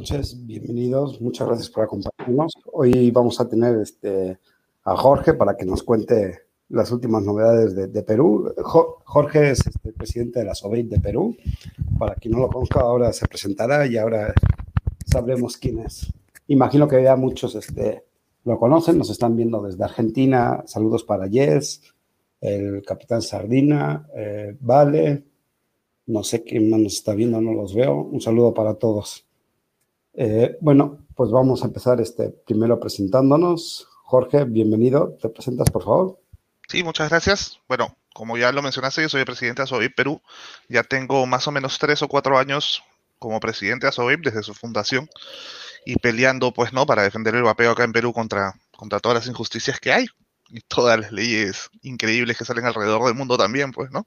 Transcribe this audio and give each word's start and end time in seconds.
Noches, 0.00 0.46
bienvenidos. 0.46 1.20
Muchas 1.20 1.46
gracias 1.46 1.68
por 1.68 1.84
acompañarnos. 1.84 2.54
Hoy 2.72 3.10
vamos 3.10 3.38
a 3.38 3.46
tener 3.46 3.78
este, 3.80 4.38
a 4.82 4.96
Jorge 4.96 5.34
para 5.34 5.58
que 5.58 5.66
nos 5.66 5.82
cuente 5.82 6.38
las 6.70 6.90
últimas 6.90 7.22
novedades 7.22 7.74
de, 7.74 8.02
Perú. 8.02 8.50
Jorge 8.64 9.50
es 9.50 9.66
este, 9.66 9.92
presidente 9.92 10.38
de 10.38 10.46
la 10.46 10.54
SOBEIT 10.54 10.88
de 10.88 11.00
Perú. 11.00 11.36
Para 11.98 12.14
quien 12.14 12.32
no 12.32 12.40
lo 12.40 12.48
conozca, 12.48 12.80
ahora 12.80 13.12
se 13.12 13.28
presentará 13.28 13.86
y 13.86 13.98
ahora 13.98 14.32
sabremos 15.04 15.58
quién 15.58 15.80
es. 15.80 16.10
Imagino 16.46 16.88
que 16.88 17.02
ya 17.02 17.14
muchos 17.14 17.54
este, 17.54 18.02
lo 18.46 18.58
conocen, 18.58 18.96
nos 18.96 19.10
están 19.10 19.36
viendo 19.36 19.60
desde 19.60 19.84
Argentina. 19.84 20.62
Saludos 20.64 21.04
para 21.04 21.28
Jess, 21.28 21.82
el 22.40 22.82
capitán 22.86 23.20
Sardina, 23.20 24.08
eh, 24.16 24.56
Vale, 24.60 25.24
no 26.06 26.24
sé 26.24 26.42
quién 26.42 26.70
más 26.70 26.80
nos 26.80 26.94
está 26.94 27.14
viendo, 27.14 27.38
no 27.42 27.52
los 27.52 27.74
veo. 27.74 28.00
Un 28.00 28.22
saludo 28.22 28.54
para 28.54 28.76
todos. 28.76 29.26
Eh, 30.14 30.56
bueno, 30.60 31.06
pues 31.14 31.30
vamos 31.30 31.62
a 31.62 31.66
empezar 31.66 32.00
este 32.00 32.30
primero 32.30 32.80
presentándonos. 32.80 33.88
Jorge, 34.04 34.44
bienvenido. 34.44 35.16
¿Te 35.20 35.28
presentas, 35.28 35.70
por 35.70 35.84
favor? 35.84 36.18
Sí, 36.68 36.82
muchas 36.82 37.10
gracias. 37.10 37.60
Bueno, 37.68 37.96
como 38.14 38.36
ya 38.36 38.52
lo 38.52 38.62
mencionaste, 38.62 39.02
yo 39.02 39.08
soy 39.08 39.20
el 39.20 39.26
presidente 39.26 39.60
de 39.60 39.64
ASOBIP 39.64 39.94
Perú. 39.94 40.20
Ya 40.68 40.82
tengo 40.82 41.26
más 41.26 41.46
o 41.46 41.52
menos 41.52 41.78
tres 41.78 42.02
o 42.02 42.08
cuatro 42.08 42.38
años 42.38 42.82
como 43.18 43.40
presidente 43.40 43.86
de 43.86 43.90
ASOBIP 43.90 44.24
desde 44.24 44.42
su 44.42 44.54
fundación 44.54 45.08
y 45.84 45.96
peleando, 45.96 46.52
pues, 46.52 46.72
¿no? 46.72 46.86
Para 46.86 47.02
defender 47.02 47.34
el 47.34 47.42
vapeo 47.42 47.70
acá 47.70 47.84
en 47.84 47.92
Perú 47.92 48.12
contra, 48.12 48.54
contra 48.76 49.00
todas 49.00 49.18
las 49.18 49.26
injusticias 49.28 49.78
que 49.80 49.92
hay 49.92 50.06
y 50.48 50.60
todas 50.62 50.98
las 50.98 51.12
leyes 51.12 51.70
increíbles 51.82 52.36
que 52.36 52.44
salen 52.44 52.66
alrededor 52.66 53.04
del 53.04 53.14
mundo 53.14 53.38
también, 53.38 53.72
pues, 53.72 53.90
¿no? 53.90 54.06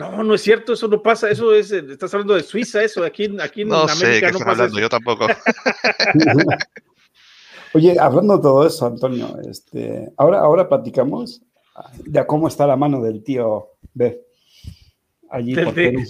No, 0.00 0.24
no 0.24 0.34
es 0.34 0.40
cierto, 0.40 0.72
eso 0.72 0.88
no 0.88 1.02
pasa, 1.02 1.28
eso 1.28 1.52
es, 1.52 1.70
eh, 1.72 1.84
estás 1.90 2.14
hablando 2.14 2.34
de 2.34 2.42
Suiza, 2.42 2.82
eso, 2.82 3.04
aquí, 3.04 3.28
aquí 3.38 3.60
en 3.60 3.68
no 3.68 3.82
América 3.82 4.28
sé, 4.28 4.32
no 4.32 4.38
pasa 4.38 4.50
hablando, 4.52 4.80
yo 4.80 4.88
tampoco. 4.88 5.26
Oye, 7.74 8.00
hablando 8.00 8.38
de 8.38 8.42
todo 8.42 8.66
eso, 8.66 8.86
Antonio, 8.86 9.36
este, 9.46 10.10
ahora, 10.16 10.40
ahora 10.40 10.70
platicamos 10.70 11.42
de 11.98 12.26
cómo 12.26 12.48
está 12.48 12.66
la 12.66 12.76
mano 12.76 13.02
del 13.02 13.22
tío 13.22 13.72
B. 13.92 14.18
Allí 15.28 15.54
por 15.54 15.74
Perú. 15.74 16.00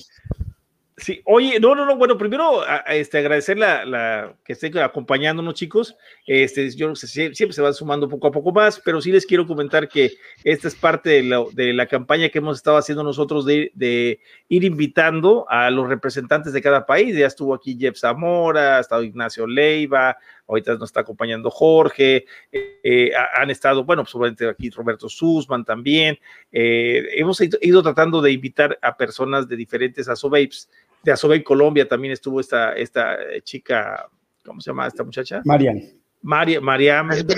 Sí, 1.01 1.23
oye, 1.25 1.59
no, 1.59 1.75
no, 1.75 1.87
no, 1.87 1.97
bueno, 1.97 2.19
primero 2.19 2.63
este, 2.87 3.19
agradecer 3.19 3.57
la, 3.57 4.35
que 4.45 4.53
estén 4.53 4.77
acompañándonos, 4.79 5.55
chicos. 5.55 5.97
Este, 6.27 6.71
yo 6.73 6.95
siempre 6.95 7.53
se 7.53 7.63
van 7.63 7.73
sumando 7.73 8.09
poco 8.09 8.27
a 8.27 8.31
poco 8.31 8.53
más, 8.53 8.81
pero 8.85 9.01
sí 9.01 9.11
les 9.11 9.25
quiero 9.25 9.47
comentar 9.47 9.89
que 9.89 10.13
esta 10.45 10.69
es 10.69 10.75
parte 10.75 11.23
de 11.23 11.73
la, 11.73 11.87
campaña 11.87 12.29
que 12.29 12.39
hemos 12.39 12.59
estado 12.59 12.77
haciendo 12.77 13.03
nosotros 13.03 13.47
de, 13.47 14.21
ir 14.49 14.65
invitando 14.65 15.47
a 15.49 15.71
los 15.71 15.89
representantes 15.89 16.53
de 16.53 16.61
cada 16.61 16.85
país. 16.85 17.17
Ya 17.17 17.27
estuvo 17.27 17.55
aquí 17.55 17.79
Jeff 17.81 17.97
Zamora, 17.97 18.77
ha 18.77 18.81
estado 18.81 19.03
Ignacio 19.03 19.47
Leiva, 19.47 20.19
ahorita 20.47 20.75
nos 20.75 20.91
está 20.91 21.01
acompañando 21.01 21.51
Jorge, 21.51 22.27
eh, 22.53 23.13
han 23.35 23.51
estado, 23.51 23.85
bueno, 23.85 24.05
pues 24.05 24.43
aquí 24.49 24.69
Roberto 24.71 25.09
Sussman 25.09 25.65
también. 25.65 26.19
Eh, 26.53 27.09
hemos 27.15 27.41
ido, 27.41 27.83
tratando 27.83 28.21
de 28.21 28.33
invitar 28.33 28.79
a 28.83 28.97
personas 28.97 29.49
de 29.49 29.57
diferentes 29.57 30.09
asobapes 30.09 30.69
de 31.03 31.13
Asobey 31.13 31.43
Colombia 31.43 31.89
también 31.89 32.13
estuvo 32.13 32.41
esta, 32.41 32.73
esta 32.75 33.19
chica, 33.43 34.09
¿cómo 34.45 34.61
se 34.61 34.71
llama 34.71 34.87
esta 34.87 35.05
muchacha? 35.05 35.43
Marian. 35.45 36.01
María, 36.23 36.61
María, 36.61 37.03
no, 37.03 37.13
es 37.15 37.27
de 37.27 37.35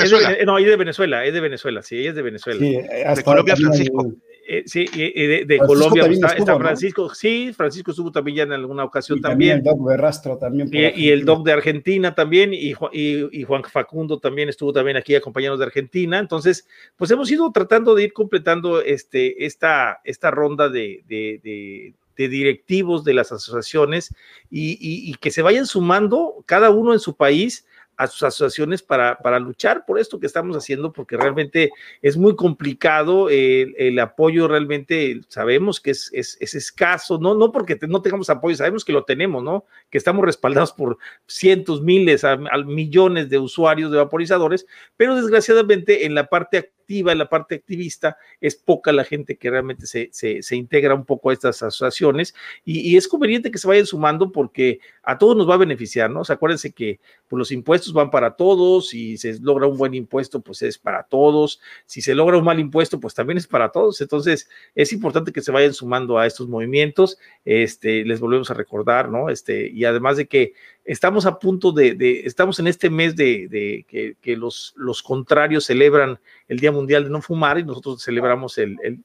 Venezuela, 0.77 1.25
es 1.25 1.33
de 1.33 1.41
Venezuela, 1.41 1.83
sí, 1.83 1.99
ella 1.99 2.11
es 2.11 2.17
de 2.17 2.23
Venezuela. 2.23 2.59
Sí, 2.59 2.73
de 2.73 3.23
Colombia, 3.25 3.55
Francisco. 3.55 4.13
Eh, 4.45 4.65
sí, 4.67 4.87
de, 4.87 5.45
de 5.47 5.59
Colombia 5.59 6.05
está, 6.05 6.59
Francisco, 6.59 7.15
sí, 7.15 7.53
Francisco 7.57 7.93
estuvo 7.93 8.11
también 8.11 8.39
ya 8.39 8.43
en 8.43 8.53
alguna 8.53 8.83
ocasión 8.83 9.21
también. 9.21 9.59
el 9.59 9.63
Doc 9.63 9.89
de 9.89 9.97
Rastro 9.97 10.37
también. 10.37 10.69
Y, 10.73 11.11
el 11.11 11.25
Doc 11.25 11.45
de 11.45 11.53
Argentina 11.53 12.15
también, 12.17 12.53
y, 12.53 12.75
y, 12.93 13.45
Juan 13.45 13.63
Facundo 13.63 14.19
también 14.19 14.49
estuvo 14.49 14.73
también 14.73 14.97
aquí 14.97 15.15
acompañándonos 15.15 15.61
de 15.61 15.67
Argentina. 15.67 16.19
Entonces, 16.19 16.67
pues 16.97 17.09
hemos 17.13 17.31
ido 17.31 17.53
tratando 17.53 17.95
de 17.95 18.03
ir 18.03 18.13
completando 18.13 18.83
este, 18.83 19.47
esta, 19.47 20.01
esta 20.03 20.33
ronda 20.33 20.69
de, 20.69 21.95
de 22.17 22.29
directivos 22.29 23.05
de 23.05 23.15
las 23.15 23.33
asociaciones 23.33 24.15
y, 24.51 25.15
que 25.21 25.31
se 25.31 25.43
vayan 25.43 25.67
sumando 25.67 26.43
cada 26.47 26.71
uno 26.71 26.93
en 26.93 26.99
su 26.99 27.17
país 27.17 27.67
a 27.97 28.07
sus 28.07 28.23
asociaciones 28.23 28.83
para, 28.83 29.19
para 29.19 29.39
luchar 29.39 29.85
por 29.87 29.99
esto 29.99 30.19
que 30.19 30.27
estamos 30.27 30.57
haciendo, 30.57 30.93
porque 30.93 31.17
realmente 31.17 31.71
es 32.01 32.17
muy 32.17 32.35
complicado, 32.35 33.29
el, 33.29 33.99
apoyo 33.99 34.49
realmente 34.49 35.21
sabemos 35.29 35.81
que 35.81 35.91
es, 35.91 36.11
es, 36.13 36.55
escaso, 36.55 37.19
¿no? 37.19 37.35
no 37.35 37.53
porque 37.53 37.79
no 37.87 38.03
tengamos 38.03 38.31
apoyo, 38.31 38.57
sabemos 38.57 38.85
que 38.85 38.93
lo 38.93 39.05
tenemos, 39.05 39.43
¿no? 39.43 39.67
Que 39.91 39.99
estamos 39.99 40.25
respaldados 40.25 40.73
por 40.73 40.99
cientos, 41.27 41.83
miles, 41.83 42.25
a, 42.25 42.37
millones 42.65 43.29
de 43.29 43.39
usuarios 43.39 43.93
de 43.93 43.99
vaporizadores, 43.99 44.67
pero 44.97 45.15
desgraciadamente 45.15 46.07
en 46.07 46.15
la 46.15 46.29
parte 46.29 46.73
en 46.89 47.19
la 47.19 47.29
parte 47.29 47.55
activista, 47.55 48.17
es 48.41 48.57
poca 48.57 48.93
la 48.93 49.05
gente 49.05 49.37
que 49.37 49.51
realmente 49.51 49.87
se, 49.87 50.11
se, 50.13 50.57
integra 50.57 50.95
un 50.95 51.05
poco 51.05 51.31
a 51.31 51.33
estas 51.33 51.63
asociaciones 51.63 52.35
y, 52.65 52.97
es 52.97 53.09
conveniente 53.09 53.51
que 53.51 53.59
se 53.59 53.67
vayan 53.67 53.87
sumando 53.87 54.31
porque 54.31 54.81
a 55.03 55.17
todos 55.19 55.37
nos 55.37 55.49
va 55.49 55.55
a 55.55 55.59
beneficiar, 55.59 56.11
¿no? 56.11 56.23
Acuérdense 56.29 56.73
que 56.73 57.01
pues, 57.29 57.39
los 57.39 57.53
impuestos 57.53 57.93
van 57.93 58.11
para 58.11 58.37
todos, 58.37 58.95
y 58.95 59.17
si 59.17 59.35
se 59.35 59.41
logra 59.41 59.67
un 59.67 59.77
buen 59.77 59.95
impuesto, 59.95 60.41
pues 60.41 60.63
es 60.63 60.79
para 60.79 61.05
todos, 61.05 61.61
si 61.87 62.03
se 62.03 62.15
logra 62.15 62.39
un 62.39 62.45
mal 62.45 62.61
impuesto, 62.61 63.01
pues 63.01 63.15
también 63.15 63.39
es 63.39 63.47
para 63.47 63.71
todos, 63.71 64.01
entonces 64.01 64.49
es 64.75 64.93
importante 64.93 65.33
que 65.33 65.41
se 65.41 65.53
vayan 65.53 65.73
sumando 65.73 66.19
a 66.19 66.27
estos 66.27 66.49
movimientos, 66.49 67.19
este, 67.45 68.05
les 68.05 68.21
volvemos 68.21 68.51
a 68.51 68.55
recordar, 68.55 69.09
¿no? 69.09 69.29
Este, 69.29 69.71
y 69.71 69.85
además 69.85 70.17
de 70.17 70.27
que 70.27 70.53
estamos 70.85 71.27
a 71.27 71.39
punto 71.39 71.73
de, 71.73 72.23
estamos 72.25 72.59
en 72.59 72.67
este 72.67 72.91
mes 72.91 73.17
de, 73.17 73.87
que, 74.21 74.37
los, 74.37 74.75
los 74.77 75.03
contrarios 75.03 75.65
celebran 75.65 76.19
el 76.49 76.59
Día 76.59 76.73
Mundial 76.73 77.05
de 77.05 77.11
No 77.11 77.23
Fumar 77.23 77.59
y 77.59 77.65
nosotros 77.65 78.03
celebramos 78.03 78.59
el, 78.59 78.77
el, 78.83 79.03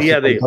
día 0.00 0.20
de... 0.20 0.38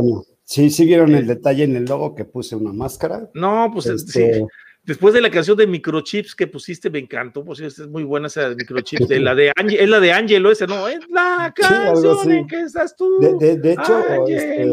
Sí, 0.46 0.70
sí 0.70 0.86
vieron 0.86 1.16
el 1.16 1.26
detalle 1.26 1.64
en 1.64 1.76
el 1.76 1.86
logo 1.86 2.16
que 2.16 2.26
puse 2.26 2.56
una 2.56 2.74
máscara. 2.74 3.30
No, 3.34 3.70
pues 3.72 3.86
este, 3.86 4.34
sí. 4.34 4.46
Después 4.84 5.14
de 5.14 5.22
la 5.22 5.32
canción 5.32 5.56
de 5.56 5.66
microchips 5.66 6.36
que 6.36 6.48
pusiste, 6.48 6.90
me 6.90 7.00
encantó, 7.00 7.46
pues 7.46 7.62
es 7.62 7.88
muy 7.88 8.04
buena 8.04 8.28
esa 8.28 8.50
de 8.50 8.56
microchips, 8.56 9.08
de 9.08 9.22
la 9.22 9.34
de 9.34 9.54
es 9.56 9.90
la 9.90 10.02
de 10.02 10.12
Angelo, 10.12 10.52
ese 10.52 10.68
no, 10.68 10.90
es 10.90 11.00
la 11.10 11.54
canción 11.56 12.32
en 12.32 12.48
que 12.48 12.60
estás 12.60 12.94
tú. 12.94 13.18
De, 13.40 13.72
hecho, 13.72 14.28
este, 14.28 14.70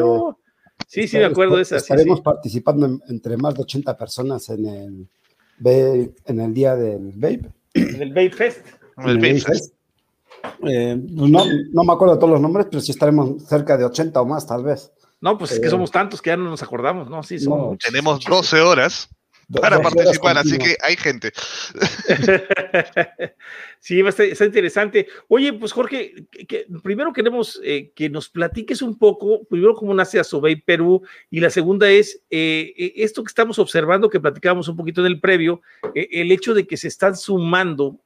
sí, 0.88 1.06
sí, 1.06 1.16
me 1.16 1.26
acuerdo 1.26 1.56
de 1.56 1.62
esa. 1.62 1.76
Estaremos 1.76 2.20
participando 2.22 2.98
entre 3.08 3.36
más 3.36 3.54
de 3.54 3.62
80 3.62 3.96
personas 3.96 4.48
en 4.48 4.66
el 4.66 5.08
en 5.64 6.40
el 6.40 6.54
día 6.54 6.76
del 6.76 7.12
Vape. 7.14 7.50
Del 7.74 8.10
Vape 8.10 8.30
Fest. 8.30 8.66
El 8.98 9.16
Vape 9.16 9.40
Fest. 9.40 9.74
Eh, 10.66 10.98
pues 11.16 11.30
no, 11.30 11.44
no 11.72 11.84
me 11.84 11.92
acuerdo 11.92 12.18
todos 12.18 12.32
los 12.32 12.40
nombres, 12.40 12.66
pero 12.70 12.80
sí 12.80 12.92
estaremos 12.92 13.42
cerca 13.44 13.76
de 13.76 13.84
80 13.84 14.20
o 14.20 14.26
más, 14.26 14.46
tal 14.46 14.64
vez. 14.64 14.90
No, 15.20 15.36
pues 15.36 15.52
es 15.52 15.60
que 15.60 15.66
eh, 15.66 15.70
somos 15.70 15.90
tantos 15.90 16.22
que 16.22 16.30
ya 16.30 16.36
no 16.36 16.48
nos 16.48 16.62
acordamos, 16.62 17.10
¿no? 17.10 17.22
Sí, 17.22 17.38
somos. 17.38 17.78
Tenemos 17.78 18.24
12 18.24 18.60
horas 18.60 19.08
para 19.60 19.80
participar, 19.80 20.38
así 20.38 20.56
que 20.56 20.76
hay 20.82 20.96
gente. 20.96 21.32
sí, 23.80 24.00
está, 24.00 24.44
interesante. 24.44 25.08
Oye, 25.28 25.52
pues 25.52 25.72
Jorge, 25.72 26.14
primero 26.82 27.12
queremos 27.12 27.60
eh, 27.64 27.90
que 27.94 28.08
nos 28.08 28.28
platiques 28.28 28.82
un 28.82 28.98
poco, 28.98 29.44
primero 29.44 29.74
cómo 29.74 29.94
nace 29.94 30.20
Asobey 30.20 30.56
Perú, 30.56 31.02
y 31.30 31.40
la 31.40 31.50
segunda 31.50 31.90
es 31.90 32.22
eh, 32.30 32.72
eh, 32.76 32.92
esto 32.96 33.24
que 33.24 33.28
estamos 33.28 33.58
observando, 33.58 34.10
que 34.10 34.20
platicábamos 34.20 34.68
un 34.68 34.76
poquito 34.76 35.00
en 35.00 35.06
el 35.06 35.20
previo, 35.20 35.62
el 35.94 36.30
hecho 36.30 36.54
de 36.54 36.66
que 36.66 36.76
se 36.76 36.88
están 36.88 37.16
sumando 37.16 38.00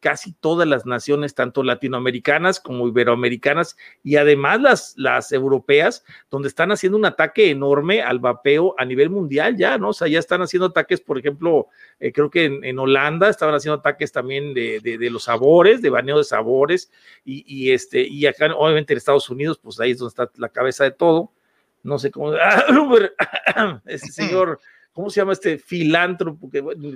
casi 0.00 0.32
todas 0.32 0.68
las 0.68 0.86
naciones, 0.86 1.34
tanto 1.34 1.62
latinoamericanas 1.62 2.60
como 2.60 2.86
iberoamericanas, 2.86 3.76
y 4.04 4.16
además 4.16 4.60
las, 4.60 4.94
las 4.96 5.32
europeas, 5.32 6.04
donde 6.30 6.48
están 6.48 6.72
haciendo 6.72 6.98
un 6.98 7.04
ataque 7.04 7.50
enorme 7.50 8.02
al 8.02 8.20
vapeo 8.20 8.74
a 8.78 8.84
nivel 8.84 9.10
mundial 9.10 9.56
ya, 9.56 9.76
¿no? 9.76 9.88
O 9.88 9.92
sea, 9.92 10.08
ya 10.08 10.18
están 10.18 10.42
haciendo 10.42 10.66
ataques 10.66 11.00
por 11.00 11.18
ejemplo, 11.18 11.68
creo 11.98 12.30
que 12.30 12.44
en, 12.44 12.78
Holanda 12.78 13.28
estaban 13.28 13.54
haciendo 13.54 13.78
ataques 13.78 14.12
también 14.12 14.54
de, 14.54 14.80
los 15.16 15.24
sabores, 15.24 15.82
de 15.82 15.90
baneo 15.90 16.18
de 16.18 16.24
sabores, 16.24 16.90
y, 17.24 17.70
este, 17.72 18.06
y 18.06 18.26
acá 18.26 18.54
obviamente 18.54 18.92
en 18.92 18.98
Estados 18.98 19.28
Unidos, 19.30 19.58
pues 19.62 19.80
ahí 19.80 19.92
es 19.92 19.98
donde 19.98 20.10
está 20.10 20.30
la 20.36 20.48
cabeza 20.48 20.84
de 20.84 20.92
todo. 20.92 21.32
No 21.82 21.98
sé 21.98 22.10
cómo, 22.10 22.32
ese 23.86 24.12
señor, 24.12 24.60
¿cómo 24.92 25.10
se 25.10 25.20
llama 25.20 25.32
este 25.32 25.58
filántropo? 25.58 26.50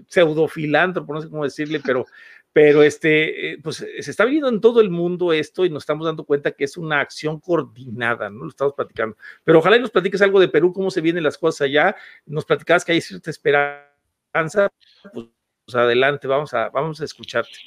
Pseudo 0.07 0.49
filántropo, 0.49 1.15
no 1.15 1.23
sé 1.23 1.29
cómo 1.29 1.45
decirle, 1.45 1.81
pero 1.85 2.07
pero 2.53 2.83
este, 2.83 3.53
eh, 3.53 3.59
pues 3.63 3.77
se 3.77 4.11
está 4.11 4.25
viendo 4.25 4.49
en 4.49 4.61
todo 4.61 4.81
el 4.81 4.91
mundo 4.91 5.33
esto 5.33 5.65
y 5.65 5.71
nos 5.71 5.85
estamos 5.85 6.07
dando 6.07 6.25
cuenta 6.25 6.51
que 6.51 6.65
es 6.65 6.77
una 6.77 7.01
acción 7.01 7.39
coordinada, 7.39 8.29
¿no? 8.29 8.43
Lo 8.43 8.51
estamos 8.51 8.75
platicando. 8.75 9.17
Pero 9.45 9.61
ojalá 9.61 9.77
y 9.77 9.81
nos 9.81 9.93
platiques 9.93 10.21
algo 10.21 10.41
de 10.41 10.49
Perú, 10.49 10.73
cómo 10.73 10.91
se 10.91 11.01
vienen 11.01 11.23
las 11.23 11.39
cosas 11.39 11.63
allá, 11.63 11.95
nos 12.27 12.45
platicabas 12.45 12.85
que 12.85 12.93
hay 12.93 13.01
cierta 13.01 13.31
esperanza 13.31 14.69
pues, 15.13 15.27
pues, 15.73 15.85
adelante, 15.85 16.27
vamos 16.27 16.55
a, 16.55 16.69
vamos 16.71 17.01
a 17.01 17.05
escucharte. 17.05 17.59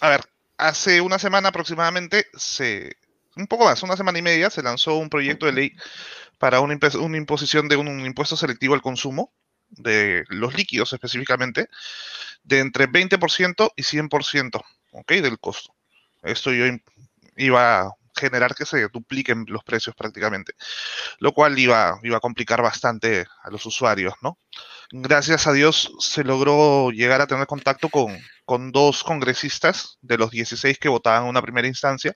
A 0.00 0.08
ver, 0.10 0.20
hace 0.58 1.00
una 1.00 1.18
semana 1.18 1.48
aproximadamente, 1.48 2.26
se, 2.34 2.96
un 3.36 3.46
poco 3.46 3.64
más, 3.64 3.82
una 3.82 3.96
semana 3.96 4.18
y 4.18 4.22
media, 4.22 4.50
se 4.50 4.62
lanzó 4.62 4.96
un 4.96 5.08
proyecto 5.08 5.46
de 5.46 5.52
ley 5.52 5.72
para 6.38 6.60
una, 6.60 6.74
imposición 6.74 7.68
de 7.68 7.76
un, 7.76 8.04
impuesto 8.04 8.36
selectivo 8.36 8.74
al 8.74 8.82
consumo 8.82 9.32
de 9.68 10.24
los 10.28 10.54
líquidos 10.54 10.92
específicamente, 10.92 11.68
de 12.42 12.58
entre 12.58 12.88
20% 12.88 13.72
y 13.76 13.82
100%, 13.82 14.62
¿ok? 14.90 15.12
Del 15.12 15.38
costo. 15.38 15.74
Esto 16.22 16.52
yo 16.52 16.64
iba 17.36 17.94
generar 18.22 18.54
que 18.54 18.64
se 18.64 18.88
dupliquen 18.88 19.44
los 19.48 19.64
precios 19.64 19.94
prácticamente, 19.94 20.54
lo 21.18 21.32
cual 21.32 21.58
iba, 21.58 21.98
iba 22.02 22.16
a 22.16 22.20
complicar 22.20 22.62
bastante 22.62 23.26
a 23.42 23.50
los 23.50 23.66
usuarios, 23.66 24.14
¿no? 24.22 24.38
Gracias 24.90 25.46
a 25.46 25.52
Dios 25.52 25.92
se 25.98 26.22
logró 26.22 26.90
llegar 26.90 27.20
a 27.20 27.26
tener 27.26 27.46
contacto 27.46 27.88
con, 27.88 28.16
con 28.44 28.72
dos 28.72 29.02
congresistas 29.02 29.98
de 30.02 30.18
los 30.18 30.30
16 30.30 30.78
que 30.78 30.88
votaban 30.88 31.24
en 31.24 31.30
una 31.30 31.42
primera 31.42 31.68
instancia, 31.68 32.14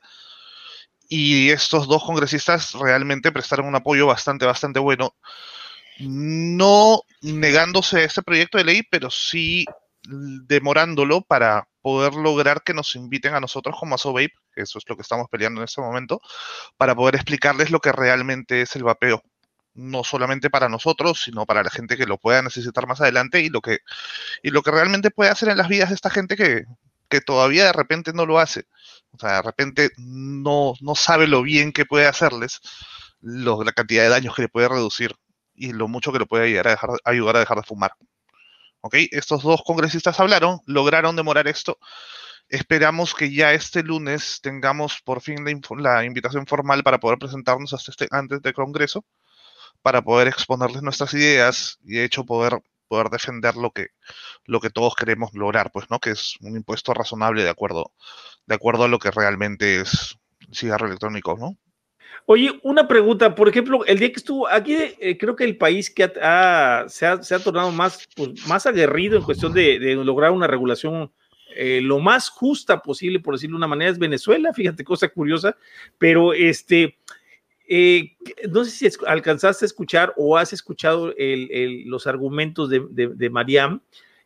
y 1.08 1.50
estos 1.50 1.86
dos 1.86 2.02
congresistas 2.04 2.72
realmente 2.72 3.32
prestaron 3.32 3.66
un 3.66 3.76
apoyo 3.76 4.06
bastante, 4.06 4.44
bastante 4.44 4.80
bueno, 4.80 5.14
no 6.00 7.00
negándose 7.22 8.00
a 8.00 8.04
este 8.04 8.22
proyecto 8.22 8.58
de 8.58 8.64
ley, 8.64 8.82
pero 8.90 9.10
sí 9.10 9.64
demorándolo 10.02 11.22
para 11.22 11.66
poder 11.86 12.14
lograr 12.14 12.64
que 12.64 12.74
nos 12.74 12.96
inviten 12.96 13.36
a 13.36 13.38
nosotros 13.38 13.76
como 13.78 13.94
que 13.96 14.28
eso 14.56 14.78
es 14.78 14.84
lo 14.88 14.96
que 14.96 15.02
estamos 15.02 15.28
peleando 15.30 15.60
en 15.60 15.66
este 15.66 15.80
momento, 15.80 16.20
para 16.76 16.96
poder 16.96 17.14
explicarles 17.14 17.70
lo 17.70 17.78
que 17.78 17.92
realmente 17.92 18.60
es 18.60 18.74
el 18.74 18.82
vapeo. 18.82 19.22
No 19.72 20.02
solamente 20.02 20.50
para 20.50 20.68
nosotros, 20.68 21.22
sino 21.22 21.46
para 21.46 21.62
la 21.62 21.70
gente 21.70 21.96
que 21.96 22.06
lo 22.06 22.18
pueda 22.18 22.42
necesitar 22.42 22.88
más 22.88 23.00
adelante 23.00 23.40
y 23.40 23.50
lo 23.50 23.60
que, 23.60 23.78
y 24.42 24.50
lo 24.50 24.62
que 24.62 24.72
realmente 24.72 25.12
puede 25.12 25.30
hacer 25.30 25.48
en 25.48 25.58
las 25.58 25.68
vidas 25.68 25.90
de 25.90 25.94
esta 25.94 26.10
gente 26.10 26.34
que, 26.34 26.64
que 27.08 27.20
todavía 27.20 27.66
de 27.66 27.72
repente 27.72 28.12
no 28.12 28.26
lo 28.26 28.40
hace. 28.40 28.64
O 29.12 29.18
sea, 29.20 29.34
de 29.34 29.42
repente 29.42 29.90
no, 29.96 30.74
no 30.80 30.96
sabe 30.96 31.28
lo 31.28 31.42
bien 31.42 31.70
que 31.70 31.86
puede 31.86 32.08
hacerles, 32.08 32.62
la 33.20 33.72
cantidad 33.72 34.02
de 34.02 34.08
daños 34.08 34.34
que 34.34 34.42
le 34.42 34.48
puede 34.48 34.68
reducir 34.68 35.14
y 35.54 35.72
lo 35.72 35.86
mucho 35.86 36.12
que 36.12 36.18
le 36.18 36.26
puede 36.26 36.46
ayudar 36.46 36.66
a 36.66 36.78
ayudar 37.04 37.36
a 37.36 37.40
dejar 37.40 37.58
de 37.58 37.62
fumar. 37.62 37.92
Estos 38.92 39.42
dos 39.42 39.62
congresistas 39.64 40.20
hablaron, 40.20 40.60
lograron 40.66 41.16
demorar 41.16 41.48
esto. 41.48 41.78
Esperamos 42.48 43.14
que 43.14 43.32
ya 43.34 43.52
este 43.52 43.82
lunes 43.82 44.40
tengamos 44.40 45.00
por 45.04 45.20
fin 45.20 45.44
la, 45.78 46.04
invitación 46.04 46.46
formal 46.46 46.84
para 46.84 47.00
poder 47.00 47.18
presentarnos 47.18 47.72
hasta 47.74 47.90
este, 47.90 48.06
antes 48.10 48.40
del 48.40 48.54
Congreso, 48.54 49.04
para 49.82 50.02
poder 50.02 50.28
exponerles 50.28 50.82
nuestras 50.82 51.12
ideas 51.14 51.78
y 51.84 51.94
de 51.94 52.04
hecho 52.04 52.24
poder, 52.24 52.60
defender 53.10 53.56
lo 53.56 53.72
que, 53.72 53.88
lo 54.44 54.60
que 54.60 54.70
todos 54.70 54.94
queremos 54.94 55.30
lograr, 55.34 55.72
pues, 55.72 55.90
¿no? 55.90 55.98
Que 55.98 56.10
es 56.10 56.36
un 56.40 56.56
impuesto 56.56 56.94
razonable 56.94 57.42
de 57.42 57.50
acuerdo, 57.50 57.92
de 58.46 58.54
acuerdo 58.54 58.84
a 58.84 58.88
lo 58.88 59.00
que 59.00 59.10
realmente 59.10 59.80
es 59.80 60.16
cigarro 60.52 60.86
electrónico, 60.86 61.36
¿no? 61.36 61.56
Oye, 62.28 62.58
una 62.64 62.88
pregunta, 62.88 63.36
por 63.36 63.48
ejemplo, 63.48 63.84
el 63.84 64.00
día 64.00 64.10
que 64.10 64.18
estuvo 64.18 64.48
aquí, 64.48 64.76
eh, 64.98 65.16
creo 65.16 65.36
que 65.36 65.44
el 65.44 65.56
país 65.56 65.88
que 65.88 66.10
se, 66.88 67.06
ha, 67.06 67.38
tornado 67.42 67.70
más, 67.70 68.08
pues, 68.16 68.46
más 68.48 68.66
aguerrido 68.66 69.16
en 69.16 69.22
cuestión 69.22 69.52
de, 69.52 69.78
lograr 70.04 70.32
una 70.32 70.48
regulación 70.48 71.12
eh, 71.54 71.80
lo 71.80 72.00
más 72.00 72.28
justa 72.28 72.82
posible, 72.82 73.20
por 73.20 73.34
decirlo 73.34 73.54
de 73.54 73.58
una 73.58 73.68
manera, 73.68 73.92
es 73.92 73.98
Venezuela, 73.98 74.52
fíjate, 74.52 74.82
cosa 74.82 75.08
curiosa, 75.08 75.56
pero 75.98 76.32
este, 76.32 76.98
eh, 77.68 78.16
no 78.50 78.64
sé 78.64 78.70
si 78.72 78.98
alcanzaste 79.06 79.64
a 79.64 79.66
escuchar 79.66 80.12
o 80.16 80.36
has 80.36 80.52
escuchado 80.52 81.14
los 81.16 82.08
argumentos 82.08 82.68
de, 82.68 82.82
de, 82.90 83.30
Mariam, 83.30 83.80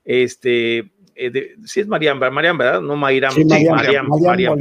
este, 0.06 0.90
sí 1.66 1.80
es 1.80 1.86
Mariam, 1.86 2.18
Mariam, 2.18 2.56
¿verdad? 2.56 2.80
No 2.80 2.96
Mayram, 2.96 3.32
sí, 3.32 3.44
Mariam, 3.44 4.08
Mariam, 4.08 4.58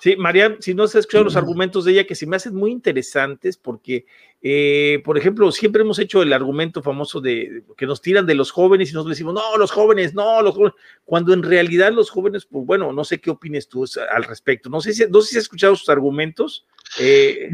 Sí, 0.00 0.14
María, 0.16 0.56
si 0.60 0.74
no 0.74 0.84
has 0.84 0.94
escuchado 0.94 1.24
los 1.24 1.36
argumentos 1.36 1.84
de 1.84 1.92
ella, 1.92 2.06
que 2.06 2.14
se 2.14 2.26
me 2.26 2.36
hacen 2.36 2.54
muy 2.54 2.70
interesantes, 2.70 3.56
porque, 3.56 4.06
eh, 4.40 5.02
por 5.04 5.18
ejemplo, 5.18 5.50
siempre 5.50 5.82
hemos 5.82 5.98
hecho 5.98 6.22
el 6.22 6.32
argumento 6.32 6.82
famoso 6.82 7.20
de 7.20 7.64
que 7.76 7.86
nos 7.86 8.00
tiran 8.00 8.24
de 8.24 8.36
los 8.36 8.52
jóvenes 8.52 8.90
y 8.90 8.94
nos 8.94 9.08
decimos, 9.08 9.34
no, 9.34 9.56
los 9.56 9.72
jóvenes, 9.72 10.14
no, 10.14 10.40
los 10.42 10.54
jóvenes, 10.54 10.74
cuando 11.04 11.32
en 11.32 11.42
realidad 11.42 11.92
los 11.92 12.10
jóvenes, 12.10 12.46
pues 12.46 12.64
bueno, 12.64 12.92
no 12.92 13.02
sé 13.02 13.18
qué 13.20 13.30
opines 13.30 13.68
tú 13.68 13.84
al 14.12 14.22
respecto. 14.22 14.70
No 14.70 14.80
sé 14.80 14.92
si, 14.92 15.04
no 15.08 15.20
sé 15.20 15.30
si 15.30 15.38
has 15.38 15.44
escuchado 15.44 15.74
sus 15.74 15.88
argumentos. 15.88 16.64
Eh, 17.00 17.50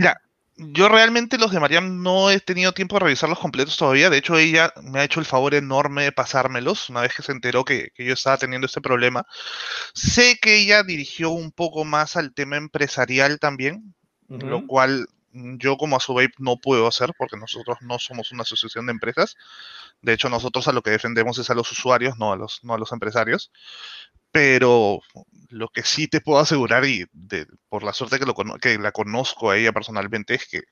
yo 0.57 0.89
realmente 0.89 1.39
los 1.39 1.51
de 1.51 1.61
Mariam 1.61 2.03
no 2.03 2.31
he 2.31 2.39
tenido 2.39 2.73
tiempo 2.73 2.97
de 2.97 3.05
revisarlos 3.05 3.39
completos 3.39 3.77
todavía. 3.77 4.11
De 4.11 4.19
hecho, 4.19 4.37
ella 4.39 4.73
me 4.83 5.01
ha 5.01 5.05
hecho 5.05 5.21
el 5.21 5.27
favor 5.27 5.55
enorme 5.55 6.05
de 6.05 6.13
pasármelos 6.13 6.91
una 6.91 7.01
vez 7.01 7.15
que 7.15 7.23
se 7.23 7.33
enteró 7.33 7.65
que, 7.65 7.91
yo 7.97 8.13
estaba 8.13 8.37
teniendo 8.37 8.67
este 8.67 8.81
problema. 8.81 9.27
Sé 9.95 10.39
que 10.41 10.57
ella 10.57 10.83
dirigió 10.83 11.31
un 11.31 11.51
poco 11.51 11.85
más 11.85 12.17
al 12.17 12.35
tema 12.35 12.57
empresarial 12.57 13.39
también, 13.41 13.95
lo 14.29 14.67
cual 14.67 15.09
yo 15.35 15.77
como 15.77 15.97
Asubape 15.97 16.35
no 16.39 16.59
puedo 16.59 16.87
hacer 16.87 17.13
porque 17.19 17.37
nosotros 17.37 17.79
no 17.81 17.99
somos 17.99 18.33
una 18.33 18.43
asociación 18.43 18.87
de 18.87 18.93
empresas. 18.93 19.37
De 20.01 20.13
hecho, 20.13 20.29
nosotros 20.29 20.69
a 20.69 20.73
lo 20.73 20.83
que 20.83 20.91
defendemos 20.91 21.39
es 21.39 21.51
a 21.51 21.55
los 21.55 21.71
usuarios, 21.73 22.17
no 22.19 22.33
a 22.33 22.37
los, 22.37 22.61
no 22.63 22.75
a 22.75 22.79
los 22.79 22.93
empresarios. 22.93 23.51
Pero 24.31 25.01
lo 25.51 25.69
que 25.69 25.83
sí 25.85 26.09
te 26.09 26.21
puedo 26.21 26.41
asegurar, 26.41 26.85
y 26.85 27.07
por 27.69 27.85
la 27.85 27.93
suerte 27.93 28.19
que, 28.19 28.27
lo, 28.27 28.35
que 28.35 28.79
la 28.79 28.93
conozco 28.93 29.51
a 29.51 29.57
ella 29.57 29.73
personalmente, 29.73 30.35
es 30.35 30.49
que, 30.49 30.63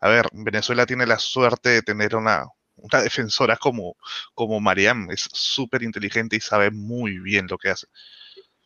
a 0.00 0.08
ver, 0.08 0.26
Venezuela 0.32 0.86
tiene 0.86 1.06
la 1.06 1.18
suerte 1.18 1.70
de 1.70 1.82
tener 1.82 2.16
una, 2.16 2.46
una 2.76 3.02
defensora 3.02 3.56
como, 3.56 3.96
como 4.34 4.60
Mariam. 4.60 5.10
Es 5.10 5.28
súper 5.32 5.82
inteligente 5.82 6.36
y 6.36 6.40
sabe 6.40 6.70
muy 6.70 7.18
bien 7.18 7.46
lo 7.48 7.58
que 7.58 7.70
hace. 7.70 7.86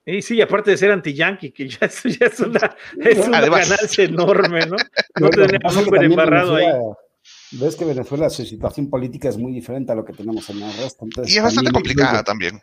Y 0.06 0.22
sí, 0.22 0.40
aparte 0.40 0.70
de 0.70 0.76
ser 0.76 0.90
anti-yankee, 0.90 1.52
que 1.52 1.68
ya, 1.68 1.88
ya 1.88 2.26
es 2.26 2.40
una, 2.40 2.76
es 2.98 3.26
una 3.26 3.40
ganancia 3.40 4.04
enorme, 4.04 4.66
¿no? 4.66 4.76
No 5.20 5.30
tenemos 5.30 5.74
súper 5.74 6.04
embarrado 6.04 6.56
ahí. 6.56 6.66
Ves 7.52 7.76
que 7.76 7.84
Venezuela, 7.84 8.30
su 8.30 8.44
situación 8.44 8.88
política 8.88 9.28
es 9.28 9.36
muy 9.36 9.52
diferente 9.52 9.92
a 9.92 9.94
lo 9.94 10.04
que 10.04 10.12
tenemos 10.12 10.48
en 10.50 10.62
el 10.62 10.72
resto. 10.78 11.06
y 11.26 11.36
es 11.36 11.42
bastante 11.42 11.72
complicada 11.72 12.22
también. 12.22 12.60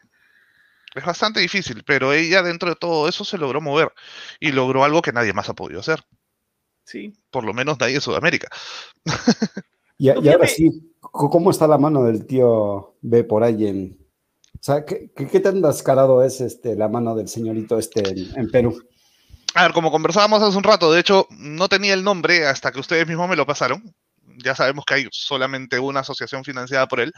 Es 0.96 1.06
bastante 1.06 1.40
difícil, 1.40 1.84
pero 1.86 2.12
ella 2.12 2.42
dentro 2.42 2.70
de 2.70 2.76
todo 2.76 3.08
eso 3.08 3.24
se 3.24 3.38
logró 3.38 3.62
mover 3.62 3.92
y 4.40 4.52
logró 4.52 4.84
algo 4.84 5.02
que 5.02 5.12
nadie 5.12 5.34
más 5.34 5.50
ha 5.50 5.54
podido 5.54 5.80
hacer. 5.80 6.04
Sí. 6.86 7.14
Por 7.30 7.44
lo 7.44 7.54
menos 7.54 7.78
nadie 7.80 7.96
en 7.96 8.02
Sudamérica. 8.02 8.48
y, 9.98 10.10
ahora 10.10 10.48
sí, 10.48 10.94
¿cómo 11.00 11.52
está 11.52 11.68
la 11.68 11.78
mano 11.78 12.04
del 12.04 12.26
tío 12.26 12.96
B 13.02 13.24
por 13.26 13.44
ahí 13.44 13.68
en... 13.68 14.07
O 14.60 14.64
sea, 14.64 14.86
¿qué, 14.86 15.10
qué 15.16 15.40
tan 15.40 15.62
descarado 15.62 16.24
es 16.24 16.42
este, 16.42 16.76
la 16.76 16.88
mano 16.88 17.16
del 17.16 17.28
señorito 17.28 17.78
este 17.78 18.04
en, 18.36 18.50
Perú? 18.50 18.84
A 19.54 19.64
ver, 19.64 19.74
como 19.74 19.92
conversábamos 19.92 20.42
hace 20.42 20.58
un 20.58 20.64
rato, 20.64 20.92
de 20.92 21.00
hecho, 21.00 21.28
no 21.32 21.68
tenía 21.70 21.94
el 21.94 22.04
nombre 22.04 22.46
hasta 22.46 22.72
que 22.72 22.80
ustedes 22.80 23.08
mismos 23.08 23.30
me 23.30 23.36
lo 23.36 23.46
pasaron 23.46 23.96
ya 24.38 24.56
sabemos 24.56 24.86
que 24.86 24.94
hay 24.94 25.08
solamente 25.12 25.80
una 25.80 26.02
asociación 26.02 26.44
financiada 26.44 26.88
por 26.88 27.00
él, 27.00 27.14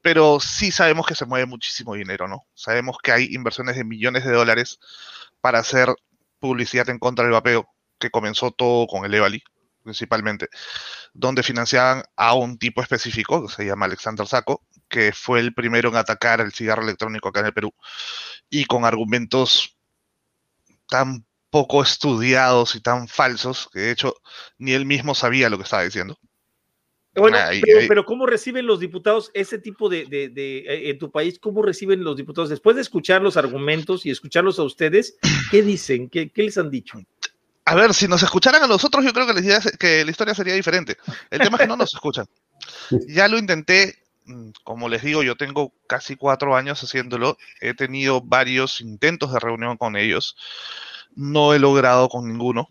pero 0.00 0.40
sí 0.40 0.72
sabemos 0.72 1.06
que 1.06 1.14
se 1.14 1.26
mueve 1.26 1.46
muchísimo 1.46 1.94
dinero, 1.94 2.28
¿no? 2.28 2.46
Sabemos 2.54 2.96
que 3.02 3.12
hay 3.12 3.28
inversiones 3.34 3.76
de 3.76 3.84
millones 3.84 4.24
de 4.24 4.32
dólares 4.32 4.78
para 5.40 5.58
hacer 5.58 5.88
publicidad 6.38 6.88
en 6.88 6.98
contra 6.98 7.24
del 7.24 7.32
vapeo, 7.32 7.68
que 7.98 8.10
comenzó 8.10 8.50
todo 8.50 8.86
con 8.86 9.04
el 9.04 9.14
Evali, 9.14 9.42
principalmente, 9.82 10.48
donde 11.12 11.42
financiaban 11.42 12.02
a 12.16 12.34
un 12.34 12.58
tipo 12.58 12.82
específico, 12.82 13.46
que 13.46 13.52
se 13.52 13.66
llama 13.66 13.86
Alexander 13.86 14.26
Saco, 14.26 14.64
que 14.88 15.12
fue 15.12 15.40
el 15.40 15.54
primero 15.54 15.88
en 15.88 15.96
atacar 15.96 16.40
el 16.40 16.52
cigarro 16.52 16.82
electrónico 16.82 17.28
acá 17.28 17.40
en 17.40 17.46
el 17.46 17.54
Perú, 17.54 17.74
y 18.48 18.64
con 18.64 18.84
argumentos 18.84 19.76
tan 20.88 21.24
poco 21.50 21.82
estudiados 21.82 22.74
y 22.74 22.80
tan 22.80 23.08
falsos, 23.08 23.68
que 23.72 23.80
de 23.80 23.90
hecho 23.90 24.14
ni 24.58 24.72
él 24.72 24.86
mismo 24.86 25.14
sabía 25.14 25.50
lo 25.50 25.58
que 25.58 25.64
estaba 25.64 25.84
diciendo. 25.84 26.18
Bueno, 27.14 27.36
pero, 27.88 28.06
¿cómo 28.06 28.24
reciben 28.24 28.66
los 28.66 28.80
diputados 28.80 29.30
ese 29.34 29.58
tipo 29.58 29.90
de, 29.90 30.06
eh, 30.10 30.90
en 30.90 30.98
tu 30.98 31.10
país, 31.10 31.38
cómo 31.38 31.60
reciben 31.60 32.02
los 32.02 32.16
diputados 32.16 32.48
después 32.48 32.74
de 32.74 32.82
escuchar 32.82 33.20
los 33.20 33.36
argumentos 33.36 34.06
y 34.06 34.10
escucharlos 34.10 34.58
a 34.58 34.62
ustedes? 34.62 35.18
¿Qué 35.50 35.62
dicen? 35.62 36.08
¿Qué, 36.08 36.30
les 36.34 36.56
han 36.56 36.70
dicho? 36.70 36.98
A 37.64 37.74
ver, 37.74 37.94
si 37.94 38.08
nos 38.08 38.22
escucharan 38.22 38.62
a 38.62 38.66
nosotros, 38.66 39.04
yo 39.04 39.12
creo 39.12 39.26
que 39.26 39.34
la, 39.34 39.60
que 39.78 40.04
la 40.04 40.10
historia 40.10 40.34
sería 40.34 40.54
diferente. 40.54 40.96
El 41.30 41.40
tema 41.40 41.56
es 41.56 41.62
que 41.62 41.68
no 41.68 41.76
nos 41.76 41.94
escuchan. 41.94 42.26
Ya 43.08 43.26
lo 43.26 43.38
intenté, 43.38 43.98
mm, 44.26 44.50
como 44.62 44.88
les 44.88 45.02
digo, 45.02 45.22
yo 45.22 45.36
tengo 45.36 45.72
casi 45.88 46.14
cuatro 46.14 46.54
años 46.54 46.82
haciéndolo. 46.82 47.38
He 47.60 47.74
tenido 47.74 48.20
varios 48.20 48.80
intentos 48.80 49.32
de 49.32 49.40
reunión 49.40 49.76
con 49.76 49.96
ellos. 49.96 50.36
No 51.16 51.54
he 51.54 51.58
logrado 51.58 52.08
con 52.08 52.28
ninguno 52.28 52.68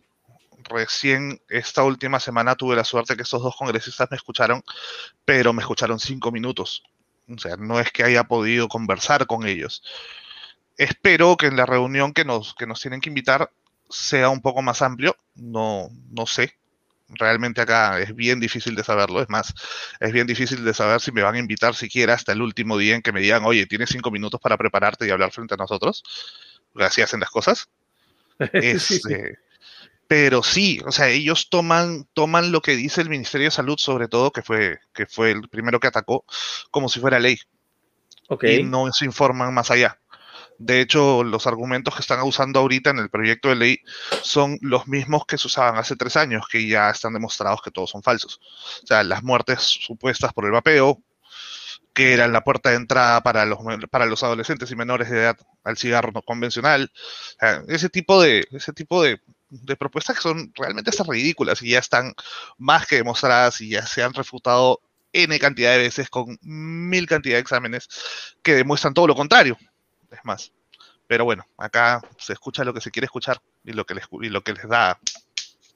recién 0.71 1.41
esta 1.49 1.83
última 1.83 2.19
semana 2.19 2.55
tuve 2.55 2.75
la 2.75 2.83
suerte 2.83 3.15
que 3.15 3.23
estos 3.23 3.43
dos 3.43 3.55
congresistas 3.55 4.09
me 4.09 4.17
escucharon, 4.17 4.63
pero 5.25 5.53
me 5.53 5.61
escucharon 5.61 5.99
cinco 5.99 6.31
minutos. 6.31 6.83
O 7.29 7.37
sea, 7.37 7.55
no 7.57 7.79
es 7.79 7.91
que 7.91 8.03
haya 8.03 8.23
podido 8.23 8.67
conversar 8.67 9.27
con 9.27 9.45
ellos. 9.45 9.83
Espero 10.77 11.37
que 11.37 11.47
en 11.47 11.57
la 11.57 11.65
reunión 11.65 12.13
que 12.13 12.25
nos, 12.25 12.55
que 12.55 12.65
nos 12.65 12.81
tienen 12.81 13.01
que 13.01 13.09
invitar 13.09 13.51
sea 13.91 14.29
un 14.29 14.41
poco 14.41 14.61
más 14.61 14.81
amplio. 14.81 15.15
No, 15.35 15.89
no 16.09 16.25
sé. 16.25 16.57
Realmente 17.09 17.61
acá 17.61 17.99
es 17.99 18.15
bien 18.15 18.39
difícil 18.39 18.75
de 18.75 18.83
saberlo. 18.83 19.21
Es 19.21 19.29
más, 19.29 19.53
es 19.99 20.11
bien 20.11 20.27
difícil 20.27 20.63
de 20.63 20.73
saber 20.73 21.01
si 21.01 21.11
me 21.11 21.21
van 21.21 21.35
a 21.35 21.39
invitar 21.39 21.75
siquiera 21.75 22.13
hasta 22.13 22.31
el 22.31 22.41
último 22.41 22.77
día 22.77 22.95
en 22.95 23.01
que 23.01 23.11
me 23.11 23.19
digan, 23.19 23.43
oye, 23.45 23.65
tienes 23.65 23.89
cinco 23.89 24.11
minutos 24.11 24.39
para 24.39 24.57
prepararte 24.57 25.07
y 25.07 25.09
hablar 25.09 25.31
frente 25.31 25.55
a 25.55 25.57
nosotros. 25.57 26.03
Así 26.75 27.01
hacen 27.01 27.19
las 27.19 27.29
cosas. 27.29 27.69
Este, 28.53 29.37
pero 30.11 30.43
sí, 30.43 30.81
o 30.85 30.91
sea, 30.91 31.07
ellos 31.07 31.47
toman, 31.49 32.05
toman 32.13 32.51
lo 32.51 32.61
que 32.61 32.75
dice 32.75 32.99
el 32.99 33.09
Ministerio 33.09 33.47
de 33.47 33.51
Salud, 33.51 33.77
sobre 33.77 34.09
todo, 34.09 34.31
que 34.31 34.41
fue, 34.41 34.79
que 34.93 35.05
fue 35.05 35.31
el 35.31 35.47
primero 35.47 35.79
que 35.79 35.87
atacó, 35.87 36.25
como 36.69 36.89
si 36.89 36.99
fuera 36.99 37.17
ley. 37.17 37.39
Okay. 38.27 38.59
Y 38.59 38.63
no 38.63 38.91
se 38.91 39.05
informan 39.05 39.53
más 39.53 39.71
allá. 39.71 40.00
De 40.63 40.79
hecho, 40.79 41.23
los 41.23 41.47
argumentos 41.47 41.95
que 41.95 42.01
están 42.01 42.21
usando 42.21 42.59
ahorita 42.59 42.91
en 42.91 42.99
el 42.99 43.09
proyecto 43.09 43.49
de 43.49 43.55
ley 43.55 43.79
son 44.21 44.59
los 44.61 44.87
mismos 44.87 45.25
que 45.25 45.39
se 45.39 45.47
usaban 45.47 45.77
hace 45.77 45.95
tres 45.95 46.15
años, 46.15 46.45
que 46.47 46.67
ya 46.67 46.91
están 46.91 47.13
demostrados 47.13 47.63
que 47.63 47.71
todos 47.71 47.89
son 47.89 48.03
falsos. 48.03 48.39
O 48.83 48.87
sea, 48.87 49.03
las 49.03 49.23
muertes 49.23 49.59
supuestas 49.61 50.33
por 50.33 50.45
el 50.45 50.51
vapeo, 50.51 51.01
que 51.93 52.13
eran 52.13 52.31
la 52.31 52.43
puerta 52.43 52.69
de 52.69 52.75
entrada 52.75 53.21
para 53.23 53.43
los, 53.45 53.57
para 53.89 54.05
los 54.05 54.21
adolescentes 54.21 54.69
y 54.69 54.75
menores 54.75 55.09
de 55.09 55.17
edad 55.21 55.37
al 55.63 55.77
cigarro 55.77 56.11
no 56.11 56.21
convencional. 56.21 56.91
ese 57.67 57.89
tipo 57.89 58.21
de, 58.21 58.47
ese 58.51 58.71
tipo 58.71 59.01
de, 59.01 59.19
de 59.49 59.75
propuestas 59.75 60.15
que 60.15 60.21
son 60.21 60.53
realmente 60.55 60.91
hasta 60.91 61.03
ridículas 61.03 61.63
y 61.63 61.71
ya 61.71 61.79
están 61.79 62.13
más 62.59 62.85
que 62.85 62.97
demostradas 62.97 63.61
y 63.61 63.69
ya 63.69 63.85
se 63.87 64.03
han 64.03 64.13
refutado 64.13 64.79
N 65.11 65.39
cantidad 65.39 65.71
de 65.71 65.79
veces 65.79 66.09
con 66.09 66.37
mil 66.41 67.07
cantidad 67.07 67.35
de 67.35 67.41
exámenes 67.41 67.89
que 68.43 68.53
demuestran 68.53 68.93
todo 68.93 69.07
lo 69.07 69.15
contrario 69.15 69.57
es 70.11 70.19
más. 70.23 70.53
Pero 71.07 71.25
bueno, 71.25 71.45
acá 71.57 72.01
se 72.17 72.33
escucha 72.33 72.63
lo 72.63 72.73
que 72.73 72.81
se 72.81 72.91
quiere 72.91 73.05
escuchar 73.05 73.41
y 73.63 73.73
lo 73.73 73.85
que 73.85 73.95
les, 73.95 74.05
y 74.21 74.29
lo 74.29 74.41
que 74.41 74.53
les 74.53 74.67
da 74.67 74.99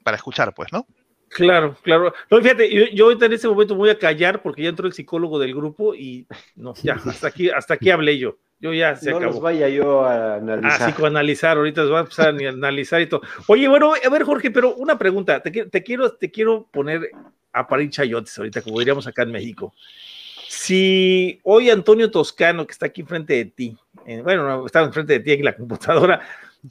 para 0.02 0.16
escuchar, 0.16 0.54
pues, 0.54 0.72
¿no? 0.72 0.86
Claro, 1.28 1.76
claro. 1.82 2.14
No, 2.30 2.40
fíjate, 2.40 2.72
yo, 2.72 2.84
yo, 2.92 3.06
ahorita 3.06 3.26
en 3.26 3.32
este 3.32 3.48
momento 3.48 3.74
voy 3.74 3.90
a 3.90 3.98
callar 3.98 4.40
porque 4.42 4.62
ya 4.62 4.68
entró 4.68 4.86
el 4.86 4.92
psicólogo 4.92 5.38
del 5.38 5.54
grupo 5.54 5.94
y 5.94 6.26
no, 6.54 6.74
ya, 6.82 6.94
hasta 6.94 7.28
aquí, 7.28 7.50
hasta 7.50 7.74
aquí 7.74 7.90
hablé 7.90 8.18
yo. 8.18 8.38
Yo 8.58 8.72
ya 8.72 8.96
se 8.96 9.10
no 9.10 9.18
acabó. 9.18 9.40
vaya 9.42 9.68
yo 9.68 10.04
a 10.04 10.36
analizar. 10.36 10.82
Ah, 10.82 10.86
psicoanalizar, 10.86 11.58
ahorita 11.58 11.82
se 11.82 11.90
va 11.90 11.98
a 11.98 12.02
empezar 12.02 12.28
a 12.28 12.48
analizar 12.48 13.02
y 13.02 13.06
todo. 13.06 13.20
Oye, 13.48 13.68
bueno, 13.68 13.92
a 14.02 14.08
ver, 14.08 14.22
Jorge, 14.22 14.50
pero 14.50 14.74
una 14.76 14.96
pregunta, 14.96 15.40
te, 15.42 15.50
te 15.50 15.82
quiero, 15.82 16.12
te 16.12 16.30
quiero 16.30 16.66
poner 16.72 17.10
a 17.52 17.66
parir 17.66 17.90
chayotes 17.90 18.38
ahorita, 18.38 18.62
como 18.62 18.78
diríamos 18.78 19.06
acá 19.06 19.24
en 19.24 19.32
México. 19.32 19.74
Si 20.48 21.38
hoy 21.42 21.68
Antonio 21.68 22.10
Toscano, 22.10 22.66
que 22.66 22.72
está 22.72 22.86
aquí 22.86 23.02
enfrente 23.02 23.34
de 23.34 23.44
ti, 23.46 23.76
eh, 24.06 24.22
bueno, 24.22 24.64
estaba 24.64 24.86
enfrente 24.86 25.14
de 25.14 25.20
ti 25.20 25.32
en 25.32 25.44
la 25.44 25.56
computadora, 25.56 26.20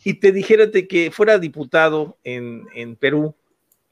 y 0.03 0.15
te 0.15 0.31
dijera 0.31 0.69
que 0.71 1.11
fuera 1.11 1.37
diputado 1.37 2.17
en, 2.23 2.65
en, 2.73 2.95
Perú, 2.95 3.35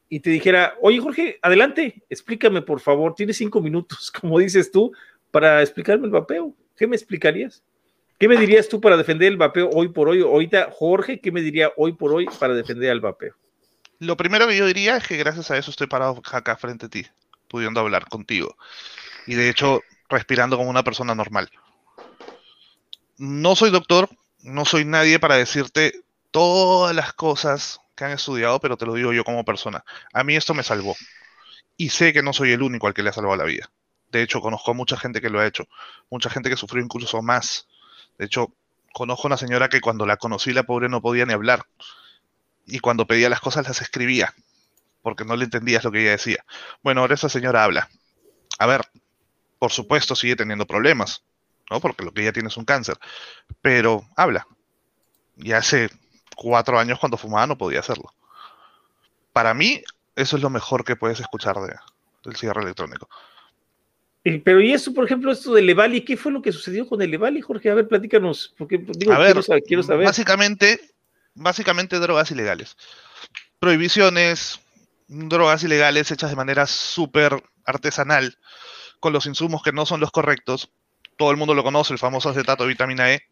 y 0.10 0.20
te 0.20 0.30
dijera, 0.30 0.76
oye 0.82 1.00
Jorge, 1.00 1.40
adelante, 1.42 2.04
explícame 2.10 2.62
por 2.62 2.80
favor, 2.80 3.16
tienes 3.16 3.38
cinco 3.38 3.62
minutos, 3.62 4.12
como 4.22 4.40
dices 4.40 4.72
tú, 4.72 4.92
para 5.32 5.62
explicarme 5.62 6.06
el 6.06 6.12
vapeo. 6.12 6.56
¿Qué 6.76 6.88
me 6.88 6.96
explicarías? 6.96 7.64
¿Qué 8.20 8.28
me 8.28 8.38
dirías 8.38 8.70
tú 8.70 8.80
para 8.80 8.98
defender 8.98 9.28
el 9.28 9.38
vapeo 9.38 9.70
hoy 9.74 9.90
por 9.90 10.08
hoy? 10.08 10.22
Ahorita, 10.22 10.70
Jorge, 10.72 11.20
¿qué 11.20 11.32
me 11.32 11.42
diría 11.42 11.72
hoy 11.76 11.94
por 11.94 12.14
hoy 12.14 12.28
para 12.40 12.54
defender 12.54 12.90
el 12.90 13.02
vapeo? 13.02 13.36
Lo 14.00 14.18
primero 14.18 14.48
que 14.48 14.56
yo 14.56 14.66
diría 14.66 14.98
es 14.98 15.08
que 15.08 15.18
gracias 15.18 15.52
a 15.52 15.58
eso 15.58 15.72
estoy 15.72 15.88
parado 15.88 16.22
acá 16.32 16.56
frente 16.56 16.86
a 16.86 16.90
ti, 16.90 17.06
pudiendo 17.48 17.80
hablar 17.80 18.08
contigo 18.08 18.56
y 19.28 19.36
de 19.36 19.50
hecho 19.50 19.82
respirando 20.10 20.58
como 20.58 20.70
una 20.70 20.84
persona 20.84 21.16
normal. 21.16 21.50
No 23.18 23.56
soy 23.56 23.70
doctor, 23.72 24.10
no 24.42 24.66
soy 24.66 24.86
nadie 24.86 25.20
para 25.20 25.36
decirte 25.36 26.04
todas 26.32 26.96
las 26.96 27.14
cosas 27.14 27.80
que 27.96 28.06
han 28.06 28.12
estudiado, 28.12 28.60
pero 28.60 28.78
te 28.78 28.86
lo 28.86 28.96
digo 28.96 29.14
yo 29.14 29.24
como 29.24 29.46
persona. 29.46 29.84
A 30.14 30.24
mí 30.24 30.36
esto 30.36 30.54
me 30.54 30.64
salvó. 30.64 30.96
Y 31.78 31.90
sé 31.90 32.14
que 32.14 32.24
no 32.24 32.34
soy 32.34 32.52
el 32.52 32.62
único 32.62 32.88
al 32.88 32.94
que 32.94 33.04
le 33.04 33.10
ha 33.10 33.14
salvado 33.14 33.36
la 33.36 33.44
vida. 33.44 33.70
De 34.12 34.22
hecho, 34.22 34.42
conozco 34.42 34.72
a 34.72 34.74
mucha 34.74 34.98
gente 34.98 35.22
que 35.22 35.30
lo 35.30 35.40
ha 35.40 35.46
hecho. 35.46 35.68
Mucha 36.10 36.30
gente 36.30 36.50
que 36.50 36.58
sufrió 36.58 36.84
incluso 36.84 37.22
más. 37.22 37.68
De 38.18 38.26
hecho, 38.26 38.54
conozco 38.94 39.28
a 39.28 39.30
una 39.30 39.38
señora 39.38 39.70
que 39.70 39.82
cuando 39.82 40.06
la 40.06 40.18
conocí, 40.18 40.54
la 40.54 40.64
pobre 40.64 40.90
no 40.90 41.02
podía 41.02 41.26
ni 41.26 41.34
hablar. 41.34 41.66
Y 42.66 42.80
cuando 42.80 43.08
pedía 43.08 43.30
las 43.30 43.40
cosas 43.40 43.68
las 43.68 43.82
escribía. 43.82 44.34
Porque 45.02 45.26
no 45.26 45.36
le 45.36 45.46
entendías 45.46 45.84
lo 45.84 45.92
que 45.92 46.02
ella 46.02 46.12
decía. 46.12 46.46
Bueno, 46.84 47.02
ahora 47.02 47.16
esa 47.16 47.30
señora 47.30 47.64
habla. 47.64 47.90
A 48.60 48.66
ver, 48.66 48.82
por 49.60 49.72
supuesto 49.72 50.16
sigue 50.16 50.36
teniendo 50.36 50.68
problemas, 50.68 51.24
¿no? 51.74 51.80
Porque 51.80 52.06
lo 52.06 52.14
que 52.14 52.22
ella 52.22 52.32
tiene 52.32 52.50
es 52.50 52.58
un 52.58 52.66
cáncer, 52.66 52.98
pero 53.62 54.06
habla. 54.16 54.46
Y 55.38 55.54
hace 55.54 55.90
cuatro 56.36 56.78
años 56.78 57.00
cuando 57.00 57.18
fumaba 57.18 57.48
no 57.48 57.58
podía 57.58 57.80
hacerlo. 57.80 58.14
Para 59.34 59.56
mí, 59.56 59.82
eso 60.16 60.36
es 60.38 60.44
lo 60.44 60.52
mejor 60.52 60.86
que 60.86 60.96
puedes 60.96 61.20
escuchar 61.20 61.56
de, 61.56 61.74
del 62.24 62.36
cigarro 62.36 62.62
electrónico. 62.62 63.10
Pero 64.22 64.62
y 64.62 64.72
eso, 64.72 64.94
por 64.94 65.04
ejemplo, 65.04 65.32
esto 65.32 65.54
del 65.56 65.66
Levali, 65.66 66.02
¿qué 66.02 66.16
fue 66.16 66.32
lo 66.32 66.44
que 66.44 66.52
sucedió 66.52 66.88
con 66.88 67.02
el 67.02 67.10
Levali, 67.10 67.42
Jorge? 67.42 67.72
A 67.72 67.74
ver, 67.74 67.88
platícanos, 67.88 68.54
porque 68.56 68.78
digo, 68.78 69.12
a 69.12 69.18
ver, 69.18 69.36
quiero, 69.66 69.82
saber, 69.82 70.06
Básicamente, 70.06 70.80
básicamente 71.34 72.00
drogas 72.00 72.30
ilegales. 72.30 72.78
Prohibiciones, 73.60 74.60
drogas 75.08 75.64
ilegales 75.64 76.12
hechas 76.12 76.30
de 76.30 76.36
manera 76.36 76.68
súper 76.68 77.44
artesanal, 77.66 78.38
con 79.00 79.12
los 79.12 79.26
insumos 79.26 79.64
que 79.64 79.74
no 79.74 79.88
son 79.88 80.00
los 80.00 80.12
correctos. 80.12 80.72
Todo 81.18 81.32
el 81.32 81.38
mundo 81.38 81.54
lo 81.54 81.64
conoce, 81.64 81.94
el 81.94 82.00
famoso 82.00 82.30
acetato 82.30 82.64
de 82.64 82.70
vitamina 82.70 83.12
E. 83.12 83.24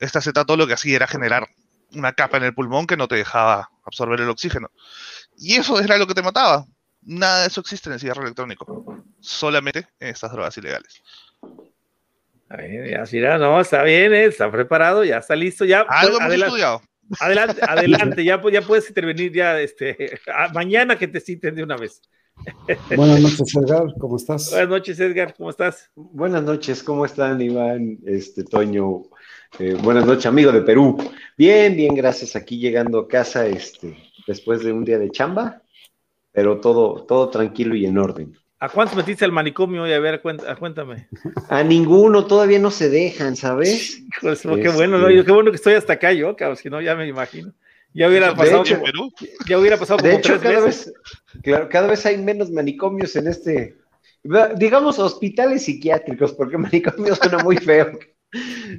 Este 0.00 0.18
acetato 0.18 0.56
lo 0.56 0.66
que 0.66 0.74
hacía 0.74 0.96
era 0.96 1.06
generar 1.06 1.48
una 1.92 2.12
capa 2.12 2.36
en 2.36 2.44
el 2.44 2.54
pulmón 2.54 2.86
que 2.86 2.96
no 2.96 3.08
te 3.08 3.16
dejaba 3.16 3.70
absorber 3.84 4.20
el 4.20 4.28
oxígeno. 4.28 4.70
Y 5.36 5.56
eso 5.56 5.80
era 5.80 5.98
lo 5.98 6.06
que 6.06 6.14
te 6.14 6.22
mataba. 6.22 6.64
Nada 7.02 7.42
de 7.42 7.46
eso 7.48 7.60
existe 7.60 7.88
en 7.88 7.94
el 7.94 8.00
cigarro 8.00 8.22
electrónico. 8.22 9.04
Solamente 9.20 9.86
en 10.00 10.08
estas 10.08 10.32
drogas 10.32 10.56
ilegales. 10.58 11.02
ya, 13.12 13.38
no, 13.38 13.60
está 13.60 13.82
bien, 13.84 14.12
eh, 14.12 14.24
está 14.24 14.50
preparado, 14.50 15.04
ya 15.04 15.18
está 15.18 15.36
listo, 15.36 15.64
ya. 15.64 15.82
Algo 15.88 16.18
hemos 16.20 16.34
estudiado. 16.34 16.82
Adelante, 17.20 17.60
adelante, 17.62 18.24
ya, 18.24 18.40
ya 18.50 18.62
puedes 18.62 18.88
intervenir 18.88 19.32
ya, 19.32 19.60
este, 19.60 20.20
mañana 20.52 20.98
que 20.98 21.06
te 21.06 21.20
citen 21.20 21.54
de 21.54 21.62
una 21.62 21.76
vez. 21.76 22.02
Buenas 22.96 23.20
noches, 23.20 23.56
Edgar, 23.56 23.94
¿cómo 23.98 24.16
estás? 24.16 24.50
Buenas 24.50 24.68
noches, 24.68 25.00
Edgar, 25.00 25.34
¿cómo 25.36 25.50
estás? 25.50 25.90
Buenas 25.94 26.42
noches, 26.42 26.82
¿cómo 26.82 27.04
están, 27.04 27.40
Iván, 27.40 27.98
este, 28.06 28.44
Toño? 28.44 29.02
Eh, 29.58 29.76
buenas 29.82 30.06
noches, 30.06 30.26
amigo 30.26 30.52
de 30.52 30.62
Perú. 30.62 30.96
Bien, 31.36 31.76
bien, 31.76 31.94
gracias. 31.94 32.36
Aquí 32.36 32.58
llegando 32.58 32.98
a 32.98 33.08
casa, 33.08 33.46
este, 33.46 33.96
después 34.26 34.62
de 34.62 34.72
un 34.72 34.84
día 34.84 34.98
de 34.98 35.10
chamba, 35.10 35.62
pero 36.32 36.60
todo, 36.60 37.04
todo 37.04 37.30
tranquilo 37.30 37.74
y 37.74 37.86
en 37.86 37.98
orden. 37.98 38.36
¿A 38.58 38.68
cuántos 38.68 38.96
metiste 38.96 39.24
al 39.24 39.32
manicomio 39.32 39.82
hoy? 39.82 39.92
A 39.92 40.00
ver, 40.00 40.22
cuéntame. 40.22 41.08
A 41.48 41.62
ninguno, 41.62 42.26
todavía 42.26 42.58
no 42.58 42.70
se 42.70 42.88
dejan, 42.88 43.36
¿sabes? 43.36 44.02
qué 44.20 44.68
bueno, 44.70 44.98
¿no? 44.98 45.08
Este 45.08 45.24
qué 45.24 45.32
bueno 45.32 45.50
que 45.50 45.56
estoy 45.56 45.74
hasta 45.74 45.94
acá 45.94 46.12
yo, 46.12 46.34
cabrón, 46.36 46.56
si 46.56 46.70
no, 46.70 46.80
ya 46.80 46.94
me 46.96 47.06
imagino. 47.06 47.52
Ya 47.96 48.08
hubiera 48.08 48.34
pasado. 48.34 48.62
Hecho, 48.62 48.82
Perú. 48.82 49.10
Ya 49.48 49.58
hubiera 49.58 49.78
pasado 49.78 49.98
como 49.98 50.10
de 50.10 50.16
hecho, 50.18 50.38
cada 50.38 50.60
Vez, 50.60 50.92
claro, 51.42 51.68
cada 51.70 51.88
vez 51.88 52.04
hay 52.04 52.18
menos 52.18 52.50
manicomios 52.50 53.16
en 53.16 53.26
este. 53.26 53.76
Digamos 54.56 54.98
hospitales 54.98 55.64
psiquiátricos, 55.64 56.34
porque 56.34 56.58
manicomio 56.58 57.14
suena 57.14 57.38
muy 57.38 57.56
feo. 57.56 57.98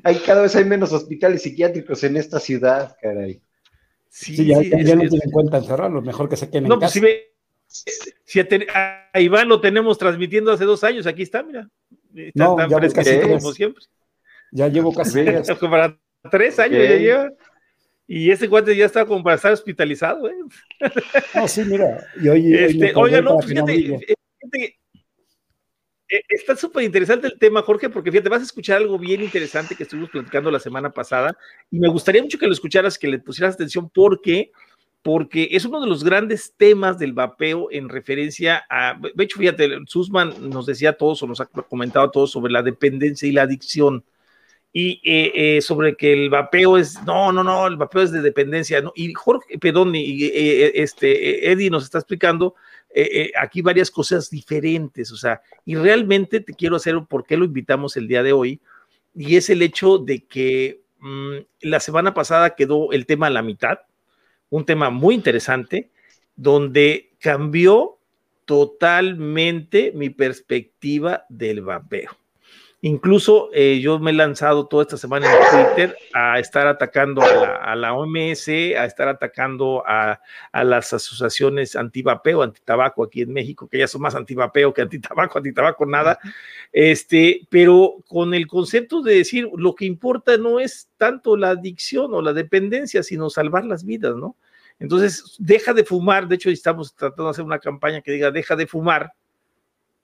hay, 0.04 0.18
cada 0.18 0.44
vez 0.44 0.56
hay 0.56 0.66
menos 0.66 0.94
hospitales 0.94 1.42
psiquiátricos 1.42 2.04
en 2.04 2.18
esta 2.18 2.40
ciudad, 2.40 2.96
caray. 3.02 3.42
Sí, 4.10 4.46
ya, 4.46 4.60
sí, 4.60 4.70
ya, 4.70 4.96
no 4.96 5.08
tienen 5.08 5.32
cuenta 5.32 5.58
encerrarlos, 5.58 6.04
mejor 6.04 6.30
que 6.30 6.38
se 6.38 6.50
queden 6.50 6.68
no, 6.68 6.76
en 6.76 6.80
pues 6.80 6.94
casa. 6.94 7.08
Si, 7.68 7.92
si 8.24 8.40
a, 8.40 9.10
a, 9.14 9.20
Iván 9.20 9.48
lo 9.48 9.60
tenemos 9.60 9.98
transmitiendo 9.98 10.52
hace 10.52 10.66
dos 10.66 10.84
años, 10.84 11.08
aquí 11.08 11.24
está, 11.24 11.44
mira. 11.44 11.70
Está 12.16 12.44
no, 12.46 12.56
tan 12.56 12.70
fresquecito 12.70 13.28
como 13.28 13.52
siempre. 13.52 13.84
Ya 14.52 14.68
llevo 14.68 14.94
casi. 14.94 15.24
Para 15.62 16.00
tres 16.30 16.60
años 16.60 16.84
ya 16.84 16.96
lleva. 16.98 17.32
Y 18.08 18.32
ese 18.32 18.48
cuate 18.48 18.76
ya 18.76 18.86
está 18.86 19.06
como 19.06 19.22
para 19.22 19.36
estar 19.36 19.52
hospitalizado, 19.52 20.30
¿eh? 20.30 20.36
No, 21.36 21.48
sí, 21.48 21.64
mira. 21.66 22.08
Y 22.22 22.30
hoy, 22.30 22.56
este, 22.56 22.94
oiga, 22.96 23.22
no, 23.22 23.40
fíjate, 23.42 23.74
fíjate, 23.74 24.80
eh, 26.10 26.22
está 26.30 26.56
súper 26.56 26.84
interesante 26.84 27.28
el 27.28 27.38
tema, 27.38 27.62
Jorge, 27.62 27.90
porque 27.90 28.12
fíjate, 28.12 28.30
vas 28.30 28.42
a 28.42 28.46
escuchar 28.46 28.78
algo 28.78 28.98
bien 28.98 29.22
interesante 29.22 29.76
que 29.76 29.84
estuvimos 29.84 30.10
platicando 30.10 30.50
la 30.50 30.60
semana 30.60 30.90
pasada 30.90 31.38
y 31.70 31.80
me 31.80 31.90
gustaría 31.90 32.24
mucho 32.24 32.40
que 32.40 32.48
lo 32.48 32.54
escucharas, 32.54 32.98
que 32.98 33.10
le 33.10 33.20
pusieras 33.20 33.56
atención, 33.56 33.90
porque 33.90 34.52
porque 35.04 35.50
es 35.52 35.64
uno 35.64 35.80
de 35.80 35.88
los 35.88 36.04
grandes 36.04 36.54
temas 36.58 37.00
del 37.00 37.14
vapeo 37.14 37.70
en 37.72 37.88
referencia 37.88 38.66
a, 38.70 39.00
de 39.00 39.24
hecho, 39.24 39.40
fíjate, 39.40 39.70
Sussman 39.86 40.50
nos 40.50 40.66
decía 40.66 40.90
a 40.90 40.94
todos 40.94 41.24
o 41.24 41.28
nos 41.28 41.40
ha 41.40 41.46
comentado 41.46 42.08
a 42.08 42.12
todos 42.12 42.32
sobre 42.32 42.52
la 42.52 42.62
dependencia 42.62 43.28
y 43.28 43.32
la 43.32 43.44
adicción 43.44 44.04
y 44.80 45.02
eh, 45.04 45.32
eh, 45.34 45.62
sobre 45.64 45.98
que 45.98 46.14
el 46.14 46.30
vapeo 46.30 46.78
es, 46.78 47.04
no, 47.04 47.32
no, 47.32 47.44
no, 47.44 47.66
el 47.66 47.78
vapeo 47.78 48.04
es 48.04 48.12
de 48.12 48.22
dependencia, 48.22 48.80
¿no? 48.80 48.94
Y 48.96 49.12
Jorge, 49.12 49.58
perdón, 49.58 49.96
y, 49.96 50.26
eh, 50.26 50.72
este, 50.76 51.52
Eddie 51.52 51.72
nos 51.72 51.86
está 51.86 51.98
explicando 51.98 52.54
aquí 53.40 53.64
varias 53.64 53.90
cosas 53.90 54.30
diferentes, 54.30 55.12
o 55.12 55.18
sea, 55.18 55.42
y 55.66 55.76
realmente 55.76 56.42
te 56.42 56.54
quiero 56.54 56.76
hacer 56.76 56.96
por 57.10 57.26
qué 57.26 57.38
lo 57.38 57.46
invitamos 57.46 57.98
el 57.98 58.08
día 58.08 58.22
de 58.22 58.34
hoy, 58.34 58.62
y 59.16 59.36
es 59.36 59.50
el 59.50 59.64
hecho 59.64 59.98
de 59.98 60.26
que 60.26 60.82
mm, 61.00 61.38
la 61.62 61.80
semana 61.80 62.14
pasada 62.14 62.54
quedó 62.56 62.92
el 62.92 63.08
tema 63.08 63.28
a 63.28 63.32
la 63.32 63.42
mitad, 63.42 63.80
un 64.52 64.64
tema 64.64 64.92
muy 64.92 65.16
interesante, 65.16 65.90
donde 66.36 67.14
cambió 67.20 67.98
totalmente 68.46 69.92
mi 69.96 70.12
perspectiva 70.12 71.26
del 71.30 71.62
vapeo. 71.62 72.12
Incluso 72.88 73.50
eh, 73.54 73.82
yo 73.82 74.00
me 74.00 74.12
he 74.12 74.14
lanzado 74.14 74.66
toda 74.66 74.84
esta 74.84 74.96
semana 74.96 75.28
en 75.30 75.66
Twitter 75.66 75.98
a 76.14 76.40
estar 76.40 76.68
atacando 76.68 77.22
a 77.22 77.76
la, 77.76 77.94
OMS, 77.94 78.48
a 78.48 78.86
estar 78.86 79.10
atacando 79.10 79.84
a, 79.86 80.22
las 80.54 80.94
asociaciones 80.94 81.76
antivapeo, 81.76 82.44
antitabaco 82.44 83.04
aquí 83.04 83.24
en 83.24 83.34
México, 83.34 83.68
que 83.68 83.80
ya 83.80 83.88
son 83.88 84.04
más 84.04 84.16
antivapeo 84.16 84.74
que 84.74 84.84
antitabaco, 84.84 85.38
antitabaco 85.38 85.86
nada. 85.86 86.18
Este, 86.72 87.46
pero 87.50 87.96
con 88.08 88.34
el 88.34 88.48
concepto 88.48 89.02
de 89.02 89.16
decir 89.16 89.50
lo 89.58 89.76
que 89.76 89.84
importa 89.84 90.38
no 90.38 90.62
es 90.62 90.90
tanto 90.96 91.36
la 91.36 91.50
adicción 91.50 92.14
o 92.14 92.22
la 92.22 92.32
dependencia, 92.32 93.04
sino 93.04 93.30
salvar 93.30 93.66
las 93.66 93.84
vidas, 93.84 94.16
¿no? 94.16 94.38
Entonces, 94.80 95.36
deja 95.40 95.74
de 95.74 95.84
fumar. 95.84 96.30
De 96.30 96.36
hecho, 96.36 96.50
estamos 96.50 96.96
tratando 96.96 97.26
de 97.26 97.32
hacer 97.32 97.44
una 97.44 97.60
campaña 97.60 98.02
que 98.02 98.14
diga, 98.14 98.32
deja 98.32 98.56
de 98.56 98.66
fumar 98.66 99.12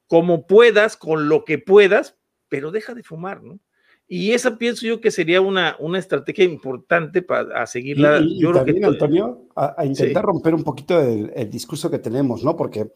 como 0.07 0.47
puedas, 0.47 0.97
con 0.97 1.29
lo 1.29 1.45
que 1.45 1.59
puedas, 1.59 2.17
pero 2.53 2.69
deja 2.69 2.93
de 2.93 3.01
fumar, 3.01 3.41
¿no? 3.41 3.59
Y 4.07 4.33
esa 4.33 4.59
pienso 4.59 4.85
yo 4.85 5.01
que 5.01 5.09
sería 5.09 5.41
una, 5.41 5.75
una 5.79 5.97
estrategia 5.97 6.45
importante 6.45 7.23
para 7.23 7.65
seguirla. 7.65 8.19
Y, 8.19 8.39
yo 8.39 8.51
también, 8.51 8.85
Antonio, 8.85 9.47
a, 9.55 9.83
intentar 9.83 10.23
romper 10.23 10.53
un 10.53 10.63
poquito 10.63 11.01
el, 11.01 11.49
discurso 11.49 11.89
que 11.89 11.97
tenemos, 11.97 12.43
¿no? 12.43 12.55
Porque 12.55 12.91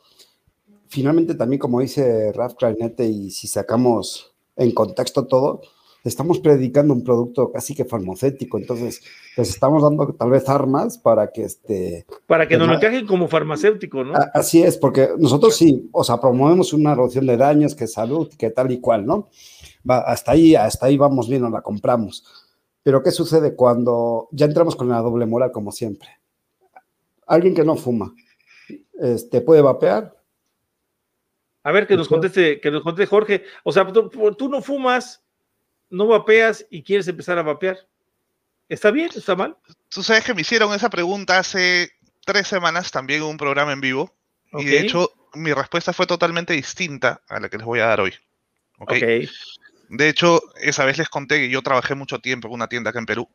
finalmente 0.90 1.34
también, 1.34 1.60
como 1.60 1.80
dice 1.80 2.32
Raf 2.34 2.54
Clarinete, 2.54 3.08
y 3.08 3.32
si 3.32 3.48
sacamos 3.48 4.36
en 4.56 4.70
contexto 4.76 5.26
todo, 5.26 5.62
estamos 6.08 6.40
predicando 6.40 6.94
un 6.94 7.04
producto 7.04 7.52
casi 7.52 7.76
que 7.76 7.86
farmacéutico, 7.86 8.58
entonces 8.58 9.02
les 9.36 9.50
estamos 9.50 9.84
dando 9.84 10.14
tal 10.14 10.30
vez 10.30 10.48
armas 10.50 10.98
para 10.98 11.32
que 11.32 11.44
este... 11.44 12.06
Para 12.26 12.48
que 12.48 12.58
nos 12.58 12.68
lo 12.68 12.76
encajen 12.76 13.06
como 13.06 13.28
farmacéutico, 13.28 14.04
¿no? 14.04 14.14
Así 14.34 14.64
es, 14.64 14.78
porque 14.78 15.10
nosotros 15.18 15.56
sí, 15.56 15.90
o 15.92 16.04
sea, 16.04 16.20
promovemos 16.20 16.74
una 16.74 16.96
reducción 16.96 17.26
de 17.26 17.38
daños, 17.38 17.76
que 17.76 17.88
salud, 17.88 18.30
que 18.38 18.50
tal 18.50 18.72
y 18.72 18.80
cual, 18.80 19.06
¿no? 19.06 19.30
Va, 19.90 20.00
hasta 20.00 20.32
ahí, 20.32 20.56
hasta 20.56 20.88
ahí 20.88 20.98
vamos 20.98 21.30
bien, 21.30 21.42
nos 21.42 21.52
la 21.52 21.62
compramos. 21.62 22.24
Pero 22.84 23.04
¿qué 23.04 23.12
sucede 23.12 23.56
cuando 23.56 24.30
ya 24.32 24.46
entramos 24.46 24.76
con 24.76 24.90
la 24.90 25.02
doble 25.02 25.26
moral, 25.26 25.52
como 25.52 25.72
siempre? 25.72 26.10
Alguien 27.26 27.54
que 27.54 27.66
no 27.66 27.76
fuma, 27.76 28.14
este, 29.00 29.42
¿puede 29.42 29.62
vapear? 29.62 30.16
A 31.64 31.72
ver, 31.74 31.86
que 31.86 31.98
nos 31.98 32.08
conteste, 32.08 32.62
que 32.62 32.72
nos 32.72 32.82
conteste 32.82 33.10
Jorge. 33.10 33.44
O 33.66 33.74
sea, 33.74 33.86
tú 33.92 34.48
no 34.48 34.62
fumas, 34.62 35.22
no 35.90 36.08
vapeas 36.08 36.66
y 36.70 36.84
quieres 36.84 37.08
empezar 37.08 37.38
a 37.38 37.44
vapear. 37.44 37.88
¿Está 38.70 38.92
bien? 38.92 39.10
¿Está 39.16 39.36
mal? 39.36 39.58
Tú 39.90 40.04
sabes 40.04 40.24
que 40.24 40.34
me 40.34 40.42
hicieron 40.42 40.74
esa 40.74 40.90
pregunta 40.90 41.40
hace 41.40 41.92
tres 42.26 42.48
semanas 42.48 42.92
también 42.92 43.22
en 43.22 43.28
un 43.28 43.38
programa 43.38 43.72
en 43.72 43.82
vivo. 43.82 44.14
Y 44.54 44.66
de 44.66 44.80
hecho, 44.80 45.12
mi 45.34 45.54
respuesta 45.54 45.94
fue 45.94 46.08
totalmente 46.08 46.54
distinta 46.54 47.22
a 47.28 47.40
la 47.40 47.50
que 47.50 47.58
les 47.58 47.66
voy 47.66 47.80
a 47.80 47.88
dar 47.88 48.02
hoy. 48.02 48.14
¿okay? 48.80 49.30
De 49.90 50.10
hecho, 50.10 50.42
esa 50.62 50.86
vez 50.86 50.98
les 50.98 51.10
conté 51.10 51.40
que 51.40 51.50
yo 51.50 51.62
trabajé 51.62 51.96
mucho 51.96 52.20
tiempo 52.20 52.48
en 52.48 52.56
una 52.56 52.68
tienda 52.68 52.90
acá 52.90 53.00
en 53.00 53.06
Perú. 53.06 53.30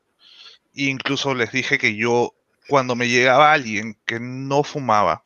E 0.74 0.84
incluso 0.84 1.34
les 1.34 1.52
dije 1.52 1.78
que 1.78 1.96
yo, 1.96 2.34
cuando 2.68 2.94
me 2.94 3.08
llegaba 3.08 3.52
alguien 3.52 3.98
que 4.04 4.20
no 4.20 4.62
fumaba 4.62 5.22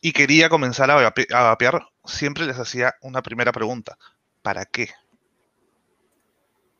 y 0.00 0.12
quería 0.12 0.48
comenzar 0.48 0.90
a, 0.90 0.96
a 0.96 1.42
vapear, 1.42 1.88
siempre 2.04 2.46
les 2.46 2.58
hacía 2.58 2.94
una 3.00 3.22
primera 3.22 3.52
pregunta. 3.52 3.96
¿Para 4.42 4.64
qué? 4.66 4.90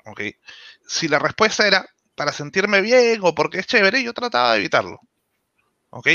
¿Ok? 0.04 0.20
Si 0.86 1.08
la 1.08 1.18
respuesta 1.18 1.66
era 1.66 1.86
para 2.14 2.32
sentirme 2.32 2.80
bien 2.80 3.20
o 3.22 3.34
porque 3.34 3.58
es 3.58 3.66
chévere, 3.66 4.02
yo 4.02 4.12
trataba 4.12 4.52
de 4.52 4.58
evitarlo, 4.58 5.00
¿ok? 5.90 6.08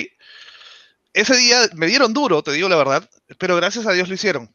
Ese 1.14 1.36
día 1.36 1.58
me 1.76 1.88
dieron 1.88 2.14
duro, 2.14 2.44
te 2.44 2.52
digo 2.52 2.70
la 2.70 2.76
verdad, 2.76 3.10
pero 3.38 3.56
gracias 3.56 3.86
a 3.88 3.94
Dios 3.94 4.08
lo 4.08 4.16
hicieron, 4.16 4.54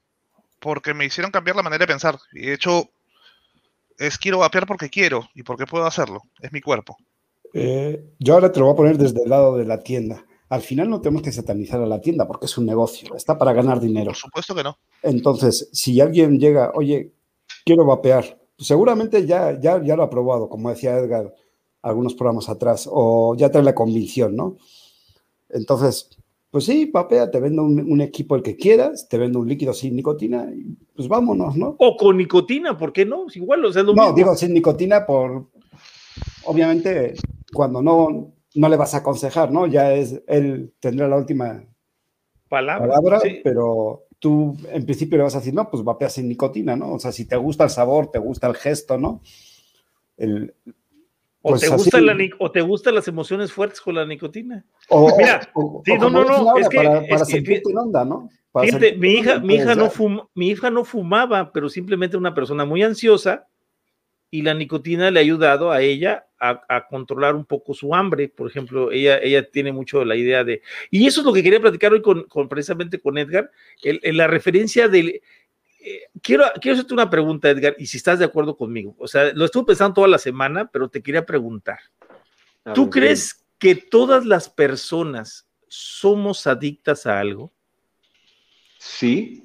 porque 0.60 0.94
me 0.94 1.04
hicieron 1.04 1.32
cambiar 1.32 1.56
la 1.56 1.62
manera 1.62 1.82
de 1.82 1.92
pensar. 1.92 2.18
Y 2.32 2.46
de 2.46 2.54
hecho, 2.54 2.90
es 3.98 4.18
quiero 4.18 4.38
vapear 4.38 4.66
porque 4.66 4.88
quiero 4.88 5.28
y 5.34 5.42
porque 5.42 5.66
puedo 5.66 5.86
hacerlo, 5.86 6.22
es 6.40 6.52
mi 6.52 6.60
cuerpo. 6.60 6.96
Eh, 7.52 8.14
yo 8.18 8.34
ahora 8.34 8.50
te 8.50 8.60
lo 8.60 8.66
voy 8.66 8.74
a 8.74 8.76
poner 8.76 8.98
desde 8.98 9.22
el 9.22 9.30
lado 9.30 9.56
de 9.56 9.64
la 9.64 9.82
tienda. 9.82 10.24
Al 10.48 10.62
final 10.62 10.90
no 10.90 11.00
tenemos 11.00 11.22
que 11.22 11.32
satanizar 11.32 11.80
a 11.80 11.86
la 11.86 12.00
tienda 12.00 12.26
porque 12.26 12.46
es 12.46 12.58
un 12.58 12.66
negocio, 12.66 13.14
está 13.16 13.36
para 13.36 13.52
ganar 13.52 13.80
dinero. 13.80 14.06
Por 14.06 14.16
supuesto 14.16 14.54
que 14.54 14.62
no. 14.62 14.78
Entonces, 15.02 15.68
si 15.72 16.00
alguien 16.00 16.38
llega, 16.38 16.70
oye, 16.74 17.12
quiero 17.64 17.84
vapear, 17.84 18.38
seguramente 18.58 19.26
ya, 19.26 19.58
ya, 19.60 19.82
ya 19.82 19.96
lo 19.96 20.02
ha 20.02 20.10
probado, 20.10 20.48
como 20.48 20.70
decía 20.70 20.96
Edgar 20.96 21.32
algunos 21.82 22.14
programas 22.14 22.48
atrás, 22.48 22.88
o 22.90 23.36
ya 23.36 23.50
trae 23.50 23.62
la 23.62 23.74
convicción, 23.74 24.34
¿no? 24.34 24.56
Entonces, 25.50 26.08
pues 26.50 26.64
sí, 26.64 26.86
papea, 26.86 27.30
te 27.30 27.40
vendo 27.40 27.62
un, 27.62 28.00
equipo 28.00 28.36
el 28.36 28.42
que 28.42 28.56
quieras, 28.56 29.06
te 29.08 29.18
vendo 29.18 29.40
un 29.40 29.48
líquido 29.48 29.74
sin 29.74 29.94
nicotina, 29.94 30.48
y 30.54 30.76
pues 30.96 31.08
vámonos, 31.08 31.56
¿no? 31.56 31.76
O 31.78 31.96
con 31.96 32.16
nicotina, 32.16 32.78
¿por 32.78 32.92
qué 32.92 33.04
no? 33.04 33.26
Igual, 33.34 33.64
o 33.66 33.72
sea, 33.72 33.82
lo 33.82 33.94
No, 33.94 34.12
digo 34.12 34.34
sin 34.34 34.54
nicotina 34.54 35.04
por, 35.04 35.48
obviamente, 36.44 37.14
cuando 37.52 37.82
no, 37.82 38.32
no 38.54 38.68
le 38.68 38.76
vas 38.76 38.94
a 38.94 38.98
aconsejar, 38.98 39.52
¿no? 39.52 39.66
Ya 39.66 39.92
es, 39.92 40.22
él 40.26 40.72
tendrá 40.80 41.06
la 41.06 41.16
última 41.16 41.64
palabra, 42.48 43.00
pero 43.42 44.03
tú 44.24 44.56
en 44.70 44.86
principio 44.86 45.18
le 45.18 45.24
vas 45.24 45.34
a 45.34 45.40
decir, 45.40 45.52
no, 45.52 45.68
pues 45.68 45.84
vapea 45.84 46.08
sin 46.08 46.26
nicotina, 46.26 46.74
¿no? 46.74 46.94
O 46.94 46.98
sea, 46.98 47.12
si 47.12 47.26
te 47.26 47.36
gusta 47.36 47.64
el 47.64 47.68
sabor, 47.68 48.10
te 48.10 48.18
gusta 48.18 48.46
el 48.46 48.54
gesto, 48.54 48.96
¿no? 48.96 49.20
o, 51.42 51.50
pues 51.50 51.60
te 51.60 51.68
gusta 51.68 52.00
la, 52.00 52.16
o 52.38 52.50
te 52.50 52.62
gustan 52.62 52.94
las 52.94 53.06
emociones 53.06 53.52
fuertes 53.52 53.82
con 53.82 53.96
la 53.96 54.06
nicotina. 54.06 54.64
O, 54.88 55.14
Mira, 55.18 55.42
sí, 55.84 55.92
no, 56.00 56.08
no, 56.08 56.24
no, 56.24 56.56
es 56.56 56.70
que, 56.70 56.78
para, 56.78 57.24
sentirte 57.26 57.70
en 57.70 57.76
onda, 57.76 58.06
¿no? 58.06 58.30
fíjate, 58.62 58.96
mi 58.96 59.10
hija, 59.10 59.40
mi 59.40 59.56
hija 59.56 59.74
no 59.74 59.90
mi 60.34 60.48
hija 60.48 60.70
no 60.70 60.86
fumaba, 60.86 61.52
pero 61.52 61.68
simplemente 61.68 62.16
una 62.16 62.34
persona 62.34 62.64
muy 62.64 62.82
ansiosa 62.82 63.46
y 64.34 64.42
la 64.42 64.52
nicotina 64.52 65.12
le 65.12 65.20
ha 65.20 65.22
ayudado 65.22 65.70
a 65.70 65.80
ella 65.80 66.26
a, 66.40 66.88
controlar 66.88 67.36
un 67.36 67.44
poco 67.44 67.72
su 67.72 67.94
hambre. 67.94 68.28
Por 68.28 68.50
ejemplo, 68.50 68.90
ella, 68.90 69.18
ella 69.18 69.48
tiene 69.48 69.70
mucho 69.70 70.04
la 70.04 70.16
idea 70.16 70.42
de... 70.42 70.60
Y 70.90 71.06
eso 71.06 71.20
es 71.20 71.24
lo 71.24 71.32
que 71.32 71.40
quería 71.40 71.60
platicar 71.60 71.92
hoy 71.92 72.02
con, 72.02 72.26
precisamente 72.48 72.98
con 72.98 73.16
Edgar, 73.16 73.52
en 73.80 74.16
la 74.16 74.26
referencia 74.26 74.88
del... 74.88 75.22
Eh, 75.78 76.02
quiero, 76.20 76.46
quiero 76.60 76.74
hacerte 76.74 76.94
una 76.94 77.08
pregunta, 77.08 77.48
Edgar, 77.48 77.76
y 77.78 77.86
si 77.86 77.96
estás 77.96 78.18
de 78.18 78.24
acuerdo 78.24 78.56
conmigo. 78.56 78.96
O 78.98 79.06
sea, 79.06 79.32
lo 79.32 79.44
estuve 79.44 79.66
pensando 79.66 79.94
toda 79.94 80.08
la 80.08 80.18
semana, 80.18 80.68
pero 80.68 80.88
te 80.88 81.00
quería 81.00 81.24
preguntar. 81.24 81.78
¿Tú 82.74 82.90
crees 82.90 83.46
que 83.56 83.76
todas 83.76 84.26
las 84.26 84.48
personas 84.48 85.46
somos 85.68 86.48
adictas 86.48 87.06
a 87.06 87.20
algo? 87.20 87.52
Sí, 88.78 89.43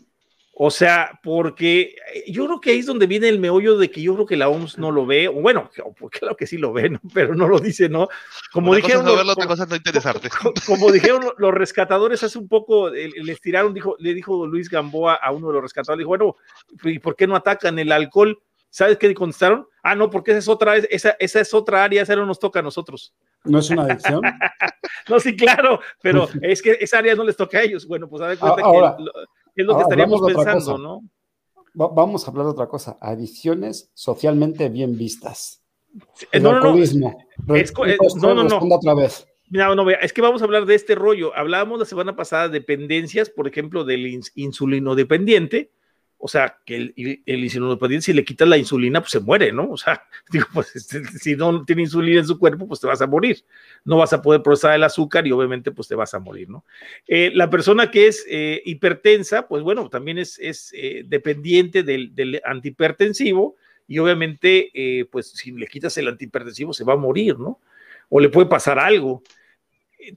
o 0.62 0.72
sea, 0.72 1.18
porque 1.24 1.96
eh, 2.14 2.26
yo 2.30 2.46
creo 2.46 2.60
que 2.60 2.72
ahí 2.72 2.80
es 2.80 2.86
donde 2.86 3.08
viene 3.08 3.30
el 3.30 3.40
meollo 3.40 3.78
de 3.78 3.90
que 3.90 4.02
yo 4.02 4.14
creo 4.16 4.26
que 4.26 4.36
la 4.36 4.50
OMS 4.50 4.78
no 4.78 4.92
lo 4.92 5.06
ve, 5.06 5.30
o 5.30 5.36
bueno, 5.36 5.72
claro 6.12 6.36
que 6.36 6.48
sí 6.48 6.58
lo 6.58 6.74
ve, 6.74 6.90
¿no? 6.90 7.00
pero 7.14 7.34
no 7.34 7.48
lo 7.48 7.60
dice, 7.60 7.88
¿no? 7.88 8.10
Como 8.52 8.76
dijeron, 8.76 9.06
no 9.06 9.16
verlo, 9.16 9.36
como, 9.36 10.54
como, 10.66 10.92
dijeron 10.92 11.24
los 11.38 11.54
rescatadores 11.54 12.24
hace 12.24 12.38
un 12.38 12.50
poco, 12.50 12.90
les 12.90 13.40
tiraron, 13.40 13.74
dijo, 13.74 13.96
le 14.00 14.14
dijo 14.14 14.46
Luis 14.48 14.70
Gamboa 14.70 15.14
a 15.14 15.32
uno 15.32 15.48
de 15.48 15.54
los 15.54 15.62
rescatadores, 15.62 16.00
dijo, 16.00 16.10
bueno, 16.10 16.36
¿y 16.84 17.00
por 17.00 17.16
qué 17.16 17.26
no 17.26 17.38
atacan 17.38 17.80
el 17.80 17.94
alcohol? 17.94 18.38
¿Sabes 18.70 18.98
qué 18.98 19.14
contestaron? 19.14 19.66
Ah, 19.82 19.96
no, 19.96 20.10
porque 20.10 20.32
esa 20.32 20.40
es 20.40 20.48
otra, 20.50 20.76
esa, 20.76 21.16
esa 21.20 21.40
es 21.40 21.54
otra 21.54 21.86
área, 21.86 22.02
esa 22.02 22.18
no 22.18 22.26
nos 22.26 22.38
toca 22.38 22.60
a 22.60 22.64
nosotros. 22.64 23.14
¿No 23.46 23.60
es 23.60 23.70
una 23.70 23.84
adicción? 23.84 24.22
no, 25.10 25.20
sí, 25.22 25.38
claro, 25.38 25.80
pero 26.02 26.28
es 26.42 26.62
que 26.62 26.78
esa 26.82 27.00
área 27.00 27.16
no 27.16 27.24
les 27.24 27.38
toca 27.38 27.60
a 27.60 27.62
ellos. 27.64 27.88
Bueno, 27.88 28.10
pues 28.10 28.22
a 28.22 28.28
ver 28.28 28.38
cuenta 28.38 28.62
que 28.62 28.70
es 29.56 29.66
lo 29.66 29.76
que 29.76 29.84
estaríamos 29.84 30.22
pensando, 30.22 30.78
¿no? 30.78 31.02
vamos 31.74 32.28
a 32.28 32.32
hablar 32.32 32.46
de 32.46 32.52
otra 32.52 32.68
cosa. 32.68 32.98
Adicciones 33.00 33.92
socialmente 33.94 34.70
bien 34.70 34.98
vistas. 34.98 35.64
El 36.32 36.44
no, 36.44 36.52
alcoholismo. 36.52 37.18
No, 37.46 37.56
es, 37.56 37.74
no, 38.16 38.36
no, 38.36 38.44
no. 38.44 38.76
Otra 38.76 38.94
vez. 38.94 39.28
No, 39.50 39.76
no, 39.76 39.90
es 39.90 40.14
que 40.14 40.22
vamos 40.22 40.42
a 40.42 40.46
hablar 40.46 40.66
de 40.66 40.76
este 40.76 40.96
rollo. 40.96 41.36
Hablábamos 41.36 41.80
la 41.80 41.86
semana 41.86 42.16
pasada 42.16 42.50
de 42.50 42.60
dependencias, 42.60 43.30
por 43.30 43.48
ejemplo, 43.48 43.84
del 43.84 44.22
insulino 44.36 44.96
dependiente, 44.96 45.72
o 46.22 46.28
sea, 46.28 46.58
que 46.66 46.76
el, 46.76 48.02
si 48.02 48.14
le 48.14 48.26
quitas 48.26 48.48
la 48.48 48.58
insulina, 48.58 49.00
pues 49.00 49.12
se 49.12 49.22
muere, 49.22 49.54
¿no? 49.54 49.70
O 49.72 49.78
sea, 49.78 50.04
digo, 50.32 50.48
pues 50.54 50.76
este, 50.76 51.04
si 51.06 51.38
no 51.38 51.64
tiene 51.64 51.84
insulina 51.84 52.20
en 52.20 52.28
su 52.28 52.38
cuerpo, 52.38 52.68
pues 52.68 52.82
te 52.82 52.88
vas 52.88 53.02
a 53.02 53.08
morir. 53.08 53.46
No 53.86 53.98
vas 53.98 54.12
a 54.12 54.22
poder 54.22 54.44
procesar 54.44 54.76
el 54.76 54.84
azúcar 54.84 55.26
y 55.26 55.32
obviamente, 55.32 55.72
pues 55.72 55.88
te 55.88 55.96
vas 55.96 56.14
a 56.14 56.20
morir, 56.20 56.50
¿no? 56.50 56.66
Eh, 57.08 57.32
la 57.34 57.50
persona 57.50 57.90
que 57.90 58.08
es 58.08 58.26
eh, 58.30 58.62
hipertensa, 58.66 59.48
pues 59.48 59.64
bueno, 59.64 59.90
también 59.90 60.18
es, 60.18 60.38
es 60.40 60.74
eh, 60.76 61.04
dependiente 61.08 61.84
del, 61.84 62.14
del, 62.14 62.42
antihipertensivo 62.44 63.56
y 63.88 63.98
obviamente, 63.98 65.08
pues 65.12 65.32
si 65.32 65.52
le 65.52 65.66
quitas 65.66 65.98
el 65.98 66.10
antihipertensivo, 66.10 66.74
se 66.74 66.84
va 66.84 66.94
a 66.94 66.98
morir, 66.98 67.40
¿no? 67.40 67.60
O 68.10 68.20
le 68.20 68.30
puede 68.30 68.48
pasar 68.48 68.78
algo 68.78 69.24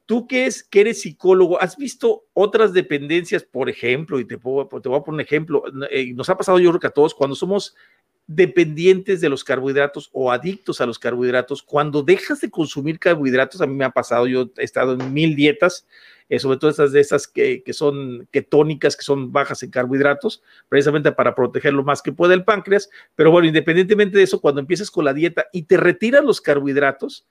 tú 0.07 0.27
que, 0.27 0.47
es, 0.47 0.63
que 0.63 0.83
eres 0.83 1.03
psicólogo, 1.03 1.61
¿has 1.61 1.77
visto 1.77 2.25
otras 2.33 2.73
dependencias, 2.73 3.43
por 3.43 3.69
ejemplo, 3.69 4.21
y 4.21 4.25
te, 4.25 4.37
te 4.37 4.43
voy 4.43 4.65
a 4.65 4.69
poner 4.69 5.09
un 5.09 5.21
ejemplo, 5.21 5.65
eh, 5.91 6.13
nos 6.15 6.29
ha 6.29 6.37
pasado 6.37 6.59
yo 6.59 6.71
creo 6.71 6.81
que 6.81 6.87
a 6.87 6.91
todos, 6.91 7.15
cuando 7.15 7.37
somos 7.37 7.75
dependientes 8.27 9.21
de 9.21 9.29
los 9.29 9.45
carbohidratos 9.45 10.09
o 10.13 10.31
adictos 10.31 10.81
a 10.81 10.87
los 10.87 10.99
carbohidratos. 10.99 11.63
Cuando 11.63 12.03
dejas 12.03 12.41
de 12.41 12.51
consumir 12.51 12.99
carbohidratos, 12.99 13.61
a 13.61 13.67
mí 13.67 13.75
me 13.75 13.85
ha 13.85 13.91
pasado, 13.91 14.27
yo 14.27 14.51
he 14.57 14.65
estado 14.65 14.95
en 14.95 15.13
mil 15.13 15.35
dietas, 15.35 15.87
eh, 16.29 16.39
sobre 16.39 16.59
todo 16.59 16.71
estas 16.71 16.93
de 16.93 17.01
esas 17.01 17.27
que, 17.27 17.63
que, 17.63 17.73
son 17.73 18.29
ketónicas, 18.31 18.97
que 18.97 19.03
son 19.03 19.33
bajas 19.33 19.63
en 19.63 19.71
carbohidratos, 19.71 20.43
precisamente 20.69 21.13
para 21.13 21.35
proteger 21.35 21.75
lo 21.75 21.83
más 21.83 22.01
que 22.01 22.13
pueda 22.13 22.35
el 22.35 22.45
páncreas. 22.45 22.91
Pero 23.15 23.31
bueno, 23.31 23.49
independientemente 23.49 24.17
de 24.17 24.25
eso, 24.25 24.41
cuando 24.41 24.61
empiezas 24.61 24.91
con 24.91 25.05
la 25.05 25.13
dieta 25.13 25.47
y 25.53 25.65
te 25.65 25.77
retiras 25.77 26.25
los 26.25 26.41
carbohidratos, 26.41 27.27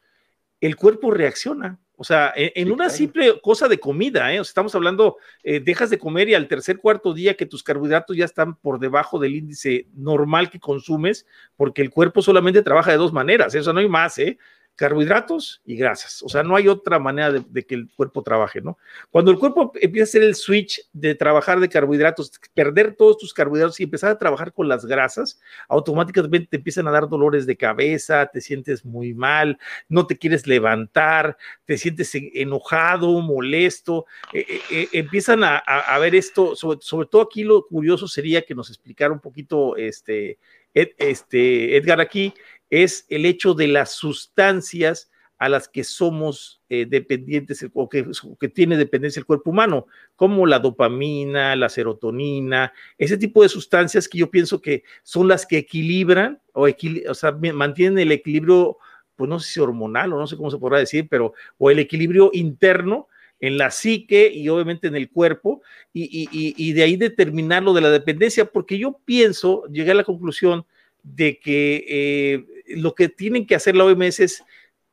el 0.59 0.75
cuerpo 0.75 1.11
reacciona. 1.11 1.79
O 2.01 2.03
sea, 2.03 2.33
en, 2.35 2.71
una 2.71 2.89
simple 2.89 3.39
cosa 3.41 3.67
de 3.67 3.79
comida, 3.79 4.33
¿eh? 4.33 4.39
o 4.39 4.43
sea, 4.43 4.49
estamos 4.49 4.73
hablando, 4.73 5.17
eh, 5.43 5.59
dejas 5.59 5.91
de 5.91 5.99
comer 5.99 6.29
y 6.29 6.33
al 6.33 6.47
tercer, 6.47 6.79
cuarto 6.79 7.13
día 7.13 7.35
que 7.35 7.45
tus 7.45 7.61
carbohidratos 7.61 8.17
ya 8.17 8.25
están 8.25 8.55
por 8.55 8.79
debajo 8.79 9.19
del 9.19 9.35
índice 9.35 9.85
normal 9.93 10.49
que 10.49 10.59
consumes, 10.59 11.27
porque 11.55 11.83
el 11.83 11.91
cuerpo 11.91 12.23
solamente 12.23 12.63
trabaja 12.63 12.89
de 12.89 12.97
dos 12.97 13.13
maneras, 13.13 13.53
eso 13.53 13.71
no 13.71 13.81
hay 13.81 13.87
más, 13.87 14.17
¿eh? 14.17 14.39
Carbohidratos 14.75 15.61
y 15.65 15.75
grasas. 15.75 16.23
O 16.23 16.29
sea, 16.29 16.43
no 16.43 16.55
hay 16.55 16.67
otra 16.67 16.97
manera 16.97 17.31
de, 17.31 17.63
que 17.63 17.75
el 17.75 17.89
cuerpo 17.95 18.23
trabaje, 18.23 18.61
¿no? 18.61 18.77
Cuando 19.09 19.31
el 19.31 19.37
cuerpo 19.37 19.71
empieza 19.75 20.03
a 20.03 20.09
hacer 20.09 20.23
el 20.23 20.35
switch 20.35 20.81
de 20.91 21.13
trabajar 21.13 21.59
de 21.59 21.69
carbohidratos, 21.69 22.31
perder 22.53 22.95
todos 22.95 23.17
tus 23.17 23.33
carbohidratos 23.33 23.79
y 23.79 23.83
empezar 23.83 24.11
a 24.11 24.17
trabajar 24.17 24.53
con 24.53 24.67
las 24.67 24.85
grasas, 24.85 25.39
automáticamente 25.67 26.47
te 26.47 26.57
empiezan 26.57 26.87
a 26.87 26.91
dar 26.91 27.07
dolores 27.07 27.45
de 27.45 27.57
cabeza, 27.57 28.25
te 28.27 28.41
sientes 28.41 28.83
muy 28.83 29.13
mal, 29.13 29.59
no 29.87 30.07
te 30.07 30.17
quieres 30.17 30.47
levantar, 30.47 31.37
te 31.65 31.77
sientes 31.77 32.11
enojado, 32.15 33.21
molesto, 33.21 34.05
eh, 34.33 34.45
eh, 34.49 34.61
eh, 34.71 34.87
empiezan 34.93 35.43
a, 35.43 35.61
ver 35.99 36.15
esto, 36.15 36.55
sobre, 36.55 36.79
sobre, 36.81 37.07
todo 37.07 37.21
aquí 37.21 37.43
lo 37.43 37.67
curioso 37.67 38.07
sería 38.07 38.41
que 38.41 38.55
nos 38.55 38.69
explicara 38.69 39.13
un 39.13 39.19
poquito 39.19 39.75
este, 39.75 40.39
este 40.73 41.77
Edgar 41.77 42.01
aquí, 42.01 42.33
es 42.71 43.05
el 43.09 43.25
hecho 43.25 43.53
de 43.53 43.67
las 43.67 43.91
sustancias 43.91 45.11
a 45.37 45.49
las 45.49 45.67
que 45.67 45.83
somos 45.83 46.61
eh, 46.69 46.85
dependientes 46.87 47.65
o 47.73 47.89
que, 47.89 48.05
tiene 48.49 48.77
dependencia 48.77 49.19
el 49.19 49.25
cuerpo 49.25 49.49
humano, 49.49 49.87
como 50.15 50.45
la 50.45 50.59
dopamina, 50.59 51.55
la 51.55 51.67
serotonina, 51.67 52.71
ese 52.97 53.17
tipo 53.17 53.41
de 53.41 53.49
sustancias 53.49 54.07
que 54.07 54.19
yo 54.19 54.29
pienso 54.29 54.61
que 54.61 54.83
son 55.03 55.27
las 55.27 55.45
que 55.45 55.57
equilibran 55.57 56.39
o, 56.53 56.67
o 57.09 57.13
sea, 57.13 57.31
mantienen 57.31 57.97
el 57.97 58.11
equilibrio, 58.11 58.77
pues 59.15 59.29
no 59.29 59.39
sé 59.39 59.51
si 59.51 59.59
hormonal 59.59 60.13
o 60.13 60.19
no 60.19 60.27
sé 60.27 60.37
cómo 60.37 60.51
se 60.51 60.59
podrá 60.59 60.77
decir, 60.77 61.07
pero 61.09 61.33
o 61.57 61.71
el 61.71 61.79
equilibrio 61.79 62.29
interno 62.33 63.07
en 63.39 63.57
la 63.57 63.71
psique 63.71 64.31
y 64.31 64.47
obviamente 64.47 64.87
en 64.87 64.95
el 64.95 65.09
cuerpo, 65.09 65.63
y, 65.91 66.03
y, 66.03 66.53
y 66.55 66.73
de 66.73 66.83
ahí 66.83 66.95
determinar 66.95 67.63
lo 67.63 67.73
de 67.73 67.81
la 67.81 67.89
dependencia, 67.89 68.45
porque 68.45 68.77
yo 68.77 68.99
pienso, 69.03 69.65
llegué 69.71 69.89
a 69.89 69.95
la 69.95 70.03
conclusión 70.03 70.65
de 71.03 71.39
que 71.39 71.85
eh, 71.87 72.60
lo 72.75 72.95
que 72.95 73.09
tienen 73.09 73.45
que 73.45 73.55
hacer 73.55 73.75
la 73.75 73.85
OMS 73.85 74.19
es 74.19 74.43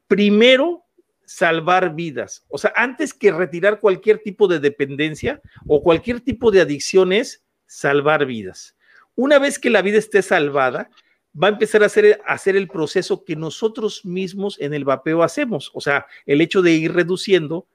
primero 0.07 0.85
salvar 1.25 1.95
vidas. 1.95 2.45
O 2.49 2.59
sea, 2.59 2.73
antes 2.75 3.13
que 3.13 3.31
retirar 3.31 3.81
cualquier 3.81 4.19
tipo 4.19 4.49
de 4.49 4.61
dependencia 4.61 5.41
o 5.67 5.83
cualquier 5.83 6.21
tipo 6.21 6.51
de 6.51 6.63
adicción 6.63 7.13
es 7.13 7.45
salvar 7.67 8.25
vidas. 8.25 8.77
Una 9.15 9.39
vez 9.39 9.59
que 9.59 9.69
la 9.69 9.83
vida 9.83 9.99
esté 9.99 10.23
salvada, 10.23 10.91
va 11.41 11.49
a 11.49 11.51
empezar 11.51 11.83
a 11.83 11.87
hacer, 11.87 12.21
a 12.27 12.33
hacer 12.33 12.57
el 12.57 12.69
proceso 12.69 13.25
que 13.25 13.37
nosotros 13.37 14.05
mismos 14.05 14.59
en 14.61 14.73
el 14.73 14.85
vapeo 14.85 15.23
hacemos. 15.23 15.71
O 15.75 15.81
sea, 15.81 16.07
el 16.25 16.41
hecho 16.41 16.63
de 16.63 16.73
ir 16.73 16.95
reduciendo 16.95 17.67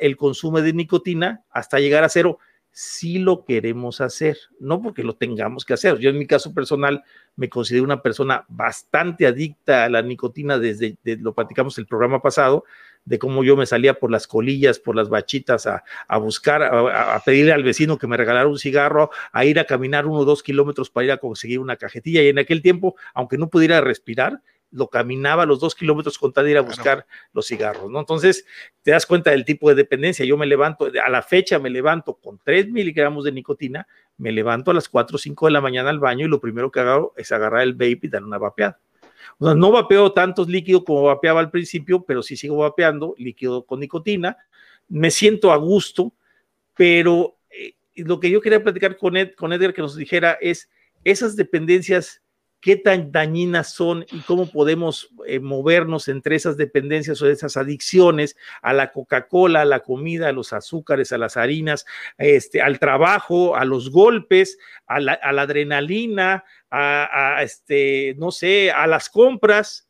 el 0.00 0.16
consumo 0.16 0.60
de 0.60 0.72
nicotina 0.72 1.44
hasta 1.50 1.78
llegar 1.78 2.04
a 2.04 2.08
cero 2.08 2.38
si 2.72 3.18
lo 3.18 3.44
queremos 3.44 4.00
hacer, 4.00 4.38
no 4.58 4.80
porque 4.80 5.02
lo 5.02 5.16
tengamos 5.16 5.64
que 5.64 5.74
hacer. 5.74 5.98
Yo 5.98 6.10
en 6.10 6.18
mi 6.18 6.26
caso 6.26 6.54
personal 6.54 7.02
me 7.36 7.48
considero 7.48 7.84
una 7.84 8.02
persona 8.02 8.44
bastante 8.48 9.26
adicta 9.26 9.84
a 9.84 9.88
la 9.88 10.02
nicotina 10.02 10.58
desde, 10.58 10.96
lo 11.04 11.34
platicamos 11.34 11.76
el 11.78 11.86
programa 11.86 12.22
pasado, 12.22 12.64
de 13.04 13.18
cómo 13.18 13.42
yo 13.42 13.56
me 13.56 13.66
salía 13.66 13.94
por 13.94 14.10
las 14.10 14.26
colillas, 14.26 14.78
por 14.78 14.94
las 14.94 15.08
bachitas 15.08 15.66
a, 15.66 15.82
buscar, 16.18 16.62
a, 16.62 17.14
a, 17.14 17.20
pedirle 17.20 17.52
al 17.52 17.64
vecino 17.64 17.98
que 17.98 18.06
me 18.06 18.16
regalara 18.16 18.46
un 18.46 18.58
cigarro, 18.58 19.10
a 19.32 19.44
ir 19.44 19.58
a 19.58 19.64
caminar 19.64 20.06
uno 20.06 20.20
o 20.20 20.24
dos 20.24 20.42
kilómetros 20.42 20.90
para 20.90 21.06
ir 21.06 21.12
a 21.12 21.16
conseguir 21.16 21.58
una 21.58 21.76
cajetilla. 21.76 22.22
Y 22.22 22.28
en 22.28 22.38
aquel 22.38 22.62
tiempo, 22.62 22.94
aunque 23.14 23.38
no 23.38 23.48
pudiera 23.48 23.80
respirar, 23.80 24.42
lo 24.70 24.88
caminaba 24.88 25.46
los 25.46 25.60
dos 25.60 25.74
kilómetros 25.74 26.18
con 26.18 26.32
tal 26.32 26.44
de 26.44 26.52
ir 26.52 26.58
a 26.58 26.62
buscar 26.62 27.06
los 27.32 27.46
cigarros, 27.46 27.90
¿no? 27.90 28.00
Entonces, 28.00 28.46
te 28.82 28.92
das 28.92 29.06
cuenta 29.06 29.30
del 29.30 29.44
tipo 29.44 29.68
de 29.68 29.74
dependencia. 29.74 30.24
Yo 30.24 30.36
me 30.36 30.46
levanto, 30.46 30.90
a 31.04 31.08
la 31.08 31.22
fecha 31.22 31.58
me 31.58 31.70
levanto 31.70 32.14
con 32.14 32.38
3 32.44 32.70
miligramos 32.70 33.24
de 33.24 33.32
nicotina, 33.32 33.86
me 34.16 34.32
levanto 34.32 34.70
a 34.70 34.74
las 34.74 34.88
4 34.88 35.16
o 35.16 35.18
5 35.18 35.46
de 35.46 35.52
la 35.52 35.60
mañana 35.60 35.90
al 35.90 35.98
baño 35.98 36.26
y 36.26 36.28
lo 36.28 36.40
primero 36.40 36.70
que 36.70 36.80
hago 36.80 37.14
es 37.16 37.32
agarrar 37.32 37.62
el 37.62 37.72
vape 37.72 38.00
y 38.02 38.08
dar 38.08 38.22
una 38.22 38.38
vapeada. 38.38 38.80
O 39.38 39.46
sea, 39.46 39.54
no 39.54 39.72
vapeo 39.72 40.12
tantos 40.12 40.48
líquidos 40.48 40.84
como 40.84 41.02
vapeaba 41.02 41.40
al 41.40 41.50
principio, 41.50 42.04
pero 42.04 42.22
sí 42.22 42.36
sigo 42.36 42.58
vapeando 42.58 43.14
líquido 43.18 43.64
con 43.64 43.80
nicotina. 43.80 44.36
Me 44.88 45.10
siento 45.10 45.52
a 45.52 45.56
gusto, 45.56 46.12
pero 46.76 47.38
eh, 47.50 47.74
lo 47.96 48.20
que 48.20 48.30
yo 48.30 48.40
quería 48.40 48.62
platicar 48.62 48.96
con, 48.96 49.16
Ed, 49.16 49.34
con 49.34 49.52
Edgar 49.52 49.74
que 49.74 49.82
nos 49.82 49.96
dijera 49.96 50.38
es 50.40 50.68
esas 51.04 51.36
dependencias 51.36 52.22
qué 52.60 52.76
tan 52.76 53.12
dañinas 53.12 53.72
son 53.72 54.04
y 54.10 54.20
cómo 54.20 54.50
podemos 54.50 55.10
eh, 55.26 55.40
movernos 55.40 56.08
entre 56.08 56.36
esas 56.36 56.56
dependencias 56.56 57.20
o 57.22 57.28
esas 57.28 57.56
adicciones 57.56 58.36
a 58.62 58.72
la 58.72 58.92
Coca-Cola, 58.92 59.62
a 59.62 59.64
la 59.64 59.80
comida, 59.80 60.28
a 60.28 60.32
los 60.32 60.52
azúcares, 60.52 61.12
a 61.12 61.18
las 61.18 61.36
harinas, 61.36 61.86
este, 62.18 62.62
al 62.62 62.78
trabajo, 62.78 63.56
a 63.56 63.64
los 63.64 63.90
golpes, 63.90 64.58
a 64.86 65.00
la, 65.00 65.18
adrenalina, 65.22 66.44
a, 66.70 67.36
a, 67.36 67.42
este, 67.42 68.14
no 68.18 68.30
sé, 68.30 68.70
a 68.70 68.86
las 68.86 69.08
compras 69.08 69.89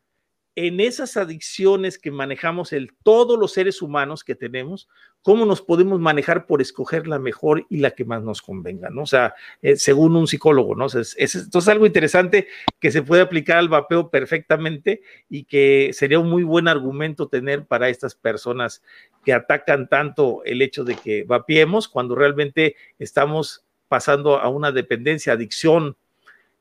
en 0.66 0.80
esas 0.80 1.16
adicciones 1.16 1.98
que 1.98 2.10
manejamos 2.10 2.72
el, 2.72 2.92
todos 3.02 3.38
los 3.38 3.52
seres 3.52 3.80
humanos 3.80 4.24
que 4.24 4.34
tenemos, 4.34 4.88
cómo 5.22 5.46
nos 5.46 5.62
podemos 5.62 6.00
manejar 6.00 6.46
por 6.46 6.60
escoger 6.60 7.06
la 7.06 7.18
mejor 7.18 7.66
y 7.70 7.78
la 7.78 7.92
que 7.92 8.04
más 8.04 8.22
nos 8.22 8.42
convenga, 8.42 8.90
¿no? 8.90 9.02
O 9.02 9.06
sea, 9.06 9.34
eh, 9.62 9.76
según 9.76 10.16
un 10.16 10.26
psicólogo, 10.26 10.74
¿no? 10.74 10.86
es, 10.86 11.14
es, 11.18 11.68
algo 11.68 11.86
interesante 11.86 12.48
que 12.78 12.90
se 12.90 13.02
puede 13.02 13.22
aplicar 13.22 13.58
al 13.58 13.68
vapeo 13.68 14.10
perfectamente 14.10 15.02
y 15.28 15.44
que 15.44 15.90
sería 15.92 16.18
un 16.18 16.28
muy 16.28 16.42
buen 16.42 16.68
argumento 16.68 17.28
tener 17.28 17.66
para 17.66 17.88
estas 17.88 18.14
personas 18.14 18.82
que 19.24 19.32
atacan 19.32 19.88
tanto 19.88 20.42
el 20.44 20.62
hecho 20.62 20.84
de 20.84 20.96
que 20.96 21.24
vapeemos 21.24 21.88
cuando 21.88 22.14
realmente 22.14 22.76
estamos 22.98 23.64
pasando 23.88 24.38
a 24.38 24.48
una 24.48 24.72
dependencia, 24.72 25.32
adicción, 25.32 25.96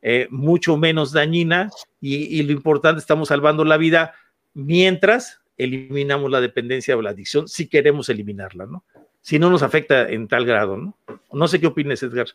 eh, 0.02 0.28
mucho 0.30 0.78
menos 0.78 1.12
dañina 1.12 1.70
y, 2.00 2.42
lo 2.44 2.52
importante, 2.52 3.00
estamos 3.00 3.30
salvando 3.30 3.66
la 3.66 3.78
vida 3.78 4.14
mientras 4.54 5.40
eliminamos 5.58 6.32
la 6.32 6.42
dependencia 6.42 6.96
o 6.96 7.02
la 7.02 7.10
adicción, 7.10 7.48
si 7.48 7.68
queremos 7.68 8.10
eliminarla, 8.10 8.66
¿no? 8.66 8.84
Si 9.22 9.38
no 9.38 9.50
nos 9.50 9.64
afecta 9.64 10.10
en 10.10 10.28
tal 10.28 10.46
grado, 10.46 10.78
¿no? 10.78 10.98
No 11.34 11.48
sé 11.48 11.60
qué 11.60 11.68
opinas, 11.68 12.02
Edgar. 12.02 12.28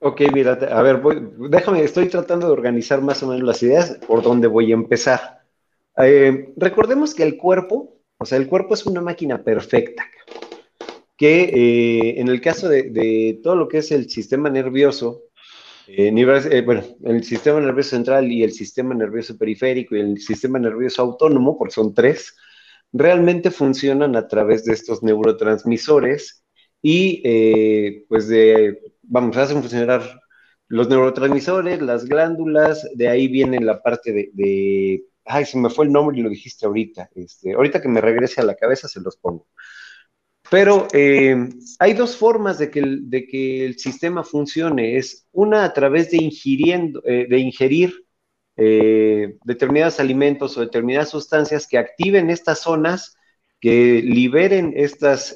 Ok, 0.00 0.20
mira, 0.32 0.52
a 0.52 0.82
ver, 0.82 1.00
déjame, 1.50 1.82
estoy 1.82 2.08
tratando 2.08 2.46
de 2.46 2.52
organizar 2.52 3.00
más 3.00 3.22
o 3.22 3.28
menos 3.28 3.42
las 3.42 3.62
ideas 3.62 3.98
por 4.06 4.22
dónde 4.22 4.46
voy 4.46 4.70
a 4.70 4.74
empezar. 4.74 5.40
Eh, 5.96 6.52
recordemos 6.56 7.14
que 7.14 7.24
el 7.24 7.36
cuerpo, 7.36 7.96
o 8.18 8.24
sea, 8.24 8.38
el 8.38 8.46
cuerpo 8.46 8.74
es 8.74 8.86
una 8.86 9.00
máquina 9.00 9.42
perfecta, 9.42 10.06
que 11.16 11.42
eh, 11.42 12.20
en 12.20 12.28
el 12.28 12.40
caso 12.40 12.68
de, 12.68 13.40
todo 13.42 13.56
lo 13.56 13.66
que 13.66 13.78
es 13.78 13.90
el 13.90 14.08
sistema 14.08 14.48
nervioso, 14.50 15.22
eh, 15.90 16.12
eh, 16.50 16.62
bueno, 16.62 16.84
el 17.04 17.24
sistema 17.24 17.60
nervioso 17.60 17.90
central 17.90 18.30
y 18.30 18.42
el 18.42 18.52
sistema 18.52 18.94
nervioso 18.94 19.38
periférico 19.38 19.96
y 19.96 20.00
el 20.00 20.18
sistema 20.20 20.58
nervioso 20.58 21.00
autónomo, 21.02 21.56
porque 21.56 21.72
son 21.74 21.94
tres, 21.94 22.36
realmente 22.92 23.50
funcionan 23.50 24.14
a 24.14 24.28
través 24.28 24.64
de 24.64 24.74
estos 24.74 25.02
neurotransmisores 25.02 26.44
y 26.82 27.22
eh, 27.24 28.04
pues 28.08 28.28
de, 28.28 28.78
vamos, 29.02 29.36
hacen 29.38 29.62
funcionar 29.62 30.02
los 30.68 30.88
neurotransmisores, 30.90 31.80
las 31.80 32.04
glándulas, 32.04 32.86
de 32.94 33.08
ahí 33.08 33.26
viene 33.28 33.58
la 33.60 33.82
parte 33.82 34.12
de, 34.12 35.04
ay, 35.24 35.44
se 35.46 35.56
me 35.58 35.70
fue 35.70 35.86
el 35.86 35.92
nombre 35.92 36.18
y 36.18 36.22
lo 36.22 36.28
dijiste 36.28 36.66
ahorita, 36.66 37.08
este, 37.14 37.54
ahorita 37.54 37.80
que 37.80 37.88
me 37.88 38.02
regrese 38.02 38.42
a 38.42 38.44
la 38.44 38.54
cabeza 38.56 38.88
se 38.88 39.00
los 39.00 39.16
pongo. 39.16 39.46
Pero 40.50 40.88
eh, 40.92 41.48
hay 41.78 41.92
dos 41.92 42.16
formas 42.16 42.58
de 42.58 42.70
que, 42.70 42.80
el, 42.80 43.10
de 43.10 43.26
que, 43.26 43.66
el, 43.66 43.78
sistema 43.78 44.24
funcione. 44.24 44.96
Es 44.96 45.26
una 45.32 45.64
a 45.64 45.72
través 45.72 46.10
de, 46.10 46.18
ingiriendo, 46.18 47.02
eh, 47.04 47.26
de 47.28 47.38
ingerir 47.38 48.04
eh, 48.56 49.36
determinados 49.44 50.00
alimentos 50.00 50.56
o 50.56 50.60
determinadas 50.60 51.10
sustancias 51.10 51.66
que 51.66 51.78
activen 51.78 52.30
estas 52.30 52.60
zonas, 52.60 53.16
que 53.60 54.00
liberen 54.02 54.72
estas, 54.76 55.34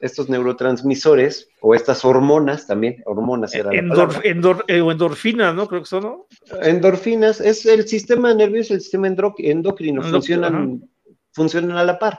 estos 0.00 0.28
neurotransmisores 0.28 1.48
o 1.60 1.74
estas 1.74 2.04
hormonas 2.04 2.66
también. 2.66 3.00
Hormonas 3.06 3.54
era 3.54 3.70
endorfinas, 3.70 5.54
¿no? 5.54 5.68
Creo 5.68 5.82
que 5.82 5.86
son, 5.86 6.02
¿no? 6.02 6.26
Endorfinas. 6.60 7.40
Es 7.40 7.64
el 7.64 7.86
sistema 7.86 8.34
nervioso, 8.34 8.74
el 8.74 8.80
sistema 8.80 9.06
endocrino. 9.06 10.02
funcionan, 10.02 10.82
funcionan 11.32 11.76
a 11.78 11.84
la 11.84 11.98
par. 11.98 12.18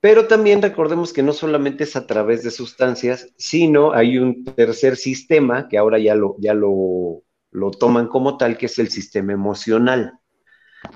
Pero 0.00 0.28
también 0.28 0.62
recordemos 0.62 1.12
que 1.12 1.24
no 1.24 1.32
solamente 1.32 1.84
es 1.84 1.96
a 1.96 2.06
través 2.06 2.44
de 2.44 2.52
sustancias, 2.52 3.32
sino 3.36 3.92
hay 3.92 4.18
un 4.18 4.44
tercer 4.44 4.96
sistema 4.96 5.68
que 5.68 5.76
ahora 5.76 5.98
ya 5.98 6.14
lo, 6.14 6.36
ya 6.38 6.54
lo, 6.54 7.24
lo 7.50 7.70
toman 7.72 8.06
como 8.06 8.36
tal, 8.36 8.56
que 8.58 8.66
es 8.66 8.78
el 8.78 8.90
sistema 8.90 9.32
emocional. 9.32 10.20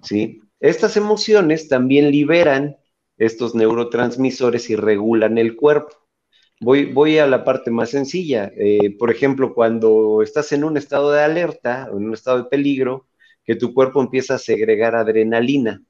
¿sí? 0.03 0.41
Estas 0.61 0.97
emociones 0.97 1.69
también 1.69 2.12
liberan 2.12 2.77
estos 3.17 3.57
neurotransmisores 3.57 4.71
y 4.71 4.77
regulan 4.77 5.37
el 5.37 5.57
cuerpo. 5.57 5.97
Voy, 6.61 6.93
voy 6.93 7.19
a 7.19 7.27
la 7.27 7.45
parte 7.45 7.73
más 7.73 7.91
sencilla. 7.91 8.53
Eh, 8.57 8.97
por 8.97 9.11
ejemplo, 9.11 9.53
cuando 9.53 10.23
estás 10.23 10.53
en 10.53 10.62
un 10.62 10.77
estado 10.77 11.11
de 11.11 11.23
alerta 11.23 11.88
o 11.93 11.99
en 11.99 12.05
un 12.07 12.15
estado 12.15 12.38
de 12.45 12.49
peligro, 12.49 13.09
que 13.45 13.57
tu 13.57 13.75
cuerpo 13.75 14.01
empieza 14.01 14.37
a 14.37 14.38
segregar 14.38 14.95
adrenalina 14.95 15.83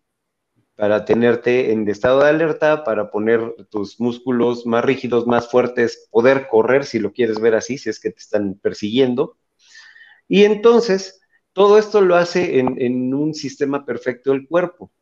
para 0.77 1.05
tenerte 1.05 1.73
en 1.73 1.89
estado 1.89 2.23
de 2.23 2.31
alerta, 2.31 2.85
para 2.85 3.11
poner 3.11 3.55
tus 3.71 4.01
músculos 4.01 4.67
más 4.67 4.85
rígidos, 4.85 5.27
más 5.27 5.51
fuertes, 5.51 6.09
poder 6.11 6.49
correr, 6.49 6.85
si 6.85 6.99
lo 6.99 7.13
quieres 7.13 7.41
ver 7.41 7.55
así, 7.55 7.79
si 7.79 7.91
es 7.91 8.01
que 8.01 8.11
te 8.11 8.21
están 8.21 8.55
persiguiendo. 8.55 9.37
Y 10.29 10.45
entonces, 10.45 11.21
todo 11.53 11.79
esto 11.79 12.01
lo 12.01 12.17
hace 12.17 12.59
en, 12.59 12.81
en 12.81 13.15
un 13.15 13.35
sistema 13.35 13.85
perfecto 13.85 14.33
del 14.33 14.47
cuerpo. 14.49 14.93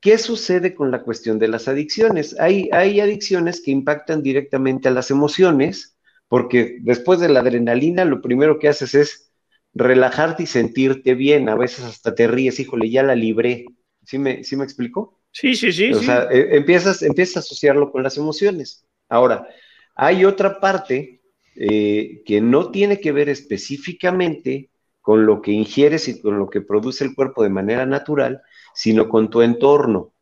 ¿Qué 0.00 0.18
sucede 0.18 0.74
con 0.74 0.90
la 0.90 1.02
cuestión 1.02 1.38
de 1.38 1.48
las 1.48 1.66
adicciones? 1.66 2.38
Hay, 2.38 2.68
hay 2.72 3.00
adicciones 3.00 3.62
que 3.62 3.70
impactan 3.70 4.22
directamente 4.22 4.88
a 4.88 4.90
las 4.90 5.10
emociones, 5.10 5.96
porque 6.28 6.78
después 6.82 7.20
de 7.20 7.30
la 7.30 7.40
adrenalina 7.40 8.04
lo 8.04 8.20
primero 8.20 8.58
que 8.58 8.68
haces 8.68 8.94
es 8.94 9.32
relajarte 9.72 10.42
y 10.42 10.46
sentirte 10.46 11.14
bien. 11.14 11.48
A 11.48 11.54
veces 11.56 11.84
hasta 11.84 12.14
te 12.14 12.26
ríes, 12.26 12.60
híjole, 12.60 12.90
ya 12.90 13.02
la 13.02 13.14
libré. 13.14 13.64
¿Sí 14.04 14.18
me, 14.18 14.44
sí 14.44 14.56
me 14.56 14.64
explico? 14.64 15.20
Sí, 15.30 15.54
sí, 15.54 15.72
sí. 15.72 15.92
O 15.92 16.02
sea, 16.02 16.28
e, 16.30 16.56
empiezas, 16.56 17.02
empiezas 17.02 17.36
a 17.36 17.40
asociarlo 17.40 17.90
con 17.90 18.02
las 18.02 18.16
emociones. 18.16 18.86
Ahora, 19.08 19.48
hay 19.94 20.24
otra 20.24 20.60
parte 20.60 21.22
eh, 21.56 22.22
que 22.24 22.40
no 22.40 22.70
tiene 22.70 23.00
que 23.00 23.12
ver 23.12 23.28
específicamente 23.28 24.70
con 25.00 25.26
lo 25.26 25.42
que 25.42 25.52
ingieres 25.52 26.08
y 26.08 26.20
con 26.20 26.38
lo 26.38 26.48
que 26.48 26.60
produce 26.60 27.04
el 27.04 27.14
cuerpo 27.14 27.42
de 27.42 27.50
manera 27.50 27.84
natural, 27.84 28.42
sino 28.74 29.08
con 29.08 29.28
tu 29.28 29.42
entorno. 29.42 30.14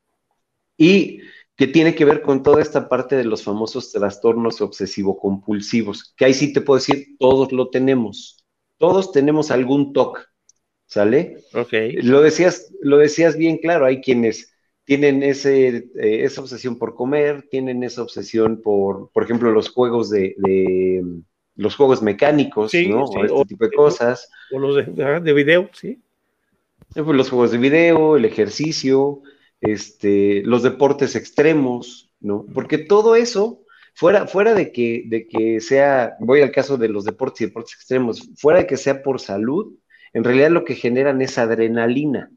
Y 0.76 1.20
que 1.56 1.66
tiene 1.66 1.94
que 1.94 2.04
ver 2.04 2.22
con 2.22 2.42
toda 2.42 2.60
esta 2.60 2.88
parte 2.88 3.16
de 3.16 3.24
los 3.24 3.44
famosos 3.44 3.92
trastornos 3.92 4.60
obsesivo-compulsivos, 4.60 6.14
que 6.16 6.24
ahí 6.24 6.34
sí 6.34 6.52
te 6.52 6.60
puedo 6.60 6.78
decir, 6.78 7.16
todos 7.18 7.52
lo 7.52 7.68
tenemos. 7.70 8.44
Todos 8.78 9.12
tenemos 9.12 9.50
algún 9.50 9.92
TOC, 9.92 10.18
¿sale? 10.92 11.36
Ok. 11.54 11.72
Lo 12.02 12.20
decías, 12.22 12.72
lo 12.82 12.98
decías 12.98 13.36
bien 13.36 13.58
claro, 13.58 13.86
hay 13.86 14.00
quienes 14.00 14.54
tienen 14.84 15.22
ese, 15.22 15.68
eh, 15.68 16.24
esa 16.24 16.40
obsesión 16.42 16.78
por 16.78 16.94
comer, 16.94 17.48
tienen 17.50 17.82
esa 17.82 18.02
obsesión 18.02 18.60
por, 18.62 19.10
por 19.12 19.24
ejemplo, 19.24 19.50
los 19.52 19.70
juegos 19.70 20.10
de, 20.10 20.34
de 20.38 21.02
los 21.54 21.76
juegos 21.76 22.02
mecánicos, 22.02 22.70
Sí, 22.72 22.88
¿no? 22.88 23.06
sí, 23.06 23.14
o 23.18 23.24
este 23.24 23.36
o- 23.40 23.44
tipo 23.44 23.64
de 23.64 23.72
cosas. 23.72 24.28
O 24.52 24.58
los 24.58 24.76
de, 24.76 25.02
ajá, 25.02 25.20
de 25.20 25.32
video, 25.32 25.70
sí. 25.72 26.02
Eh, 26.94 27.02
pues, 27.02 27.16
los 27.16 27.30
juegos 27.30 27.52
de 27.52 27.58
video, 27.58 28.16
el 28.16 28.24
ejercicio, 28.24 29.22
este, 29.60 30.42
los 30.44 30.62
deportes 30.62 31.16
extremos, 31.16 32.10
¿no? 32.20 32.46
Porque 32.52 32.78
todo 32.78 33.16
eso, 33.16 33.64
fuera, 33.94 34.26
fuera 34.26 34.54
de 34.54 34.72
que, 34.72 35.04
de 35.06 35.26
que 35.26 35.60
sea, 35.60 36.16
voy 36.20 36.42
al 36.42 36.50
caso 36.52 36.76
de 36.76 36.88
los 36.88 37.04
deportes 37.04 37.40
y 37.42 37.46
deportes 37.46 37.74
extremos, 37.74 38.28
fuera 38.36 38.60
de 38.60 38.66
que 38.66 38.76
sea 38.76 39.02
por 39.02 39.20
salud, 39.20 39.74
en 40.12 40.24
realidad 40.24 40.50
lo 40.50 40.64
que 40.64 40.74
generan 40.76 41.20
es 41.22 41.38
adrenalina. 41.38 42.30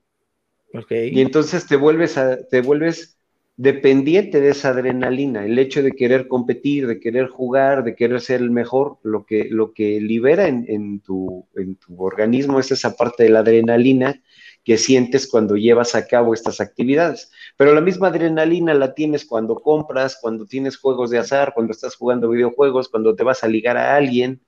Y 1.10 1.22
entonces 1.22 1.68
te 1.68 1.76
vuelves, 1.76 2.18
a- 2.18 2.38
te 2.48 2.62
vuelves 2.62 3.18
dependiente 3.58 4.42
de 4.42 4.50
esa 4.50 4.70
adrenalina, 4.70 5.46
el 5.46 5.58
hecho 5.60 5.82
de 5.82 5.94
querer 5.94 6.28
competir, 6.28 6.88
de 6.88 7.00
querer 7.00 7.28
jugar, 7.30 7.84
de 7.86 7.96
querer 7.96 8.20
ser 8.22 8.42
el 8.42 8.52
mejor, 8.52 8.98
lo 9.04 9.26
que, 9.26 9.48
lo 9.50 9.72
que 9.74 10.02
libera 10.02 10.48
en, 10.48 10.66
en 10.68 11.00
tu, 11.00 11.48
en 11.56 11.78
tu 11.78 12.04
organismo 12.04 12.60
es 12.60 12.72
esa 12.72 12.96
parte 12.98 13.24
de 13.24 13.30
la 13.30 13.40
adrenalina 13.40 14.22
que 14.66 14.78
sientes 14.78 15.28
cuando 15.30 15.56
llevas 15.56 15.96
a 15.96 16.08
cabo 16.08 16.34
estas 16.34 16.60
actividades. 16.60 17.32
Pero 17.56 17.74
la 17.74 17.82
misma 17.82 18.08
adrenalina 18.08 18.74
la 18.74 18.94
tienes 18.94 19.26
cuando 19.26 19.56
compras, 19.56 20.18
cuando 20.22 20.46
tienes 20.46 20.76
juegos 20.78 21.12
de 21.12 21.20
azar, 21.20 21.54
cuando 21.54 21.72
estás 21.72 21.96
jugando 21.96 22.30
videojuegos, 22.30 22.90
cuando 22.90 23.16
te 23.16 23.24
vas 23.24 23.44
a 23.44 23.48
ligar 23.48 23.78
a 23.78 23.96
alguien. 23.96 24.42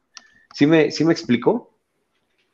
¿Sí 0.56 0.68
me, 0.68 0.92
sí 0.92 1.06
me 1.06 1.13
explicó? 1.13 1.77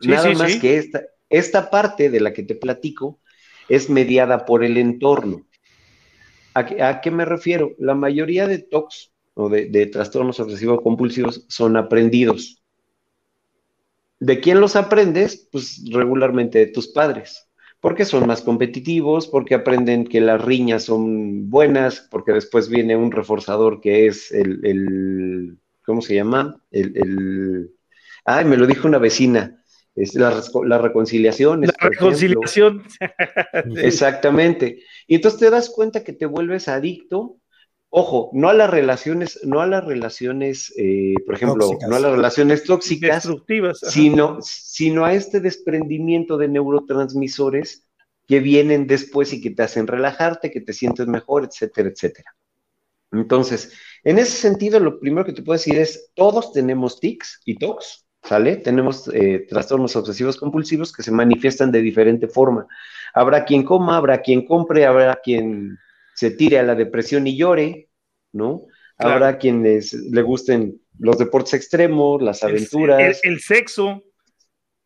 Sí, 0.04 0.12
Nada 0.12 0.30
sí, 0.30 0.36
más 0.36 0.52
sí. 0.54 0.60
que 0.60 0.78
esta, 0.78 1.04
esta 1.30 1.70
parte 1.70 2.10
de 2.10 2.20
la 2.20 2.34
que 2.34 2.44
te 2.44 2.56
platico 2.56 3.22
es 3.68 3.90
mediada 3.90 4.46
por 4.46 4.64
el 4.64 4.78
entorno. 4.78 5.46
¿A, 6.60 6.66
qué- 6.66 6.82
a 6.82 7.02
qué 7.02 7.12
me 7.12 7.26
refiero? 7.26 7.72
La 7.78 7.96
mayoría 7.96 8.48
de 8.48 8.60
TOCs 8.60 9.12
o 9.36 9.50
de, 9.50 9.66
de 9.70 9.86
trastornos 9.88 10.40
obsesivos 10.40 10.82
compulsivos 10.82 11.46
son 11.50 11.78
aprendidos. 11.78 12.64
¿De 14.20 14.40
quién 14.40 14.62
los 14.62 14.76
aprendes? 14.76 15.48
Pues 15.52 15.84
regularmente 15.92 16.60
de 16.60 16.68
tus 16.68 16.88
padres, 16.88 17.50
porque 17.82 18.06
son 18.06 18.26
más 18.28 18.42
competitivos, 18.42 19.28
porque 19.28 19.56
aprenden 19.56 20.06
que 20.06 20.22
las 20.22 20.42
riñas 20.44 20.84
son 20.84 21.50
buenas, 21.50 22.08
porque 22.10 22.32
después 22.32 22.70
viene 22.70 22.96
un 22.96 23.12
reforzador 23.12 23.82
que 23.82 24.08
es 24.08 24.32
el, 24.32 24.66
el- 24.66 25.58
¿cómo 25.86 26.02
se 26.02 26.16
llama? 26.16 26.62
El, 26.72 26.96
el- 26.98 27.72
ay, 28.26 28.46
me 28.46 28.58
lo 28.58 28.66
dijo 28.68 28.88
una 28.88 28.98
vecina, 29.00 29.63
es 29.96 30.16
la, 30.16 30.42
la 30.66 30.78
reconciliación. 30.78 31.62
La 31.62 31.74
reconciliación. 31.80 32.84
Exactamente. 33.78 34.84
Y 35.08 35.16
entonces 35.16 35.40
te 35.40 35.50
das 35.50 35.70
cuenta 35.70 36.04
que 36.04 36.14
te 36.14 36.26
vuelves 36.26 36.68
adicto, 36.68 37.38
ojo, 37.90 38.32
no 38.34 38.50
a 38.50 38.54
las 38.54 38.70
relaciones, 38.70 39.40
no 39.44 39.62
a 39.62 39.68
las 39.68 39.86
relaciones, 39.86 40.74
eh, 40.78 41.14
por 41.26 41.36
ejemplo, 41.36 41.66
Tóxicas. 41.66 41.90
no 41.90 41.96
a 41.96 42.00
las 42.00 42.12
relaciones 42.12 42.64
tóxicas, 42.64 43.24
Destructivas. 43.24 43.80
sino, 43.80 44.40
sino 44.42 45.06
a 45.06 45.14
este 45.14 45.40
desprendimiento 45.40 46.38
de 46.38 46.48
neurotransmisores 46.48 47.86
que 48.28 48.40
vienen 48.40 48.88
después 48.88 49.32
y 49.34 49.42
que 49.42 49.52
te 49.52 49.64
hacen 49.64 49.86
relajarte, 49.86 50.50
que 50.50 50.62
te 50.62 50.74
sientes 50.74 51.06
mejor, 51.08 51.44
etcétera, 51.46 51.90
etcétera. 51.90 52.36
Entonces, 53.12 53.74
en 54.04 54.18
ese 54.18 54.32
sentido, 54.38 54.80
lo 54.80 55.00
primero 55.00 55.26
que 55.26 55.34
te 55.34 55.44
puedo 55.44 55.58
decir 55.58 55.78
es, 55.78 56.10
todos 56.16 56.52
tenemos 56.52 57.00
tics 57.00 57.42
y 57.46 57.58
tocs, 57.58 58.03
¿sale? 58.24 58.58
Tenemos 58.58 59.10
eh, 59.14 59.46
trastornos 59.50 59.96
obsesivos 59.96 60.38
compulsivos 60.38 60.92
que 60.94 61.04
se 61.04 61.12
manifiestan 61.12 61.72
de 61.72 61.82
diferente 61.82 62.28
forma. 62.28 62.68
Habrá 63.14 63.46
quien 63.46 63.64
coma, 63.64 63.98
habrá 63.98 64.22
quien 64.22 64.46
compre, 64.46 64.86
habrá 64.86 65.20
quien 65.24 65.78
se 66.16 66.32
tire 66.32 66.60
a 66.60 66.64
la 66.64 66.76
depresión 66.76 67.28
y 67.28 67.36
llore, 67.38 67.90
¿no? 68.32 68.64
Claro. 68.98 69.16
Habrá 69.16 69.38
quienes 69.38 69.94
le 69.94 70.22
gusten 70.22 70.80
los 71.00 71.18
deportes 71.18 71.54
extremos, 71.56 72.22
las 72.22 72.44
aventuras. 72.44 73.20
El, 73.24 73.34
el 73.34 73.40
sexo. 73.42 74.04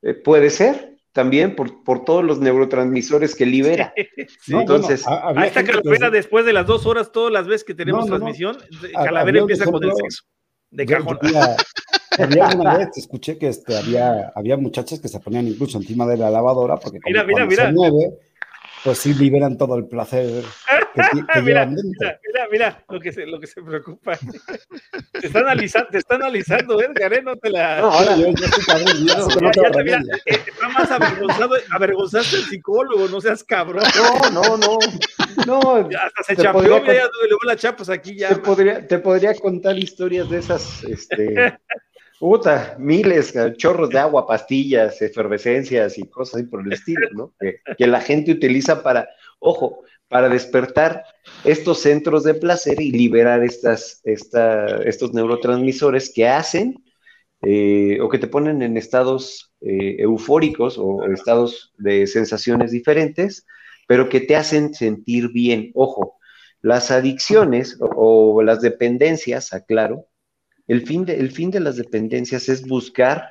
Eh, 0.01 0.13
puede 0.13 0.49
ser 0.49 0.95
también 1.11 1.55
por, 1.55 1.83
por 1.83 2.05
todos 2.05 2.23
los 2.23 2.39
neurotransmisores 2.39 3.35
que 3.35 3.45
libera. 3.45 3.93
Sí. 4.41 4.51
No, 4.53 4.61
Entonces, 4.61 5.03
bueno, 5.03 5.17
ha- 5.19 5.27
había 5.29 5.41
Ahí 5.41 5.47
está 5.49 5.63
gente 5.63 5.81
que 5.99 6.09
después 6.11 6.45
de 6.45 6.53
las 6.53 6.65
dos 6.65 6.85
horas, 6.85 7.11
todas 7.11 7.31
las 7.33 7.47
veces 7.47 7.63
que 7.65 7.73
tenemos 7.73 8.05
No, 8.05 8.11
no, 8.11 8.11
no. 8.13 8.17
transmisión, 8.33 8.57
Calavera 8.93 9.39
empieza 9.39 9.65
con 9.65 9.83
el 9.83 9.91
sexo. 9.93 10.23
De 10.71 10.85
Yo- 10.85 10.97
cajón. 10.97 11.19
yo 11.23 11.29
había- 12.17 12.47
una 12.55 12.77
vez, 12.77 12.89
escuché 12.97 13.37
que 13.37 13.49
este, 13.49 13.77
había, 13.77 14.31
había 14.35 14.57
muchachas 14.57 14.99
que 14.99 15.07
se 15.07 15.19
ponían 15.19 15.47
incluso 15.47 15.77
encima 15.77 16.05
de 16.05 16.17
la 16.17 16.29
lavadora 16.29 16.75
porque 16.77 16.99
como 16.99 17.11
Mira, 17.11 17.23
mira, 17.23 17.33
cuando 17.45 17.49
mira. 17.51 17.65
se 17.67 17.71
mueve, 17.73 18.13
pues 18.83 18.99
sí 18.99 19.13
liberan 19.13 19.57
todo 19.57 19.75
el 19.75 19.85
placer 19.87 20.43
que, 20.93 21.01
que 21.01 21.01
mira, 21.41 21.65
llevan 21.65 21.75
dentro. 21.75 21.91
mira, 22.07 22.19
mira, 22.23 22.47
mira 22.51 22.83
lo 22.89 22.99
que 22.99 23.11
se, 23.11 23.25
lo 23.25 23.39
que 23.39 23.47
se 23.47 23.61
preocupa. 23.61 24.17
Te 25.19 25.27
está 25.27 25.39
analizando, 25.39 25.89
te 25.89 25.97
está 25.97 26.15
analizando, 26.15 26.81
Edgar, 26.81 27.13
¿eh? 27.13 27.21
No 27.23 27.35
te 27.35 27.49
la. 27.49 27.81
No, 27.81 27.91
ahora, 27.91 28.15
Yo, 28.15 28.27
yo 28.27 28.45
estoy 28.45 28.63
cabrón, 28.65 28.85
que 28.85 29.03
no 29.41 29.51
Ya- 29.51 29.61
ya 29.63 29.71
te- 29.71 29.83
mira, 29.83 29.99
eh, 30.25 30.39
está 30.47 30.69
más 30.69 30.91
avergonzado, 30.91 31.55
avergonzaste 31.71 32.35
al 32.37 32.43
psicólogo, 32.43 33.07
no 33.07 33.19
seas 33.19 33.43
cabrón. 33.43 33.83
no, 34.31 34.31
no, 34.31 34.57
no, 34.57 34.77
no, 35.45 35.89
Ya 35.89 35.99
hasta 36.05 36.23
se 36.23 36.35
Te 36.35 36.43
chapeó, 36.43 36.61
podría 36.61 36.81
mira, 36.81 36.93
ya 36.93 37.03
le 37.05 37.47
la 37.47 37.55
chapas 37.55 37.89
aquí 37.89 38.15
ya. 38.15 38.29
te 38.29 38.35
podría, 38.37 38.87
te 38.87 38.99
podría 38.99 39.33
contar 39.35 39.77
historias 39.77 40.29
de 40.29 40.37
esas, 40.37 40.83
este, 40.83 41.57
puta, 42.19 42.75
miles, 42.79 43.35
eh, 43.35 43.53
chorros 43.57 43.89
de 43.89 43.99
agua, 43.99 44.27
pastillas, 44.27 45.01
efervescencias 45.01 45.97
y 45.97 46.03
cosas 46.07 46.35
así 46.35 46.43
por 46.45 46.65
el 46.65 46.73
estilo, 46.73 47.07
¿no? 47.13 47.33
Que, 47.39 47.87
la 47.87 48.01
gente 48.01 48.31
utiliza 48.31 48.83
para, 48.83 49.09
ojo, 49.39 49.83
para 50.07 50.29
despertar 50.29 51.03
estos 51.43 51.79
centros 51.79 52.23
de 52.23 52.33
placer 52.33 52.81
y 52.81 52.91
liberar 52.91 53.43
estas, 53.43 54.01
esta, 54.03 54.77
estos 54.83 55.13
neurotransmisores 55.13 56.11
que 56.13 56.27
hacen 56.27 56.83
eh, 57.41 57.99
o 58.01 58.09
que 58.09 58.17
te 58.17 58.27
ponen 58.27 58.61
en 58.61 58.77
estados 58.77 59.53
eh, 59.61 59.97
eufóricos 59.99 60.77
o 60.77 61.03
estados 61.11 61.73
de 61.77 62.07
sensaciones 62.07 62.71
diferentes, 62.71 63.45
pero 63.87 64.09
que 64.09 64.21
te 64.21 64.35
hacen 64.35 64.73
sentir 64.73 65.29
bien. 65.31 65.71
Ojo, 65.75 66.17
las 66.61 66.89
adicciones 66.89 67.77
o, 67.79 68.35
o 68.35 68.43
las 68.43 68.61
dependencias, 68.61 69.53
aclaro, 69.53 70.07
el 70.67 70.85
fin, 70.85 71.05
de, 71.05 71.19
el 71.19 71.31
fin 71.31 71.49
de 71.49 71.61
las 71.61 71.77
dependencias 71.77 72.49
es 72.49 72.67
buscar 72.67 73.29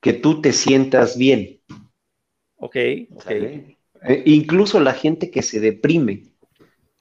que 0.00 0.12
tú 0.12 0.40
te 0.40 0.52
sientas 0.52 1.18
bien. 1.18 1.60
Ok, 2.56 2.76
ok. 3.10 3.22
¿sale? 3.22 3.78
Eh, 4.02 4.22
incluso 4.26 4.78
la 4.80 4.92
gente 4.92 5.30
que 5.30 5.42
se 5.42 5.58
deprime 5.58 6.22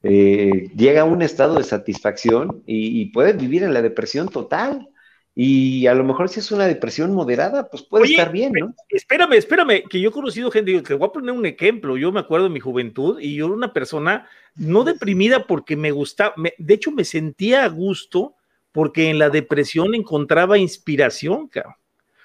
eh, 0.02 0.70
llega 0.76 1.02
a 1.02 1.06
un 1.06 1.22
estado 1.22 1.56
de 1.56 1.64
satisfacción 1.64 2.64
y, 2.66 3.02
y 3.02 3.06
puede 3.08 3.34
vivir 3.34 3.64
en 3.64 3.74
la 3.74 3.82
depresión 3.82 4.30
total. 4.30 4.88
y 5.36 5.86
a 5.88 5.94
lo 5.94 6.04
mejor 6.04 6.30
si 6.30 6.40
es 6.40 6.52
una 6.52 6.66
depresión 6.66 7.14
moderada, 7.14 7.68
pues 7.70 7.84
puede 7.84 8.06
estar 8.06 8.32
bien, 8.32 8.54
¿no? 8.54 8.74
Espérame, 8.90 9.34
espérame, 9.34 9.84
que 9.90 10.00
yo 10.00 10.10
he 10.10 10.14
conocido 10.14 10.50
gente, 10.50 10.82
te 10.82 10.94
voy 10.94 11.08
a 11.08 11.12
poner 11.12 11.32
un 11.32 11.46
ejemplo, 11.46 11.98
yo 11.98 12.12
me 12.12 12.22
acuerdo 12.22 12.46
de 12.46 12.54
mi 12.54 12.62
juventud 12.62 13.20
y 13.20 13.36
yo 13.36 13.48
era 13.48 13.54
una 13.54 13.74
persona 13.74 14.28
no 14.56 14.84
deprimida 14.84 15.46
porque 15.46 15.76
me 15.76 15.92
gustaba, 15.92 16.34
de 16.58 16.74
hecho 16.74 16.92
me 16.92 17.04
sentía 17.04 17.66
a 17.66 17.68
gusto 17.68 18.36
porque 18.76 19.10
en 19.10 19.20
la 19.20 19.30
depresión 19.30 19.96
encontraba 19.96 20.58
inspiración, 20.58 21.48
cabrón. 21.48 21.76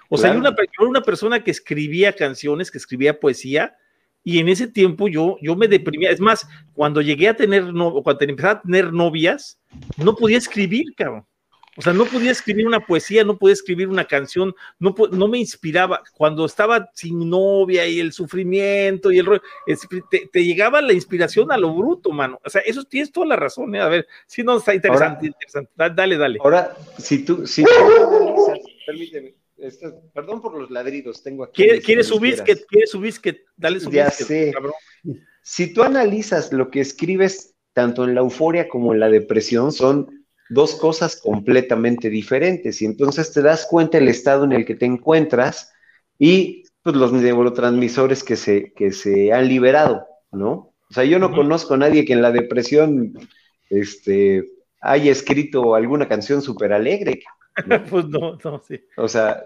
O 0.08 0.18
sea, 0.18 0.32
yo, 0.32 0.40
una, 0.40 0.48
era 0.48 0.88
una 0.88 1.00
persona 1.00 1.44
que 1.44 1.52
escribía 1.52 2.12
canciones, 2.12 2.72
que 2.72 2.78
escribía 2.78 3.20
poesía, 3.20 3.76
y 4.24 4.40
en 4.40 4.48
ese 4.48 4.66
tiempo 4.66 5.06
yo, 5.06 5.36
yo 5.40 5.54
me 5.54 5.68
deprimía. 5.68 6.10
Es 6.10 6.18
más, 6.18 6.48
cuando 6.74 7.02
llegué 7.02 7.28
a 7.28 7.36
tener, 7.36 7.72
no, 7.72 8.02
cuando 8.02 8.24
empecé 8.24 8.48
a 8.48 8.60
tener 8.60 8.92
novias, 8.92 9.60
no 9.96 10.16
podía 10.16 10.38
escribir, 10.38 10.86
cabrón. 10.96 11.24
O 11.80 11.82
sea, 11.82 11.94
no 11.94 12.04
podía 12.04 12.30
escribir 12.30 12.66
una 12.66 12.84
poesía, 12.84 13.24
no 13.24 13.38
podía 13.38 13.54
escribir 13.54 13.88
una 13.88 14.04
canción, 14.04 14.54
no, 14.78 14.94
no 15.12 15.28
me 15.28 15.38
inspiraba. 15.38 16.02
Cuando 16.12 16.44
estaba 16.44 16.90
sin 16.92 17.30
novia 17.30 17.86
y 17.86 18.00
el 18.00 18.12
sufrimiento 18.12 19.10
y 19.10 19.18
el 19.18 19.24
rollo, 19.24 19.40
te, 20.10 20.44
llegaba 20.44 20.82
la 20.82 20.92
inspiración 20.92 21.50
a 21.50 21.56
lo 21.56 21.74
bruto, 21.74 22.10
mano. 22.10 22.38
O 22.44 22.50
sea, 22.50 22.60
eso 22.66 22.84
tienes 22.84 23.10
toda 23.10 23.28
la 23.28 23.36
razón, 23.36 23.74
¿eh? 23.74 23.80
A 23.80 23.88
ver, 23.88 24.06
si 24.26 24.42
no, 24.42 24.58
está 24.58 24.74
interesante, 24.74 25.28
interesante. 25.28 25.72
Dale, 25.74 26.18
dale. 26.18 26.38
Ahora, 26.44 26.76
si 26.98 27.24
tú, 27.24 27.46
si 27.46 27.64
tú 27.64 27.70
permíteme, 28.84 29.36
perdón 30.12 30.42
por 30.42 30.60
los 30.60 30.70
ladridos, 30.70 31.22
tengo 31.22 31.44
aquí. 31.44 31.66
¿Quieres 31.80 32.08
su 32.08 32.20
biscuit? 32.20 32.58
¿Quieres 32.68 32.90
su 32.90 33.00
biscuit? 33.00 33.38
Dale 33.56 33.80
su 33.80 33.90
ya 33.90 34.10
sé. 34.10 34.52
Si 35.40 35.72
tú 35.72 35.82
analizas 35.82 36.52
lo 36.52 36.70
que 36.70 36.80
escribes, 36.80 37.54
tanto 37.72 38.04
en 38.04 38.14
la 38.14 38.20
euforia 38.20 38.68
como 38.68 38.92
en 38.92 39.00
la 39.00 39.08
depresión, 39.08 39.72
son 39.72 40.19
dos 40.50 40.74
cosas 40.74 41.16
completamente 41.16 42.10
diferentes 42.10 42.82
y 42.82 42.84
entonces 42.84 43.32
te 43.32 43.40
das 43.40 43.66
cuenta 43.66 43.98
el 43.98 44.08
estado 44.08 44.44
en 44.44 44.52
el 44.52 44.66
que 44.66 44.74
te 44.74 44.84
encuentras 44.84 45.72
y 46.18 46.64
pues, 46.82 46.96
los 46.96 47.12
neurotransmisores 47.12 48.24
que 48.24 48.36
se, 48.36 48.72
que 48.74 48.92
se 48.92 49.32
han 49.32 49.48
liberado, 49.48 50.06
¿no? 50.32 50.74
O 50.90 50.92
sea, 50.92 51.04
yo 51.04 51.20
no 51.20 51.32
conozco 51.32 51.74
a 51.74 51.76
nadie 51.76 52.04
que 52.04 52.14
en 52.14 52.20
la 52.20 52.32
depresión 52.32 53.16
este, 53.70 54.44
haya 54.80 55.12
escrito 55.12 55.76
alguna 55.76 56.08
canción 56.08 56.42
súper 56.42 56.72
alegre. 56.72 57.22
pues 57.88 58.06
no, 58.06 58.36
no, 58.42 58.60
sí. 58.66 58.80
O 58.96 59.06
sea, 59.06 59.40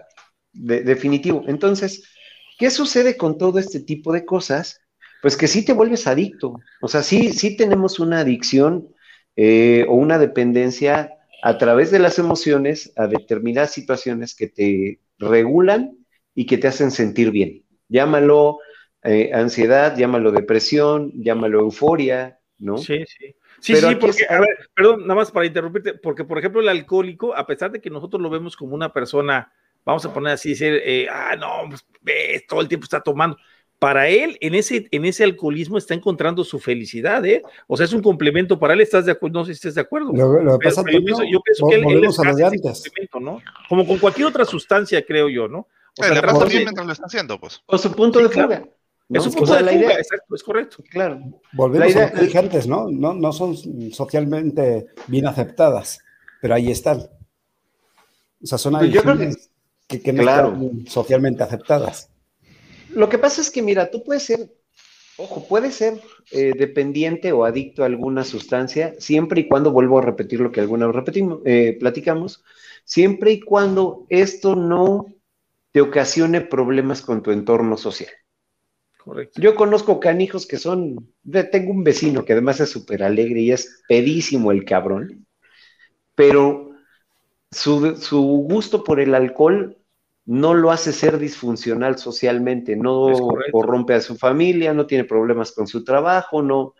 definitivo. 0.53 1.43
Entonces, 1.47 2.09
¿qué 2.57 2.71
sucede 2.71 3.15
con 3.15 3.37
todo 3.37 3.59
este 3.59 3.79
tipo 3.79 4.11
de 4.11 4.25
cosas? 4.25 4.81
Pues 5.21 5.37
que 5.37 5.47
sí 5.47 5.63
te 5.63 5.73
vuelves 5.73 6.07
adicto. 6.07 6.55
O 6.81 6.87
sea, 6.87 7.03
sí, 7.03 7.31
sí 7.31 7.55
tenemos 7.55 7.99
una 7.99 8.21
adicción 8.21 8.94
eh, 9.35 9.85
o 9.87 9.95
una 9.95 10.17
dependencia 10.17 11.17
a 11.41 11.57
través 11.57 11.91
de 11.91 11.99
las 11.99 12.17
emociones 12.19 12.91
a 12.95 13.07
determinadas 13.07 13.71
situaciones 13.71 14.35
que 14.35 14.47
te 14.47 14.99
regulan 15.19 15.97
y 16.33 16.45
que 16.45 16.57
te 16.57 16.67
hacen 16.67 16.91
sentir 16.91 17.31
bien. 17.31 17.63
Llámalo 17.87 18.59
eh, 19.03 19.31
ansiedad, 19.33 19.95
llámalo 19.95 20.31
depresión, 20.31 21.11
llámalo 21.13 21.59
euforia, 21.59 22.39
¿no? 22.57 22.77
Sí, 22.77 23.03
sí. 23.05 23.35
Sí, 23.59 23.75
sí, 23.75 23.95
porque, 23.95 24.25
a 24.29 24.39
ver, 24.39 24.49
perdón, 24.75 25.01
nada 25.01 25.15
más 25.15 25.31
para 25.31 25.45
interrumpirte, 25.45 25.93
porque 25.95 26.23
por 26.23 26.37
ejemplo 26.37 26.61
el 26.61 26.69
alcohólico, 26.69 27.35
a 27.35 27.47
pesar 27.47 27.71
de 27.71 27.81
que 27.81 27.89
nosotros 27.89 28.21
lo 28.21 28.29
vemos 28.29 28.55
como 28.55 28.75
una 28.75 28.91
persona, 28.91 29.51
vamos 29.83 30.05
a 30.05 30.13
poner 30.13 30.33
así, 30.33 30.49
decir, 30.49 30.81
eh, 30.83 31.07
ah, 31.09 31.35
no, 31.35 31.69
pues, 31.69 31.85
todo 32.47 32.61
el 32.61 32.67
tiempo 32.67 32.83
está 32.83 33.01
tomando, 33.01 33.37
para 33.79 34.07
él, 34.07 34.37
en 34.41 34.55
ese, 34.55 34.87
en 34.91 35.05
ese 35.05 35.23
alcoholismo 35.23 35.77
está 35.77 35.93
encontrando 35.93 36.43
su 36.43 36.59
felicidad, 36.59 37.25
¿eh? 37.25 37.41
O 37.67 37.75
sea, 37.75 37.85
es 37.85 37.93
un 37.93 38.01
complemento 38.01 38.57
para 38.57 38.73
él, 38.73 38.81
¿estás 38.81 39.05
de 39.05 39.11
acuerdo? 39.11 39.39
No 39.39 39.45
sé 39.45 39.53
si 39.53 39.57
estás 39.57 39.75
de 39.75 39.81
acuerdo. 39.81 40.11
Lo, 40.13 40.59
pasa 40.59 40.83
yo, 40.91 41.03
pienso, 41.03 41.67
que 41.67 41.75
él, 41.75 41.85
él 41.89 42.03
es 42.05 42.15
complemento, 42.15 43.19
¿no? 43.19 43.41
Como 43.67 43.85
con 43.85 43.97
cualquier 43.99 44.27
otra 44.27 44.45
sustancia, 44.45 45.05
creo 45.05 45.29
yo, 45.29 45.47
¿no? 45.47 45.67
O 45.97 46.03
sea, 46.03 46.13
le 46.13 46.21
pasa 46.21 46.45
bien 46.45 46.63
mientras 46.63 46.85
lo 46.85 46.93
está 46.93 47.05
haciendo, 47.05 47.39
pues. 47.39 47.61
O 47.65 47.77
su 47.77 47.91
punto 47.91 48.19
de 48.19 48.29
fuga. 48.29 48.63
Es 49.09 49.23
su 49.23 49.31
punto 49.31 49.53
de 49.53 49.59
fuga, 49.59 49.73
idea, 49.73 49.97
exacto, 49.97 50.35
es 50.35 50.43
correcto. 50.43 50.83
Claro. 50.89 51.19
Volvemos 51.53 51.95
a 51.95 52.11
lo 52.13 52.49
que 52.49 52.67
¿no? 52.67 52.89
¿no? 52.89 53.13
No 53.13 53.31
son 53.33 53.55
socialmente 53.91 54.87
bien 55.07 55.27
aceptadas, 55.27 55.99
pero 56.41 56.55
ahí 56.55 56.71
están. 56.71 56.99
O 58.41 58.45
sea, 58.45 58.57
son 58.57 58.73
pues 58.73 58.83
adicciones 58.83 59.49
que, 59.87 60.01
que, 60.01 60.13
no 60.13 60.21
están 60.21 60.85
socialmente 60.87 61.43
aceptadas. 61.43 62.09
Lo 62.89 63.09
que 63.09 63.17
pasa 63.17 63.41
es 63.41 63.51
que, 63.51 63.61
mira, 63.61 63.91
tú 63.91 64.03
puedes 64.03 64.23
ser, 64.23 64.51
ojo, 65.17 65.47
puedes 65.47 65.75
ser 65.75 66.01
eh, 66.31 66.53
dependiente 66.57 67.31
o 67.31 67.45
adicto 67.45 67.83
a 67.83 67.87
alguna 67.87 68.23
sustancia, 68.23 68.95
siempre 68.99 69.41
y 69.41 69.47
cuando, 69.47 69.71
vuelvo 69.71 69.99
a 69.99 70.01
repetir 70.01 70.39
lo 70.39 70.51
que 70.51 70.61
alguna 70.61 70.87
vez 70.87 70.95
repetimos, 70.95 71.39
eh, 71.45 71.77
platicamos, 71.79 72.43
siempre 72.83 73.31
y 73.31 73.39
cuando 73.39 74.05
esto 74.09 74.55
no 74.55 75.07
te 75.71 75.81
ocasione 75.81 76.41
problemas 76.41 77.01
con 77.01 77.21
tu 77.21 77.31
entorno 77.31 77.77
social. 77.77 78.11
Correcto. 78.97 79.39
Yo 79.39 79.55
conozco 79.55 79.99
canijos 79.99 80.47
que 80.47 80.57
son, 80.57 81.13
tengo 81.51 81.71
un 81.71 81.83
vecino 81.83 82.25
que 82.25 82.33
además 82.33 82.59
es 82.59 82.69
súper 82.69 83.03
alegre 83.03 83.41
y 83.41 83.51
es 83.51 83.83
pedísimo 83.87 84.51
el 84.51 84.65
cabrón, 84.65 85.27
pero 86.15 86.71
su, 87.51 87.97
su 87.97 88.21
gusto 88.21 88.83
por 88.83 88.99
el 88.99 89.13
alcohol 89.13 89.77
no 90.25 90.53
lo 90.53 90.71
hace 90.71 90.91
ser 90.91 91.19
disfuncional 91.19 91.97
socialmente, 91.97 92.75
no 92.75 93.09
corrompe 93.51 93.93
a 93.93 94.01
su 94.01 94.17
familia, 94.17 94.73
no 94.73 94.87
tiene 94.87 95.03
problemas 95.03 95.51
con 95.51 95.67
su 95.67 95.83
trabajo, 95.83 96.41
no, 96.41 96.73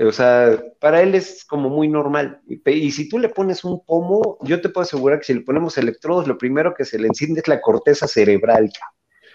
o 0.00 0.12
sea, 0.12 0.62
para 0.78 1.02
él 1.02 1.14
es 1.14 1.44
como 1.44 1.68
muy 1.68 1.88
normal. 1.88 2.40
Y, 2.46 2.90
si 2.92 3.08
tú 3.08 3.18
le 3.18 3.28
pones 3.28 3.64
un 3.64 3.84
pomo, 3.84 4.38
yo 4.42 4.60
te 4.60 4.68
puedo 4.68 4.84
asegurar 4.84 5.18
que 5.18 5.24
si 5.24 5.34
le 5.34 5.40
ponemos 5.40 5.76
electrodos, 5.76 6.28
lo 6.28 6.38
primero 6.38 6.72
que 6.74 6.84
se 6.84 6.98
le 6.98 7.08
enciende 7.08 7.40
es 7.40 7.48
la 7.48 7.60
corteza 7.60 8.06
cerebral. 8.06 8.70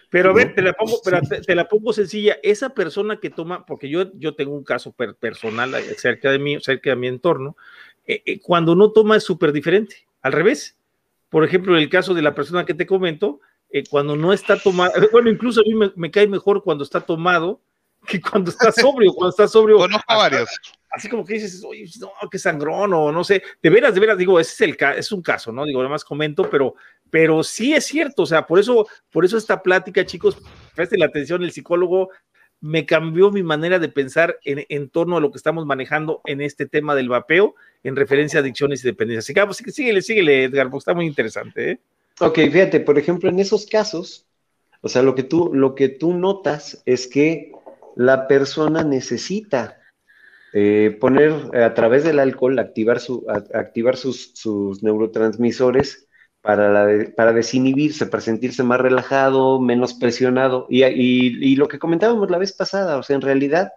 Pero 0.09 0.29
a 0.29 0.33
ver, 0.33 0.53
te 0.55 0.61
la 0.61 0.73
pongo, 0.73 1.01
te, 1.01 1.55
la 1.55 1.67
pongo 1.67 1.91
sencilla. 1.91 2.37
Esa 2.43 2.69
persona 2.69 3.19
que 3.19 3.29
toma, 3.29 3.65
porque 3.65 3.89
yo, 3.89 4.11
yo 4.13 4.35
tengo 4.35 4.55
un 4.55 4.63
caso 4.63 4.93
personal 4.93 5.73
cerca 5.97 6.31
de 6.31 6.39
mí, 6.39 6.57
cerca 6.61 6.91
de 6.91 6.95
mi 6.95 7.07
entorno, 7.07 7.57
eh, 8.05 8.21
eh, 8.25 8.39
cuando 8.39 8.75
no 8.75 8.91
toma 8.91 9.17
es 9.17 9.23
súper 9.23 9.51
diferente. 9.51 10.07
Al 10.21 10.31
revés 10.31 10.77
por 11.34 11.43
ejemplo, 11.43 11.75
en 11.75 11.81
el 11.81 11.89
caso 11.89 12.13
de 12.13 12.21
la 12.21 12.36
persona 12.36 12.63
que 12.63 12.75
te 12.75 12.86
comento, 12.86 13.41
eh, 13.71 13.84
cuando 13.89 14.15
no 14.15 14.34
está 14.34 14.55
tomado, 14.55 14.93
bueno, 15.11 15.31
incluso 15.31 15.61
a 15.61 15.63
mí 15.63 15.91
me, 15.95 16.11
cae 16.11 16.27
mejor 16.27 16.61
cuando 16.63 16.84
está 16.84 17.01
tomado 17.01 17.59
que 18.07 18.21
cuando 18.21 18.51
está 18.51 18.71
sobrio, 18.71 19.11
cuando 19.13 19.31
está 19.31 19.47
sobrio. 19.47 19.77
Conozco 19.77 20.15
varios. 20.15 20.47
Así 20.91 21.09
como 21.09 21.25
que 21.25 21.34
dices, 21.34 21.63
oye, 21.67 21.89
no, 21.99 22.11
qué 22.29 22.38
sangrón, 22.38 22.93
o 22.93 23.11
no 23.11 23.23
sé, 23.23 23.41
de 23.63 23.69
veras, 23.71 23.95
de 23.95 23.99
veras, 23.99 24.15
digo, 24.15 24.39
ese 24.39 24.51
es, 24.51 24.61
el, 24.61 24.77
es 24.95 25.11
un 25.11 25.23
caso, 25.23 25.51
¿no? 25.51 25.65
Digo, 25.65 25.79
nada 25.79 25.89
más 25.89 26.05
comento, 26.05 26.47
pero, 26.51 26.75
pero 27.09 27.41
sí 27.41 27.73
es 27.73 27.88
cierto, 27.88 28.21
o 28.21 28.27
sea, 28.27 28.45
por 28.45 28.59
eso, 28.59 28.86
por 29.09 29.25
eso 29.25 29.36
esta 29.36 29.63
plática, 29.63 30.05
chicos, 30.05 30.38
presten 30.75 30.99
la 30.99 31.07
atención, 31.07 31.41
el 31.41 31.51
psicólogo 31.51 32.11
me 32.64 32.86
cambió 32.86 33.30
mi 33.30 33.43
manera 33.43 33.78
de 33.78 33.89
pensar 33.89 34.39
en, 34.45 34.88
torno 34.88 35.18
a 35.18 35.20
lo 35.20 35.32
que 35.32 35.38
estamos 35.38 35.66
manejando 35.66 36.22
en 36.24 36.39
este 36.39 36.66
tema 36.66 36.95
del 36.95 37.09
vapeo 37.09 37.55
en 37.84 37.97
referencia 37.97 38.39
a 38.39 38.41
adicciones 38.41 38.82
y 38.84 38.88
dependencias. 38.88 39.26
Así 39.26 39.34
que 39.34 39.45
pues, 39.45 39.76
síguele, 39.76 40.01
síguele, 40.01 40.45
Edgar, 40.45 40.70
porque 40.70 40.78
está 40.80 40.93
muy 40.93 41.05
interesante. 41.05 41.72
¿eh? 41.72 41.80
Ok, 42.22 42.36
fíjate, 42.36 42.80
por 42.80 42.97
ejemplo, 42.97 43.30
en 43.30 43.39
esos 43.39 43.66
casos, 43.66 44.26
o 44.80 44.88
sea, 44.88 45.01
lo 45.01 45.14
que 45.14 45.24
tú, 45.24 45.53
lo 45.53 45.76
que 45.76 45.89
tú 45.89 46.14
notas 46.14 46.82
es 46.86 47.05
que 47.07 47.51
la 47.97 48.30
persona 48.30 48.86
necesita 48.86 49.82
eh, 50.53 50.97
poner 51.01 51.34
a 51.53 51.74
través 51.74 52.05
del 52.05 52.18
alcohol, 52.18 52.57
activar, 52.59 53.01
su, 53.01 53.26
activar 53.28 53.97
sus, 53.97 54.32
sus 54.36 54.82
neurotransmisores 54.84 56.07
para, 56.43 57.07
para 57.15 57.31
desinhibirse, 57.31 58.05
para 58.05 58.19
sentirse 58.19 58.63
más 58.63 58.79
relajado, 58.81 59.61
menos 59.61 59.93
presionado. 59.93 60.67
Y, 60.69 60.83
y, 60.83 61.55
lo 61.55 61.69
que 61.69 61.79
comentábamos 61.79 62.29
la 62.29 62.37
vez 62.37 62.51
pasada, 62.51 62.97
o 62.97 63.03
sea, 63.03 63.15
en 63.15 63.21
realidad, 63.21 63.71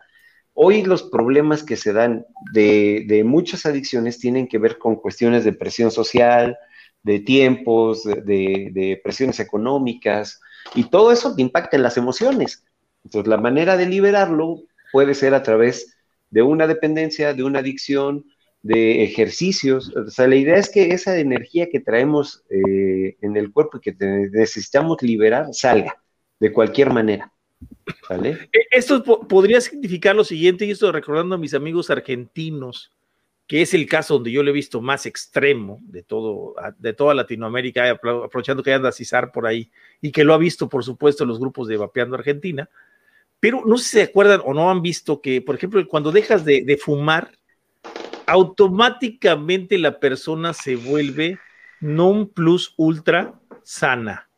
hoy 0.53 0.83
los 0.83 1.05
problemas 1.05 1.63
que 1.63 1.77
se 1.77 1.93
dan 1.93 2.27
de, 2.53 3.05
de, 3.07 3.23
muchas 3.23 3.67
adicciones 3.67 4.19
tienen 4.19 4.49
que 4.49 4.59
ver 4.59 4.79
con 4.79 4.97
cuestiones 4.97 5.45
de 5.45 5.53
presión 5.53 5.93
social, 5.93 6.59
de 7.05 7.21
tiempos, 7.21 8.03
de, 8.03 8.71
de 8.73 9.01
presiones 9.03 9.39
económicas, 9.39 10.41
y 10.75 10.91
todo 10.91 11.13
eso 11.13 11.35
impacta 11.37 11.77
en 11.77 11.85
las 11.85 11.97
emociones. 11.97 12.65
Entonces, 13.05 13.29
la 13.29 13.37
manera 13.37 13.77
de 13.77 13.87
liberarlo 13.87 14.65
puede 14.91 15.15
ser 15.15 15.35
a 15.35 15.45
través 15.45 15.97
de 16.31 16.43
una 16.43 16.67
dependencia, 16.67 17.33
de 17.33 17.45
una 17.45 17.61
adicción, 17.61 18.25
de 18.67 19.05
ejercicios. 19.05 19.95
O 19.95 20.11
sea, 20.11 20.27
la 20.27 20.37
idea 20.37 20.57
es 20.57 20.69
que 20.69 20.93
esa 20.93 21.19
energía 21.19 21.69
que 21.71 21.81
traemos 21.81 22.45
eh, 22.51 23.17
en 23.21 23.37
el 23.37 23.53
cuerpo 23.53 23.79
y 23.79 23.81
que 23.81 23.97
necesitamos 24.33 25.03
liberar 25.03 25.47
salga 25.53 26.03
de 26.41 26.53
cualquier 26.53 26.91
manera. 26.91 27.33
¿Vale? 28.09 28.49
E, 28.53 28.61
esto 28.71 29.03
podría 29.03 29.61
significar 29.61 30.15
lo 30.15 30.25
siguiente, 30.25 30.67
y 30.67 30.73
esto 30.73 30.91
recordando 30.93 31.37
a 31.37 31.39
mis 31.39 31.55
amigos 31.55 31.91
argentinos, 31.91 32.93
que 33.47 33.63
es 33.63 33.73
el 33.75 33.87
caso 33.87 34.15
donde 34.15 34.33
yo 34.33 34.43
lo 34.43 34.51
he 34.51 34.55
visto 34.55 34.81
más 34.81 35.07
extremo 35.07 35.79
de, 35.83 36.03
todo, 36.03 36.55
de 36.79 36.93
toda 36.93 37.15
Latinoamérica, 37.15 37.91
aprovechando 37.91 38.63
que 38.63 38.73
anda 38.73 38.93
Cisar 38.93 39.31
por 39.31 39.47
ahí, 39.47 39.71
y 40.01 40.11
que 40.11 40.25
lo 40.25 40.35
ha 40.35 40.39
visto, 40.39 40.69
por 40.69 40.85
supuesto, 40.85 41.25
los 41.25 41.39
grupos 41.39 41.69
de 41.69 41.77
Vapeando 41.77 42.17
Argentina, 42.17 42.69
pero 43.39 43.63
no 43.65 43.79
sé 43.79 43.85
si 43.85 43.91
se 43.91 44.03
acuerdan 44.03 44.41
o 44.45 44.53
no 44.53 44.71
han 44.71 44.83
visto 44.83 45.21
que, 45.21 45.41
por 45.41 45.55
ejemplo, 45.55 45.87
cuando 45.87 46.11
dejas 46.11 46.45
de, 46.45 46.63
de 46.63 46.77
fumar, 46.77 47.36
automáticamente 48.27 49.79
la 49.79 49.99
persona 49.99 50.53
se 50.53 50.77
vuelve 50.77 51.39
non 51.81 52.27
plus 52.27 52.75
ultra 52.77 53.39
sana. 53.63 54.29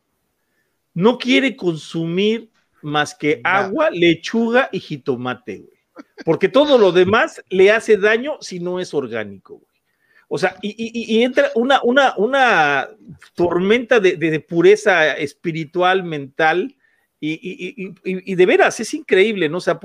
No 0.95 1.19
quiere 1.19 1.57
consumir 1.57 2.51
más 2.83 3.15
que 3.15 3.41
agua, 3.45 3.91
lechuga 3.91 4.69
y 4.73 4.81
jitomate, 4.81 5.59
güey. 5.59 5.79
Porque 6.25 6.49
todo 6.49 6.79
lo 6.79 6.93
demás 6.93 7.43
le 7.49 7.71
hace 7.71 7.97
daño 7.97 8.39
si 8.41 8.61
no 8.61 8.79
es 8.81 8.95
orgánico, 8.95 9.55
güey. 9.55 9.69
O 10.31 10.37
sea, 10.37 10.57
y, 10.61 11.23
entra 11.23 11.51
una, 11.55 11.81
una, 11.83 12.15
una 12.19 12.89
tormenta 13.35 13.99
de, 13.99 14.41
pureza 14.41 15.17
espiritual, 15.17 16.05
mental, 16.05 16.77
y, 17.19 18.35
de 18.35 18.47
veras, 18.47 18.79
es 18.79 18.93
increíble, 18.93 19.49
¿no? 19.49 19.57
O 19.57 19.63
sea, 19.63 19.81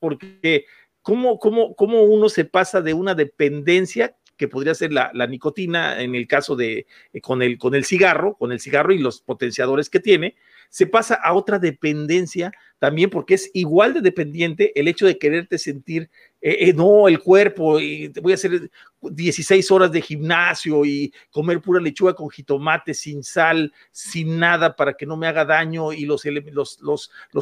porque 0.00 0.66
cómo, 1.06 1.38
cómo, 1.38 1.76
cómo 1.76 2.02
uno 2.02 2.28
se 2.28 2.44
pasa 2.44 2.80
de 2.80 2.92
una 2.92 3.14
dependencia 3.14 4.16
que 4.36 4.48
podría 4.48 4.74
ser 4.74 4.92
la, 4.92 5.12
nicotina 5.28 6.02
en 6.02 6.16
el 6.16 6.26
caso 6.26 6.56
de 6.56 6.88
eh, 7.12 7.20
con, 7.20 7.42
el, 7.42 7.58
con 7.58 7.76
el 7.76 7.84
cigarro, 7.84 8.34
con 8.34 8.50
el 8.50 8.58
cigarro 8.58 8.92
y 8.92 8.98
los 8.98 9.20
potenciadores 9.20 9.88
que 9.88 10.00
tiene, 10.00 10.34
se 10.68 10.88
pasa 10.88 11.14
a 11.14 11.32
otra 11.34 11.60
dependencia 11.60 12.50
también 12.80 13.08
porque 13.08 13.34
es 13.34 13.52
igual 13.54 13.94
de 13.94 14.00
dependiente 14.00 14.72
el 14.74 14.88
hecho 14.88 15.06
de 15.06 15.16
quererte 15.16 15.58
sentir, 15.58 16.10
eh, 16.48 16.68
eh, 16.68 16.72
no, 16.72 17.08
el 17.08 17.18
cuerpo, 17.18 17.80
y 17.80 18.06
voy 18.22 18.30
a 18.30 18.36
hacer 18.36 18.70
16 19.02 19.68
horas 19.72 19.90
de 19.90 20.00
gimnasio 20.00 20.84
y 20.84 21.12
comer 21.28 21.60
pura 21.60 21.80
lechuga 21.80 22.14
con 22.14 22.30
jitomate, 22.30 22.94
sin 22.94 23.24
sal, 23.24 23.72
sin 23.90 24.38
nada 24.38 24.76
para 24.76 24.92
que 24.92 25.06
no 25.06 25.16
me 25.16 25.26
haga 25.26 25.44
daño 25.44 25.92
y 25.92 26.04
los, 26.04 26.24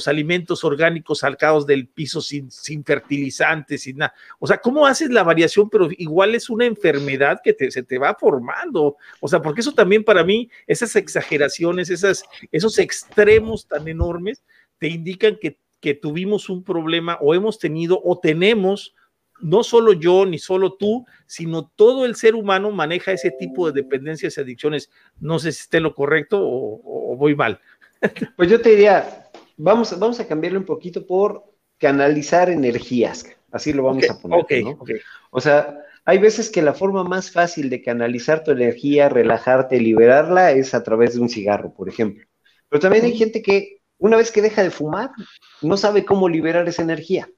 alimentos 0.06 0.64
orgánicos 0.64 1.18
salcados 1.18 1.66
del 1.66 1.86
piso 1.86 2.22
sin, 2.22 2.50
sin 2.50 2.82
fertilizantes, 2.82 3.82
sin 3.82 3.98
nada. 3.98 4.14
O 4.38 4.46
sea, 4.46 4.56
¿cómo 4.56 4.86
haces 4.86 5.10
la 5.10 5.22
variación? 5.22 5.68
Pero 5.68 5.90
igual 5.98 6.34
es 6.34 6.48
una 6.48 6.64
enfermedad 6.64 7.42
que 7.44 7.54
se 7.70 7.82
te 7.82 7.98
va 7.98 8.14
formando. 8.14 8.96
O 9.20 9.28
sea, 9.28 9.42
porque 9.42 9.60
eso 9.60 9.74
también 9.74 10.02
para 10.02 10.24
mí, 10.24 10.48
esas 10.66 10.96
exageraciones, 10.96 11.90
esas, 11.90 12.24
esos 12.50 12.78
extremos 12.78 13.68
tan 13.68 13.86
enormes, 13.86 14.42
te 14.78 14.88
indican 14.88 15.36
que, 15.38 15.58
tuvimos 15.92 16.48
un 16.48 16.64
problema 16.64 17.18
o 17.20 17.34
hemos 17.34 17.58
tenido 17.58 18.00
o 18.02 18.18
tenemos, 18.18 18.94
no 19.40 19.62
solo 19.62 19.92
yo 19.92 20.24
ni 20.24 20.38
solo 20.38 20.72
tú, 20.74 21.04
sino 21.26 21.70
todo 21.76 22.06
el 22.06 22.16
ser 22.16 22.34
humano 22.34 22.70
maneja 22.70 23.12
ese 23.12 23.30
tipo 23.30 23.70
de 23.70 23.82
dependencias 23.82 24.38
y 24.38 24.40
adicciones. 24.40 24.90
No 25.20 25.38
sé 25.38 25.52
si 25.52 25.60
esté 25.60 25.80
lo 25.80 25.94
correcto 25.94 26.40
o, 26.40 27.14
voy 27.16 27.36
mal. 27.36 27.60
Pues 28.36 28.50
yo 28.50 28.60
te 28.60 28.70
diría, 28.70 29.30
vamos, 29.56 29.98
vamos 29.98 30.20
a 30.20 30.26
cambiarle 30.26 30.58
un 30.58 30.64
poquito 30.64 31.06
por 31.06 31.44
canalizar 31.78 32.50
energías. 32.50 33.24
Así 33.50 33.72
lo 33.72 33.82
vamos 33.82 34.08
a 34.10 34.18
poner. 34.18 34.44
O 35.30 35.40
sea, 35.40 35.78
hay 36.04 36.18
veces 36.18 36.50
que 36.50 36.60
la 36.60 36.74
forma 36.74 37.02
más 37.02 37.30
fácil 37.30 37.70
de 37.70 37.80
canalizar 37.80 38.44
tu 38.44 38.50
energía, 38.50 39.08
relajarte, 39.08 39.80
liberarla, 39.80 40.52
es 40.52 40.74
a 40.74 40.82
través 40.82 41.14
de 41.14 41.20
un 41.20 41.30
cigarro, 41.30 41.72
por 41.72 41.88
ejemplo. 41.88 42.26
Pero 42.68 42.80
también 42.80 43.04
hay 43.04 43.16
gente 43.16 43.42
que 43.42 43.80
una 43.98 44.16
vez 44.16 44.30
que 44.30 44.42
deja 44.42 44.62
de 44.62 44.70
fumar, 44.70 45.10
no 45.62 45.76
sabe 45.76 46.04
cómo 46.04 46.28
liberar 46.28 46.68
esa 46.68 46.82
energía. 46.82 47.28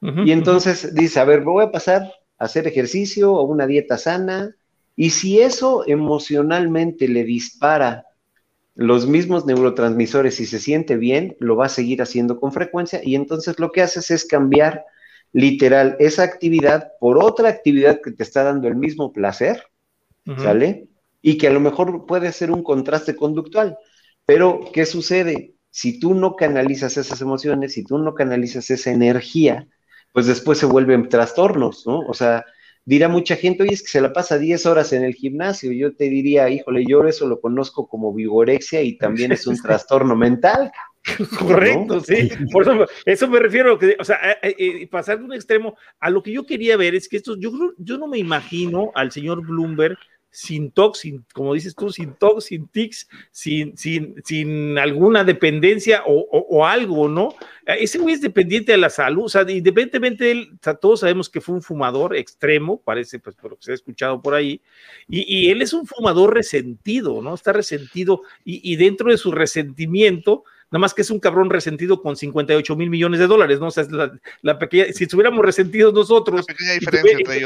y 0.00 0.32
entonces 0.32 0.94
dice, 0.94 1.20
a 1.20 1.24
ver, 1.24 1.42
voy 1.42 1.64
a 1.64 1.70
pasar 1.70 2.02
a 2.38 2.44
hacer 2.44 2.66
ejercicio 2.66 3.32
o 3.32 3.44
una 3.44 3.68
dieta 3.68 3.98
sana, 3.98 4.56
y 4.96 5.10
si 5.10 5.40
eso 5.40 5.84
emocionalmente 5.86 7.08
le 7.08 7.24
dispara 7.24 8.06
los 8.74 9.06
mismos 9.06 9.46
neurotransmisores 9.46 10.40
y 10.40 10.46
se 10.46 10.58
siente 10.58 10.96
bien, 10.96 11.36
lo 11.40 11.56
va 11.56 11.66
a 11.66 11.70
seguir 11.70 12.02
haciendo 12.02 12.40
con 12.40 12.52
frecuencia 12.52 13.00
y 13.02 13.14
entonces 13.14 13.58
lo 13.58 13.70
que 13.70 13.82
haces 13.82 14.10
es 14.10 14.24
cambiar 14.24 14.84
literal 15.32 15.96
esa 15.98 16.22
actividad 16.22 16.92
por 17.00 17.22
otra 17.22 17.48
actividad 17.48 18.00
que 18.02 18.12
te 18.12 18.22
está 18.22 18.44
dando 18.44 18.68
el 18.68 18.76
mismo 18.76 19.12
placer, 19.12 19.62
¿sale? 20.38 20.88
Y 21.20 21.38
que 21.38 21.48
a 21.48 21.52
lo 21.52 21.60
mejor 21.60 22.06
puede 22.06 22.32
ser 22.32 22.50
un 22.50 22.62
contraste 22.62 23.16
conductual. 23.16 23.76
Pero, 24.26 24.60
¿qué 24.72 24.86
sucede? 24.86 25.54
Si 25.72 25.98
tú 25.98 26.14
no 26.14 26.36
canalizas 26.36 26.98
esas 26.98 27.20
emociones, 27.22 27.72
si 27.72 27.82
tú 27.82 27.96
no 27.96 28.14
canalizas 28.14 28.70
esa 28.70 28.90
energía, 28.90 29.66
pues 30.12 30.26
después 30.26 30.58
se 30.58 30.66
vuelven 30.66 31.08
trastornos, 31.08 31.86
¿no? 31.86 32.00
O 32.00 32.12
sea, 32.12 32.44
dirá 32.84 33.08
mucha 33.08 33.36
gente, 33.36 33.62
oye, 33.62 33.72
es 33.72 33.80
que 33.80 33.88
se 33.88 34.02
la 34.02 34.12
pasa 34.12 34.36
10 34.36 34.66
horas 34.66 34.92
en 34.92 35.02
el 35.02 35.14
gimnasio. 35.14 35.72
Yo 35.72 35.96
te 35.96 36.04
diría, 36.04 36.50
híjole, 36.50 36.84
yo 36.86 37.06
eso 37.06 37.26
lo 37.26 37.40
conozco 37.40 37.88
como 37.88 38.12
vigorexia 38.12 38.82
y 38.82 38.98
también 38.98 39.32
es 39.32 39.46
un 39.46 39.56
trastorno 39.62 40.14
mental. 40.14 40.70
Correcto, 41.38 42.00
sí. 42.00 42.28
Por 42.52 42.64
eso, 42.64 42.86
eso 43.06 43.28
me 43.28 43.40
refiero, 43.40 43.78
que, 43.78 43.96
o 43.98 44.04
sea, 44.04 44.18
eh, 44.42 44.54
eh, 44.58 44.86
pasar 44.88 45.18
de 45.20 45.24
un 45.24 45.32
extremo 45.32 45.74
a 46.00 46.10
lo 46.10 46.22
que 46.22 46.32
yo 46.32 46.44
quería 46.44 46.76
ver 46.76 46.94
es 46.94 47.08
que 47.08 47.16
esto, 47.16 47.34
yo, 47.38 47.50
yo 47.78 47.96
no 47.96 48.08
me 48.08 48.18
imagino 48.18 48.92
al 48.94 49.10
señor 49.10 49.40
Bloomberg 49.40 49.96
sin 50.34 50.72
sin, 50.94 51.24
como 51.34 51.52
dices 51.52 51.74
tú, 51.74 51.90
sin 51.90 52.14
tox, 52.14 52.46
sin 52.46 52.66
tics, 52.66 53.06
sin, 53.30 53.76
sin, 53.76 54.14
sin 54.24 54.78
alguna 54.78 55.24
dependencia 55.24 56.02
o, 56.06 56.64
algo, 56.64 57.06
¿no? 57.06 57.34
Ese 57.66 57.98
güey 57.98 58.14
es 58.14 58.22
dependiente 58.22 58.72
de 58.72 58.78
la 58.78 58.88
salud, 58.88 59.24
o 59.24 59.28
sea, 59.28 59.42
independientemente 59.42 60.24
de 60.24 60.30
él, 60.32 60.58
todos 60.80 61.00
sabemos 61.00 61.28
que 61.28 61.42
fue 61.42 61.54
un 61.54 61.62
fumador 61.62 62.16
extremo, 62.16 62.80
parece, 62.80 63.18
pues, 63.18 63.36
por 63.36 63.50
lo 63.50 63.56
que 63.58 63.64
se 63.64 63.72
ha 63.72 63.74
escuchado 63.74 64.22
por 64.22 64.34
ahí, 64.34 64.62
y, 65.06 65.50
él 65.50 65.60
es 65.60 65.74
un 65.74 65.86
fumador 65.86 66.32
resentido, 66.32 67.20
¿no? 67.20 67.34
Está 67.34 67.52
resentido, 67.52 68.22
y, 68.42 68.72
y 68.72 68.76
dentro 68.76 69.10
de 69.10 69.18
su 69.18 69.32
resentimiento, 69.32 70.44
Nada 70.72 70.80
más 70.80 70.94
que 70.94 71.02
es 71.02 71.10
un 71.10 71.20
cabrón 71.20 71.50
resentido 71.50 72.00
con 72.00 72.16
58 72.16 72.76
mil 72.76 72.88
millones 72.88 73.20
de 73.20 73.26
dólares, 73.26 73.60
¿no? 73.60 73.66
O 73.66 73.70
sea, 73.70 73.82
es 73.82 73.90
la, 74.40 74.58
pequeña, 74.58 74.86
si 74.94 75.04
estuviéramos 75.04 75.44
resentidos 75.44 75.92
nosotros 75.92 76.46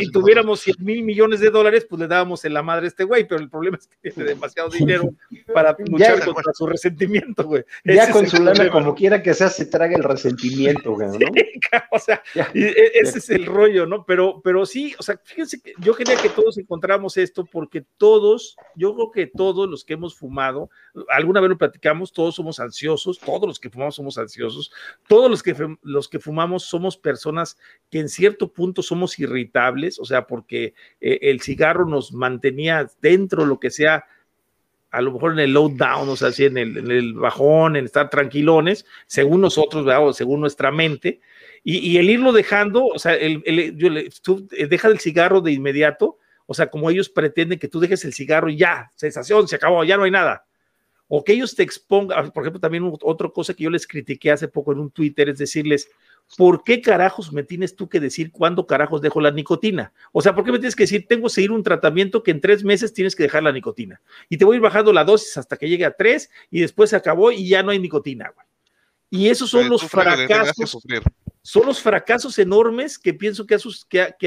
y, 0.01 0.11
tuviéramos 0.13 0.61
100 0.61 0.77
mil 0.79 1.03
millones 1.03 1.41
de 1.41 1.51
dólares, 1.51 1.85
pues 1.91 2.01
le 2.01 2.07
dábamos 2.07 2.45
en 2.45 2.55
la 2.55 2.63
madre 2.63 2.85
a 2.85 2.89
este 2.89 3.03
güey, 3.03 3.27
pero 3.27 3.41
el 3.41 3.51
problema 3.51 3.79
es 3.79 3.89
que 3.89 4.13
tiene 4.13 4.29
demasiado 4.29 4.69
dinero 4.69 5.13
para 5.53 5.77
luchar 5.89 6.25
contra 6.25 6.53
su 6.55 6.69
resentimiento, 6.69 7.43
güey. 7.43 7.65
Ya 7.85 8.13
con 8.13 8.29
su 8.29 8.41
lana, 8.41 8.71
como 8.71 8.95
quiera 8.95 9.21
que 9.21 9.35
sea, 9.35 9.51
se 9.51 9.67
traga 9.67 9.97
el 9.97 10.05
resentimiento, 10.05 10.93
güey, 10.93 11.09
¿no? 11.09 11.19
o 11.91 11.99
sea, 11.99 12.23
e, 12.55 12.93
ese 12.95 13.19
es 13.19 13.31
el 13.31 13.45
rollo, 13.45 13.87
¿no? 13.87 14.05
Pero, 14.05 14.41
pero 14.41 14.65
sí, 14.65 14.95
o 15.01 15.03
sea, 15.03 15.21
fíjense 15.25 15.61
que 15.61 15.73
yo 15.79 15.97
quería 15.97 16.15
que 16.15 16.29
todos 16.29 16.59
encontramos 16.59 17.17
esto 17.17 17.45
porque 17.45 17.85
todos, 17.97 18.57
yo 18.77 18.95
creo 18.95 19.11
que 19.11 19.27
todos 19.27 19.69
los 19.69 19.85
que 19.85 19.95
hemos 19.95 20.15
fumado, 20.15 20.71
alguna 21.09 21.41
vez 21.41 21.51
lo 21.51 21.59
platicamos, 21.59 22.13
todos 22.13 22.37
somos 22.37 22.61
ansiosos, 22.61 23.16
todos 23.19 23.47
los 23.47 23.61
que 23.61 23.71
fumamos 23.71 23.95
somos 23.97 24.19
ansiosos, 24.19 24.73
todos 25.09 25.31
los 25.31 25.43
que, 25.43 25.55
los 25.83 26.09
que 26.09 26.19
fumamos 26.19 26.65
somos 26.65 26.97
personas 26.97 27.57
que 27.91 27.99
en 27.99 28.09
cierto 28.09 28.53
punto 28.53 28.83
somos 28.83 29.19
irritables, 29.19 29.99
o 29.99 30.05
sea, 30.05 30.27
porque 30.27 30.75
eh, 31.01 31.19
el 31.23 31.41
cigarro 31.41 31.87
nos 31.87 32.13
mantenía 32.13 32.89
dentro 33.01 33.47
lo 33.47 33.61
que 33.61 33.71
sea 33.71 34.05
a 34.91 35.03
lo 35.03 35.13
mejor 35.13 35.33
en 35.33 35.41
el 35.41 35.53
down, 35.53 36.09
o 36.09 36.17
sea, 36.17 36.31
en 36.39 36.57
el, 36.57 37.15
bajón, 37.15 37.77
en 37.77 37.85
estar 37.85 38.09
tranquilones, 38.09 38.87
según 39.07 39.43
nosotros, 39.43 40.17
según 40.17 40.41
nuestra 40.41 40.71
mente, 40.71 41.21
y, 41.63 41.99
el 41.99 42.09
irlo 42.09 42.33
dejando, 42.33 42.87
o 42.87 42.99
sea, 42.99 43.15
el, 43.15 43.43
tú 44.23 44.47
deja 44.49 44.89
el 44.89 45.01
cigarro 45.01 45.41
de 45.41 45.53
inmediato, 45.53 46.19
o 46.47 46.55
sea, 46.55 46.71
como 46.71 46.89
ellos 46.89 47.11
pretenden 47.11 47.59
que 47.59 47.69
tú 47.69 47.81
dejes 47.81 48.05
el 48.05 48.15
cigarro 48.15 48.49
y 48.49 48.57
ya, 48.57 48.91
sensación, 48.95 49.49
se 49.49 49.57
acabó, 49.57 49.85
ya 49.85 49.97
no 49.97 50.05
hay 50.05 50.13
nada 50.13 50.47
o 51.09 51.23
que 51.23 51.33
ellos 51.33 51.55
te 51.55 51.63
expongan, 51.63 52.31
por 52.33 52.43
ejemplo, 52.43 52.61
también 52.61 52.91
otra 53.03 53.29
cosa 53.29 53.55
que 53.55 53.65
yo 53.65 53.71
les 53.71 53.87
critiqué 53.87 54.31
hace 54.31 54.49
poco 54.49 54.73
en 54.73 54.81
un 54.81 54.91
Twitter 54.91 55.29
es 55.29 55.39
decirles, 55.39 55.89
¿por 56.37 56.65
qué 56.65 56.81
carajos 56.81 57.33
me 57.33 57.43
tienes 57.43 57.77
tú 57.77 57.89
que 57.89 58.01
decir 58.01 58.33
cuándo 58.33 58.67
carajos 58.67 59.01
dejo 59.01 59.21
la 59.21 59.31
nicotina? 59.31 59.93
O 60.13 60.21
sea, 60.21 60.35
¿por 60.35 60.45
qué 60.45 60.53
me 60.53 60.59
tienes 60.59 60.75
que 60.75 60.83
decir, 60.83 61.07
tengo 61.09 61.29
que 61.29 61.35
seguir 61.35 61.53
un 61.53 61.63
tratamiento 61.63 62.23
que 62.23 62.33
en 62.33 62.41
tres 62.41 62.65
meses 62.65 62.93
tienes 62.93 63.15
que 63.15 63.23
dejar 63.23 63.43
la 63.43 63.53
nicotina? 63.53 64.01
Y 64.29 64.37
te 64.37 64.45
voy 64.45 64.55
a 64.55 64.57
ir 64.57 64.63
bajando 64.63 64.93
la 64.93 65.05
dosis 65.05 65.37
hasta 65.37 65.57
que 65.57 65.69
llegue 65.69 65.85
a 65.85 65.93
tres 65.93 66.31
y 66.51 66.61
después 66.61 66.91
se 66.91 66.97
acabó 66.97 67.31
y 67.31 67.49
ya 67.49 67.63
no 67.63 67.71
hay 67.71 67.79
nicotina, 67.79 68.33
güey. 68.35 68.47
Y 69.09 69.29
esos 69.29 69.51
son 69.51 69.69
los 69.69 69.83
fracasos 69.83 70.85
son 71.47 71.65
los 71.65 71.81
fracasos 71.81 72.41
enormes 72.41 72.99
que 72.99 73.15
pienso 73.15 73.47
que, 73.47 73.55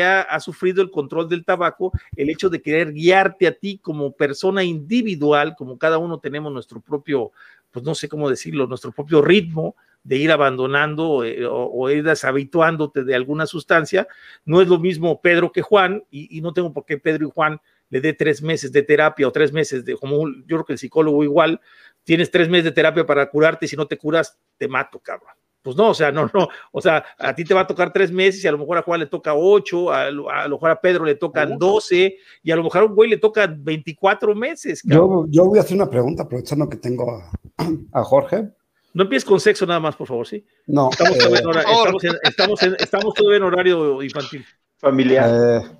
ha, 0.01 0.39
sufrido 0.39 0.81
el 0.81 0.89
control 0.89 1.27
del 1.27 1.43
tabaco, 1.43 1.91
el 2.15 2.29
hecho 2.29 2.49
de 2.49 2.61
querer 2.61 2.93
guiarte 2.93 3.45
a 3.45 3.51
ti 3.51 3.77
como 3.77 4.13
persona 4.13 4.63
individual, 4.63 5.53
como 5.57 5.77
cada 5.77 5.97
uno 5.97 6.21
tenemos 6.21 6.53
nuestro 6.53 6.79
propio, 6.79 7.33
pues 7.71 7.83
no 7.83 7.93
sé 7.93 8.07
cómo 8.07 8.29
decirlo, 8.29 8.67
nuestro 8.67 8.93
propio 8.93 9.21
ritmo 9.21 9.75
de 10.01 10.15
ir 10.15 10.31
abandonando 10.31 11.25
eh, 11.25 11.45
o, 11.45 11.89
ir 11.89 12.05
deshabituándote 12.05 13.03
de 13.03 13.15
alguna 13.15 13.45
sustancia. 13.47 14.07
No 14.45 14.61
es 14.61 14.69
lo 14.69 14.79
mismo 14.79 15.19
Pedro 15.19 15.51
que 15.51 15.61
Juan, 15.61 16.05
y, 16.09 16.39
no 16.39 16.53
tengo 16.53 16.71
por 16.71 16.85
qué 16.85 16.99
Pedro 16.99 17.27
y 17.27 17.31
Juan 17.31 17.59
le 17.89 17.99
dé 17.99 18.13
tres 18.13 18.41
meses 18.41 18.71
de 18.71 18.81
terapia 18.83 19.27
o 19.27 19.31
tres 19.33 19.51
meses 19.51 19.83
de, 19.83 19.97
como 19.97 20.25
yo 20.29 20.55
creo 20.55 20.65
que 20.65 20.73
el 20.73 20.79
psicólogo 20.79 21.21
igual, 21.25 21.59
tienes 22.05 22.31
tres 22.31 22.47
meses 22.47 22.63
de 22.63 22.71
terapia 22.71 23.05
para 23.05 23.29
curarte, 23.29 23.65
y 23.65 23.67
si 23.67 23.75
no 23.75 23.87
te 23.87 23.97
curas, 23.97 24.39
te 24.57 24.69
mato, 24.69 24.99
cabrón. 24.99 25.38
Pues 25.61 25.75
no, 25.75 25.89
o 25.89 25.93
sea, 25.93 26.11
no, 26.11 26.29
no, 26.33 26.47
o 26.71 26.81
sea, 26.81 27.03
a 27.17 27.35
ti 27.35 27.43
te 27.43 27.53
va 27.53 27.61
a 27.61 27.67
tocar 27.67 27.91
tres 27.91 28.11
meses 28.11 28.43
y 28.43 28.47
a 28.47 28.51
lo 28.51 28.57
mejor 28.57 28.77
a 28.77 28.81
Juan 28.81 29.01
le 29.01 29.07
toca 29.07 29.33
ocho, 29.35 29.91
a, 29.91 30.09
lo 30.09 30.25
mejor 30.49 30.71
a 30.71 30.79
Pedro 30.79 31.03
le 31.03 31.15
tocan 31.15 31.57
doce 31.57 32.15
y 32.41 32.51
a 32.51 32.55
lo 32.55 32.63
mejor 32.63 32.81
a 32.81 32.85
un 32.85 32.95
güey 32.95 33.09
le 33.09 33.17
tocan 33.17 33.61
veinticuatro 33.61 34.33
meses. 34.33 34.81
Yo, 34.85 35.25
yo, 35.27 35.45
voy 35.45 35.59
a 35.59 35.61
hacer 35.61 35.75
una 35.75 35.89
pregunta 35.89 36.23
aprovechando 36.23 36.69
que 36.69 36.77
tengo 36.77 37.11
a, 37.11 37.31
a, 37.99 38.03
Jorge. 38.03 38.49
No 38.93 39.03
empieces 39.03 39.27
con 39.27 39.39
sexo 39.39 39.65
nada 39.65 39.81
más, 39.81 39.95
por 39.97 40.07
favor, 40.07 40.25
¿sí? 40.25 40.45
No. 40.65 40.89
Estamos, 40.91 41.17
todavía, 41.17 41.39
en 41.39 41.47
horario, 41.47 41.71
estamos, 41.71 42.03
en, 42.03 42.15
estamos, 42.23 42.63
en, 42.63 42.75
estamos 42.79 43.13
todavía 43.13 43.37
en 43.37 43.43
horario 43.43 44.01
infantil. 44.01 44.45
Familiar. 44.77 45.29
Eh, 45.29 45.79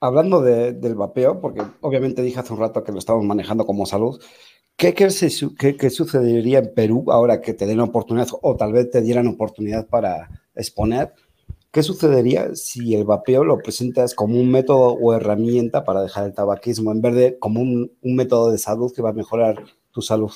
hablando 0.00 0.40
del 0.40 0.94
vapeo, 0.94 1.40
porque 1.40 1.62
obviamente 1.80 2.22
dije 2.22 2.38
hace 2.38 2.52
un 2.52 2.60
rato 2.60 2.84
que 2.84 2.92
lo 2.92 2.98
estamos 2.98 3.24
manejando 3.24 3.66
como 3.66 3.86
salud, 3.86 4.22
¿qué, 4.78 4.94
qué, 4.94 5.76
qué, 5.76 5.90
sucedería 5.90 6.60
en 6.60 6.72
Perú 6.72 7.04
ahora 7.08 7.42
que 7.42 7.52
te 7.52 7.66
den 7.66 7.80
oportunidad 7.80 8.28
o 8.40 8.56
tal 8.56 8.72
vez 8.72 8.90
te 8.90 9.02
dieran 9.02 9.26
oportunidad 9.26 9.86
para 9.88 10.30
exponer? 10.54 11.12
¿Qué 11.70 11.82
sucedería 11.82 12.54
si 12.54 12.94
el 12.94 13.04
vapeo 13.04 13.44
lo 13.44 13.58
presentas 13.58 14.14
como 14.14 14.40
un 14.40 14.50
método 14.50 14.92
o 14.94 15.12
herramienta 15.12 15.84
para 15.84 16.00
dejar 16.00 16.24
el 16.24 16.32
tabaquismo 16.32 16.92
en 16.92 17.02
vez 17.02 17.14
de 17.14 17.38
como 17.38 17.60
un, 17.60 17.92
un 18.00 18.16
método 18.16 18.50
de 18.50 18.56
salud 18.56 18.90
que 18.94 19.02
va 19.02 19.10
a 19.10 19.12
mejorar 19.12 19.62
tu 19.90 20.00
salud? 20.00 20.32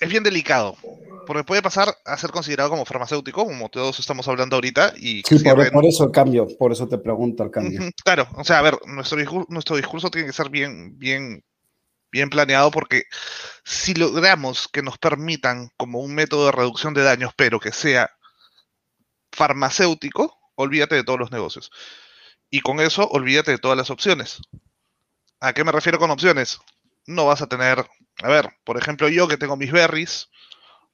es 0.00 0.08
bien 0.08 0.22
delicado, 0.22 0.76
porque 1.26 1.44
puede 1.44 1.62
pasar 1.62 1.88
a 2.04 2.16
ser 2.16 2.30
considerado 2.30 2.70
como 2.70 2.84
farmacéutico, 2.84 3.44
como 3.44 3.68
todos 3.68 3.98
estamos 3.98 4.28
hablando 4.28 4.56
ahorita. 4.56 4.94
Y 4.96 5.22
sí, 5.26 5.38
por, 5.72 5.84
eso 5.84 6.04
el 6.04 6.10
cambio, 6.10 6.46
por 6.58 6.72
eso 6.72 6.86
te 6.86 6.98
pregunto 6.98 7.42
el 7.42 7.50
cambio. 7.50 7.80
Claro, 8.04 8.26
o 8.36 8.44
sea, 8.44 8.58
a 8.58 8.62
ver, 8.62 8.78
nuestro 8.86 9.18
discurso, 9.18 9.46
nuestro 9.50 9.76
discurso 9.76 10.10
tiene 10.10 10.26
que 10.26 10.32
ser 10.32 10.50
bien, 10.50 10.98
bien, 10.98 11.42
bien 12.14 12.30
planeado, 12.30 12.70
porque 12.70 13.04
si 13.64 13.92
logramos 13.92 14.68
que 14.68 14.82
nos 14.82 14.96
permitan 14.96 15.70
como 15.76 15.98
un 15.98 16.14
método 16.14 16.46
de 16.46 16.52
reducción 16.52 16.94
de 16.94 17.02
daños, 17.02 17.32
pero 17.36 17.60
que 17.60 17.72
sea 17.72 18.10
farmacéutico, 19.32 20.38
olvídate 20.54 20.94
de 20.94 21.04
todos 21.04 21.18
los 21.18 21.32
negocios. 21.32 21.70
Y 22.48 22.60
con 22.60 22.80
eso, 22.80 23.08
olvídate 23.08 23.50
de 23.50 23.58
todas 23.58 23.76
las 23.76 23.90
opciones. 23.90 24.38
¿A 25.40 25.52
qué 25.52 25.64
me 25.64 25.72
refiero 25.72 25.98
con 25.98 26.12
opciones? 26.12 26.60
No 27.06 27.26
vas 27.26 27.42
a 27.42 27.48
tener 27.48 27.84
a 28.22 28.28
ver, 28.28 28.50
por 28.64 28.78
ejemplo, 28.78 29.08
yo 29.08 29.26
que 29.26 29.36
tengo 29.36 29.56
mis 29.56 29.72
berries, 29.72 30.28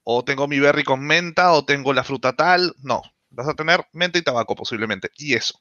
o 0.05 0.25
tengo 0.25 0.49
mi 0.49 0.59
berry 0.59 0.85
con 0.85 1.01
menta, 1.01 1.53
o 1.53 1.65
tengo 1.65 1.93
la 1.93 2.05
fruta 2.05 2.35
tal, 2.35 2.75
no. 2.83 3.03
Vas 3.31 3.49
a 3.49 3.55
tener 3.55 3.87
menta 3.93 4.19
y 4.19 4.23
tabaco 4.23 4.55
posiblemente, 4.55 5.11
y 5.17 5.35
eso. 5.35 5.61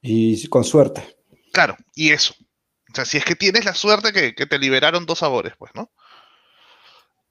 Y 0.00 0.46
con 0.48 0.64
suerte. 0.64 1.16
Claro, 1.52 1.76
y 1.94 2.10
eso. 2.10 2.34
O 2.92 2.94
sea, 2.94 3.04
si 3.04 3.16
es 3.16 3.24
que 3.24 3.34
tienes 3.34 3.64
la 3.64 3.74
suerte 3.74 4.12
que, 4.12 4.34
que 4.34 4.46
te 4.46 4.58
liberaron 4.58 5.06
dos 5.06 5.20
sabores, 5.20 5.54
pues, 5.58 5.72
¿no? 5.74 5.90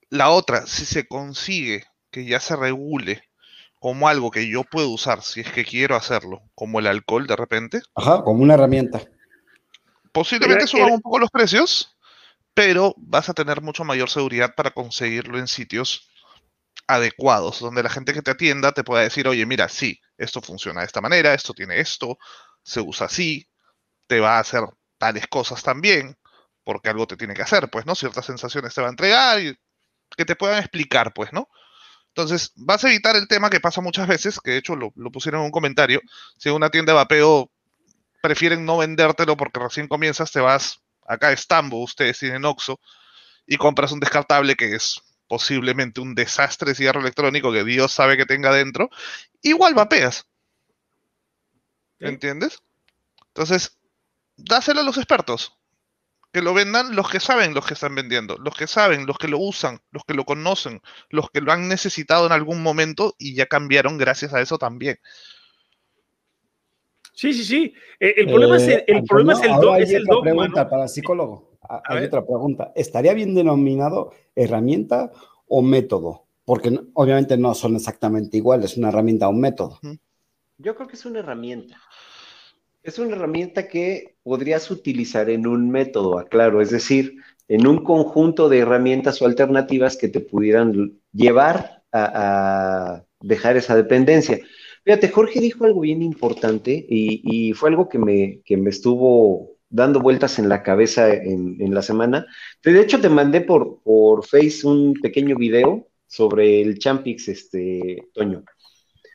La 0.09 0.31
otra, 0.31 0.65
si 0.65 0.85
se 0.85 1.07
consigue 1.07 1.85
que 2.09 2.25
ya 2.25 2.39
se 2.39 2.55
regule 2.55 3.23
como 3.79 4.07
algo 4.07 4.31
que 4.31 4.47
yo 4.47 4.63
puedo 4.63 4.89
usar 4.89 5.21
si 5.21 5.41
es 5.41 5.51
que 5.51 5.63
quiero 5.65 5.95
hacerlo, 5.95 6.43
como 6.55 6.79
el 6.79 6.87
alcohol 6.87 7.27
de 7.27 7.35
repente. 7.35 7.81
Ajá, 7.95 8.23
como 8.23 8.43
una 8.43 8.55
herramienta. 8.55 9.01
Posiblemente 10.11 10.67
suban 10.67 10.91
un 10.91 11.01
poco 11.01 11.19
los 11.19 11.29
precios, 11.29 11.97
pero 12.53 12.93
vas 12.97 13.29
a 13.29 13.33
tener 13.33 13.61
mucho 13.61 13.83
mayor 13.83 14.09
seguridad 14.09 14.53
para 14.55 14.71
conseguirlo 14.71 15.39
en 15.39 15.47
sitios 15.47 16.09
adecuados, 16.87 17.59
donde 17.59 17.83
la 17.83 17.89
gente 17.89 18.13
que 18.13 18.21
te 18.21 18.31
atienda 18.31 18.71
te 18.71 18.83
pueda 18.83 19.03
decir, 19.03 19.27
oye, 19.27 19.45
mira, 19.45 19.69
sí, 19.69 19.99
esto 20.17 20.41
funciona 20.41 20.81
de 20.81 20.87
esta 20.87 21.01
manera, 21.01 21.33
esto 21.33 21.53
tiene 21.53 21.79
esto, 21.79 22.17
se 22.63 22.81
usa 22.81 23.05
así, 23.05 23.47
te 24.07 24.19
va 24.19 24.37
a 24.37 24.41
hacer 24.41 24.63
tales 25.01 25.25
cosas 25.25 25.63
también, 25.63 26.15
porque 26.63 26.89
algo 26.89 27.07
te 27.07 27.17
tiene 27.17 27.33
que 27.33 27.41
hacer, 27.41 27.71
pues, 27.71 27.87
¿no? 27.87 27.95
Ciertas 27.95 28.23
sensaciones 28.23 28.71
te 28.75 28.81
va 28.81 28.87
a 28.87 28.91
entregar 28.91 29.41
y 29.41 29.57
que 30.15 30.25
te 30.25 30.35
puedan 30.35 30.59
explicar, 30.59 31.11
pues, 31.11 31.33
¿no? 31.33 31.49
Entonces, 32.09 32.51
vas 32.55 32.83
a 32.85 32.89
evitar 32.89 33.15
el 33.15 33.27
tema 33.27 33.49
que 33.49 33.59
pasa 33.59 33.81
muchas 33.81 34.07
veces, 34.07 34.39
que 34.39 34.51
de 34.51 34.57
hecho 34.57 34.75
lo, 34.75 34.93
lo 34.95 35.11
pusieron 35.11 35.41
en 35.41 35.45
un 35.45 35.51
comentario, 35.51 36.01
si 36.37 36.49
en 36.49 36.55
una 36.55 36.69
tienda 36.69 36.93
de 36.93 36.97
vapeo 36.97 37.49
prefieren 38.21 38.63
no 38.63 38.77
vendértelo 38.77 39.35
porque 39.35 39.59
recién 39.59 39.87
comienzas, 39.87 40.31
te 40.31 40.39
vas 40.39 40.79
acá 41.07 41.31
Estambo, 41.31 41.81
ustedes 41.81 42.19
tienen 42.19 42.45
Oxo, 42.45 42.79
y 43.47 43.57
compras 43.57 43.91
un 43.91 43.99
descartable 43.99 44.55
que 44.55 44.75
es 44.75 45.01
posiblemente 45.27 45.99
un 45.99 46.13
desastre 46.13 46.69
de 46.69 46.75
cigarro 46.75 47.01
electrónico 47.01 47.51
que 47.51 47.63
Dios 47.63 47.91
sabe 47.91 48.17
que 48.17 48.27
tenga 48.27 48.53
dentro, 48.53 48.91
igual 49.41 49.73
vapeas. 49.73 50.27
¿Entiendes? 51.97 52.61
Entonces, 53.29 53.80
dáselo 54.45 54.81
a 54.81 54.83
los 54.83 54.97
expertos. 54.97 55.57
Que 56.33 56.41
lo 56.41 56.53
vendan 56.53 56.95
los 56.95 57.09
que 57.09 57.19
saben 57.19 57.53
los 57.53 57.65
que 57.65 57.73
están 57.73 57.93
vendiendo, 57.93 58.37
los 58.37 58.55
que 58.55 58.65
saben, 58.65 59.05
los 59.05 59.17
que 59.17 59.27
lo 59.27 59.37
usan, 59.37 59.81
los 59.91 60.05
que 60.05 60.13
lo 60.13 60.23
conocen, 60.23 60.81
los 61.09 61.29
que 61.29 61.41
lo 61.41 61.51
han 61.51 61.67
necesitado 61.67 62.25
en 62.25 62.31
algún 62.31 62.63
momento 62.63 63.15
y 63.19 63.35
ya 63.35 63.47
cambiaron 63.47 63.97
gracias 63.97 64.33
a 64.33 64.39
eso 64.39 64.57
también. 64.57 64.97
Sí, 67.13 67.33
sí, 67.33 67.43
sí. 67.43 67.73
Eh, 67.99 68.13
el 68.17 68.27
problema 68.27 68.55
es 68.55 68.67
el, 68.67 68.83
el, 68.87 69.03
problema 69.03 69.33
es 69.33 69.41
el, 69.43 69.51
do, 69.51 69.75
es 69.75 69.91
el 69.91 70.05
dogma, 70.05 70.23
pregunta 70.23 70.69
para 70.69 70.83
el 70.83 70.89
psicólogo. 70.89 71.51
hay 71.85 72.05
otra 72.05 72.25
pregunta. 72.25 72.71
¿Estaría 72.75 73.13
bien 73.13 73.35
denominado 73.35 74.13
herramienta 74.33 75.11
o 75.47 75.61
método? 75.61 76.25
Porque 76.45 76.79
obviamente 76.93 77.37
no 77.37 77.53
son 77.53 77.75
exactamente 77.75 78.37
iguales, 78.37 78.77
una 78.77 78.87
herramienta 78.87 79.27
o 79.27 79.31
un 79.31 79.41
método. 79.41 79.79
Yo 80.57 80.75
creo 80.75 80.87
que 80.87 80.95
es 80.95 81.05
una 81.05 81.19
herramienta. 81.19 81.79
Es 82.83 82.97
una 82.99 83.15
herramienta 83.15 83.67
que 83.67 84.15
podrías 84.23 84.71
utilizar 84.71 85.29
en 85.29 85.47
un 85.47 85.69
método, 85.69 86.17
aclaro, 86.17 86.61
es 86.61 86.71
decir, 86.71 87.15
en 87.47 87.67
un 87.67 87.83
conjunto 87.83 88.49
de 88.49 88.59
herramientas 88.59 89.21
o 89.21 89.25
alternativas 89.25 89.97
que 89.97 90.07
te 90.07 90.19
pudieran 90.19 90.99
llevar 91.13 91.83
a, 91.91 92.95
a 92.95 93.05
dejar 93.19 93.57
esa 93.57 93.75
dependencia. 93.75 94.39
Fíjate, 94.83 95.09
Jorge 95.09 95.39
dijo 95.39 95.65
algo 95.65 95.81
bien 95.81 96.01
importante 96.01 96.85
y, 96.89 97.53
fue 97.53 97.69
algo 97.69 97.87
que 97.87 97.99
me, 97.99 98.41
me, 98.49 98.69
estuvo 98.69 99.51
dando 99.69 99.99
vueltas 99.99 100.39
en 100.39 100.49
la 100.49 100.63
cabeza 100.63 101.13
en, 101.13 101.73
la 101.73 101.81
semana. 101.81 102.25
De 102.63 102.79
hecho, 102.81 102.99
te 102.99 103.09
mandé 103.09 103.41
por, 103.41 103.81
por 103.83 104.25
Face 104.25 104.65
un 104.65 104.93
pequeño 104.95 105.35
video 105.35 105.87
sobre 106.07 106.61
el 106.61 106.79
Champix, 106.79 107.27
este, 107.27 108.07
Toño. 108.13 108.43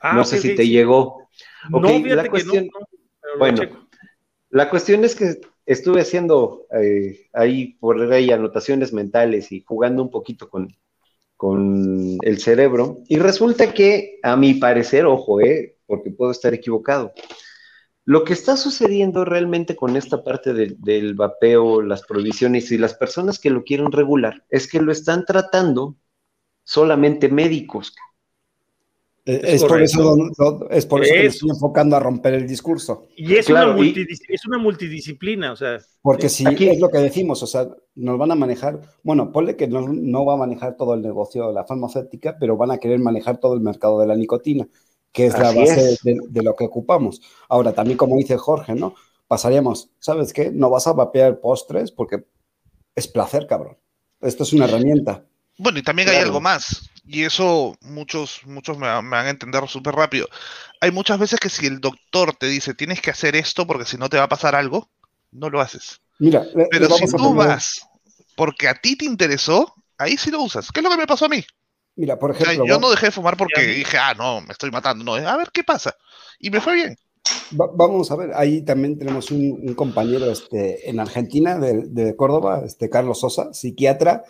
Ah, 0.00 0.14
no 0.14 0.24
sé 0.24 0.38
si 0.38 0.54
te 0.54 0.68
llegó. 0.68 1.28
no, 1.68 1.98
la 1.98 2.28
cuestión, 2.28 2.68
bueno, 3.38 3.88
la 4.50 4.70
cuestión 4.70 5.04
es 5.04 5.14
que 5.14 5.40
estuve 5.66 6.00
haciendo 6.00 6.66
eh, 6.72 7.28
ahí 7.32 7.74
por 7.74 8.00
ahí 8.12 8.30
anotaciones 8.30 8.92
mentales 8.92 9.52
y 9.52 9.62
jugando 9.62 10.02
un 10.02 10.10
poquito 10.10 10.48
con, 10.48 10.74
con 11.36 12.18
el 12.22 12.38
cerebro. 12.38 12.98
Y 13.08 13.18
resulta 13.18 13.74
que, 13.74 14.18
a 14.22 14.36
mi 14.36 14.54
parecer, 14.54 15.06
ojo, 15.06 15.40
eh, 15.40 15.76
porque 15.86 16.10
puedo 16.10 16.30
estar 16.30 16.54
equivocado, 16.54 17.12
lo 18.04 18.22
que 18.22 18.34
está 18.34 18.56
sucediendo 18.56 19.24
realmente 19.24 19.74
con 19.74 19.96
esta 19.96 20.22
parte 20.22 20.54
del 20.54 21.14
vapeo, 21.14 21.82
las 21.82 22.02
provisiones 22.02 22.70
y 22.70 22.78
las 22.78 22.94
personas 22.94 23.40
que 23.40 23.50
lo 23.50 23.64
quieren 23.64 23.90
regular, 23.90 24.44
es 24.48 24.70
que 24.70 24.80
lo 24.80 24.92
están 24.92 25.24
tratando 25.24 25.96
solamente 26.62 27.28
médicos. 27.28 27.94
Es, 29.26 29.64
por 29.64 29.82
eso, 29.82 30.16
es 30.70 30.86
por 30.86 31.02
eso 31.02 31.12
que 31.12 31.20
me 31.20 31.26
estoy 31.26 31.50
enfocando 31.50 31.96
a 31.96 32.00
romper 32.00 32.34
el 32.34 32.46
discurso. 32.46 33.08
Y 33.16 33.34
es, 33.34 33.50
una, 33.50 33.76
es 34.28 34.46
una 34.46 34.58
multidisciplina, 34.58 35.50
o 35.50 35.56
sea. 35.56 35.80
Porque 36.00 36.28
si 36.28 36.46
aquí 36.46 36.68
es 36.68 36.78
lo 36.78 36.88
que 36.90 36.98
decimos, 36.98 37.42
o 37.42 37.46
sea, 37.48 37.66
nos 37.96 38.18
van 38.18 38.30
a 38.30 38.36
manejar, 38.36 38.80
bueno, 39.02 39.32
ponle 39.32 39.56
que 39.56 39.66
no, 39.66 39.88
no 39.88 40.24
va 40.24 40.34
a 40.34 40.36
manejar 40.36 40.76
todo 40.76 40.94
el 40.94 41.02
negocio 41.02 41.48
de 41.48 41.54
la 41.54 41.64
farmacéutica, 41.64 42.36
pero 42.38 42.56
van 42.56 42.70
a 42.70 42.78
querer 42.78 43.00
manejar 43.00 43.38
todo 43.38 43.54
el 43.54 43.62
mercado 43.62 43.98
de 44.00 44.06
la 44.06 44.14
nicotina, 44.14 44.68
que 45.10 45.26
es 45.26 45.36
la 45.36 45.50
base 45.50 45.98
De, 46.04 46.20
de, 46.28 46.42
lo 46.44 46.54
que 46.54 46.66
ocupamos. 46.66 47.20
Ahora, 47.48 47.72
también 47.72 47.98
como 47.98 48.16
dice 48.16 48.36
Jorge, 48.36 48.76
¿no? 48.76 48.94
Pasaríamos, 49.26 49.90
¿sabes 49.98 50.32
qué? 50.32 50.52
No 50.52 50.70
vas 50.70 50.86
a 50.86 50.92
vapear 50.92 51.40
postres 51.40 51.90
porque 51.90 52.24
es 52.94 53.08
placer, 53.08 53.48
cabrón. 53.48 53.76
Esto 54.20 54.44
es 54.44 54.52
una 54.52 54.66
herramienta. 54.66 55.24
Bueno, 55.58 55.80
y 55.80 55.82
también 55.82 56.10
hay 56.10 56.18
algo 56.18 56.40
más 56.40 56.92
y 57.06 57.24
eso 57.24 57.76
muchos, 57.80 58.40
muchos 58.44 58.78
me, 58.78 58.86
van 58.86 59.12
a 59.14 59.30
entender 59.30 59.66
súper 59.68 59.94
rápido. 59.94 60.28
Hay 60.80 60.90
muchas 60.90 61.18
veces 61.18 61.38
que 61.38 61.48
si 61.48 61.66
el 61.66 61.80
doctor 61.80 62.34
te 62.34 62.46
dice 62.46 62.74
tienes 62.74 63.00
que 63.00 63.10
hacer 63.10 63.36
esto 63.36 63.66
porque 63.66 63.84
si 63.84 63.96
no 63.96 64.08
te 64.08 64.18
va 64.18 64.24
a 64.24 64.28
pasar 64.28 64.54
algo, 64.54 64.90
no 65.30 65.50
lo 65.50 65.60
haces. 65.60 66.00
Mira, 66.18 66.44
pero 66.70 66.88
si 66.90 67.06
tú 67.06 67.34
vas 67.34 67.86
porque 68.36 68.68
a 68.68 68.74
ti 68.74 68.96
te 68.96 69.04
interesó, 69.04 69.74
ahí 69.98 70.16
sí 70.16 70.30
lo 70.30 70.42
usas. 70.42 70.70
¿Qué 70.70 70.80
es 70.80 70.84
lo 70.84 70.90
que 70.90 70.98
me 70.98 71.06
pasó 71.06 71.24
a 71.24 71.28
mí? 71.28 71.44
Mira, 71.96 72.18
por 72.18 72.32
ejemplo. 72.32 72.66
yo 72.66 72.78
no 72.78 72.90
dejé 72.90 73.06
de 73.06 73.12
fumar 73.12 73.36
porque 73.36 73.62
dije, 73.62 73.96
ah, 73.96 74.14
no, 74.14 74.42
me 74.42 74.52
estoy 74.52 74.70
matando. 74.70 75.02
No, 75.02 75.14
a 75.14 75.36
ver 75.36 75.48
qué 75.52 75.64
pasa. 75.64 75.96
Y 76.38 76.50
me 76.50 76.60
fue 76.60 76.74
bien. 76.74 76.96
vamos 77.50 78.10
a 78.10 78.16
ver, 78.16 78.32
ahí 78.34 78.62
también 78.62 78.98
tenemos 78.98 79.30
un, 79.30 79.74
compañero 79.74 80.30
este, 80.30 80.88
en 80.90 81.00
Argentina, 81.00 81.58
de, 81.58 81.86
de, 81.86 82.14
Córdoba, 82.14 82.62
este 82.66 82.90
Carlos 82.90 83.20
Sosa, 83.20 83.54
psiquiatra. 83.54 84.24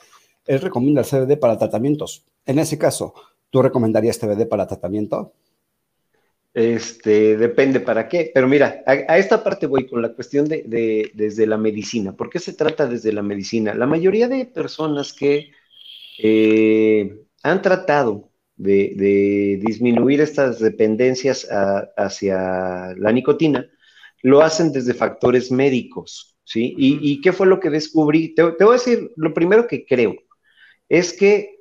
Él 0.46 0.60
recomienda 0.60 1.02
el 1.02 1.06
CBD 1.06 1.38
para 1.38 1.58
tratamientos. 1.58 2.24
En 2.44 2.58
ese 2.58 2.78
caso, 2.78 3.14
¿tú 3.50 3.62
recomendarías 3.62 4.18
CBD 4.18 4.46
para 4.46 4.66
tratamiento? 4.66 5.32
Este, 6.54 7.36
depende 7.36 7.80
para 7.80 8.08
qué, 8.08 8.30
pero 8.32 8.48
mira, 8.48 8.82
a, 8.86 9.18
esta 9.18 9.44
parte 9.44 9.66
voy 9.66 9.86
con 9.86 10.00
la 10.00 10.14
cuestión 10.14 10.48
de, 10.48 11.10
desde 11.12 11.46
la 11.46 11.58
medicina. 11.58 12.16
¿Por 12.16 12.30
qué 12.30 12.38
se 12.38 12.54
trata 12.54 12.86
desde 12.86 13.12
la 13.12 13.22
medicina? 13.22 13.74
La 13.74 13.86
mayoría 13.86 14.26
de 14.26 14.46
personas 14.46 15.12
que 15.12 15.50
eh, 16.18 17.26
han 17.42 17.60
tratado 17.60 18.30
de, 18.56 19.60
disminuir 19.62 20.22
estas 20.22 20.58
dependencias 20.58 21.46
hacia 21.96 22.94
la 22.96 23.12
nicotina, 23.12 23.68
lo 24.22 24.40
hacen 24.40 24.72
desde 24.72 24.94
factores 24.94 25.52
médicos, 25.52 26.38
¿sí? 26.44 26.74
¿Y, 26.78 27.20
qué 27.20 27.34
fue 27.34 27.46
lo 27.46 27.60
que 27.60 27.68
descubrí? 27.68 28.34
te 28.34 28.42
voy 28.42 28.70
a 28.70 28.72
decir, 28.72 29.12
lo 29.16 29.34
primero 29.34 29.66
que 29.66 29.84
creo 29.84 30.16
es 30.88 31.12
que 31.12 31.60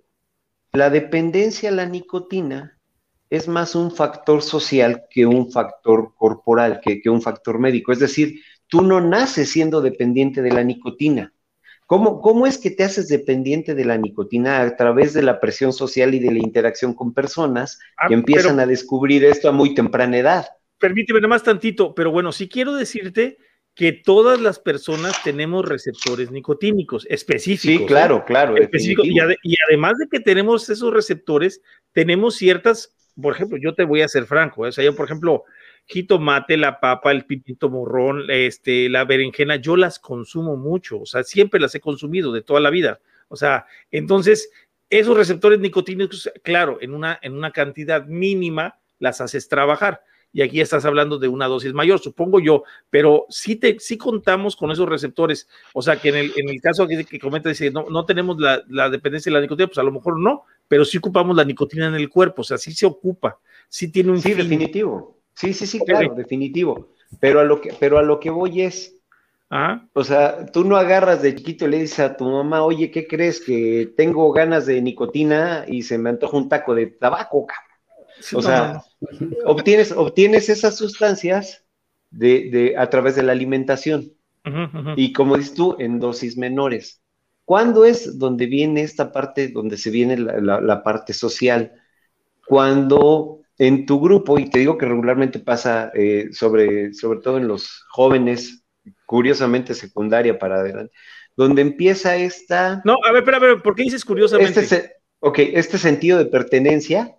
la 0.73 0.89
dependencia 0.89 1.69
a 1.69 1.73
la 1.73 1.85
nicotina 1.85 2.77
es 3.29 3.47
más 3.47 3.75
un 3.75 3.91
factor 3.91 4.41
social 4.41 5.03
que 5.09 5.25
un 5.25 5.51
factor 5.51 6.13
corporal, 6.15 6.79
que, 6.83 7.01
que 7.01 7.09
un 7.09 7.21
factor 7.21 7.59
médico. 7.59 7.91
Es 7.91 7.99
decir, 7.99 8.39
tú 8.67 8.81
no 8.81 9.01
naces 9.01 9.49
siendo 9.51 9.81
dependiente 9.81 10.41
de 10.41 10.51
la 10.51 10.63
nicotina. 10.63 11.33
¿Cómo, 11.87 12.19
¿Cómo, 12.19 12.47
es 12.47 12.57
que 12.57 12.71
te 12.71 12.83
haces 12.83 13.07
dependiente 13.07 13.75
de 13.75 13.85
la 13.85 13.97
nicotina 13.97 14.61
a 14.61 14.75
través 14.75 15.13
de 15.13 15.21
la 15.21 15.39
presión 15.39 15.71
social 15.71 16.15
y 16.15 16.19
de 16.19 16.31
la 16.31 16.39
interacción 16.39 16.93
con 16.93 17.13
personas 17.13 17.79
Ah, 17.97 18.07
que 18.07 18.15
empiezan 18.15 18.55
pero- 18.55 18.63
a 18.63 18.65
descubrir 18.67 19.23
esto 19.23 19.49
a 19.49 19.51
muy 19.51 19.75
temprana 19.75 20.17
edad? 20.17 20.45
Permíteme 20.79 21.21
nomás 21.21 21.41
tantito, 21.43 21.93
pero 21.95 22.11
bueno, 22.11 22.31
sí 22.31 22.49
quiero 22.49 22.73
decirte 22.75 23.37
que 23.75 23.91
todas 23.91 24.39
las 24.39 24.57
personas 24.57 25.21
tenemos 25.21 25.65
receptores 25.65 26.31
nicotínicos 26.31 27.05
específicos. 27.09 27.77
Sí, 27.77 27.83
¿eh? 27.83 27.85
claro, 27.85 28.23
claro. 28.25 28.55
específicos. 28.55 29.05
Y 29.05 29.55
además 29.67 29.97
de 29.97 30.07
que 30.09 30.21
tenemos 30.21 30.69
esos 30.69 30.93
receptores, 30.93 31.61
tenemos 31.91 32.35
ciertas, 32.35 32.95
por 33.21 33.35
ejemplo, 33.35 33.57
yo 33.61 33.75
te 33.75 33.83
voy 33.83 34.01
a 34.01 34.07
ser 34.07 34.25
franco, 34.25 34.65
¿eh? 34.65 34.69
o 34.69 34.71
sea, 34.71 34.83
yo, 34.85 34.95
por 34.95 35.05
ejemplo, 35.05 35.43
jitomate, 35.87 36.55
la 36.55 36.79
papa, 36.79 37.11
el 37.11 37.25
pimiento 37.25 37.69
morrón, 37.69 38.23
este, 38.29 38.87
la 38.87 39.03
berenjena, 39.03 39.57
yo 39.57 39.75
las 39.75 39.99
consumo 39.99 40.55
mucho, 40.55 41.01
o 41.01 41.05
sea, 41.05 41.23
siempre 41.23 41.59
las 41.59 41.75
he 41.75 41.81
consumido 41.81 42.31
de 42.31 42.41
toda 42.41 42.61
la 42.61 42.69
vida. 42.69 43.01
O 43.27 43.35
sea, 43.35 43.65
entonces, 43.91 44.49
esos 44.89 45.17
receptores 45.17 45.59
nicotínicos, 45.59 46.31
claro, 46.43 46.77
en 46.79 46.93
una, 46.93 47.19
en 47.21 47.33
una 47.33 47.51
cantidad 47.51 48.05
mínima 48.05 48.79
las 48.99 49.19
haces 49.19 49.49
trabajar. 49.49 50.01
Y 50.35 50.41
aquí 50.41 50.59
estás 50.59 50.83
hablando 50.83 51.17
de 51.17 51.29
una 51.29 51.47
dosis 51.47 51.73
mayor, 51.73 51.99
supongo 51.99 52.41
yo, 52.41 52.63
pero 52.89 53.25
sí, 53.29 53.55
te, 53.55 53.79
sí 53.79 53.97
contamos 53.97 54.57
con 54.57 54.69
esos 54.69 54.87
receptores. 54.89 55.47
O 55.73 55.81
sea, 55.81 55.95
que 55.95 56.09
en 56.09 56.15
el, 56.15 56.33
en 56.35 56.49
el 56.49 56.59
caso 56.59 56.85
que, 56.85 57.05
que 57.05 57.19
comenta, 57.19 57.47
dice, 57.47 57.71
no, 57.71 57.85
no 57.89 58.05
tenemos 58.05 58.37
la, 58.37 58.61
la 58.67 58.89
dependencia 58.89 59.29
de 59.29 59.35
la 59.35 59.41
nicotina, 59.41 59.67
pues 59.67 59.77
a 59.77 59.83
lo 59.83 59.93
mejor 59.93 60.19
no, 60.19 60.43
pero 60.67 60.83
sí 60.83 60.97
ocupamos 60.97 61.37
la 61.37 61.45
nicotina 61.45 61.87
en 61.87 61.95
el 61.95 62.09
cuerpo, 62.09 62.41
o 62.41 62.43
sea, 62.43 62.57
sí 62.57 62.73
se 62.73 62.85
ocupa, 62.85 63.39
sí 63.69 63.89
tiene 63.89 64.11
un 64.11 64.21
Sí, 64.21 64.33
fin. 64.33 64.37
definitivo. 64.39 65.15
Sí, 65.33 65.53
sí, 65.53 65.65
sí, 65.65 65.79
claro, 65.85 66.13
definitivo. 66.13 66.89
Pero 67.21 67.39
a 67.39 67.45
lo 67.45 67.61
que, 67.61 67.73
pero 67.79 67.97
a 67.97 68.01
lo 68.03 68.19
que 68.19 68.29
voy 68.29 68.61
es, 68.63 68.91
Ah, 69.49 69.87
o 69.93 70.03
sea, 70.03 70.47
tú 70.47 70.63
no 70.65 70.75
agarras 70.75 71.21
de 71.21 71.35
chiquito 71.35 71.65
y 71.65 71.69
le 71.69 71.79
dices 71.79 71.99
a 71.99 72.17
tu 72.17 72.25
mamá, 72.25 72.63
oye, 72.63 72.89
¿qué 72.91 73.07
crees? 73.07 73.39
Que 73.39 73.93
tengo 73.95 74.31
ganas 74.33 74.65
de 74.65 74.81
nicotina 74.81 75.65
y 75.67 75.83
se 75.83 75.97
me 75.97 76.09
antoja 76.09 76.35
un 76.35 76.49
taco 76.49 76.73
de 76.75 76.87
tabaco, 76.87 77.45
cabrón. 77.45 77.64
O 78.33 78.41
sea, 78.41 78.81
obtienes, 79.45 79.91
obtienes 79.91 80.49
esas 80.49 80.77
sustancias 80.77 81.63
de, 82.09 82.49
de, 82.51 82.77
a 82.77 82.89
través 82.89 83.15
de 83.15 83.23
la 83.23 83.31
alimentación. 83.33 84.11
Y 84.95 85.13
como 85.13 85.37
dices 85.37 85.53
tú, 85.53 85.75
en 85.79 85.99
dosis 85.99 86.37
menores. 86.37 87.01
¿Cuándo 87.45 87.85
es 87.85 88.17
donde 88.17 88.45
viene 88.47 88.81
esta 88.81 89.11
parte, 89.11 89.49
donde 89.49 89.77
se 89.77 89.89
viene 89.91 90.17
la, 90.17 90.39
la- 90.39 90.61
la 90.61 90.83
parte 90.83 91.13
social? 91.13 91.73
Cuando 92.47 93.41
en 93.57 93.85
tu 93.85 93.99
grupo, 93.99 94.37
y 94.39 94.49
te 94.49 94.59
digo 94.59 94.77
que 94.77 94.85
regularmente 94.85 95.39
pasa 95.39 95.91
eh, 95.93 96.29
sobre, 96.31 96.93
sobre 96.93 97.19
todo 97.19 97.37
en 97.37 97.47
los 97.47 97.83
jóvenes, 97.89 98.63
curiosamente 99.05 99.73
secundaria 99.73 100.37
para 100.37 100.57
adelante, 100.59 100.93
donde 101.35 101.61
empieza 101.61 102.15
esta, 102.17 102.81
No, 102.85 102.97
a 103.03 103.11
ver, 103.11 103.21
espera, 103.23 103.37
espera, 103.37 103.61
¿por 103.63 103.75
qué 103.75 103.83
dices 103.83 104.05
curiosamente? 104.05 104.61
este, 104.61 104.75
se- 104.75 104.93
ok, 105.19 105.39
este 105.39 105.77
sentido 105.77 106.17
de 106.17 106.25
pertenencia 106.25 107.15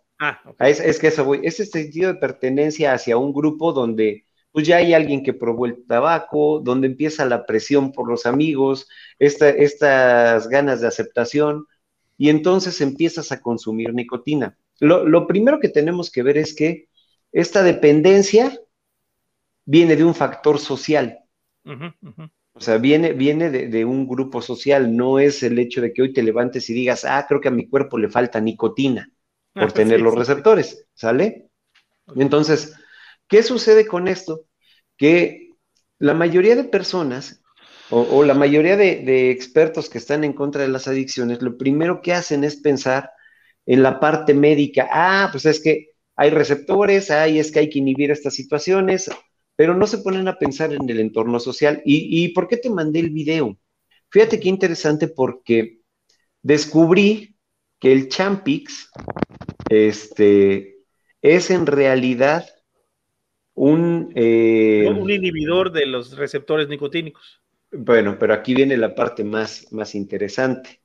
Ah, 0.59 0.69
Es, 0.69 0.81
es 0.81 0.99
que 0.99 1.09
eso 1.09 1.25
voy, 1.25 1.41
ese 1.45 1.67
sentido 1.67 2.13
de 2.13 2.19
pertenencia 2.19 2.93
hacia 2.95 3.17
un 3.19 3.33
grupo 3.33 3.73
donde 3.73 4.25
pues 4.53 4.67
ya 4.67 4.79
hay 4.79 4.95
alguien 4.95 5.23
que 5.23 5.35
probó 5.35 5.67
el 5.67 5.85
tabaco, 5.87 6.61
donde 6.65 6.87
empieza 6.87 7.27
la 7.27 7.45
presión 7.45 7.93
por 7.93 8.09
los 8.09 8.25
amigos, 8.25 8.89
esta- 9.19 9.51
estas 9.51 10.49
ganas 10.49 10.81
de 10.81 10.87
aceptación, 10.87 11.67
y 12.17 12.31
entonces 12.31 12.81
empiezas 12.81 13.33
a 13.33 13.41
consumir 13.43 13.93
nicotina. 13.93 14.57
Lo, 14.81 15.07
lo 15.07 15.27
primero 15.27 15.61
que 15.61 15.69
tenemos 15.69 16.11
que 16.11 16.23
ver 16.23 16.39
es 16.39 16.55
que 16.55 16.89
esta 17.33 17.63
dependencia 17.63 18.59
viene 19.67 19.97
de 19.97 20.05
un 20.05 20.15
factor 20.15 20.59
social. 20.59 21.21
O 22.55 22.61
sea, 22.61 22.79
viene, 22.79 23.13
viene 23.13 23.51
de, 23.51 23.69
de 23.69 23.85
un 23.85 24.07
grupo 24.09 24.43
social, 24.43 24.97
no 24.97 25.19
es 25.21 25.43
el 25.45 25.59
hecho 25.61 25.81
de 25.81 25.93
que 25.93 26.03
hoy 26.03 26.13
te 26.13 26.23
levantes 26.25 26.69
y 26.71 26.75
digas, 26.75 27.05
ah, 27.05 27.25
creo 27.29 27.41
que 27.41 27.49
a 27.49 27.51
mi 27.53 27.69
cuerpo 27.69 27.99
le 27.99 28.09
falta 28.09 28.41
nicotina 28.41 29.11
por 29.61 29.73
tener 29.73 29.99
sí, 29.99 30.03
los 30.03 30.15
receptores, 30.15 30.87
¿sale? 30.95 31.49
Entonces, 32.17 32.75
¿qué 33.29 33.43
sucede 33.43 33.87
con 33.87 34.09
esto? 34.09 34.47
Que 34.97 35.51
la 35.99 36.15
mayoría 36.15 36.57
de 36.57 36.65
personas 36.65 37.43
o, 37.91 38.01
o 38.03 38.25
la 38.25 38.35
mayoría 38.35 38.77
de, 38.77 38.97
de 39.05 39.31
expertos 39.31 39.89
que 39.89 39.99
están 39.99 40.25
en 40.25 40.33
contra 40.33 40.63
de 40.63 40.69
las 40.69 40.89
adicciones, 40.89 41.43
lo 41.43 41.57
primero 41.57 42.03
que 42.03 42.13
hacen 42.13 42.45
es 42.45 42.57
pensar 42.57 43.11
en 43.67 43.83
la 43.83 44.01
parte 44.01 44.35
médica. 44.35 44.89
Ah, 44.91 45.29
pues 45.33 45.47
es 45.47 45.61
que 45.61 45.89
hay 46.17 46.31
receptores, 46.31 47.11
ay, 47.11 47.39
es 47.39 47.53
que 47.53 47.61
hay 47.61 47.71
que 47.71 47.79
inhibir 47.79 48.11
estas 48.11 48.35
situaciones, 48.35 49.11
pero 49.57 49.75
no 49.75 49.87
se 49.87 49.99
ponen 49.99 50.29
a 50.29 50.39
pensar 50.39 50.73
en 50.73 50.89
el 50.89 51.01
entorno 51.01 51.41
social. 51.41 51.83
¿Y, 51.85 52.25
y 52.25 52.29
por 52.29 52.49
qué 52.49 52.57
te 52.57 52.71
mandé 52.71 53.01
el 53.01 53.11
video? 53.11 53.59
Fíjate 54.11 54.41
qué 54.41 54.49
interesante 54.49 55.09
porque 55.09 55.81
descubrí 56.43 57.36
que 57.81 57.93
el 57.93 58.09
Champix 58.09 58.91
este, 59.71 60.79
es 61.23 61.51
en 61.51 61.67
realidad 61.67 62.47
un... 63.55 64.13
eh, 64.15 64.95
Un 65.01 65.11
inhibidor 65.11 65.71
de 65.71 65.85
los 65.85 66.17
receptores 66.17 66.69
nicotínicos. 66.69 67.43
bueno, 67.73 68.17
pero 68.19 68.35
aquí 68.35 68.55
viene 68.55 68.77
la 68.77 68.95
parte 68.95 69.25
más, 69.25 69.67
más 69.73 69.95
interesante. 69.95 70.81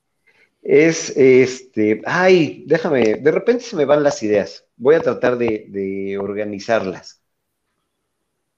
Es 0.61 1.15
este, 1.17 2.01
ay, 2.05 2.65
déjame, 2.67 3.15
de 3.15 3.31
repente 3.31 3.63
se 3.65 3.75
me 3.77 3.85
van 3.85 4.03
las 4.03 4.23
ideas. 4.23 4.67
Voy 4.77 4.95
a 4.95 5.01
tratar 5.01 5.37
de, 5.37 5.67
de 5.69 6.17
organizarlas. 6.19 7.23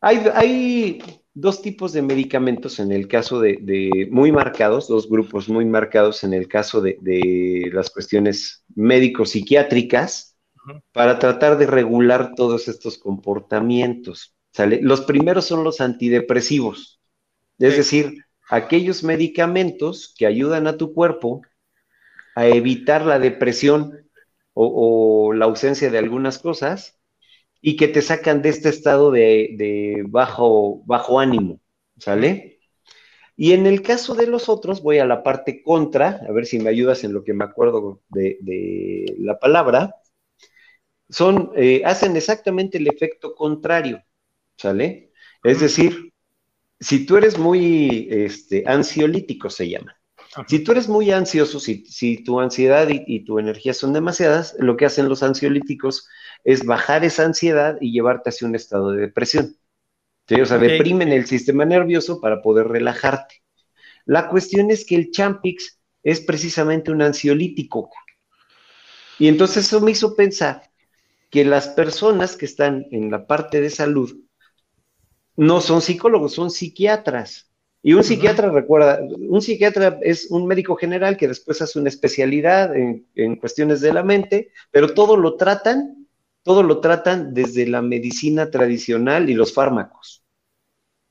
Hay, 0.01 0.17
hay 0.33 0.99
dos 1.33 1.61
tipos 1.61 1.93
de 1.93 2.01
medicamentos 2.01 2.79
en 2.79 2.91
el 2.91 3.07
caso 3.07 3.39
de, 3.39 3.57
de 3.61 4.07
muy 4.11 4.31
marcados, 4.31 4.87
dos 4.87 5.09
grupos 5.09 5.49
muy 5.49 5.65
marcados 5.65 6.23
en 6.23 6.33
el 6.33 6.47
caso 6.47 6.81
de, 6.81 6.97
de 7.01 7.69
las 7.73 7.89
cuestiones 7.89 8.63
médico-psiquiátricas 8.75 10.35
para 10.93 11.19
tratar 11.19 11.57
de 11.57 11.67
regular 11.67 12.33
todos 12.35 12.67
estos 12.67 12.97
comportamientos. 12.97 14.35
¿sale? 14.51 14.79
Los 14.81 15.01
primeros 15.01 15.45
son 15.45 15.63
los 15.63 15.81
antidepresivos, 15.81 17.01
es 17.59 17.75
Sí. 17.75 17.77
decir, 17.77 18.13
aquellos 18.49 19.03
medicamentos 19.03 20.13
que 20.17 20.25
ayudan 20.27 20.67
a 20.67 20.77
tu 20.77 20.93
cuerpo 20.93 21.41
a 22.35 22.47
evitar 22.47 23.05
la 23.05 23.19
depresión 23.19 24.09
o, 24.53 25.27
o 25.29 25.33
la 25.33 25.45
ausencia 25.45 25.89
de 25.89 25.97
algunas 25.97 26.39
cosas 26.39 26.99
y 27.65 27.77
que 27.77 27.87
te 27.87 28.01
sacan 28.01 28.41
de 28.41 28.49
este 28.49 28.67
estado 28.67 29.09
de, 29.09 29.55
de 29.57 30.03
bajo, 30.09 30.83
bajo 30.85 31.21
ánimo, 31.21 31.61
¿sale? 31.97 32.59
Y 33.37 33.53
en 33.53 33.65
el 33.67 33.81
caso 33.81 34.15
de 34.15 34.27
los 34.27 34.49
otros, 34.49 34.83
voy 34.83 34.99
a 34.99 35.05
la 35.05 35.23
parte 35.23 35.63
contra, 35.63 36.19
a 36.27 36.31
ver 36.33 36.45
si 36.45 36.59
me 36.59 36.69
ayudas 36.69 37.05
en 37.05 37.13
lo 37.13 37.23
que 37.23 37.33
me 37.33 37.45
acuerdo 37.45 38.01
de, 38.09 38.37
de 38.41 39.15
la 39.17 39.39
palabra, 39.39 39.95
son, 41.09 41.51
eh, 41.55 41.83
hacen 41.85 42.17
exactamente 42.17 42.79
el 42.79 42.87
efecto 42.87 43.33
contrario, 43.33 44.03
¿sale? 44.57 45.13
Es 45.41 45.61
decir, 45.61 46.11
si 46.81 47.05
tú 47.05 47.15
eres 47.15 47.37
muy 47.39 48.09
este, 48.11 48.65
ansiolítico, 48.67 49.49
se 49.49 49.69
llama. 49.69 49.95
Si 50.47 50.59
tú 50.59 50.71
eres 50.71 50.87
muy 50.87 51.11
ansioso, 51.11 51.59
si, 51.59 51.85
si 51.85 52.23
tu 52.23 52.39
ansiedad 52.39 52.89
y, 52.89 53.03
y 53.05 53.23
tu 53.23 53.39
energía 53.39 53.73
son 53.73 53.93
demasiadas, 53.93 54.55
lo 54.59 54.77
que 54.77 54.85
hacen 54.85 55.09
los 55.09 55.23
ansiolíticos 55.23 56.07
es 56.43 56.65
bajar 56.65 57.03
esa 57.03 57.25
ansiedad 57.25 57.77
y 57.79 57.91
llevarte 57.91 58.29
hacia 58.29 58.47
un 58.47 58.55
estado 58.55 58.91
de 58.91 59.01
depresión. 59.01 59.55
¿Sí? 60.27 60.39
O 60.39 60.45
sea, 60.45 60.57
deprimen 60.57 61.11
el 61.11 61.25
sistema 61.25 61.65
nervioso 61.65 62.21
para 62.21 62.41
poder 62.41 62.67
relajarte. 62.67 63.43
La 64.05 64.29
cuestión 64.29 64.71
es 64.71 64.85
que 64.85 64.95
el 64.95 65.11
Champix 65.11 65.79
es 66.01 66.21
precisamente 66.21 66.91
un 66.91 67.01
ansiolítico. 67.01 67.89
Y 69.19 69.27
entonces 69.27 69.67
eso 69.67 69.81
me 69.81 69.91
hizo 69.91 70.15
pensar 70.15 70.69
que 71.29 71.45
las 71.45 71.69
personas 71.69 72.35
que 72.35 72.45
están 72.45 72.85
en 72.91 73.09
la 73.09 73.25
parte 73.25 73.61
de 73.61 73.69
salud 73.69 74.15
no 75.35 75.61
son 75.61 75.81
psicólogos, 75.81 76.33
son 76.33 76.51
psiquiatras. 76.51 77.51
Y 77.85 77.93
un 77.93 78.03
psiquiatra, 78.03 78.49
recuerda, 78.49 79.01
un 79.01 79.41
psiquiatra 79.41 79.99
es 80.01 80.31
un 80.31 80.47
médico 80.47 80.77
general 80.77 81.17
que 81.17 81.27
después 81.27 81.61
hace 81.61 81.77
una 81.77 81.89
especialidad 81.89 82.73
en, 82.73 83.05
en 83.13 83.35
cuestiones 83.35 83.81
de 83.81 83.91
la 83.91 84.03
mente, 84.03 84.51
pero 84.71 84.93
todo 84.93 85.17
lo 85.17 85.35
tratan, 85.35 86.07
todo 86.43 86.63
lo 86.63 86.79
tratan 86.79 87.33
desde 87.33 87.67
la 87.67 87.81
medicina 87.81 88.49
tradicional 88.49 89.29
y 89.29 89.33
los 89.33 89.53
fármacos. 89.53 90.23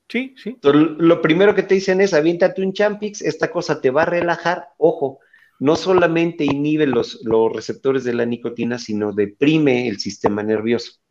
Sí, 0.09 0.35
sí. 0.43 0.51
Entonces, 0.51 0.97
lo 0.97 1.21
primero 1.21 1.55
que 1.55 1.63
te 1.63 1.75
dicen 1.75 2.01
es, 2.01 2.15
aviéntate 2.15 2.63
un 2.63 2.73
Champix, 2.73 3.21
esta 3.21 3.51
cosa 3.51 3.83
te 3.83 3.91
va 3.91 4.03
a 4.03 4.07
relajar, 4.07 4.69
ojo, 4.79 5.21
no 5.59 5.77
solamente 5.77 6.45
inhibe 6.45 6.87
los, 6.87 7.21
los 7.23 7.53
receptores 7.53 8.03
de 8.03 8.15
la 8.15 8.25
nicotina, 8.25 8.79
sino 8.79 9.13
deprime 9.13 9.89
el 9.89 10.01
sistema 10.01 10.43
nervioso. 10.43 11.02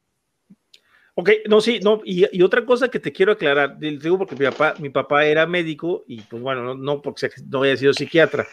Ok, 1.14 1.30
no, 1.50 1.60
sí, 1.60 1.80
no, 1.84 2.02
y, 2.06 2.42
otra 2.42 2.66
cosa 2.66 2.88
que 2.88 3.00
te 3.00 3.12
quiero 3.12 3.34
aclarar, 3.34 3.78
digo 3.78 4.18
porque 4.18 4.36
mi 4.36 4.46
papá, 4.46 4.76
mi 4.80 4.90
papá 4.90 5.26
era 5.26 5.46
médico 5.46 6.06
y 6.08 6.22
pues 6.22 6.42
bueno, 6.42 6.64
no, 6.64 6.76
no 6.76 7.02
porque 7.02 7.30
no 7.50 7.64
haya 7.64 7.76
sido 7.76 7.94
psiquiatra, 7.94 8.48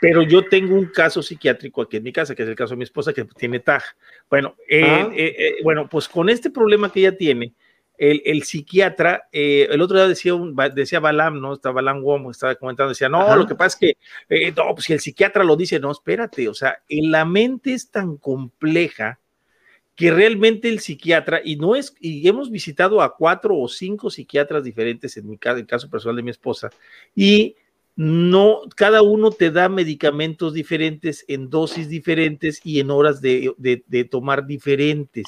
pero 0.00 0.22
yo 0.22 0.46
tengo 0.46 0.74
un 0.76 0.86
caso 0.86 1.22
psiquiátrico 1.22 1.82
aquí 1.82 1.96
en 1.96 2.04
mi 2.04 2.12
casa, 2.12 2.34
que 2.34 2.44
es 2.44 2.48
el 2.48 2.54
caso 2.54 2.74
de 2.74 2.76
mi 2.76 2.84
esposa 2.84 3.12
que 3.12 3.24
tiene 3.24 3.58
TAG. 3.58 3.82
Bueno, 4.30 4.54
eh, 4.68 4.84
ah. 4.84 5.10
eh, 5.14 5.34
eh, 5.38 5.54
bueno, 5.64 5.88
pues 5.88 6.08
con 6.08 6.28
este 6.28 6.50
problema 6.50 6.92
que 6.92 7.00
ella 7.00 7.16
tiene, 7.16 7.54
el, 7.96 8.22
el 8.24 8.42
psiquiatra, 8.42 9.28
el 9.32 9.80
otro 9.80 9.96
día 9.96 10.06
decía, 10.06 10.34
un, 10.34 10.54
decía 10.74 11.00
Balam, 11.00 11.40
¿no? 11.40 11.54
Estaba 11.54 11.76
Balam 11.76 12.04
Womo, 12.04 12.30
estaba 12.30 12.54
comentando, 12.54 12.90
decía, 12.90 13.08
no, 13.08 13.34
lo 13.34 13.46
que 13.46 13.54
pasa 13.54 13.78
es 13.80 13.96
que, 14.28 14.52
no, 14.56 14.74
pues 14.74 14.84
si 14.84 14.92
el 14.92 15.00
psiquiatra 15.00 15.42
lo 15.42 15.56
dice, 15.56 15.80
no, 15.80 15.90
espérate, 15.90 16.48
o 16.48 16.54
sea, 16.54 16.78
en 16.88 17.10
la 17.10 17.24
mente 17.24 17.72
es 17.72 17.90
tan 17.90 18.18
compleja 18.18 19.20
que 19.96 20.10
realmente 20.10 20.68
el 20.68 20.80
psiquiatra, 20.80 21.40
y 21.44 21.56
no 21.56 21.76
es, 21.76 21.94
y 22.00 22.26
hemos 22.28 22.50
visitado 22.50 23.00
a 23.00 23.14
cuatro 23.16 23.56
o 23.56 23.68
cinco 23.68 24.10
psiquiatras 24.10 24.64
diferentes 24.64 25.16
en 25.16 25.28
mi 25.28 25.38
caso, 25.38 25.58
el 25.58 25.66
caso 25.66 25.88
personal 25.88 26.16
de 26.16 26.22
mi 26.22 26.30
esposa, 26.30 26.70
y 27.14 27.56
no, 27.96 28.62
cada 28.74 29.02
uno 29.02 29.30
te 29.30 29.52
da 29.52 29.68
medicamentos 29.68 30.52
diferentes 30.52 31.24
en 31.28 31.48
dosis 31.48 31.88
diferentes 31.88 32.60
y 32.64 32.80
en 32.80 32.90
horas 32.90 33.20
de, 33.20 33.54
de, 33.56 34.04
tomar 34.04 34.46
diferentes. 34.46 35.26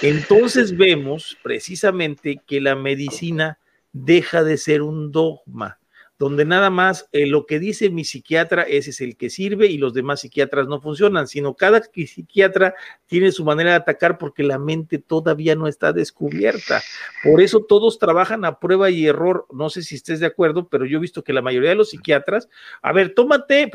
Entonces 0.00 0.76
vemos 0.76 1.36
precisamente 1.42 2.40
que 2.46 2.60
la 2.60 2.76
medicina 2.76 3.58
deja 3.92 4.44
de 4.44 4.58
ser 4.58 4.82
un 4.82 5.10
dogma 5.10 5.80
donde 6.18 6.44
nada 6.44 6.68
más 6.68 7.08
eh, 7.12 7.26
lo 7.26 7.46
que 7.46 7.58
dice 7.58 7.90
mi 7.90 8.04
psiquiatra, 8.04 8.62
ese 8.62 8.90
es 8.90 9.00
el 9.00 9.16
que 9.16 9.30
sirve 9.30 9.66
y 9.66 9.78
los 9.78 9.94
demás 9.94 10.20
psiquiatras 10.20 10.66
no 10.66 10.80
funcionan, 10.80 11.28
sino 11.28 11.54
cada 11.54 11.82
psiquiatra 11.82 12.74
tiene 13.06 13.30
su 13.30 13.44
manera 13.44 13.70
de 13.70 13.76
atacar 13.76 14.18
porque 14.18 14.42
la 14.42 14.58
mente 14.58 14.98
todavía 14.98 15.54
no 15.54 15.68
está 15.68 15.92
descubierta. 15.92 16.82
Por 17.22 17.40
eso 17.40 17.64
todos 17.64 17.98
trabajan 17.98 18.44
a 18.44 18.58
prueba 18.58 18.90
y 18.90 19.06
error. 19.06 19.46
No 19.52 19.70
sé 19.70 19.82
si 19.82 19.94
estés 19.94 20.20
de 20.20 20.26
acuerdo, 20.26 20.68
pero 20.68 20.84
yo 20.84 20.98
he 20.98 21.00
visto 21.00 21.22
que 21.22 21.32
la 21.32 21.42
mayoría 21.42 21.70
de 21.70 21.76
los 21.76 21.90
psiquiatras, 21.90 22.48
a 22.82 22.92
ver, 22.92 23.14
tómate, 23.14 23.70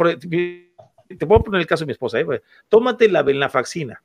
te 1.07 1.27
puedo 1.27 1.43
poner 1.43 1.61
el 1.61 1.67
caso 1.67 1.83
de 1.83 1.87
mi 1.87 1.93
esposa, 1.93 2.19
¿eh? 2.19 2.25
tómate 2.69 3.09
la 3.09 3.23
venlafaxina 3.23 4.03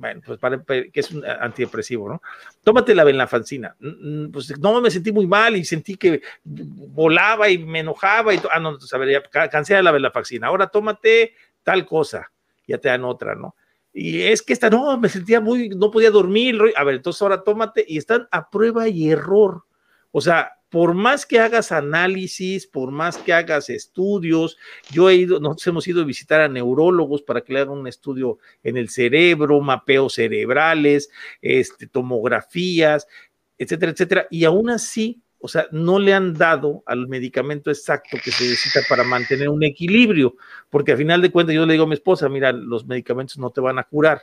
bueno, 0.00 0.22
pues 0.24 0.38
para, 0.38 0.62
que 0.64 0.90
es 0.94 1.10
un 1.10 1.22
antidepresivo, 1.26 2.08
¿no? 2.08 2.22
Tómate 2.64 2.94
la 2.94 3.04
venlafaxina. 3.04 3.76
Mm, 3.78 4.30
pues 4.30 4.58
no, 4.58 4.80
me 4.80 4.90
sentí 4.90 5.12
muy 5.12 5.26
mal 5.26 5.56
y 5.56 5.64
sentí 5.64 5.96
que 5.96 6.22
volaba 6.42 7.50
y 7.50 7.58
me 7.58 7.80
enojaba 7.80 8.32
y 8.32 8.40
ah, 8.50 8.58
no, 8.58 8.78
a 8.90 8.98
ver, 8.98 9.22
ya 9.30 9.48
cancela 9.50 9.82
la 9.82 9.92
venlafaxina. 9.92 10.46
Ahora 10.46 10.68
tómate 10.68 11.34
tal 11.62 11.84
cosa, 11.84 12.32
ya 12.66 12.78
te 12.78 12.88
dan 12.88 13.04
otra, 13.04 13.34
¿no? 13.34 13.54
Y 13.92 14.22
es 14.22 14.40
que 14.40 14.54
esta, 14.54 14.70
no, 14.70 14.96
me 14.96 15.10
sentía 15.10 15.38
muy, 15.38 15.68
no 15.68 15.90
podía 15.90 16.10
dormir. 16.10 16.58
A 16.76 16.84
ver, 16.84 16.94
entonces 16.94 17.20
ahora 17.20 17.44
tómate 17.44 17.84
y 17.86 17.98
están 17.98 18.26
a 18.30 18.48
prueba 18.48 18.88
y 18.88 19.10
error. 19.10 19.64
O 20.12 20.22
sea, 20.22 20.52
por 20.70 20.94
más 20.94 21.26
que 21.26 21.40
hagas 21.40 21.72
análisis, 21.72 22.66
por 22.66 22.92
más 22.92 23.18
que 23.18 23.32
hagas 23.32 23.68
estudios, 23.68 24.56
yo 24.90 25.10
he 25.10 25.16
ido, 25.16 25.40
nosotros 25.40 25.66
hemos 25.66 25.88
ido 25.88 26.02
a 26.02 26.04
visitar 26.04 26.40
a 26.40 26.48
neurólogos 26.48 27.22
para 27.22 27.40
que 27.40 27.52
le 27.52 27.60
hagan 27.60 27.76
un 27.76 27.88
estudio 27.88 28.38
en 28.62 28.76
el 28.76 28.88
cerebro, 28.88 29.60
mapeos 29.60 30.14
cerebrales, 30.14 31.10
este, 31.42 31.88
tomografías, 31.88 33.08
etcétera, 33.58 33.92
etcétera, 33.92 34.26
y 34.30 34.44
aún 34.44 34.70
así, 34.70 35.20
o 35.40 35.48
sea, 35.48 35.66
no 35.72 35.98
le 35.98 36.14
han 36.14 36.34
dado 36.34 36.84
al 36.86 37.08
medicamento 37.08 37.70
exacto 37.70 38.16
que 38.22 38.30
se 38.30 38.44
necesita 38.44 38.80
para 38.88 39.02
mantener 39.02 39.48
un 39.48 39.64
equilibrio, 39.64 40.36
porque 40.70 40.92
al 40.92 40.98
final 40.98 41.20
de 41.20 41.32
cuentas 41.32 41.54
yo 41.54 41.66
le 41.66 41.72
digo 41.72 41.84
a 41.84 41.88
mi 41.88 41.94
esposa, 41.94 42.28
mira, 42.28 42.52
los 42.52 42.86
medicamentos 42.86 43.38
no 43.38 43.50
te 43.50 43.60
van 43.60 43.78
a 43.78 43.84
curar 43.84 44.22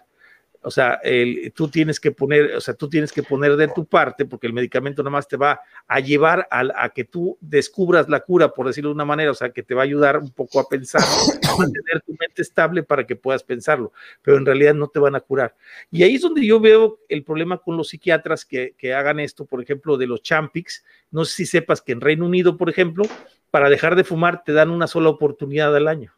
o 0.61 0.71
sea, 0.71 0.99
el, 1.03 1.51
tú 1.55 1.67
tienes 1.67 1.99
que 1.99 2.11
poner, 2.11 2.55
o 2.55 2.61
sea, 2.61 2.73
tú 2.73 2.89
tienes 2.89 3.11
que 3.11 3.23
poner 3.23 3.55
de 3.55 3.67
tu 3.67 3.85
parte 3.85 4.25
porque 4.25 4.47
el 4.47 4.53
medicamento 4.53 5.03
nomás 5.03 5.27
te 5.27 5.37
va 5.37 5.59
a 5.87 5.99
llevar 5.99 6.47
a, 6.51 6.89
que 6.89 7.03
tú 7.03 7.37
descubras 7.41 8.09
la 8.09 8.21
cura, 8.21 8.53
por 8.53 8.67
decirlo 8.67 8.89
de 8.89 8.95
una 8.95 9.05
manera, 9.05 9.31
o 9.31 9.33
sea, 9.33 9.49
que 9.51 9.63
te 9.63 9.73
va 9.73 9.81
a 9.81 9.85
ayudar 9.85 10.17
un 10.17 10.31
poco 10.31 10.59
a 10.59 10.67
pensar, 10.67 11.01
a 11.01 11.57
mantener 11.57 12.01
tu 12.05 12.15
mente 12.19 12.41
estable 12.41 12.83
para 12.83 13.05
que 13.05 13.15
puedas 13.15 13.43
pensarlo, 13.43 13.91
pero 14.21 14.37
en 14.37 14.45
realidad 14.45 14.73
no 14.73 14.87
te 14.87 14.99
van 14.99 15.15
a 15.15 15.19
curar. 15.19 15.55
Y 15.91 16.03
ahí 16.03 16.15
es 16.15 16.21
donde 16.21 16.45
yo 16.45 16.59
veo 16.59 16.99
el 17.09 17.23
problema 17.23 17.57
con 17.57 17.77
los 17.77 17.89
psiquiatras 17.89 18.45
que, 18.45 18.75
que 18.77 18.93
hagan 18.93 19.19
esto, 19.19 19.45
por 19.45 19.61
ejemplo, 19.61 19.97
de 19.97 20.07
los 20.07 20.21
Champix. 20.21 20.83
No 21.11 21.25
sé 21.25 21.35
si 21.35 21.45
sepas 21.45 21.81
que 21.81 21.91
en 21.91 22.01
Reino 22.01 22.25
Unido, 22.25 22.57
por 22.57 22.69
ejemplo, 22.69 23.05
para 23.51 23.69
dejar 23.69 23.95
de 23.95 24.03
fumar 24.03 24.43
te 24.43 24.53
dan 24.53 24.69
una 24.69 24.87
sola 24.87 25.09
oportunidad 25.09 25.75
al 25.75 25.87
año. 25.87 26.13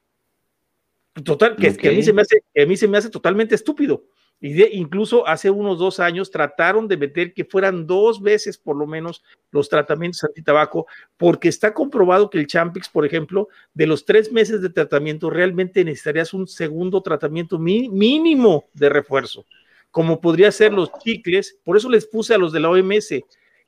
Total, 1.24 1.56
que, 1.56 1.76
que, 1.76 1.90
a 1.90 1.92
mí 1.92 2.04
se 2.04 2.14
me 2.14 2.22
hace, 2.22 2.44
que 2.54 2.62
a 2.64 2.66
mí 2.66 2.78
se 2.78 2.88
me 2.88 2.98
hace 2.98 3.10
totalmente 3.10 3.56
estúpido. 3.56 4.06
Y 4.42 4.64
incluso 4.78 5.28
hace 5.28 5.50
unos 5.50 5.80
dos 5.80 6.00
años 6.00 6.32
trataron 6.32 6.88
de 6.88 6.96
meter 6.96 7.34
que 7.34 7.44
fueran 7.44 7.86
dos 7.86 8.22
veces 8.22 8.58
por 8.58 8.78
lo 8.78 8.88
menos 8.88 9.22
los 9.52 9.68
tratamientos 9.68 10.24
antitabaco, 10.24 10.88
porque 11.18 11.50
está 11.50 11.74
comprobado 11.74 12.30
que 12.30 12.38
el 12.40 12.48
Champix, 12.48 12.88
por 12.88 13.06
ejemplo, 13.06 13.50
de 13.74 13.88
los 13.88 14.06
tres 14.06 14.32
meses 14.32 14.62
de 14.62 14.70
tratamiento, 14.70 15.30
realmente 15.30 15.84
necesitarías 15.84 16.34
un 16.34 16.48
segundo 16.48 17.02
tratamiento 17.02 17.60
mínimo 17.60 18.70
de 18.74 18.88
refuerzo, 18.88 19.46
como 19.92 20.22
podría 20.22 20.52
ser 20.54 20.72
los 20.72 20.90
chicles. 21.04 21.58
Por 21.66 21.76
eso 21.76 21.90
les 21.90 22.06
puse 22.06 22.34
a 22.34 22.38
los 22.38 22.54
de 22.54 22.62
la 22.62 22.70
OMS. 22.70 23.22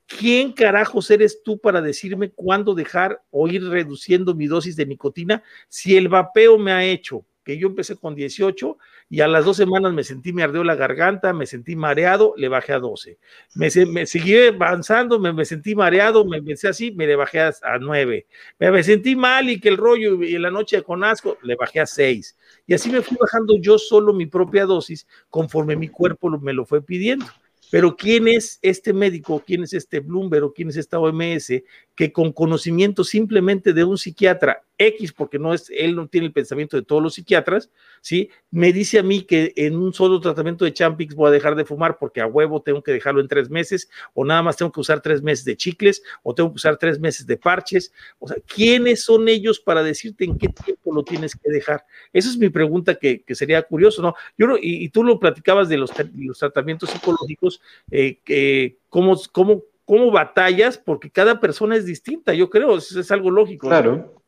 ¿Quién 0.05 0.53
carajos 0.53 1.11
eres 1.11 1.43
tú 1.43 1.57
para 1.59 1.82
decirme 1.82 2.32
cuándo 2.32 2.76
dejar 2.76 3.22
o 3.30 3.47
ir 3.47 3.63
reduciendo 3.63 4.36
mi 4.36 4.47
dosis 4.47 4.76
de 4.78 4.86
nicotina 4.86 5.43
si 5.67 5.97
el 5.97 6.07
vapeo 6.07 6.57
me 6.57 6.72
ha 6.72 6.84
hecho 6.86 7.26
yo 7.58 7.68
empecé 7.68 7.95
con 7.95 8.16
18 8.16 8.78
y 9.10 9.22
a 9.22 9.28
las 9.28 9.45
dos 9.45 9.58
semanas 9.58 9.93
me 9.93 10.04
sentí, 10.04 10.34
me 10.34 10.43
ardeó 10.43 10.64
la 10.64 10.76
garganta, 10.76 11.34
me 11.34 11.45
sentí 11.45 11.76
mareado, 11.76 12.34
le 12.38 12.47
bajé 12.47 12.74
a 12.74 12.80
12. 12.80 13.18
Me, 13.56 13.70
seguí 14.06 14.47
avanzando, 14.47 15.20
me, 15.20 15.45
sentí 15.45 15.76
mareado, 15.76 16.26
me 16.26 16.38
empecé 16.38 16.68
así, 16.68 16.91
me 16.91 17.08
le 17.08 17.16
bajé 17.16 17.39
a, 17.41 17.54
9. 17.80 18.26
Me, 18.60 18.84
sentí 18.84 19.16
mal 19.16 19.49
y 19.49 19.60
que 19.60 19.70
el 19.70 19.78
rollo 19.78 20.24
y 20.24 20.36
en 20.36 20.41
la 20.41 20.52
noche 20.52 20.82
con 20.84 21.04
asco, 21.04 21.38
le 21.43 21.56
bajé 21.56 21.80
a 21.80 21.86
6. 21.86 22.38
Y 22.68 22.74
así 22.74 22.89
me 22.89 23.02
fui 23.02 23.18
bajando 23.20 23.58
yo 23.60 23.78
solo 23.78 24.14
mi 24.14 24.26
propia 24.26 24.66
dosis 24.66 25.08
conforme 25.30 25.76
mi 25.76 25.88
cuerpo 25.88 26.30
me 26.30 26.54
lo 26.54 26.66
fue 26.66 26.82
pidiendo. 26.82 27.26
Pero 27.72 27.95
¿quién 27.95 28.28
es 28.28 28.60
este 28.62 28.91
médico? 28.91 29.41
¿Quién 29.47 29.64
es 29.64 29.74
este 29.74 30.02
Bloomberg? 30.02 30.54
¿Quién 30.54 30.70
es 30.70 30.76
esta 30.76 30.99
OMS 30.99 31.54
que 31.95 32.12
con 32.12 32.34
conocimiento 32.34 33.06
simplemente 33.06 33.72
de 33.72 33.86
un 33.86 33.97
psiquiatra 33.97 34.62
X, 34.88 35.14
porque 35.14 35.40
no 35.40 35.54
es, 35.54 35.70
él 35.70 35.96
no 35.96 36.08
tiene 36.08 36.28
el 36.28 36.34
pensamiento 36.34 36.78
de 36.78 36.84
todos 36.84 37.02
los 37.02 37.14
psiquiatras, 37.16 37.70
¿sí? 38.02 38.30
Me 38.50 38.74
dice 38.74 39.00
a 39.00 39.04
mí 39.04 39.22
que 39.24 39.54
en 39.56 39.76
un 39.76 39.94
solo 39.94 40.20
tratamiento 40.20 40.66
de 40.66 40.74
Champix 40.74 41.16
voy 41.16 41.30
a 41.30 41.32
dejar 41.32 41.56
de 41.56 41.66
fumar 41.66 41.98
porque 41.98 42.22
a 42.22 42.28
huevo 42.28 42.62
tengo 42.62 42.82
que 42.82 42.92
dejarlo 42.92 43.22
en 43.22 43.28
tres 43.28 43.50
meses, 43.50 43.90
o 44.14 44.26
nada 44.26 44.42
más 44.42 44.58
tengo 44.58 44.72
que 44.72 44.80
usar 44.80 45.02
tres 45.02 45.22
meses 45.22 45.46
de 45.46 45.56
chicles, 45.56 46.02
o 46.24 46.34
tengo 46.34 46.50
que 46.52 46.56
usar 46.56 46.78
tres 46.78 47.00
meses 47.00 47.26
de 47.28 47.38
parches. 47.38 47.94
O 48.20 48.28
sea, 48.28 48.38
¿quiénes 48.46 49.04
son 49.04 49.28
ellos 49.28 49.60
para 49.60 49.84
decirte 49.84 50.26
en 50.26 50.38
qué 50.38 50.48
tiempo 50.48 50.94
lo 50.94 51.04
tienes 51.04 51.36
que 51.36 51.50
dejar? 51.52 51.86
Esa 52.14 52.30
es 52.30 52.38
mi 52.38 52.50
pregunta 52.50 52.96
que, 52.96 53.24
sería 53.32 53.62
curioso, 53.64 54.02
¿no? 54.02 54.16
Yo 54.38 54.48
y, 54.62 54.90
tú 54.90 55.04
lo 55.04 55.20
platicabas 55.20 55.70
de 55.70 55.78
los, 55.78 55.92
los 56.16 56.38
tratamientos 56.38 56.90
psicológicos, 56.90 57.62
eh, 57.90 58.20
que, 58.24 58.78
¿cómo, 58.90 59.20
cómo, 59.32 59.64
cómo 59.86 60.12
batallas, 60.12 60.78
porque 60.78 61.10
cada 61.10 61.40
persona 61.40 61.76
es 61.76 61.86
distinta, 61.86 62.34
yo 62.34 62.50
creo, 62.50 62.78
eso 62.78 63.00
es 63.00 63.12
algo 63.12 63.32
lógico. 63.32 63.68
Claro. 63.68 64.20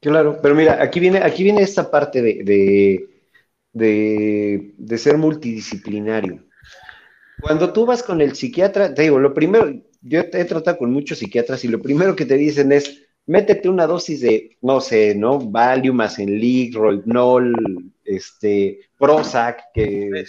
Claro, 0.00 0.38
pero 0.40 0.54
mira, 0.54 0.82
aquí 0.82 1.00
viene, 1.00 1.18
aquí 1.18 1.42
viene 1.42 1.62
esta 1.62 1.90
parte 1.90 2.22
de, 2.22 3.08
de, 3.72 4.98
ser 4.98 5.18
multidisciplinario. 5.18 6.44
Cuando 7.40 7.72
tú 7.72 7.86
vas 7.86 8.02
con 8.02 8.20
el 8.20 8.34
psiquiatra, 8.34 8.94
te 8.94 9.02
digo, 9.02 9.18
lo 9.18 9.34
primero, 9.34 9.72
yo 10.00 10.20
he 10.20 10.44
tratado 10.44 10.78
con 10.78 10.92
muchos 10.92 11.18
psiquiatras 11.18 11.64
y 11.64 11.68
lo 11.68 11.80
primero 11.80 12.14
que 12.14 12.26
te 12.26 12.36
dicen 12.36 12.72
es, 12.72 13.08
métete 13.26 13.68
una 13.68 13.86
dosis 13.86 14.20
de, 14.20 14.56
no 14.62 14.80
sé, 14.80 15.14
¿no? 15.14 15.38
Valium, 15.38 16.00
Asenlic, 16.00 16.74
Rohypnol, 16.74 17.54
este, 18.04 18.80
Prozac, 18.96 19.64
que 19.74 20.24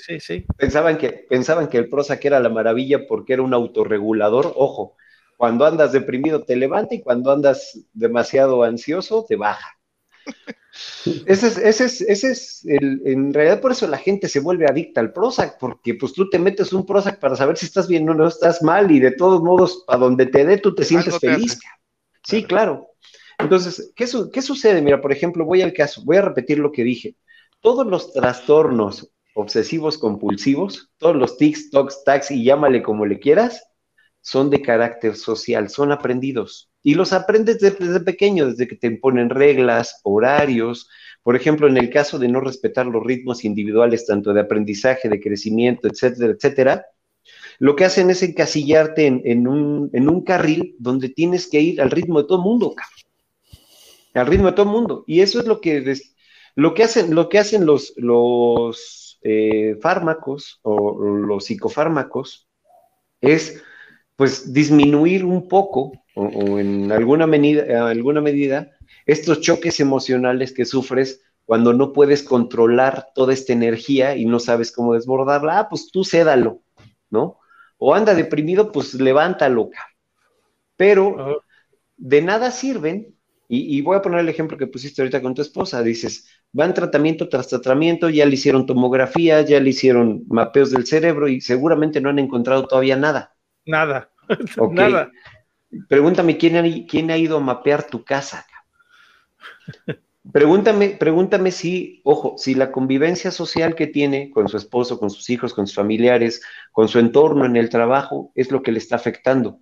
Pensaban 0.58 0.98
que 0.98 1.10
pensaban 1.30 1.70
que 1.70 1.78
el 1.78 1.90
Prozac 1.90 2.24
era 2.26 2.40
la 2.40 2.50
maravilla 2.50 3.08
porque 3.08 3.34
era 3.34 3.42
un 3.42 3.54
autorregulador, 3.54 4.54
ojo, 4.56 4.96
cuando 5.40 5.66
andas 5.66 5.94
deprimido 5.94 6.44
te 6.44 6.58
levanta 6.58 6.96
y 6.96 7.02
cuando 7.02 7.32
andas 7.32 7.80
demasiado 7.94 8.62
ansioso 8.64 9.26
te 9.26 9.38
baja. 9.38 9.70
Ese 11.26 11.48
es, 11.48 11.58
ese 11.58 11.86
es, 11.86 12.02
ese 12.02 12.32
es 12.32 12.66
el, 12.66 13.02
en 13.06 13.34
realidad 13.34 13.62
por 13.62 13.72
eso 13.72 13.88
la 13.88 13.98
gente 13.98 14.28
se 14.28 14.42
vuelve 14.42 14.66
adicta 14.66 15.00
al 15.00 15.14
Prozac, 15.14 15.58
porque 15.58 15.96
pues 15.96 16.12
tú 16.12 16.30
te 16.30 16.40
metes 16.40 16.74
un 16.74 16.86
Prozac 16.86 17.20
para 17.22 17.38
saber 17.38 17.56
si 17.56 17.68
estás 17.68 17.88
bien 17.88 18.10
o 18.10 18.14
no 18.14 18.28
estás 18.28 18.62
mal 18.62 18.92
y 18.92 19.00
de 19.00 19.12
todos 19.12 19.42
modos 19.42 19.86
a 19.88 19.96
donde 19.96 20.26
te 20.26 20.44
dé 20.44 20.58
tú 20.58 20.76
te 20.76 20.84
sientes 20.84 21.18
feliz. 21.20 21.58
sí, 22.22 22.44
claro. 22.44 22.90
Entonces, 23.38 23.94
¿qué, 23.96 24.08
¿qué 24.34 24.42
sucede? 24.42 24.82
Mira, 24.82 25.00
por 25.00 25.14
ejemplo, 25.14 25.46
voy 25.46 25.62
al 25.62 25.72
caso, 25.72 26.02
voy 26.04 26.18
a 26.18 26.22
repetir 26.22 26.60
lo 26.60 26.74
que 26.74 26.84
dije. 26.84 27.16
Todos 27.62 27.88
los 27.88 28.12
trastornos 28.12 29.10
obsesivos 29.36 29.98
compulsivos, 29.98 30.92
todos 30.98 31.16
los 31.16 31.38
tics, 31.38 31.70
tocs, 31.70 32.04
tacs 32.04 32.30
y 32.32 32.44
llámale 32.44 32.84
como 32.84 33.06
le 33.06 33.20
quieras, 33.20 33.69
son 34.22 34.50
de 34.50 34.62
carácter 34.62 35.16
social, 35.16 35.70
son 35.70 35.92
aprendidos. 35.92 36.70
Y 36.84 36.96
los 36.96 37.14
aprendes 37.14 37.60
desde, 37.60 38.00
pequeño, 38.00 38.48
desde 38.48 38.68
que 38.68 38.76
te 38.76 38.88
imponen 38.88 39.30
reglas, 39.30 40.00
horarios. 40.04 40.90
Por 41.24 41.36
ejemplo, 41.36 41.68
en 41.68 41.78
el 41.78 41.90
caso 41.90 42.20
de 42.20 42.28
no 42.28 42.40
respetar 42.40 42.86
los 42.86 43.04
ritmos 43.04 43.44
individuales, 43.44 44.06
tanto 44.06 44.34
de 44.34 44.42
aprendizaje, 44.42 45.10
de 45.10 45.20
crecimiento, 45.20 45.88
etcétera, 45.88 46.34
etcétera, 46.34 46.86
lo 47.60 47.76
que 47.76 47.86
hacen 47.86 48.10
es 48.10 48.24
encasillarte 48.24 49.06
en, 49.06 49.48
un, 49.48 50.24
carril 50.24 50.76
donde 50.80 51.10
tienes 51.10 51.48
que 51.50 51.60
ir 51.60 51.82
al 51.82 51.92
ritmo 51.92 52.22
de 52.22 52.28
todo 52.28 52.38
el 52.38 52.46
mundo, 52.46 52.74
al 54.14 54.28
ritmo 54.28 54.48
de 54.48 54.54
todo 54.54 54.66
mundo. 54.66 55.04
Y 55.06 55.20
eso 55.20 55.40
es 55.40 55.46
lo 55.46 55.60
que, 55.60 55.96
lo 56.56 56.74
que 56.74 56.84
hacen, 56.84 57.14
lo 57.14 57.28
que 57.28 57.40
hacen 57.40 57.66
los, 57.66 57.94
los 57.98 59.20
eh, 59.22 59.78
fármacos 59.82 60.60
o 60.62 61.04
los 61.04 61.46
psicofármacos 61.46 62.48
es 63.20 63.62
pues 64.20 64.52
disminuir 64.52 65.24
un 65.24 65.48
poco 65.48 65.94
o, 66.14 66.60
en 66.60 66.92
alguna 66.92 67.26
medida, 67.26 67.88
alguna 67.88 68.20
medida 68.20 68.70
estos 69.06 69.40
choques 69.40 69.80
emocionales 69.80 70.52
que 70.52 70.66
sufres 70.66 71.22
cuando 71.46 71.72
no 71.72 71.94
puedes 71.94 72.22
controlar 72.24 73.08
toda 73.16 73.32
esta 73.32 73.54
energía 73.54 74.18
y 74.18 74.26
no 74.26 74.42
sabes 74.42 74.74
cómo 74.74 74.94
desbordarla, 74.94 75.60
ah, 75.60 75.70
pues 75.70 75.90
tú 75.90 76.04
cédalo, 76.04 76.62
¿no? 77.10 77.40
O 77.78 77.96
anda 77.96 78.14
deprimido, 78.14 78.74
pues 78.74 78.94
levántalo. 78.94 79.70
Pero 80.76 81.42
de 81.96 82.22
nada 82.22 82.52
sirven, 82.52 83.16
y, 83.48 83.78
y, 83.78 83.82
voy 83.82 83.96
a 83.96 84.02
poner 84.02 84.20
el 84.20 84.28
ejemplo 84.28 84.58
que 84.58 84.68
pusiste 84.68 85.02
ahorita 85.02 85.22
con 85.22 85.34
tu 85.34 85.42
esposa, 85.42 85.82
dices, 85.82 86.28
van 86.52 86.74
tratamiento 86.74 87.30
tras 87.30 87.48
tratamiento, 87.48 88.10
ya 88.10 88.26
le 88.26 88.34
hicieron 88.34 88.66
tomografía, 88.66 89.42
ya 89.44 89.62
le 89.62 89.70
hicieron 89.70 90.26
mapeos 90.28 90.72
del 90.72 90.86
cerebro 90.86 91.30
y 91.30 91.40
seguramente 91.40 92.02
no 92.02 92.10
han 92.10 92.20
encontrado 92.20 92.68
todavía 92.68 92.98
nada. 92.98 93.39
Nada, 93.70 94.10
nada. 94.72 95.12
Pregúntame 95.88 96.38
¿quién 96.38 96.58
ha, 96.58 96.64
quién 96.88 97.12
ha 97.12 97.18
ido 97.18 97.38
a 97.38 97.40
mapear 97.40 97.86
tu 97.86 98.04
casa. 98.04 98.48
Pregúntame, 100.34 100.90
pregúntame 101.00 101.52
si, 101.52 102.02
ojo, 102.04 102.36
si 102.38 102.56
la 102.56 102.72
convivencia 102.72 103.30
social 103.30 103.76
que 103.76 103.86
tiene 103.86 104.32
con 104.32 104.50
su 104.50 104.58
esposo, 104.58 105.00
con 105.00 105.12
sus 105.12 105.30
hijos, 105.30 105.54
con 105.54 105.68
sus 105.68 105.76
familiares, 105.76 106.42
con 106.72 106.88
su 106.88 106.98
entorno 106.98 107.46
en 107.46 107.56
el 107.58 107.70
trabajo, 107.70 108.32
es 108.34 108.52
lo 108.52 108.64
que 108.64 108.72
le 108.72 108.80
está 108.80 108.96
afectando. 108.96 109.60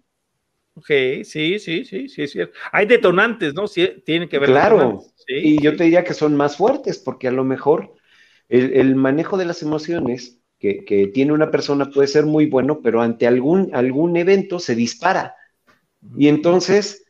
Ok, 0.75 0.87
sí, 1.23 1.59
sí, 1.59 1.83
sí, 1.83 2.07
sí, 2.07 2.23
es 2.23 2.31
cierto. 2.31 2.57
Hay 2.71 2.85
detonantes, 2.85 3.53
¿no? 3.53 3.67
Sí, 3.67 3.89
tienen 4.05 4.29
que 4.29 4.39
ver. 4.39 4.49
Claro, 4.49 5.03
y 5.27 5.61
yo 5.61 5.75
te 5.75 5.83
diría 5.83 6.05
que 6.05 6.13
son 6.13 6.35
más 6.37 6.55
fuertes, 6.55 6.97
porque 6.97 7.27
a 7.27 7.31
lo 7.31 7.43
mejor 7.43 7.93
el 8.47 8.95
manejo 8.95 9.35
de 9.37 9.45
las 9.45 9.61
emociones 9.61 10.39
que, 10.59 11.11
tiene 11.13 11.33
una 11.33 11.51
persona 11.51 11.89
puede 11.89 12.07
ser 12.07 12.25
muy 12.25 12.47
bueno, 12.47 12.81
pero 12.81 13.01
ante 13.01 13.27
algún, 13.27 13.69
algún 13.73 14.17
evento 14.17 14.59
se 14.59 14.75
dispara. 14.75 15.35
Y 16.17 16.27
entonces, 16.27 17.05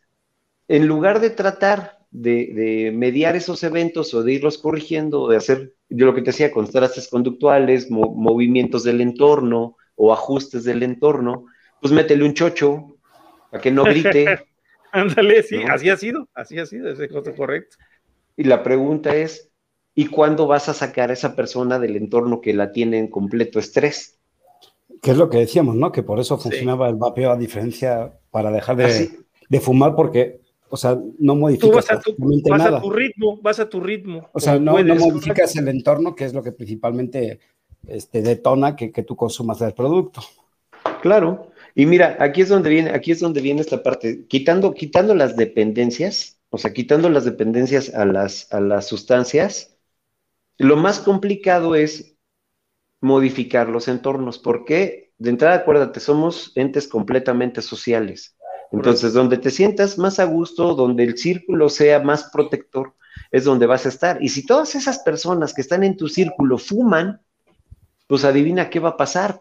en 0.67 0.87
lugar 0.87 1.19
de 1.19 1.29
tratar 1.29 1.97
de, 2.11 2.91
mediar 2.93 3.35
esos 3.35 3.63
eventos 3.63 4.13
o 4.13 4.23
de 4.23 4.33
irlos 4.33 4.57
corrigiendo, 4.57 5.27
de 5.27 5.37
hacer, 5.37 5.73
yo 5.89 6.05
lo 6.05 6.15
que 6.15 6.21
te 6.21 6.31
decía, 6.31 6.51
contrastes 6.51 7.07
conductuales, 7.07 7.89
movimientos 7.89 8.83
del 8.83 9.01
entorno 9.01 9.77
o 9.95 10.13
ajustes 10.13 10.63
del 10.63 10.83
entorno, 10.83 11.45
pues 11.81 11.93
métele 11.93 12.23
un 12.23 12.33
chocho 12.33 12.97
para 13.51 13.61
que 13.61 13.71
no 13.71 13.83
grite. 13.83 14.45
Ándale, 14.91 15.43
sí, 15.43 15.57
así 15.69 15.89
ha 15.89 15.97
sido, 15.97 16.27
así 16.33 16.57
ha 16.57 16.65
sido, 16.65 16.89
ese 16.89 17.05
es 17.05 17.11
correcto. 17.35 17.77
Y 18.35 18.45
la 18.45 18.63
pregunta 18.63 19.15
es, 19.15 19.51
y 19.97 20.05
cuándo 20.05 20.45
vas 20.45 20.69
a 20.69 20.75
sacar 20.75 21.09
a 21.09 21.13
esa 21.13 21.35
persona 21.35 21.79
del 21.79 21.95
entorno 21.95 22.39
que 22.39 22.53
la 22.53 22.71
tiene 22.71 22.99
en 22.99 23.07
completo 23.07 23.57
estrés. 23.57 24.19
Que 25.01 25.09
es 25.09 25.17
lo 25.17 25.27
que 25.27 25.39
decíamos, 25.39 25.75
¿no? 25.75 25.91
Que 25.91 26.03
por 26.03 26.19
eso 26.19 26.37
funcionaba 26.37 26.87
el 26.87 26.97
vapeo 26.97 27.31
a 27.31 27.35
diferencia 27.35 28.13
para 28.29 28.51
dejar 28.51 28.75
de, 28.75 29.09
ah, 29.51 29.59
fumar 29.59 29.95
porque, 29.95 30.39
o 30.69 30.77
sea, 30.77 30.99
no 31.17 31.35
modificas 31.35 31.87
vas, 31.87 31.91
a 31.91 31.99
tu, 31.99 32.15
vas 32.47 32.61
a 32.61 32.79
tu, 32.79 32.91
ritmo, 32.91 33.39
vas 33.41 33.59
a 33.59 33.67
tu 33.67 33.79
ritmo. 33.79 34.29
O 34.33 34.39
sea, 34.39 34.59
no, 34.59 34.77
no 34.83 34.95
modificas 34.97 35.55
el 35.55 35.67
entorno, 35.67 36.13
que 36.13 36.25
es 36.25 36.33
lo 36.35 36.43
que 36.43 36.51
principalmente 36.51 37.39
este, 37.87 38.21
detona 38.21 38.75
que, 38.75 38.91
que 38.91 39.01
tú 39.01 39.15
consumas 39.15 39.59
el 39.61 39.73
producto. 39.73 40.21
Claro. 41.01 41.49
Y 41.73 41.87
mira, 41.87 42.17
aquí 42.19 42.41
es 42.41 42.49
donde 42.49 42.69
viene, 42.69 42.91
aquí 42.91 43.11
es 43.11 43.19
donde 43.19 43.41
viene 43.41 43.61
esta 43.61 43.81
parte. 43.81 44.27
Quitando, 44.27 44.75
quitando 44.75 45.15
las 45.15 45.35
dependencias, 45.35 46.37
o 46.51 46.59
sea, 46.59 46.71
quitando 46.71 47.09
las 47.09 47.25
dependencias 47.25 47.95
a 47.95 48.05
las, 48.05 48.53
a 48.53 48.59
las 48.59 48.85
sustancias, 48.85 49.73
lo 50.57 50.75
más 50.75 50.99
complicado 50.99 51.75
es 51.75 52.15
modificar 53.01 53.69
los 53.69 53.87
entornos, 53.87 54.39
porque 54.39 55.11
de 55.17 55.29
entrada, 55.29 55.55
acuérdate, 55.55 55.99
somos 55.99 56.51
entes 56.55 56.87
completamente 56.87 57.61
sociales. 57.61 58.35
Entonces, 58.71 59.13
donde 59.13 59.37
te 59.37 59.49
sientas 59.49 59.97
más 59.97 60.19
a 60.19 60.25
gusto, 60.25 60.75
donde 60.75 61.03
el 61.03 61.17
círculo 61.17 61.69
sea 61.69 61.99
más 61.99 62.29
protector, 62.31 62.93
es 63.31 63.45
donde 63.45 63.65
vas 63.65 63.85
a 63.85 63.89
estar. 63.89 64.21
Y 64.21 64.29
si 64.29 64.45
todas 64.45 64.75
esas 64.75 64.99
personas 64.99 65.53
que 65.53 65.61
están 65.61 65.83
en 65.83 65.95
tu 65.95 66.07
círculo 66.07 66.57
fuman, 66.57 67.21
pues 68.07 68.25
adivina 68.25 68.69
qué 68.69 68.79
va 68.79 68.89
a 68.89 68.97
pasar. 68.97 69.39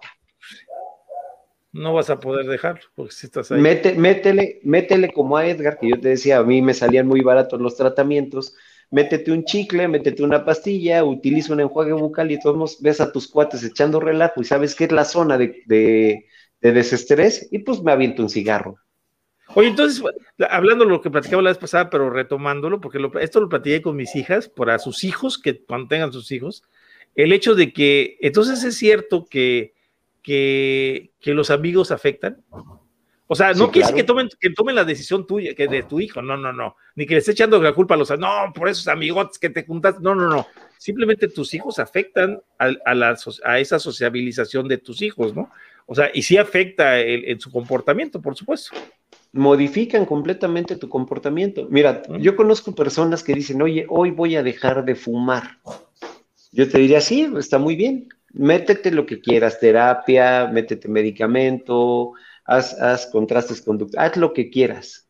No 1.73 1.93
vas 1.93 2.09
a 2.09 2.19
poder 2.19 2.47
dejarlo, 2.47 2.83
porque 2.95 3.13
si 3.13 3.27
estás 3.27 3.53
ahí. 3.53 3.61
métele, 3.61 4.61
métele 4.63 5.13
como 5.13 5.37
a 5.37 5.47
Edgar, 5.47 5.79
que 5.79 5.91
yo 5.91 6.01
te 6.01 6.09
decía, 6.11 6.39
a 6.39 6.43
mí 6.43 6.63
me 6.63 6.73
salían 6.73 7.07
muy 7.07 7.21
baratos 7.21 7.61
los 7.61 7.77
tratamientos, 7.77 8.55
métete 8.91 9.33
un 9.33 9.45
chicle, 9.45 9.89
métete 9.89 10.23
una 10.23 10.45
pastilla, 10.45 11.05
utiliza 11.05 11.53
un 11.53 11.61
enjuague 11.61 11.93
bucal 11.93 12.31
y 12.31 12.41
todos 12.41 12.81
ves 12.81 13.01
a 13.01 13.13
tus 13.13 13.29
cuates 13.29 13.65
echando 13.65 14.01
relajo 14.01 14.41
y 14.41 14.45
sabes 14.45 14.75
que 14.75 14.85
es 14.85 14.93
la 14.93 15.05
zona 15.05 15.39
de, 15.39 15.63
de, 15.67 16.27
desestrés 16.61 17.49
y 17.51 17.61
pues 17.61 17.83
me 17.83 17.93
aviento 17.93 18.23
un 18.23 18.31
cigarro. 18.31 18.77
Oye, 19.55 19.69
entonces, 19.69 20.03
hablando 20.51 20.85
de 20.85 20.91
lo 20.91 21.01
que 21.01 21.11
platicaba 21.11 21.43
la 21.43 21.51
vez 21.51 21.59
pasada, 21.59 21.89
pero 21.89 22.11
retomándolo, 22.11 22.81
porque 22.81 22.99
esto 23.21 23.41
lo 23.41 23.49
platiqué 23.49 23.81
con 23.81 23.95
mis 23.95 24.17
hijas, 24.17 24.49
para 24.49 24.79
sus 24.79 25.05
hijos, 25.05 25.39
que 25.39 25.65
cuando 25.65 25.87
tengan 25.89 26.13
sus 26.13 26.33
hijos, 26.33 26.65
el 27.15 27.33
hecho 27.33 27.55
de 27.55 27.73
que, 27.73 28.19
entonces 28.21 28.65
es 28.65 28.77
cierto 28.77 29.25
que, 29.25 29.75
que, 30.23 31.13
que 31.21 31.33
los 31.33 31.51
amigos 31.51 31.93
afectan. 31.93 32.43
O 33.29 33.35
sea, 33.35 33.53
no 33.53 33.71
quiere 33.73 33.93
que 33.93 34.05
tomen, 34.05 34.29
que 34.41 34.51
tomen 34.51 34.77
la 34.77 34.85
decisión 34.85 35.27
tuya, 35.27 35.55
que 35.55 35.67
de 35.67 35.83
tu 35.83 35.99
hijo, 35.99 36.23
no, 36.23 36.37
no, 36.37 36.53
no. 36.53 36.77
Ni 36.95 37.07
que 37.07 37.15
le 37.15 37.19
esté 37.19 37.33
echando 37.33 37.61
la 37.61 37.73
culpa 37.73 37.95
a 37.95 37.97
los, 37.97 38.17
no, 38.19 38.53
por 38.55 38.69
esos 38.69 38.87
amigos 38.87 39.39
que 39.39 39.51
te 39.51 39.65
juntas, 39.65 40.01
no, 40.01 40.15
no, 40.15 40.29
no. 40.29 40.47
Simplemente 40.79 41.29
tus 41.29 41.53
hijos 41.55 41.79
afectan 41.79 42.41
a, 42.59 42.71
a, 42.85 43.17
a 43.45 43.59
esa 43.59 43.79
sociabilización 43.79 44.69
de 44.69 44.79
tus 44.79 45.03
hijos, 45.03 45.35
¿no? 45.35 45.51
O 45.87 45.95
sea, 45.95 46.11
y 46.13 46.23
sí 46.23 46.37
afecta 46.37 47.01
en 47.01 47.41
su 47.41 47.51
comportamiento, 47.51 48.21
por 48.21 48.37
supuesto. 48.37 48.77
Modifican 49.33 50.05
completamente 50.05 50.77
tu 50.77 50.89
comportamiento. 50.89 51.67
Mira, 51.71 52.03
yo 52.19 52.35
conozco 52.35 52.75
personas 52.75 53.23
que 53.23 53.35
dicen, 53.35 53.63
oye, 53.63 53.87
hoy 53.89 54.11
voy 54.11 54.35
a 54.37 54.43
dejar 54.43 54.85
de 54.85 54.97
fumar. 54.97 55.59
Yo 56.51 56.69
te 56.69 56.79
diría, 56.79 57.01
sí, 57.01 57.31
está 57.39 57.59
muy 57.59 57.77
bien. 57.77 58.09
Métete 58.33 58.91
lo 58.91 59.07
que 59.07 59.21
quieras, 59.21 59.61
terapia, 59.61 60.49
métete 60.53 60.89
medicamento, 60.89 62.13
haz, 62.47 63.07
contrastes 63.07 63.63
conductuales, 63.63 64.13
haz 64.13 64.17
lo 64.17 64.33
que 64.33 64.51
quieras. 64.51 65.09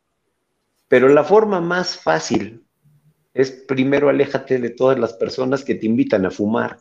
Pero 0.87 1.09
la 1.09 1.23
forma 1.23 1.61
más 1.61 1.97
fácil 1.97 2.63
es 3.33 3.51
primero 3.51 4.09
aléjate 4.09 4.59
de 4.59 4.69
todas 4.69 4.97
las 4.97 5.13
personas 5.13 5.63
que 5.63 5.75
te 5.75 5.85
invitan 5.85 6.25
a 6.25 6.31
fumar. 6.31 6.79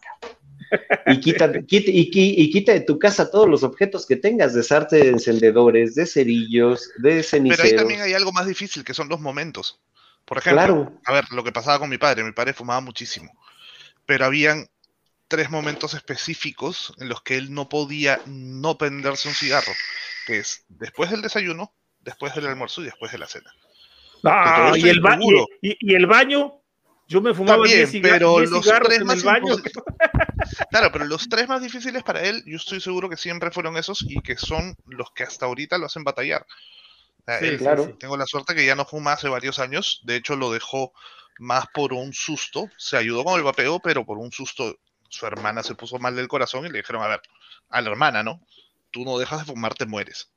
Y 1.07 1.21
quita, 1.21 1.53
y, 1.69 2.51
quita 2.51 2.73
de 2.73 2.81
tu 2.81 2.99
casa 2.99 3.31
todos 3.31 3.49
los 3.49 3.63
objetos 3.63 4.07
que 4.07 4.17
tengas, 4.17 4.55
desarte 4.55 4.97
de 4.97 5.09
encendedores, 5.09 5.95
de 5.95 6.07
cerillos, 6.07 6.91
de 6.99 7.23
ceniceros. 7.23 7.63
Pero 7.63 7.69
ahí 7.69 7.77
también 7.77 8.01
hay 8.01 8.15
algo 8.15 8.33
más 8.33 8.47
difícil, 8.47 8.85
que 8.85 8.95
son 8.95 9.09
los 9.09 9.21
momentos. 9.21 9.81
Por 10.25 10.39
ejemplo, 10.39 10.93
a 11.05 11.13
ver, 11.13 11.25
lo 11.31 11.45
que 11.45 11.53
pasaba 11.53 11.79
con 11.79 11.89
mi 11.89 11.99
padre, 11.99 12.25
mi 12.25 12.33
padre 12.33 12.53
fumaba 12.53 12.81
muchísimo, 12.81 13.33
pero 14.07 14.25
habían 14.25 14.67
tres 15.29 15.51
momentos 15.51 15.95
específicos 15.95 16.95
en 16.99 17.09
los 17.09 17.23
que 17.23 17.37
él 17.37 17.53
no 17.53 17.69
podía 17.69 18.21
no 18.27 18.79
prenderse 18.79 19.29
un 19.29 19.35
cigarro 19.35 19.73
que 20.27 20.39
es 20.39 20.65
después 20.69 21.11
del 21.11 21.23
desayuno, 21.23 21.73
después 22.01 22.35
del 22.35 22.49
almuerzo 22.49 22.83
y 22.83 22.87
después 22.87 23.13
de 23.13 23.19
la 23.19 23.27
cena. 23.27 23.55
Ah, 24.25 24.73
y, 24.75 24.89
el 24.89 25.01
y, 25.63 25.95
el 25.95 26.07
baño, 26.07 26.61
yo 27.07 27.21
me 27.21 27.33
fumaba 27.33 27.63
También, 27.63 28.03
pero 28.03 28.41
los 28.41 28.67
tres 28.67 29.05
más 29.05 29.23
claro, 30.71 30.91
pero 30.93 31.05
los 31.05 31.29
tres 31.29 31.49
más 31.49 31.63
difíciles 31.63 32.03
para 32.03 32.23
él, 32.23 32.43
yo 32.45 32.57
estoy 32.57 32.81
seguro 32.81 33.09
que 33.09 33.17
siempre 33.17 33.53
fueron 33.53 33.77
esos 33.77 34.05
y 34.09 34.21
que 34.21 34.37
son 34.37 34.75
los 34.87 35.13
que 35.13 35.23
hasta 35.23 35.47
ahorita 35.47 35.79
lo 35.79 35.87
hacen 35.87 36.03
batallar. 36.03 36.45
claro. 37.59 37.97
Tengo 38.01 38.17
la 38.17 38.27
suerte 38.27 38.55
que 38.55 38.67
ya 38.67 38.75
no 38.75 38.85
fuma 38.85 39.13
hace 39.13 39.29
varios 39.29 39.61
años, 39.61 40.01
de 40.05 40.17
hecho 40.17 40.35
lo 40.35 40.51
dejó 40.51 40.93
más 41.39 41.67
por 41.73 41.93
un 41.93 42.13
susto, 42.13 42.69
se 42.79 42.97
ayudó 42.97 43.23
con 43.23 43.39
el 43.39 43.45
vapeo, 43.45 43.79
pero 43.79 44.05
por 44.05 44.19
un 44.19 44.33
susto 44.33 44.77
su 45.09 45.27
hermana 45.27 45.63
se 45.63 45.75
puso 45.75 45.99
mal 45.99 46.17
del 46.17 46.29
corazón 46.29 46.67
y 46.67 46.71
le 46.71 46.79
dijeron, 46.79 47.03
a 47.03 47.09
ver, 47.09 47.23
a 47.71 47.81
la 47.81 47.91
hermana, 47.91 48.23
¿no? 48.23 48.41
tú 48.97 49.05
no 49.05 49.19
dejas 49.19 49.41
de 49.41 49.45
fumar, 49.45 49.75
te 49.75 49.85
mueres. 49.85 50.33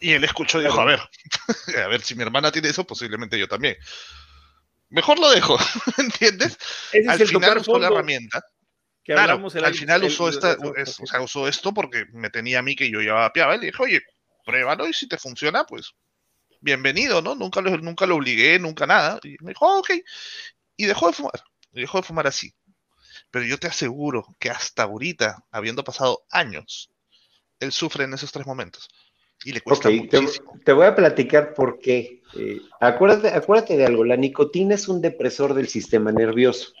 Y 0.00 0.14
él 0.14 0.24
escuchó 0.24 0.60
y 0.60 0.64
dijo, 0.64 0.80
a 0.80 0.84
ver, 0.84 1.00
a 1.84 1.86
ver, 1.86 2.02
si 2.02 2.16
mi 2.16 2.22
hermana 2.22 2.50
tiene 2.50 2.68
eso, 2.68 2.84
posiblemente 2.84 3.38
yo 3.38 3.46
también. 3.46 3.76
Mejor 4.90 5.20
lo 5.20 5.30
dejo, 5.30 5.56
¿entiendes? 5.98 6.58
al 7.08 7.24
final 7.24 7.58
usó 7.58 7.78
la 7.78 7.86
herramienta. 7.86 8.44
claro, 9.04 9.40
al 9.62 9.74
final 9.74 10.02
usó, 10.02 10.28
esta, 10.28 10.56
o 10.60 11.06
sea, 11.06 11.20
usó 11.20 11.46
esto 11.46 11.72
porque 11.72 12.06
me 12.12 12.30
tenía 12.30 12.58
a 12.58 12.62
mí 12.62 12.74
que 12.74 12.90
yo 12.90 13.00
ya 13.00 13.12
vapeaba. 13.12 13.54
Y 13.54 13.60
le 13.60 13.66
dije, 13.66 13.82
oye, 13.82 14.02
pruébalo 14.44 14.88
y 14.88 14.92
si 14.92 15.06
te 15.06 15.16
funciona, 15.16 15.64
pues 15.64 15.94
bienvenido, 16.60 17.22
¿no? 17.22 17.36
Nunca 17.36 17.60
lo, 17.60 17.76
nunca 17.78 18.06
lo 18.06 18.16
obligué, 18.16 18.58
nunca 18.58 18.86
nada. 18.86 19.20
Y 19.22 19.36
me 19.40 19.50
dijo, 19.52 19.78
ok. 19.78 19.90
Y 20.76 20.86
dejó 20.86 21.06
de 21.06 21.12
fumar. 21.12 21.44
Y 21.72 21.82
dejó 21.82 21.98
de 21.98 22.04
fumar 22.08 22.26
así. 22.26 22.52
Pero 23.34 23.46
yo 23.46 23.58
te 23.58 23.66
aseguro 23.66 24.24
que 24.38 24.48
hasta 24.48 24.84
ahorita, 24.84 25.44
habiendo 25.50 25.82
pasado 25.82 26.22
años, 26.30 26.92
él 27.58 27.72
sufre 27.72 28.04
en 28.04 28.14
esos 28.14 28.30
tres 28.30 28.46
momentos. 28.46 28.88
Y 29.44 29.50
le 29.50 29.60
cuesta 29.60 29.88
Ok, 29.88 30.08
te, 30.08 30.20
muchísimo. 30.20 30.52
te 30.64 30.72
voy 30.72 30.86
a 30.86 30.94
platicar 30.94 31.52
por 31.52 31.80
qué. 31.80 32.22
Eh, 32.38 32.60
acuérdate, 32.78 33.30
acuérdate 33.30 33.76
de 33.76 33.86
algo, 33.86 34.04
la 34.04 34.14
nicotina 34.14 34.76
es 34.76 34.86
un 34.86 35.00
depresor 35.00 35.54
del 35.54 35.66
sistema 35.66 36.12
nervioso, 36.12 36.74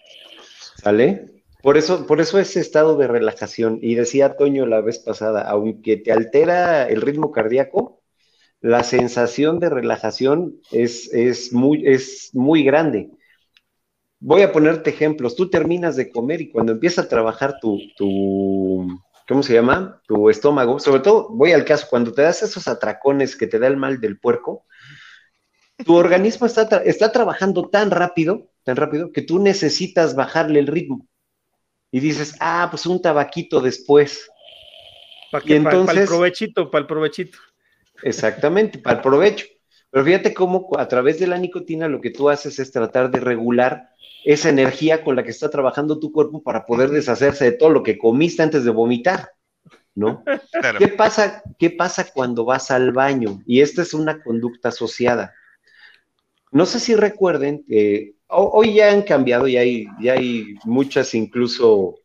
¿sale? 0.76 1.42
Por 1.60 1.76
eso, 1.76 2.06
por 2.06 2.20
eso 2.20 2.38
ese 2.38 2.60
estado 2.60 2.96
de 2.98 3.08
relajación, 3.08 3.80
y 3.82 3.96
decía 3.96 4.36
Toño 4.36 4.64
la 4.64 4.80
vez 4.80 5.00
pasada, 5.00 5.42
aunque 5.50 5.96
te 5.96 6.12
altera 6.12 6.88
el 6.88 7.00
ritmo 7.02 7.32
cardíaco, 7.32 8.00
la 8.60 8.84
sensación 8.84 9.58
de 9.58 9.70
relajación 9.70 10.60
es, 10.70 11.12
es, 11.12 11.52
muy, 11.52 11.84
es 11.84 12.30
muy 12.32 12.62
grande. 12.62 13.10
Voy 14.26 14.40
a 14.40 14.52
ponerte 14.52 14.88
ejemplos. 14.90 15.36
Tú 15.36 15.50
terminas 15.50 15.96
de 15.96 16.10
comer 16.10 16.40
y 16.40 16.50
cuando 16.50 16.72
empieza 16.72 17.02
a 17.02 17.08
trabajar 17.08 17.58
tu, 17.60 17.78
tu, 17.94 18.86
¿cómo 19.28 19.42
se 19.42 19.52
llama? 19.52 20.00
Tu 20.06 20.30
estómago, 20.30 20.78
sobre 20.80 21.00
todo, 21.02 21.28
voy 21.30 21.52
al 21.52 21.64
caso, 21.66 21.86
cuando 21.90 22.10
te 22.12 22.22
das 22.22 22.42
esos 22.42 22.66
atracones 22.66 23.36
que 23.36 23.46
te 23.46 23.58
da 23.58 23.66
el 23.66 23.76
mal 23.76 24.00
del 24.00 24.18
puerco, 24.18 24.64
tu 25.84 25.94
organismo 25.94 26.46
está, 26.46 26.66
tra- 26.68 26.82
está 26.86 27.12
trabajando 27.12 27.68
tan 27.68 27.90
rápido, 27.90 28.50
tan 28.62 28.76
rápido, 28.76 29.12
que 29.12 29.20
tú 29.20 29.38
necesitas 29.40 30.14
bajarle 30.14 30.60
el 30.60 30.68
ritmo. 30.68 31.06
Y 31.90 32.00
dices, 32.00 32.34
ah, 32.40 32.68
pues 32.70 32.86
un 32.86 33.02
tabaquito 33.02 33.60
después. 33.60 34.26
Para 35.30 35.44
Y 35.44 35.48
que, 35.48 35.60
para 35.60 35.74
el 35.76 35.80
entonces- 35.82 36.08
provechito, 36.08 36.70
para 36.70 36.80
el 36.82 36.86
provechito. 36.86 37.38
Exactamente, 38.02 38.78
para 38.78 38.96
el 38.96 39.02
provecho. 39.02 39.46
Pero 39.90 40.04
fíjate 40.04 40.32
cómo 40.32 40.70
a 40.78 40.88
través 40.88 41.20
de 41.20 41.26
la 41.26 41.38
nicotina 41.38 41.88
lo 41.88 42.00
que 42.00 42.10
tú 42.10 42.30
haces 42.30 42.58
es 42.58 42.72
tratar 42.72 43.10
de 43.10 43.20
regular 43.20 43.90
esa 44.24 44.48
energía 44.48 45.04
con 45.04 45.16
la 45.16 45.22
que 45.22 45.30
está 45.30 45.50
trabajando 45.50 45.98
tu 45.98 46.12
cuerpo 46.12 46.42
para 46.42 46.66
poder 46.66 46.90
deshacerse 46.90 47.44
de 47.44 47.52
todo 47.52 47.70
lo 47.70 47.82
que 47.82 47.98
comiste 47.98 48.42
antes 48.42 48.64
de 48.64 48.70
vomitar, 48.70 49.30
¿no? 49.94 50.24
Claro. 50.50 50.78
¿Qué 50.78 50.88
pasa, 50.88 51.42
¿Qué 51.58 51.70
pasa 51.70 52.06
cuando 52.12 52.44
vas 52.44 52.70
al 52.70 52.92
baño? 52.92 53.42
Y 53.46 53.60
esta 53.60 53.82
es 53.82 53.94
una 53.94 54.22
conducta 54.22 54.70
asociada. 54.70 55.34
No 56.52 56.66
sé 56.66 56.78
si 56.80 56.94
recuerden 56.94 57.64
que 57.66 58.14
ho- 58.28 58.50
hoy 58.52 58.74
ya 58.74 58.90
han 58.92 59.02
cambiado 59.02 59.48
y 59.48 59.56
hay, 59.56 59.86
ya 60.00 60.14
hay 60.14 60.54
muchas 60.64 61.14
incluso 61.14 61.96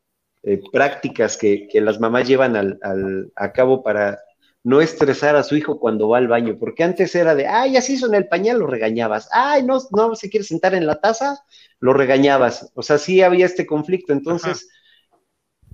eh, 0.44 0.62
prácticas 0.72 1.38
que, 1.38 1.68
que 1.68 1.82
las 1.82 2.00
mamás 2.00 2.28
llevan 2.28 2.56
al- 2.56 2.80
al- 2.82 3.32
a 3.36 3.52
cabo 3.52 3.84
para 3.84 4.20
no 4.64 4.82
estresar 4.82 5.36
a 5.36 5.44
su 5.44 5.56
hijo 5.56 5.80
cuando 5.80 6.10
va 6.10 6.18
al 6.18 6.28
baño, 6.28 6.58
porque 6.60 6.84
antes 6.84 7.16
era 7.16 7.34
de, 7.36 7.48
ay, 7.48 7.74
ya 7.74 7.82
se 7.82 7.94
hizo 7.94 8.08
en 8.08 8.16
el 8.16 8.28
pañal, 8.28 8.60
lo 8.60 8.68
regañabas, 8.68 9.30
ay, 9.32 9.64
no, 9.64 9.80
no 9.92 10.16
se 10.16 10.30
quiere 10.30 10.44
sentar 10.44 10.74
en 10.76 10.86
la 10.86 11.00
taza, 11.00 11.44
lo 11.80 11.94
regañabas. 11.94 12.72
O 12.76 12.82
sea, 12.82 12.98
sí 12.98 13.22
había 13.22 13.46
este 13.46 13.66
conflicto. 13.66 14.12
Entonces, 14.12 14.70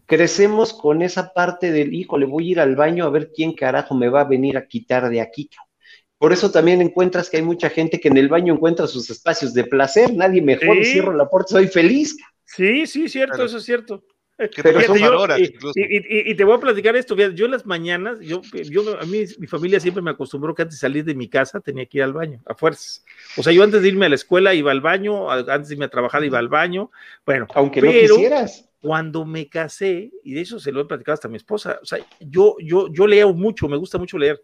crecemos 0.05 0.73
con 0.73 1.01
esa 1.01 1.33
parte 1.33 1.71
del, 1.71 1.93
hijo, 1.93 2.17
le 2.17 2.25
voy 2.25 2.49
a 2.49 2.51
ir 2.51 2.59
al 2.59 2.75
baño 2.75 3.05
a 3.05 3.09
ver 3.09 3.31
quién 3.33 3.53
carajo 3.53 3.95
me 3.95 4.09
va 4.09 4.21
a 4.21 4.25
venir 4.25 4.57
a 4.57 4.67
quitar 4.67 5.09
de 5.09 5.21
aquí. 5.21 5.47
cabrón". 5.47 5.71
Por 6.17 6.31
eso 6.31 6.51
también 6.51 6.81
encuentras 6.81 7.29
que 7.29 7.37
hay 7.37 7.43
mucha 7.43 7.69
gente 7.69 7.99
que 7.99 8.07
en 8.07 8.17
el 8.17 8.29
baño 8.29 8.53
encuentra 8.53 8.87
sus 8.87 9.09
espacios 9.09 9.53
de 9.53 9.65
placer, 9.65 10.13
nadie 10.13 10.41
me 10.41 10.57
jode, 10.57 10.85
Sí. 10.85 10.93
cierro 10.93 11.13
la 11.13 11.29
puerta, 11.29 11.49
soy 11.49 11.67
feliz. 11.67 12.15
Sí, 12.45 12.85
sí, 12.85 13.09
cierto, 13.09 13.33
Claro. 13.33 13.45
eso 13.47 13.57
es 13.57 13.63
cierto. 13.65 14.03
Que 14.37 14.61
Pero 14.63 14.79
te 14.79 14.85
son 14.87 14.99
son 14.99 15.07
yo- 15.07 15.17
horas 15.19 15.39
y, 15.39 15.43
y- 15.43 15.97
y- 15.97 16.31
y 16.31 16.35
te 16.35 16.43
voy 16.43 16.57
a 16.57 16.59
platicar 16.59 16.93
esto, 16.97 17.15
fíjate, 17.15 17.35
yo 17.35 17.45
en 17.45 17.51
las 17.51 17.65
mañanas, 17.65 18.19
yo, 18.19 18.41
yo, 18.69 18.99
a 18.99 19.05
mí, 19.05 19.19
mi 19.39 19.47
familia 19.47 19.79
siempre 19.79 20.03
me 20.03 20.11
acostumbró 20.11 20.53
que 20.53 20.63
antes 20.63 20.75
de 20.77 20.81
salir 20.81 21.05
de 21.05 21.15
mi 21.15 21.29
casa 21.29 21.61
tenía 21.61 21.85
que 21.85 21.99
ir 21.99 22.03
al 22.03 22.11
baño, 22.11 22.41
a 22.45 22.53
fuerzas. 22.53 23.05
O 23.37 23.43
sea, 23.43 23.53
yo 23.53 23.63
antes 23.63 23.81
de 23.81 23.87
irme 23.87 24.07
a 24.07 24.09
la 24.09 24.15
escuela 24.15 24.53
iba 24.53 24.71
al 24.71 24.81
baño, 24.81 25.31
antes 25.31 25.69
de 25.69 25.75
irme 25.75 25.85
a 25.85 25.89
trabajar 25.89 26.21
iba 26.25 26.37
al 26.37 26.49
baño, 26.49 26.91
bueno, 27.25 27.47
Aunque 27.55 27.81
no 27.81 27.89
Pero- 27.91 28.15
quisieras. 28.15 28.69
cuando 28.81 29.25
me 29.25 29.47
casé, 29.47 30.11
y 30.23 30.33
de 30.33 30.41
eso 30.41 30.59
se 30.59 30.73
lo 30.73 30.81
he 30.81 30.85
platicado 30.85 31.13
hasta 31.13 31.29
a 31.29 31.31
mi 31.31 31.37
esposa, 31.37 31.79
o 31.81 31.85
sea, 31.85 31.99
yo, 32.19 32.57
yo, 32.59 32.91
yo 32.91 33.07
leo 33.07 33.33
mucho, 33.33 33.69
me 33.69 33.77
gusta 33.77 33.97
mucho 33.97 34.17
leer, 34.17 34.43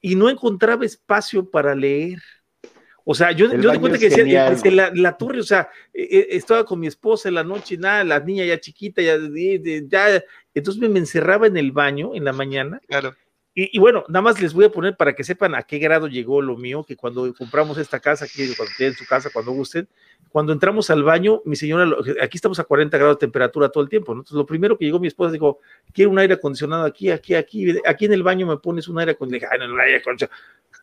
y 0.00 0.14
no 0.14 0.30
encontraba 0.30 0.84
espacio 0.84 1.50
para 1.50 1.74
leer. 1.74 2.20
O 3.04 3.14
sea, 3.14 3.32
yo, 3.32 3.52
El 3.52 3.60
yo 3.60 3.78
cuenta 3.80 3.98
que 3.98 4.08
decía, 4.08 4.50
güey. 4.50 4.74
la, 4.74 4.90
la 4.94 5.16
torre, 5.16 5.40
o 5.40 5.44
sea, 5.44 5.68
eh, 5.92 6.28
estaba 6.30 6.64
con 6.64 6.80
mi 6.80 6.86
esposa 6.86 7.28
en 7.28 7.34
la 7.34 7.44
noche 7.44 7.74
y 7.74 7.78
nada, 7.78 8.02
la 8.02 8.18
niña 8.18 8.44
ya 8.46 8.58
chiquita, 8.58 9.02
ya, 9.02 9.18
ya, 9.18 10.24
entonces 10.54 10.80
me, 10.80 10.88
me 10.88 11.00
encerraba 11.00 11.46
en 11.46 11.58
el 11.58 11.72
baño 11.72 12.14
en 12.14 12.24
la 12.24 12.32
mañana 12.32 12.80
Claro. 12.88 13.14
Y, 13.54 13.76
y 13.76 13.78
bueno, 13.78 14.04
nada 14.08 14.22
más 14.22 14.40
les 14.40 14.52
voy 14.52 14.64
a 14.64 14.70
poner 14.70 14.96
para 14.96 15.14
que 15.14 15.22
sepan 15.24 15.54
a 15.54 15.62
qué 15.62 15.78
grado 15.78 16.08
llegó 16.08 16.42
lo 16.42 16.56
mío, 16.56 16.84
que 16.84 16.96
cuando 16.96 17.32
compramos 17.34 17.78
esta 17.78 18.00
casa, 18.00 18.24
aquí, 18.24 18.52
cuando 18.56 18.74
tienen 18.76 18.96
su 18.96 19.06
casa, 19.06 19.30
cuando 19.32 19.52
gusten, 19.52 19.88
cuando 20.30 20.52
entramos 20.52 20.90
al 20.90 21.04
baño, 21.04 21.40
mi 21.44 21.54
señora, 21.54 21.88
aquí 22.20 22.36
estamos 22.36 22.58
a 22.58 22.64
40 22.64 22.98
grados 22.98 23.16
de 23.16 23.20
temperatura 23.20 23.68
todo 23.68 23.84
el 23.84 23.88
tiempo, 23.88 24.12
¿no? 24.14 24.20
Entonces, 24.22 24.36
lo 24.36 24.46
primero 24.46 24.76
que 24.76 24.84
llegó 24.84 24.98
mi 24.98 25.06
esposa 25.06 25.30
dijo, 25.30 25.60
quiero 25.92 26.10
un 26.10 26.18
aire 26.18 26.34
acondicionado 26.34 26.84
aquí, 26.84 27.10
aquí, 27.10 27.34
aquí, 27.34 27.76
aquí 27.86 28.04
en 28.06 28.12
el 28.14 28.24
baño 28.24 28.46
me 28.46 28.56
pones 28.56 28.88
un 28.88 28.98
aire 28.98 29.12
acondicionado. 29.12 29.52
Ay, 29.62 29.68
no, 29.68 29.74
no, 29.76 29.80
aire 29.82 29.98
acondicionado. 29.98 30.36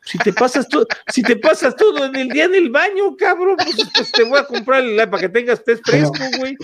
Si 0.04 0.18
te 0.18 0.32
pasas 0.32 0.68
todo, 0.70 0.88
si 1.08 1.22
te 1.22 1.36
pasas 1.36 1.76
todo 1.76 2.06
en 2.06 2.16
el 2.16 2.30
día 2.30 2.46
en 2.46 2.56
el 2.56 2.70
baño, 2.70 3.16
cabrón, 3.18 3.58
pues, 3.58 3.76
pues 3.94 4.12
te 4.14 4.24
voy 4.24 4.40
a 4.40 4.46
comprar 4.46 4.82
el- 4.84 4.96
para 5.10 5.20
que 5.20 5.30
tengas 5.30 5.60
estés 5.60 5.82
fresco, 5.84 6.18
güey. 6.38 6.56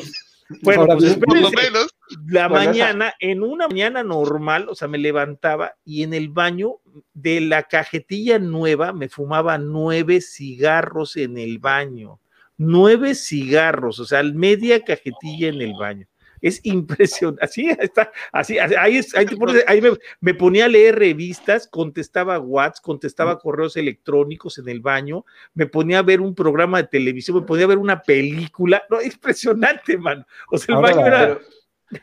Bueno, 0.62 0.82
Ahora 0.82 0.96
pues 0.98 1.18
Por 1.18 1.40
lo 1.42 1.52
menos. 1.52 1.88
la 2.28 2.48
Bueno, 2.48 2.72
esa- 2.72 2.86
mañana, 2.86 3.14
en 3.20 3.44
una 3.44 3.68
mañana 3.68 4.04
normal, 4.04 4.68
o 4.70 4.76
sea, 4.76 4.88
me 4.88 4.98
levantaba 4.98 5.74
y 5.84 6.04
en 6.04 6.14
el 6.14 6.30
baño 6.30 6.76
de 7.14 7.42
la 7.42 7.64
cajetilla 7.64 8.40
nueva 8.40 8.94
me 8.94 9.10
fumaba 9.10 9.58
nueve 9.58 10.22
cigarros 10.22 11.18
en 11.18 11.38
el 11.38 11.60
baño. 11.60 12.20
Nueve 12.58 13.14
cigarros, 13.14 14.00
o 14.00 14.06
sea, 14.06 14.24
media 14.24 14.84
cajetilla 14.84 15.50
en 15.50 15.62
el 15.62 15.74
baño. 15.74 16.08
Es 16.42 16.60
impresionante. 16.64 17.44
Así 17.44 17.70
está, 17.70 18.12
así, 18.32 18.60
así- 18.60 18.76
ahí, 18.78 18.98
es- 18.98 19.16
ahí, 19.16 19.26
te 19.26 19.36
pones- 19.36 19.64
ahí 19.68 19.82
me, 19.82 19.90
me 20.22 20.34
ponía 20.34 20.66
a 20.66 20.68
leer 20.68 20.98
revistas, 21.00 21.68
contestaba 21.68 22.40
WhatsApp, 22.40 22.84
contestaba 22.84 23.40
correos 23.40 23.78
electrónicos 23.78 24.58
en 24.58 24.70
el 24.70 24.82
baño, 24.82 25.26
me 25.54 25.66
ponía 25.66 26.00
a 26.00 26.04
ver 26.04 26.22
un 26.22 26.36
programa 26.36 26.82
de 26.82 26.88
televisión, 26.88 27.38
me 27.38 27.44
ponía 27.44 27.66
a 27.66 27.70
ver 27.70 27.78
una 27.78 28.02
película. 28.02 28.84
No, 28.90 29.02
impresionante, 29.02 29.98
mano. 29.98 30.26
O 30.52 30.58
sea, 30.58 30.74
el 30.74 30.78
Ahora 30.78 30.96
baño 30.96 31.08
era. 31.08 31.20
Pero, 31.20 31.42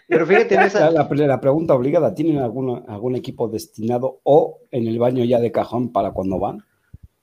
pero 0.09 0.26
fíjate 0.26 0.55
en 0.55 0.61
La, 0.61 0.66
esa, 0.66 0.91
la- 0.91 1.07
la 1.26 1.41
pregunta 1.41 1.74
obligada, 1.74 2.14
¿tienen 2.14 2.39
alguna, 2.39 2.82
algún 2.89 3.16
equipo 3.16 3.49
destinado 3.49 4.20
o 4.22 4.61
en 4.70 4.87
el 4.89 4.99
baño 4.99 5.24
ya 5.24 5.39
de 5.41 5.53
cajón 5.53 5.93
para 5.93 6.12
cuando 6.12 6.39
van? 6.39 6.64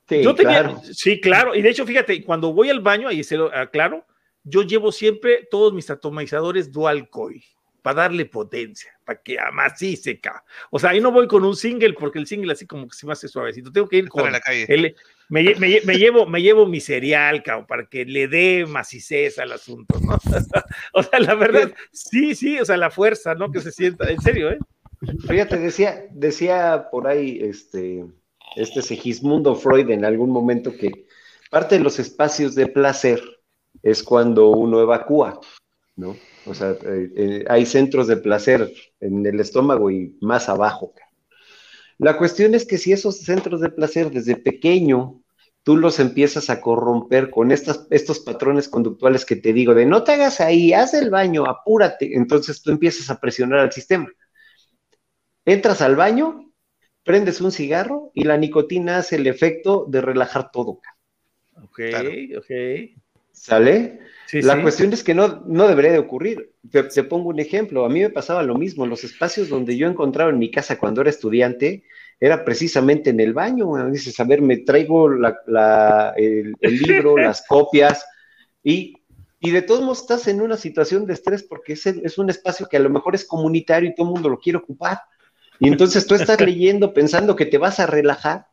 Sí, 0.07 0.22
yo 0.24 0.36
tenía, 0.36 0.59
claro. 0.64 0.82
sí, 0.91 1.20
claro, 1.22 1.55
y 1.55 1.62
de 1.62 1.70
hecho, 1.70 1.86
fíjate, 1.86 2.24
cuando 2.24 2.53
voy 2.53 2.70
al 2.70 2.82
baño, 2.82 3.07
ahí 3.07 3.24
se 3.24 3.38
lo 3.38 3.53
aclaro, 3.55 4.05
yo 4.43 4.63
llevo 4.63 4.91
siempre 4.91 5.47
todos 5.49 5.73
mis 5.73 5.89
atomizadores 5.89 6.71
dual 6.71 7.09
coil 7.09 7.43
para 7.81 8.01
darle 8.03 8.25
potencia, 8.27 8.91
para 9.03 9.19
que 9.23 9.39
amacice, 9.39 10.19
ca. 10.19 10.43
O 10.69 10.77
sea, 10.77 10.91
ahí 10.91 11.01
no 11.01 11.11
voy 11.11 11.27
con 11.27 11.43
un 11.43 11.55
single, 11.55 11.93
porque 11.93 12.19
el 12.19 12.27
single 12.27 12.53
así 12.53 12.67
como 12.67 12.87
que 12.87 12.95
se 12.95 13.07
me 13.07 13.13
hace 13.13 13.27
suavecito. 13.27 13.71
Tengo 13.71 13.89
que 13.89 13.97
ir 13.97 14.09
con 14.09 14.31
la 14.31 14.39
calle. 14.39 14.65
el- 14.69 14.95
me, 15.29 15.41
lle- 15.43 15.57
me 15.57 15.67
lle- 15.69 15.83
me 15.85 15.95
llevo, 15.97 16.25
me 16.27 16.41
llevo 16.41 16.67
mi 16.67 16.79
cereal, 16.79 17.41
cabrón, 17.41 17.65
para 17.65 17.85
que 17.87 18.05
le 18.05 18.27
dé 18.27 18.65
macicez 18.67 19.39
al 19.39 19.51
asunto, 19.53 19.97
¿no? 20.01 20.17
o 20.93 21.01
sea, 21.03 21.19
la 21.19 21.33
verdad, 21.35 21.73
sí, 21.91 22.35
sí, 22.35 22.59
o 22.59 22.65
sea, 22.65 22.77
la 22.77 22.91
fuerza, 22.91 23.33
¿no? 23.33 23.51
Que 23.51 23.61
se 23.61 23.71
sienta, 23.71 24.11
en 24.11 24.21
serio, 24.21 24.51
¿eh? 24.51 24.59
Fíjate, 25.27 25.57
decía, 25.57 26.05
decía 26.11 26.89
por 26.91 27.07
ahí 27.07 27.39
este, 27.41 28.05
este 28.55 28.81
Segismundo 28.83 29.55
Freud 29.55 29.89
en 29.89 30.05
algún 30.05 30.29
momento 30.29 30.71
que 30.77 31.07
parte 31.49 31.77
de 31.79 31.83
los 31.83 31.97
espacios 31.97 32.53
de 32.53 32.67
placer 32.67 33.19
es 33.84 34.03
cuando 34.03 34.49
uno 34.49 34.82
evacúa, 34.82 35.39
¿no? 35.95 36.15
O 36.45 36.53
sea, 36.53 36.72
eh, 36.72 37.11
eh, 37.15 37.45
hay 37.47 37.65
centros 37.65 38.07
de 38.07 38.17
placer 38.17 38.72
en 38.99 39.26
el 39.26 39.39
estómago 39.39 39.91
y 39.91 40.17
más 40.22 40.49
abajo. 40.49 40.93
La 41.97 42.17
cuestión 42.17 42.55
es 42.55 42.65
que 42.65 42.78
si 42.78 42.91
esos 42.91 43.19
centros 43.19 43.61
de 43.61 43.69
placer 43.69 44.09
desde 44.09 44.36
pequeño 44.36 45.22
tú 45.63 45.78
los 45.78 45.99
empiezas 45.99 46.49
a 46.49 46.59
corromper 46.59 47.30
con 47.30 47.51
estas, 47.51 47.88
estos 47.91 48.19
patrones 48.19 48.67
conductuales 48.67 49.26
que 49.26 49.36
te 49.36 49.53
digo, 49.53 49.76
de 49.76 49.86
no 49.86 50.03
te 50.03 50.13
hagas 50.13 50.41
ahí, 50.41 50.74
haz 50.74 50.95
el 50.95 51.11
baño, 51.11 51.45
apúrate, 51.45 52.15
entonces 52.15 52.61
tú 52.63 52.72
empiezas 52.72 53.09
a 53.09 53.19
presionar 53.19 53.59
al 53.59 53.72
sistema. 53.72 54.09
Entras 55.45 55.82
al 55.82 55.95
baño, 55.95 56.51
prendes 57.03 57.41
un 57.41 57.51
cigarro 57.51 58.11
y 58.13 58.24
la 58.24 58.38
nicotina 58.38 58.97
hace 58.97 59.17
el 59.17 59.28
efecto 59.28 59.86
de 59.88 60.01
relajar 60.01 60.51
todo. 60.51 60.82
Ok, 61.61 61.82
Claro. 61.89 62.09
ok. 62.38 63.00
¿Sale? 63.32 63.99
Sí, 64.27 64.41
la 64.41 64.55
sí. 64.55 64.61
cuestión 64.61 64.93
es 64.93 65.03
que 65.03 65.13
no, 65.13 65.43
no 65.45 65.67
debería 65.67 65.91
de 65.91 65.99
ocurrir. 65.99 66.51
Te, 66.69 66.84
te 66.84 67.03
pongo 67.03 67.29
un 67.29 67.39
ejemplo. 67.39 67.86
A 67.86 67.89
mí 67.89 67.99
me 67.99 68.09
pasaba 68.09 68.43
lo 68.43 68.55
mismo. 68.55 68.86
Los 68.86 69.03
espacios 69.03 69.49
donde 69.49 69.75
yo 69.77 69.88
encontraba 69.88 70.29
en 70.29 70.39
mi 70.39 70.49
casa 70.51 70.77
cuando 70.77 71.01
era 71.01 71.09
estudiante 71.09 71.84
era 72.19 72.45
precisamente 72.45 73.09
en 73.09 73.19
el 73.19 73.34
baño. 73.34 73.73
Dices, 73.89 74.19
a 74.19 74.23
ver, 74.23 74.41
me 74.41 74.57
traigo 74.57 75.09
la- 75.09 75.38
la- 75.47 76.13
el, 76.17 76.55
el 76.59 76.77
libro, 76.77 77.17
las 77.17 77.45
copias 77.47 78.05
y, 78.63 78.93
y 79.39 79.51
de 79.51 79.61
todos 79.63 79.82
modos 79.82 80.01
estás 80.01 80.27
en 80.27 80.39
una 80.41 80.55
situación 80.55 81.05
de 81.05 81.13
estrés 81.13 81.43
porque 81.43 81.73
es, 81.73 81.86
es 81.88 82.17
un 82.17 82.29
espacio 82.29 82.67
que 82.69 82.77
a 82.77 82.82
lo 82.82 82.89
mejor 82.89 83.15
es 83.15 83.25
comunitario 83.25 83.89
y 83.89 83.95
todo 83.95 84.07
el 84.07 84.13
mundo 84.13 84.29
lo 84.29 84.39
quiere 84.39 84.57
ocupar. 84.59 84.99
Y 85.59 85.67
entonces 85.67 86.05
tú 86.07 86.15
estás 86.15 86.39
leyendo 86.41 86.93
pensando 86.93 87.36
que 87.36 87.45
te 87.45 87.57
vas 87.57 87.79
a 87.79 87.86
relajar 87.86 88.45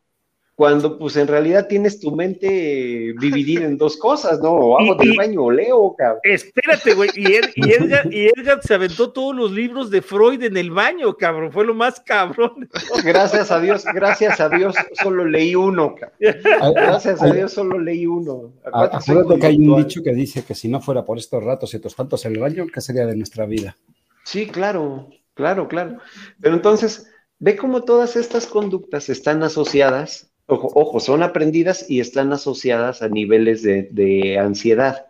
cuando 0.59 0.97
pues 0.97 1.15
en 1.15 1.25
realidad 1.25 1.67
tienes 1.69 2.01
tu 2.01 2.13
mente 2.13 3.13
dividida 3.17 3.63
en 3.63 3.77
dos 3.77 3.95
cosas, 3.95 4.41
¿no? 4.41 4.51
O 4.51 4.77
hago 4.77 4.93
del 4.95 5.15
baño 5.15 5.43
o 5.43 5.51
leo, 5.51 5.95
cabrón. 5.97 6.19
Espérate, 6.21 6.95
güey, 6.95 7.09
y, 7.15 7.31
Edgar, 7.31 8.13
y, 8.13 8.25
Edgar, 8.25 8.59
se 8.61 8.73
aventó 8.73 9.13
todos 9.13 9.33
los 9.33 9.53
libros 9.53 9.89
de 9.89 10.01
Freud 10.01 10.43
en 10.43 10.57
el 10.57 10.69
baño, 10.69 11.15
cabrón, 11.15 11.53
fue 11.53 11.63
lo 11.63 11.73
más 11.73 12.01
cabrón. 12.01 12.69
Gracias 13.05 13.51
a 13.51 13.61
Dios, 13.61 13.85
gracias 13.95 14.41
a 14.41 14.49
Dios, 14.49 14.75
solo 15.01 15.23
leí 15.23 15.55
uno, 15.55 15.95
cabrón. 15.95 16.73
Gracias 16.73 17.21
a 17.21 17.31
Dios, 17.31 17.53
solo 17.53 17.79
leí 17.79 18.05
uno. 18.05 18.51
Acuérdate 18.65 19.39
que 19.39 19.47
hay 19.47 19.55
un 19.55 19.77
dicho 19.77 20.03
que 20.03 20.11
dice 20.11 20.43
que 20.43 20.55
si 20.55 20.67
no 20.67 20.81
fuera 20.81 21.05
por 21.05 21.17
estos 21.17 21.41
ratos 21.41 21.71
y 21.73 21.77
estos 21.77 21.95
tantos 21.95 22.25
en 22.25 22.33
el 22.33 22.41
baño, 22.41 22.67
¿qué 22.67 22.81
sería 22.81 23.05
de 23.05 23.15
nuestra 23.15 23.45
vida? 23.45 23.77
Sí, 24.25 24.47
claro, 24.47 25.07
claro, 25.35 25.69
claro. 25.69 25.99
Pero 26.41 26.53
entonces, 26.53 27.09
ve 27.37 27.55
cómo 27.55 27.85
todas 27.85 28.17
estas 28.17 28.45
conductas 28.45 29.07
están 29.07 29.41
asociadas 29.41 30.28
Ojo, 30.51 30.99
son 30.99 31.21
aprendidas 31.21 31.87
y 31.87 31.99
están 31.99 32.33
asociadas 32.33 33.03
a 33.03 33.07
niveles 33.07 33.61
de, 33.61 34.37
ansiedad. 34.39 35.05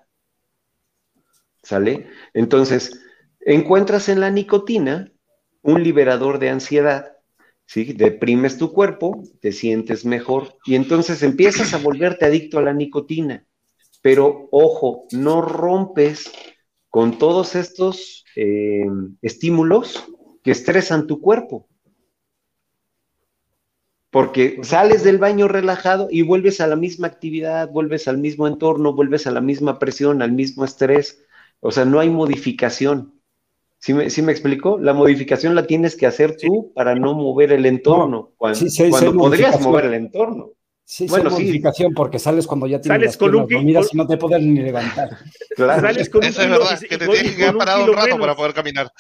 ¿Sale? 1.63 2.07
Entonces, 2.33 2.99
encuentras 3.39 4.09
en 4.09 4.19
la 4.19 4.31
nicotina 4.31 5.13
un 5.61 5.81
liberador 5.81 6.39
de 6.39 6.49
ansiedad, 6.49 7.13
¿sí? 7.65 7.93
Deprimes 7.93 8.57
tu 8.57 8.73
cuerpo, 8.73 9.23
te 9.39 9.53
sientes 9.53 10.03
mejor 10.03 10.57
y 10.65 10.75
entonces 10.75 11.23
empiezas 11.23 11.73
a 11.73 11.77
volverte 11.77 12.25
adicto 12.25 12.59
a 12.59 12.63
la 12.63 12.73
nicotina. 12.73 13.45
Pero 14.01 14.49
ojo, 14.51 15.05
no 15.11 15.41
rompes 15.41 16.31
con 16.89 17.17
todos 17.17 17.55
estos 17.55 18.25
eh, 18.35 18.85
estímulos 19.21 20.05
que 20.43 20.51
estresan 20.51 21.07
tu 21.07 21.21
cuerpo 21.21 21.69
porque 24.12 24.60
sales 24.64 25.03
del 25.03 25.18
baño 25.18 25.47
relajado 25.47 26.07
y 26.10 26.24
vuelves 26.24 26.62
a 26.62 26.68
la 26.68 26.76
misma 26.76 27.07
actividad, 27.07 27.70
vuelves 27.70 28.07
al 28.07 28.18
mismo 28.18 28.47
entorno, 28.47 28.93
vuelves 28.93 29.28
a 29.28 29.32
la 29.32 29.41
misma 29.41 29.78
presión, 29.78 30.22
al 30.22 30.32
mismo 30.32 30.66
estrés. 30.66 31.24
O 31.60 31.72
sea, 31.72 31.86
no 31.86 31.99
hay 31.99 32.10
modificación. 32.10 33.14
¿Sí 33.78 33.93
me, 33.93 34.10
¿sí 34.10 34.22
me 34.22 34.32
explicó? 34.32 34.78
La 34.78 34.93
modificación 34.93 35.55
la 35.55 35.66
tienes 35.68 35.95
que 35.95 36.05
hacer 36.05 36.36
tú 36.36 36.74
para 36.74 36.95
no 36.95 37.14
mover 37.14 37.51
el 37.51 37.66
entorno, 37.66 38.34
cuando, 38.36 38.60
podrías 39.18 39.62
mover 39.62 39.86
el 39.86 39.93
entorno. 39.93 40.51
Sí, 40.91 41.05
bueno, 41.05 41.29
sí. 41.29 41.35
modificación 41.35 41.93
porque 41.93 42.17
sales 42.17 42.47
cuando 42.47 42.65
ya 42.65 42.81
tienes 42.81 43.15
sales 43.15 43.17
con 43.17 43.35
un 43.35 43.47
y 43.51 43.95
no 43.95 44.07
te 44.07 44.17
puedes 44.17 44.41
ni 44.41 44.59
levantar. 44.59 45.19
Claro. 45.55 45.81
Sales 45.81 46.09
con 46.09 46.23
Eso 46.23 46.41
es 46.41 46.49
verdad, 46.49 46.79
que 46.79 46.97
te 46.97 47.05
tienes 47.05 47.31
que 47.31 47.35
quedar 47.35 47.57
parado 47.57 47.83
un 47.83 47.93
rato 47.93 48.17
para 48.17 48.33
poder 48.33 48.53
caminar. 48.53 48.91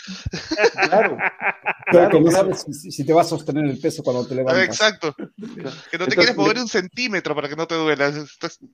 Claro. 0.73 1.17
Pero 1.91 2.09
que 2.09 2.19
no 2.19 2.31
sabes 2.31 2.65
si, 2.69 3.05
te 3.05 3.13
va 3.13 3.21
a 3.21 3.23
sostener 3.25 3.65
el 3.65 3.79
peso 3.79 4.03
cuando 4.03 4.27
te 4.27 4.35
levantas. 4.35 4.65
Exacto. 4.65 5.15
Que 5.89 5.97
no 5.97 6.05
te 6.05 6.15
quieres 6.15 6.35
mover 6.35 6.57
un 6.57 6.67
centímetro 6.67 7.33
para 7.33 7.47
que 7.47 7.55
no 7.55 7.65
te 7.65 7.75
duela. 7.75 8.11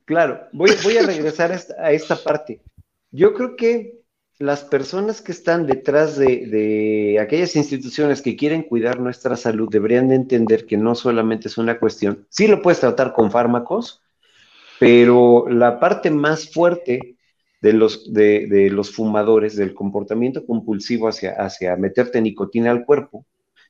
Claro. 0.04 0.48
Voy, 0.52 0.72
voy 0.84 0.98
a 0.98 1.04
regresar 1.04 1.52
a 1.78 1.92
esta 1.92 2.16
parte. 2.16 2.64
Yo 3.12 3.34
creo 3.36 3.56
que 3.56 4.05
las 4.38 4.64
personas 4.64 5.22
que 5.22 5.32
están 5.32 5.66
detrás 5.66 6.18
de, 6.18 7.18
aquellas 7.22 7.56
instituciones 7.56 8.22
que 8.22 8.36
quieren 8.36 8.64
cuidar 8.64 9.00
nuestra 9.00 9.38
salud 9.38 9.70
deberían 9.70 10.10
de 10.10 10.16
entender 10.16 10.66
que 10.66 10.78
no 10.78 10.96
solamente 10.96 11.48
es 11.48 11.58
una 11.58 11.80
cuestión, 11.80 12.26
sí 12.30 12.48
lo 12.48 12.62
puedes 12.62 12.82
tratar 12.82 13.14
con 13.14 13.32
fármacos, 13.32 14.02
pero 14.80 15.48
la 15.48 15.80
parte 15.80 16.12
más 16.12 16.52
fuerte 16.52 17.16
de 17.62 17.74
los, 17.74 18.92
fumadores, 18.94 19.56
del 19.56 19.74
comportamiento 19.74 20.46
compulsivo 20.46 21.08
hacia, 21.08 21.76
meterte 21.78 22.22
nicotina 22.22 22.72
al 22.72 22.86
cuerpo, 22.86 23.26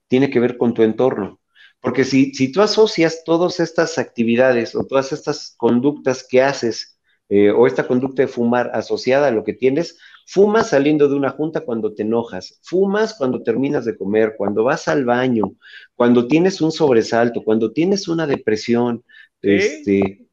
tiene 0.07 0.29
que 0.29 0.39
ver 0.39 0.57
con 0.57 0.73
tu 0.73 0.83
entorno. 0.83 1.39
Porque 1.79 2.03
si, 2.03 2.33
si 2.33 2.51
tú 2.51 2.61
asocias 2.61 3.23
todas 3.23 3.59
estas 3.59 3.99
actividades 3.99 4.75
o 4.75 4.85
todas 4.85 5.13
estas 5.13 5.53
conductas 5.55 6.25
que 6.27 6.41
haces, 6.41 6.99
eh, 7.29 7.51
o 7.51 7.67
esta 7.67 7.87
conducta 7.87 8.23
de 8.23 8.27
fumar 8.27 8.71
asociada 8.73 9.27
a 9.27 9.31
lo 9.31 9.43
que 9.43 9.53
tienes, 9.53 9.97
Fumas 10.25 10.69
saliendo 10.69 11.07
de 11.07 11.15
una 11.15 11.29
junta 11.29 11.61
cuando 11.61 11.93
te 11.93 12.01
enojas, 12.01 12.59
fumas 12.63 13.13
cuando 13.15 13.43
terminas 13.43 13.85
de 13.85 13.95
comer, 13.95 14.33
cuando 14.37 14.63
vas 14.63 14.87
al 14.87 15.05
baño, 15.05 15.53
cuando 15.93 16.27
tienes 16.27 16.61
un 16.61 16.71
sobresalto, 16.71 17.43
cuando 17.43 17.71
tienes 17.71 18.07
una 18.07 18.25
depresión. 18.25 19.03
Este, 19.41 20.25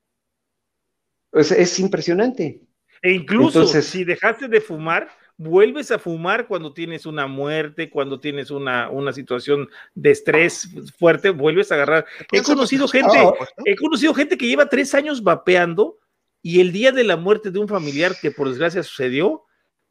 es, 1.32 1.78
impresionante. 1.78 2.62
E 3.02 3.12
incluso 3.12 3.66
si 3.66 4.04
dejaste 4.04 4.48
de 4.48 4.60
fumar, 4.60 5.08
vuelves 5.36 5.90
a 5.90 5.98
fumar 5.98 6.46
cuando 6.46 6.72
tienes 6.72 7.06
una 7.06 7.26
muerte, 7.26 7.90
cuando 7.90 8.20
tienes 8.20 8.50
una, 8.50 8.90
una 8.90 9.12
situación 9.12 9.68
de 9.94 10.10
estrés 10.10 10.68
fuerte, 10.98 11.30
vuelves 11.30 11.72
a 11.72 11.76
agarrar. 11.76 12.06
He 12.30 12.42
conocido 12.42 12.86
gente, 12.88 13.18
he 13.64 13.76
conocido 13.76 14.14
gente 14.14 14.36
que 14.36 14.46
lleva 14.46 14.68
tres 14.68 14.94
años 14.94 15.22
vapeando 15.22 15.98
y 16.42 16.60
el 16.60 16.72
día 16.72 16.92
de 16.92 17.04
la 17.04 17.16
muerte 17.16 17.50
de 17.50 17.58
un 17.58 17.68
familiar 17.68 18.14
que 18.20 18.30
por 18.30 18.48
desgracia 18.48 18.82
sucedió, 18.82 19.44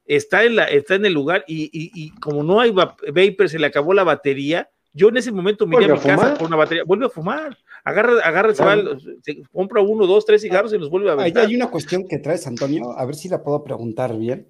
está 0.05 0.43
en, 0.43 0.55
la, 0.55 0.65
está 0.65 0.95
en 0.95 1.05
el 1.05 1.13
lugar 1.13 1.43
y, 1.47 2.11
como 2.19 2.43
no 2.43 2.59
hay 2.59 2.71
vapor, 2.71 3.49
se 3.49 3.59
le 3.59 3.67
acabó 3.67 3.93
la 3.93 4.03
batería. 4.03 4.69
Yo 4.93 5.09
en 5.09 5.17
ese 5.17 5.31
momento 5.31 5.65
miré 5.65 5.85
a 5.85 5.93
mi 5.93 5.99
casa 5.99 6.33
por 6.33 6.47
una 6.47 6.57
batería, 6.57 6.83
vuelve 6.83 7.05
a 7.05 7.09
fumar, 7.09 7.57
agarra, 7.83 8.19
agarra, 8.23 8.53
se, 8.53 8.63
va, 8.63 8.75
compra 9.51 9.81
uno, 9.81 10.05
dos, 10.05 10.25
tres 10.25 10.41
cigarros 10.41 10.73
y 10.73 10.77
los 10.77 10.89
vuelve 10.89 11.11
a 11.11 11.15
ver. 11.15 11.37
Hay 11.37 11.55
una 11.55 11.71
cuestión 11.71 12.07
que 12.07 12.17
traes, 12.17 12.45
Antonio, 12.45 12.91
a 12.91 13.05
ver 13.05 13.15
si 13.15 13.29
la 13.29 13.41
puedo 13.41 13.63
preguntar 13.63 14.17
bien. 14.17 14.49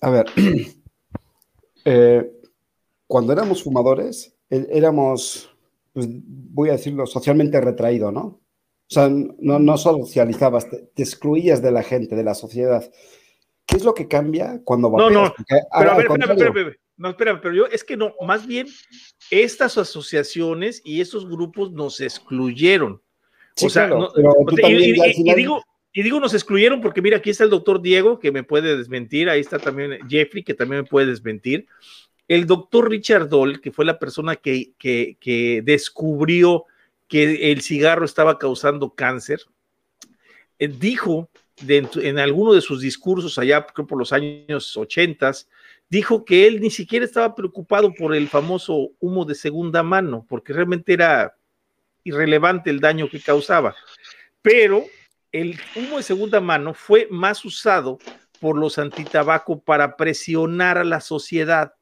A 0.00 0.10
ver, 0.10 0.26
eh, 1.84 2.30
cuando 3.06 3.32
éramos 3.32 3.62
fumadores, 3.62 4.34
e, 4.48 4.66
éramos, 4.70 5.50
pues, 5.92 6.08
voy 6.10 6.70
a 6.70 6.72
decirlo, 6.72 7.06
socialmente 7.06 7.60
retraído, 7.60 8.10
¿no? 8.10 8.40
O 8.90 8.94
sea, 8.94 9.08
no, 9.08 9.58
no 9.58 9.76
socializabas, 9.76 10.68
te 10.70 11.02
excluías 11.02 11.62
de 11.62 11.72
la 11.72 11.82
gente, 11.82 12.16
de 12.16 12.24
la 12.24 12.34
sociedad. 12.34 12.90
¿Qué 13.66 13.76
es 13.76 13.84
lo 13.84 13.94
que 13.94 14.08
cambia 14.08 14.60
cuando 14.64 14.90
va 14.90 14.98
No, 14.98 15.10
no, 15.10 15.34
pero 15.48 15.92
a 15.92 15.96
ver, 15.96 16.06
espera, 16.06 16.34
espera, 16.34 16.76
no, 16.96 17.08
espera, 17.10 17.40
pero 17.40 17.54
yo 17.54 17.66
es 17.66 17.82
que 17.82 17.96
no, 17.96 18.14
más 18.24 18.46
bien 18.46 18.68
estas 19.30 19.78
asociaciones 19.78 20.80
y 20.84 21.00
estos 21.00 21.28
grupos 21.28 21.72
nos 21.72 22.00
excluyeron. 22.00 23.00
o 23.62 23.68
sea, 23.68 23.90
y, 24.68 25.34
digo, 25.34 25.62
y 25.92 26.02
digo 26.02 26.20
nos 26.20 26.34
excluyeron 26.34 26.80
porque 26.80 27.02
mira, 27.02 27.16
aquí 27.16 27.30
está 27.30 27.44
el 27.44 27.50
doctor 27.50 27.80
Diego 27.80 28.18
que 28.18 28.32
me 28.32 28.44
puede 28.44 28.76
desmentir, 28.76 29.28
ahí 29.28 29.40
está 29.40 29.58
también 29.58 29.98
Jeffrey 30.08 30.44
que 30.44 30.54
también 30.54 30.82
me 30.82 30.88
puede 30.88 31.06
desmentir. 31.06 31.66
El 32.28 32.46
doctor 32.46 32.88
Richard 32.88 33.28
Doll, 33.28 33.60
que 33.60 33.70
fue 33.70 33.84
la 33.84 33.98
persona 33.98 34.36
que, 34.36 34.72
que, 34.78 35.16
que 35.20 35.62
descubrió 35.62 36.64
que 37.08 37.52
el 37.52 37.60
cigarro 37.60 38.04
estaba 38.04 38.38
causando 38.38 38.94
cáncer, 38.94 39.40
eh, 40.58 40.68
en 41.66 42.18
alguno 42.18 42.52
de 42.52 42.60
sus 42.60 42.80
discursos 42.80 43.38
allá 43.38 43.66
por 43.66 43.98
los 43.98 44.12
años 44.12 44.76
80, 44.76 45.32
dijo 45.88 46.24
que 46.24 46.46
él 46.46 46.60
ni 46.60 46.70
siquiera 46.70 47.04
estaba 47.04 47.34
preocupado 47.34 47.92
por 47.94 48.14
el 48.14 48.28
famoso 48.28 48.90
humo 49.00 49.24
de 49.24 49.34
segunda 49.34 49.82
mano, 49.82 50.26
porque 50.28 50.52
realmente 50.52 50.92
era 50.92 51.36
irrelevante 52.02 52.70
el 52.70 52.80
daño 52.80 53.08
que 53.08 53.20
causaba. 53.20 53.74
Pero 54.42 54.84
el 55.32 55.58
humo 55.74 55.96
de 55.96 56.02
segunda 56.02 56.40
mano 56.40 56.74
fue 56.74 57.08
más 57.10 57.44
usado 57.44 57.98
por 58.40 58.58
los 58.58 58.78
antitabaco 58.78 59.60
para 59.60 59.96
presionar 59.96 60.78
a 60.78 60.84
la 60.84 61.00
sociedad 61.00 61.74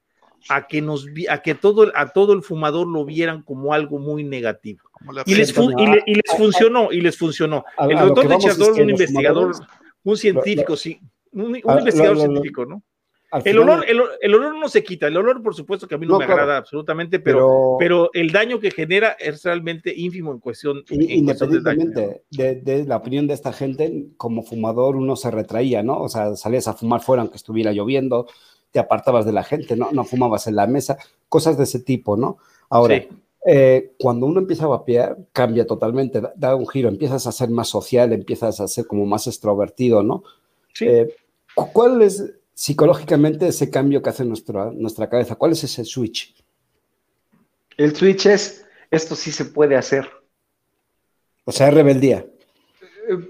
a 0.48 0.66
que 0.66 0.80
nos 0.80 1.06
a 1.28 1.42
que 1.42 1.54
todo 1.54 1.90
a 1.94 2.08
todo 2.12 2.32
el 2.32 2.42
fumador 2.42 2.86
lo 2.86 3.04
vieran 3.04 3.42
como 3.42 3.74
algo 3.74 3.98
muy 3.98 4.24
negativo. 4.24 4.80
Y 5.26 5.34
les, 5.34 5.54
y, 5.56 6.14
les, 6.14 6.36
funcionó 6.36 6.92
y 6.92 7.00
les 7.00 7.16
funcionó. 7.16 7.64
El 7.88 7.98
doctor 7.98 8.28
de 8.28 8.82
un 8.82 8.90
investigador 8.90 9.52
un 10.04 10.16
científico 10.16 10.76
sí 10.76 11.00
un, 11.32 11.56
investigador 11.56 12.18
científico 12.18 12.66
no 12.66 12.82
el 13.44 13.58
olor, 13.58 13.84
el, 13.88 14.34
olor 14.34 14.58
no 14.58 14.68
se 14.68 14.84
quita, 14.84 15.06
el 15.06 15.16
olor 15.16 15.42
por 15.42 15.54
supuesto 15.54 15.88
que 15.88 15.94
a 15.94 15.98
mí 15.98 16.06
no, 16.06 16.18
me 16.18 16.24
agrada 16.24 16.58
absolutamente, 16.58 17.18
pero, 17.18 17.76
pero, 17.78 18.10
el 18.12 18.30
daño 18.30 18.60
que 18.60 18.70
genera 18.70 19.16
es 19.18 19.42
realmente 19.42 19.92
ínfimo 19.94 20.32
en 20.32 20.38
cuestión. 20.38 20.84
independientemente 20.90 22.24
de, 22.30 22.56
de, 22.56 22.84
la 22.84 22.96
opinión 22.96 23.26
de 23.26 23.34
esta 23.34 23.52
gente, 23.52 24.08
como 24.18 24.42
fumador 24.42 24.96
uno 24.96 25.16
se 25.16 25.30
retraía, 25.30 25.82
¿no? 25.82 26.00
O 26.02 26.08
sea, 26.08 26.36
salías 26.36 26.68
a 26.68 26.74
fumar 26.74 27.00
fuera 27.00 27.22
aunque 27.22 27.36
estuviera 27.36 27.72
lloviendo, 27.72 28.26
te 28.72 28.80
apartabas 28.80 29.24
de 29.24 29.32
la 29.32 29.44
gente, 29.44 29.76
¿no? 29.76 29.92
No 29.92 30.04
fumabas 30.04 30.46
en 30.46 30.56
la 30.56 30.66
mesa, 30.66 30.98
cosas 31.28 31.56
de 31.56 31.64
ese 31.64 31.78
tipo, 31.78 32.16
¿no? 32.16 32.38
Ahora, 32.70 33.02
eh, 33.46 33.92
cuando 33.98 34.26
uno 34.26 34.40
empieza 34.40 34.64
a 34.64 34.68
vapear, 34.68 35.18
cambia 35.32 35.66
totalmente, 35.66 36.22
da, 36.34 36.56
un 36.56 36.66
giro, 36.66 36.88
empiezas 36.88 37.26
a 37.26 37.32
ser 37.32 37.50
más 37.50 37.68
social, 37.68 38.12
empiezas 38.12 38.60
a 38.60 38.68
ser 38.68 38.86
como 38.86 39.04
más 39.04 39.26
extrovertido, 39.26 40.02
¿no? 40.02 40.24
Sí. 40.72 40.86
Eh, 40.86 41.14
¿Cuál 41.54 42.00
es 42.00 42.34
psicológicamente 42.54 43.46
ese 43.46 43.70
cambio 43.70 44.00
que 44.00 44.10
hace 44.10 44.24
nuestra, 44.24 44.70
nuestra 44.72 45.08
cabeza? 45.08 45.34
¿Cuál 45.34 45.52
es 45.52 45.64
ese 45.64 45.84
switch? 45.84 46.34
El 47.76 47.94
switch 47.94 48.26
es, 48.26 48.64
esto 48.90 49.14
sí 49.14 49.32
se 49.32 49.44
puede 49.44 49.76
hacer. 49.76 50.08
O 51.44 51.52
sea, 51.52 51.70
rebeldía. 51.70 52.26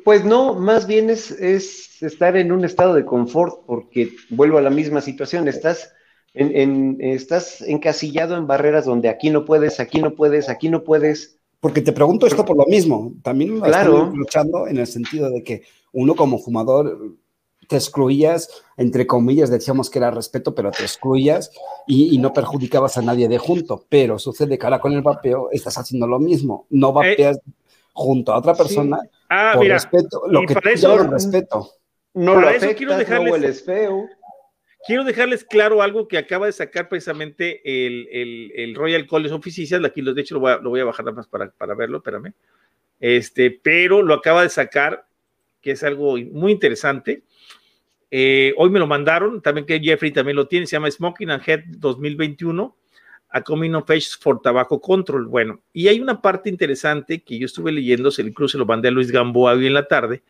Pues 0.05 0.25
no, 0.25 0.55
más 0.55 0.87
bien 0.87 1.11
es, 1.11 2.03
estar 2.03 2.37
en 2.37 2.53
un 2.53 2.65
estado 2.65 2.95
de 2.95 3.05
confort, 3.05 3.65
porque 3.67 4.13
vuelvo 4.31 4.59
a 4.59 4.63
la 4.63 4.71
misma 4.71 5.01
situación, 5.01 5.49
estás, 5.49 5.93
en, 6.35 6.99
estás 7.01 7.63
encasillado 7.63 8.37
en 8.37 8.47
barreras 8.47 8.85
donde 8.85 9.09
aquí 9.09 9.31
no 9.31 9.45
puedes, 9.45 9.81
aquí 9.81 10.01
no 10.01 10.15
puedes, 10.15 10.49
aquí 10.49 10.69
no 10.69 10.85
puedes, 10.85 11.39
porque 11.63 11.81
te 11.81 11.93
pregunto 11.93 12.27
esto 12.27 12.45
por 12.45 12.57
lo 12.57 12.67
mismo. 12.67 13.13
También 13.23 13.61
lo 13.61 13.63
Claro. 13.63 14.11
luchando 14.13 14.67
en 14.67 14.79
el 14.79 14.87
sentido 14.89 15.31
de 15.31 15.45
que 15.45 15.63
uno 15.93 16.17
como 16.17 16.41
fumador 16.41 17.15
te 17.69 17.77
excluías, 17.77 18.49
entre 18.77 19.07
comillas, 19.07 19.49
decíamos 19.49 19.89
que 19.89 20.01
era 20.01 20.11
respeto, 20.11 20.57
pero 20.57 20.73
te 20.73 20.83
excluías 20.83 21.53
y, 21.87 22.13
y 22.17 22.19
no 22.19 22.33
perjudicabas 22.33 22.99
a 22.99 23.03
nadie 23.03 23.29
de 23.29 23.39
junto. 23.39 23.85
Pero 23.89 24.19
sucede 24.19 24.59
que 24.59 24.67
ahora 24.67 24.81
con 24.81 24.93
el 24.93 25.03
vapeo 25.03 25.51
estás 25.53 25.79
haciendo 25.79 26.09
lo 26.09 26.19
mismo. 26.19 26.67
No 26.69 26.93
vapeas 26.93 27.39
junto 27.93 28.33
a 28.33 28.39
otra 28.39 28.55
persona 28.55 28.99
Ah, 29.29 29.53
por 29.55 29.63
mira, 29.63 29.75
respeto, 29.75 30.23
lo 30.29 30.43
y 30.43 30.47
que 30.47 30.55
para 30.55 30.71
eso- 30.73 30.99
respeto. 31.09 31.69
No 32.15 32.35
Para 32.35 32.41
lo 32.43 32.49
eso 32.51 32.57
afectas, 32.67 32.77
quiero 32.77 32.93
no 32.93 32.99
dejarles- 32.99 33.33
hueles 33.33 33.65
feo. 33.65 34.07
quiero 34.87 35.05
dejarles 35.05 35.45
claro 35.45 35.81
algo 35.81 36.07
que 36.09 36.19
acaba 36.19 36.47
de 36.47 36.53
sacar 36.53 36.89
precisamente 36.89 37.61
el, 37.65 38.09
el- 38.13 38.53
el 38.55 38.75
Royal 38.75 39.07
College 39.07 39.35
of 39.35 39.43
Physicians. 39.45 39.85
Aquí, 39.85 40.03
de 40.03 40.21
hecho, 40.21 40.35
lo 40.35 40.41
voy 40.41 40.53
a, 40.53 40.57
lo 40.59 40.71
voy 40.71 40.81
a 40.81 40.85
bajar 40.85 41.05
nada 41.07 41.17
más 41.17 41.27
para, 41.29 41.51
para 41.51 41.75
verlo, 41.75 41.99
espérame. 41.99 42.35
Este, 43.01 43.51
pero 43.51 44.03
lo 44.03 44.15
acaba 44.15 44.43
de 44.43 44.49
sacar, 44.51 45.07
que 45.61 45.71
es 45.73 45.83
algo 45.83 46.17
muy 46.19 46.53
interesante. 46.53 47.23
Eh, 48.11 48.53
hoy 48.59 48.69
me 48.69 48.79
lo 48.79 48.87
mandaron, 48.87 49.41
también 49.41 49.67
que 49.67 49.81
Jeffrey 49.81 50.11
también 50.13 50.37
lo 50.37 50.47
tiene, 50.47 50.67
se 50.67 50.77
llama 50.77 50.91
Smoking 50.91 51.31
and 51.31 51.43
Head 51.49 51.61
2021, 51.79 52.77
a 53.33 53.43
Coming 53.43 53.75
of 53.75 53.91
Age 53.91 54.09
for 54.21 54.41
Tobacco 54.41 54.81
Control. 54.81 55.27
Bueno, 55.27 55.61
y 55.73 55.89
hay 55.89 56.01
una 56.01 56.21
parte 56.21 56.49
interesante 56.51 57.23
que 57.23 57.39
yo 57.39 57.47
estuve 57.47 57.73
leyendo, 57.73 58.11
se, 58.11 58.23
incluso 58.23 58.59
lo 58.59 58.67
mandé 58.67 58.89
a 58.89 58.91
Luis 58.91 59.11
Gamboa 59.11 59.53
hoy 59.53 59.67
en 59.67 59.75
la 59.75 59.89
tarde, 59.89 60.23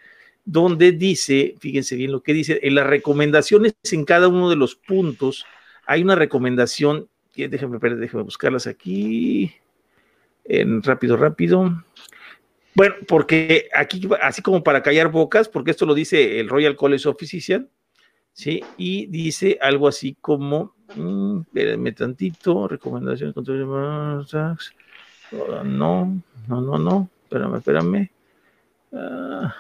donde 0.45 0.93
dice, 0.93 1.55
fíjense 1.59 1.97
bien 1.97 2.13
lo 2.13 2.23
que 2.23 2.33
dice, 2.33 2.61
en 2.63 2.75
las 2.75 2.87
recomendaciones 2.87 3.75
en 3.91 4.05
cada 4.05 4.29
uno 4.29 4.51
de 4.51 4.57
los 4.57 4.75
puntos 4.75 5.45
hay 5.87 6.03
una 6.03 6.15
recomendación, 6.15 7.09
que 7.35 7.49
déjenme 7.49 7.79
buscarlas 8.23 8.67
aquí, 8.67 9.53
en 10.45 10.83
rápido, 10.83 11.17
rápido. 11.17 11.85
Bueno, 12.75 12.95
porque 13.07 13.69
aquí, 13.75 14.09
así 14.23 14.43
como 14.43 14.63
para 14.63 14.83
callar 14.83 15.11
bocas, 15.11 15.49
porque 15.49 15.71
esto 15.71 15.87
lo 15.87 15.95
dice 15.95 16.41
el 16.41 16.49
Royal 16.49 16.77
College 16.77 17.09
of 17.09 17.17
Physicians, 17.19 17.67
¿sí? 18.33 18.63
Y 18.77 19.07
dice 19.07 19.59
algo 19.61 19.89
así 19.89 20.17
como, 20.21 20.75
mm, 20.95 21.41
espérenme 21.43 21.93
tantito, 21.93 22.69
recomendaciones, 22.69 23.35
control 23.35 23.67
no, 25.65 26.23
no, 26.49 26.61
no, 26.61 26.79
no, 26.79 27.09
espérame, 27.25 27.57
espérame. 27.57 28.11
Ah, 28.93 29.55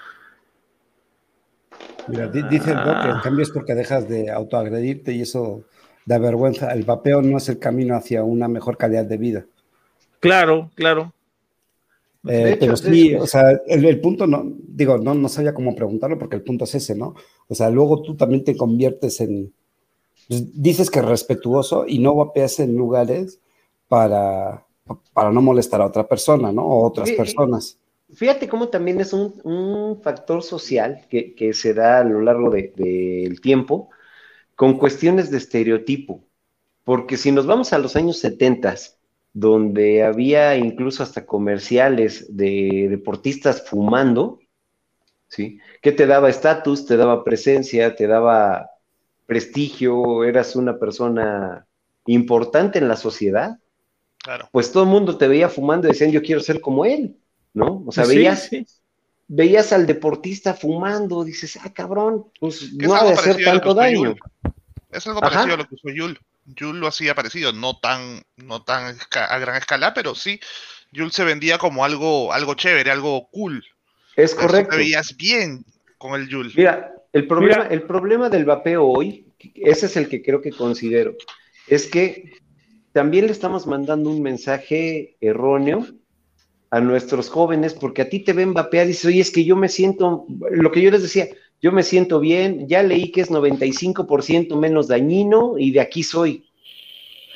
Mira, 2.08 2.26
di- 2.28 2.42
dice 2.42 2.72
el 2.72 2.76
doc 2.84 3.02
que 3.02 3.08
en 3.08 3.20
cambio 3.20 3.42
es 3.44 3.50
porque 3.50 3.74
dejas 3.74 4.08
de 4.08 4.30
autoagredirte 4.30 5.12
y 5.12 5.22
eso 5.22 5.64
da 6.04 6.18
vergüenza. 6.18 6.72
El 6.72 6.82
vapeo 6.84 7.22
no 7.22 7.38
es 7.38 7.48
el 7.48 7.58
camino 7.58 7.96
hacia 7.96 8.24
una 8.24 8.48
mejor 8.48 8.76
calidad 8.76 9.04
de 9.04 9.16
vida. 9.16 9.46
claro, 10.20 10.70
claro. 10.74 11.12
Eh, 12.28 12.50
hecho, 12.50 12.58
pero 12.60 12.76
sí, 12.76 13.14
o 13.14 13.26
sea, 13.26 13.50
el, 13.66 13.84
el 13.84 14.00
punto 14.00 14.26
no, 14.26 14.44
digo, 14.68 14.98
no, 14.98 15.14
no 15.14 15.28
sabía 15.28 15.54
cómo 15.54 15.74
preguntarlo 15.74 16.18
porque 16.18 16.36
el 16.36 16.42
punto 16.42 16.64
es 16.64 16.74
ese, 16.74 16.94
¿no? 16.94 17.14
O 17.48 17.54
sea, 17.54 17.68
luego 17.70 18.02
tú 18.02 18.14
también 18.16 18.44
te 18.44 18.56
conviertes 18.56 19.20
en, 19.20 19.52
dices 20.28 20.90
que 20.90 21.02
respetuoso 21.02 21.84
y 21.86 21.98
no 21.98 22.14
vapeas 22.14 22.60
en 22.60 22.76
lugares 22.76 23.40
para, 23.88 24.64
para 25.12 25.30
no 25.30 25.42
molestar 25.42 25.80
a 25.80 25.86
otra 25.86 26.06
persona, 26.08 26.52
¿no? 26.52 26.64
O 26.66 26.86
otras 26.86 27.10
personas. 27.12 27.78
Fíjate 28.14 28.48
cómo 28.48 28.68
también 28.68 29.00
es 29.00 29.12
un, 29.12 29.40
un 29.44 30.00
factor 30.02 30.42
social 30.42 31.06
que, 31.08 31.34
que 31.34 31.54
se 31.54 31.72
da 31.74 32.00
a 32.00 32.04
lo 32.04 32.20
largo 32.20 32.50
de- 32.50 32.72
del 32.76 33.40
tiempo 33.40 33.90
con 34.56 34.78
cuestiones 34.78 35.30
de 35.30 35.38
estereotipo. 35.38 36.24
Porque 36.84 37.16
si 37.16 37.32
nos 37.32 37.46
vamos 37.46 37.72
a 37.72 37.78
los 37.78 37.96
años 37.96 38.18
70, 38.18 38.74
donde 39.32 40.02
había 40.02 40.56
incluso 40.56 41.02
hasta 41.02 41.26
comerciales 41.26 42.36
de 42.36 42.88
deportistas 42.90 43.62
fumando, 43.68 44.40
¿sí? 45.28 45.58
Que 45.82 45.92
te 45.92 46.06
daba 46.06 46.30
estatus, 46.30 46.86
te 46.86 46.96
daba 46.96 47.24
presencia, 47.24 47.94
te 47.96 48.06
daba 48.06 48.70
prestigio, 49.26 50.24
eras 50.24 50.56
una 50.56 50.78
persona 50.78 51.66
importante 52.06 52.78
en 52.78 52.88
la 52.88 52.96
sociedad, 52.96 53.58
Claro. 54.18 54.48
pues 54.52 54.70
todo 54.72 54.84
el 54.84 54.88
mundo 54.88 55.18
te 55.18 55.26
veía 55.28 55.48
fumando 55.48 55.88
y 55.88 55.92
decían, 55.92 56.12
yo 56.12 56.22
quiero 56.22 56.40
ser 56.40 56.60
como 56.60 56.84
él, 56.84 57.16
¿no? 57.54 57.82
O 57.86 57.92
sea, 57.92 58.04
Sí, 58.04 58.16
veías, 58.16 58.44
sí. 58.44 58.66
veías 59.28 59.72
al 59.72 59.86
deportista 59.86 60.54
fumando, 60.54 61.24
dices, 61.24 61.58
ah, 61.62 61.72
cabrón, 61.72 62.26
pues 62.38 62.72
no 62.74 62.94
ha 62.94 63.04
de 63.04 63.12
hacer 63.14 63.36
tanto 63.44 63.74
daño. 63.74 64.14
Es 64.90 65.06
algo 65.06 65.20
Ajá. 65.22 65.30
parecido 65.30 65.54
a 65.54 65.58
lo 65.58 65.66
que 65.68 65.74
usó 65.74 65.88
Yul. 65.88 66.20
Yul 66.44 66.80
lo 66.80 66.88
hacía 66.88 67.14
parecido, 67.14 67.52
no 67.52 67.78
tan, 67.78 68.22
no 68.36 68.62
tan 68.62 68.96
a 69.12 69.38
gran 69.38 69.56
escala, 69.56 69.94
pero 69.94 70.14
sí, 70.14 70.38
Yul 70.92 71.12
se 71.12 71.24
vendía 71.24 71.56
como 71.58 71.84
algo, 71.84 72.32
algo 72.32 72.54
chévere, 72.54 72.90
algo 72.90 73.28
cool. 73.30 73.64
Es 74.16 74.34
correcto. 74.34 74.70
Te 74.72 74.76
veías 74.76 75.16
bien 75.16 75.64
con 75.98 76.20
el 76.20 76.28
Yul. 76.28 76.52
Mira, 76.54 76.92
el 77.12 77.26
problema, 77.26 77.64
Mira. 77.64 77.74
el 77.74 77.82
problema 77.82 78.28
del 78.28 78.44
vapeo 78.44 78.86
hoy, 78.86 79.26
ese 79.54 79.86
es 79.86 79.96
el 79.96 80.08
que 80.08 80.22
creo 80.22 80.40
que 80.40 80.50
considero, 80.50 81.14
es 81.68 81.86
que 81.86 82.32
también 82.92 83.26
le 83.26 83.32
estamos 83.32 83.66
mandando 83.66 84.10
un 84.10 84.22
mensaje 84.22 85.16
erróneo 85.20 85.86
a 86.70 86.80
nuestros 86.80 87.28
jóvenes, 87.28 87.74
porque 87.74 88.02
a 88.02 88.08
ti 88.08 88.20
te 88.20 88.32
ven 88.32 88.54
vapear 88.54 88.86
y 88.86 88.88
dices, 88.88 89.04
oye, 89.06 89.20
es 89.20 89.30
que 89.30 89.44
yo 89.44 89.56
me 89.56 89.68
siento, 89.68 90.26
lo 90.50 90.72
que 90.72 90.80
yo 90.80 90.90
les 90.90 91.02
decía, 91.02 91.28
yo 91.60 91.70
me 91.70 91.82
siento 91.82 92.18
bien, 92.18 92.66
ya 92.66 92.82
leí 92.82 93.12
que 93.12 93.20
es 93.20 93.30
95% 93.30 94.56
menos 94.58 94.88
dañino 94.88 95.58
y 95.58 95.70
de 95.70 95.80
aquí 95.80 96.02
soy. 96.02 96.44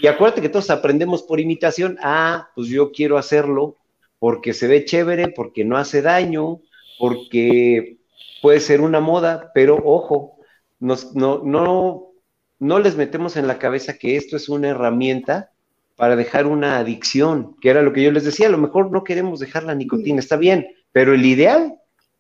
Y 0.01 0.07
acuérdate 0.09 0.43
que 0.43 0.49
todos 0.49 0.71
aprendemos 0.71 1.23
por 1.23 1.39
imitación, 1.41 1.99
ah, 2.03 2.49
pues 2.55 2.69
yo 2.69 2.93
quiero 2.93 3.19
hacerlo 3.19 3.77
porque 4.19 4.53
se 4.53 4.67
ve 4.67 4.85
chévere, 4.85 5.29
porque 5.29 5.65
no 5.65 5.77
hace 5.77 6.03
daño, 6.03 6.61
porque 6.99 7.99
puede 8.43 8.61
ser 8.61 8.81
una 8.81 9.01
moda, 9.01 9.51
pero 9.55 9.77
ojo, 9.85 10.39
nos- 10.79 11.15
no, 11.15 11.43
no, 11.45 12.13
no 12.59 12.79
les 12.79 12.97
metemos 12.97 13.37
en 13.37 13.47
la 13.47 13.59
cabeza 13.59 13.99
que 13.99 14.17
esto 14.17 14.37
es 14.37 14.49
una 14.49 14.69
herramienta 14.69 15.51
para 15.97 16.17
dejar 16.17 16.47
una 16.47 16.79
adicción, 16.79 17.57
que 17.61 17.71
era 17.71 17.83
lo 17.83 17.93
que 17.93 18.03
yo 18.03 18.13
les 18.13 18.25
decía, 18.25 18.49
a 18.49 18.51
lo 18.51 18.59
mejor 18.59 18.91
no 18.93 19.03
queremos 19.05 19.41
dejar 19.41 19.65
la 19.65 19.75
nicotina, 19.75 20.19
está 20.21 20.37
bien, 20.37 20.67
pero 20.93 21.15
el 21.15 21.25
ideal, 21.25 21.75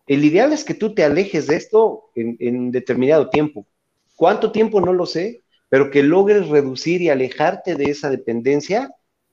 el 0.06 0.24
ideal 0.24 0.52
es 0.52 0.64
que 0.64 0.74
tú 0.74 0.94
te 0.94 1.04
alejes 1.04 1.46
de 1.46 1.56
esto 1.56 2.04
en, 2.14 2.36
en 2.40 2.70
determinado 2.70 3.28
tiempo. 3.28 3.66
¿Cuánto 4.14 4.50
tiempo? 4.50 4.80
No 4.80 4.92
lo 4.94 5.04
sé, 5.04 5.42
pero 5.68 5.90
que 5.90 6.02
logres 6.02 6.48
reducir 6.48 7.02
y 7.02 7.10
alejarte 7.10 7.74
de 7.74 7.84
esa 7.90 8.08
dependencia 8.08 8.90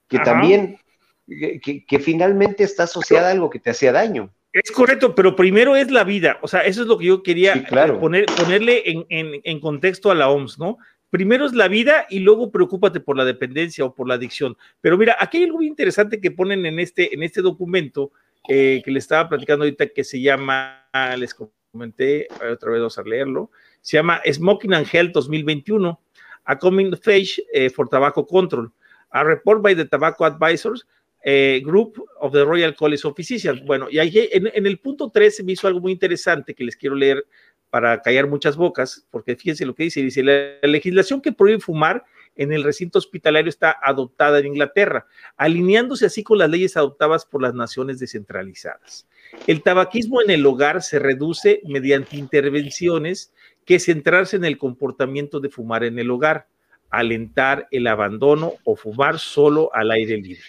que 0.08 0.16
Ajá. 0.18 0.24
también, 0.26 0.78
que, 1.26 1.58
que- 1.60 1.86
que 1.86 1.98
finalmente 1.98 2.64
está 2.64 2.82
asociada 2.82 3.28
a 3.28 3.30
algo 3.30 3.48
que 3.48 3.60
te 3.60 3.70
hacía 3.70 3.92
daño. 3.92 4.30
Es 4.54 4.70
correcto, 4.70 5.14
pero 5.14 5.34
primero 5.36 5.74
es 5.76 5.90
la 5.90 6.04
vida. 6.04 6.38
O 6.40 6.48
sea, 6.48 6.60
eso 6.60 6.82
es 6.82 6.86
lo 6.88 6.96
que 6.96 7.06
yo 7.06 7.22
quería 7.22 7.54
Sí, 7.54 7.64
claro. 7.64 7.98
poner, 8.00 8.26
ponerle 8.26 8.88
en, 8.88 9.04
en- 9.08 9.40
en 9.42 9.60
contexto 9.60 10.10
a 10.10 10.14
la 10.14 10.30
OMS, 10.30 10.58
¿no? 10.58 10.78
Primero 11.10 11.44
es 11.44 11.52
la 11.52 11.68
vida 11.68 12.06
y 12.08 12.20
luego 12.20 12.50
preocúpate 12.50 13.00
por 13.00 13.16
la 13.16 13.24
dependencia 13.24 13.84
o 13.84 13.94
por 13.94 14.08
la 14.08 14.14
adicción. 14.14 14.56
Pero 14.80 14.96
mira, 14.96 15.16
aquí 15.20 15.38
hay 15.38 15.44
algo 15.44 15.58
muy 15.58 15.66
interesante 15.66 16.20
que 16.20 16.30
ponen 16.30 16.64
en 16.66 16.78
este, 16.78 17.14
en 17.14 17.22
este 17.22 17.42
documento 17.42 18.12
eh, 18.48 18.80
que 18.84 18.90
le 18.90 18.98
estaba 19.00 19.28
platicando 19.28 19.64
ahorita 19.64 19.88
que 19.88 20.04
se 20.04 20.20
llama, 20.20 20.86
les 21.18 21.34
comenté, 21.72 22.28
otra 22.52 22.70
vez 22.70 22.80
vamos 22.80 22.98
a 22.98 23.02
leerlo, 23.02 23.50
se 23.80 23.96
llama 23.96 24.20
Smoking 24.30 24.74
and 24.74 24.86
Health 24.92 25.12
2021, 25.12 26.00
a 26.44 26.58
Coming 26.58 26.94
Age 27.06 27.42
eh, 27.52 27.70
for 27.70 27.88
Tobacco 27.88 28.26
Control, 28.26 28.70
a 29.10 29.24
report 29.24 29.62
by 29.62 29.74
the 29.74 29.84
Tobacco 29.86 30.24
Advisors 30.24 30.86
eh, 31.24 31.62
Group 31.64 32.04
of 32.20 32.32
the 32.32 32.44
Royal 32.44 32.76
College 32.76 33.06
of 33.06 33.16
Physicians. 33.16 33.64
Bueno, 33.64 33.88
y 33.90 33.98
ahí 33.98 34.28
en, 34.30 34.66
el 34.66 34.78
punto 34.78 35.10
3 35.10 35.36
se 35.36 35.42
me 35.42 35.52
hizo 35.52 35.66
algo 35.66 35.80
muy 35.80 35.92
interesante 35.92 36.54
que 36.54 36.64
les 36.64 36.76
quiero 36.76 36.94
leer 36.94 37.26
para 37.70 38.02
callar 38.02 38.28
muchas 38.28 38.56
bocas, 38.56 39.06
porque 39.10 39.34
fíjense 39.34 39.66
lo 39.66 39.74
que 39.74 39.84
dice, 39.84 40.02
dice, 40.02 40.22
la, 40.22 40.58
la 40.62 40.68
legislación 40.68 41.20
que 41.20 41.32
prohíbe 41.32 41.60
fumar 41.60 42.04
en 42.36 42.52
el 42.52 42.62
recinto 42.62 42.98
hospitalario 42.98 43.48
está 43.48 43.76
adoptada 43.82 44.38
en 44.38 44.46
Inglaterra, 44.46 45.06
alineándose 45.36 46.06
así 46.06 46.22
con 46.22 46.38
las 46.38 46.50
leyes 46.50 46.76
adoptadas 46.76 47.24
por 47.24 47.42
las 47.42 47.54
naciones 47.54 47.98
descentralizadas. 47.98 49.08
El 49.46 49.62
tabaquismo 49.62 50.20
en 50.20 50.30
el 50.30 50.44
hogar 50.46 50.82
se 50.82 50.98
reduce 50.98 51.62
mediante 51.64 52.16
intervenciones 52.16 53.32
que 53.64 53.80
centrarse 53.80 54.36
en 54.36 54.44
el 54.44 54.58
comportamiento 54.58 55.40
de 55.40 55.48
fumar 55.48 55.84
en 55.84 55.98
el 55.98 56.10
hogar, 56.10 56.48
alentar 56.90 57.66
el 57.70 57.86
abandono 57.86 58.54
o 58.64 58.76
fumar 58.76 59.18
solo 59.18 59.70
al 59.72 59.90
aire 59.90 60.18
libre. 60.18 60.44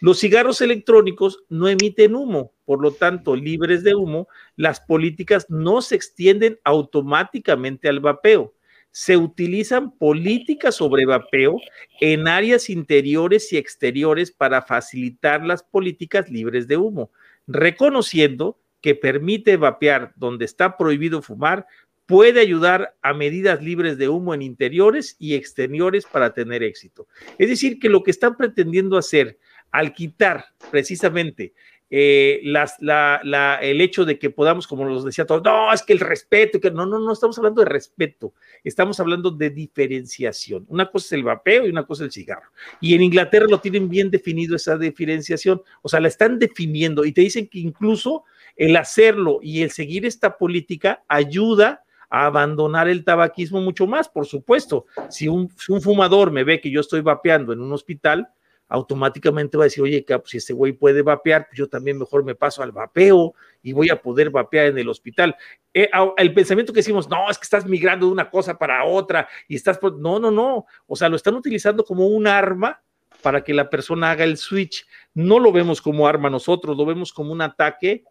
Los 0.00 0.20
cigarros 0.20 0.60
electrónicos 0.60 1.44
no 1.48 1.68
emiten 1.68 2.14
humo, 2.14 2.52
por 2.64 2.80
lo 2.82 2.92
tanto, 2.92 3.36
libres 3.36 3.82
de 3.82 3.94
humo, 3.94 4.28
las 4.56 4.80
políticas 4.80 5.46
no 5.48 5.82
se 5.82 5.96
extienden 5.96 6.58
automáticamente 6.64 7.88
al 7.88 8.00
vapeo. 8.00 8.54
Se 8.90 9.16
utilizan 9.16 9.90
políticas 9.96 10.76
sobre 10.76 11.04
vapeo 11.04 11.56
en 12.00 12.28
áreas 12.28 12.70
interiores 12.70 13.52
y 13.52 13.56
exteriores 13.56 14.30
para 14.30 14.62
facilitar 14.62 15.44
las 15.44 15.62
políticas 15.62 16.30
libres 16.30 16.68
de 16.68 16.76
humo, 16.76 17.10
reconociendo 17.46 18.58
que 18.80 18.94
permite 18.94 19.56
vapear 19.56 20.12
donde 20.16 20.44
está 20.44 20.76
prohibido 20.76 21.22
fumar, 21.22 21.66
puede 22.06 22.40
ayudar 22.40 22.94
a 23.02 23.14
medidas 23.14 23.62
libres 23.62 23.96
de 23.96 24.08
humo 24.08 24.34
en 24.34 24.42
interiores 24.42 25.16
y 25.18 25.34
exteriores 25.34 26.04
para 26.04 26.34
tener 26.34 26.62
éxito. 26.62 27.08
Es 27.38 27.48
decir, 27.48 27.78
que 27.78 27.88
lo 27.88 28.02
que 28.02 28.10
están 28.10 28.36
pretendiendo 28.36 28.98
hacer 28.98 29.38
al 29.74 29.92
quitar 29.92 30.44
precisamente 30.70 31.52
eh, 31.90 32.40
el 32.44 33.80
hecho 33.80 34.04
de 34.04 34.20
que 34.20 34.30
podamos, 34.30 34.68
como 34.68 34.84
los 34.84 35.04
decía 35.04 35.26
todos, 35.26 35.42
no, 35.42 35.72
es 35.72 35.82
que 35.82 35.92
el 35.92 35.98
respeto, 35.98 36.60
que 36.60 36.70
no, 36.70 36.86
no, 36.86 37.00
no 37.00 37.12
estamos 37.12 37.36
hablando 37.38 37.60
de 37.60 37.68
respeto, 37.68 38.34
estamos 38.62 39.00
hablando 39.00 39.32
de 39.32 39.50
diferenciación. 39.50 40.64
Una 40.68 40.88
cosa 40.88 41.06
es 41.06 41.12
el 41.12 41.24
vapeo 41.24 41.66
y 41.66 41.70
una 41.70 41.84
cosa 41.84 42.04
es 42.04 42.06
el 42.06 42.12
cigarro. 42.12 42.50
Y 42.80 42.94
en 42.94 43.02
Inglaterra 43.02 43.46
lo 43.50 43.58
tienen 43.60 43.88
bien 43.88 44.12
definido 44.12 44.54
esa 44.54 44.78
diferenciación, 44.78 45.60
o 45.82 45.88
sea, 45.88 45.98
la 45.98 46.06
están 46.06 46.38
definiendo 46.38 47.04
y 47.04 47.10
te 47.10 47.22
dicen 47.22 47.48
que 47.48 47.58
incluso 47.58 48.22
el 48.54 48.76
hacerlo 48.76 49.40
y 49.42 49.62
el 49.62 49.72
seguir 49.72 50.06
esta 50.06 50.38
política 50.38 51.02
ayuda 51.08 51.82
a 52.10 52.26
abandonar 52.26 52.86
el 52.86 53.04
tabaquismo 53.04 53.60
mucho 53.60 53.88
más, 53.88 54.08
por 54.08 54.24
supuesto. 54.26 54.86
Si 55.10 55.26
un 55.26 55.50
fumador 55.50 56.30
me 56.30 56.44
ve 56.44 56.60
que 56.60 56.70
yo 56.70 56.80
estoy 56.80 57.00
vapeando 57.00 57.52
en 57.52 57.60
un 57.60 57.72
hospital, 57.72 58.28
automáticamente 58.68 59.56
va 59.56 59.64
a 59.64 59.66
decir, 59.66 59.82
oye, 59.82 60.04
pues, 60.06 60.30
si 60.30 60.38
este 60.38 60.52
güey 60.52 60.72
puede 60.72 61.02
vapear, 61.02 61.46
pues 61.46 61.58
yo 61.58 61.68
también 61.68 61.98
mejor 61.98 62.24
me 62.24 62.34
paso 62.34 62.62
al 62.62 62.72
vapeo 62.72 63.34
y 63.62 63.72
voy 63.72 63.90
a 63.90 64.00
poder 64.00 64.30
vapear 64.30 64.66
en 64.66 64.78
el 64.78 64.88
hospital. 64.88 65.36
Eh, 65.72 65.90
el 66.16 66.34
pensamiento 66.34 66.72
que 66.72 66.80
decimos, 66.80 67.08
no, 67.08 67.30
es 67.30 67.38
que 67.38 67.44
estás 67.44 67.66
migrando 67.66 68.06
de 68.06 68.12
una 68.12 68.30
cosa 68.30 68.58
para 68.58 68.84
otra 68.84 69.28
y 69.48 69.56
estás, 69.56 69.78
no, 69.98 70.18
no, 70.18 70.30
no, 70.30 70.66
o 70.86 70.96
sea, 70.96 71.08
lo 71.08 71.16
están 71.16 71.34
utilizando 71.34 71.84
como 71.84 72.06
un 72.06 72.26
arma 72.26 72.80
para 73.22 73.42
que 73.42 73.54
la 73.54 73.70
persona 73.70 74.10
haga 74.10 74.24
el 74.24 74.36
switch. 74.36 74.86
No 75.14 75.38
lo 75.38 75.50
vemos 75.52 75.80
como 75.80 76.06
arma 76.06 76.28
nosotros, 76.28 76.76
lo 76.76 76.84
vemos 76.84 77.12
como 77.12 77.32
un 77.32 77.40
ataque 77.40 78.04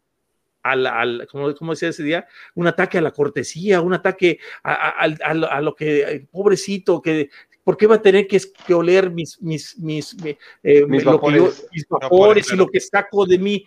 al, 0.63 0.87
al 0.87 1.27
como, 1.29 1.71
decía 1.71 1.89
ese 1.89 2.03
día, 2.03 2.25
un 2.55 2.67
ataque 2.67 2.97
a 2.97 3.01
la 3.01 3.11
cortesía, 3.11 3.81
un 3.81 3.93
ataque 3.93 4.39
a, 4.63 5.61
lo 5.61 5.75
que, 5.75 6.25
pobrecito, 6.31 7.01
que 7.01 7.29
¿por 7.63 7.77
qué 7.77 7.87
va 7.87 7.95
a 7.95 8.01
tener 8.01 8.27
que, 8.27 8.39
oler 8.73 9.09
mis, 9.09 9.41
mis, 9.41 9.77
mis, 9.77 10.15
eh, 10.63 10.85
vapores, 11.03 12.51
y 12.51 12.55
lo 12.55 12.67
que 12.67 12.79
saco 12.79 13.25
de 13.25 13.37
mí? 13.37 13.65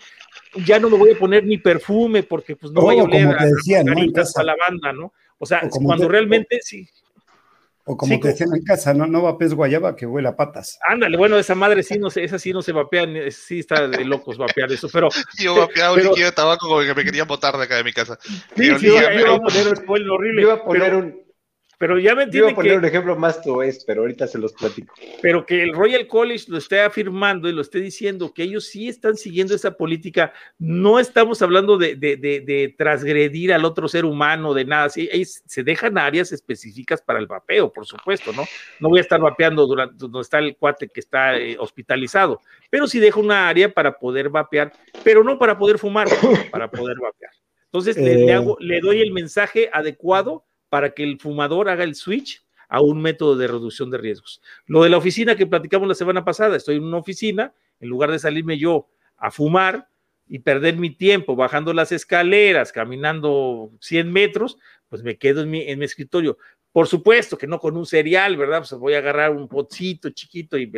Ya 0.64 0.78
no 0.78 0.90
me 0.90 0.96
voy 0.96 1.12
a 1.12 1.18
poner 1.18 1.44
ni 1.44 1.58
perfume 1.58 2.22
porque 2.22 2.56
pues 2.56 2.72
no 2.72 2.82
voy 2.82 2.98
a 2.98 3.04
oler 3.04 3.26
a, 3.28 4.42
la 4.42 4.56
banda, 4.56 4.92
¿no? 4.92 5.12
O 5.38 5.46
sea, 5.46 5.62
cuando 5.70 6.08
realmente 6.08 6.60
sí. 6.62 6.88
O 7.88 7.96
como 7.96 8.18
te 8.18 8.28
decían 8.28 8.48
en 8.52 8.64
casa, 8.64 8.92
no, 8.92 9.06
no 9.06 9.22
vapes 9.22 9.54
guayaba 9.54 9.94
que 9.94 10.06
huele 10.06 10.26
a 10.26 10.34
patas. 10.34 10.76
Ándale, 10.88 11.16
bueno, 11.16 11.38
esa 11.38 11.54
madre 11.54 11.84
sí 11.84 11.96
no 11.98 12.10
se, 12.10 12.24
esa 12.24 12.36
sí 12.36 12.52
no 12.52 12.60
se 12.60 12.72
vapea, 12.72 13.06
sí 13.30 13.60
está 13.60 13.86
de 13.86 14.04
locos 14.04 14.36
vapear 14.38 14.72
eso, 14.72 14.88
pero. 14.92 15.08
Yo 15.38 15.54
vapeaba 15.54 15.94
un 15.94 16.02
líquido 16.02 16.26
de 16.26 16.32
tabaco 16.32 16.66
como 16.66 16.80
que 16.80 16.94
me 16.94 17.04
quería 17.04 17.24
botar 17.24 17.56
de 17.56 17.62
acá 17.62 17.76
de 17.76 17.84
mi 17.84 17.92
casa. 17.92 18.18
Sí, 18.20 18.76
sí, 18.80 18.86
yo, 18.86 18.94
iba 18.94 19.36
a 19.36 19.38
poner 19.38 19.68
un 19.68 20.10
horrible. 20.10 20.42
Yo 20.42 20.48
iba 20.48 20.54
a 20.54 20.64
poner 20.64 20.94
un, 20.96 21.25
pero 21.78 21.98
ya 21.98 22.14
me 22.14 22.22
entienden 22.22 22.50
Yo 22.50 22.54
a 22.54 22.56
poner 22.56 22.78
un 22.78 22.84
ejemplo 22.86 23.16
más 23.16 23.40
es, 23.62 23.84
pero 23.84 24.00
ahorita 24.00 24.26
se 24.26 24.38
los 24.38 24.54
platico. 24.54 24.94
Pero 25.20 25.44
que 25.44 25.62
el 25.62 25.74
Royal 25.74 26.06
College 26.06 26.46
lo 26.48 26.56
esté 26.56 26.80
afirmando 26.80 27.48
y 27.48 27.52
lo 27.52 27.60
esté 27.60 27.80
diciendo, 27.80 28.32
que 28.32 28.44
ellos 28.44 28.64
sí 28.64 28.88
están 28.88 29.16
siguiendo 29.16 29.54
esa 29.54 29.76
política, 29.76 30.32
no 30.58 30.98
estamos 30.98 31.42
hablando 31.42 31.76
de, 31.76 31.94
de, 31.94 32.16
de, 32.16 32.74
transgredir 32.78 33.52
al 33.52 33.66
otro 33.66 33.88
ser 33.88 34.06
humano, 34.06 34.54
de 34.54 34.64
nada, 34.64 34.88
sí, 34.88 35.08
se 35.24 35.62
dejan 35.62 35.98
áreas 35.98 36.32
específicas 36.32 37.02
para 37.02 37.18
el 37.18 37.26
vapeo, 37.26 37.70
por 37.70 37.84
supuesto, 37.84 38.32
¿no? 38.32 38.44
No 38.80 38.88
voy 38.88 38.98
a 38.98 39.02
estar 39.02 39.20
vapeando 39.20 39.66
durante, 39.66 39.96
donde 39.98 40.20
está 40.20 40.38
el 40.38 40.56
cuate 40.56 40.88
que 40.88 41.00
está 41.00 41.36
eh, 41.36 41.56
hospitalizado, 41.58 42.40
pero 42.70 42.86
sí 42.86 43.00
dejo 43.00 43.20
una 43.20 43.48
área 43.48 43.72
para 43.72 43.98
poder 43.98 44.30
vapear, 44.30 44.72
pero 45.04 45.22
no 45.22 45.38
para 45.38 45.58
poder 45.58 45.78
fumar, 45.78 46.08
para 46.50 46.70
poder 46.70 46.96
vapear. 46.98 47.32
Entonces, 47.66 47.98
le, 47.98 48.16
le, 48.24 48.32
hago, 48.32 48.56
le 48.60 48.80
doy 48.80 49.02
el 49.02 49.12
mensaje 49.12 49.68
adecuado 49.70 50.45
para 50.68 50.90
que 50.90 51.02
el 51.02 51.18
fumador 51.18 51.68
haga 51.68 51.84
el 51.84 51.94
switch 51.94 52.44
a 52.68 52.80
un 52.80 53.00
método 53.00 53.36
de 53.36 53.46
reducción 53.46 53.90
de 53.90 53.98
riesgos. 53.98 54.42
Lo 54.66 54.82
de 54.82 54.90
la 54.90 54.96
oficina 54.96 55.36
que 55.36 55.46
platicamos 55.46 55.88
la 55.88 55.94
semana 55.94 56.24
pasada, 56.24 56.56
estoy 56.56 56.76
en 56.76 56.84
una 56.84 56.98
oficina, 56.98 57.54
en 57.80 57.88
lugar 57.88 58.10
de 58.10 58.18
salirme 58.18 58.58
yo 58.58 58.88
a 59.16 59.30
fumar 59.30 59.88
y 60.28 60.40
perder 60.40 60.76
mi 60.76 60.90
tiempo 60.90 61.36
bajando 61.36 61.72
las 61.72 61.92
escaleras, 61.92 62.72
caminando 62.72 63.70
100 63.80 64.12
metros, 64.12 64.58
pues 64.88 65.02
me 65.02 65.16
quedo 65.16 65.42
en 65.42 65.50
mi, 65.50 65.60
escritorio. 65.84 66.38
Por 66.72 66.88
supuesto 66.88 67.38
que 67.38 67.46
no 67.46 67.58
con 67.58 67.76
un 67.76 67.86
cereal, 67.86 68.36
¿verdad? 68.36 68.58
Pues 68.58 68.72
voy 68.72 68.94
a 68.94 68.98
agarrar 68.98 69.30
un 69.30 69.48
potcito 69.48 70.10
chiquito 70.10 70.58
y 70.58 70.70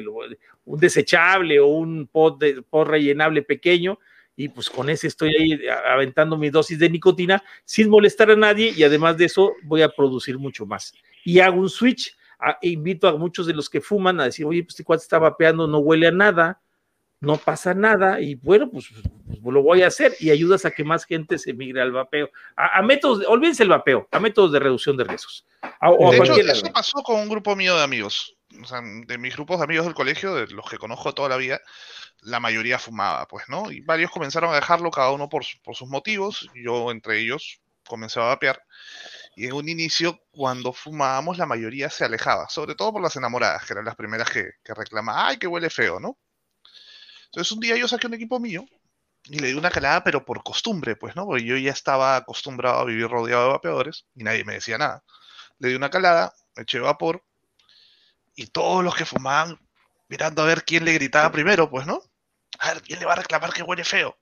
un 0.64 0.78
desechable 0.78 1.58
o 1.58 1.66
un 1.66 2.06
pot, 2.06 2.38
de, 2.38 2.62
pot 2.62 2.86
rellenable 2.86 3.42
pequeño 3.42 3.98
y 4.38 4.48
pues 4.48 4.70
con 4.70 4.88
ese 4.88 5.08
estoy 5.08 5.34
ahí 5.34 5.60
aventando 5.92 6.38
mi 6.38 6.48
dosis 6.48 6.78
de 6.78 6.88
nicotina 6.88 7.42
sin 7.64 7.90
molestar 7.90 8.30
a 8.30 8.36
nadie 8.36 8.72
y 8.74 8.84
además 8.84 9.16
de 9.16 9.24
eso 9.24 9.52
voy 9.64 9.82
a 9.82 9.88
producir 9.88 10.38
mucho 10.38 10.64
más. 10.64 10.94
Y 11.24 11.40
hago 11.40 11.60
un 11.60 11.68
switch, 11.68 12.16
e 12.62 12.68
invito 12.68 13.08
a 13.08 13.16
muchos 13.16 13.48
de 13.48 13.52
los 13.52 13.68
que 13.68 13.80
fuman 13.80 14.20
a 14.20 14.26
decir, 14.26 14.46
oye, 14.46 14.62
pues 14.62 14.74
este 14.74 14.84
cuate 14.84 15.02
está 15.02 15.18
vapeando, 15.18 15.66
no 15.66 15.78
huele 15.78 16.06
a 16.06 16.12
nada, 16.12 16.62
no 17.18 17.36
pasa 17.36 17.74
nada 17.74 18.20
y 18.20 18.36
bueno, 18.36 18.70
pues, 18.70 18.86
pues, 19.26 19.40
lo 19.42 19.60
voy 19.60 19.82
a 19.82 19.88
hacer 19.88 20.14
y 20.20 20.30
ayudas 20.30 20.64
a 20.64 20.70
que 20.70 20.84
más 20.84 21.04
gente 21.04 21.36
se 21.36 21.52
migre 21.52 21.82
al 21.82 21.90
vapeo, 21.90 22.30
a, 22.54 22.80
métodos, 22.82 23.26
olvídense 23.26 23.64
el 23.64 23.70
vapeo, 23.70 24.06
a 24.12 24.20
métodos 24.20 24.52
de 24.52 24.60
reducción 24.60 24.96
de 24.96 25.02
riesgos. 25.02 25.44
de 25.82 26.16
hecho, 26.16 26.34
eso 26.36 26.72
pasó 26.72 27.02
con 27.02 27.16
un 27.16 27.28
grupo 27.28 27.56
mío 27.56 27.76
de 27.76 27.82
amigos, 27.82 28.37
de 28.50 29.18
mis 29.18 29.34
grupos 29.34 29.58
de 29.58 29.64
amigos 29.64 29.84
del 29.84 29.94
colegio, 29.94 30.34
de 30.34 30.46
los 30.48 30.68
que 30.68 30.78
conozco 30.78 31.14
toda 31.14 31.28
la 31.28 31.36
vida, 31.36 31.60
la 32.22 32.40
mayoría 32.40 32.78
fumaba, 32.78 33.26
pues, 33.28 33.48
¿no? 33.48 33.70
Y 33.70 33.80
varios 33.80 34.10
comenzaron 34.10 34.52
a 34.52 34.56
dejarlo, 34.56 34.90
cada 34.90 35.10
uno 35.10 35.28
por, 35.28 35.44
sus 35.44 35.88
motivos. 35.88 36.48
Yo, 36.54 36.90
entre 36.90 37.20
ellos, 37.20 37.60
comencé 37.86 38.20
a 38.20 38.24
vapear. 38.24 38.62
Y 39.36 39.46
en 39.46 39.52
un 39.52 39.68
inicio, 39.68 40.20
cuando 40.30 40.72
fumábamos, 40.72 41.38
la 41.38 41.46
mayoría 41.46 41.90
se 41.90 42.04
alejaba, 42.04 42.48
sobre 42.48 42.74
todo 42.74 42.92
por 42.94 43.02
las 43.02 43.16
enamoradas, 43.16 43.64
que 43.64 43.74
eran 43.74 43.84
las 43.84 43.96
primeras 43.96 44.30
que, 44.30 44.52
que 44.64 44.74
reclamaban, 44.74 45.26
¡ay, 45.28 45.38
que 45.38 45.46
huele 45.46 45.70
feo, 45.70 46.00
¿no? 46.00 46.18
Entonces, 47.26 47.52
un 47.52 47.60
día 47.60 47.76
yo 47.76 47.86
saqué 47.86 48.06
un 48.06 48.14
equipo 48.14 48.40
mío 48.40 48.64
y 49.24 49.38
le 49.38 49.48
di 49.48 49.54
una 49.54 49.70
calada, 49.70 50.02
pero 50.02 50.24
por 50.24 50.42
costumbre, 50.42 50.96
pues, 50.96 51.14
¿no? 51.14 51.26
Porque 51.26 51.44
yo 51.44 51.56
ya 51.56 51.72
estaba 51.72 52.16
acostumbrado 52.16 52.80
a 52.80 52.84
vivir 52.84 53.08
rodeado 53.08 53.44
de 53.44 53.52
vapeadores 53.52 54.06
y 54.14 54.24
nadie 54.24 54.44
me 54.44 54.54
decía 54.54 54.78
nada. 54.78 55.04
Le 55.58 55.68
di 55.68 55.74
una 55.74 55.90
calada, 55.90 56.34
eché 56.56 56.80
vapor 56.80 57.22
y 58.38 58.46
todos 58.46 58.84
los 58.84 58.94
que 58.94 59.04
fumaban 59.04 59.58
mirando 60.06 60.42
a 60.42 60.46
ver 60.46 60.64
quién 60.64 60.84
le 60.84 60.92
gritaba 60.92 61.32
primero, 61.32 61.68
pues, 61.68 61.88
¿no? 61.88 62.00
A 62.60 62.72
ver, 62.72 62.82
¿quién 62.82 63.00
le 63.00 63.04
va 63.04 63.14
a 63.14 63.16
reclamar 63.16 63.52
que 63.52 63.64
huele 63.64 63.82
feo? 63.82 64.16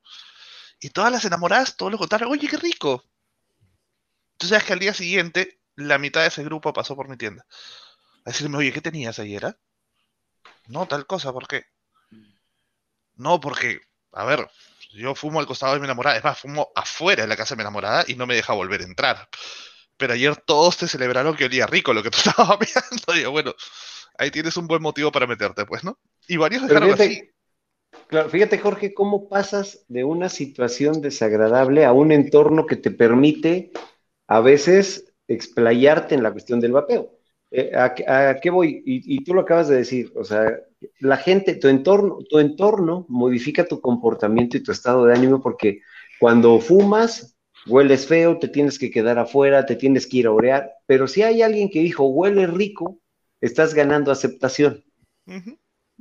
Y 0.80 0.88
todas 0.88 1.12
las 1.12 1.26
enamoradas, 1.26 1.76
todos 1.76 1.92
lo 1.92 1.98
contrario, 1.98 2.30
oye, 2.30 2.48
qué 2.48 2.56
rico. 2.56 3.04
Entonces, 4.32 4.56
es 4.56 4.64
que 4.64 4.72
al 4.72 4.78
día 4.78 4.94
siguiente, 4.94 5.60
la 5.74 5.98
mitad 5.98 6.22
de 6.22 6.28
ese 6.28 6.42
grupo 6.44 6.72
pasó 6.72 6.96
por 6.96 7.10
mi 7.10 7.18
tienda. 7.18 7.44
A 8.24 8.30
decirme, 8.30 8.56
oye, 8.56 8.72
¿qué 8.72 8.80
tenías 8.80 9.18
ayer? 9.18 9.58
No, 10.66 10.88
tal 10.88 11.06
cosa, 11.06 11.30
¿por 11.30 11.46
qué? 11.46 11.66
No, 13.16 13.38
porque, 13.38 13.82
a 14.12 14.24
ver, 14.24 14.50
yo 14.92 15.14
fumo 15.14 15.40
al 15.40 15.46
costado 15.46 15.74
de 15.74 15.80
mi 15.80 15.84
enamorada, 15.84 16.16
es 16.16 16.24
más, 16.24 16.40
fumo 16.40 16.70
afuera 16.74 17.24
de 17.24 17.28
la 17.28 17.36
casa 17.36 17.54
de 17.54 17.58
mi 17.58 17.62
enamorada 17.64 18.04
y 18.08 18.14
no 18.14 18.26
me 18.26 18.34
deja 18.34 18.54
volver 18.54 18.80
a 18.80 18.84
entrar. 18.84 19.28
Pero 19.98 20.14
ayer 20.14 20.36
todos 20.38 20.78
te 20.78 20.88
celebraron 20.88 21.36
que 21.36 21.44
olía 21.44 21.66
rico 21.66 21.92
lo 21.92 22.02
que 22.02 22.10
tú 22.10 22.16
estabas 22.24 22.58
mirando. 22.58 23.12
Digo, 23.12 23.30
bueno, 23.30 23.54
ahí 24.18 24.30
tienes 24.30 24.56
un 24.56 24.66
buen 24.66 24.82
motivo 24.82 25.12
para 25.12 25.26
meterte, 25.26 25.64
pues, 25.66 25.84
¿no? 25.84 25.98
Y 26.28 26.36
varios 26.36 26.62
dejaron 26.62 26.90
fíjate, 26.90 27.04
así. 27.04 27.30
Claro, 28.08 28.28
fíjate, 28.28 28.58
Jorge, 28.58 28.94
cómo 28.94 29.28
pasas 29.28 29.84
de 29.88 30.04
una 30.04 30.28
situación 30.28 31.00
desagradable 31.00 31.84
a 31.84 31.92
un 31.92 32.12
entorno 32.12 32.66
que 32.66 32.76
te 32.76 32.90
permite 32.90 33.72
a 34.28 34.40
veces 34.40 35.12
explayarte 35.28 36.14
en 36.14 36.22
la 36.22 36.32
cuestión 36.32 36.60
del 36.60 36.72
vapeo. 36.72 37.16
Eh, 37.50 37.72
¿a, 37.74 38.40
qué 38.40 38.50
voy? 38.50 38.82
Y, 38.84 39.24
tú 39.24 39.34
lo 39.34 39.42
acabas 39.42 39.68
de 39.68 39.76
decir, 39.76 40.12
o 40.16 40.24
sea, 40.24 40.60
la 40.98 41.16
gente, 41.16 41.54
tu 41.54 41.68
entorno, 41.68 42.18
tu 42.28 42.38
entorno 42.38 43.06
modifica 43.08 43.64
tu 43.64 43.80
comportamiento 43.80 44.56
y 44.56 44.62
tu 44.62 44.72
estado 44.72 45.04
de 45.04 45.14
ánimo 45.14 45.40
porque 45.40 45.80
cuando 46.18 46.60
fumas, 46.60 47.36
hueles 47.66 48.06
feo, 48.06 48.38
te 48.38 48.48
tienes 48.48 48.78
que 48.78 48.90
quedar 48.90 49.18
afuera, 49.18 49.64
te 49.64 49.76
tienes 49.76 50.06
que 50.06 50.18
ir 50.18 50.26
a 50.26 50.32
orear, 50.32 50.72
pero 50.86 51.06
si 51.06 51.22
hay 51.22 51.42
alguien 51.42 51.70
que 51.70 51.80
dijo 51.80 52.06
huele 52.06 52.46
rico, 52.46 52.98
estás 53.40 53.74
ganando 53.74 54.10
aceptación. 54.10 54.84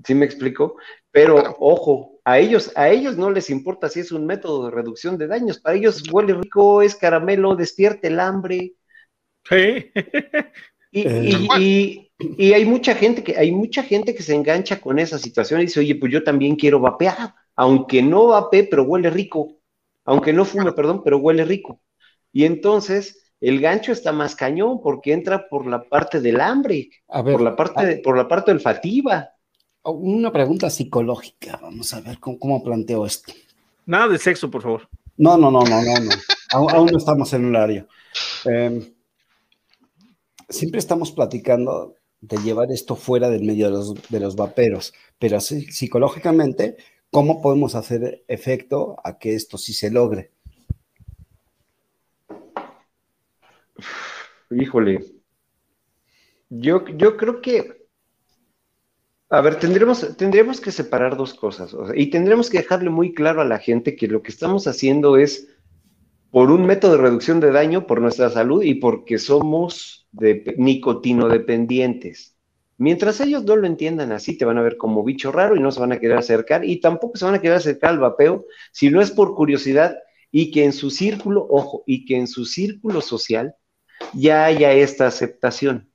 ¿Sí 0.03 0.13
me 0.13 0.25
explico? 0.25 0.75
Pero 1.11 1.55
ojo, 1.59 2.19
a 2.25 2.39
ellos, 2.39 2.71
a 2.75 2.89
ellos 2.89 3.17
no 3.17 3.29
les 3.29 3.49
importa 3.49 3.87
si 3.87 4.01
es 4.01 4.11
un 4.11 4.25
método 4.25 4.65
de 4.65 4.71
reducción 4.71 5.17
de 5.17 5.27
daños. 5.27 5.59
Para 5.59 5.77
ellos 5.77 6.03
huele 6.11 6.33
rico, 6.33 6.81
es 6.81 6.95
caramelo, 6.95 7.55
despierta 7.55 8.07
el 8.07 8.19
hambre. 8.19 8.73
Sí. 9.47 9.91
y, 10.91 12.09
y, 12.19 12.53
hay 12.53 12.65
mucha 12.65 12.95
gente 12.95 13.23
que, 13.23 13.37
hay 13.37 13.51
mucha 13.51 13.83
gente 13.83 14.15
que 14.15 14.23
se 14.23 14.33
engancha 14.33 14.81
con 14.81 14.99
esa 14.99 15.19
situación 15.19 15.61
y 15.61 15.65
dice, 15.65 15.79
oye, 15.79 15.95
pues 15.95 16.11
yo 16.11 16.23
también 16.23 16.55
quiero 16.55 16.79
vapear, 16.79 17.33
aunque 17.55 18.01
no 18.01 18.27
vapee, 18.27 18.63
pero 18.63 18.83
huele 18.83 19.09
rico. 19.09 19.59
Aunque 20.03 20.33
no 20.33 20.45
fume, 20.45 20.71
perdón, 20.73 21.01
pero 21.03 21.17
huele 21.17 21.45
rico. 21.45 21.81
Y 22.31 22.45
entonces 22.45 23.24
el 23.41 23.59
gancho 23.59 23.91
está 23.91 24.11
más 24.11 24.35
cañón 24.35 24.81
porque 24.81 25.13
entra 25.13 25.47
por 25.49 25.67
la 25.67 25.83
parte 25.83 26.21
del 26.21 26.39
hambre, 26.39 26.89
por, 27.07 27.41
la 27.41 27.55
parte, 27.55 27.97
por 28.03 28.17
la 28.17 28.27
parte 28.27 28.51
olfativa. 28.51 29.29
Oh, 29.81 29.91
una 29.91 30.31
pregunta 30.31 30.69
psicológica, 30.69 31.59
vamos 31.61 31.93
a 31.93 32.01
ver 32.01 32.19
cómo, 32.19 32.63
planteo 32.63 33.05
esto. 33.05 33.33
Nada 33.85 34.07
de 34.07 34.17
sexo, 34.17 34.49
por 34.49 34.63
favor. 34.63 34.89
No, 35.17 35.37
no, 35.37 35.51
no, 35.51 35.63
no, 35.63 35.81
no, 35.81 35.99
no. 35.99 36.11
aún, 36.51 36.87
no 36.87 36.97
estamos 36.97 37.31
en 37.33 37.45
el 37.45 37.55
área. 37.55 37.85
Em, 38.45 38.93
siempre 40.49 40.79
estamos 40.79 41.11
platicando 41.11 41.95
de 42.21 42.37
llevar 42.37 42.71
esto 42.71 42.95
fuera 42.95 43.29
del 43.29 43.43
medio 43.43 43.65
de 43.65 43.71
los, 43.71 44.09
de 44.09 44.19
los 44.19 44.35
vaperos, 44.35 44.93
pero 45.19 45.39
psicológicamente, 45.39 46.77
¿cómo 47.11 47.41
podemos 47.41 47.75
hacer 47.75 48.23
efecto 48.27 48.95
a 49.03 49.19
que 49.19 49.35
esto 49.35 49.57
sí 49.57 49.73
se 49.73 49.91
logre? 49.91 50.31
Híjole, 54.57 55.03
yo, 56.49 56.85
yo 56.95 57.17
creo 57.17 57.41
que, 57.41 57.87
a 59.29 59.41
ver, 59.41 59.59
tendremos, 59.59 60.15
tendremos 60.15 60.61
que 60.61 60.71
separar 60.71 61.17
dos 61.17 61.33
cosas 61.33 61.75
y 61.93 62.09
tendremos 62.09 62.49
que 62.49 62.59
dejarle 62.59 62.89
muy 62.89 63.13
claro 63.13 63.41
a 63.41 63.45
la 63.45 63.59
gente 63.59 63.95
que 63.95 64.07
lo 64.07 64.21
que 64.21 64.31
estamos 64.31 64.67
haciendo 64.67 65.17
es 65.17 65.49
por 66.31 66.51
un 66.51 66.65
método 66.65 66.93
de 66.93 67.01
reducción 67.01 67.39
de 67.39 67.51
daño, 67.51 67.85
por 67.85 68.01
nuestra 68.01 68.29
salud 68.29 68.63
y 68.63 68.75
porque 68.75 69.17
somos 69.17 70.07
de, 70.11 70.55
nicotino 70.57 71.27
dependientes. 71.27 72.37
Mientras 72.77 73.19
ellos 73.21 73.43
no 73.43 73.55
lo 73.55 73.67
entiendan 73.67 74.11
así, 74.11 74.37
te 74.37 74.45
van 74.45 74.57
a 74.57 74.61
ver 74.61 74.77
como 74.77 75.03
bicho 75.03 75.31
raro 75.31 75.55
y 75.55 75.61
no 75.61 75.71
se 75.71 75.79
van 75.79 75.91
a 75.91 75.99
querer 75.99 76.17
acercar 76.17 76.63
y 76.63 76.79
tampoco 76.79 77.17
se 77.17 77.25
van 77.25 77.35
a 77.35 77.41
querer 77.41 77.57
acercar 77.57 77.91
al 77.91 77.99
vapeo 77.99 78.45
si 78.71 78.89
no 78.89 79.01
es 79.01 79.11
por 79.11 79.35
curiosidad 79.35 79.97
y 80.31 80.51
que 80.51 80.65
en 80.65 80.73
su 80.73 80.89
círculo, 80.89 81.45
ojo, 81.49 81.83
y 81.85 82.05
que 82.05 82.17
en 82.17 82.27
su 82.27 82.45
círculo 82.45 82.99
social 83.01 83.55
ya 84.15 84.45
haya 84.45 84.71
esta 84.73 85.07
aceptación. 85.07 85.89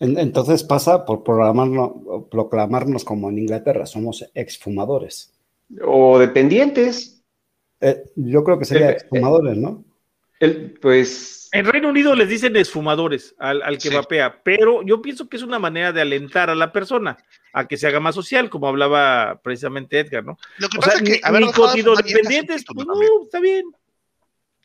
Entonces 0.00 0.64
pasa 0.64 1.04
por 1.04 1.22
proclamarnos, 1.22 1.92
proclamarnos 2.30 3.04
como 3.04 3.30
en 3.30 3.38
Inglaterra, 3.38 3.86
somos 3.86 4.28
exfumadores. 4.34 5.32
O 5.82 6.18
dependientes. 6.18 7.22
Eh, 7.80 8.02
yo 8.16 8.44
creo 8.44 8.58
que 8.58 8.64
sería 8.64 8.90
exfumadores, 8.90 9.56
¿no? 9.56 9.84
El, 10.40 10.74
pues. 10.80 11.48
En 11.52 11.66
Reino 11.66 11.88
Unido 11.88 12.14
les 12.16 12.28
dicen 12.28 12.56
esfumadores 12.56 13.34
al, 13.38 13.78
que 13.78 13.90
vapea, 13.90 14.42
pero 14.42 14.82
yo 14.82 15.00
pienso 15.00 15.28
que 15.28 15.36
es 15.36 15.42
una 15.44 15.60
manera 15.60 15.92
de 15.92 16.00
alentar 16.00 16.50
a 16.50 16.56
la 16.56 16.72
persona 16.72 17.16
a 17.52 17.68
que 17.68 17.76
se 17.76 17.86
haga 17.86 18.00
más 18.00 18.16
social, 18.16 18.50
como 18.50 18.66
hablaba 18.66 19.40
precisamente 19.42 20.00
Edgar, 20.00 20.24
¿no? 20.24 20.36
Lo 20.58 20.68
que 20.68 20.78
pasa 20.78 20.94
es 20.94 21.02
que 21.02 21.20
haber 21.22 21.44
dependientes, 21.44 22.64
pues 22.66 22.86
no, 22.86 22.94
está 23.22 23.38
bien. 23.38 23.66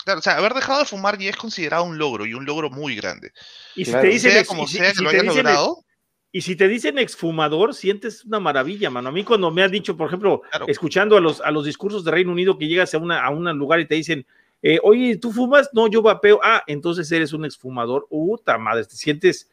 Claro, 0.10 0.19
o 0.19 0.23
sea, 0.23 0.38
haber 0.38 0.56
dejado 0.56 0.80
de 0.80 0.86
fumar 0.86 1.19
ya 1.19 1.30
es 1.30 1.36
considerado 1.36 1.84
un 1.84 1.99
logro 1.99 2.26
y 2.26 2.34
un 2.34 2.44
logro 2.44 2.72
muy 2.72 2.95
grande. 2.95 3.31
Y 3.76 3.86
si 3.86 3.91
te 3.91 4.07
dicen, 4.07 4.44
como 4.45 4.68
sea 4.68 4.91
que 4.91 5.03
lo 5.03 5.10
hayas 5.10 5.23
logrado. 5.23 5.86
Y 6.31 6.41
si 6.41 6.56
te 6.56 6.68
dicen 6.68 6.98
exfumador, 6.98 7.76
sientes 7.76 8.26
una 8.26 8.40
maravilla, 8.40 8.90
mano. 8.90 9.10
A 9.10 9.11
mí 9.11 9.23
cuando 9.23 9.52
me 9.52 9.61
han 9.61 9.69
dicho, 9.69 9.95
por 9.95 10.07
ejemplo, 10.07 10.41
escuchando 10.65 11.15
a 11.15 11.22
los, 11.22 11.41
a 11.41 11.52
los 11.52 11.64
discursos 11.64 12.03
de 12.03 12.10
Reino 12.10 12.31
Unido 12.31 12.57
que 12.57 12.68
llegas 12.68 12.91
a, 12.95 12.98
una, 12.98 13.23
a 13.23 13.30
un 13.30 13.45
lugar 13.57 13.80
y 13.81 13.88
te 13.88 13.94
dicen, 13.94 14.26
eh, 14.64 14.80
oye, 14.81 15.18
¿tú 15.18 15.31
fumas? 15.31 15.69
No, 15.73 15.88
yo 15.88 16.02
vapeo. 16.02 16.40
Ah, 16.44 16.64
entonces 16.65 17.11
eres 17.11 17.31
un 17.34 17.45
exfumador. 17.45 18.07
Uta 18.10 18.57
madre, 18.57 18.86
te 18.86 18.95
sientes 18.95 19.48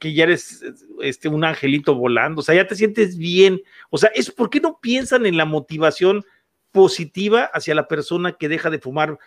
que 0.00 0.12
ya 0.12 0.24
eres 0.24 0.64
este, 1.00 1.28
un 1.28 1.44
angelito 1.44 1.94
volando, 1.94 2.40
o 2.40 2.42
sea, 2.42 2.56
ya 2.56 2.66
te 2.66 2.74
sientes 2.74 3.16
bien. 3.16 3.62
O 3.90 3.98
sea, 3.98 4.10
es 4.16 4.32
¿por 4.32 4.50
qué 4.50 4.58
no 4.58 4.80
piensan 4.80 5.26
en 5.26 5.36
la 5.36 5.44
motivación 5.44 6.24
positiva 6.72 7.44
hacia 7.52 7.74
la 7.74 7.86
persona 7.86 8.32
que 8.32 8.48
deja 8.48 8.70
de 8.70 8.78
fumar? 8.78 9.18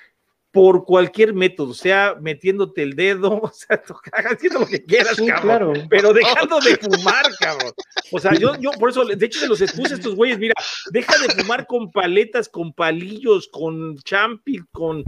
Por 0.51 0.83
cualquier 0.85 1.33
método, 1.33 1.73
sea 1.73 2.15
metiéndote 2.19 2.81
el 2.81 2.95
dedo, 2.95 3.39
o 3.43 3.51
sea, 3.53 3.81
haciendo 4.11 4.59
lo 4.59 4.65
que 4.65 4.83
quieras, 4.83 5.17
cabrón, 5.41 5.87
pero 5.89 6.13
dejando 6.13 6.59
de 6.59 6.75
fumar, 6.81 7.25
cabrón. 7.39 7.73
O 8.11 8.19
sea, 8.19 8.33
yo, 8.33 8.55
yo 8.59 8.71
por 8.71 8.89
eso, 8.89 9.05
de 9.05 9.25
hecho, 9.25 9.39
se 9.39 9.47
los 9.47 9.61
expuse 9.61 9.93
a 9.93 9.97
estos 9.97 10.15
güeyes, 10.15 10.39
mira, 10.39 10.55
deja 10.91 11.13
de 11.19 11.29
fumar 11.41 11.67
con 11.67 11.91
paletas, 11.91 12.49
con 12.49 12.73
palillos, 12.73 13.47
con 13.47 13.97
champi, 13.99 14.59
con, 14.71 15.03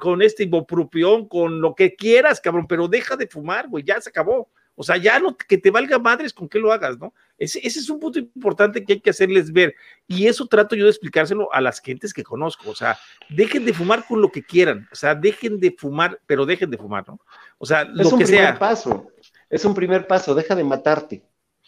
con 0.00 0.22
este 0.22 0.42
ibupropión, 0.44 1.28
con 1.28 1.60
lo 1.60 1.74
que 1.74 1.94
quieras, 1.94 2.40
cabrón, 2.40 2.66
pero 2.66 2.88
deja 2.88 3.16
de 3.16 3.28
fumar, 3.28 3.68
güey, 3.68 3.84
ya 3.84 4.00
se 4.00 4.10
acabó. 4.10 4.50
O 4.76 4.82
sea, 4.82 4.96
ya 4.96 5.20
no 5.20 5.36
que 5.36 5.56
te 5.56 5.70
valga 5.70 5.98
madres 5.98 6.32
con 6.32 6.48
qué 6.48 6.58
lo 6.58 6.72
hagas, 6.72 6.98
¿no? 6.98 7.14
Ese, 7.38 7.60
es 7.64 7.88
un 7.88 8.00
punto 8.00 8.18
importante 8.18 8.84
que 8.84 8.94
hay 8.94 9.00
que 9.00 9.10
hacerles 9.10 9.52
ver. 9.52 9.74
Y 10.08 10.26
eso 10.26 10.46
trato 10.46 10.74
yo 10.74 10.84
de 10.84 10.90
explicárselo 10.90 11.52
a 11.52 11.60
las 11.60 11.80
gentes 11.80 12.12
que 12.12 12.24
conozco. 12.24 12.70
O 12.70 12.74
sea, 12.74 12.98
dejen 13.28 13.64
de 13.64 13.72
fumar 13.72 14.04
con 14.06 14.20
lo 14.20 14.32
que 14.32 14.42
quieran. 14.42 14.88
O 14.90 14.96
sea, 14.96 15.14
dejen 15.14 15.60
de 15.60 15.74
fumar, 15.78 16.20
pero 16.26 16.44
dejen 16.44 16.70
de 16.70 16.78
fumar, 16.78 17.06
¿no? 17.06 17.20
O 17.58 17.66
sea, 17.66 17.84
lo 17.84 18.02
es 18.02 18.12
un 18.12 18.18
que 18.18 18.24
primer 18.24 18.58
paso. 18.58 19.08
Es 19.48 19.64
un 19.64 19.74
primer 19.74 20.06
paso. 20.06 20.34
Deja 20.34 20.54
de 20.56 20.64
matarte. 20.64 21.24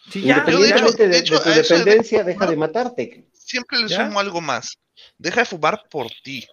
Sí, 0.09 0.21
ya, 0.21 0.39
Independientemente 0.39 1.07
de, 1.07 1.21
tu 1.23 1.35
dependencia, 1.35 2.23
deja 2.23 2.45
de 2.45 2.55
matarte. 2.55 3.27
Siempre 3.31 3.79
le 3.79 3.89
sumo 3.89 4.19
algo 4.19 4.41
más. 4.41 4.77
Deja 5.17 5.41
de 5.41 5.45
fumar 5.45 5.83
por 5.89 6.07
ti, 6.23 6.45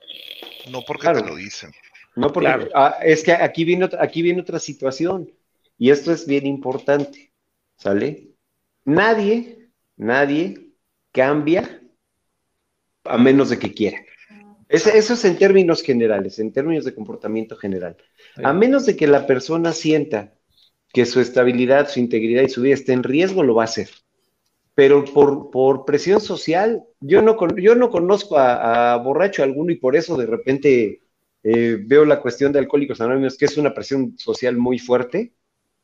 no 0.70 0.82
porque 0.82 1.08
te 1.08 1.24
lo 1.24 1.34
dicen. 1.34 1.72
No 2.16 2.32
porque 2.32 2.70
ah, 2.74 2.98
es 3.02 3.24
que 3.24 3.32
aquí 3.32 3.64
viene, 3.64 3.88
aquí 3.98 4.22
viene 4.22 4.40
otra 4.40 4.58
situación 4.58 5.30
y 5.78 5.90
esto 5.90 6.12
es 6.12 6.26
bien 6.26 6.46
importante, 6.46 7.32
¿sale? 7.76 8.34
Nadie, 8.84 9.70
nadie 9.96 10.72
cambia 11.12 11.80
a 13.04 13.18
menos 13.18 13.50
de 13.50 13.58
que 13.58 13.72
quiera. 13.72 13.98
eso 14.68 14.90
es 15.14 15.24
en 15.24 15.36
términos 15.36 15.82
generales, 15.82 16.38
en 16.38 16.52
términos 16.52 16.84
de 16.84 16.94
comportamiento 16.94 17.56
general. 17.56 17.96
A 18.42 18.52
menos 18.52 18.86
de 18.86 18.96
que 18.96 19.06
la 19.06 19.26
persona 19.26 19.72
sienta 19.72 20.34
que 20.92 21.06
su 21.06 21.20
estabilidad, 21.20 21.88
su 21.88 22.00
integridad 22.00 22.42
y 22.42 22.48
su 22.48 22.62
vida 22.62 22.74
esté 22.74 22.92
en 22.92 23.02
riesgo, 23.02 23.42
lo 23.42 23.56
va 23.56 23.62
a 23.62 23.66
hacer. 23.66 23.90
Pero 24.74 25.04
por, 25.04 25.84
presión 25.84 26.20
social, 26.20 26.82
yo 27.00 27.22
no, 27.22 27.36
yo 27.56 27.74
no 27.74 27.90
conozco 27.90 28.38
a, 28.38 28.96
borracho 28.96 29.42
alguno 29.42 29.70
y 29.70 29.76
por 29.76 29.94
eso 29.94 30.16
de 30.16 30.26
repente 30.26 31.02
eh, 31.42 31.78
veo 31.80 32.04
la 32.04 32.20
cuestión 32.20 32.52
de 32.52 32.58
Alcohólicos 32.58 33.00
Anónimos, 33.00 33.36
que 33.36 33.44
es 33.44 33.56
una 33.56 33.74
presión 33.74 34.16
social 34.18 34.56
muy 34.56 34.78
fuerte, 34.78 35.32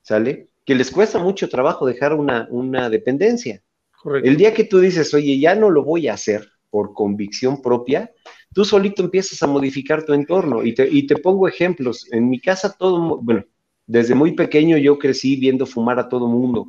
¿sale? 0.02 0.48
Que 0.64 0.74
les 0.74 0.90
cuesta 0.90 1.18
mucho 1.18 1.48
trabajo 1.48 1.86
dejar 1.86 2.14
una, 2.14 2.46
una 2.50 2.90
dependencia. 2.90 3.62
El 4.22 4.36
día 4.36 4.54
que 4.54 4.64
tú 4.64 4.78
dices, 4.78 5.12
oye, 5.12 5.38
ya 5.38 5.54
no 5.54 5.70
lo 5.70 5.84
voy 5.84 6.08
a 6.08 6.14
hacer 6.14 6.48
por 6.70 6.94
convicción 6.94 7.60
propia, 7.60 8.12
tú 8.54 8.64
solito 8.64 9.02
empiezas 9.02 9.42
a 9.42 9.46
modificar 9.46 10.04
tu 10.04 10.12
entorno. 10.12 10.64
Y 10.64 10.74
te, 10.74 10.88
y 10.88 11.06
te 11.06 11.16
pongo 11.16 11.48
ejemplos. 11.48 12.06
En 12.12 12.28
mi 12.28 12.40
casa 12.40 12.74
todo, 12.78 13.18
bueno, 13.20 13.44
desde 13.86 14.14
muy 14.14 14.32
pequeño 14.32 14.76
yo 14.78 14.98
crecí 14.98 15.36
viendo 15.36 15.66
fumar 15.66 15.98
a 15.98 16.08
todo 16.08 16.28
mundo. 16.28 16.68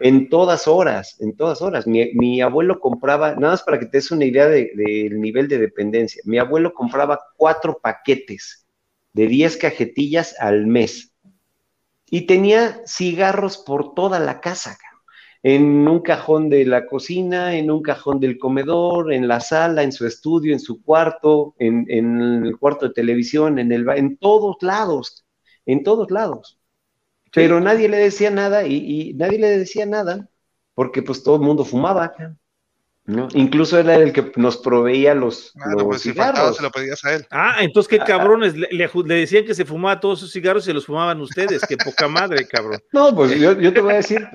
En 0.00 0.28
todas 0.28 0.66
horas, 0.66 1.16
en 1.20 1.36
todas 1.36 1.62
horas. 1.62 1.86
Mi, 1.86 2.40
abuelo 2.40 2.80
compraba, 2.80 3.34
nada 3.34 3.52
más 3.52 3.62
para 3.62 3.78
que 3.78 3.86
te 3.86 3.98
des 3.98 4.10
una 4.10 4.24
idea 4.24 4.46
del 4.48 5.20
nivel 5.20 5.48
de 5.48 5.58
dependencia, 5.58 6.22
mi 6.24 6.38
abuelo 6.38 6.72
compraba 6.74 7.20
cuatro 7.36 7.78
paquetes 7.82 8.66
de 9.12 9.26
10 9.26 9.56
cajetillas 9.56 10.34
al 10.38 10.66
mes 10.66 11.15
y 12.10 12.26
tenía 12.26 12.80
cigarros 12.86 13.58
por 13.58 13.94
toda 13.94 14.18
la 14.20 14.40
casa, 14.40 14.78
en 15.42 15.86
un 15.86 16.00
cajón 16.00 16.48
de 16.48 16.64
la 16.64 16.86
cocina, 16.86 17.56
en 17.56 17.70
un 17.70 17.82
cajón 17.82 18.18
del 18.18 18.38
comedor, 18.38 19.12
en 19.12 19.28
la 19.28 19.40
sala, 19.40 19.82
en 19.82 19.92
su 19.92 20.06
estudio, 20.06 20.52
en 20.52 20.60
su 20.60 20.82
cuarto, 20.82 21.54
en, 21.58 21.86
el 22.44 22.58
cuarto 22.58 22.88
de 22.88 22.94
televisión, 22.94 23.58
en, 23.58 23.70
el, 23.70 23.88
en 23.90 24.16
todos 24.16 24.56
lados, 24.60 25.24
en 25.64 25.84
todos 25.84 26.10
lados. 26.10 26.58
Pero 27.32 27.60
nadie 27.60 27.88
le 27.88 27.98
decía 27.98 28.30
nada 28.30 28.66
y, 28.66 28.74
y, 28.76 29.14
nadie 29.14 29.38
le 29.38 29.58
decía 29.58 29.86
nada 29.86 30.28
porque 30.74 31.02
pues 31.02 31.22
todo 31.22 31.36
el 31.36 31.42
mundo 31.42 31.64
fumaba. 31.64 32.12
¿No? 33.06 33.28
Incluso 33.34 33.78
era 33.78 33.94
el 33.96 34.12
que 34.12 34.32
nos 34.36 34.56
proveía 34.56 35.14
los, 35.14 35.52
pues, 35.84 36.02
cigarros. 36.02 36.56
se 36.56 36.62
lo 36.62 36.70
pedías 36.70 37.04
a 37.04 37.14
él. 37.14 37.26
Ah, 37.30 37.56
entonces 37.60 37.88
qué 37.88 37.98
cabrones, 38.04 38.56
le, 38.56 38.68
le, 38.70 39.14
decían 39.14 39.44
que 39.44 39.54
se 39.54 39.64
fumaba 39.64 40.00
todos 40.00 40.18
sus 40.18 40.32
cigarros 40.32 40.64
y 40.64 40.66
se 40.66 40.74
los 40.74 40.86
fumaban 40.86 41.20
ustedes, 41.20 41.62
qué 41.68 41.76
poca 41.76 42.08
madre, 42.08 42.46
cabrón. 42.46 42.80
No, 42.92 43.14
pues 43.14 43.38
yo, 43.38 43.56
te 43.56 43.80
voy 43.80 43.92
a 43.92 43.96
decir, 43.96 44.26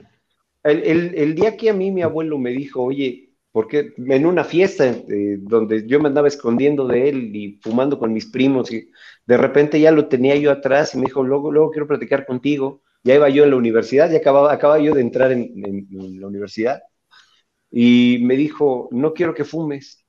el, 0.63 1.35
día 1.35 1.57
que 1.57 1.69
a 1.69 1.73
mí 1.73 1.91
mi 1.91 2.01
abuelo 2.01 2.37
me 2.37 2.51
dijo, 2.51 2.81
oye, 2.81 3.33
porque 3.51 3.93
en 3.97 4.25
una 4.25 4.45
fiesta 4.45 4.85
eh, 4.85 5.37
donde 5.41 5.85
yo 5.85 5.99
me 5.99 6.07
andaba 6.07 6.29
escondiendo 6.29 6.87
de 6.87 7.09
él 7.09 7.35
y 7.35 7.59
fumando 7.61 7.99
con 7.99 8.13
mis 8.13 8.27
primos 8.27 8.71
y 8.71 8.89
de 9.25 9.37
repente 9.37 9.77
ya 9.81 9.91
lo 9.91 10.07
tenía 10.07 10.37
yo 10.37 10.49
atrás 10.49 10.95
y 10.95 10.97
me 10.97 11.07
dijo, 11.07 11.23
luego, 11.23 11.51
luego 11.51 11.71
quiero 11.71 11.87
platicar 11.87 12.25
contigo. 12.25 12.81
Ya 13.03 13.15
iba 13.15 13.27
yo 13.29 13.43
en 13.43 13.49
la 13.49 13.55
universidad, 13.57 14.09
ya 14.09 14.19
acababa, 14.19 14.53
acababa 14.53 14.79
yo 14.79 14.93
de 14.93 15.01
entrar 15.01 15.31
en 15.31 15.51
la 15.89 16.27
universidad 16.27 16.81
y 17.71 18.19
me 18.21 18.35
dijo, 18.35 18.89
no 18.91 19.13
quiero 19.13 19.33
que 19.33 19.45
fumes. 19.45 20.05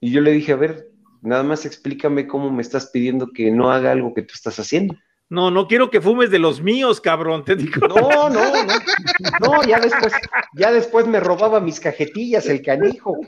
Y 0.00 0.12
yo 0.12 0.20
le 0.20 0.30
dije, 0.30 0.52
a 0.52 0.56
ver, 0.56 0.90
nada 1.22 1.42
más 1.42 1.66
explícame 1.66 2.28
cómo 2.28 2.50
me 2.50 2.62
estás 2.62 2.90
pidiendo 2.92 3.30
que 3.32 3.50
no 3.50 3.72
haga 3.72 3.90
algo 3.90 4.14
que 4.14 4.22
tú 4.22 4.32
estás 4.34 4.58
haciendo. 4.60 4.94
No, 5.28 5.50
no 5.50 5.66
quiero 5.66 5.90
que 5.90 6.00
fumes 6.00 6.30
de 6.30 6.38
los 6.38 6.62
míos, 6.62 7.00
cabrón, 7.00 7.44
te 7.44 7.56
digo. 7.56 7.86
No, 7.88 8.30
no, 8.30 8.64
no. 8.64 8.72
No, 9.40 9.64
ya 9.64 9.78
después, 9.78 10.12
ya 10.54 10.72
después 10.72 11.06
me 11.06 11.20
robaba 11.20 11.60
mis 11.60 11.80
cajetillas, 11.80 12.46
el 12.46 12.62
canijo, 12.62 13.18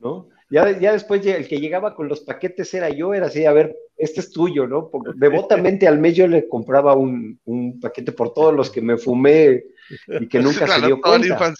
¿no? 0.00 0.28
Ya, 0.50 0.78
ya 0.78 0.92
después 0.92 1.26
el 1.26 1.46
que 1.46 1.60
llegaba 1.60 1.94
con 1.94 2.08
los 2.08 2.20
paquetes 2.20 2.72
era 2.72 2.88
yo, 2.88 3.12
era 3.12 3.26
así, 3.26 3.44
a 3.44 3.52
ver, 3.52 3.76
este 3.98 4.20
es 4.20 4.30
tuyo, 4.30 4.66
¿no? 4.66 4.88
Porque 4.88 5.10
devotamente 5.16 5.86
al 5.86 5.98
mes 5.98 6.16
yo 6.16 6.26
le 6.26 6.48
compraba 6.48 6.94
un, 6.94 7.38
paquete 7.82 8.12
por 8.12 8.32
todos 8.32 8.54
los 8.54 8.70
que 8.70 8.80
me 8.80 8.96
fumé 8.96 9.64
y 10.06 10.26
que 10.28 10.38
nunca 10.40 10.66
se 10.80 10.86
dio 10.86 10.98
cuenta. 11.00 11.52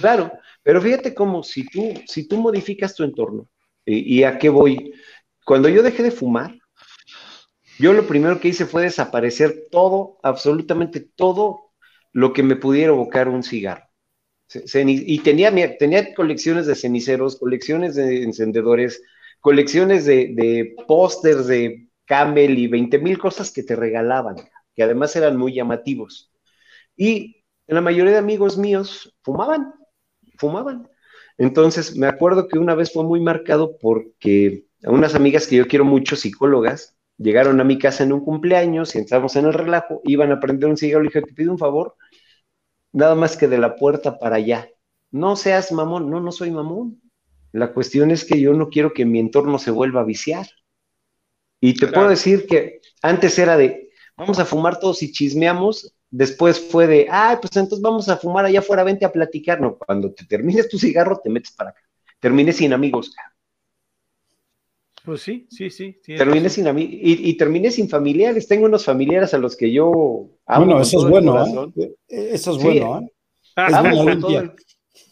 Claro, 0.00 0.32
pero 0.62 0.80
fíjate 0.80 1.14
cómo 1.14 1.42
si 1.42 1.66
tú, 1.66 1.94
si 2.06 2.26
tú 2.26 2.38
modificas 2.38 2.94
tu 2.94 3.04
entorno, 3.04 3.48
y, 3.84 4.22
a 4.22 4.38
qué 4.38 4.48
voy, 4.48 4.94
cuando 5.44 5.68
yo 5.68 5.82
dejé 5.82 6.02
de 6.02 6.10
fumar, 6.10 6.54
yo 7.78 7.92
lo 7.92 8.06
primero 8.06 8.38
que 8.38 8.48
hice 8.48 8.66
fue 8.66 8.82
desaparecer 8.82 9.66
todo, 9.70 10.18
absolutamente 10.22 11.00
todo 11.00 11.72
lo 12.12 12.32
que 12.32 12.42
me 12.42 12.56
pudiera 12.56 12.92
evocar 12.92 13.28
un 13.28 13.42
cigarro. 13.42 13.84
y 14.74 15.18
tenía, 15.20 15.76
tenía 15.78 16.14
colecciones 16.14 16.66
de 16.66 16.74
ceniceros, 16.74 17.38
colecciones 17.38 17.94
de 17.94 18.22
encendedores, 18.22 19.02
colecciones 19.40 20.04
de, 20.04 20.34
de 20.34 20.76
pósters 20.86 21.46
de 21.46 21.88
Camel 22.04 22.58
y 22.58 22.66
20 22.66 22.98
mil 22.98 23.18
cosas 23.18 23.50
que 23.50 23.62
te 23.62 23.76
regalaban, 23.76 24.36
que 24.74 24.82
además 24.82 25.16
eran 25.16 25.36
muy 25.36 25.54
llamativos. 25.54 26.30
Y 26.96 27.44
la 27.66 27.80
mayoría 27.80 28.12
de 28.12 28.18
amigos 28.18 28.58
míos 28.58 29.16
fumaban, 29.22 29.72
fumaban. 30.40 30.88
Entonces, 31.38 31.96
me 31.96 32.06
acuerdo 32.06 32.48
que 32.48 32.58
una 32.58 32.74
vez 32.74 32.92
fue 32.92 33.04
muy 33.04 33.20
marcado 33.20 33.78
porque 33.78 34.66
unas 34.82 35.14
amigas 35.14 35.46
que 35.46 35.56
yo 35.56 35.68
quiero 35.68 35.84
mucho, 35.84 36.16
psicólogas, 36.16 36.96
llegaron 37.16 37.60
a 37.60 37.64
mi 37.64 37.78
casa 37.78 38.02
en 38.02 38.12
un 38.12 38.24
cumpleaños 38.24 38.94
y 38.94 38.98
entramos 38.98 39.36
en 39.36 39.46
el 39.46 39.52
relajo, 39.52 40.00
iban 40.04 40.32
a 40.32 40.40
prender 40.40 40.68
un 40.68 40.76
cigarro, 40.76 41.02
le 41.02 41.08
dije, 41.08 41.22
te 41.22 41.32
pido 41.32 41.52
un 41.52 41.58
favor, 41.58 41.94
nada 42.92 43.14
más 43.14 43.36
que 43.36 43.46
de 43.46 43.58
la 43.58 43.76
puerta 43.76 44.18
para 44.18 44.36
allá. 44.36 44.68
No 45.10 45.36
seas 45.36 45.72
mamón, 45.72 46.10
no, 46.10 46.20
no 46.20 46.32
soy 46.32 46.50
mamón. 46.50 47.00
La 47.52 47.72
cuestión 47.72 48.10
es 48.10 48.24
que 48.24 48.40
yo 48.40 48.54
no 48.54 48.68
quiero 48.68 48.92
que 48.92 49.04
mi 49.04 49.18
entorno 49.18 49.58
se 49.58 49.70
vuelva 49.70 50.00
a 50.00 50.04
viciar. 50.04 50.46
Y 51.60 51.74
te 51.74 51.88
puedo 51.88 52.08
decir 52.08 52.46
que 52.46 52.80
antes 53.02 53.38
era 53.38 53.56
de, 53.56 53.90
vamos 54.16 54.38
a 54.38 54.46
fumar 54.46 54.78
todos 54.78 55.02
y 55.02 55.12
chismeamos, 55.12 55.94
después 56.10 56.60
fue 56.60 56.86
de, 56.86 57.06
ah, 57.10 57.38
pues 57.40 57.56
entonces 57.56 57.80
vamos 57.80 58.08
a 58.08 58.16
fumar 58.16 58.44
allá 58.44 58.58
afuera, 58.58 58.84
vente 58.84 59.04
a 59.04 59.12
platicar. 59.12 59.60
No, 59.60 59.78
cuando 59.78 60.12
te 60.12 60.24
termines 60.26 60.68
tu 60.68 60.78
cigarro, 60.78 61.20
te 61.22 61.30
metes 61.30 61.52
para 61.52 61.70
acá. 61.70 61.80
Termines 62.18 62.56
sin 62.56 62.72
amigos. 62.72 63.12
Pues 65.04 65.22
sí, 65.22 65.46
sí, 65.50 65.70
sí. 65.70 65.96
Terminé 66.04 66.50
sin 66.50 66.66
amigos 66.66 66.92
y, 66.92 67.30
y, 67.30 67.36
terminé 67.36 67.70
sin 67.70 67.88
familiares. 67.88 68.46
Tengo 68.46 68.66
unos 68.66 68.84
familiares 68.84 69.32
a 69.32 69.38
los 69.38 69.56
que 69.56 69.72
yo 69.72 70.28
amo. 70.44 70.66
Bueno, 70.66 70.80
eso 70.82 70.98
es 70.98 71.10
bueno, 71.10 71.72
¿eh? 71.76 71.94
Eso 72.08 72.56
es 72.56 72.62
bueno, 72.62 73.00
¿eh? 73.00 73.12
amo 73.56 74.04
con 74.04 74.20
todo 74.20 74.40
el, 74.40 74.52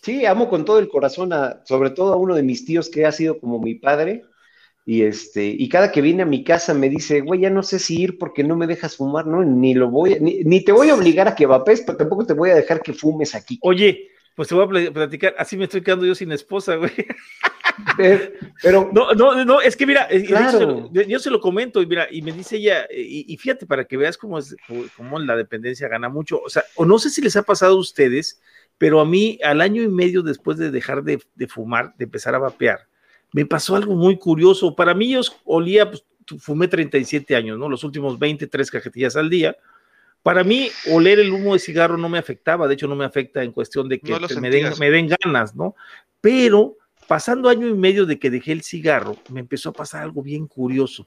sí, 0.02 0.26
amo 0.26 0.48
con 0.50 0.64
todo 0.64 0.78
el 0.78 0.88
corazón, 0.88 1.32
a, 1.32 1.62
sobre 1.64 1.90
todo 1.90 2.12
a 2.12 2.16
uno 2.16 2.34
de 2.34 2.42
mis 2.42 2.64
tíos 2.66 2.90
que 2.90 3.06
ha 3.06 3.12
sido 3.12 3.38
como 3.38 3.58
mi 3.58 3.76
padre 3.76 4.24
y 4.89 5.02
este, 5.02 5.44
y 5.44 5.69
cada 5.69 5.93
que 5.93 6.01
viene 6.01 6.23
a 6.23 6.24
mi 6.24 6.43
casa 6.43 6.73
me 6.73 6.89
dice, 6.89 7.20
güey, 7.20 7.40
ya 7.40 7.51
no 7.51 7.62
sé 7.62 7.78
si 7.78 8.01
ir 8.01 8.16
porque 8.16 8.43
no 8.43 8.56
me 8.56 8.66
dejas 8.66 8.97
fumar, 8.97 9.27
¿no? 9.27 9.44
Ni 9.44 9.74
lo 9.74 9.90
voy, 9.90 10.16
ni, 10.19 10.43
ni 10.44 10.65
te 10.65 10.73
voy 10.73 10.89
a 10.89 10.94
obligar 10.94 11.28
a 11.28 11.35
que 11.35 11.44
vapes, 11.44 11.82
pero 11.82 11.98
tampoco 11.98 12.24
te 12.24 12.32
voy 12.32 12.48
a 12.48 12.55
dejar 12.55 12.81
que 12.81 12.94
fumes 12.94 13.35
aquí. 13.35 13.59
Oye, 13.60 14.09
pues 14.35 14.48
te 14.48 14.55
voy 14.55 14.65
a 14.86 14.90
platicar, 14.90 15.35
así 15.36 15.59
me 15.59 15.65
estoy 15.65 15.82
quedando 15.82 16.06
yo 16.06 16.15
sin 16.15 16.32
esposa, 16.32 16.77
güey. 16.77 16.90
Pero, 18.62 18.90
no, 18.94 19.12
no, 19.12 19.44
no, 19.44 19.60
es 19.60 19.77
que 19.77 19.86
mira, 19.86 20.09
eh, 20.10 20.27
yo, 20.27 21.19
se 21.19 21.31
lo 21.31 21.40
comento 21.43 21.82
y 21.82 21.86
mira, 21.86 22.09
y 22.10 22.23
me 22.23 22.32
dice 22.32 22.56
ella, 22.56 22.86
y, 22.90 23.36
fíjate 23.36 23.66
para 23.66 23.85
que 23.85 23.98
veas 23.98 24.16
cómo 24.16 24.39
es, 24.39 24.56
cómo 24.97 25.19
la 25.19 25.36
dependencia 25.36 25.86
gana 25.89 26.09
mucho, 26.09 26.40
o 26.40 26.48
sea, 26.48 26.65
o 26.77 26.86
no 26.86 26.98
sé 26.98 27.10
si 27.10 27.20
les 27.20 27.36
ha 27.36 27.43
pasado 27.43 27.74
a 27.74 27.78
ustedes, 27.78 28.40
pero 28.78 29.01
a 29.01 29.05
mí 29.05 29.39
al 29.44 29.60
año 29.60 29.82
y 29.82 29.89
medio 29.89 30.23
después 30.23 30.56
de 30.56 30.70
dejar 30.70 31.02
de, 31.02 31.20
de 31.35 31.47
fumar, 31.47 31.94
de 31.98 32.05
empezar 32.05 32.35
a 32.35 32.39
vapear, 32.39 32.89
me 33.32 33.46
pasó 33.46 33.76
algo 33.76 33.94
muy 33.94 34.18
curioso. 34.18 34.74
Para 34.74 34.94
mí, 34.94 35.10
yo 35.10 35.20
olía, 35.44 35.90
pues, 35.90 36.05
fumé 36.38 36.68
37 36.68 37.36
años, 37.36 37.59
¿no? 37.59 37.68
Los 37.68 37.84
últimos 37.84 38.18
23 38.18 38.70
cajetillas 38.70 39.16
al 39.16 39.30
día. 39.30 39.56
Para 40.22 40.44
mí, 40.44 40.70
oler 40.90 41.20
el 41.20 41.32
humo 41.32 41.55
de 41.55 41.59
cigarro 41.59 41.96
no 41.96 42.09
me 42.09 42.18
afectaba, 42.18 42.66
de 42.66 42.74
hecho, 42.74 42.88
no 42.88 42.96
me 42.96 43.05
afecta 43.05 43.42
en 43.42 43.52
cuestión 43.52 43.88
de 43.88 44.00
que 44.00 44.18
me, 44.40 44.50
den, 44.50 44.72
me 44.78 44.90
den 44.90 45.09
ganas, 45.22 45.55
¿no? 45.55 45.74
Pero 46.20 46.76
pasando 47.06 47.48
año 47.48 47.68
y 47.68 47.74
medio 47.74 48.05
de 48.05 48.18
que 48.18 48.30
dejé 48.30 48.52
el 48.52 48.62
cigarro, 48.62 49.16
me 49.30 49.40
empezó 49.40 49.70
a 49.70 49.72
pasar 49.72 50.02
algo 50.02 50.22
bien 50.22 50.46
curioso. 50.46 51.06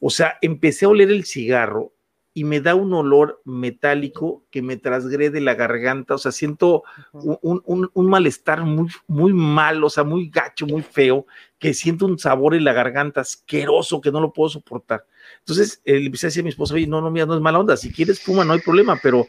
O 0.00 0.10
sea, 0.10 0.36
empecé 0.42 0.84
a 0.84 0.90
oler 0.90 1.10
el 1.10 1.24
cigarro 1.24 1.92
y 2.38 2.44
me 2.44 2.60
da 2.60 2.76
un 2.76 2.94
olor 2.94 3.42
metálico 3.44 4.44
que 4.52 4.62
me 4.62 4.76
trasgrede 4.76 5.40
la 5.40 5.56
garganta, 5.56 6.14
o 6.14 6.18
sea, 6.18 6.30
siento 6.30 6.84
un, 7.12 7.90
malestar 8.08 8.62
muy, 8.62 8.88
muy 9.08 9.32
mal, 9.32 9.82
o 9.82 9.90
sea, 9.90 10.04
muy 10.04 10.28
gacho, 10.28 10.64
muy 10.64 10.82
feo, 10.82 11.26
que 11.58 11.74
siento 11.74 12.06
un 12.06 12.16
sabor 12.16 12.54
en 12.54 12.62
la 12.62 12.72
garganta 12.72 13.22
asqueroso 13.22 14.00
que 14.00 14.12
no 14.12 14.20
lo 14.20 14.32
puedo 14.32 14.50
soportar. 14.50 15.04
Entonces 15.40 15.82
le 15.84 16.06
empecé 16.06 16.26
a 16.26 16.28
decir 16.28 16.42
a 16.42 16.44
mi 16.44 16.50
esposa, 16.50 16.74
oye, 16.74 16.86
no, 16.86 17.00
no, 17.00 17.10
mira, 17.10 17.26
no 17.26 17.34
es 17.34 17.40
mala 17.40 17.58
onda, 17.58 17.76
si 17.76 17.90
quieres 17.90 18.20
fuma, 18.20 18.44
no 18.44 18.52
hay 18.52 18.60
problema, 18.60 18.96
pero 19.02 19.26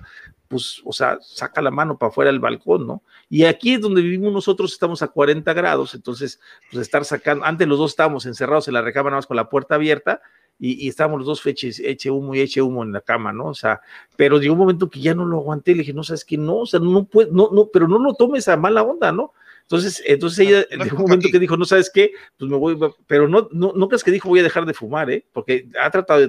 pues, 0.48 0.84
o 0.86 0.94
sea, 0.94 1.18
saca 1.19 1.64
la 1.64 1.72
mano 1.72 1.98
para 1.98 2.11
afuera 2.11 2.30
del 2.30 2.40
balcón, 2.40 2.86
¿no? 2.86 3.02
Y 3.27 3.45
aquí 3.45 3.73
es 3.73 3.81
donde 3.81 4.03
vivimos 4.03 4.31
nosotros, 4.31 4.72
estamos 4.72 5.02
a 5.02 5.07
40 5.07 5.52
grados, 5.53 5.95
entonces, 5.95 6.40
pues 6.72 6.84
estar 6.84 7.06
sacando, 7.06 7.44
antes 7.44 7.68
los 7.68 7.80
dos 7.80 7.90
estábamos 7.90 8.27
encerrados 8.27 8.68
en 8.68 8.76
la 8.76 8.84
recámara, 8.84 9.14
nada 9.14 9.18
más 9.18 9.26
con 9.26 9.38
la 9.38 9.49
puerta 9.49 9.73
abierta, 9.73 10.22
y, 10.60 10.86
y 10.86 10.90
estábamos 10.90 11.19
los 11.19 11.27
dos 11.27 11.41
fechas, 11.41 11.80
eche 11.80 12.11
humo 12.11 12.36
y 12.36 12.41
eche 12.41 12.61
humo 12.61 12.84
en 12.84 12.91
la 12.91 13.02
cama, 13.02 13.31
¿no? 13.31 13.45
O 13.45 13.56
sea, 13.56 13.81
pero 14.18 14.38
llegó 14.40 14.53
un 14.53 14.60
momento 14.60 14.90
que 14.90 14.99
ya 14.99 15.15
no 15.15 15.26
lo 15.26 15.38
aguanté, 15.38 15.72
le 15.72 15.80
dije, 15.80 15.94
no, 15.94 16.03
sabes 16.03 16.26
que 16.26 16.38
no, 16.38 16.57
o 16.57 16.65
sea, 16.65 16.80
no 16.80 17.06
puedo, 17.06 17.31
no, 17.31 17.49
no, 17.52 17.68
pero 17.68 17.88
no 17.88 17.98
lo 17.98 18.14
tomes 18.14 18.48
a 18.49 18.57
mala 18.57 18.84
onda, 18.84 19.11
¿no? 19.11 19.34
Entonces, 19.69 20.02
entonces 20.07 20.40
ella, 20.40 20.65
en 20.72 20.81
un 20.81 21.03
momento 21.03 21.30
que 21.31 21.38
dijo, 21.38 21.56
no 21.56 21.64
sabes 21.64 21.91
qué, 21.94 22.11
pues 22.38 22.49
me 22.49 22.57
voy, 22.57 22.76
pero 23.06 23.27
no, 23.27 23.48
no, 23.52 23.72
no 23.76 23.88
crees 23.88 24.03
que 24.03 24.10
dijo 24.10 24.27
voy 24.27 24.40
a 24.40 24.44
dejar 24.44 24.65
de 24.65 24.73
fumar, 24.73 25.11
¿eh? 25.11 25.23
Porque 25.31 25.69
ha 25.80 25.91
tratado, 25.91 26.27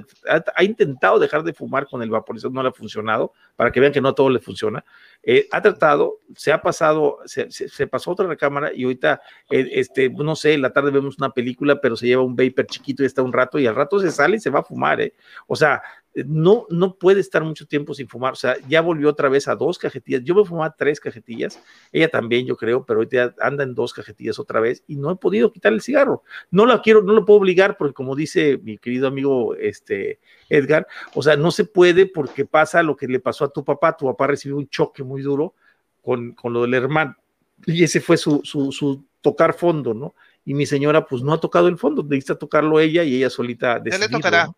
ha, 0.55 0.63
intentado 0.63 1.17
dejar 1.17 1.41
de 1.43 1.51
fumar 1.51 1.87
con 1.87 2.03
el 2.03 2.11
vaporizador, 2.11 2.53
no 2.53 2.61
le 2.61 2.69
ha 2.69 2.71
funcionado, 2.71 3.33
para 3.55 3.71
que 3.71 3.79
vean 3.79 3.91
que 3.91 3.99
no 3.99 4.09
a 4.09 4.13
todo 4.15 4.29
le 4.29 4.37
funciona. 4.37 4.85
Eh, 5.23 5.47
ha 5.51 5.61
tratado, 5.61 6.19
se 6.35 6.51
ha 6.51 6.61
pasado, 6.61 7.19
se, 7.25 7.87
pasó 7.87 8.11
otra 8.11 8.25
recámara 8.25 8.71
y 8.73 8.83
ahorita, 8.83 9.21
eh, 9.51 9.69
este, 9.73 10.09
no 10.09 10.35
sé, 10.35 10.53
en 10.53 10.63
la 10.63 10.73
tarde 10.73 10.89
vemos 10.89 11.17
una 11.19 11.29
película, 11.29 11.79
pero 11.79 11.95
se 11.95 12.07
lleva 12.07 12.23
un 12.23 12.35
vapor 12.35 12.65
chiquito 12.65 13.03
y 13.03 13.05
está 13.05 13.21
un 13.21 13.31
rato 13.31 13.59
y 13.59 13.67
al 13.67 13.75
rato 13.75 13.99
se 13.99 14.11
sale 14.11 14.37
y 14.37 14.39
se 14.39 14.49
va 14.49 14.59
a 14.59 14.63
fumar, 14.63 14.99
¿eh? 14.99 15.13
O 15.45 15.55
sea, 15.55 15.81
no, 16.13 16.65
no 16.69 16.95
puede 16.95 17.21
estar 17.21 17.43
mucho 17.43 17.65
tiempo 17.65 17.93
sin 17.93 18.07
fumar. 18.07 18.33
O 18.33 18.35
sea, 18.35 18.55
ya 18.67 18.81
volvió 18.81 19.09
otra 19.09 19.29
vez 19.29 19.47
a 19.47 19.55
dos 19.55 19.77
cajetillas. 19.77 20.23
Yo 20.23 20.35
me 20.35 20.45
fumaba 20.45 20.75
tres 20.75 20.99
cajetillas, 20.99 21.61
ella 21.91 22.09
también, 22.09 22.45
yo 22.45 22.57
creo, 22.57 22.85
pero 22.85 22.99
ahorita 22.99 23.35
anda 23.39 23.63
en 23.63 23.75
dos 23.75 23.93
cajetillas 23.93 24.39
otra 24.39 24.59
vez 24.59 24.83
y 24.87 24.95
no 24.95 25.11
he 25.11 25.15
podido 25.15 25.51
quitar 25.51 25.73
el 25.73 25.81
cigarro. 25.81 26.23
No 26.49 26.65
lo 26.65 26.81
quiero, 26.81 27.01
no 27.01 27.13
lo 27.13 27.25
puedo 27.25 27.39
obligar 27.39 27.77
porque, 27.77 27.93
como 27.93 28.15
dice 28.15 28.59
mi 28.63 28.77
querido 28.77 29.07
amigo 29.07 29.55
este, 29.55 30.19
Edgar, 30.49 30.87
o 31.13 31.21
sea, 31.21 31.37
no 31.37 31.51
se 31.51 31.65
puede 31.65 32.05
porque 32.05 32.45
pasa 32.45 32.83
lo 32.83 32.95
que 32.95 33.07
le 33.07 33.19
pasó 33.19 33.45
a 33.45 33.53
tu 33.53 33.63
papá. 33.63 33.95
Tu 33.95 34.05
papá 34.05 34.27
recibió 34.27 34.57
un 34.57 34.67
choque 34.67 35.03
muy 35.03 35.10
duro 35.19 35.53
con, 36.01 36.31
con 36.31 36.53
lo 36.53 36.61
del 36.61 36.73
hermano 36.75 37.17
y 37.65 37.83
ese 37.83 38.01
fue 38.01 38.17
su, 38.17 38.41
su, 38.43 38.71
su 38.71 39.03
tocar 39.21 39.53
fondo, 39.53 39.93
¿no? 39.93 40.15
Y 40.45 40.53
mi 40.53 40.65
señora, 40.65 41.05
pues 41.05 41.21
no 41.21 41.33
ha 41.33 41.39
tocado 41.39 41.67
el 41.67 41.77
fondo, 41.77 42.03
necesita 42.03 42.35
tocarlo 42.35 42.79
ella 42.79 43.03
y 43.03 43.15
ella 43.15 43.29
solita. 43.29 43.81
Ya 43.83 43.97
le 43.97 44.09
tocará. 44.09 44.49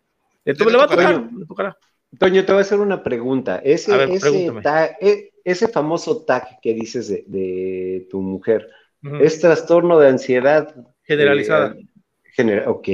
Entonces 0.46 0.72
le 0.72 0.78
va 0.78 0.86
a 0.86 1.48
tocar, 1.48 1.78
Toño, 2.20 2.46
te 2.46 2.52
voy 2.52 2.60
a 2.60 2.62
hacer 2.62 2.80
una 2.80 3.02
pregunta. 3.02 3.58
Ese, 3.64 3.92
e, 5.02 5.32
ese, 5.44 5.68
famoso 5.68 6.24
tag 6.24 6.60
que 6.62 6.74
dices 6.74 7.08
de, 7.10 8.08
tu 8.10 8.22
mujer, 8.22 8.70
¿es 9.20 9.40
trastorno 9.40 10.00
de 10.00 10.10
ansiedad? 10.10 10.76
Generalizada. 11.04 11.76
Eh, 12.38 12.64
ok. 12.68 12.88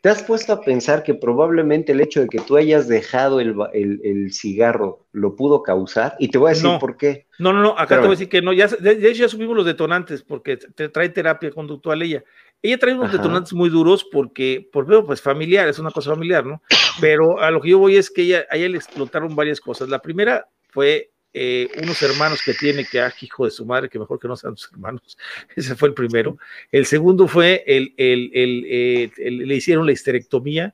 ¿Te 0.00 0.10
has 0.10 0.22
puesto 0.22 0.52
a 0.52 0.60
pensar 0.60 1.02
que 1.02 1.14
probablemente 1.14 1.92
el 1.92 2.00
hecho 2.00 2.20
de 2.20 2.28
que 2.28 2.38
tú 2.38 2.56
hayas 2.56 2.86
dejado 2.86 3.40
el, 3.40 4.32
cigarro 4.32 5.06
lo 5.12 5.34
pudo 5.34 5.62
causar? 5.62 6.14
Y 6.18 6.28
te 6.28 6.38
voy 6.38 6.50
a 6.50 6.54
decir 6.54 6.70
por 6.78 6.96
qué. 6.96 7.26
No, 7.38 7.52
no, 7.52 7.60
no, 7.60 7.70
acá 7.78 7.96
te 7.96 8.02
voy 8.02 8.08
a 8.08 8.10
decir 8.10 8.28
que 8.28 8.42
no. 8.42 8.52
Ya, 8.52 8.68
de, 8.68 8.92
hecho, 8.92 9.22
ya 9.22 9.28
subimos 9.28 9.56
los 9.56 9.66
detonantes 9.66 10.22
porque 10.22 10.56
te 10.56 10.88
trae 10.88 11.08
terapia 11.08 11.50
conductual 11.50 12.02
ella. 12.02 12.22
Ella 12.62 12.78
trae 12.78 12.94
unos 12.94 13.12
detonantes 13.12 13.52
muy 13.52 13.68
duros 13.68 14.06
porque, 14.10 14.68
por 14.72 14.86
veo, 14.86 15.04
pues 15.04 15.20
familiar, 15.20 15.68
es 15.68 15.78
una 15.78 15.90
cosa 15.90 16.10
familiar, 16.10 16.44
¿no? 16.44 16.62
Pero 17.00 17.40
a 17.40 17.50
lo 17.50 17.60
que 17.60 17.70
yo 17.70 17.78
voy 17.78 17.96
es 17.96 18.10
que 18.10 18.22
ella, 18.22 18.46
a 18.50 18.56
ella 18.56 18.68
le 18.68 18.76
explotaron 18.76 19.34
varias 19.34 19.60
cosas. 19.60 19.88
La 19.88 20.00
primera 20.00 20.48
fue 20.68 21.10
eh, 21.38 21.68
unos 21.82 22.00
hermanos 22.00 22.40
que 22.42 22.54
tiene 22.54 22.86
que, 22.86 22.98
ah, 22.98 23.12
hijo 23.20 23.44
de 23.44 23.50
su 23.50 23.66
madre, 23.66 23.90
que 23.90 23.98
mejor 23.98 24.18
que 24.18 24.26
no 24.26 24.36
sean 24.36 24.56
sus 24.56 24.72
hermanos. 24.72 25.18
Ese 25.54 25.76
fue 25.76 25.88
el 25.88 25.94
primero. 25.94 26.38
El 26.72 26.86
segundo 26.86 27.28
fue, 27.28 27.62
el, 27.66 27.92
el, 27.98 28.30
el, 28.34 29.36
le 29.46 29.54
hicieron 29.54 29.84
la 29.84 29.92
histerectomía. 29.92 30.72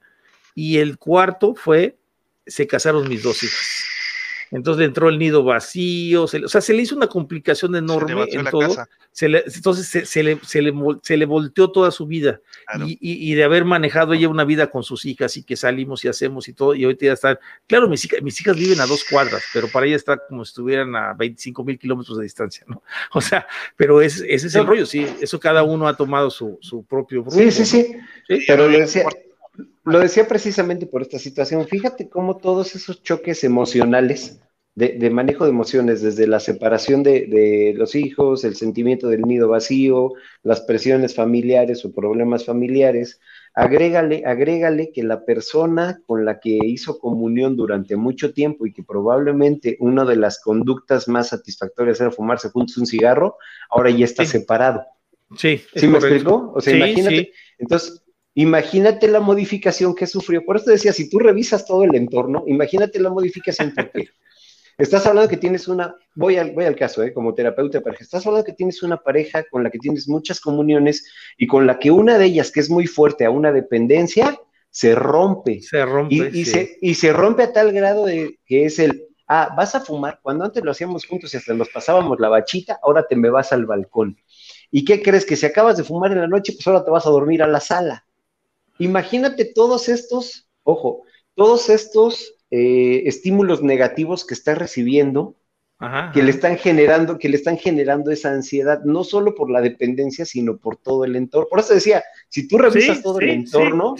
Y 0.55 0.78
el 0.78 0.98
cuarto 0.98 1.56
fue, 1.56 1.97
se 2.47 2.68
casaron 2.68 3.09
mis 3.09 3.24
dos 3.24 3.43
hijas. 3.43 3.84
Entonces 4.53 4.87
entró 4.87 5.09
el 5.09 5.19
nido 5.19 5.43
vacío, 5.45 6.24
o 6.24 6.29
sea, 6.29 6.61
se 6.61 6.74
le 6.74 6.83
hizo 6.83 6.95
una 6.95 7.07
complicación 7.07 7.74
enorme 7.74 8.27
en 8.29 8.45
todo. 8.45 8.77
entonces 9.19 10.09
se, 10.09 10.23
le, 10.23 10.39
se, 10.43 11.16
le, 11.16 11.24
volteó 11.24 11.73
toda 11.73 11.91
su 11.91 12.07
vida 12.07 12.41
y, 12.85 13.35
de 13.35 13.45
haber 13.45 13.65
manejado 13.65 14.12
ella 14.12 14.29
una 14.29 14.45
vida 14.45 14.69
con 14.69 14.83
sus 14.83 15.07
hijas 15.07 15.39
y 15.39 15.43
que 15.43 15.57
salimos 15.57 16.05
y 16.05 16.09
hacemos 16.09 16.49
y 16.49 16.53
todo, 16.53 16.74
y 16.74 16.85
ahorita 16.85 17.07
ya 17.07 17.12
están, 17.15 17.39
claro, 17.66 17.89
mis 17.89 18.05
hijas, 18.05 18.20
mis 18.23 18.39
hijas 18.41 18.55
viven 18.55 18.81
a 18.81 18.87
dos 18.87 19.05
cuadras, 19.09 19.43
pero 19.55 19.69
para 19.69 19.87
ella 19.87 19.97
está 19.97 20.19
como 20.29 20.45
si 20.45 20.51
estuvieran 20.51 20.95
a 20.97 21.15
25 21.15 21.65
mil 21.65 21.79
kilómetros 21.79 22.19
de 22.19 22.24
distancia, 22.24 22.65
¿no? 22.69 22.83
O 23.15 23.23
sea, 23.23 23.47
pero 23.77 24.03
ese 24.03 24.31
es 24.35 24.55
el 24.55 24.66
rollo, 24.66 24.85
sí, 24.85 25.07
eso 25.20 25.41
cada 25.41 25.62
uno 25.62 25.89
ha 25.89 25.97
tomado 25.97 26.31
su, 26.31 26.59
propio 26.89 27.24
Sí, 27.29 27.51
sí, 27.51 27.65
sí, 27.65 27.97
pero 28.47 28.69
lo 28.69 28.79
decía, 28.79 29.07
lo 29.85 30.01
decía 30.01 30.27
precisamente 30.27 30.87
por 30.87 31.03
esta 31.03 31.19
situación. 31.19 31.66
Fíjate 31.66 32.09
cómo 32.09 32.37
todos 32.37 32.74
esos 32.74 33.03
choques 33.03 33.45
emocionales 33.45 34.41
de, 34.74 35.11
manejo 35.11 35.45
de 35.45 35.51
emociones, 35.51 36.01
desde 36.01 36.27
la 36.27 36.41
separación 36.41 37.03
de, 37.03 37.74
los 37.77 37.95
hijos, 37.95 38.43
el 38.45 38.57
sentimiento 38.57 39.09
del 39.09 39.23
nido 39.23 39.49
vacío, 39.49 40.12
las 40.43 40.62
presiones 40.62 41.15
familiares 41.15 41.85
o 41.85 41.93
problemas 41.93 42.47
familiares, 42.47 43.20
agrégale, 43.55 44.23
agrégale 44.24 44.91
que 44.91 45.03
la 45.03 45.27
persona 45.27 46.01
con 46.07 46.24
la 46.24 46.41
que 46.41 46.59
hizo 46.65 46.99
comunión 46.99 47.55
durante 47.55 47.97
mucho 47.97 48.33
tiempo 48.33 48.65
y 48.65 48.73
que 48.73 48.83
probablemente 48.83 49.77
una 49.79 50.07
de 50.07 50.16
las 50.16 50.41
conductas 50.41 51.07
más 51.07 51.29
satisfactorias 51.29 52.01
era 52.01 52.11
fumarse 52.11 52.49
juntos 52.49 52.79
un 52.79 52.87
cigarro, 52.87 53.37
ahora 53.69 53.91
ya 53.91 54.07
está 54.07 54.24
separado. 54.24 54.85
Sí, 55.37 55.61
¿Sí 55.74 55.87
me 55.87 55.99
explico? 55.99 56.51
O 56.55 56.61
sea, 56.62 56.77
imagínate. 56.77 57.33
Entonces, 57.59 58.03
imagínate 58.35 59.09
la 59.09 59.21
modificación 59.21 59.95
que 59.95 60.07
sufrió. 60.07 60.45
Por 60.45 60.57
eso 60.57 60.71
decía, 60.71 60.93
si 60.93 61.09
tú 61.09 61.19
revisas 61.19 61.67
todo 61.67 61.85
el 61.85 61.95
entorno, 61.95 62.45
imagínate 62.47 62.99
la 63.01 63.11
modificación. 63.11 63.73
porque 63.75 64.09
Estás 64.79 65.07
hablando 65.07 65.29
que 65.29 65.37
tienes 65.37 65.69
una, 65.69 65.95
voy 66.15 66.37
al, 66.37 66.53
voy 66.53 66.65
al 66.65 66.77
caso, 66.77 67.03
¿eh? 67.03 67.13
como 67.13 67.35
terapeuta 67.35 67.79
de 67.79 67.85
pareja, 67.85 68.05
estás 68.05 68.27
hablando 68.27 68.45
que 68.45 68.55
tienes 68.55 68.83
una 68.83 68.97
pareja 68.97 69.45
con 69.51 69.63
la 69.63 69.71
que 69.71 69.79
tienes 69.79 70.09
muchas 70.09 70.41
comuniones 70.41 71.07
y 71.37 71.47
con 71.47 71.67
la 71.67 71.79
que 71.79 71.91
una 71.91 72.19
de 72.19 72.25
ellas, 72.27 72.51
que 72.51 72.61
es 72.61 72.71
muy 72.71 72.87
fuerte 72.87 73.25
a 73.25 73.31
una 73.31 73.53
dependencia, 73.53 74.39
se 74.71 74.95
rompe. 74.95 75.61
Se 75.61 75.85
rompe. 75.85 76.31
Y, 76.33 76.45
se, 76.47 76.79
y 76.81 76.95
se 76.95 77.13
rompe 77.13 77.43
a 77.43 77.53
tal 77.53 77.73
grado 77.73 78.07
de 78.07 78.39
que 78.47 78.65
es 78.65 78.79
el, 78.79 79.05
ah, 79.29 79.55
vas 79.55 79.75
a 79.75 79.81
fumar, 79.81 80.21
cuando 80.23 80.45
antes 80.45 80.65
lo 80.65 80.71
hacíamos 80.71 81.07
juntos 81.07 81.33
y 81.35 81.37
hasta 81.37 81.53
nos 81.53 81.69
pasábamos 81.69 82.19
la 82.19 82.31
bachita, 82.31 82.81
ahora 82.83 83.07
te 83.07 83.15
me 83.15 83.29
vas 83.29 83.53
al 83.53 83.67
balcón. 83.67 84.17
¿Y 84.71 84.87
qué 84.87 85.03
crees? 85.03 85.27
Que 85.27 85.37
si 85.37 85.45
acabas 85.45 85.77
de 85.77 85.85
fumar 85.85 86.13
en 86.13 86.21
la 86.21 86.27
noche, 86.29 86.55
pues 86.55 86.67
ahora 86.67 86.83
te 86.83 86.91
vas 86.91 87.07
a 87.07 87.11
dormir 87.11 87.43
a 87.43 87.47
la 87.47 87.61
sala. 87.61 88.07
Imagínate 88.78 89.44
todos 89.44 89.89
estos, 89.89 90.49
ojo, 90.62 91.03
todos 91.35 91.69
estos 91.70 92.35
eh, 92.51 93.03
estímulos 93.07 93.62
negativos 93.62 94.27
que 94.27 94.35
está 94.35 94.55
recibiendo, 94.55 95.36
que 96.15 96.23
le 96.23 96.31
están 96.31 96.59
generando, 96.59 97.19
que 97.19 97.28
le 97.28 97.36
están 97.36 97.59
generando 97.59 98.12
esa 98.12 98.31
ansiedad, 98.31 98.85
no 98.85 99.03
solo 99.03 99.35
por 99.35 99.51
la 99.51 99.61
dependencia, 99.61 100.24
sino 100.24 100.59
por 100.59 100.77
todo 100.77 101.05
el 101.05 101.16
entorno. 101.16 101.49
Por 101.49 101.59
eso 101.59 101.74
decía, 101.74 102.05
si 102.28 102.47
tú 102.47 102.59
revisas 102.59 103.03
todo 103.03 103.19
el 103.19 103.31
entorno, 103.31 103.97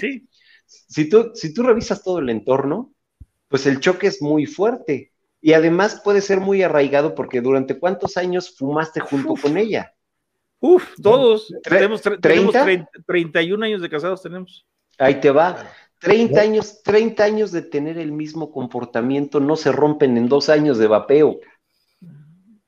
si 0.67 1.09
tú, 1.09 1.33
si 1.35 1.53
tú 1.53 1.65
revisas 1.65 2.05
todo 2.05 2.21
el 2.21 2.29
entorno, 2.29 2.93
pues 3.49 3.67
el 3.67 3.81
choque 3.81 4.07
es 4.07 4.23
muy 4.23 4.47
fuerte. 4.47 5.13
Y 5.41 5.55
además 5.55 6.01
puede 6.05 6.21
ser 6.21 6.39
muy 6.39 6.63
arraigado 6.63 7.17
porque 7.17 7.41
durante 7.41 7.77
cuántos 7.77 8.17
años 8.17 8.55
fumaste 8.57 9.01
junto 9.01 9.35
con 9.35 9.57
ella. 9.57 9.93
Uf, 10.63 10.95
todos. 11.03 11.53
tenemos, 11.65 12.01
31 12.01 13.65
años 13.65 13.83
de 13.83 13.91
casados 13.91 14.23
tenemos. 14.23 14.65
Ahí 14.97 15.17
te 15.17 15.33
va. 15.33 15.67
30 15.99 16.41
años, 16.41 16.83
30 16.85 17.25
años 17.25 17.51
de 17.51 17.63
tener 17.63 17.99
el 17.99 18.13
mismo 18.13 18.53
comportamiento 18.53 19.41
no 19.41 19.57
se 19.57 19.73
rompen 19.73 20.17
en 20.17 20.29
dos 20.29 20.49
años 20.49 20.79
de 20.79 20.87
vapeo. 20.87 21.41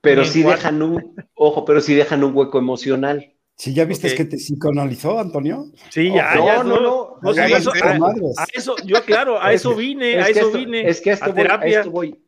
Pero 0.01 0.25
sí 0.25 0.43
dejan 0.43 0.83
un, 0.83 1.15
ojo, 1.35 1.65
pero 1.65 1.81
sí 1.81 1.95
dejan 1.95 2.25
un 2.25 2.35
hueco 2.35 2.59
emocional. 2.59 3.33
Sí, 3.57 3.73
ya 3.73 3.85
viste 3.85 4.13
que 4.13 4.25
te 4.25 4.39
psicoanalizó, 4.39 5.21
Antonio. 5.21 5.67
Sí, 5.91 6.13
ya, 6.13 6.35
no, 6.35 6.65
no, 6.65 6.81
no, 6.81 7.19
no. 7.23 7.31
eso, 7.31 7.71
a, 7.73 8.47
eso, 8.53 8.75
yo 8.85 9.05
claro, 9.05 9.41
a 9.41 9.53
eso 9.53 9.77
vine, 9.77 10.17
a 10.17 10.29
eso 10.29 10.51
vine. 10.51 10.89
Es 10.89 11.01
que 11.01 11.13
a, 11.13 11.33
terapia. 11.33 11.79
esto 11.79 11.93
voy. 11.93 12.21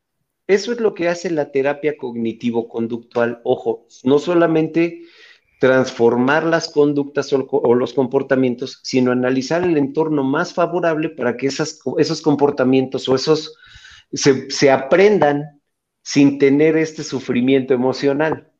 Eso 0.46 0.70
es 0.70 0.78
lo 0.78 0.94
que 0.94 1.08
hace 1.08 1.28
la 1.30 1.50
terapia 1.50 1.96
cognitivo-conductual. 1.96 3.40
Ojo, 3.42 3.88
no 4.04 4.20
solamente 4.20 5.02
transformar 5.58 6.44
las 6.44 6.68
conductas 6.68 7.32
o, 7.32 7.74
los 7.74 7.94
comportamientos, 7.94 8.80
sino 8.82 9.12
analizar 9.12 9.62
el 9.64 9.76
entorno 9.76 10.22
más 10.22 10.52
favorable 10.52 11.08
para 11.10 11.36
que 11.36 11.46
esas, 11.46 11.80
esos 11.98 12.20
comportamientos 12.20 13.08
o 13.08 13.14
esos 13.14 13.56
se, 14.12 14.70
aprendan 14.70 15.60
sin 16.02 16.38
tener 16.38 16.76
este 16.76 17.02
sufrimiento 17.02 17.74
emocional. 17.74 18.50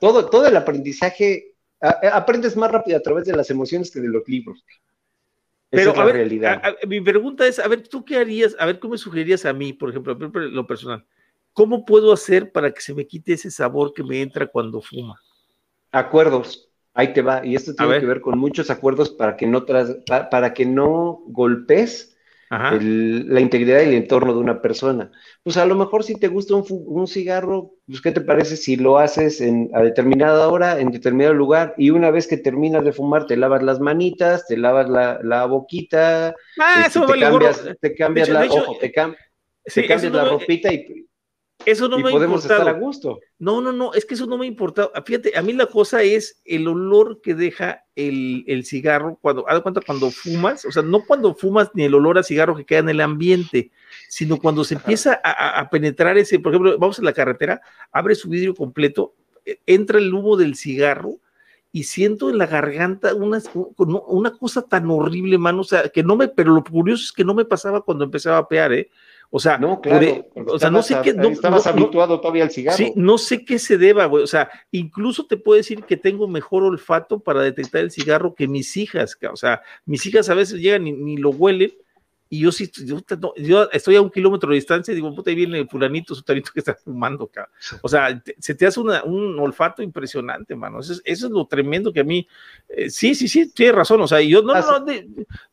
Todo, 0.00 0.26
todo 0.28 0.46
el 0.46 0.56
aprendizaje, 0.56 1.54
aprendes 1.80 2.56
más 2.56 2.70
rápido 2.70 2.96
a 2.96 3.02
través 3.02 3.24
de 3.24 3.36
las 3.36 3.50
emociones 3.50 3.90
que 3.90 4.00
de 4.00 4.08
los 4.08 4.26
libros. 4.28 4.64
Pero 5.70 5.90
es 5.90 5.98
a 5.98 6.04
ver, 6.04 6.14
realidad. 6.14 6.62
mi 6.86 7.00
pregunta 7.00 7.46
es, 7.46 7.58
a 7.58 7.66
ver, 7.66 7.86
¿tú 7.86 8.04
qué 8.04 8.16
harías? 8.16 8.56
A 8.58 8.66
ver, 8.66 8.78
¿cómo 8.78 8.92
me 8.92 8.98
sugerirías 8.98 9.44
a 9.44 9.52
mí, 9.52 9.72
por 9.72 9.90
ejemplo, 9.90 10.14
lo 10.14 10.66
personal? 10.66 11.04
¿Cómo 11.52 11.84
puedo 11.84 12.12
hacer 12.12 12.52
para 12.52 12.70
que 12.72 12.80
se 12.80 12.94
me 12.94 13.06
quite 13.06 13.32
ese 13.32 13.50
sabor 13.50 13.92
que 13.92 14.04
me 14.04 14.20
entra 14.20 14.46
cuando 14.46 14.80
fuma? 14.80 15.20
Acuerdos, 15.96 16.68
ahí 16.94 17.12
te 17.12 17.22
va. 17.22 17.44
Y 17.44 17.54
esto 17.54 17.74
tiene 17.74 18.00
que 18.00 18.06
ver 18.06 18.20
con 18.20 18.38
muchos 18.38 18.70
acuerdos 18.70 19.10
para 19.10 19.36
que 19.36 19.46
no, 19.46 19.64
para 19.64 20.52
que 20.54 20.66
no 20.66 21.22
golpes 21.26 22.16
la 22.50 23.40
integridad 23.40 23.80
y 23.80 23.88
el 23.88 23.94
entorno 23.94 24.32
de 24.32 24.38
una 24.38 24.62
persona. 24.62 25.10
Pues 25.42 25.56
a 25.56 25.66
lo 25.66 25.74
mejor 25.74 26.04
si 26.04 26.14
te 26.14 26.28
gusta 26.28 26.54
un, 26.54 27.06
cigarro, 27.08 27.72
pues 27.86 28.00
¿qué 28.00 28.12
te 28.12 28.20
parece 28.20 28.56
si 28.56 28.76
lo 28.76 28.98
haces 28.98 29.40
en, 29.40 29.70
a 29.74 29.82
determinada 29.82 30.48
hora, 30.48 30.78
en 30.78 30.90
determinado 30.90 31.34
lugar, 31.34 31.74
y 31.76 31.90
una 31.90 32.10
vez 32.10 32.26
que 32.26 32.36
terminas 32.36 32.84
de 32.84 32.92
fumar, 32.92 33.26
te 33.26 33.36
lavas 33.36 33.62
las 33.62 33.80
manitas, 33.80 34.46
te 34.46 34.56
lavas 34.56 34.88
la, 34.88 35.46
boquita, 35.46 36.34
ah, 36.60 36.84
este, 36.86 37.00
te, 37.00 37.20
cambias, 37.20 37.64
te, 37.80 37.94
cambias, 37.94 38.28
la, 38.28 38.44
ojo, 38.44 38.76
te, 38.78 38.92
cambias 38.92 40.12
la 40.12 40.24
ropita 40.26 40.72
y 40.72 41.05
eso 41.64 41.88
no 41.88 41.98
me 41.98 42.10
podemos 42.10 42.42
estar 42.42 42.68
a 42.68 42.72
gusto. 42.72 43.18
No, 43.38 43.60
no, 43.60 43.72
no, 43.72 43.92
es 43.94 44.04
que 44.04 44.14
eso 44.14 44.26
no 44.26 44.38
me 44.38 44.44
ha 44.44 44.48
importado. 44.48 44.92
Fíjate, 45.04 45.36
a 45.36 45.42
mí 45.42 45.52
la 45.52 45.66
cosa 45.66 46.02
es 46.02 46.40
el 46.44 46.68
olor 46.68 47.20
que 47.20 47.34
deja 47.34 47.84
el, 47.96 48.62
cigarro 48.64 49.18
cuando, 49.20 49.48
haz 49.48 49.60
cuenta 49.62 49.80
cuando 49.84 50.10
fumas, 50.10 50.64
o 50.64 50.70
sea, 50.70 50.82
no 50.82 51.04
cuando 51.04 51.34
fumas 51.34 51.70
ni 51.74 51.84
el 51.84 51.94
olor 51.94 52.18
a 52.18 52.22
cigarro 52.22 52.56
que 52.56 52.66
queda 52.66 52.80
en 52.80 52.90
el 52.90 53.00
ambiente, 53.00 53.72
sino 54.08 54.36
cuando 54.38 54.64
se 54.64 54.74
empieza 54.74 55.20
a, 55.24 55.68
penetrar 55.70 56.18
ese, 56.18 56.38
por 56.38 56.52
ejemplo, 56.52 56.78
vamos 56.78 56.98
a 56.98 57.02
la 57.02 57.12
carretera, 57.12 57.60
abre 57.90 58.14
su 58.14 58.28
vidrio 58.28 58.54
completo, 58.54 59.14
e, 59.44 59.58
entra 59.66 59.98
el 59.98 60.12
humo 60.12 60.36
del 60.36 60.56
cigarro 60.56 61.16
y 61.72 61.84
siento 61.84 62.30
en 62.30 62.38
la 62.38 62.46
garganta 62.46 63.14
una, 63.14 63.42
una 63.76 64.30
cosa 64.30 64.62
tan 64.62 64.88
horrible, 64.90 65.36
mano, 65.36 65.62
o 65.62 65.64
sea, 65.64 65.88
que 65.88 66.02
no 66.02 66.16
me, 66.16 66.28
pero 66.28 66.54
lo 66.54 66.62
curioso 66.62 67.02
es 67.04 67.12
que 67.12 67.24
no 67.24 67.34
me 67.34 67.44
pasaba 67.44 67.80
cuando 67.82 68.04
empezaba 68.04 68.38
a 68.38 68.48
pear, 68.48 68.72
¿eh? 68.72 68.90
O 69.30 69.40
sea, 69.40 69.58
no, 69.58 69.80
claro, 69.80 70.26
o 70.46 70.58
sea, 70.58 70.70
no 70.70 70.82
sé 70.82 70.96
qué. 71.02 71.12
No, 71.12 71.28
estabas 71.28 71.66
habituado 71.66 72.20
todavía 72.20 72.44
al 72.44 72.50
cigarro. 72.50 72.76
Sí, 72.76 72.92
no 72.96 73.18
sé 73.18 73.44
qué 73.44 73.58
se 73.58 73.76
deba, 73.76 74.06
güey. 74.06 74.22
O 74.22 74.26
sea, 74.26 74.50
incluso 74.70 75.26
te 75.26 75.36
puedo 75.36 75.56
decir 75.56 75.84
que 75.84 75.96
tengo 75.96 76.28
mejor 76.28 76.62
olfato 76.62 77.20
para 77.20 77.42
detectar 77.42 77.82
el 77.82 77.90
cigarro 77.90 78.34
que 78.34 78.48
mis 78.48 78.76
hijas. 78.76 79.18
O 79.30 79.36
sea, 79.36 79.62
mis 79.84 80.06
hijas 80.06 80.28
a 80.30 80.34
veces 80.34 80.60
llegan 80.60 80.86
y 80.86 80.92
ni 80.92 81.16
lo 81.16 81.30
huelen 81.30 81.72
y 82.28 82.40
yo 82.40 82.50
sí, 82.50 82.70
yo, 82.84 82.98
estoy 83.72 83.96
a 83.96 84.02
un 84.02 84.10
kilómetro 84.10 84.48
de 84.48 84.56
distancia 84.56 84.90
y 84.90 84.96
digo, 84.96 85.14
puta, 85.14 85.30
ahí 85.30 85.36
viene 85.36 85.60
el 85.60 85.68
fulanito, 85.68 86.12
sutanito 86.12 86.50
que 86.52 86.58
está 86.58 86.74
fumando, 86.74 87.24
acá. 87.24 87.48
O 87.82 87.88
sea, 87.88 88.20
se 88.38 88.54
te 88.54 88.66
hace 88.66 88.80
un 88.80 89.38
olfato 89.38 89.80
impresionante, 89.80 90.56
mano. 90.56 90.80
Eso 90.80 90.94
es, 90.94 91.02
eso 91.04 91.26
es 91.26 91.32
lo 91.32 91.46
tremendo 91.46 91.92
que 91.92 92.00
a 92.00 92.04
mí, 92.04 92.26
eh, 92.68 92.90
sí, 92.90 93.14
sí, 93.14 93.28
sí, 93.28 93.52
tiene 93.52 93.72
razón. 93.72 94.00
O 94.00 94.08
sea, 94.08 94.20
yo 94.20 94.42
no, 94.42 94.54
no, 94.54 94.86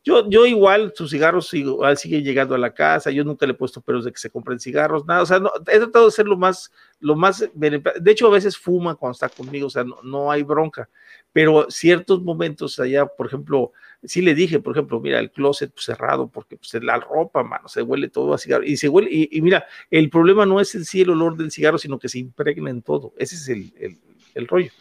yo, 0.04 0.28
yo 0.28 0.46
igual, 0.48 0.94
sus 0.96 1.12
cigarros 1.12 1.54
igual 1.54 1.96
siguen 1.98 2.24
llegando 2.24 2.56
a 2.56 2.58
la 2.58 2.74
casa, 2.74 3.12
yo 3.12 3.24
nunca 3.24 3.46
le 3.46 3.52
he 3.52 3.56
puesto 3.56 3.82
peros 3.82 4.06
de 4.06 4.12
que 4.12 4.18
se 4.20 4.32
compren 4.32 4.60
cigarros, 4.60 5.06
nada. 5.06 5.22
O 5.22 5.26
sea, 5.28 5.40
no, 5.40 5.52
he 5.68 5.78
tratado 5.78 6.06
de 6.06 6.12
ser 6.12 6.26
lo 6.26 6.38
más, 6.38 6.72
lo 7.04 7.18
más, 7.18 7.50
de 7.54 8.12
hecho, 8.12 8.28
a 8.28 8.32
veces 8.32 8.58
fuma 8.58 8.96
cuando 8.96 9.12
está 9.12 9.28
conmigo, 9.28 9.68
o 9.68 9.70
sea, 9.70 9.84
no, 9.84 9.98
no 10.04 10.32
hay 10.32 10.42
bronca. 10.44 10.90
Pero 11.34 11.70
ciertos 11.70 12.24
momentos 12.24 12.80
allá, 12.80 13.06
por 13.06 13.28
ejemplo, 13.28 13.74
sí 14.06 14.22
le 14.22 14.34
dije, 14.34 14.60
por 14.60 14.74
ejemplo, 14.74 15.02
mira, 15.02 15.20
el 15.20 15.30
closet 15.30 15.72
pues, 15.74 15.86
cerrado, 15.86 16.30
porque 16.30 16.56
pues, 16.56 16.82
la 16.82 16.98
ropa, 17.00 17.44
mano, 17.44 17.68
se 17.68 17.82
huele 17.82 18.08
todo 18.08 18.34
a 18.34 18.38
cigarro. 18.38 18.64
Y 18.64 18.78
se 18.78 18.88
huele, 18.88 19.10
y, 19.12 19.42
mira, 19.42 19.66
el 19.92 20.10
problema 20.10 20.46
no 20.46 20.62
es 20.62 20.74
en 20.76 20.86
sí 20.86 21.02
el 21.02 21.10
olor 21.10 21.36
del 21.36 21.52
cigarro, 21.52 21.78
sino 21.78 22.00
que 22.00 22.08
se 22.08 22.20
impregna 22.20 22.70
en 22.70 22.82
todo. 22.82 23.14
Ese 23.18 23.36
es 23.36 23.50
el, 23.50 24.00
el, 24.34 24.48
rollo. 24.48 24.72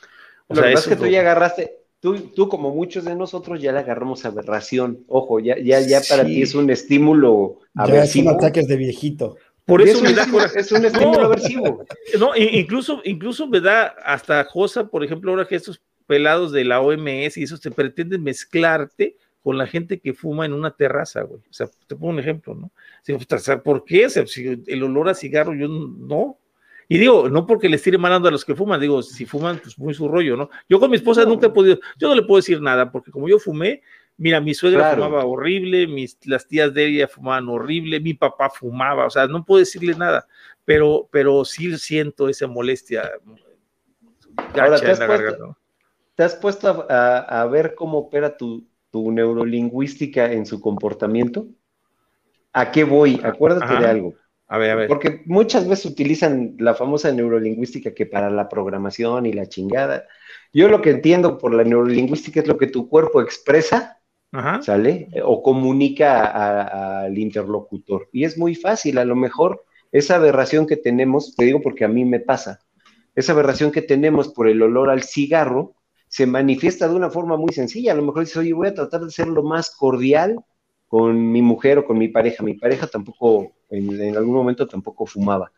O 0.47 0.55
sea, 0.55 0.71
es 0.71 0.87
que 0.87 0.95
tú 0.95 1.07
ya 1.07 1.21
agarraste, 1.21 1.79
tú, 1.99 2.15
tú 2.35 2.49
como 2.49 2.73
muchos 2.73 3.05
de 3.05 3.17
nosotros 3.17 3.61
ya 3.61 3.73
le 3.73 3.81
agarramos 3.81 4.25
aberración. 4.25 5.05
Ojo, 5.09 5.41
ya, 5.41 5.59
ya, 5.59 5.81
ya 5.81 6.01
para 6.09 6.25
ti 6.25 6.41
es 6.41 6.55
un 6.55 6.71
estímulo 6.71 7.59
aversivo. 7.75 8.27
Ya 8.27 8.31
son 8.31 8.37
ataques 8.37 8.69
de 8.69 8.77
viejito. 8.77 9.37
Por 9.65 9.81
eso 9.81 10.03
me 10.03 10.13
da 10.13 10.27
Es 10.57 10.73
un 10.73 10.85
estímulo 10.85 11.27
aversivo. 11.27 11.85
No, 12.19 12.37
incluso, 12.37 13.01
incluso 13.05 13.47
me 13.47 13.61
da 13.61 13.95
hasta 14.05 14.47
cosa, 14.47 14.87
por 14.89 15.05
ejemplo, 15.05 15.31
ahora 15.31 15.47
que 15.47 15.57
estos 15.57 15.81
pelados 16.07 16.53
de 16.53 16.65
la 16.65 16.81
OMS 16.81 17.37
y 17.37 17.45
eso 17.45 17.59
te 17.59 17.71
pretenden 17.71 18.23
mezclarte 18.23 19.17
con 19.43 19.59
la 19.59 19.67
gente 19.67 19.99
que 19.99 20.15
fuma 20.15 20.47
en 20.47 20.53
una 20.53 20.71
terraza, 20.71 21.23
güey. 21.23 21.41
O 21.41 21.53
sea, 21.53 21.69
te 21.87 21.97
pongo 21.97 22.13
un 22.13 22.21
ejemplo, 22.21 22.55
¿no? 22.55 22.71
¿Por 23.65 23.85
qué? 23.85 24.09
si 24.09 24.63
el 24.67 24.83
olor 24.83 25.09
a 25.09 25.15
cigarro, 25.15 25.55
yo 25.55 25.69
no. 25.69 26.39
Y 26.89 26.99
digo, 26.99 27.29
no 27.29 27.47
porque 27.47 27.69
les 27.69 27.83
tire 27.83 27.99
malando 27.99 28.29
a 28.29 28.31
los 28.31 28.45
que 28.45 28.55
fuman, 28.55 28.81
digo, 28.81 29.03
si 29.03 29.25
fuman, 29.25 29.59
pues 29.59 29.79
muy 29.79 29.95
su 29.95 30.09
rollo, 30.09 30.37
¿no? 30.37 30.51
Yo 30.69 30.79
con 30.79 30.91
mi 30.91 30.97
esposa 30.97 31.25
nunca 31.25 31.47
he 31.47 31.51
podido, 31.51 31.79
yo 31.99 32.09
no 32.09 32.15
le 32.15 32.23
puedo 32.23 32.39
decir 32.39 32.61
nada, 32.61 32.93
porque 32.93 33.11
como 33.11 33.29
yo 33.29 33.39
fumé, 33.39 33.83
mira, 34.23 34.41
mi 34.41 34.55
suegra 34.55 34.95
fumaba 34.95 35.25
horrible, 35.25 35.89
mis, 35.89 36.17
las 36.27 36.47
tías 36.47 36.73
de 36.73 36.87
ella 36.87 37.09
fumaban 37.09 37.49
horrible, 37.49 37.99
mi 37.99 38.15
papá 38.15 38.49
fumaba, 38.51 39.07
o 39.07 39.11
sea, 39.11 39.27
no 39.27 39.45
puedo 39.45 39.59
decirle 39.59 39.97
nada, 39.97 40.29
pero, 40.65 41.09
pero 41.11 41.45
sí 41.45 41.77
siento 41.77 42.29
esa 42.29 42.47
molestia. 42.47 43.11
Gacha 44.55 44.93
en 44.93 44.99
la 44.99 45.07
garganta. 45.07 45.59
¿Te 46.15 46.23
has 46.23 46.37
puesto 46.37 46.87
a, 46.89 47.45
ver 47.47 47.75
cómo 47.75 47.99
opera 47.99 48.37
tu, 48.37 48.65
neurolingüística 48.93 50.31
en 50.31 50.47
su 50.47 50.61
comportamiento? 50.61 51.49
¿A 52.53 52.71
qué 52.71 52.85
voy? 52.85 53.21
Acuérdate 53.25 53.75
de 53.75 53.87
algo. 53.87 54.15
A 54.47 54.59
ver, 54.59 54.71
a 54.71 54.75
ver. 54.77 54.89
Porque 54.89 55.23
muchas 55.25 55.67
veces 55.67 55.87
utilizan 55.87 56.55
la 56.59 56.75
famosa 56.75 57.11
neurolingüística 57.11 57.93
que 57.93 58.07
para 58.07 58.31
la 58.31 58.49
programación 58.49 59.27
y 59.27 59.33
la 59.33 59.49
chingada. 59.49 60.07
Yo 60.53 60.69
lo 60.69 60.81
que 60.81 60.91
entiendo 60.91 61.39
por 61.39 61.55
la 61.55 61.65
neurolingüística 61.65 62.41
es 62.41 62.47
lo 62.47 62.59
que 62.59 62.67
tu 62.69 62.89
cuerpo 62.89 63.23
expresa, 63.23 64.02
¿sale? 64.63 65.09
O 65.25 65.43
comunica 65.43 67.05
al 67.05 67.19
interlocutor. 67.19 68.09
Y 68.13 68.25
es 68.25 68.39
muy 68.39 68.55
fácil, 68.55 68.99
a 68.99 69.05
lo 69.05 69.17
mejor 69.17 69.65
esa 69.91 70.17
aberración 70.17 70.67
que 70.67 70.77
tenemos, 70.77 71.35
te 71.37 71.45
digo 71.45 71.61
porque 71.61 71.85
a 71.85 71.89
mí 71.89 72.05
me 72.05 72.21
pasa, 72.21 72.61
esa 73.15 73.33
aberración 73.33 73.71
que 73.71 73.83
tenemos 73.83 74.29
por 74.29 74.49
el 74.49 74.63
olor 74.63 74.89
al 74.91 75.03
cigarro 75.03 75.75
se 76.09 76.27
manifiesta 76.27 76.89
de 76.89 76.95
una 76.95 77.11
forma 77.11 77.37
muy 77.37 77.53
sencilla. 77.53 77.93
A 77.93 77.95
lo 77.95 78.03
mejor 78.03 78.21
dices, 78.21 78.37
oye, 78.37 78.53
voy 78.53 78.69
a 78.69 78.75
tratar 78.75 79.03
de 79.03 79.11
ser 79.11 79.29
lo 79.29 79.43
más 79.43 79.71
cordial 79.71 80.43
con 80.89 81.33
mi 81.33 81.41
mujer 81.41 81.79
o 81.79 81.87
con 81.87 81.99
mi 81.99 82.09
pareja. 82.09 82.43
Mi 82.43 82.55
pareja 82.55 82.87
tampoco, 82.87 83.53
en, 83.71 84.17
algún 84.17 84.35
momento 84.35 84.67
tampoco 84.67 85.07
fumaba. 85.07 85.53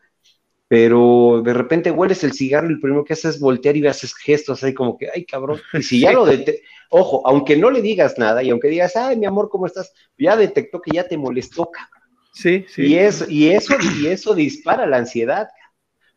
Pero 0.75 1.41
de 1.41 1.53
repente 1.53 1.89
hueles 1.89 2.25
el 2.25 2.33
cigarro 2.33 2.69
y 2.69 2.73
lo 2.73 2.81
primero 2.81 3.05
que 3.05 3.13
haces 3.13 3.35
es 3.35 3.39
voltear 3.39 3.77
y 3.77 3.87
haces 3.87 4.13
gestos 4.13 4.61
ahí 4.61 4.73
como 4.73 4.97
que, 4.97 5.07
ay, 5.09 5.23
cabrón. 5.23 5.61
Y 5.71 5.81
si 5.81 6.01
ya 6.01 6.11
lo 6.11 6.25
detectó, 6.25 6.67
ojo, 6.89 7.25
aunque 7.25 7.55
no 7.55 7.71
le 7.71 7.81
digas 7.81 8.17
nada 8.17 8.43
y 8.43 8.49
aunque 8.49 8.67
digas, 8.67 8.97
ay, 8.97 9.15
mi 9.15 9.25
amor, 9.25 9.47
¿cómo 9.47 9.67
estás? 9.67 9.93
Ya 10.17 10.35
detectó 10.35 10.81
que 10.81 10.91
ya 10.91 11.07
te 11.07 11.17
molestó, 11.17 11.71
cabrón. 11.71 12.09
Sí, 12.33 12.65
sí. 12.67 12.87
Y 12.87 12.97
eso, 12.97 13.25
y 13.29 13.51
eso, 13.51 13.73
y 13.97 14.07
eso 14.07 14.35
dispara 14.35 14.85
la 14.85 14.97
ansiedad, 14.97 15.47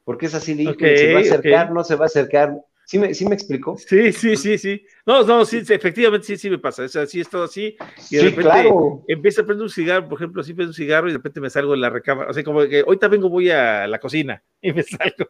porque 0.02 0.26
es 0.26 0.34
así, 0.34 0.54
de, 0.54 0.74
se 0.74 1.12
va 1.12 1.20
a 1.20 1.22
acercar, 1.22 1.70
no 1.70 1.84
se 1.84 1.94
va 1.94 2.06
a 2.06 2.08
acercar, 2.08 2.60
¿Sí 2.88 2.98
me, 2.98 3.12
¿Sí 3.12 3.26
me 3.26 3.34
explicó? 3.34 3.76
Sí, 3.76 4.14
sí, 4.14 4.34
sí, 4.34 4.56
sí. 4.56 4.82
No, 5.04 5.22
no, 5.22 5.44
sí, 5.44 5.58
efectivamente 5.58 6.26
sí, 6.26 6.38
sí 6.38 6.48
me 6.48 6.56
pasa. 6.56 6.84
O 6.84 6.88
sea, 6.88 7.04
sí 7.04 7.20
es 7.20 7.28
todo 7.28 7.44
así. 7.44 7.76
Y 8.10 8.16
de 8.16 8.22
repente 8.22 8.50
claro. 8.50 9.04
empieza 9.06 9.42
a 9.42 9.44
prender 9.44 9.64
un 9.64 9.68
cigarro, 9.68 10.08
por 10.08 10.16
ejemplo, 10.16 10.40
así 10.40 10.54
prendo 10.54 10.70
un 10.70 10.74
cigarro 10.74 11.06
y 11.06 11.10
de 11.10 11.18
repente 11.18 11.38
me 11.38 11.50
salgo 11.50 11.72
de 11.72 11.80
la 11.80 11.90
recámara. 11.90 12.30
O 12.30 12.32
sea, 12.32 12.42
como 12.42 12.66
que 12.66 12.80
ahorita 12.80 13.08
vengo, 13.08 13.28
voy 13.28 13.50
a 13.50 13.86
la 13.86 13.98
cocina 13.98 14.42
y 14.62 14.72
me 14.72 14.82
salgo, 14.82 15.28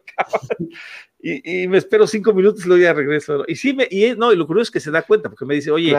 y, 1.19 1.63
y, 1.63 1.67
me 1.67 1.79
espero 1.79 2.07
cinco 2.07 2.33
minutos 2.33 2.63
y 2.63 2.69
luego 2.69 2.81
ya 2.81 2.93
regreso. 2.93 3.43
Y 3.45 3.57
sí, 3.57 3.73
me, 3.73 3.89
y 3.91 4.15
no, 4.15 4.31
y 4.31 4.37
lo 4.37 4.47
curioso 4.47 4.69
es 4.69 4.71
que 4.71 4.79
se 4.79 4.89
da 4.89 5.01
cuenta 5.01 5.27
porque 5.27 5.43
me 5.43 5.55
dice, 5.55 5.69
oye, 5.69 5.93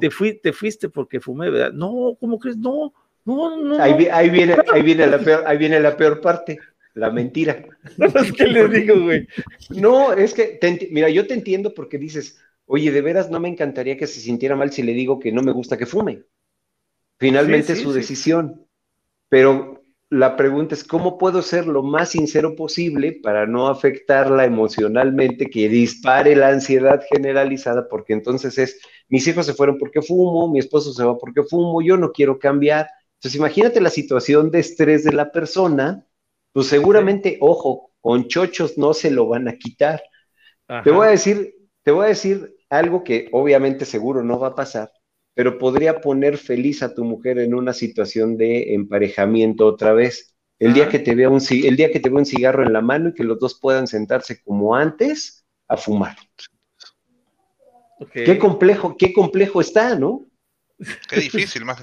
te, 0.00 0.08
fui, 0.08 0.34
te 0.34 0.52
fuiste 0.52 0.88
porque 0.88 1.18
fumé, 1.18 1.50
¿verdad? 1.50 1.72
No, 1.72 2.16
¿cómo 2.20 2.38
crees? 2.38 2.56
No, 2.58 2.94
no, 3.24 3.56
no. 3.56 3.82
Ahí, 3.82 4.06
ahí, 4.06 4.30
viene, 4.30 4.54
ahí, 4.72 4.82
viene 4.82 5.08
la 5.08 5.18
peor, 5.18 5.42
ahí 5.48 5.58
viene 5.58 5.80
la 5.80 5.96
peor 5.96 6.20
parte 6.20 6.60
la 6.94 7.10
mentira. 7.10 7.64
¿Qué 8.36 8.46
le 8.46 8.68
digo, 8.68 9.00
güey? 9.00 9.26
No, 9.70 10.12
es 10.12 10.34
que, 10.34 10.58
mira, 10.90 11.08
yo 11.08 11.26
te 11.26 11.34
entiendo 11.34 11.74
porque 11.74 11.98
dices, 11.98 12.38
oye, 12.66 12.90
de 12.90 13.00
veras 13.00 13.30
no 13.30 13.40
me 13.40 13.48
encantaría 13.48 13.96
que 13.96 14.06
se 14.06 14.20
sintiera 14.20 14.56
mal 14.56 14.72
si 14.72 14.82
le 14.82 14.92
digo 14.92 15.18
que 15.18 15.32
no 15.32 15.42
me 15.42 15.52
gusta 15.52 15.76
que 15.76 15.86
fume. 15.86 16.24
Finalmente 17.18 17.74
es 17.74 17.80
su 17.80 17.92
decisión. 17.92 18.66
Pero 19.28 19.82
la 20.10 20.36
pregunta 20.36 20.74
es, 20.74 20.84
¿cómo 20.84 21.16
puedo 21.16 21.40
ser 21.40 21.66
lo 21.66 21.82
más 21.82 22.10
sincero 22.10 22.54
posible 22.54 23.18
para 23.22 23.46
no 23.46 23.68
afectarla 23.68 24.44
emocionalmente, 24.44 25.48
que 25.48 25.70
dispare 25.70 26.36
la 26.36 26.48
ansiedad 26.48 27.02
generalizada? 27.10 27.88
Porque 27.88 28.12
entonces 28.12 28.58
es, 28.58 28.80
mis 29.08 29.26
hijos 29.26 29.46
se 29.46 29.54
fueron 29.54 29.78
porque 29.78 30.02
fumo, 30.02 30.50
mi 30.50 30.58
esposo 30.58 30.92
se 30.92 31.04
va 31.04 31.16
porque 31.16 31.42
fumo, 31.44 31.80
yo 31.80 31.96
no 31.96 32.12
quiero 32.12 32.38
cambiar. 32.38 32.88
Entonces 33.14 33.38
imagínate 33.38 33.80
la 33.80 33.88
situación 33.88 34.50
de 34.50 34.58
estrés 34.58 35.04
de 35.04 35.12
la 35.12 35.32
persona 35.32 36.06
pues 36.52 36.66
seguramente, 36.66 37.38
ojo, 37.40 37.92
con 38.00 38.28
chochos 38.28 38.76
no 38.76 38.94
se 38.94 39.10
lo 39.10 39.28
van 39.28 39.48
a 39.48 39.56
quitar. 39.56 40.02
Te 40.84 40.90
voy 40.90 41.06
a 41.06 41.10
decir, 41.10 41.54
te 41.82 41.90
voy 41.90 42.06
a 42.06 42.08
decir 42.08 42.54
algo 42.70 43.04
que 43.04 43.28
obviamente 43.32 43.84
seguro 43.84 44.22
no 44.22 44.38
va 44.38 44.48
a 44.48 44.54
pasar, 44.54 44.90
pero 45.34 45.58
podría 45.58 46.00
poner 46.00 46.38
feliz 46.38 46.82
a 46.82 46.94
tu 46.94 47.04
mujer 47.04 47.38
en 47.38 47.54
una 47.54 47.72
situación 47.72 48.36
de 48.36 48.74
emparejamiento 48.74 49.66
otra 49.66 49.92
vez. 49.92 50.34
El 50.58 50.74
día 50.74 50.88
que 50.88 50.98
te 50.98 51.14
vea 51.14 51.28
un 51.28 51.40
el 51.50 51.76
día 51.76 51.90
que 51.90 52.00
te 52.00 52.08
vea 52.08 52.20
un 52.20 52.26
cigarro 52.26 52.64
en 52.64 52.72
la 52.72 52.80
mano 52.80 53.08
y 53.08 53.14
que 53.14 53.24
los 53.24 53.38
dos 53.38 53.58
puedan 53.60 53.86
sentarse 53.86 54.40
como 54.42 54.74
antes 54.74 55.44
a 55.68 55.76
fumar. 55.76 56.16
Qué 58.12 58.38
complejo, 58.38 58.96
qué 58.96 59.12
complejo 59.12 59.60
está, 59.60 59.96
¿no? 59.96 60.26
Qué 61.08 61.20
difícil, 61.20 61.64
más. 61.64 61.80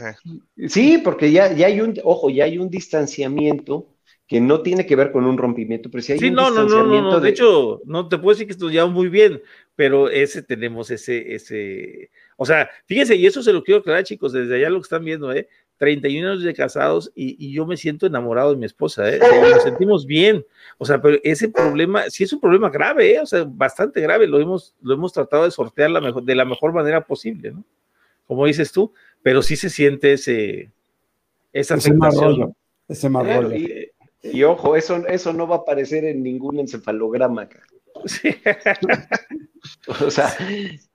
Sí, 0.68 1.00
porque 1.04 1.32
ya, 1.32 1.54
ya 1.54 1.68
hay 1.68 1.82
un, 1.82 1.94
ojo, 2.04 2.30
ya 2.30 2.46
hay 2.46 2.58
un 2.58 2.70
distanciamiento 2.70 3.88
que 4.30 4.40
no 4.40 4.62
tiene 4.62 4.86
que 4.86 4.96
ver 4.96 5.12
con 5.12 5.26
un 5.26 5.40
rompimiento, 5.40 5.90
pero 5.90 6.04
si 6.04 6.12
hay 6.12 6.20
sí, 6.20 6.28
un 6.28 6.36
no, 6.36 6.52
no, 6.52 6.64
no, 6.64 6.86
no, 6.86 7.20
de... 7.20 7.30
hecho, 7.30 7.82
no 7.86 8.08
te 8.08 8.20
puedo 8.20 8.36
decir 8.36 8.46
que 8.46 8.54
estudiamos 8.54 8.94
muy 8.94 9.10
bien, 9.10 9.42
pero 9.76 10.08
ese 10.08 10.44
tenemos 10.44 10.92
ese, 10.92 11.34
ese, 11.34 12.12
o 12.38 12.46
sea, 12.46 12.70
fíjense, 12.86 13.16
y 13.16 13.26
eso 13.26 13.42
se 13.42 13.52
lo 13.52 13.64
quiero 13.64 13.80
aclarar, 13.80 14.04
chicos, 14.04 14.32
desde 14.32 14.56
allá 14.56 14.70
lo 14.70 14.78
que 14.78 14.84
están 14.84 15.04
viendo, 15.04 15.34
¿eh? 15.34 15.50
31 15.78 16.30
años 16.30 16.44
de 16.44 16.54
casados 16.54 17.12
y, 17.16 17.44
y 17.44 17.54
yo 17.54 17.66
me 17.66 17.76
siento 17.76 18.06
enamorado 18.06 18.52
de 18.52 18.58
mi 18.58 18.68
esposa, 18.68 19.12
¿eh? 19.12 19.20
nos 19.52 19.64
sentimos 19.64 20.06
bien, 20.06 20.46
o 20.78 20.86
sea, 20.86 21.02
pero 21.02 21.18
ese 21.24 21.50
problema, 21.50 22.08
sí 22.12 22.24
es 22.24 22.32
un 22.32 22.40
problema 22.40 22.70
grave, 22.70 23.16
¿eh? 23.16 23.22
O 23.22 23.26
sea, 23.26 23.48
bastante 23.50 24.00
grave, 24.00 24.28
lo 24.28 24.40
hemos, 24.40 24.76
lo 24.84 24.94
hemos 24.94 25.12
tratado 25.12 25.46
de 25.46 25.52
sortear 25.52 25.90
la 25.90 26.02
mejor, 26.02 26.22
de 26.22 26.36
la 26.36 26.46
mejor 26.46 26.72
manera 26.72 27.04
posible, 27.04 27.50
¿no? 27.52 27.64
Como 28.28 28.46
dices 28.46 28.72
tú, 28.72 28.94
pero 29.24 29.42
sí 29.42 29.56
se 29.56 29.72
siente 29.72 30.14
ese, 30.14 30.70
esa 31.52 31.74
ese 31.74 31.90
afectación. 31.90 32.56
ese 32.88 33.10
mal 33.10 33.26
rollo. 33.26 33.58
Y 34.22 34.44
ojo, 34.44 34.76
eso, 34.76 35.08
eso 35.08 35.34
no 35.34 35.48
va 35.48 35.58
a 35.58 35.60
aparecer 35.60 36.06
en 36.06 36.24
ningún 36.24 36.60
encefalograma. 36.60 37.50
o 39.88 40.12
sea, 40.12 40.30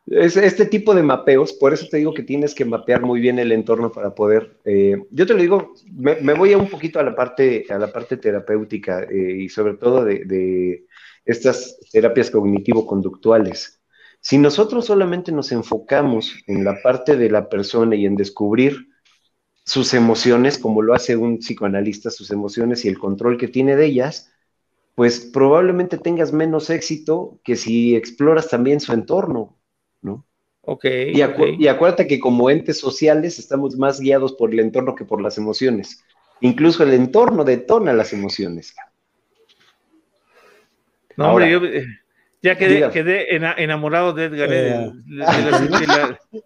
es 0.07 0.37
este 0.37 0.67
tipo 0.67 0.95
de 0.95 1.03
mapeos, 1.03 1.53
por 1.55 1.73
eso 1.73 1.87
te 1.91 1.97
digo 1.99 2.15
que 2.15 2.23
tienes 2.23 2.55
que 2.55 2.65
mapear 2.65 3.03
muy 3.03 3.21
bien 3.21 3.39
el 3.39 3.53
entorno 3.53 3.91
para 3.91 4.15
poder. 4.15 4.59
Eh, 4.65 4.97
yo 5.11 5.27
te 5.27 5.35
lo 5.35 5.41
digo, 5.41 5.75
me, 5.93 6.35
voy 6.35 6.53
a 6.53 6.59
un 6.59 6.69
poquito 6.69 7.01
a 7.01 7.03
la 7.03 7.15
parte, 7.15 7.65
a 7.71 7.79
la 7.79 7.93
parte 7.93 8.17
terapéutica 8.17 9.05
eh, 9.05 9.37
y 9.39 9.49
sobre 9.49 9.75
todo 9.75 10.05
de, 10.05 10.25
de 10.25 10.87
estas 11.25 11.79
terapias 11.91 12.31
cognitivo-conductuales. 12.31 13.81
Si 14.21 14.39
nosotros 14.39 14.87
solamente 14.87 15.33
nos 15.33 15.53
enfocamos 15.53 16.35
en 16.47 16.65
la 16.65 16.81
parte 16.83 17.17
de 17.17 17.31
la 17.31 17.49
persona 17.49 17.95
y 17.95 18.07
en 18.07 18.17
descubrir 18.17 18.89
sus 19.65 19.95
emociones, 19.95 20.59
como 20.59 20.83
lo 20.83 20.95
hace 20.95 21.17
un 21.17 21.39
psicoanalista, 21.39 22.11
sus 22.11 22.31
emociones 22.31 22.85
y 22.85 22.89
el 22.89 22.99
control 22.99 23.39
que 23.39 23.49
tiene 23.49 23.77
de 23.77 23.87
ellas, 23.87 24.31
pues 24.95 25.21
probablemente 25.21 25.99
tengas 25.99 26.33
menos 26.33 26.71
éxito 26.71 27.41
que 27.43 27.57
si 27.57 27.97
exploras 27.97 28.49
también 28.49 28.81
su 28.81 28.93
entorno, 28.93 29.57
¿no? 30.03 30.25
Ok. 30.61 30.85
Y, 30.85 31.21
y 31.59 31.69
acuérdate 31.69 32.07
que 32.07 32.21
como 32.21 32.51
entes 32.51 32.79
sociales 32.79 33.39
estamos 33.39 33.77
más 33.77 34.01
guiados 34.01 34.35
por 34.35 34.53
el 34.53 34.61
entorno 34.61 34.95
que 34.95 35.05
por 35.05 35.21
las 35.21 35.39
emociones. 35.39 36.05
Incluso 36.41 36.83
el 36.83 36.93
entorno 36.93 37.43
detona 37.43 37.93
las 37.93 38.13
emociones. 38.13 38.75
No, 41.17 41.31
hombre, 41.31 41.51
yo, 41.51 41.65
eh, 41.65 41.87
ya 42.45 42.59
quedé, 42.59 42.91
quedé 42.91 43.35
enamorado 43.35 44.13
de 44.13 44.25
Edgar, 44.27 44.53
eh, 44.53 44.75
eh. 44.75 44.93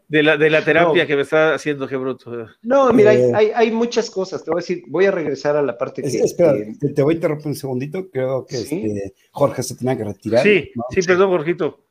de, 0.08 0.22
la, 0.22 0.36
de, 0.36 0.48
la, 0.48 0.64
terapia 0.64 1.08
que 1.08 1.16
me 1.16 1.22
está 1.22 1.54
haciendo, 1.54 1.88
qué 1.88 1.96
bruto. 1.96 2.46
No, 2.62 2.92
mira, 2.92 3.12
eh. 3.12 3.32
hay, 3.34 3.50
hay, 3.52 3.72
muchas 3.72 4.08
cosas. 4.08 4.44
Te 4.44 4.52
voy 4.52 4.60
a 4.60 4.62
decir, 4.62 4.84
voy 4.86 5.06
a 5.06 5.10
regresar 5.10 5.56
a 5.56 5.62
la 5.62 5.76
parte 5.76 6.02
que. 6.02 6.08
Espera, 6.08 6.54
te 6.94 7.02
voy 7.02 7.14
a 7.14 7.16
interrumpir 7.16 7.48
un 7.48 7.56
segundito. 7.56 8.08
Creo 8.10 8.46
que 8.46 8.58
este, 8.58 9.12
Jorge 9.32 9.64
se 9.64 9.74
tenía 9.74 9.96
que 9.96 10.04
retirar. 10.04 10.44
Sí, 10.44 10.70
sí, 10.90 11.02
perdón, 11.02 11.30
Jorgito. 11.30 11.84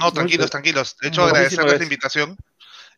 No, 0.00 0.12
tranquilos, 0.12 0.50
tranquilos. 0.50 0.96
De 1.00 1.08
hecho, 1.08 1.22
agradecerles 1.22 1.78
la 1.78 1.84
invitación. 1.84 2.36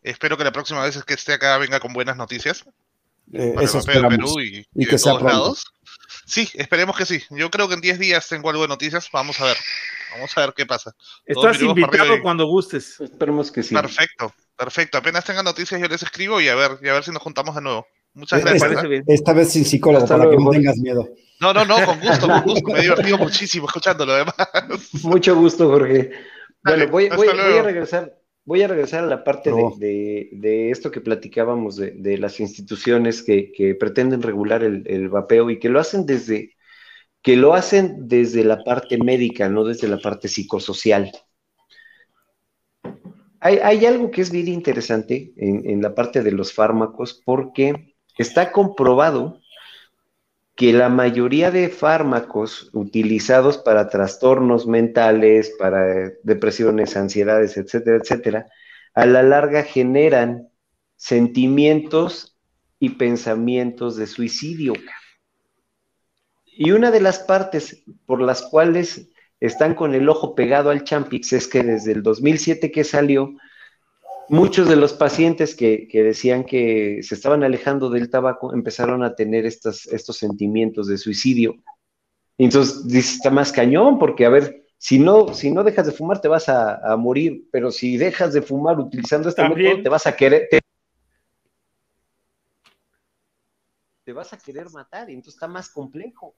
Espero 0.01 0.37
que 0.37 0.43
la 0.43 0.51
próxima 0.51 0.83
vez 0.83 1.03
que 1.03 1.13
esté 1.13 1.33
acá 1.33 1.55
venga 1.59 1.79
con 1.79 1.93
buenas 1.93 2.17
noticias. 2.17 2.65
eso 3.31 3.79
el 3.91 4.07
Perú 4.07 4.39
y, 4.41 4.65
y, 4.73 4.87
que 4.87 4.97
sea 4.97 5.19
lados. 5.19 5.65
Sí, 6.27 6.49
esperemos 6.55 6.97
que 6.97 7.05
sí. 7.05 7.21
Yo 7.29 7.49
creo 7.49 7.69
que 7.69 7.75
en 7.75 7.81
10 7.81 7.99
días 7.99 8.27
tengo 8.27 8.49
algo 8.49 8.63
de 8.63 8.67
noticias. 8.67 9.09
Vamos 9.13 9.39
a 9.39 9.45
ver. 9.45 9.57
Vamos 10.13 10.37
a 10.37 10.41
ver 10.41 10.53
qué 10.53 10.65
pasa. 10.65 10.93
Estás 11.25 11.61
invitado 11.61 12.21
cuando 12.21 12.45
gustes. 12.45 12.99
Esperemos 12.99 13.49
que 13.49 13.63
sí. 13.63 13.73
Perfecto, 13.73 14.33
perfecto. 14.57 14.97
Apenas 14.97 15.23
tenga 15.23 15.41
noticias 15.41 15.79
yo 15.79 15.87
les 15.87 16.03
escribo 16.03 16.41
y 16.41 16.49
a 16.49 16.55
ver, 16.55 16.79
y 16.81 16.89
a 16.89 16.93
ver 16.93 17.03
si 17.05 17.11
nos 17.11 17.21
juntamos 17.21 17.55
de 17.55 17.61
nuevo. 17.61 17.87
Muchas 18.13 18.41
gracias. 18.43 18.83
¿eh? 18.83 19.03
Esta, 19.07 19.31
vez 19.31 19.51
sin 19.51 19.63
psicólogo, 19.63 20.05
para 20.05 20.29
que 20.29 20.35
no 20.35 20.49
tengas 20.49 20.77
miedo. 20.77 21.07
No, 21.39 21.53
no, 21.53 21.63
no, 21.63 21.85
con 21.85 21.99
gusto, 22.01 22.27
con 22.27 22.41
gusto. 22.43 22.71
Me 22.73 22.79
he 22.79 22.81
divertido 22.81 23.17
muchísimo 23.19 23.67
escuchándolo, 23.67 24.13
además. 24.13 24.35
Mucho 25.03 25.35
gusto, 25.35 25.69
Jorge. 25.69 26.11
Bueno, 26.63 26.87
voy, 26.89 27.09
voy, 27.09 27.27
a 27.29 27.63
regresar. 27.63 28.13
Voy 28.47 28.63
a 28.63 28.67
regresar 28.67 29.03
a 29.03 29.07
la 29.07 29.23
parte 29.23 29.51
de, 29.51 30.29
de, 30.31 30.71
esto 30.71 30.89
que 30.89 31.01
platicábamos 31.01 31.75
de, 31.75 31.91
de 31.91 32.17
las 32.17 32.39
instituciones 32.39 33.21
que, 33.21 33.51
que, 33.51 33.75
pretenden 33.75 34.21
regular 34.21 34.63
el, 34.63 34.83
el 34.87 35.09
vapeo 35.09 35.49
y 35.49 35.59
que 35.59 35.67
lo 35.67 35.81
hacen 35.81 36.05
desde, 36.05 36.55
que 37.21 37.35
lo 37.35 37.53
hacen 37.53 38.07
desde 38.07 38.45
la 38.45 38.63
parte 38.63 38.97
médica, 38.97 39.49
no 39.49 39.65
desde 39.65 39.89
la 39.89 39.97
parte 39.97 40.29
psicosocial. 40.29 41.11
Hay, 43.41 43.85
algo 43.85 44.11
que 44.11 44.21
es 44.21 44.31
bien 44.31 44.47
interesante 44.47 45.33
en, 45.35 45.81
la 45.81 45.93
parte 45.93 46.23
de 46.23 46.31
los 46.31 46.53
fármacos 46.53 47.21
porque 47.25 47.95
está 48.17 48.53
comprobado 48.53 49.41
que 50.57 50.73
la 50.73 50.89
mayoría 50.89 51.51
de 51.51 51.69
fármacos 51.69 52.71
utilizados 52.73 53.59
para 53.59 53.89
trastornos 53.89 54.65
mentales, 54.65 55.53
para 55.59 56.11
depresiones, 56.23 56.97
ansiedades, 56.97 57.57
etcétera, 57.57 57.97
etcétera, 57.97 58.45
a 58.95 59.05
la 59.05 59.21
larga 59.21 59.61
generan 59.61 60.49
sentimientos 60.95 62.39
y 62.79 62.89
pensamientos 62.89 63.97
de 63.97 64.07
suicidio. 64.07 64.73
Y 66.47 66.71
una 66.71 66.89
de 66.89 67.01
las 67.01 67.19
partes 67.19 67.83
por 68.07 68.19
las 68.19 68.41
cuales 68.41 69.11
están 69.39 69.75
con 69.75 69.93
el 69.93 70.09
ojo 70.09 70.33
pegado 70.33 70.71
al 70.71 70.83
Champix 70.83 71.33
es 71.33 71.47
que 71.47 71.61
desde 71.61 71.91
el 71.91 72.01
2007 72.01 72.71
que 72.71 72.83
salió, 72.83 73.35
muchos 74.29 74.67
de 74.67 74.75
los 74.75 74.93
pacientes 74.93 75.55
que, 75.55 75.87
decían 75.91 76.43
que 76.43 77.01
se 77.03 77.15
estaban 77.15 77.43
alejando 77.43 77.89
del 77.89 78.09
tabaco 78.09 78.53
empezaron 78.53 79.03
a 79.03 79.15
tener 79.15 79.45
estos 79.45 80.17
sentimientos 80.17 80.87
de 80.87 80.97
suicidio. 80.97 81.55
Entonces, 82.37 82.93
está 82.93 83.29
más 83.31 83.51
cañón, 83.51 83.97
porque 83.97 84.25
a 84.25 84.29
ver, 84.29 84.65
si 84.77 84.99
no, 84.99 85.33
si 85.33 85.51
no 85.51 85.63
dejas 85.63 85.87
de 85.87 85.91
fumar 85.91 86.21
te 86.21 86.27
vas 86.27 86.49
a, 86.49 86.95
morir, 86.97 87.47
pero 87.51 87.71
si 87.71 87.97
dejas 87.97 88.33
de 88.33 88.41
fumar 88.41 88.79
utilizando 88.79 89.29
este 89.29 89.47
método 89.47 89.83
te 89.83 89.89
vas 89.89 90.05
a 90.05 90.15
querer... 90.15 90.47
Te, 94.03 94.13
vas 94.13 94.31
a 94.31 94.37
querer 94.37 94.69
matar, 94.69 95.09
y 95.09 95.13
entonces 95.13 95.33
está 95.33 95.47
más 95.47 95.69
complejo. 95.69 96.33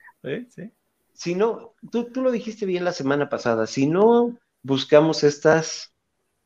Si 1.14 1.36
no, 1.36 1.76
tú, 1.92 2.06
tú 2.06 2.22
lo 2.24 2.32
dijiste 2.32 2.66
bien 2.66 2.84
la 2.84 2.94
semana 2.94 3.30
pasada, 3.30 3.68
si 3.68 3.86
no 3.86 4.40
buscamos 4.64 5.24
estas 5.24 5.89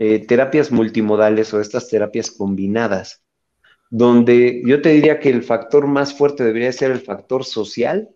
eh, 0.05 0.19
terapias 0.19 0.69
multimodales 0.69 1.53
o 1.53 1.61
estas 1.61 1.88
terapias 1.88 2.30
combinadas, 2.30 3.23
donde 3.89 4.61
yo 4.65 4.81
te 4.81 4.89
diría 4.89 5.21
que 5.21 5.30
el 5.30 5.43
factor 5.43 5.88
más 5.88 6.13
fuerte 6.13 6.43
debería 6.43 6.73
ser 6.73 6.91
el 6.91 6.99
factor 6.99 7.45
social, 7.45 8.09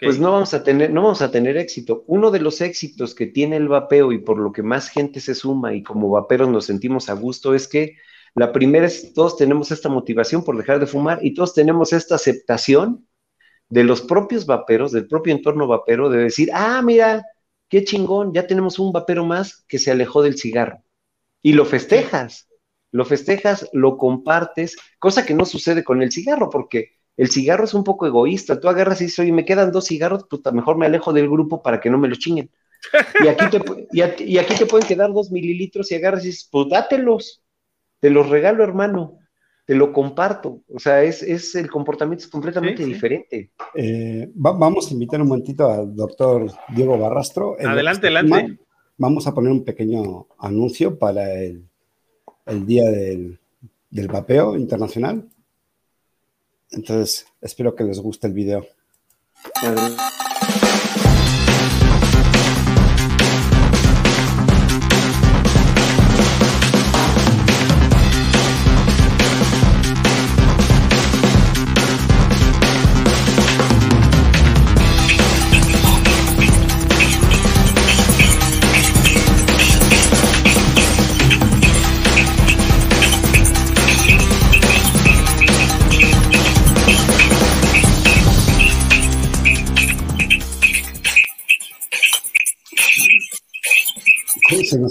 pues 0.00 0.20
no 0.20 0.30
vamos 0.30 0.54
a 0.54 0.62
tener, 0.62 0.92
no 0.92 1.02
vamos 1.02 1.22
a 1.22 1.32
tener 1.32 1.56
éxito. 1.56 2.04
Uno 2.06 2.30
de 2.30 2.38
los 2.38 2.60
éxitos 2.60 3.16
que 3.16 3.26
tiene 3.26 3.56
el 3.56 3.66
vapeo 3.66 4.12
y 4.12 4.18
por 4.18 4.38
lo 4.38 4.52
que 4.52 4.62
más 4.62 4.88
gente 4.88 5.18
se 5.18 5.34
suma 5.34 5.74
y 5.74 5.82
como 5.82 6.08
vaperos 6.08 6.48
nos 6.48 6.66
sentimos 6.66 7.08
a 7.08 7.14
gusto 7.14 7.52
es 7.56 7.66
que 7.66 7.96
la 8.36 8.52
primera 8.52 8.86
es 8.86 9.12
todos 9.12 9.36
tenemos 9.36 9.72
esta 9.72 9.88
motivación 9.88 10.44
por 10.44 10.56
dejar 10.56 10.78
de 10.78 10.86
fumar 10.86 11.18
y 11.20 11.34
todos 11.34 11.52
tenemos 11.52 11.92
esta 11.92 12.14
aceptación 12.14 13.08
de 13.68 13.82
los 13.82 14.02
propios 14.02 14.46
vaperos, 14.46 14.92
del 14.92 15.08
propio 15.08 15.34
entorno 15.34 15.66
vapero, 15.66 16.10
de 16.10 16.18
decir, 16.18 16.48
ah, 16.54 16.80
mira, 16.80 17.24
qué 17.68 17.84
chingón, 17.84 18.32
ya 18.32 18.46
tenemos 18.46 18.78
un 18.78 18.92
vapero 18.92 19.24
más 19.24 19.64
que 19.68 19.78
se 19.78 19.90
alejó 19.90 20.22
del 20.22 20.38
cigarro. 20.38 20.82
Y 21.42 21.52
lo 21.52 21.64
festejas, 21.64 22.48
lo 22.92 23.04
festejas, 23.04 23.68
lo 23.72 23.98
compartes, 23.98 24.76
cosa 24.98 25.26
que 25.26 25.34
no 25.34 25.44
sucede 25.44 25.84
con 25.84 26.02
el 26.02 26.12
cigarro, 26.12 26.50
porque 26.50 26.92
el 27.16 27.30
cigarro 27.30 27.64
es 27.64 27.74
un 27.74 27.84
poco 27.84 28.06
egoísta. 28.06 28.60
Tú 28.60 28.68
agarras 28.68 29.00
y 29.00 29.04
dices, 29.04 29.20
oye, 29.20 29.32
me 29.32 29.44
quedan 29.44 29.72
dos 29.72 29.86
cigarros, 29.86 30.26
pues 30.28 30.42
mejor 30.52 30.76
me 30.76 30.86
alejo 30.86 31.12
del 31.12 31.28
grupo 31.28 31.62
para 31.62 31.80
que 31.80 31.90
no 31.90 31.98
me 31.98 32.08
lo 32.08 32.16
chinguen. 32.16 32.50
Y 33.22 33.28
aquí 33.28 33.46
te, 33.50 33.60
y, 33.92 34.38
aquí 34.38 34.54
te 34.54 34.66
pueden 34.66 34.86
quedar 34.86 35.12
dos 35.12 35.30
mililitros 35.30 35.90
y 35.90 35.94
agarras 35.94 36.24
y 36.24 36.28
dices, 36.28 36.48
pues 36.50 36.68
dátelos, 36.68 37.42
te 38.00 38.10
los 38.10 38.28
regalo, 38.28 38.62
hermano 38.62 39.18
te 39.66 39.74
lo 39.74 39.92
comparto. 39.92 40.62
O 40.72 40.78
sea, 40.78 41.02
es, 41.02 41.22
es 41.22 41.54
el 41.56 41.68
comportamiento 41.68 42.24
es 42.24 42.30
completamente 42.30 42.84
diferente. 42.84 43.50
Eh, 43.74 44.30
vamos 44.34 44.88
a 44.88 44.94
invitar 44.94 45.20
un 45.20 45.28
momentito 45.28 45.70
al 45.70 45.94
doctor 45.94 46.50
Diego 46.74 46.96
Barrastro. 46.96 47.56
Adelante, 47.60 48.06
adelante. 48.06 48.58
Vamos 48.96 49.26
a 49.26 49.34
poner 49.34 49.50
un 49.50 49.64
pequeño 49.64 50.26
anuncio 50.38 50.96
para 50.98 51.34
el, 51.34 51.68
el 52.46 52.64
Día 52.64 52.88
del, 52.88 53.38
del 53.90 54.08
Vapeo 54.08 54.56
Internacional. 54.56 55.28
Entonces, 56.70 57.26
espero 57.40 57.74
que 57.74 57.84
les 57.84 57.98
guste 57.98 58.28
el 58.28 58.32
video. 58.32 58.66
se 59.60 60.25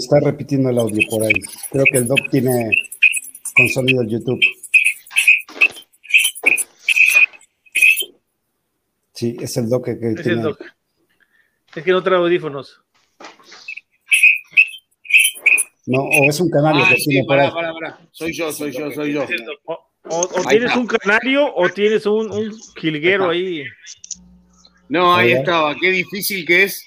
está 0.06 0.20
repitiendo 0.20 0.70
el 0.70 0.78
audio 0.78 1.06
por 1.10 1.22
ahí. 1.22 1.32
Creo 1.70 1.84
que 1.90 1.98
el 1.98 2.06
doc 2.06 2.18
tiene 2.30 2.70
con 3.56 3.68
sonido 3.68 4.02
el 4.02 4.08
YouTube. 4.08 4.40
Sí, 9.12 9.36
es 9.40 9.56
el 9.56 9.68
doc 9.68 9.84
que, 9.84 9.92
es 9.92 9.98
tiene. 10.22 10.32
El 10.32 10.42
doc. 10.42 10.60
Es 11.74 11.84
que 11.84 11.90
no 11.90 12.02
trae 12.02 12.18
audífonos. 12.18 12.82
No, 15.86 16.02
o 16.02 16.24
es 16.28 16.40
un 16.40 16.50
canario 16.50 16.82
ah, 16.84 16.88
que 16.90 16.96
sí, 16.96 17.10
tiene 17.10 17.26
para, 17.26 17.52
para, 17.52 17.72
para. 17.72 18.00
Soy 18.10 18.32
yo, 18.32 18.50
soy 18.52 18.72
yo, 18.72 18.90
soy 18.90 19.12
yo. 19.12 19.24
O, 20.08 20.28
tienes 20.48 20.74
un 20.76 20.86
canario 20.86 21.52
o 21.54 21.68
tienes 21.68 22.06
un, 22.06 22.30
un 22.30 22.52
jilguero 22.80 23.30
ahí. 23.30 23.64
No, 24.88 25.14
ahí 25.14 25.32
estaba. 25.32 25.74
Qué 25.74 25.90
difícil 25.90 26.44
que 26.46 26.64
es 26.64 26.84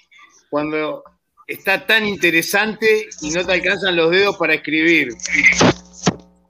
cuando 0.49 1.03
está 1.49 1.85
tan 1.85 2.05
interesante 2.05 3.09
y 3.21 3.31
no 3.31 3.45
te 3.45 3.53
alcanzan 3.53 3.95
los 3.95 4.11
dedos 4.11 4.37
para 4.37 4.53
escribir. 4.53 5.09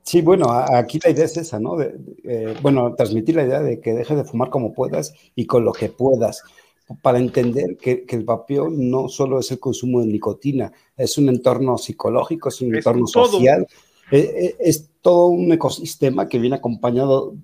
Sí, 0.04 0.22
bueno, 0.22 0.52
aquí 0.52 1.00
la 1.04 1.12
idea 1.12 1.26
es 1.26 1.38
esa, 1.38 1.60
¿no? 1.60 1.80
Eh, 1.82 2.56
bueno, 2.62 2.94
transmitir 2.96 3.36
la 3.36 3.46
idea 3.46 3.62
de 3.62 3.80
que 3.80 3.94
dejes 3.94 4.18
de 4.18 4.24
fumar 4.24 4.50
como 4.50 4.74
puedas 4.74 5.14
y 5.36 5.46
con 5.46 5.64
lo 5.64 5.72
que 5.72 5.90
puedas, 5.90 6.44
para 7.02 7.20
entender 7.20 7.78
que, 7.78 8.06
el 8.10 8.24
vapeo 8.24 8.70
no 8.70 9.08
solo 9.08 9.40
es 9.40 9.52
el 9.52 9.60
consumo 9.60 10.02
de 10.02 10.08
nicotina, 10.08 10.72
es 10.98 11.18
un 11.18 11.30
entorno 11.30 11.78
psicológico, 11.78 12.50
es 12.50 12.60
un 12.62 12.76
entorno 12.76 13.08
social, 13.08 13.68
eh, 14.12 14.34
eh, 14.36 14.56
es 14.60 14.90
todo 15.02 15.28
un 15.28 15.52
ecosistema 15.52 16.28
que 16.28 16.40
viene 16.40 16.56
acompañado 16.56 17.36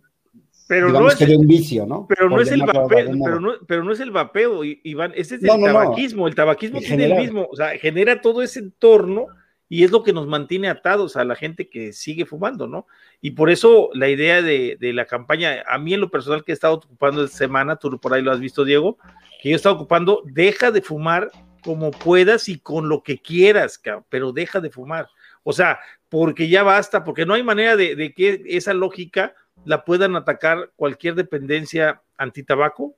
pero 0.67 0.89
no 0.89 1.07
es 1.07 1.21
un 1.21 1.47
vicio, 1.47 1.85
¿no? 1.85 2.07
Pero 2.07 2.29
no 2.29 2.41
es 2.41 2.51
el 2.51 2.63
vapeo, 2.63 2.87
pero 3.23 3.39
no, 3.39 3.53
pero 3.67 3.83
no 3.83 3.91
es 3.91 3.99
el 3.99 4.11
vapeo, 4.11 4.63
Iván, 4.63 5.11
ese 5.15 5.35
es 5.35 5.43
el 5.43 5.49
tabaquismo, 5.49 6.27
el 6.27 6.35
tabaquismo 6.35 6.79
tiene 6.79 7.05
el 7.05 7.15
mismo, 7.15 7.47
o 7.51 7.55
sea, 7.55 7.77
genera 7.77 8.21
todo 8.21 8.41
ese 8.41 8.59
entorno 8.59 9.27
y 9.67 9.83
es 9.83 9.91
lo 9.91 10.03
que 10.03 10.13
nos 10.13 10.27
mantiene 10.27 10.69
atados 10.69 11.17
a 11.17 11.25
la 11.25 11.35
gente 11.35 11.69
que 11.69 11.93
sigue 11.93 12.25
fumando, 12.25 12.67
¿no? 12.67 12.87
Y 13.21 13.31
por 13.31 13.49
eso 13.49 13.89
la 13.93 14.09
idea 14.09 14.41
de, 14.41 14.77
la 14.79 15.05
campaña, 15.05 15.63
a 15.67 15.77
mí 15.77 15.93
en 15.93 16.01
lo 16.01 16.11
personal 16.11 16.43
que 16.43 16.51
he 16.51 16.53
estado 16.53 16.75
ocupando 16.75 17.23
esta 17.23 17.37
semana, 17.37 17.75
tú 17.75 17.99
por 17.99 18.13
ahí 18.13 18.21
lo 18.21 18.31
has 18.31 18.39
visto, 18.39 18.63
Diego, 18.63 18.97
que 19.41 19.49
yo 19.49 19.55
he 19.55 19.57
estado 19.57 19.75
ocupando, 19.75 20.21
deja 20.25 20.71
de 20.71 20.81
fumar 20.81 21.31
como 21.63 21.91
puedas 21.91 22.47
y 22.47 22.59
con 22.59 22.89
lo 22.89 23.01
que 23.01 23.19
quieras, 23.19 23.81
pero 24.09 24.31
deja 24.31 24.61
de 24.61 24.69
fumar. 24.69 25.09
O 25.43 25.53
sea, 25.53 25.79
porque 26.09 26.47
ya 26.47 26.61
basta, 26.61 27.03
porque 27.03 27.25
no 27.25 27.33
hay 27.33 27.43
manera 27.43 27.75
de, 27.75 27.95
de 27.95 28.13
que 28.13 28.43
esa 28.47 28.73
lógica 28.73 29.33
la 29.65 29.83
puedan 29.83 30.15
atacar 30.15 30.71
cualquier 30.75 31.15
dependencia 31.15 32.01
antitabaco. 32.17 32.95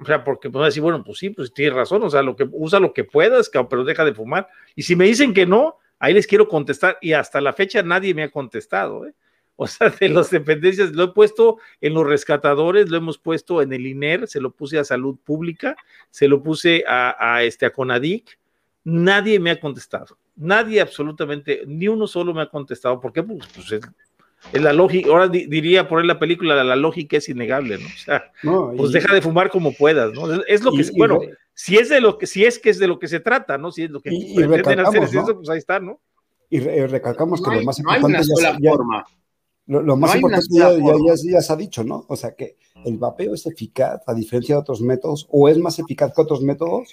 O 0.00 0.04
sea, 0.04 0.24
porque 0.24 0.50
puedo 0.50 0.64
decir, 0.64 0.82
bueno, 0.82 1.04
pues 1.04 1.18
sí, 1.18 1.30
pues 1.30 1.52
tienes 1.52 1.74
razón, 1.74 2.02
o 2.02 2.10
sea, 2.10 2.22
lo 2.22 2.34
que, 2.34 2.48
usa 2.50 2.80
lo 2.80 2.94
que 2.94 3.04
puedas, 3.04 3.50
pero 3.68 3.84
deja 3.84 4.04
de 4.04 4.14
fumar. 4.14 4.48
Y 4.74 4.82
si 4.82 4.96
me 4.96 5.04
dicen 5.04 5.34
que 5.34 5.44
no, 5.44 5.76
ahí 5.98 6.14
les 6.14 6.26
quiero 6.26 6.48
contestar, 6.48 6.96
y 7.02 7.12
hasta 7.12 7.40
la 7.40 7.52
fecha 7.52 7.82
nadie 7.82 8.14
me 8.14 8.22
ha 8.22 8.30
contestado, 8.30 9.06
¿eh? 9.06 9.14
O 9.62 9.66
sea, 9.66 9.90
de 9.90 10.08
las 10.08 10.30
dependencias, 10.30 10.92
lo 10.92 11.04
he 11.04 11.08
puesto 11.08 11.58
en 11.82 11.92
los 11.92 12.06
rescatadores, 12.06 12.88
lo 12.88 12.96
hemos 12.96 13.18
puesto 13.18 13.60
en 13.60 13.74
el 13.74 13.86
INER, 13.86 14.26
se 14.26 14.40
lo 14.40 14.52
puse 14.52 14.78
a 14.78 14.84
Salud 14.84 15.18
Pública, 15.22 15.76
se 16.08 16.28
lo 16.28 16.42
puse 16.42 16.82
a, 16.88 17.42
este, 17.42 17.66
a 17.66 17.70
CONADIC, 17.70 18.38
nadie 18.84 19.38
me 19.38 19.50
ha 19.50 19.60
contestado. 19.60 20.16
Nadie 20.34 20.80
absolutamente, 20.80 21.64
ni 21.66 21.88
uno 21.88 22.06
solo 22.06 22.32
me 22.32 22.40
ha 22.40 22.48
contestado. 22.48 22.98
¿Por 22.98 23.12
qué? 23.12 23.22
Pues, 23.22 23.46
pues 23.54 23.80
es 24.52 24.62
la 24.62 24.72
lógica, 24.72 25.10
ahora 25.10 25.28
diría 25.28 25.88
por 25.88 26.00
ahí 26.00 26.06
la 26.06 26.18
película, 26.18 26.62
la, 26.64 26.76
lógica 26.76 27.16
es 27.16 27.28
innegable, 27.28 27.78
¿no? 27.78 27.86
O 27.86 27.98
sea, 27.98 28.32
pues 28.76 28.92
deja 28.92 29.14
de 29.14 29.22
fumar 29.22 29.50
como 29.50 29.72
puedas, 29.72 30.12
¿no? 30.12 30.42
Es, 30.44 30.62
lo 30.62 30.72
que, 30.72 30.84
bueno, 30.96 31.20
si 31.54 31.76
es 31.76 31.88
de 31.88 32.00
lo 32.00 32.18
que, 32.18 32.26
si 32.26 32.44
es 32.44 32.58
que 32.58 32.70
es 32.70 32.78
de 32.78 32.88
lo 32.88 32.98
que 32.98 33.08
se 33.08 33.20
trata, 33.20 33.58
¿no? 33.58 33.70
Si 33.70 33.84
es 33.84 33.90
lo 33.90 34.00
que 34.00 34.10
pretenden 34.34 34.80
hacer 34.80 35.02
es 35.04 35.14
eso, 35.14 35.36
pues 35.36 35.48
ahí 35.50 35.58
está, 35.58 35.78
¿no? 35.78 36.00
Y 36.48 36.58
recalcamos 36.58 37.42
que 37.42 37.54
lo 37.54 37.62
más 37.62 37.78
importante 37.78 38.18
ya, 38.60 38.72
lo, 39.66 39.96
más 39.96 40.16
importante 40.16 40.46
ya, 40.50 40.72
ya, 41.32 41.40
se 41.40 41.52
ha 41.52 41.56
dicho, 41.56 41.84
¿no? 41.84 42.04
O 42.08 42.16
sea 42.16 42.34
que 42.34 42.56
el 42.84 42.98
vapeo 42.98 43.34
es 43.34 43.46
eficaz 43.46 44.02
a 44.06 44.14
diferencia 44.14 44.56
de 44.56 44.60
otros 44.62 44.80
métodos, 44.80 45.28
o 45.30 45.48
es 45.48 45.58
más 45.58 45.78
eficaz 45.78 46.12
que 46.12 46.22
otros 46.22 46.42
métodos, 46.42 46.92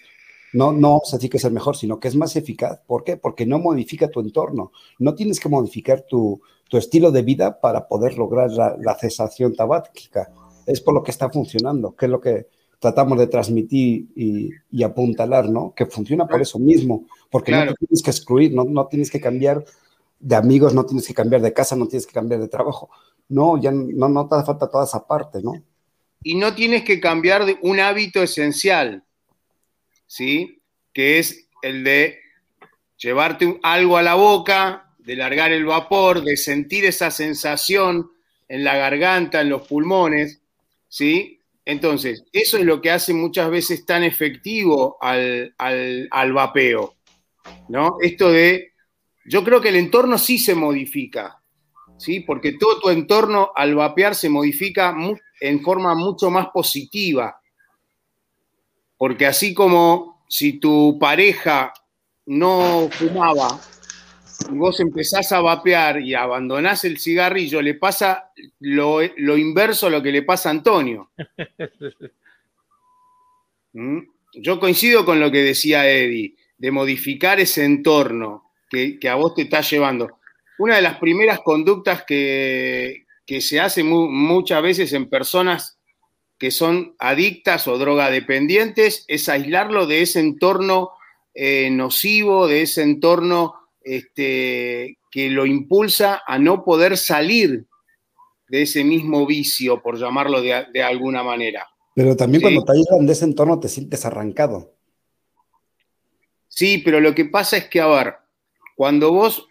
no, 0.53 0.71
no 0.71 0.89
vamos 0.89 1.13
a 1.13 1.17
decir 1.17 1.29
que 1.29 1.37
es 1.37 1.43
el 1.43 1.53
mejor, 1.53 1.75
sino 1.75 1.99
que 1.99 2.07
es 2.07 2.15
más 2.15 2.35
eficaz. 2.35 2.79
¿Por 2.85 3.03
qué? 3.03 3.17
Porque 3.17 3.45
no 3.45 3.59
modifica 3.59 4.09
tu 4.09 4.19
entorno. 4.19 4.71
No 4.99 5.15
tienes 5.15 5.39
que 5.39 5.49
modificar 5.49 6.01
tu, 6.01 6.41
tu 6.69 6.77
estilo 6.77 7.11
de 7.11 7.21
vida 7.21 7.59
para 7.59 7.87
poder 7.87 8.17
lograr 8.17 8.51
la, 8.51 8.97
cesación 8.99 9.55
tabáquica. 9.55 10.31
Es 10.65 10.81
por 10.81 10.93
lo 10.93 11.03
que 11.03 11.11
está 11.11 11.29
funcionando, 11.29 11.95
que 11.95 12.05
es 12.05 12.11
lo 12.11 12.21
que 12.21 12.47
tratamos 12.79 13.17
de 13.17 13.27
transmitir 13.27 14.07
y, 14.15 14.83
apuntalar, 14.83 15.49
¿no? 15.49 15.73
Que 15.75 15.85
funciona 15.85 16.27
por 16.27 16.41
eso 16.41 16.59
mismo, 16.59 17.05
porque 17.29 17.51
no 17.51 17.73
tienes 17.73 18.03
que 18.03 18.11
excluir, 18.11 18.53
no, 18.53 18.63
no 18.63 18.87
tienes 18.87 19.09
que 19.09 19.19
cambiar 19.19 19.63
de 20.19 20.35
amigos, 20.35 20.73
no 20.73 20.85
tienes 20.85 21.07
que 21.07 21.13
cambiar 21.13 21.41
de 21.41 21.53
casa, 21.53 21.75
no 21.75 21.87
tienes 21.87 22.05
que 22.05 22.13
cambiar 22.13 22.39
de 22.39 22.47
trabajo. 22.47 22.89
No, 23.29 23.59
ya 23.59 23.71
no, 23.71 24.07
no 24.09 24.27
te 24.27 24.35
hace 24.35 24.45
falta 24.45 24.69
toda 24.69 24.85
esa 24.85 25.05
parte, 25.05 25.41
¿no? 25.41 25.53
y 26.23 26.35
no 26.35 26.53
tienes 26.55 26.83
que 26.83 26.99
cambiar 26.99 27.45
de 27.45 27.57
un 27.61 27.79
hábito 27.79 28.21
esencial, 28.21 29.03
¿sí? 30.07 30.61
Que 30.93 31.19
es 31.19 31.49
el 31.61 31.83
de 31.83 32.19
llevarte 32.97 33.59
algo 33.61 33.97
a 33.97 34.01
la 34.01 34.15
boca, 34.15 34.95
de 34.97 35.15
largar 35.15 35.51
el 35.51 35.65
vapor, 35.65 36.23
de 36.23 36.35
sentir 36.35 36.85
esa 36.85 37.11
sensación 37.11 38.11
en 38.49 38.63
la 38.63 38.75
garganta, 38.75 39.41
en 39.41 39.49
los 39.49 39.67
pulmones, 39.67 40.41
¿sí? 40.87 41.41
Entonces, 41.65 42.23
eso 42.31 42.57
es 42.57 42.65
lo 42.65 42.81
que 42.81 42.91
hace 42.91 43.13
muchas 43.13 43.49
veces 43.49 43.85
tan 43.85 44.03
efectivo 44.03 44.97
al, 45.01 45.53
al 45.57 46.33
vapeo, 46.33 46.95
¿no? 47.69 47.97
Esto 48.01 48.31
de, 48.31 48.73
yo 49.25 49.43
creo 49.43 49.59
que 49.61 49.69
el 49.69 49.75
entorno 49.75 50.17
sí 50.17 50.39
se 50.39 50.55
modifica, 50.55 51.41
¿sí? 51.97 52.21
Porque 52.21 52.53
todo 52.53 52.79
tu 52.79 52.89
entorno 52.89 53.51
al 53.55 53.75
vapear 53.75 54.15
se 54.15 54.29
modifica 54.29 54.95
en 55.41 55.61
forma 55.61 55.93
mucho 55.95 56.29
más 56.29 56.47
positiva. 56.53 57.39
Porque 58.97 59.25
así 59.25 59.53
como 59.53 60.23
si 60.27 60.59
tu 60.59 60.97
pareja 60.99 61.73
no 62.25 62.89
fumaba 62.91 63.59
y 64.51 64.55
vos 64.55 64.79
empezás 64.79 65.31
a 65.31 65.41
vapear 65.41 66.01
y 66.01 66.13
abandonás 66.13 66.83
el 66.83 66.99
cigarrillo, 66.99 67.61
le 67.61 67.75
pasa 67.75 68.31
lo, 68.59 69.01
inverso 69.37 69.87
a 69.87 69.89
lo 69.89 70.01
que 70.01 70.11
le 70.11 70.23
pasa 70.23 70.49
a 70.49 70.51
Antonio. 70.51 71.11
¿Mm? 73.73 73.99
Yo 74.33 74.59
coincido 74.59 75.05
con 75.05 75.19
lo 75.19 75.31
que 75.31 75.43
decía 75.43 75.89
Eddie, 75.89 76.35
de 76.57 76.71
modificar 76.71 77.39
ese 77.39 77.65
entorno 77.65 78.51
que, 78.69 78.99
que 78.99 79.09
a 79.09 79.15
vos 79.15 79.33
te 79.33 79.43
está 79.43 79.61
llevando 79.61 80.17
una 80.57 80.75
de 80.75 80.81
las 80.81 80.97
primeras 80.97 81.39
conductas 81.41 82.03
que, 82.03 83.05
se 83.39 83.59
hace 83.59 83.83
muchas 83.83 84.61
veces 84.61 84.93
en 84.93 85.09
personas 85.09 85.76
que 86.37 86.51
son 86.51 86.95
adictas 86.99 87.67
o 87.67 87.77
drogadependientes 87.77 89.05
es 89.07 89.29
aislarlo 89.29 89.87
de 89.87 90.01
ese 90.01 90.19
entorno 90.19 90.91
eh, 91.33 91.69
nocivo, 91.71 92.47
de 92.47 92.61
ese 92.63 92.83
entorno 92.83 93.55
este, 93.81 94.97
que 95.11 95.29
lo 95.29 95.45
impulsa 95.45 96.21
a 96.25 96.37
no 96.37 96.63
poder 96.63 96.97
salir 96.97 97.65
de 98.49 98.61
ese 98.61 98.83
mismo 98.83 99.25
vicio, 99.25 99.81
por 99.81 99.99
llamarlo 99.99 100.41
de, 100.41 100.83
alguna 100.83 101.23
manera. 101.23 101.67
Pero 101.95 102.15
también 102.15 102.41
cuando 102.41 102.63
te 102.63 102.71
aíslan 102.71 103.05
de 103.05 103.13
ese 103.13 103.25
entorno 103.25 103.59
te 103.59 103.67
sientes 103.67 104.05
arrancado. 104.05 104.73
Sí, 106.47 106.79
pero 106.79 106.99
lo 106.99 107.13
que 107.13 107.25
pasa 107.25 107.57
es 107.57 107.65
que, 107.65 107.81
a 107.81 107.87
ver, 107.87 108.15
cuando 108.75 109.11
vos 109.11 109.46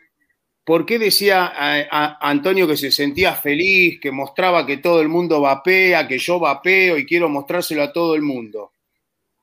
¿Por 0.67 0.85
qué 0.85 0.99
decía 0.99 1.53
a, 1.55 2.29
Antonio 2.29 2.67
que 2.67 2.77
se 2.77 2.91
sentía 2.91 3.37
feliz, 3.37 4.01
que 4.01 4.11
mostraba 4.11 4.67
que 4.67 4.79
todo 4.79 5.01
el 5.01 5.09
mundo 5.09 5.41
vapea, 5.41 6.09
que 6.09 6.19
yo 6.19 6.41
vapeo 6.41 6.99
y 6.99 7.07
quiero 7.07 7.29
mostrárselo 7.29 7.85
a 7.85 7.93
todo 7.93 8.17
el 8.17 8.23
mundo? 8.23 8.73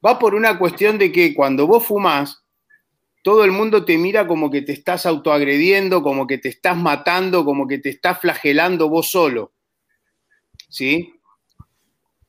Va 0.05 0.19
por 0.19 0.35
una 0.35 0.59
cuestión 0.59 0.97
de 0.97 1.13
que 1.13 1.33
cuando 1.33 1.65
vos 1.65 1.85
fumás, 1.85 2.43
todo 3.23 3.45
el 3.45 3.53
mundo 3.53 3.85
te 3.85 3.97
mira 3.97 4.27
como 4.27 4.51
que 4.51 4.63
te 4.63 4.73
estás 4.73 5.05
autoagrediendo, 5.05 6.03
como 6.03 6.27
que 6.27 6.39
te 6.39 6.49
estás 6.49 6.75
matando, 6.75 7.45
como 7.45 7.69
que 7.69 7.77
te 7.77 7.87
estás 7.87 8.19
flagelando 8.19 8.89
vos 8.89 9.09
solo. 9.09 9.53
¿Sí? 10.67 11.13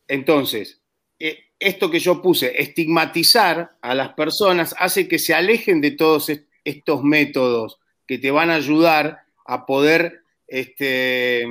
Entonces, 0.06 0.80
eh, 1.18 1.46
esto 1.58 1.90
que 1.90 1.98
yo 1.98 2.22
puse, 2.22 2.62
estigmatizar 2.62 3.76
a 3.80 3.92
las 3.92 4.10
personas, 4.10 4.72
hace 4.78 5.08
que 5.08 5.18
se 5.18 5.34
alejen 5.34 5.80
de 5.80 5.90
todos 5.90 6.30
estos 6.62 7.02
métodos 7.02 7.80
que 8.06 8.18
te 8.18 8.30
van 8.30 8.50
a 8.50 8.56
ayudar 8.56 9.24
a 9.46 9.66
poder 9.66 10.22
este, 10.46 11.44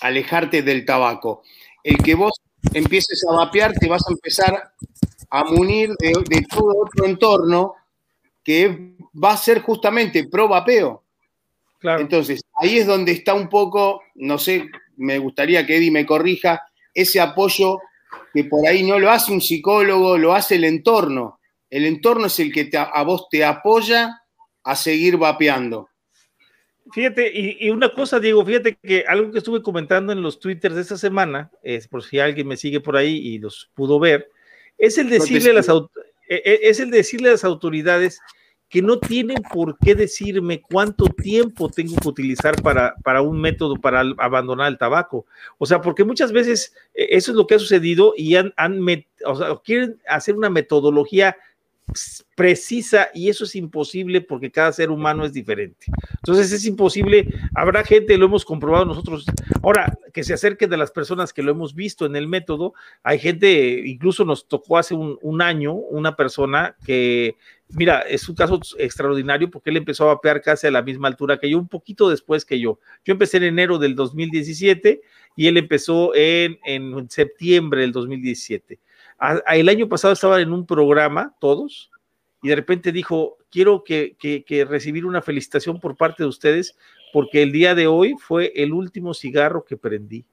alejarte 0.00 0.62
del 0.62 0.84
tabaco. 0.84 1.42
El 1.82 1.98
que 1.98 2.14
vos 2.14 2.32
empieces 2.72 3.24
a 3.28 3.34
vapear, 3.34 3.72
te 3.74 3.88
vas 3.88 4.02
a 4.06 4.12
empezar 4.12 4.72
a 5.30 5.44
munir 5.44 5.90
de, 5.98 6.42
todo 6.48 6.84
otro 6.84 7.04
entorno 7.04 7.74
que 8.42 8.94
va 9.22 9.32
a 9.32 9.36
ser 9.36 9.60
justamente 9.60 10.26
pro 10.28 10.48
vapeo. 10.48 11.04
Entonces, 11.82 12.40
ahí 12.54 12.78
es 12.78 12.86
donde 12.86 13.12
está 13.12 13.34
un 13.34 13.48
poco, 13.48 14.02
no 14.16 14.38
sé, 14.38 14.66
me 14.96 15.18
gustaría 15.18 15.64
que 15.64 15.76
Eddie 15.76 15.92
me 15.92 16.06
corrija, 16.06 16.60
ese 16.92 17.20
apoyo 17.20 17.78
que 18.34 18.44
por 18.44 18.66
ahí 18.66 18.82
no 18.82 18.98
lo 18.98 19.10
hace 19.10 19.32
un 19.32 19.40
psicólogo, 19.40 20.18
lo 20.18 20.34
hace 20.34 20.56
el 20.56 20.64
entorno. 20.64 21.38
El 21.70 21.84
entorno 21.84 22.26
es 22.26 22.38
el 22.40 22.52
que 22.52 22.70
a 22.76 23.02
vos 23.02 23.28
te 23.30 23.44
apoya 23.44 24.17
a 24.68 24.76
seguir 24.76 25.16
vapeando. 25.16 25.88
Fíjate, 26.92 27.30
y, 27.34 27.70
una 27.70 27.90
cosa, 27.92 28.20
Diego, 28.20 28.44
fíjate 28.44 28.76
que 28.82 29.02
algo 29.08 29.32
que 29.32 29.38
estuve 29.38 29.62
comentando 29.62 30.12
en 30.12 30.20
los 30.20 30.38
twitters 30.38 30.74
de 30.74 30.82
esta 30.82 30.98
semana, 30.98 31.50
es 31.62 31.88
por 31.88 32.02
si 32.02 32.18
alguien 32.18 32.46
me 32.46 32.58
sigue 32.58 32.78
por 32.78 32.94
ahí 32.94 33.16
y 33.16 33.38
los 33.38 33.70
pudo 33.74 33.98
ver, 33.98 34.28
es 34.76 34.98
el 34.98 35.08
decirle, 35.08 35.50
a 35.50 35.54
las, 35.54 35.68
e, 35.68 35.74
e, 36.28 36.60
es 36.64 36.80
el 36.80 36.90
decirle 36.90 37.30
a 37.30 37.32
las 37.32 37.44
autoridades 37.44 38.20
que 38.68 38.82
no 38.82 38.98
tienen 38.98 39.38
por 39.54 39.78
qué 39.78 39.94
decirme 39.94 40.60
cuánto 40.60 41.06
tiempo 41.06 41.70
tengo 41.70 41.96
que 41.96 42.08
utilizar 42.08 42.60
para, 42.60 42.94
para 43.02 43.22
un 43.22 43.40
método 43.40 43.76
para 43.76 44.00
abandonar 44.18 44.68
el 44.68 44.76
tabaco. 44.76 45.24
O 45.56 45.64
sea, 45.64 45.80
porque 45.80 46.04
muchas 46.04 46.30
veces 46.30 46.74
e, 46.92 47.16
eso 47.16 47.30
es 47.30 47.36
lo 47.38 47.46
que 47.46 47.54
ha 47.54 47.58
sucedido 47.58 48.12
y 48.18 48.36
han, 48.36 48.52
han 48.58 48.80
o 49.24 49.34
sea, 49.34 49.56
quieren 49.64 49.98
hacer 50.06 50.36
una 50.36 50.50
metodología 50.50 51.36
precisa 52.34 53.08
y 53.14 53.28
eso 53.28 53.44
es 53.44 53.56
imposible 53.56 54.20
porque 54.20 54.50
cada 54.50 54.72
ser 54.72 54.90
humano 54.90 55.24
es 55.24 55.32
diferente. 55.32 55.86
Entonces 56.16 56.52
es 56.52 56.64
imposible, 56.66 57.26
habrá 57.54 57.82
gente, 57.84 58.16
lo 58.16 58.26
hemos 58.26 58.44
comprobado 58.44 58.84
nosotros, 58.84 59.26
ahora 59.62 59.98
que 60.12 60.22
se 60.22 60.34
acerque 60.34 60.66
de 60.66 60.76
las 60.76 60.90
personas 60.90 61.32
que 61.32 61.42
lo 61.42 61.50
hemos 61.50 61.74
visto 61.74 62.06
en 62.06 62.14
el 62.14 62.28
método, 62.28 62.74
hay 63.02 63.18
gente, 63.18 63.82
incluso 63.86 64.24
nos 64.24 64.46
tocó 64.46 64.78
hace 64.78 64.94
un, 64.94 65.18
un 65.22 65.42
año 65.42 65.72
una 65.74 66.14
persona 66.14 66.76
que, 66.84 67.36
mira, 67.70 68.00
es 68.02 68.28
un 68.28 68.36
caso 68.36 68.60
extraordinario 68.78 69.50
porque 69.50 69.70
él 69.70 69.76
empezó 69.78 70.04
a 70.04 70.14
vapear 70.14 70.40
casi 70.42 70.66
a 70.66 70.70
la 70.70 70.82
misma 70.82 71.08
altura 71.08 71.38
que 71.38 71.50
yo, 71.50 71.58
un 71.58 71.68
poquito 71.68 72.08
después 72.08 72.44
que 72.44 72.60
yo. 72.60 72.78
Yo 73.04 73.12
empecé 73.12 73.38
en 73.38 73.44
enero 73.44 73.78
del 73.78 73.94
2017 73.96 75.00
y 75.34 75.46
él 75.46 75.56
empezó 75.56 76.14
en, 76.14 76.58
en 76.64 77.10
septiembre 77.10 77.80
del 77.80 77.92
2017 77.92 78.78
el 79.48 79.68
año 79.68 79.88
pasado 79.88 80.12
estaban 80.14 80.40
en 80.40 80.52
un 80.52 80.66
programa, 80.66 81.34
todos, 81.40 81.90
y 82.42 82.48
de 82.48 82.56
repente 82.56 82.92
dijo, 82.92 83.36
quiero 83.50 83.82
que, 83.84 84.16
recibir 84.68 85.04
una 85.04 85.22
felicitación 85.22 85.80
por 85.80 85.96
parte 85.96 86.22
de 86.22 86.28
ustedes, 86.28 86.76
porque 87.12 87.42
el 87.42 87.52
día 87.52 87.74
de 87.74 87.86
hoy 87.86 88.14
fue 88.18 88.52
el 88.54 88.72
último 88.72 89.14
cigarro 89.14 89.64
que 89.64 89.76
prendí. 89.76 90.24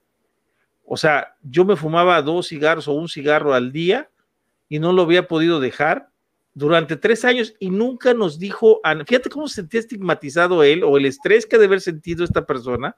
O 0.86 0.98
sea, 0.98 1.36
yo 1.42 1.66
me 1.66 1.76
fumaba 1.76 2.22
dos 2.22 2.50
cigarros 2.50 2.88
o 2.88 2.94
un 2.94 3.10
cigarro 3.10 3.54
al 3.54 3.72
día 3.72 4.10
y 4.70 4.78
no 4.80 4.94
lo 4.94 5.02
había 5.02 5.28
podido 5.28 5.60
dejar 5.60 6.10
durante 6.54 6.96
tres 6.96 7.26
años 7.26 7.56
y 7.60 7.70
nunca 7.70 8.14
nos 8.14 8.38
dijo, 8.38 8.82
fíjate 9.08 9.30
cómo 9.30 9.48
se 9.48 9.56
sentía 9.56 9.80
estigmatizado 9.80 10.64
él 10.64 10.84
o 10.84 10.98
el 10.98 11.06
estrés 11.06 11.46
que 11.46 11.56
ha 11.56 11.60
de 11.60 11.66
haber 11.66 11.82
sentido 11.82 12.24
esta 12.24 12.46
persona 12.46 12.96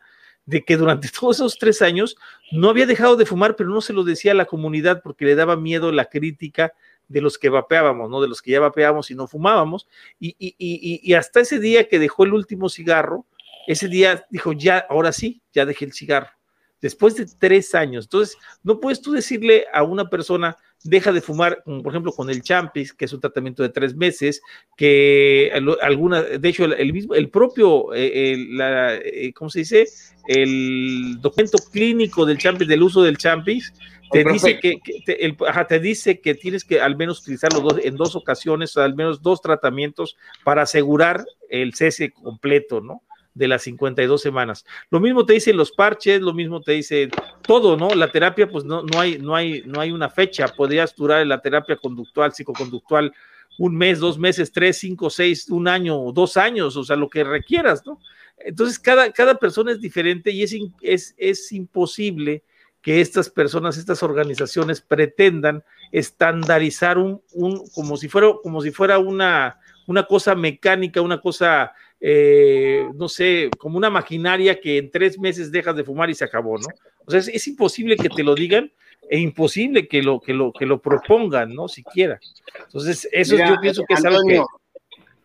de 0.48 0.64
que 0.66 0.78
durante 0.78 1.10
todos 1.20 1.36
esos 1.36 1.60
tres 1.60 1.84
años 1.84 2.18
no 2.52 2.70
había 2.70 2.88
dejado 2.88 3.16
de 3.16 3.28
fumar, 3.28 3.56
pero 3.56 3.70
no 3.70 3.82
se 3.82 3.94
lo 3.94 4.04
decía 4.04 4.32
a 4.32 4.36
la 4.36 4.46
comunidad 4.46 5.04
porque 5.04 5.26
le 5.26 5.36
daba 5.36 5.56
miedo 5.56 5.92
la 5.92 6.06
crítica 6.06 6.74
de 7.08 7.22
los 7.22 7.38
que 7.38 7.50
vapeábamos, 7.50 8.10
¿no? 8.10 8.22
De 8.22 8.28
los 8.28 8.42
que 8.42 8.52
ya 8.52 8.60
vapeábamos 8.60 9.12
y 9.12 9.16
no 9.16 9.28
fumábamos. 9.28 9.88
Y, 10.20 10.36
y, 10.40 10.56
y, 10.58 11.00
y, 11.04 11.14
hasta 11.14 11.42
ese 11.42 11.60
día 11.60 11.88
que 11.88 12.00
dejó 12.00 12.24
el 12.24 12.34
último 12.34 12.68
cigarro, 12.70 13.26
ese 13.68 13.88
día 13.88 14.26
dijo, 14.30 14.54
ya, 14.54 14.86
ahora 14.90 15.12
sí, 15.12 15.42
ya 15.54 15.66
dejé 15.66 15.86
el 15.86 15.94
cigarro. 15.94 16.37
Después 16.82 17.16
de 17.16 17.26
tres 17.40 17.74
años. 17.74 18.06
Entonces, 18.06 18.38
no 18.64 18.80
puedes 18.80 19.02
tú 19.02 19.12
decirle 19.12 19.66
a 19.74 19.84
una 19.84 20.10
persona, 20.10 20.58
deja 20.84 21.12
de 21.12 21.22
fumar, 21.22 21.64
por 21.66 21.88
ejemplo, 21.88 22.12
con 22.12 22.30
el 22.30 22.44
Champis, 22.44 22.94
que 22.94 23.06
es 23.06 23.14
un 23.14 23.20
tratamiento 23.20 23.64
de 23.64 23.70
tres 23.70 23.96
meses, 23.96 24.42
que 24.76 25.52
alguna, 25.82 26.22
de 26.22 26.50
hecho, 26.50 26.66
el, 26.66 26.94
mismo, 26.94 27.16
el 27.16 27.30
propio, 27.30 27.94
eh, 27.94 28.36
eh, 28.36 29.34
¿cómo 29.34 29.50
se 29.50 29.60
dice? 29.60 29.88
El 30.28 31.18
documento 31.20 31.58
clínico 31.72 32.26
del 32.26 32.38
Champis, 32.38 32.68
del 32.68 32.84
uso 32.84 33.02
del 33.02 33.18
Champis, 33.18 33.74
te 34.12 34.24
dice 34.24 34.60
que, 34.60 34.80
te, 35.06 35.36
te, 35.68 35.80
dice 35.80 36.22
que 36.22 36.36
tienes 36.36 36.64
que 36.64 36.80
al 36.80 36.96
menos 36.96 37.22
utilizarlo 37.22 37.60
dos, 37.60 37.80
en 37.84 37.96
dos 37.96 38.16
ocasiones, 38.16 38.78
al 38.78 38.96
menos 38.96 39.22
dos 39.22 39.42
tratamientos 39.42 40.16
para 40.44 40.62
asegurar 40.62 41.26
el 41.50 41.74
cese 41.74 42.12
completo, 42.12 42.82
¿no? 42.82 43.02
De 43.38 43.48
las 43.48 43.62
52 43.64 44.22
semanas. 44.22 44.66
Lo 44.90 45.00
mismo 45.00 45.26
te 45.26 45.34
dicen 45.34 45.58
los 45.58 45.72
parches, 45.72 46.22
lo 46.22 46.34
mismo 46.34 46.62
te 46.62 46.74
dice 46.74 47.10
todo, 47.44 47.78
¿no? 47.78 47.90
La 47.90 48.12
terapia, 48.12 48.50
pues 48.50 48.64
no, 48.64 48.82
no, 48.82 49.00
hay, 49.00 49.20
no, 49.20 49.36
hay, 49.36 49.64
no 49.66 49.80
hay 49.80 49.92
una 49.92 50.10
fecha. 50.10 50.48
Podrías 50.48 50.96
durar 50.96 51.26
la 51.28 51.40
terapia 51.40 51.78
conductual, 51.78 52.34
psicoconductual, 52.34 53.14
un 53.60 53.76
mes, 53.76 54.00
dos 54.00 54.18
meses, 54.18 54.52
tres, 54.52 54.78
cinco, 54.78 55.10
seis, 55.10 55.50
un 55.50 55.68
año, 55.68 56.12
dos 56.12 56.36
años, 56.38 56.76
o 56.76 56.84
sea, 56.84 56.96
lo 56.96 57.10
que 57.10 57.24
requieras, 57.24 57.86
¿no? 57.86 58.00
Entonces, 58.40 58.80
cada, 58.80 59.12
cada 59.12 59.36
persona 59.36 59.72
es 59.72 59.82
diferente 59.82 60.32
y 60.32 60.44
es, 60.44 60.56
es, 60.82 61.16
es 61.18 61.52
imposible 61.52 62.44
que 62.82 63.02
estas 63.02 63.30
personas, 63.30 63.78
estas 63.78 64.02
organizaciones 64.04 64.82
pretendan 64.82 65.64
estandarizar 65.92 66.98
un, 66.98 67.22
un 67.34 67.68
como 67.74 67.98
si 67.98 68.08
fuera, 68.08 68.34
como 68.42 68.62
si 68.62 68.72
fuera 68.72 69.00
una, 69.00 69.60
una 69.88 70.04
cosa 70.06 70.36
mecánica, 70.36 71.02
una 71.02 71.20
cosa 71.20 71.74
eh, 72.00 72.88
no 72.94 73.10
sé, 73.10 73.50
como 73.58 73.78
una 73.78 73.90
maquinaria 73.90 74.60
que 74.60 74.78
en 74.78 74.92
tres 74.92 75.18
meses 75.18 75.52
dejas 75.52 75.76
de 75.76 75.84
fumar 75.84 76.10
y 76.10 76.16
se 76.16 76.26
acabó, 76.26 76.58
¿no? 76.58 76.68
O 77.06 77.12
sea, 77.12 77.20
es, 77.20 77.48
imposible 77.48 77.96
que 77.96 78.10
te 78.10 78.24
lo 78.24 78.36
digan 78.36 78.72
e 79.10 79.20
imposible 79.20 79.88
que 79.88 80.04
lo, 80.04 80.20
que 80.20 80.34
lo, 80.34 80.52
que 80.52 80.66
lo 80.66 80.82
propongan, 80.82 81.54
¿no? 81.54 81.68
Siquiera. 81.68 82.20
Entonces, 82.66 83.08
eso 83.12 83.38
yo 83.38 83.60
pienso 83.62 83.84
que 83.88 83.94
es 83.94 84.06
algo 84.06 84.22
que... 84.28 84.44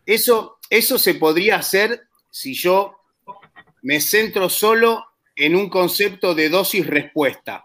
Eso, 0.07 0.59
eso 0.71 0.99
se 0.99 1.15
podría 1.15 1.57
hacer 1.57 2.03
si 2.31 2.55
yo 2.55 2.97
me 3.83 4.01
centro 4.01 4.49
solo 4.49 5.05
en 5.37 5.57
un 5.57 5.69
concepto 5.69 6.35
de 6.35 6.49
dosis-respuesta, 6.49 7.65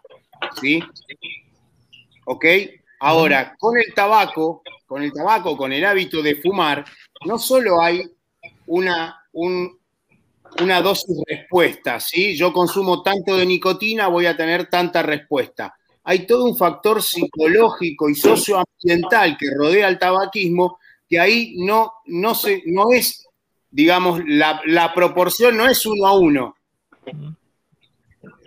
¿sí? 0.60 0.82
¿Ok? 2.26 2.46
Ahora, 3.00 3.56
con 3.58 3.78
el 3.78 3.94
tabaco, 3.94 4.64
con 4.86 5.04
el 5.04 5.14
tabaco, 5.14 5.56
con 5.56 5.72
el 5.72 5.86
hábito 5.86 6.22
de 6.22 6.36
fumar, 6.36 6.84
no 7.26 7.38
solo 7.38 7.82
hay 7.82 8.04
una, 8.68 9.24
una 9.34 10.82
dosis 10.82 11.18
respuesta, 11.28 12.00
¿sí? 12.00 12.36
Yo 12.36 12.54
consumo 12.54 13.02
tanto 13.02 13.36
de 13.36 13.46
nicotina, 13.46 14.08
voy 14.08 14.26
a 14.26 14.38
tener 14.38 14.70
tanta 14.70 15.02
respuesta. 15.02 15.76
Hay 16.04 16.26
todo 16.26 16.46
un 16.46 16.58
factor 16.58 17.02
psicológico 17.02 18.10
y 18.10 18.16
socioambiental 18.16 19.38
que 19.38 19.50
rodea 19.54 19.88
al 19.88 20.00
tabaquismo 20.00 20.80
que 21.10 21.20
ahí 21.20 21.56
no, 21.58 21.94
no, 22.06 22.36
se, 22.36 22.64
no 22.66 22.92
es, 22.92 23.26
digamos, 23.72 24.22
la, 24.26 24.92
proporción 24.94 25.58
no 25.58 25.68
es 25.68 25.86
uno 25.86 26.08
a 26.08 26.18
uno. 26.18 26.56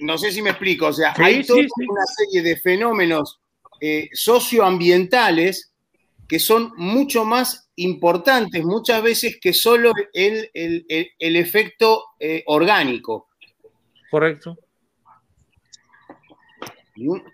No 0.00 0.18
sé 0.18 0.32
si 0.32 0.42
me 0.42 0.50
explico, 0.50 0.86
o 0.86 0.92
sea, 0.92 1.14
hay 1.16 1.44
toda 1.44 1.60
una 1.60 2.06
serie 2.06 2.42
de 2.42 2.56
fenómenos 2.56 3.40
eh, 3.80 4.08
socioambientales 4.12 5.72
que 6.28 6.38
son 6.38 6.72
mucho 6.76 7.24
más 7.24 7.69
importantes 7.82 8.64
muchas 8.64 9.02
veces 9.02 9.38
que 9.40 9.52
solo 9.52 9.92
el, 10.12 10.50
efecto 11.18 12.04
eh, 12.18 12.42
orgánico. 12.46 13.28
Correcto. 14.10 14.58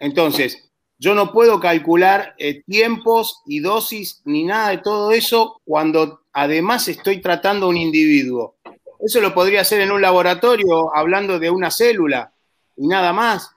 Entonces, 0.01 0.71
yo 0.99 1.15
no 1.15 1.33
puedo 1.33 1.61
calcular 1.61 2.35
eh, 2.39 2.63
tiempos 2.63 3.43
y 3.47 3.61
dosis 3.61 4.23
ni 4.25 4.45
nada 4.45 4.71
de 4.71 4.79
todo 4.79 5.13
eso 5.13 5.61
cuando 5.65 6.23
además 6.33 6.89
estoy 6.89 7.21
tratando 7.21 7.67
a 7.67 7.69
un 7.71 7.77
individuo. 7.77 8.57
Eso 9.01 9.21
lo 9.21 9.35
podría 9.35 9.61
hacer 9.61 9.81
en 9.81 9.93
un 9.93 10.01
laboratorio 10.01 10.95
hablando 10.95 11.39
de 11.39 11.51
una 11.51 11.71
célula 11.71 12.33
y 12.77 12.87
nada 12.87 13.13
más. 13.13 13.51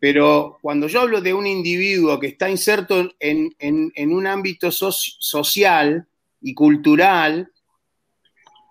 Pero 0.00 0.58
cuando 0.62 0.86
yo 0.86 1.00
hablo 1.00 1.20
de 1.20 1.34
un 1.34 1.46
individuo 1.46 2.20
que 2.20 2.28
está 2.28 2.48
inserto 2.48 3.10
en, 3.18 3.52
un 4.12 4.26
ámbito 4.26 4.70
social 4.70 6.06
y 6.48 6.54
cultural, 6.54 7.52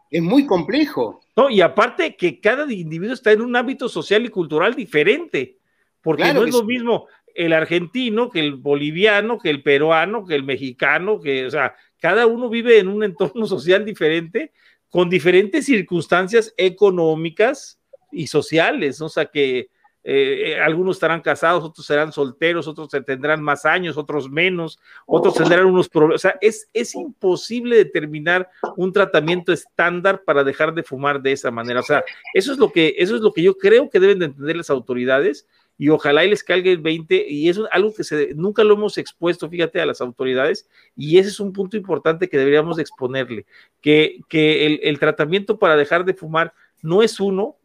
es 0.10 0.22
muy 0.22 0.48
complejo. 0.48 1.22
No, 1.36 1.50
y 1.50 1.62
aparte 1.62 2.16
que 2.16 2.40
cada 2.40 2.72
individuo 2.72 3.14
está 3.14 3.32
en 3.32 3.42
un 3.42 3.56
ámbito 3.56 3.88
social 3.88 4.26
y 4.26 4.30
cultural 4.30 4.74
diferente, 4.74 5.58
porque 6.02 6.34
no 6.34 6.44
es 6.44 6.54
lo 6.54 6.64
mismo 6.64 7.06
el 7.36 7.54
argentino 7.54 8.32
que 8.32 8.40
el 8.40 8.56
boliviano, 8.56 9.38
que 9.38 9.52
el 9.52 9.62
peruano, 9.62 10.26
que 10.26 10.34
el 10.34 10.44
mexicano, 10.44 11.20
que, 11.20 11.46
o 11.46 11.52
sea, 11.52 11.76
cada 12.00 12.26
uno 12.26 12.50
vive 12.50 12.80
en 12.80 12.88
un 12.88 13.04
entorno 13.04 13.46
social 13.46 13.86
diferente, 13.86 14.54
con 14.90 15.08
diferentes 15.08 15.66
circunstancias 15.66 16.54
económicas 16.58 17.80
y 18.12 18.26
sociales, 18.26 19.02
o 19.02 19.10
sea, 19.10 19.26
que 19.26 19.70
eh, 20.10 20.52
eh, 20.52 20.62
algunos 20.62 20.96
estarán 20.96 21.20
casados, 21.20 21.66
otros 21.66 21.86
serán 21.86 22.14
solteros, 22.14 22.66
otros 22.66 22.88
tendrán 23.06 23.44
más 23.44 23.66
años, 23.66 23.98
otros 23.98 24.32
menos, 24.32 24.80
otros 25.06 25.34
tendrán 25.34 25.66
unos 25.66 25.90
problemas. 25.90 26.22
O 26.22 26.30
sea, 26.30 26.38
es, 26.40 26.70
es 26.72 26.96
imposible 26.96 27.76
determinar 27.76 28.50
un 28.78 28.94
tratamiento 28.94 29.52
estándar 29.52 30.24
para 30.24 30.46
dejar 30.46 30.74
de 30.74 30.84
fumar 30.84 31.22
de 31.22 31.34
esa 31.34 31.52
manera. 31.52 31.82
O 31.82 31.84
sea, 31.84 32.06
eso 32.34 32.54
es 32.54 32.58
lo 32.58 32.72
que, 32.72 32.96
eso 32.98 33.18
es 33.18 33.22
lo 33.22 33.34
que 33.34 33.44
yo 33.44 33.58
creo 33.58 33.90
que 33.90 34.00
deben 34.00 34.20
de 34.20 34.26
entender 34.28 34.56
las 34.56 34.70
autoridades 34.70 35.46
y 35.78 35.90
ojalá 35.90 36.24
y 36.24 36.30
les 36.30 36.42
caiga 36.42 36.72
el 36.72 36.78
20 36.78 37.26
y 37.28 37.50
es 37.50 37.60
algo 37.70 37.94
que 37.94 38.06
se, 38.06 38.34
nunca 38.34 38.64
lo 38.64 38.76
hemos 38.76 38.98
expuesto, 38.98 39.50
fíjate, 39.50 39.82
a 39.82 39.86
las 39.86 40.00
autoridades 40.00 40.70
y 40.96 41.18
ese 41.18 41.28
es 41.28 41.42
un 41.42 41.52
punto 41.52 41.76
importante 41.76 42.30
que 42.30 42.38
deberíamos 42.38 42.80
exponerle, 42.80 43.46
que, 43.82 44.22
que 44.30 44.68
el, 44.68 44.80
el 44.84 45.00
tratamiento 45.00 45.60
para 45.60 45.76
dejar 45.76 46.06
de 46.06 46.14
fumar 46.14 46.54
no 46.82 47.04
es 47.04 47.20
uno, 47.20 47.58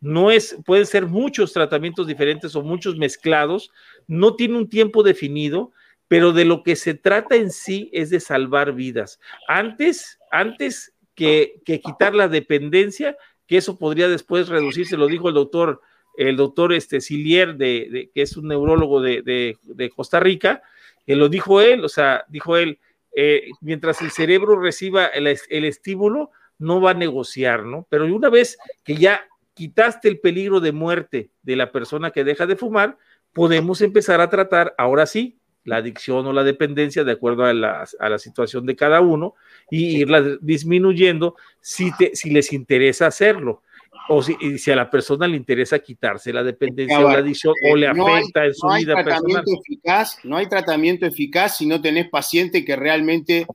no 0.00 0.30
es, 0.30 0.56
pueden 0.64 0.86
ser 0.86 1.06
muchos 1.06 1.52
tratamientos 1.52 2.06
diferentes 2.06 2.54
o 2.54 2.62
muchos 2.62 2.96
mezclados, 2.96 3.70
no 4.06 4.36
tiene 4.36 4.56
un 4.58 4.68
tiempo 4.68 5.02
definido, 5.02 5.72
pero 6.08 6.32
de 6.32 6.44
lo 6.44 6.62
que 6.62 6.76
se 6.76 6.94
trata 6.94 7.36
en 7.36 7.50
sí 7.50 7.90
es 7.92 8.10
de 8.10 8.20
salvar 8.20 8.72
vidas. 8.72 9.18
Antes, 9.48 10.18
antes 10.30 10.94
que, 11.14 11.60
quitar 11.64 12.14
la 12.14 12.28
dependencia, 12.28 13.16
que 13.46 13.56
eso 13.56 13.78
podría 13.78 14.08
después 14.08 14.48
reducirse, 14.48 14.96
lo 14.96 15.06
dijo 15.06 15.28
el 15.28 15.34
doctor, 15.34 15.80
el 16.16 16.36
doctor 16.36 16.72
este, 16.72 17.00
Silier, 17.00 17.56
de, 17.56 18.10
que 18.14 18.22
es 18.22 18.36
un 18.36 18.48
neurólogo 18.48 19.00
de, 19.00 19.58
Costa 19.94 20.20
Rica, 20.20 20.62
que 21.06 21.16
lo 21.16 21.28
dijo 21.28 21.60
él, 21.60 21.84
o 21.84 21.88
sea, 21.88 22.24
dijo 22.28 22.56
él, 22.56 22.78
eh, 23.14 23.50
mientras 23.60 24.02
el 24.02 24.10
cerebro 24.10 24.60
reciba 24.60 25.06
el, 25.06 25.26
el 25.26 25.64
estímulo, 25.64 26.30
no 26.58 26.80
va 26.80 26.92
a 26.92 26.94
negociar, 26.94 27.64
¿no? 27.64 27.86
Pero 27.88 28.04
una 28.14 28.28
vez 28.28 28.58
que 28.84 28.96
ya 28.96 29.26
quitaste 29.56 30.06
el 30.08 30.20
peligro 30.20 30.60
de 30.60 30.70
muerte 30.70 31.30
de 31.42 31.56
la 31.56 31.72
persona 31.72 32.10
que 32.10 32.24
deja 32.24 32.46
de 32.46 32.56
fumar, 32.56 32.98
podemos 33.32 33.80
empezar 33.80 34.20
a 34.20 34.28
tratar, 34.28 34.74
ahora 34.76 35.06
sí, 35.06 35.38
la 35.64 35.76
adicción 35.76 36.26
o 36.26 36.32
la 36.34 36.44
dependencia 36.44 37.04
de 37.04 37.12
acuerdo 37.12 37.44
a 37.46 37.54
la, 37.54 38.18
situación 38.18 38.66
de 38.66 38.76
cada 38.76 39.00
uno 39.00 39.34
y 39.70 39.96
irla 39.96 40.22
disminuyendo 40.42 41.36
si, 41.60 41.90
si 42.12 42.30
les 42.30 42.52
interesa 42.52 43.06
hacerlo 43.06 43.62
o 44.10 44.22
si, 44.22 44.58
si, 44.58 44.70
a 44.70 44.76
la 44.76 44.90
persona 44.90 45.26
le 45.26 45.38
interesa 45.38 45.78
quitarse 45.78 46.34
la 46.34 46.44
dependencia 46.44 47.00
o 47.00 47.10
la 47.10 47.18
adicción 47.18 47.54
o 47.72 47.76
le 47.76 47.88
afecta 47.88 48.44
en 48.44 48.54
su 48.54 48.68
vida 48.68 49.02
personal. 49.02 49.42
Eficaz, 49.46 50.18
no 50.22 50.36
hay 50.36 50.46
tratamiento 50.46 51.06
eficaz 51.06 51.56
si 51.56 51.66
no 51.66 51.80
tenés 51.80 52.10
paciente 52.10 52.62
que 52.62 52.76
realmente 52.76 53.46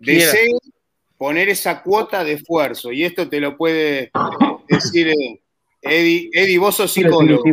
desee 0.00 0.50
poner 1.16 1.48
esa 1.48 1.82
cuota 1.82 2.24
de 2.24 2.32
esfuerzo. 2.32 2.92
Y 2.92 3.04
esto 3.04 3.28
te 3.28 3.40
lo 3.40 3.56
puede 3.56 4.10
decir 4.68 5.08
eh, 5.08 5.40
Eddie, 5.84 6.58
vos 6.58 6.76
sos 6.76 6.92
psicólogo. 6.92 7.44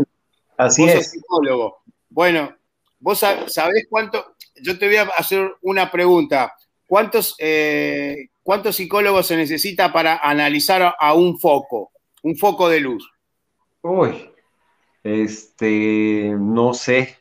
Así 0.58 0.84
vos 0.84 0.92
es. 0.92 0.98
Sos 0.98 1.12
psicólogo. 1.12 1.84
Bueno, 2.10 2.56
vos 3.00 3.20
sabés 3.20 3.88
cuánto. 3.90 4.36
Yo 4.62 4.78
te 4.78 4.88
voy 4.88 4.98
a 4.98 5.04
hacer 5.18 5.56
una 5.62 5.92
pregunta. 5.92 6.56
¿Cuántos, 6.86 7.36
eh, 7.40 8.30
¿Cuántos 8.44 8.76
psicólogos 8.76 9.28
se 9.28 9.38
necesita 9.38 9.94
para 9.94 10.18
analizar 10.18 10.96
a 11.00 11.14
un 11.14 11.40
foco, 11.40 11.92
un 12.24 12.36
foco 12.36 12.68
de 12.68 12.82
luz? 12.82 13.10
Uy, 13.82 14.30
este, 15.04 16.36
no 16.38 16.74
sé. 16.74 17.18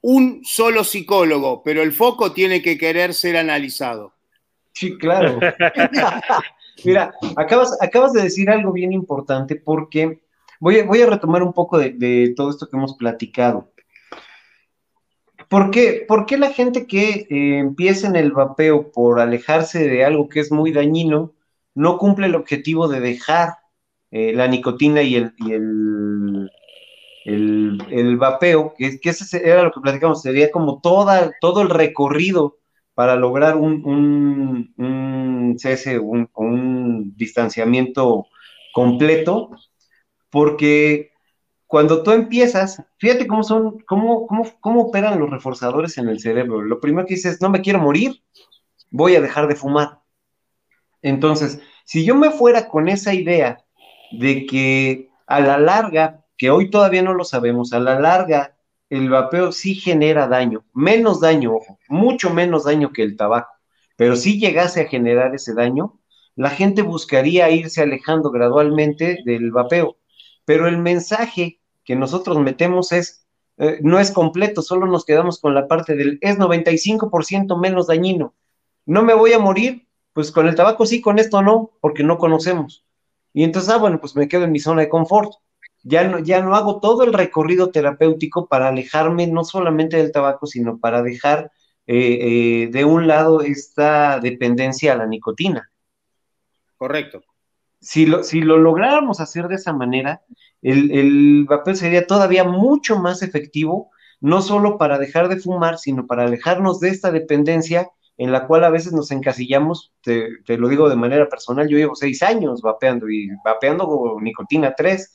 Un 0.00 0.42
solo 0.44 0.84
psicólogo, 0.84 1.62
pero 1.62 1.82
el 1.82 1.92
foco 1.92 2.32
tiene 2.32 2.62
que 2.62 2.78
querer 2.78 3.14
ser 3.14 3.36
analizado. 3.36 4.14
Sí, 4.72 4.96
claro. 4.98 5.38
Mira, 6.84 7.14
acabas, 7.36 7.76
acabas 7.80 8.12
de 8.12 8.22
decir 8.22 8.50
algo 8.50 8.72
bien 8.72 8.92
importante 8.92 9.56
porque 9.56 10.22
voy 10.60 10.78
a, 10.78 10.84
voy 10.84 11.02
a 11.02 11.06
retomar 11.06 11.42
un 11.42 11.52
poco 11.52 11.78
de, 11.78 12.32
todo 12.36 12.50
esto 12.50 12.68
que 12.68 12.76
hemos 12.76 12.94
platicado. 12.96 13.70
¿Por 15.48 15.70
qué, 15.70 16.06
la 16.38 16.50
gente 16.50 16.86
que 16.86 17.26
eh, 17.28 17.58
empieza 17.58 18.06
en 18.06 18.16
el 18.16 18.32
vapeo 18.32 18.90
por 18.90 19.20
alejarse 19.20 19.86
de 19.86 20.04
algo 20.04 20.28
que 20.28 20.40
es 20.40 20.50
muy 20.50 20.72
dañino 20.72 21.34
no 21.74 21.98
cumple 21.98 22.26
el 22.26 22.34
objetivo 22.34 22.88
de 22.88 23.00
dejar 23.00 23.58
eh, 24.10 24.32
la 24.34 24.46
nicotina 24.48 25.02
y 25.02 25.16
el, 25.16 25.34
y 25.36 25.52
el, 25.52 26.50
el, 27.26 28.16
vapeo? 28.16 28.74
Que, 28.76 28.98
que, 28.98 29.10
ese 29.10 29.46
era 29.46 29.62
lo 29.62 29.72
que 29.72 29.80
platicamos, 29.80 30.22
sería 30.22 30.50
como 30.50 30.80
toda, 30.80 31.32
todo 31.40 31.62
el 31.62 31.70
recorrido 31.70 32.58
para 32.94 33.16
lograr 33.16 33.56
un, 33.56 33.84
un, 33.84 34.74
un, 36.00 36.28
un 36.34 37.16
distanciamiento 37.16 38.26
completo, 38.72 39.50
porque 40.30 41.12
cuando 41.66 42.02
tú 42.02 42.10
empiezas, 42.10 42.82
fíjate 42.98 43.26
cómo 43.26 43.42
son, 43.42 43.78
cómo, 43.86 44.26
cómo, 44.26 44.46
cómo 44.60 44.82
operan 44.82 45.18
los 45.18 45.30
reforzadores 45.30 45.96
en 45.98 46.08
el 46.08 46.20
cerebro. 46.20 46.62
Lo 46.62 46.80
primero 46.80 47.06
que 47.06 47.14
dices, 47.14 47.40
no 47.40 47.48
me 47.48 47.62
quiero 47.62 47.78
morir, 47.78 48.22
voy 48.90 49.16
a 49.16 49.20
dejar 49.20 49.48
de 49.48 49.56
fumar. 49.56 50.00
Entonces, 51.00 51.60
si 51.84 52.04
yo 52.04 52.14
me 52.14 52.30
fuera 52.30 52.68
con 52.68 52.88
esa 52.88 53.14
idea 53.14 53.64
de 54.12 54.46
que 54.46 55.08
a 55.26 55.40
la 55.40 55.58
larga, 55.58 56.24
que 56.36 56.50
hoy 56.50 56.70
todavía 56.70 57.02
no 57.02 57.14
lo 57.14 57.24
sabemos, 57.24 57.72
a 57.72 57.80
la 57.80 57.98
larga 57.98 58.54
el 58.90 59.08
vapeo 59.08 59.52
sí 59.52 59.74
genera 59.74 60.28
daño, 60.28 60.66
menos 60.74 61.20
daño, 61.20 61.54
mucho 61.88 62.28
menos 62.28 62.64
daño 62.64 62.92
que 62.92 63.02
el 63.02 63.16
tabaco, 63.16 63.51
pero 64.02 64.16
si 64.16 64.40
llegase 64.40 64.80
a 64.80 64.88
generar 64.88 65.32
ese 65.32 65.54
daño, 65.54 66.00
la 66.34 66.50
gente 66.50 66.82
buscaría 66.82 67.48
irse 67.50 67.82
alejando 67.82 68.32
gradualmente 68.32 69.20
del 69.24 69.52
vapeo. 69.52 69.96
Pero 70.44 70.66
el 70.66 70.78
mensaje 70.78 71.60
que 71.84 71.94
nosotros 71.94 72.36
metemos 72.40 72.90
es, 72.90 73.28
eh, 73.58 73.78
no 73.80 74.00
es 74.00 74.10
completo, 74.10 74.60
solo 74.60 74.88
nos 74.88 75.04
quedamos 75.04 75.40
con 75.40 75.54
la 75.54 75.68
parte 75.68 75.94
del, 75.94 76.18
es 76.20 76.36
95% 76.36 77.56
menos 77.60 77.86
dañino. 77.86 78.34
No 78.86 79.04
me 79.04 79.14
voy 79.14 79.34
a 79.34 79.38
morir, 79.38 79.86
pues 80.14 80.32
con 80.32 80.48
el 80.48 80.56
tabaco 80.56 80.84
sí, 80.84 81.00
con 81.00 81.20
esto 81.20 81.40
no, 81.40 81.70
porque 81.80 82.02
no 82.02 82.18
conocemos. 82.18 82.84
Y 83.32 83.44
entonces, 83.44 83.70
ah, 83.70 83.78
bueno, 83.78 84.00
pues 84.00 84.16
me 84.16 84.26
quedo 84.26 84.42
en 84.42 84.50
mi 84.50 84.58
zona 84.58 84.80
de 84.80 84.88
confort. 84.88 85.30
ya 85.84 86.08
no, 86.08 86.18
ya 86.18 86.42
no 86.42 86.56
hago 86.56 86.80
todo 86.80 87.04
el 87.04 87.12
recorrido 87.12 87.70
terapéutico 87.70 88.48
para 88.48 88.66
alejarme 88.66 89.28
no 89.28 89.44
solamente 89.44 89.96
del 89.96 90.10
tabaco, 90.10 90.48
sino 90.48 90.78
para 90.78 91.04
dejar 91.04 91.52
eh, 91.86 92.18
eh, 92.64 92.68
de 92.70 92.84
un 92.84 93.06
lado 93.06 93.40
esta 93.40 94.20
dependencia 94.20 94.92
a 94.92 94.96
la 94.96 95.06
nicotina. 95.06 95.70
Correcto. 96.76 97.22
Si 97.80 98.06
lo, 98.06 98.22
si 98.22 98.40
lo 98.40 98.58
lográramos 98.58 99.20
hacer 99.20 99.48
de 99.48 99.56
esa 99.56 99.72
manera, 99.72 100.22
el, 100.60 100.92
el 100.92 101.44
vapeo 101.48 101.74
sería 101.74 102.06
todavía 102.06 102.44
mucho 102.44 102.98
más 102.98 103.22
efectivo, 103.22 103.90
no 104.20 104.40
solo 104.40 104.78
para 104.78 104.98
dejar 104.98 105.28
de 105.28 105.40
fumar, 105.40 105.78
sino 105.78 106.06
para 106.06 106.24
alejarnos 106.24 106.78
de 106.80 106.90
esta 106.90 107.10
dependencia 107.10 107.90
en 108.18 108.32
la 108.32 108.46
cual 108.46 108.64
a 108.64 108.70
veces 108.70 108.92
nos 108.92 109.10
encasillamos, 109.10 109.92
te, 110.02 110.28
lo 110.56 110.68
digo 110.68 110.88
de 110.88 110.96
manera 110.96 111.28
personal, 111.28 111.68
yo 111.68 111.78
llevo 111.78 111.94
seis 111.94 112.22
años 112.22 112.60
vapeando 112.62 113.08
y 113.10 113.28
vapeando 113.44 113.86
con 113.86 114.22
nicotina 114.22 114.74
3, 114.76 115.12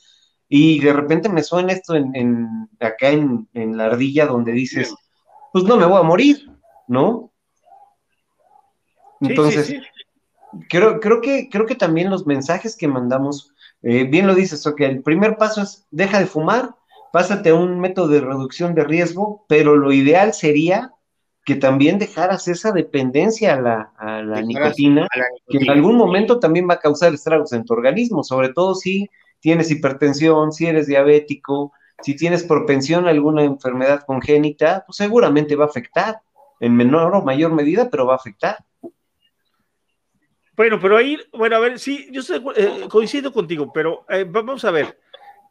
y 0.48 0.80
de 0.80 0.92
repente 0.92 1.28
me 1.28 1.42
suena 1.42 1.72
esto 1.72 1.94
en, 1.94 2.68
acá 2.80 3.10
en, 3.10 3.48
la 3.54 3.86
ardilla 3.86 4.26
donde 4.26 4.52
dices, 4.52 4.94
pues 5.52 5.64
no 5.64 5.76
me 5.76 5.86
voy 5.86 5.98
a 5.98 6.02
morir, 6.02 6.50
¿no? 6.88 7.30
Entonces, 9.20 9.74
Creo, 10.68 11.00
creo, 11.00 11.20
que, 11.20 11.48
creo 11.50 11.66
que 11.66 11.74
también 11.74 12.10
los 12.10 12.26
mensajes 12.26 12.76
que 12.76 12.88
mandamos, 12.88 13.52
eh, 13.82 14.04
bien 14.04 14.26
lo 14.26 14.34
dices, 14.34 14.66
que 14.76 14.86
el 14.86 15.02
primer 15.02 15.36
paso 15.36 15.62
es 15.62 15.86
deja 15.90 16.18
de 16.18 16.26
fumar, 16.26 16.74
pásate 17.12 17.50
a 17.50 17.54
un 17.54 17.80
método 17.80 18.08
de 18.08 18.20
reducción 18.20 18.74
de 18.74 18.84
riesgo, 18.84 19.44
pero 19.48 19.76
lo 19.76 19.92
ideal 19.92 20.32
sería 20.32 20.92
que 21.44 21.54
también 21.54 21.98
dejaras 21.98 22.48
esa 22.48 22.72
dependencia 22.72 23.54
a 23.54 23.60
la, 24.22 24.42
nicotina, 24.42 25.06
que 25.46 25.58
en 25.58 25.70
algún 25.70 25.96
momento 25.96 26.38
también 26.38 26.68
va 26.68 26.74
a 26.74 26.80
causar 26.80 27.14
estragos 27.14 27.52
en 27.52 27.64
tu 27.64 27.72
organismo, 27.72 28.22
sobre 28.22 28.50
todo 28.50 28.74
si 28.74 29.08
tienes 29.40 29.70
hipertensión, 29.70 30.52
si 30.52 30.66
eres 30.66 30.86
diabético, 30.86 31.72
si 32.02 32.16
tienes 32.16 32.42
propensión 32.44 33.06
a 33.06 33.10
alguna 33.10 33.44
enfermedad 33.44 34.02
congénita, 34.06 34.84
pues 34.86 34.96
seguramente 34.96 35.56
va 35.56 35.64
a 35.64 35.68
afectar, 35.68 36.20
en 36.60 36.76
menor 36.76 37.14
o 37.14 37.22
mayor 37.22 37.52
medida, 37.52 37.88
pero 37.90 38.06
va 38.06 38.14
a 38.14 38.16
afectar. 38.16 38.58
Bueno, 40.56 40.80
pero 40.80 40.96
ahí, 40.96 41.16
bueno, 41.32 41.54
a 41.54 41.60
ver, 41.60 41.78
sí, 41.78 42.08
yo 42.10 42.20
eh, 42.56 42.88
coincido 42.88 43.32
contigo, 43.32 43.72
pero 43.72 44.04
eh, 44.08 44.26
vamos 44.28 44.64
a 44.64 44.72
ver. 44.72 44.98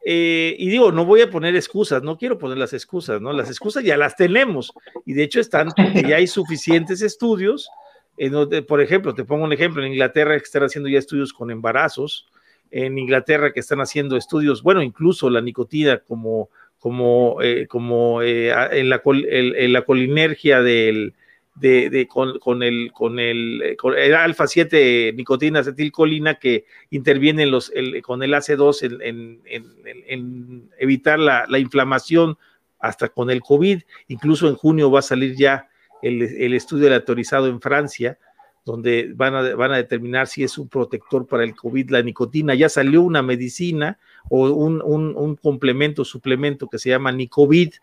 Eh, 0.05 0.55
y 0.59 0.69
digo, 0.69 0.91
no 0.91 1.05
voy 1.05 1.21
a 1.21 1.29
poner 1.29 1.55
excusas, 1.55 2.03
no 2.03 2.17
quiero 2.17 2.37
poner 2.37 2.57
las 2.57 2.73
excusas, 2.73 3.21
¿no? 3.21 3.31
Las 3.31 3.49
excusas 3.49 3.83
ya 3.83 3.97
las 3.97 4.15
tenemos 4.15 4.73
y 5.05 5.13
de 5.13 5.23
hecho 5.23 5.39
están, 5.39 5.69
ya 6.07 6.17
hay 6.17 6.27
suficientes 6.27 7.01
estudios, 7.01 7.69
en 8.17 8.65
por 8.65 8.81
ejemplo, 8.81 9.13
te 9.13 9.23
pongo 9.23 9.43
un 9.45 9.53
ejemplo, 9.53 9.83
en 9.83 9.91
Inglaterra 9.91 10.37
que 10.37 10.43
están 10.43 10.63
haciendo 10.63 10.89
ya 10.89 10.99
estudios 10.99 11.33
con 11.33 11.51
embarazos, 11.51 12.27
en 12.71 12.97
Inglaterra 12.97 13.53
que 13.53 13.59
están 13.59 13.79
haciendo 13.79 14.17
estudios, 14.17 14.61
bueno, 14.61 14.81
incluso 14.81 15.29
la 15.29 15.41
nicotina 15.41 15.99
como, 15.99 16.49
como, 16.79 17.41
eh, 17.41 17.67
como 17.67 18.21
eh, 18.21 18.51
en, 18.71 18.89
la, 18.89 19.01
en 19.03 19.73
la 19.73 19.81
colinergia 19.83 20.61
del, 20.61 21.13
de, 21.59 22.07
con, 22.07 22.63
el, 22.63 22.91
con, 22.91 23.19
el, 23.19 23.77
el 23.97 24.15
alfa 24.15 24.47
7 24.47 25.13
nicotina 25.15 25.59
acetilcolina 25.59 26.35
que 26.35 26.65
interviene 26.91 27.43
en 27.43 27.51
los, 27.51 27.71
con 28.03 28.21
el 28.23 28.33
AC2 28.33 28.99
en, 29.01 29.41
en, 29.45 30.69
evitar 30.77 31.19
la, 31.19 31.45
la, 31.49 31.59
inflamación 31.59 32.37
hasta 32.79 33.09
con 33.09 33.31
el 33.31 33.41
COVID. 33.41 33.81
Incluso 34.07 34.47
en 34.47 34.55
junio 34.55 34.91
va 34.91 34.99
a 34.99 35.03
salir 35.03 35.35
ya 35.35 35.67
el, 36.01 36.21
el 36.21 36.53
estudio 36.53 36.93
autorizado 36.93 37.47
en 37.47 37.59
Francia, 37.59 38.19
donde 38.63 39.11
van 39.15 39.33
a, 39.35 39.55
van 39.55 39.71
a 39.71 39.77
determinar 39.77 40.27
si 40.27 40.43
es 40.43 40.57
un 40.57 40.67
protector 40.69 41.25
para 41.25 41.43
el 41.43 41.55
COVID 41.55 41.89
la 41.89 42.03
nicotina. 42.03 42.53
Ya 42.53 42.69
salió 42.69 43.01
una 43.01 43.23
medicina 43.23 43.97
o 44.29 44.49
un, 44.49 44.81
un, 44.83 45.15
un 45.15 45.35
complemento, 45.35 46.05
suplemento 46.05 46.67
que 46.67 46.79
se 46.79 46.89
llama 46.89 47.11
Nicovid, 47.11 47.73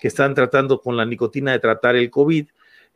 que 0.00 0.08
están 0.08 0.34
tratando 0.34 0.80
con 0.80 0.96
la 0.96 1.04
nicotina 1.04 1.52
de 1.52 1.58
tratar 1.58 1.96
el 1.96 2.10
COVID 2.10 2.46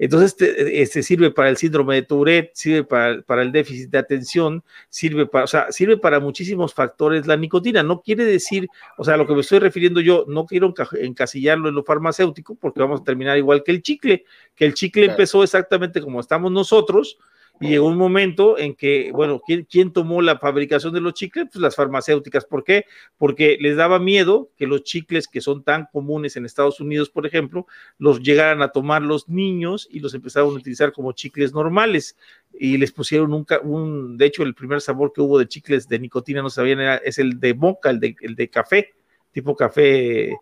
entonces, 0.01 0.35
este, 0.73 1.03
sirve 1.03 1.31
para 1.31 1.51
el 1.51 1.59
síndrome 1.59 1.95
de 1.97 2.03
Tourette, 2.03 2.53
sirve 2.55 2.85
para, 2.85 3.43
el 3.43 3.53
déficit 3.53 3.91
de 3.91 3.99
atención, 3.99 4.65
sirve 4.89 5.27
para, 5.27 5.45
o 5.45 5.47
sea, 5.47 5.71
sirve 5.73 5.99
para 5.99 6.21
muchísimos 6.21 6.73
factores. 6.73 7.27
La 7.27 7.37
nicotina 7.37 7.83
no 7.83 8.01
quiere 8.01 8.25
decir, 8.25 8.67
o 8.97 9.05
sea, 9.05 9.19
lo 9.19 9.27
que 9.27 9.35
me 9.35 9.43
estoy 9.43 9.59
refiriendo 9.59 10.01
yo, 10.01 10.25
no 10.27 10.47
quiero 10.47 10.73
encasillarlo 10.95 11.69
en 11.69 11.75
lo 11.75 11.85
farmacéutico 11.85 12.55
porque 12.55 12.81
vamos 12.81 13.03
a 13.03 13.05
terminar 13.05 13.37
igual 13.37 13.63
que 13.63 13.73
el 13.73 13.83
chicle, 13.83 14.25
que 14.57 14.65
el 14.65 14.73
chicle 14.73 15.05
empezó 15.05 15.43
exactamente 15.43 16.01
como 16.01 16.19
estamos 16.19 16.51
nosotros, 16.51 17.19
y 17.63 17.69
llegó 17.69 17.89
un 17.89 17.99
momento 17.99 18.57
en 18.57 18.75
que, 18.75 19.13
bueno, 19.13 19.43
¿quién, 19.47 19.93
tomó 19.93 20.23
la 20.23 20.39
fabricación 20.39 20.95
de 20.95 21.03
los 21.03 21.13
chicles? 21.13 21.49
Pues 21.53 21.61
las 21.61 21.77
farmacéuticas. 21.77 22.47
¿Por 22.47 22.65
qué? 22.65 22.87
Porque 23.19 23.59
les 23.61 23.77
daba 23.77 23.99
miedo 23.99 24.49
que 24.57 24.67
los 24.67 24.83
chicles 24.83 25.29
que 25.29 25.43
son 25.43 25.63
tan 25.63 25.87
comunes 25.93 26.37
en 26.37 26.47
Estados 26.47 26.81
Unidos, 26.81 27.11
por 27.11 27.27
ejemplo, 27.27 27.67
los 27.99 28.23
llegaran 28.23 28.63
a 28.63 28.69
tomar 28.69 29.03
los 29.03 29.29
niños 29.29 29.87
y 29.91 30.01
los 30.01 30.15
empezaron 30.15 30.49
a 30.49 30.53
utilizar 30.55 30.91
como 30.93 31.13
chicles 31.13 31.53
normales. 31.53 32.17
Y 32.59 32.79
les 32.79 32.93
pusieron 32.93 33.35
un, 33.35 33.47
un 33.65 34.17
de 34.17 34.25
hecho, 34.25 34.43
el 34.43 34.55
primer 34.55 34.81
sabor 34.81 35.13
que 35.13 35.21
hubo 35.21 35.39
de 35.39 35.47
chicles 35.47 35.87
de 35.87 35.99
nicotina, 35.99 36.41
no 36.41 36.49
sabían, 36.49 36.81
era, 36.81 36.97
es 36.97 37.19
el 37.19 37.41
de 37.41 37.53
moca, 37.53 37.91
el 37.91 38.01
de, 38.01 38.17
el 38.23 38.37
de 38.37 38.49
café, 38.49 38.95
tipo 39.33 39.55
café. 39.55 40.35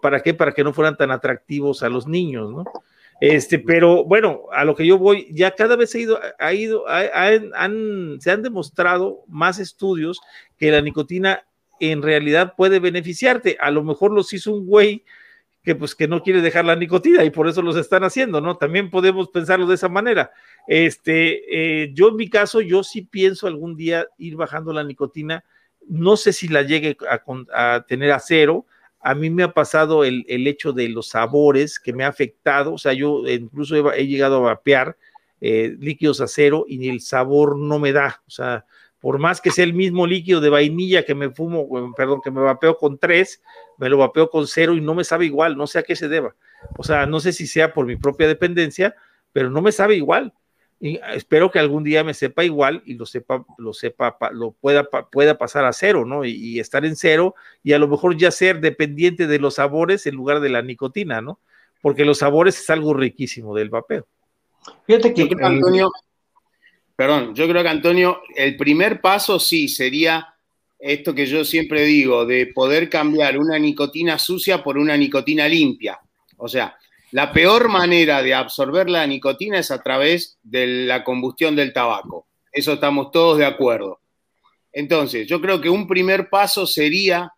¿Para 0.00 0.20
qué? 0.20 0.32
Para 0.32 0.52
que 0.52 0.62
no 0.62 0.72
fueran 0.72 0.96
tan 0.96 1.10
atractivos 1.10 1.82
a 1.82 1.88
los 1.88 2.06
niños, 2.06 2.52
¿no? 2.52 2.64
Este, 3.22 3.60
pero 3.60 4.04
bueno, 4.04 4.46
a 4.50 4.64
lo 4.64 4.74
que 4.74 4.84
yo 4.84 4.98
voy, 4.98 5.28
ya 5.30 5.52
cada 5.52 5.76
vez 5.76 5.94
ha 5.94 5.98
ido, 5.98 6.18
ha 6.40 6.52
ido, 6.52 6.84
se 8.18 8.30
han 8.32 8.42
demostrado 8.42 9.22
más 9.28 9.60
estudios 9.60 10.20
que 10.58 10.72
la 10.72 10.80
nicotina 10.80 11.44
en 11.78 12.02
realidad 12.02 12.54
puede 12.56 12.80
beneficiarte. 12.80 13.56
A 13.60 13.70
lo 13.70 13.84
mejor 13.84 14.10
los 14.10 14.32
hizo 14.32 14.52
un 14.52 14.66
güey 14.66 15.04
que 15.62 15.76
pues 15.76 15.94
que 15.94 16.08
no 16.08 16.24
quiere 16.24 16.40
dejar 16.40 16.64
la 16.64 16.74
nicotina 16.74 17.22
y 17.22 17.30
por 17.30 17.46
eso 17.46 17.62
los 17.62 17.76
están 17.76 18.02
haciendo, 18.02 18.40
¿no? 18.40 18.56
También 18.56 18.90
podemos 18.90 19.28
pensarlo 19.28 19.68
de 19.68 19.76
esa 19.76 19.88
manera. 19.88 20.32
Este, 20.66 21.84
eh, 21.84 21.92
yo 21.94 22.08
en 22.08 22.16
mi 22.16 22.28
caso, 22.28 22.60
yo 22.60 22.82
sí 22.82 23.02
pienso 23.02 23.46
algún 23.46 23.76
día 23.76 24.04
ir 24.18 24.34
bajando 24.34 24.72
la 24.72 24.82
nicotina. 24.82 25.44
No 25.86 26.16
sé 26.16 26.32
si 26.32 26.48
la 26.48 26.62
llegue 26.62 26.96
a, 27.08 27.22
a 27.54 27.86
tener 27.86 28.10
a 28.10 28.18
cero, 28.18 28.66
a 29.02 29.14
mí 29.14 29.30
me 29.30 29.42
ha 29.42 29.52
pasado 29.52 30.04
el, 30.04 30.24
hecho 30.28 30.72
de 30.72 30.88
los 30.88 31.08
sabores 31.08 31.80
que 31.80 31.92
me 31.92 32.04
ha 32.04 32.08
afectado, 32.08 32.74
o 32.74 32.78
sea, 32.78 32.92
yo 32.92 33.26
incluso 33.26 33.92
he, 33.92 34.06
llegado 34.06 34.36
a 34.36 34.54
vapear 34.54 34.96
eh, 35.40 35.74
líquidos 35.78 36.20
a 36.20 36.28
cero 36.28 36.64
y 36.68 36.88
el 36.88 37.00
sabor 37.00 37.58
no 37.58 37.80
me 37.80 37.92
da, 37.92 38.22
o 38.26 38.30
sea, 38.30 38.64
por 39.00 39.18
más 39.18 39.40
que 39.40 39.50
sea 39.50 39.64
el 39.64 39.74
mismo 39.74 40.06
líquido 40.06 40.40
de 40.40 40.50
vainilla 40.50 41.04
que 41.04 41.16
me 41.16 41.30
fumo, 41.30 41.92
perdón, 41.96 42.20
que 42.22 42.30
me 42.30 42.40
vapeo 42.40 42.78
con 42.78 42.98
tres, 42.98 43.42
me 43.76 43.88
lo 43.88 43.98
vapeo 43.98 44.30
con 44.30 44.46
cero 44.46 44.74
y 44.74 44.80
no 44.80 44.94
me 44.94 45.02
sabe 45.02 45.26
igual, 45.26 45.56
no 45.56 45.66
sé 45.66 45.80
a 45.80 45.82
qué 45.82 45.96
se 45.96 46.08
deba. 46.08 46.36
O 46.78 46.84
sea, 46.84 47.04
no 47.06 47.18
sé 47.18 47.32
si 47.32 47.48
sea 47.48 47.74
por 47.74 47.84
mi 47.84 47.96
propia 47.96 48.28
dependencia, 48.28 48.94
pero 49.32 49.50
no 49.50 49.60
me 49.60 49.72
sabe 49.72 49.96
igual 49.96 50.32
y 50.84 50.98
espero 51.14 51.52
que 51.52 51.60
algún 51.60 51.84
día 51.84 52.02
me 52.02 52.12
sepa 52.12 52.42
igual 52.42 52.82
y 52.84 52.94
lo 52.94 53.06
sepa, 53.06 53.46
lo 53.56 53.72
sepa, 53.72 54.16
lo 54.32 54.50
pueda, 54.50 54.82
pueda 54.82 55.38
pasar 55.38 55.64
a 55.64 55.72
cero, 55.72 56.04
¿no? 56.04 56.24
Y, 56.24 56.58
estar 56.58 56.84
en 56.84 56.96
cero 56.96 57.36
y 57.62 57.72
a 57.72 57.78
lo 57.78 57.86
mejor 57.86 58.16
ya 58.16 58.32
ser 58.32 58.60
dependiente 58.60 59.28
de 59.28 59.38
los 59.38 59.54
sabores 59.54 60.08
en 60.08 60.16
lugar 60.16 60.40
de 60.40 60.48
la 60.48 60.60
nicotina, 60.60 61.20
¿no? 61.20 61.38
Porque 61.82 62.04
los 62.04 62.18
sabores 62.18 62.58
es 62.58 62.68
algo 62.68 62.94
riquísimo 62.94 63.54
del 63.54 63.70
vapeo. 63.70 64.08
Fíjate 64.84 65.14
que, 65.14 65.28
Antonio, 65.40 65.88
perdón, 66.96 67.32
yo 67.32 67.48
creo 67.48 67.62
que 67.62 67.68
Antonio, 67.68 68.20
el 68.34 68.56
primer 68.56 69.00
paso 69.00 69.38
sí 69.38 69.68
sería 69.68 70.34
esto 70.80 71.14
que 71.14 71.26
yo 71.26 71.44
siempre 71.44 71.82
digo, 71.82 72.26
de 72.26 72.48
poder 72.48 72.90
cambiar 72.90 73.38
una 73.38 73.56
nicotina 73.56 74.18
sucia 74.18 74.64
por 74.64 74.76
una 74.76 74.96
nicotina 74.96 75.46
limpia. 75.46 76.00
O 76.38 76.48
sea, 76.48 76.76
la 77.12 77.30
peor 77.30 77.68
manera 77.68 78.22
de 78.22 78.32
absorber 78.32 78.88
la 78.88 79.06
nicotina 79.06 79.58
es 79.58 79.70
a 79.70 79.82
través 79.82 80.38
de 80.42 80.66
la 80.86 81.04
combustión 81.04 81.54
del 81.54 81.74
tabaco. 81.74 82.26
Eso 82.50 82.72
estamos 82.72 83.10
todos 83.10 83.36
de 83.36 83.44
acuerdo. 83.44 84.00
Entonces, 84.72 85.28
yo 85.28 85.38
creo 85.38 85.60
que 85.60 85.68
un 85.68 85.86
primer 85.86 86.30
paso 86.30 86.66
sería 86.66 87.30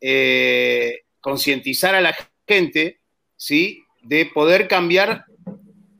eh, 0.00 1.02
concientizar 1.20 1.94
a 1.94 2.00
la 2.00 2.16
gente, 2.46 2.98
¿sí? 3.36 3.84
De 4.02 4.26
poder 4.26 4.66
cambiar 4.66 5.24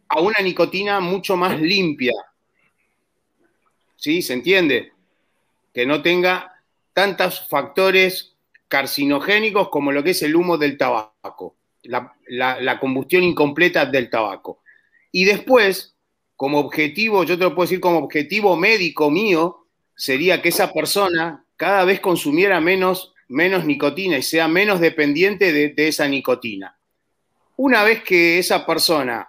a 0.09 0.21
una 0.21 0.41
nicotina 0.43 0.99
mucho 0.99 1.37
más 1.37 1.61
limpia. 1.61 2.15
¿Sí? 3.95 4.23
¿Se 4.23 4.33
entiende? 4.33 4.93
Que 5.73 5.87
no 5.87 6.03
tenga 6.03 6.53
tantos 6.93 7.47
factores 7.49 8.35
carcinogénicos 8.67 9.69
como 9.69 9.93
lo 9.93 10.03
que 10.03 10.11
es 10.11 10.23
el 10.23 10.35
humo 10.35 10.59
del 10.59 10.77
tabaco 10.77 11.55
la, 11.85 12.79
combustión 12.81 13.23
incompleta 13.23 13.87
del 13.87 14.11
tabaco. 14.11 14.63
Y 15.13 15.25
después, 15.25 15.97
como 16.37 16.59
objetivo, 16.59 17.25
yo 17.25 17.39
te 17.39 17.45
lo 17.45 17.55
puedo 17.55 17.67
decir 17.67 17.81
como 17.81 17.99
objetivo 17.99 18.57
médico 18.57 19.11
mío, 19.11 19.67
sería 19.95 20.43
que 20.43 20.49
esa 20.49 20.73
persona 20.73 21.45
cada 21.57 21.85
vez 21.85 22.01
consumiera 22.01 22.61
menos, 22.61 23.15
menos 23.29 23.65
nicotina 23.65 24.19
y 24.19 24.23
sea 24.23 24.49
menos 24.49 24.81
dependiente 24.81 25.53
de, 25.53 25.89
esa 25.89 26.09
nicotina. 26.09 26.77
Una 27.57 27.85
vez 27.85 28.03
que 28.03 28.39
esa 28.39 28.67
persona 28.67 29.29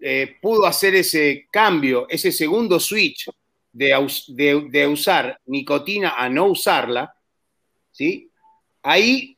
eh, 0.00 0.36
pudo 0.42 0.66
hacer 0.66 0.94
ese 0.94 1.46
cambio, 1.50 2.06
ese 2.10 2.30
segundo 2.30 2.78
switch 2.78 3.30
de, 3.72 4.66
de, 4.70 4.86
usar 4.86 5.40
nicotina 5.46 6.14
a 6.18 6.28
no 6.28 6.46
usarla, 6.46 7.14
¿sí? 7.90 8.30
ahí 8.82 9.37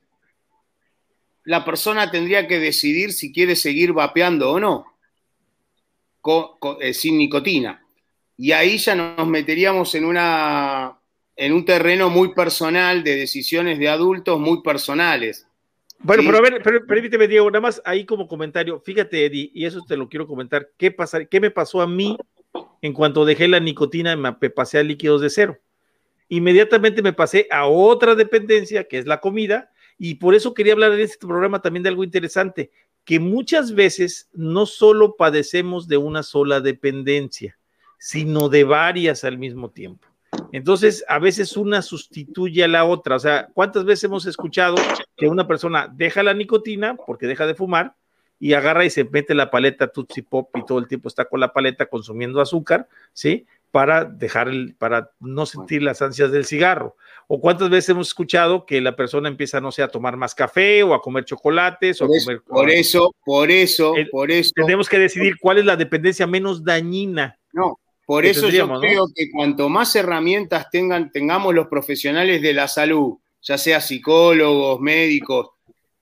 la 1.44 1.64
persona 1.64 2.10
tendría 2.10 2.46
que 2.46 2.58
decidir 2.58 3.12
si 3.12 3.32
quiere 3.32 3.56
seguir 3.56 3.92
vapeando 3.92 4.52
o 4.52 4.60
no, 4.60 4.86
eh, 6.80 6.94
sin 6.94 7.18
nicotina. 7.18 7.84
Y 8.36 8.52
ahí 8.52 8.78
ya 8.78 8.94
nos 8.94 9.26
meteríamos 9.26 9.94
en, 9.94 10.04
una, 10.04 10.98
en 11.36 11.52
un 11.52 11.64
terreno 11.64 12.08
muy 12.08 12.34
personal 12.34 13.04
de 13.04 13.16
decisiones 13.16 13.78
de 13.78 13.88
adultos 13.88 14.38
muy 14.38 14.62
personales. 14.62 15.46
Bueno, 16.02 16.22
pero 16.24 16.38
a 16.38 16.40
ver, 16.40 16.62
permíteme, 16.86 17.28
Diego, 17.28 17.50
nada 17.50 17.60
más 17.60 17.82
ahí 17.84 18.06
como 18.06 18.26
comentario, 18.26 18.80
fíjate, 18.80 19.26
Eddie, 19.26 19.50
y 19.52 19.66
eso 19.66 19.84
te 19.86 19.98
lo 19.98 20.08
quiero 20.08 20.26
comentar, 20.26 20.70
¿qué, 20.78 20.90
pasa, 20.90 21.26
qué 21.26 21.40
me 21.40 21.50
pasó 21.50 21.82
a 21.82 21.86
mí 21.86 22.16
en 22.80 22.94
cuanto 22.94 23.26
dejé 23.26 23.48
la 23.48 23.60
nicotina 23.60 24.14
y 24.14 24.16
me 24.16 24.32
pasé 24.32 24.78
a 24.78 24.82
líquidos 24.82 25.20
de 25.20 25.28
cero? 25.28 25.58
Inmediatamente 26.30 27.02
me 27.02 27.12
pasé 27.12 27.46
a 27.50 27.66
otra 27.66 28.14
dependencia, 28.14 28.84
que 28.84 28.96
es 28.96 29.06
la 29.06 29.20
comida, 29.20 29.70
y 30.02 30.14
por 30.14 30.34
eso 30.34 30.54
quería 30.54 30.72
hablar 30.72 30.92
en 30.92 31.00
este 31.00 31.26
programa 31.26 31.60
también 31.60 31.82
de 31.82 31.90
algo 31.90 32.02
interesante, 32.02 32.70
que 33.04 33.20
muchas 33.20 33.74
veces 33.74 34.30
no 34.32 34.64
solo 34.64 35.14
padecemos 35.14 35.88
de 35.88 35.98
una 35.98 36.22
sola 36.22 36.62
dependencia, 36.62 37.58
sino 37.98 38.48
de 38.48 38.64
varias 38.64 39.24
al 39.24 39.36
mismo 39.36 39.68
tiempo. 39.68 40.08
Entonces, 40.52 41.04
a 41.06 41.18
veces 41.18 41.54
una 41.54 41.82
sustituye 41.82 42.64
a 42.64 42.68
la 42.68 42.86
otra. 42.86 43.16
O 43.16 43.18
sea, 43.18 43.48
¿cuántas 43.52 43.84
veces 43.84 44.04
hemos 44.04 44.24
escuchado 44.24 44.76
que 45.18 45.28
una 45.28 45.46
persona 45.46 45.92
deja 45.94 46.22
la 46.22 46.32
nicotina 46.32 46.96
porque 46.96 47.26
deja 47.26 47.46
de 47.46 47.54
fumar 47.54 47.94
y 48.38 48.54
agarra 48.54 48.86
y 48.86 48.90
se 48.90 49.04
mete 49.04 49.34
la 49.34 49.50
paleta 49.50 49.88
Tutsi 49.88 50.22
Pop 50.22 50.48
y 50.56 50.64
todo 50.64 50.78
el 50.78 50.88
tiempo 50.88 51.08
está 51.08 51.26
con 51.26 51.40
la 51.40 51.52
paleta 51.52 51.84
consumiendo 51.84 52.40
azúcar, 52.40 52.88
¿sí? 53.12 53.46
Para 53.70 54.06
dejar 54.06 54.48
el, 54.48 54.74
para 54.76 55.10
no 55.20 55.44
sentir 55.44 55.82
las 55.82 56.00
ansias 56.00 56.32
del 56.32 56.46
cigarro. 56.46 56.96
O 57.32 57.40
cuántas 57.40 57.70
veces 57.70 57.90
hemos 57.90 58.08
escuchado 58.08 58.66
que 58.66 58.80
la 58.80 58.96
persona 58.96 59.28
empieza, 59.28 59.60
no 59.60 59.70
sé, 59.70 59.82
a 59.82 59.88
tomar 59.88 60.16
más 60.16 60.34
café 60.34 60.82
o 60.82 60.94
a 60.94 61.00
comer 61.00 61.24
chocolates 61.24 62.02
o 62.02 62.08
por 62.08 62.14
a 62.14 62.18
eso, 62.18 62.26
comer. 62.26 62.42
Por 62.42 62.70
eso, 62.70 63.14
por 63.24 63.50
eso, 63.52 63.94
por 64.10 64.30
eso. 64.32 64.50
Tenemos 64.52 64.88
que 64.88 64.98
decidir 64.98 65.34
cuál 65.40 65.58
es 65.58 65.64
la 65.64 65.76
dependencia 65.76 66.26
menos 66.26 66.64
dañina. 66.64 67.38
No, 67.52 67.78
por 68.04 68.26
eso 68.26 68.48
yo 68.48 68.68
creo 68.80 69.06
que 69.14 69.30
cuanto 69.30 69.68
más 69.68 69.94
herramientas 69.94 70.68
tengan, 70.68 71.12
tengamos 71.12 71.54
los 71.54 71.68
profesionales 71.68 72.42
de 72.42 72.52
la 72.52 72.66
salud, 72.66 73.18
ya 73.40 73.56
sea 73.56 73.80
psicólogos, 73.80 74.80
médicos, 74.80 75.50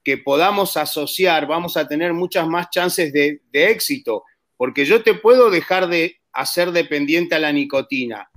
que 0.03 0.17
podamos 0.17 0.77
asociar, 0.77 1.45
vamos 1.45 1.77
a 1.77 1.87
tener 1.87 2.13
muchas 2.13 2.47
más 2.47 2.71
chances 2.71 3.13
de, 3.13 3.39
éxito, 3.53 4.23
porque 4.57 4.83
yo 4.85 5.03
te 5.03 5.13
puedo 5.13 5.51
dejar 5.51 5.87
de 5.87 6.15
hacer 6.33 6.71
dependiente 6.71 7.35
a 7.35 7.39
la 7.39 7.51
nicotina, 7.51 8.31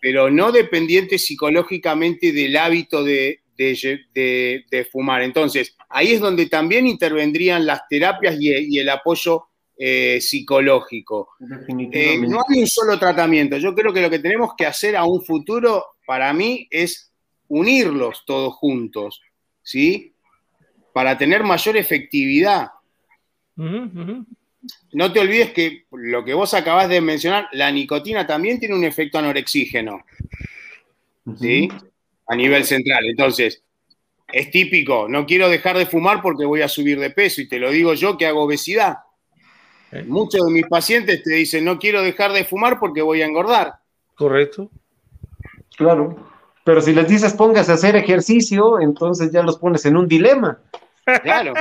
pero 0.00 0.30
no 0.30 0.52
dependiente 0.52 1.18
psicológicamente 1.18 2.32
del 2.32 2.56
hábito 2.56 3.02
de, 3.04 3.40
fumar. 4.90 5.22
Entonces, 5.22 5.76
ahí 5.88 6.12
es 6.12 6.20
donde 6.20 6.46
también 6.46 6.86
intervendrían 6.86 7.66
las 7.66 7.88
terapias 7.88 8.36
y 8.40 8.78
el 8.78 8.88
apoyo 8.88 9.48
eh, 9.80 10.20
psicológico. 10.20 11.28
Eh, 11.92 12.18
no 12.18 12.40
hay 12.48 12.58
un 12.58 12.66
solo 12.66 12.98
tratamiento. 12.98 13.58
Yo 13.58 13.76
creo 13.76 13.92
que 13.92 14.02
lo 14.02 14.10
que 14.10 14.18
tenemos 14.18 14.54
que 14.56 14.66
hacer 14.66 14.96
a 14.96 15.04
un 15.04 15.24
futuro, 15.24 15.84
para 16.04 16.32
mí, 16.32 16.66
es 16.68 17.12
unirlos 17.46 18.24
todos 18.26 18.54
juntos, 18.54 19.22
¿sí? 19.62 20.14
Para 20.92 21.16
tener 21.16 21.44
mayor 21.44 21.76
efectividad. 21.76 22.70
No 24.92 25.12
te 25.12 25.20
olvides 25.20 25.52
que 25.52 25.84
lo 25.92 26.24
que 26.24 26.34
vos 26.34 26.54
acabás 26.54 26.88
de 26.88 27.00
mencionar, 27.00 27.48
la 27.52 27.70
nicotina 27.70 28.26
también 28.26 28.58
tiene 28.58 28.74
un 28.74 28.84
efecto 28.84 29.18
anorexígeno, 29.18 30.04
¿sí? 31.38 31.68
A 32.26 32.34
nivel 32.34 32.64
central. 32.64 33.04
Entonces, 33.06 33.62
es 34.32 34.50
típico, 34.50 35.08
no 35.08 35.26
quiero 35.26 35.48
dejar 35.48 35.76
de 35.76 35.86
fumar 35.86 36.22
porque 36.22 36.44
voy 36.44 36.62
a 36.62 36.68
subir 36.68 36.98
de 37.00 37.10
peso, 37.10 37.40
y 37.40 37.48
te 37.48 37.58
lo 37.58 37.70
digo 37.70 37.94
yo 37.94 38.16
que 38.16 38.26
hago 38.26 38.42
obesidad 38.42 38.98
¿Eh? 39.90 40.04
Muchos 40.06 40.44
de 40.44 40.52
mis 40.52 40.66
pacientes 40.66 41.22
te 41.22 41.30
dicen, 41.30 41.64
no 41.64 41.78
quiero 41.78 42.02
dejar 42.02 42.32
de 42.32 42.44
fumar 42.44 42.78
porque 42.78 43.02
voy 43.02 43.22
a 43.22 43.26
engordar. 43.26 43.74
Correcto. 44.14 44.70
Claro. 45.76 46.28
Pero 46.64 46.82
si 46.82 46.92
les 46.92 47.08
dices 47.08 47.32
póngase 47.32 47.70
a 47.72 47.74
hacer 47.74 47.96
ejercicio, 47.96 48.80
entonces 48.80 49.32
ya 49.32 49.42
los 49.42 49.58
pones 49.58 49.86
en 49.86 49.96
un 49.96 50.06
dilema. 50.06 50.58
Claro. 51.22 51.54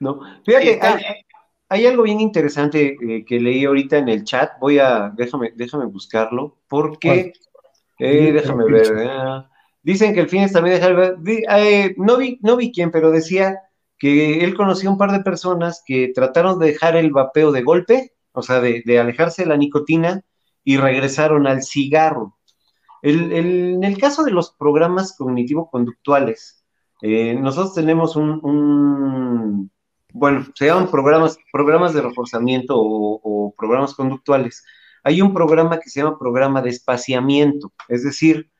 ¿No? 0.00 0.20
Fíjate, 0.44 0.80
hay, 0.80 1.25
algo 1.68 2.04
bien 2.04 2.20
interesante 2.20 2.96
eh, 3.00 3.24
que 3.24 3.40
leí 3.40 3.64
ahorita 3.64 3.98
en 3.98 4.08
el 4.08 4.24
chat. 4.24 4.52
Voy 4.60 4.78
a, 4.78 5.12
déjame, 5.16 5.52
déjame 5.54 5.86
buscarlo, 5.86 6.58
porque, 6.68 7.32
eh, 7.98 8.32
déjame 8.32 8.64
ver. 8.64 9.44
dicen 9.82 10.14
que 10.14 10.20
el 10.20 10.28
fin 10.28 10.42
es 10.42 10.52
también 10.52 10.80
dejar, 10.80 11.18
no 11.96 12.16
vi, 12.16 12.38
no 12.42 12.56
vi 12.56 12.72
quién, 12.72 12.90
pero 12.90 13.10
decía 13.10 13.60
que 13.98 14.44
él 14.44 14.54
conocía 14.54 14.90
un 14.90 14.98
par 14.98 15.12
de 15.12 15.20
personas 15.20 15.82
que 15.84 16.12
trataron 16.14 16.58
de 16.58 16.66
dejar 16.66 16.96
el 16.96 17.10
vapeo 17.10 17.52
de 17.52 17.62
golpe, 17.62 18.12
o 18.32 18.42
sea, 18.42 18.60
de, 18.60 18.98
alejarse 18.98 19.42
de 19.42 19.48
la 19.48 19.56
nicotina 19.56 20.22
y 20.64 20.76
regresaron 20.76 21.46
al 21.46 21.62
cigarro. 21.62 22.36
en 23.02 23.82
el 23.84 23.98
caso 23.98 24.24
de 24.24 24.32
los 24.32 24.52
programas 24.52 25.16
cognitivo-conductuales, 25.16 26.56
eh, 27.02 27.34
nosotros 27.34 27.74
tenemos 27.74 28.16
un, 28.16 29.70
bueno, 30.18 30.46
se 30.54 30.66
llaman 30.66 30.90
programas, 30.90 31.38
programas 31.52 31.92
de 31.92 32.00
reforzamiento 32.00 32.74
o, 32.76 33.54
programas 33.56 33.94
conductuales. 33.94 34.64
Hay 35.04 35.20
un 35.20 35.34
programa 35.34 35.78
que 35.78 35.90
se 35.90 36.00
llama 36.00 36.18
programa 36.18 36.62
de 36.62 36.70
espaciamiento, 36.70 37.72
es 37.88 38.02
decir, 38.02 38.50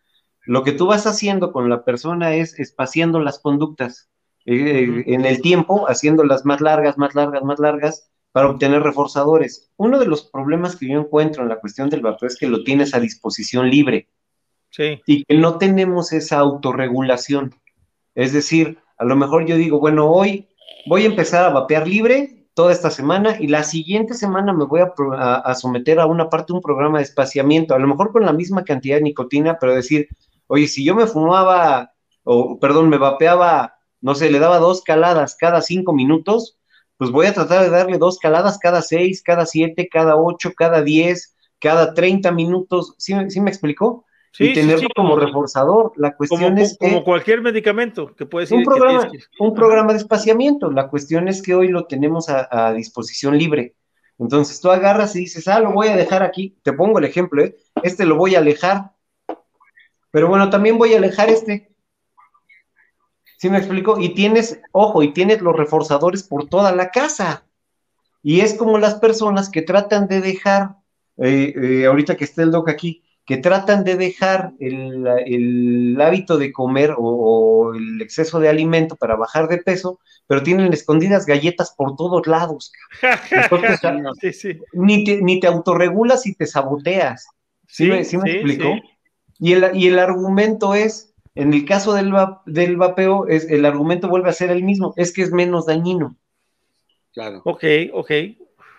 lo 0.44 0.62
que 0.62 0.72
tú 0.72 0.86
vas 0.86 1.06
haciendo 1.06 1.52
con 1.52 1.68
la 1.68 1.82
persona 1.82 2.34
es 2.34 2.58
espaciando 2.58 3.20
las 3.20 3.40
conductas. 3.40 4.10
Eh, 4.44 5.02
en 5.06 5.24
el 5.24 5.40
tiempo, 5.40 5.86
haciéndolas 5.88 6.44
más 6.44 6.60
largas, 6.60 6.98
más 6.98 7.14
largas, 7.14 7.42
más 7.42 7.58
largas, 7.58 8.10
para 8.32 8.48
obtener 8.48 8.82
reforzadores. 8.82 9.72
Uno 9.76 9.98
de 9.98 10.06
los 10.06 10.24
problemas 10.24 10.76
que 10.76 10.88
yo 10.88 11.00
encuentro 11.00 11.42
en 11.42 11.48
la 11.48 11.58
cuestión 11.58 11.88
del 11.90 12.02
vapeo 12.02 12.28
es 12.28 12.36
que 12.36 12.46
lo 12.46 12.62
tienes 12.62 12.94
a 12.94 13.00
disposición 13.00 13.70
libre. 13.70 14.08
Sí. 14.70 15.00
Y 15.06 15.24
que 15.24 15.34
no 15.36 15.58
tenemos 15.58 16.12
esa 16.12 16.38
autorregulación. 16.38 17.54
Es 18.14 18.32
decir, 18.32 18.78
a 18.98 19.04
lo 19.04 19.16
mejor 19.16 19.46
yo 19.46 19.56
digo, 19.56 19.80
bueno, 19.80 20.08
hoy 20.08 20.48
voy 20.86 21.02
a 21.02 21.06
empezar 21.06 21.44
a 21.44 21.50
vapear 21.50 21.86
libre 21.86 22.48
toda 22.54 22.72
esta 22.72 22.90
semana 22.90 23.36
y 23.38 23.48
la 23.48 23.62
siguiente 23.62 24.14
semana 24.14 24.52
me 24.52 24.64
voy 24.64 24.80
a, 24.80 25.34
a 25.36 25.54
someter 25.54 26.00
a 26.00 26.06
una 26.06 26.30
parte 26.30 26.52
un 26.52 26.62
programa 26.62 26.98
de 26.98 27.04
espaciamiento, 27.04 27.74
a 27.74 27.78
lo 27.78 27.86
mejor 27.86 28.12
con 28.12 28.24
la 28.24 28.32
misma 28.32 28.64
cantidad 28.64 28.96
de 28.96 29.02
nicotina, 29.02 29.58
pero 29.60 29.74
decir, 29.74 30.08
oye, 30.46 30.66
si 30.66 30.84
yo 30.84 30.94
me 30.94 31.06
fumaba, 31.06 31.92
o 32.24 32.58
perdón, 32.58 32.88
me 32.88 32.98
vapeaba 32.98 33.76
no 34.00 34.14
sé, 34.14 34.30
le 34.30 34.38
daba 34.38 34.58
dos 34.58 34.82
caladas 34.82 35.36
cada 35.36 35.60
cinco 35.60 35.92
minutos, 35.92 36.58
pues 36.96 37.10
voy 37.10 37.26
a 37.26 37.34
tratar 37.34 37.62
de 37.62 37.70
darle 37.70 37.98
dos 37.98 38.18
caladas 38.18 38.58
cada 38.58 38.82
seis, 38.82 39.22
cada 39.22 39.46
siete, 39.46 39.88
cada 39.88 40.16
ocho, 40.16 40.52
cada 40.56 40.82
diez, 40.82 41.34
cada 41.58 41.94
treinta 41.94 42.30
minutos. 42.30 42.94
¿Sí, 42.98 43.14
me 43.14 43.50
explicó? 43.50 44.04
Sí, 44.36 44.50
y 44.50 44.52
tenerlo 44.52 44.90
como 44.94 45.16
reforzador. 45.16 45.94
La 45.96 46.14
cuestión 46.14 46.58
es 46.58 46.76
que. 46.76 46.90
Como 46.90 47.04
cualquier 47.04 47.40
medicamento 47.40 48.14
que 48.14 48.26
puede 48.26 48.46
ser. 48.46 48.58
Un, 48.58 48.64
programa, 48.64 49.10
un 49.40 49.54
programa 49.54 49.92
de 49.94 49.98
espaciamiento. 49.98 50.70
La 50.70 50.88
cuestión 50.88 51.26
es 51.26 51.40
que 51.40 51.54
hoy 51.54 51.68
lo 51.68 51.86
tenemos 51.86 52.28
a, 52.28 52.74
disposición 52.74 53.38
libre. 53.38 53.76
Entonces 54.18 54.60
tú 54.60 54.70
agarras 54.70 55.16
y 55.16 55.20
dices, 55.20 55.48
ah, 55.48 55.58
lo 55.60 55.72
voy 55.72 55.88
a 55.88 55.96
dejar 55.96 56.22
aquí. 56.22 56.54
Te 56.62 56.74
pongo 56.74 56.98
el 56.98 57.06
ejemplo, 57.06 57.42
¿eh? 57.42 57.56
Este 57.82 58.04
lo 58.04 58.16
voy 58.16 58.34
a 58.34 58.40
alejar. 58.40 58.92
Pero 60.10 60.28
bueno, 60.28 60.50
también 60.50 60.76
voy 60.76 60.92
a 60.92 60.98
alejar 60.98 61.30
este. 61.30 61.74
¿Sí 63.38 63.48
me 63.48 63.56
explico? 63.56 63.98
Y 63.98 64.10
tienes, 64.10 64.60
ojo, 64.70 65.02
y 65.02 65.14
tienes 65.14 65.40
los 65.40 65.56
reforzadores 65.56 66.22
por 66.24 66.46
toda 66.46 66.72
la 66.72 66.90
casa. 66.90 67.46
Y 68.22 68.40
es 68.40 68.52
como 68.52 68.76
las 68.76 68.96
personas 68.96 69.48
que 69.48 69.62
tratan 69.62 70.08
de 70.08 70.20
dejar, 70.20 70.76
eh, 71.16 71.54
eh, 71.56 71.86
ahorita 71.86 72.18
que 72.18 72.24
esté 72.24 72.42
el 72.42 72.50
doc 72.50 72.68
aquí, 72.68 73.02
que 73.26 73.36
tratan 73.36 73.82
de 73.82 73.96
dejar 73.96 74.52
el, 74.60 76.00
hábito 76.00 76.38
de 76.38 76.52
comer 76.52 76.94
o, 76.96 77.74
el 77.74 78.00
exceso 78.00 78.38
de 78.38 78.48
alimento 78.48 78.94
para 78.94 79.16
bajar 79.16 79.48
de 79.48 79.58
peso, 79.58 79.98
pero 80.28 80.44
tienen 80.44 80.72
escondidas 80.72 81.26
galletas 81.26 81.74
por 81.76 81.96
todos 81.96 82.26
lados. 82.28 82.72
Ni, 84.72 85.04
te, 85.04 85.20
ni 85.22 85.40
te 85.40 85.46
autorregulas 85.48 86.26
y 86.26 86.34
te 86.34 86.46
saboteas. 86.46 87.26
¿Sí, 87.66 87.88
me, 87.88 88.04
¿sí 88.04 88.16
me 88.16 88.30
explico? 88.30 88.74
Y 89.40 89.52
el, 89.54 89.70
y 89.74 89.88
el 89.88 89.98
argumento 89.98 90.74
es, 90.74 91.12
en 91.34 91.52
el 91.52 91.64
caso 91.64 91.94
del, 91.94 92.14
del 92.46 92.76
vapeo, 92.76 93.26
es, 93.26 93.50
el 93.50 93.64
argumento 93.66 94.08
vuelve 94.08 94.30
a 94.30 94.34
ser 94.34 94.50
el 94.50 94.62
mismo, 94.62 94.94
es 94.96 95.12
que 95.12 95.22
es 95.22 95.32
menos 95.32 95.66
dañino. 95.66 96.16
Claro. 97.12 97.42
Ok, 97.44 97.64
ok. 97.92 98.10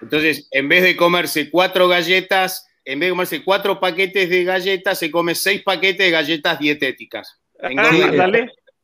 Entonces, 0.01 0.47
en 0.51 0.69
vez 0.69 0.83
de 0.83 0.95
comerse 0.95 1.49
cuatro 1.49 1.87
galletas, 1.87 2.66
en 2.87 2.99
vez 2.99 3.07
de 3.07 3.11
comerse 3.11 3.43
cuatro 3.43 3.79
paquetes 3.79 4.29
de 4.29 4.43
galletas, 4.43 4.97
se 4.97 5.11
come 5.11 5.35
seis 5.35 5.61
paquetes 5.63 6.05
de 6.05 6.11
galletas 6.11 6.59
dietéticas. 6.59 7.39
Ah, 7.61 7.69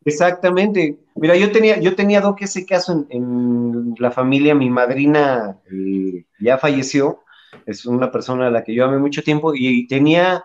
Exactamente. 0.05 0.97
Mira, 1.15 1.37
yo 1.37 1.51
tenía, 1.51 1.79
yo 1.79 1.95
tenía 1.95 2.21
que 2.37 2.45
ese 2.45 2.65
caso 2.65 3.05
en, 3.09 3.95
la 3.97 4.11
familia, 4.11 4.53
mi 4.53 4.69
madrina 4.69 5.57
eh, 5.71 6.25
ya 6.39 6.57
falleció, 6.57 7.23
es 7.65 7.85
una 7.85 8.11
persona 8.11 8.47
a 8.47 8.51
la 8.51 8.63
que 8.63 8.73
yo 8.73 8.83
amé 8.83 8.97
mucho 8.97 9.23
tiempo, 9.23 9.53
y 9.55 9.87
tenía 9.87 10.43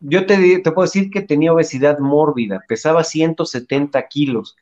yo 0.00 0.26
te, 0.26 0.60
te 0.60 0.72
puedo 0.72 0.86
decir 0.86 1.10
que 1.10 1.22
tenía 1.22 1.52
obesidad 1.52 1.98
mórbida, 1.98 2.64
pesaba 2.68 3.04
170 3.04 4.06
kilos. 4.08 4.56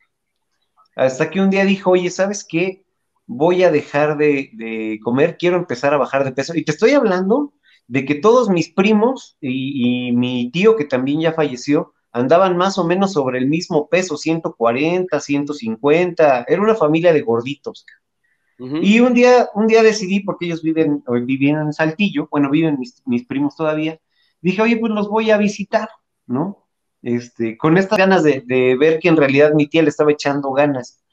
Hasta 0.94 1.30
que 1.30 1.40
un 1.40 1.50
día 1.50 1.64
dijo, 1.64 1.90
oye, 1.90 2.10
¿sabes 2.10 2.44
qué? 2.48 2.84
Voy 3.26 3.64
a 3.64 3.70
dejar 3.70 4.16
de, 4.16 4.98
comer, 5.02 5.36
quiero 5.36 5.56
empezar 5.56 5.92
a 5.92 5.98
bajar 5.98 6.24
de 6.24 6.32
peso. 6.32 6.54
Y 6.54 6.64
te 6.64 6.72
estoy 6.72 6.92
hablando 6.92 7.52
de 7.88 8.04
que 8.04 8.16
todos 8.16 8.48
mis 8.48 8.72
primos 8.72 9.36
y, 9.40 10.12
mi 10.12 10.50
tío, 10.50 10.76
que 10.76 10.84
también 10.84 11.20
ya 11.20 11.32
falleció, 11.32 11.92
andaban 12.12 12.56
más 12.56 12.78
o 12.78 12.84
menos 12.84 13.12
sobre 13.12 13.38
el 13.38 13.46
mismo 13.46 13.88
peso, 13.88 14.16
140, 14.16 15.20
150, 15.20 16.44
era 16.48 16.62
una 16.62 16.74
familia 16.74 17.12
de 17.12 17.22
gorditos. 17.22 17.84
Y 18.58 19.00
un 19.00 19.12
día, 19.12 19.50
un 19.54 19.66
día 19.66 19.82
decidí, 19.82 20.20
porque 20.20 20.46
ellos 20.46 20.62
viven, 20.62 21.04
vivían 21.24 21.60
en 21.60 21.72
Saltillo, 21.74 22.26
bueno, 22.30 22.50
viven 22.50 22.78
mis, 22.78 23.02
mis 23.04 23.26
primos 23.26 23.54
todavía, 23.54 24.00
dije, 24.40 24.62
oye, 24.62 24.78
pues 24.78 24.92
los 24.92 25.08
voy 25.08 25.30
a 25.30 25.36
visitar, 25.36 25.90
¿no? 26.26 26.66
Este, 27.02 27.56
con 27.56 27.76
estas 27.78 27.98
ganas 27.98 28.22
de, 28.22 28.76
ver 28.78 28.98
que 28.98 29.08
en 29.08 29.16
realidad 29.16 29.52
mi 29.54 29.68
tía 29.68 29.82
le 29.82 29.90
estaba 29.90 30.10
echando 30.10 30.52
ganas. 30.52 31.04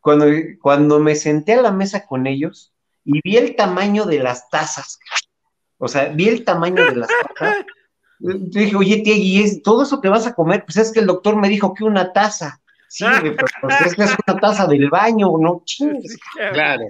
Cuando, 0.00 0.26
cuando 0.60 0.98
me 0.98 1.14
senté 1.14 1.52
a 1.52 1.62
la 1.62 1.70
mesa 1.70 2.06
con 2.06 2.26
ellos 2.26 2.72
y 3.04 3.20
vi 3.22 3.36
el 3.36 3.56
tamaño 3.56 4.06
de 4.06 4.20
las 4.20 4.48
tazas, 4.50 4.98
o 5.78 5.88
sea, 5.88 6.06
vi 6.08 6.28
el 6.28 6.44
tamaño 6.44 6.84
de 6.84 6.96
las 6.96 7.08
tazas, 7.08 7.64
dije, 8.18 8.76
oye, 8.76 8.98
tía, 8.98 9.16
¿y 9.16 9.42
es 9.42 9.62
todo 9.62 9.82
eso 9.82 10.00
que 10.00 10.08
vas 10.08 10.26
a 10.26 10.34
comer? 10.34 10.64
Pues 10.64 10.76
es 10.76 10.92
que 10.92 11.00
el 11.00 11.06
doctor 11.06 11.36
me 11.36 11.48
dijo 11.48 11.74
que 11.74 11.84
una 11.84 12.12
taza. 12.12 12.60
Sí, 12.88 13.04
pero 13.20 13.46
pues 13.60 13.80
es 13.82 13.94
que 13.94 14.04
es 14.04 14.16
una 14.26 14.40
taza 14.40 14.66
del 14.66 14.88
baño, 14.88 15.32
no 15.38 15.62
chingues. 15.64 16.16
Claro. 16.52 16.84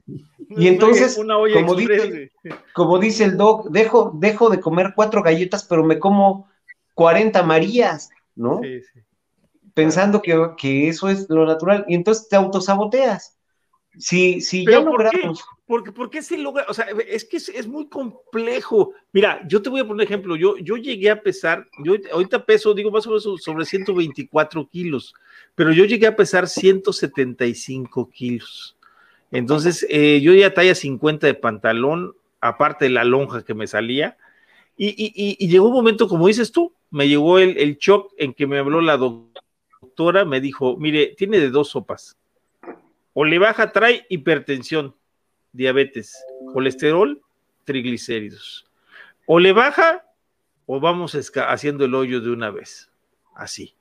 Y 0.50 0.68
entonces, 0.68 1.16
como, 1.16 1.74
dice, 1.74 2.30
como 2.74 2.98
dice 2.98 3.24
el 3.24 3.36
doc, 3.36 3.68
dejo, 3.70 4.12
dejo 4.14 4.50
de 4.50 4.60
comer 4.60 4.92
cuatro 4.94 5.22
galletas, 5.22 5.64
pero 5.64 5.82
me 5.82 5.98
como 5.98 6.48
40 6.94 7.42
Marías, 7.42 8.10
¿no? 8.36 8.60
Sí, 8.62 8.82
sí. 8.82 9.00
Pensando 9.74 10.22
que, 10.22 10.88
eso 10.88 11.08
es 11.08 11.28
lo 11.28 11.44
natural. 11.44 11.84
Y 11.88 11.94
entonces 11.94 12.28
te 12.28 12.36
autosaboteas. 12.36 13.35
Si, 13.98 14.40
si 14.40 14.66
ya 14.66 14.80
logramos. 14.80 15.44
Porque, 15.66 15.90
porque 15.90 16.22
se 16.22 16.38
logra, 16.38 16.64
o 16.68 16.74
sea, 16.74 16.86
es 17.08 17.24
que 17.24 17.38
es, 17.38 17.66
muy 17.66 17.88
complejo. 17.88 18.92
Mira, 19.12 19.40
yo 19.48 19.60
te 19.60 19.68
voy 19.68 19.80
a 19.80 19.82
poner 19.82 19.94
un 19.94 20.00
ejemplo. 20.02 20.36
Yo, 20.36 20.56
yo 20.58 20.76
llegué 20.76 21.10
a 21.10 21.20
pesar, 21.20 21.66
yo 21.82 21.94
ahorita 22.12 22.46
peso, 22.46 22.72
digo 22.72 22.92
más 22.92 23.06
o 23.06 23.10
menos 23.10 23.28
sobre 23.42 23.64
124 23.64 24.68
kilos, 24.68 25.12
pero 25.56 25.72
yo 25.72 25.84
llegué 25.84 26.06
a 26.06 26.14
pesar 26.14 26.46
175 26.46 28.10
kilos. 28.10 28.76
Entonces, 29.32 29.84
eh, 29.90 30.20
yo 30.20 30.34
ya 30.34 30.54
talla 30.54 30.74
50 30.74 31.26
de 31.26 31.34
pantalón, 31.34 32.14
aparte 32.40 32.84
de 32.84 32.92
la 32.92 33.02
lonja 33.02 33.44
que 33.44 33.54
me 33.54 33.66
salía, 33.66 34.16
y, 34.76 35.48
llegó 35.48 35.68
un 35.68 35.72
momento, 35.72 36.06
como 36.06 36.28
dices 36.28 36.52
tú, 36.52 36.74
me 36.90 37.08
llegó 37.08 37.38
el, 37.38 37.56
el 37.58 37.76
shock 37.78 38.12
en 38.18 38.34
que 38.34 38.46
me 38.46 38.58
habló 38.58 38.80
la 38.82 38.98
doctora, 38.98 40.24
me 40.24 40.40
dijo, 40.40 40.76
mire, 40.76 41.14
tiene 41.16 41.40
de 41.40 41.50
dos 41.50 41.70
sopas. 41.70 42.16
O 43.18 43.24
le 43.24 43.38
baja, 43.38 43.72
trae 43.72 44.04
hipertensión, 44.10 44.94
diabetes, 45.50 46.22
colesterol, 46.52 47.22
triglicéridos. 47.64 48.66
O 49.26 49.38
le 49.38 49.54
baja 49.54 50.04
o 50.66 50.80
vamos 50.80 51.16
haciendo 51.48 51.86
el 51.86 51.94
hoyo 51.94 52.20
de 52.20 52.30
una 52.30 52.50
vez. 52.50 52.90
Así. 53.34 53.74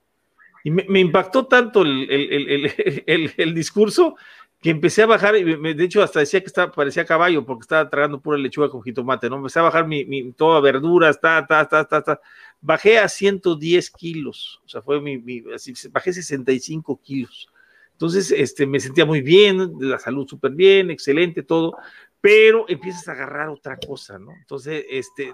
Y 0.63 0.71
me, 0.71 1.01
impactó 1.01 1.47
tanto 1.47 1.81
el, 1.83 3.53
discurso 3.53 4.15
que 4.61 4.69
empecé 4.69 5.03
a 5.03 5.07
bajar, 5.07 5.35
y 5.35 5.73
de 5.73 5.83
hecho 5.83 6.01
hasta 6.01 6.21
decía 6.21 6.41
que 6.41 6.49
parecía 6.73 7.03
caballo 7.03 7.45
porque 7.45 7.63
estaba 7.63 7.89
tragando 7.89 8.21
pura 8.21 8.37
lechuga 8.37 8.69
con 8.69 8.83
jitomate, 8.83 9.29
¿no? 9.29 9.35
Empecé 9.35 9.59
a 9.59 9.63
bajar 9.63 9.85
mi, 9.85 10.05
mi 10.05 10.31
toda 10.31 10.61
verduras, 10.61 11.19
ta, 11.19 11.45
ta, 11.45 11.67
ta, 11.67 11.85
ta. 11.85 12.21
Bajé 12.61 12.99
a 12.99 13.09
110 13.09 13.91
kilos, 13.91 14.61
o 14.63 14.69
sea, 14.69 14.81
fue 14.81 15.01
mi, 15.01 15.17
mi 15.17 15.43
así, 15.53 15.73
bajé 15.91 16.13
65 16.13 17.01
kilos. 17.03 17.49
Entonces, 17.95 18.29
este, 18.31 18.67
me 18.67 18.81
sentía 18.81 19.05
muy 19.05 19.21
bien, 19.21 19.71
la 19.79 19.97
salud 19.97 20.27
súper 20.27 20.51
bien, 20.51 20.91
excelente, 20.91 21.43
todo, 21.43 21.77
pero 22.19 22.65
empiezas 22.67 23.07
a 23.07 23.13
agarrar 23.13 23.47
otra 23.47 23.77
cosa, 23.77 24.19
¿no? 24.19 24.33
Entonces, 24.33 24.85
este, 24.89 25.33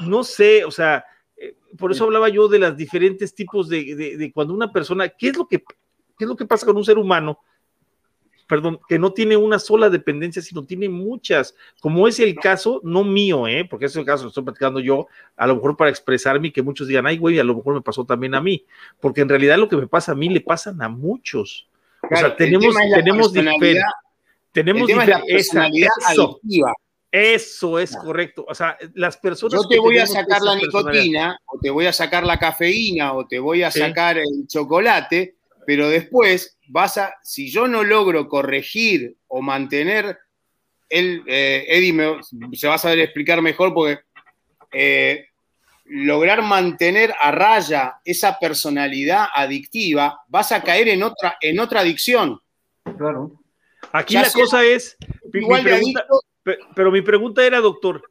no 0.00 0.24
sé, 0.24 0.64
o 0.64 0.70
sea, 0.72 1.04
eh, 1.36 1.54
por 1.78 1.92
eso 1.92 2.04
hablaba 2.04 2.28
yo 2.28 2.48
de 2.48 2.58
los 2.58 2.76
diferentes 2.76 3.34
tipos 3.36 3.68
de, 3.68 3.94
de, 4.16 4.32
cuando 4.32 4.52
una 4.52 4.72
persona, 4.72 5.08
¿qué 5.10 5.28
es 5.28 5.36
lo 5.36 5.46
que, 5.46 5.58
qué 5.58 6.24
es 6.24 6.28
lo 6.28 6.34
que 6.34 6.44
pasa 6.44 6.66
con 6.66 6.76
un 6.76 6.84
ser 6.84 6.98
humano? 6.98 7.38
Perdón, 8.50 8.80
que 8.88 8.98
no 8.98 9.12
tiene 9.12 9.36
una 9.36 9.60
sola 9.60 9.88
dependencia, 9.88 10.42
sino 10.42 10.64
tiene 10.64 10.88
muchas, 10.88 11.54
como 11.80 12.08
es 12.08 12.18
el 12.18 12.34
caso, 12.34 12.80
no 12.82 13.04
mío, 13.04 13.46
¿eh? 13.46 13.64
porque 13.64 13.86
es 13.86 13.94
el 13.94 14.04
caso, 14.04 14.24
lo 14.24 14.30
estoy 14.30 14.42
platicando 14.42 14.80
yo, 14.80 15.06
a 15.36 15.46
lo 15.46 15.54
mejor 15.54 15.76
para 15.76 15.88
expresarme 15.88 16.48
y 16.48 16.50
que 16.50 16.60
muchos 16.60 16.88
digan, 16.88 17.06
ay, 17.06 17.16
güey, 17.16 17.38
a 17.38 17.44
lo 17.44 17.54
mejor 17.54 17.74
me 17.74 17.80
pasó 17.80 18.04
también 18.04 18.34
a 18.34 18.40
mí, 18.40 18.66
porque 18.98 19.20
en 19.20 19.28
realidad 19.28 19.56
lo 19.56 19.68
que 19.68 19.76
me 19.76 19.86
pasa 19.86 20.12
a 20.12 20.14
mí 20.16 20.28
le 20.28 20.40
pasan 20.40 20.82
a 20.82 20.88
muchos. 20.88 21.68
o 22.02 22.16
sea, 22.16 22.34
tenemos, 22.34 22.74
tenemos, 22.92 23.32
tenemos 24.50 24.90
personalidad 25.28 25.90
eso, 26.10 26.40
Eso 27.12 27.78
es 27.78 27.96
correcto. 27.96 28.44
O 28.48 28.54
sea, 28.54 28.76
las 28.94 29.16
personas. 29.16 29.62
Yo 29.62 29.68
te 29.68 29.78
voy 29.78 29.98
a 29.98 30.06
sacar 30.06 30.42
la 30.42 30.56
nicotina, 30.56 31.38
o 31.46 31.58
te 31.60 31.70
voy 31.70 31.86
a 31.86 31.92
sacar 31.92 32.26
la 32.26 32.36
cafeína, 32.36 33.12
o 33.12 33.28
te 33.28 33.38
voy 33.38 33.62
a 33.62 33.70
sacar 33.70 34.18
el 34.18 34.48
chocolate, 34.48 35.36
pero 35.70 35.88
después 35.88 36.58
vas 36.66 36.98
a, 36.98 37.14
si 37.22 37.48
yo 37.48 37.68
no 37.68 37.84
logro 37.84 38.26
corregir 38.26 39.16
o 39.28 39.40
mantener, 39.40 40.18
él, 40.88 41.22
eh, 41.28 41.64
Eddie 41.68 41.94
se 42.54 42.66
va 42.66 42.74
a 42.74 42.78
saber 42.78 42.98
explicar 42.98 43.40
mejor 43.40 43.72
porque 43.72 44.00
eh, 44.72 45.26
lograr 45.84 46.42
mantener 46.42 47.14
a 47.22 47.30
raya 47.30 48.00
esa 48.04 48.36
personalidad 48.40 49.28
adictiva, 49.32 50.20
vas 50.26 50.50
a 50.50 50.60
caer 50.60 50.88
en 50.88 51.04
otra, 51.04 51.38
en 51.40 51.60
otra 51.60 51.82
adicción. 51.82 52.40
Claro. 52.98 53.40
Aquí 53.92 54.14
la 54.14 54.28
cosa 54.32 54.64
es, 54.64 54.96
igual 55.32 55.64
pero 56.74 56.90
mi 56.90 57.02
pregunta 57.02 57.46
era, 57.46 57.60
doctor, 57.60 58.02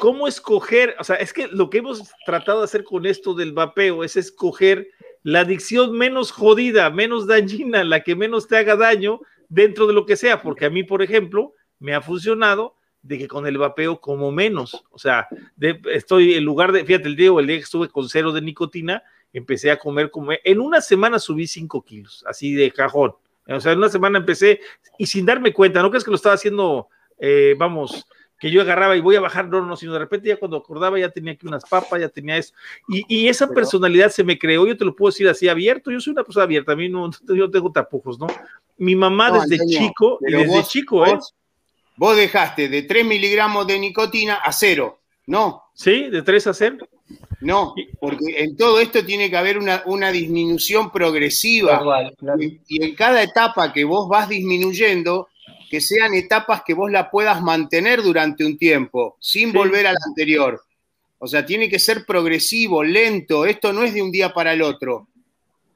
¿cómo 0.00 0.26
escoger? 0.26 0.96
O 0.98 1.04
sea, 1.04 1.14
es 1.14 1.32
que 1.32 1.46
lo 1.46 1.70
que 1.70 1.78
hemos 1.78 2.02
tratado 2.26 2.58
de 2.58 2.64
hacer 2.64 2.82
con 2.82 3.06
esto 3.06 3.32
del 3.32 3.52
vapeo 3.52 4.02
es 4.02 4.16
escoger 4.16 4.88
la 5.22 5.40
adicción 5.40 5.96
menos 5.96 6.32
jodida, 6.32 6.90
menos 6.90 7.26
dañina, 7.26 7.84
la 7.84 8.00
que 8.00 8.16
menos 8.16 8.48
te 8.48 8.56
haga 8.56 8.76
daño 8.76 9.20
dentro 9.48 9.86
de 9.86 9.92
lo 9.92 10.06
que 10.06 10.16
sea, 10.16 10.42
porque 10.42 10.66
a 10.66 10.70
mí, 10.70 10.82
por 10.82 11.02
ejemplo, 11.02 11.54
me 11.78 11.94
ha 11.94 12.00
funcionado 12.00 12.76
de 13.02 13.18
que 13.18 13.28
con 13.28 13.46
el 13.46 13.58
vapeo 13.58 14.00
como 14.00 14.30
menos, 14.30 14.84
o 14.90 14.98
sea, 14.98 15.28
estoy 15.92 16.34
en 16.34 16.44
lugar 16.44 16.72
de, 16.72 16.84
fíjate, 16.84 17.08
el 17.08 17.16
día, 17.16 17.30
el 17.36 17.46
día 17.46 17.56
que 17.56 17.64
estuve 17.64 17.88
con 17.88 18.08
cero 18.08 18.32
de 18.32 18.40
nicotina, 18.40 19.02
empecé 19.32 19.70
a 19.70 19.78
comer 19.78 20.10
como, 20.10 20.30
en 20.32 20.60
una 20.60 20.80
semana 20.80 21.18
subí 21.18 21.46
cinco 21.46 21.82
kilos, 21.82 22.24
así 22.28 22.54
de 22.54 22.70
cajón, 22.70 23.14
o 23.48 23.60
sea, 23.60 23.72
en 23.72 23.78
una 23.78 23.88
semana 23.88 24.18
empecé 24.18 24.60
y 24.98 25.06
sin 25.06 25.26
darme 25.26 25.52
cuenta, 25.52 25.82
no 25.82 25.90
crees 25.90 26.04
que 26.04 26.10
lo 26.10 26.16
estaba 26.16 26.36
haciendo, 26.36 26.88
eh, 27.18 27.56
vamos, 27.58 28.06
que 28.42 28.50
yo 28.50 28.60
agarraba 28.60 28.96
y 28.96 29.00
voy 29.00 29.14
a 29.14 29.20
bajar, 29.20 29.46
no, 29.46 29.64
no, 29.64 29.76
sino 29.76 29.92
de 29.92 30.00
repente 30.00 30.26
ya 30.26 30.36
cuando 30.36 30.56
acordaba 30.56 30.98
ya 30.98 31.08
tenía 31.08 31.34
aquí 31.34 31.46
unas 31.46 31.62
papas, 31.64 32.00
ya 32.00 32.08
tenía 32.08 32.36
eso. 32.36 32.52
Y, 32.88 33.28
esa 33.28 33.46
personalidad 33.46 34.10
se 34.10 34.24
me 34.24 34.36
creó, 34.36 34.66
yo 34.66 34.76
te 34.76 34.84
lo 34.84 34.96
puedo 34.96 35.12
decir 35.12 35.28
así 35.28 35.48
abierto, 35.48 35.92
yo 35.92 36.00
soy 36.00 36.12
una 36.12 36.24
persona 36.24 36.42
abierta, 36.42 36.72
a 36.72 36.74
mí 36.74 36.88
no, 36.88 37.08
yo 37.28 37.48
tengo 37.52 37.70
tapujos, 37.70 38.18
¿no? 38.18 38.26
Mi 38.78 38.96
mamá 38.96 39.30
desde 39.30 39.64
chico, 39.64 40.18
desde 40.20 40.64
chico, 40.64 41.06
¿eh? 41.06 41.16
Vos 41.94 42.16
dejaste 42.16 42.68
de 42.68 42.82
3 42.82 43.06
miligramos 43.06 43.64
de 43.64 43.78
nicotina 43.78 44.34
a 44.34 44.50
cero, 44.50 44.98
¿no? 45.28 45.62
Sí, 45.72 46.10
de 46.10 46.22
3 46.22 46.48
a 46.48 46.54
0. 46.54 46.88
No, 47.42 47.74
porque 48.00 48.42
en 48.42 48.56
todo 48.56 48.80
esto 48.80 49.04
tiene 49.04 49.30
que 49.30 49.36
haber 49.36 49.56
una, 49.56 49.84
una 49.86 50.10
disminución 50.10 50.90
progresiva. 50.90 51.80
y 52.66 52.82
en 52.82 52.94
cada 52.96 53.22
etapa 53.22 53.72
que 53.72 53.84
vos 53.84 54.08
vas 54.08 54.28
disminuyendo, 54.28 55.28
que 55.72 55.80
sean 55.80 56.12
etapas 56.12 56.64
que 56.66 56.74
vos 56.74 56.92
la 56.92 57.10
puedas 57.10 57.40
mantener 57.40 58.02
durante 58.02 58.44
un 58.44 58.58
tiempo, 58.58 59.16
sin 59.18 59.54
volver 59.54 59.86
a 59.86 59.92
la 59.92 59.98
anterior. 60.06 60.60
O 61.16 61.26
sea, 61.26 61.46
tiene 61.46 61.70
que 61.70 61.78
ser 61.78 62.04
progresivo, 62.04 62.84
lento. 62.84 63.46
Esto 63.46 63.72
no 63.72 63.82
es 63.82 63.94
de 63.94 64.02
un 64.02 64.12
día 64.12 64.34
para 64.34 64.52
el 64.52 64.60
otro. 64.60 65.08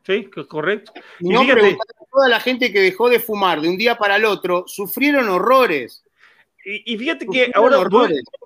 Sí, 0.06 0.28
correcto. 0.50 0.92
Y 1.18 1.30
no 1.30 1.46
toda 2.12 2.28
la 2.28 2.40
gente 2.40 2.70
que 2.70 2.82
dejó 2.82 3.08
de 3.08 3.20
fumar 3.20 3.62
de 3.62 3.70
un 3.70 3.78
día 3.78 3.96
para 3.96 4.16
el 4.16 4.26
otro, 4.26 4.64
sufrieron 4.66 5.30
horrores. 5.30 6.04
Y, 6.62 6.98
fíjate 6.98 7.26
que 7.26 7.50
ahora 7.54 7.78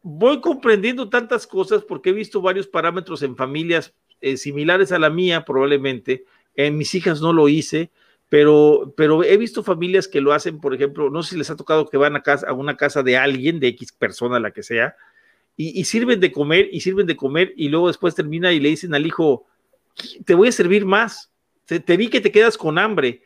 voy, 0.05 0.41
comprendiendo 0.41 1.09
tantas 1.09 1.49
cosas 1.49 1.83
porque 1.83 2.11
he 2.11 2.13
visto 2.13 2.41
varios 2.41 2.69
parámetros 2.69 3.25
en 3.25 3.35
familias 3.35 3.93
eh, 4.21 4.37
similares 4.37 4.93
a 4.93 5.01
la 5.01 5.11
mía, 5.11 5.45
probablemente. 5.45 6.27
En 6.55 6.79
mis 6.79 6.95
hijas 6.95 7.21
no 7.21 7.33
lo 7.33 7.49
hice 7.49 7.91
pero, 8.31 8.95
pero 8.97 9.25
he 9.25 9.37
visto 9.37 9.65
familias 9.65 10.07
que 10.07 10.21
lo 10.21 10.33
hacen, 10.33 10.61
por 10.61 10.73
ejemplo, 10.73 11.11
no 11.11 11.23
sé 11.23 11.31
si 11.31 11.37
les 11.37 11.51
ha 11.51 11.57
tocado 11.57 11.89
que 11.89 11.97
van 11.97 12.15
a, 12.15 12.23
casa, 12.23 12.49
a 12.49 12.53
una 12.53 12.77
casa 12.77 13.03
de 13.03 13.19
alguien, 13.19 13.59
de 13.59 13.67
X 13.69 13.93
persona, 13.93 14.39
la 14.39 14.53
que 14.53 14.63
sea, 14.63 14.95
y, 15.57 15.85
sirven 15.85 16.21
de 16.21 16.33
comer 16.33 16.69
y 16.73 16.81
sirven 16.81 17.07
de 17.07 17.17
comer 17.17 17.53
y 17.55 17.69
luego 17.69 17.89
después 17.89 18.15
termina 18.15 18.51
y 18.53 18.61
le 18.61 18.71
dicen 18.71 18.95
al 18.95 19.05
hijo, 19.05 19.47
te 20.25 20.35
voy 20.35 20.49
a 20.49 20.53
servir 20.53 20.87
más, 20.87 21.33
te, 21.67 21.97
vi 21.97 22.09
que 22.09 22.21
te 22.21 22.33
quedas 22.33 22.57
con 22.57 22.79
hambre. 22.79 23.23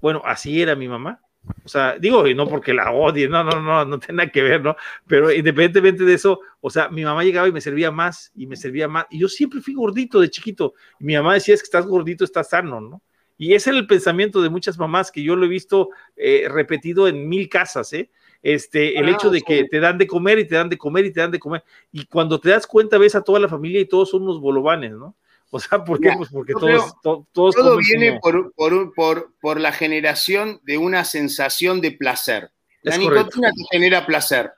Bueno, 0.00 0.20
así 0.24 0.60
era 0.60 0.74
mi 0.74 0.88
mamá. 0.88 1.20
O 1.64 1.68
sea, 1.68 1.96
digo, 1.96 2.26
y 2.26 2.34
no 2.34 2.48
porque 2.48 2.74
la 2.74 2.90
odie, 2.90 3.28
no, 3.28 3.44
no, 3.44 3.60
no, 3.60 3.84
no 3.84 3.98
tiene 4.00 4.16
nada 4.16 4.32
que 4.32 4.42
ver, 4.42 4.62
¿no? 4.64 4.74
Pero 5.06 5.30
independientemente 5.30 6.02
de 6.02 6.14
eso, 6.14 6.40
o 6.60 6.70
sea, 6.70 6.88
mi 6.88 7.04
mamá 7.04 7.22
llegaba 7.22 7.46
y 7.46 7.52
me 7.52 7.60
servía 7.60 7.92
más, 7.92 8.32
y 8.34 8.48
me 8.48 8.56
servía 8.56 8.88
más, 8.88 9.06
y 9.10 9.20
yo 9.20 9.28
siempre 9.28 9.60
fui 9.60 9.74
gordito 9.74 10.18
de 10.18 10.28
chiquito, 10.28 10.74
y 10.98 11.04
mi 11.04 11.14
mamá 11.14 11.34
decía, 11.34 11.54
es 11.54 11.60
que 11.60 11.66
estás 11.66 11.86
gordito, 11.86 12.24
estás 12.24 12.48
sano, 12.48 12.80
¿no? 12.80 13.00
Y 13.38 13.54
ese 13.54 13.70
era 13.70 13.78
el 13.78 13.86
pensamiento 13.86 14.40
de 14.40 14.48
muchas 14.48 14.78
mamás 14.78 15.10
que 15.10 15.22
yo 15.22 15.36
lo 15.36 15.46
he 15.46 15.48
visto 15.48 15.90
eh, 16.16 16.46
repetido 16.50 17.06
en 17.08 17.28
mil 17.28 17.48
casas, 17.48 17.92
¿eh? 17.92 18.10
Este, 18.42 18.98
el 18.98 19.08
hecho 19.08 19.30
de 19.30 19.42
que 19.42 19.64
te 19.64 19.80
dan 19.80 19.98
de 19.98 20.06
comer 20.06 20.38
y 20.38 20.46
te 20.46 20.54
dan 20.54 20.68
de 20.68 20.78
comer 20.78 21.04
y 21.04 21.12
te 21.12 21.20
dan 21.20 21.32
de 21.32 21.40
comer. 21.40 21.64
Y 21.90 22.06
cuando 22.06 22.38
te 22.38 22.50
das 22.50 22.66
cuenta, 22.66 22.96
ves 22.96 23.14
a 23.14 23.22
toda 23.22 23.40
la 23.40 23.48
familia 23.48 23.80
y 23.80 23.86
todos 23.86 24.10
son 24.10 24.22
unos 24.22 24.40
bolovanes, 24.40 24.92
¿no? 24.92 25.16
O 25.50 25.60
sea, 25.60 25.84
¿por 25.84 26.00
qué? 26.00 26.10
pues 26.16 26.28
porque 26.30 26.52
todos, 26.52 26.94
todos 27.32 27.54
Todo 27.54 27.76
viene 27.76 28.18
por, 28.20 28.52
por, 28.54 28.92
por, 28.94 29.32
por, 29.40 29.60
la 29.60 29.72
generación 29.72 30.60
de 30.64 30.76
una 30.76 31.04
sensación 31.04 31.80
de 31.80 31.92
placer. 31.92 32.50
La 32.82 32.96
nicotina 32.96 33.50
te 33.50 33.64
genera 33.70 34.06
placer. 34.06 34.52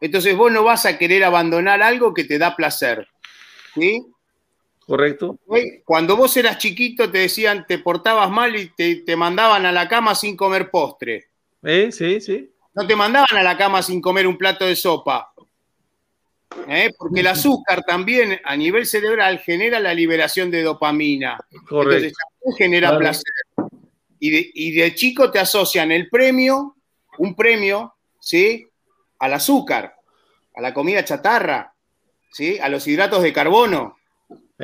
Entonces 0.00 0.36
vos 0.36 0.50
no 0.50 0.62
vas 0.62 0.86
a 0.86 0.96
querer 0.96 1.24
abandonar 1.24 1.82
algo 1.82 2.14
que 2.14 2.24
te 2.24 2.38
da 2.38 2.56
placer. 2.56 3.08
¿Sí? 3.74 4.06
Correcto. 4.86 5.38
Cuando 5.84 6.16
vos 6.16 6.36
eras 6.36 6.58
chiquito 6.58 7.10
te 7.10 7.18
decían, 7.18 7.66
te 7.66 7.78
portabas 7.78 8.30
mal 8.30 8.56
y 8.56 8.68
te, 8.68 8.96
te 8.96 9.16
mandaban 9.16 9.64
a 9.64 9.72
la 9.72 9.88
cama 9.88 10.14
sin 10.14 10.36
comer 10.36 10.70
postre. 10.70 11.28
¿Eh? 11.62 11.90
Sí, 11.92 12.20
sí. 12.20 12.50
No 12.74 12.86
te 12.86 12.96
mandaban 12.96 13.36
a 13.36 13.42
la 13.42 13.56
cama 13.56 13.82
sin 13.82 14.00
comer 14.00 14.26
un 14.26 14.36
plato 14.36 14.64
de 14.64 14.74
sopa. 14.76 15.32
¿eh? 16.68 16.90
porque 16.96 17.20
el 17.20 17.26
azúcar 17.26 17.82
también 17.82 18.40
a 18.44 18.56
nivel 18.56 18.86
cerebral 18.86 19.38
genera 19.38 19.80
la 19.80 19.94
liberación 19.94 20.50
de 20.50 20.62
dopamina. 20.62 21.38
Correcto. 21.68 22.18
Entonces 22.40 22.58
genera 22.58 22.96
placer. 22.98 23.32
Y 24.18 24.70
de, 24.72 24.94
chico 24.94 25.32
te 25.32 25.40
asocian 25.40 25.90
el 25.90 26.08
premio, 26.08 26.76
un 27.18 27.34
premio, 27.34 27.94
¿sí? 28.20 28.68
Al 29.18 29.34
azúcar, 29.34 29.96
a 30.54 30.60
la 30.60 30.72
comida 30.72 31.04
chatarra, 31.04 31.74
¿sí? 32.30 32.56
A 32.60 32.68
los 32.68 32.86
hidratos 32.86 33.22
de 33.22 33.32
carbono. 33.32 33.96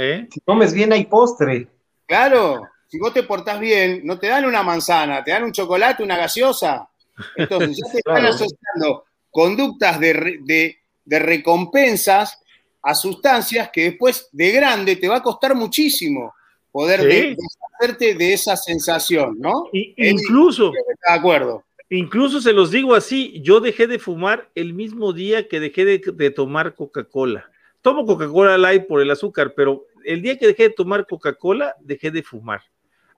¿Eh? 0.01 0.29
Si 0.31 0.41
comes 0.41 0.73
bien 0.73 0.93
hay 0.93 1.07
postre. 1.07 1.67
Claro, 2.07 2.63
si 2.87 2.99
vos 2.99 3.13
te 3.13 3.25
portás 3.25 3.59
bien, 3.59 4.03
no 4.05 4.19
te 4.19 4.29
dan 4.29 4.45
una 4.45 4.63
manzana, 4.63 5.25
te 5.25 5.33
dan 5.33 5.45
un 5.45 5.53
chocolate, 5.53 6.03
una 6.03 6.17
gaseosa. 6.17 6.89
Entonces 7.37 7.77
ya 7.77 7.91
te 7.91 7.99
están 7.99 8.25
asociando 8.25 9.05
conductas 9.31 9.99
de, 10.01 10.79
de 11.05 11.19
recompensas 11.19 12.41
a 12.83 12.95
sustancias 12.95 13.71
que 13.73 13.85
después 13.85 14.29
de 14.33 14.53
grande 14.53 14.97
te 14.97 15.09
va 15.09 15.17
a 15.17 15.23
costar 15.23 15.55
muchísimo 15.55 16.33
poder 16.71 17.03
deshacerte 17.03 18.15
de 18.15 18.33
esa 18.33 18.57
sensación, 18.57 19.37
¿no? 19.41 19.69
incluso, 19.73 20.71
de 20.71 21.13
acuerdo. 21.13 21.65
Incluso 21.91 22.41
se 22.41 22.53
los 22.53 22.71
digo 22.71 22.95
así, 22.95 23.41
yo 23.43 23.61
dejé 23.61 23.87
de 23.89 23.99
fumar 23.99 24.49
el 24.55 24.75
mismo 24.75 25.13
día 25.13 25.49
que 25.49 25.59
dejé 25.59 25.85
de, 25.85 26.31
tomar 26.31 26.75
Coca-Cola. 26.75 27.51
Tomo 27.83 28.07
Coca-Cola 28.07 28.59
Light 28.59 28.87
por 28.87 29.01
el 29.01 29.11
azúcar, 29.11 29.55
pero 29.57 29.87
el 30.09 30.23
día 30.23 30.39
que 30.39 30.47
dejé 30.47 30.65
de 30.65 30.71
tomar 30.71 31.07
Coca-Cola, 31.07 31.77
dejé 31.81 32.11
de 32.11 32.23
fumar. 32.23 32.63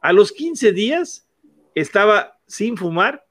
A 0.03 0.12
los 0.12 0.33
15 0.33 0.73
días 0.73 1.29
estaba 1.77 2.37
sin 2.49 2.77
fumar, 2.77 3.25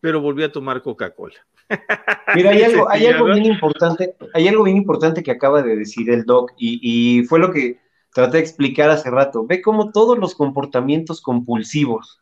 pero 0.00 0.20
volví 0.20 0.42
a 0.42 0.52
tomar 0.52 0.82
Coca-Cola. 0.82 1.36
Mira, 2.34 2.50
hay 2.50 2.62
algo, 2.62 2.90
hay 2.90 3.06
algo 3.06 3.24
bien 3.26 3.46
importante, 3.46 4.14
hay 4.34 4.46
algo 4.46 4.64
bien 4.64 4.76
importante 4.76 5.22
que 5.22 5.30
acaba 5.30 5.62
de 5.62 5.74
decir 5.74 6.10
el 6.10 6.24
doc 6.24 6.52
y, 6.58 7.24
fue 7.24 7.38
lo 7.38 7.50
que 7.50 7.80
traté 8.12 8.36
de 8.36 8.42
explicar 8.42 8.90
hace 8.90 9.10
rato. 9.10 9.46
Ve 9.46 9.62
cómo 9.62 9.90
todos 9.90 10.18
los 10.18 10.34
comportamientos 10.34 11.22
compulsivos 11.22 12.18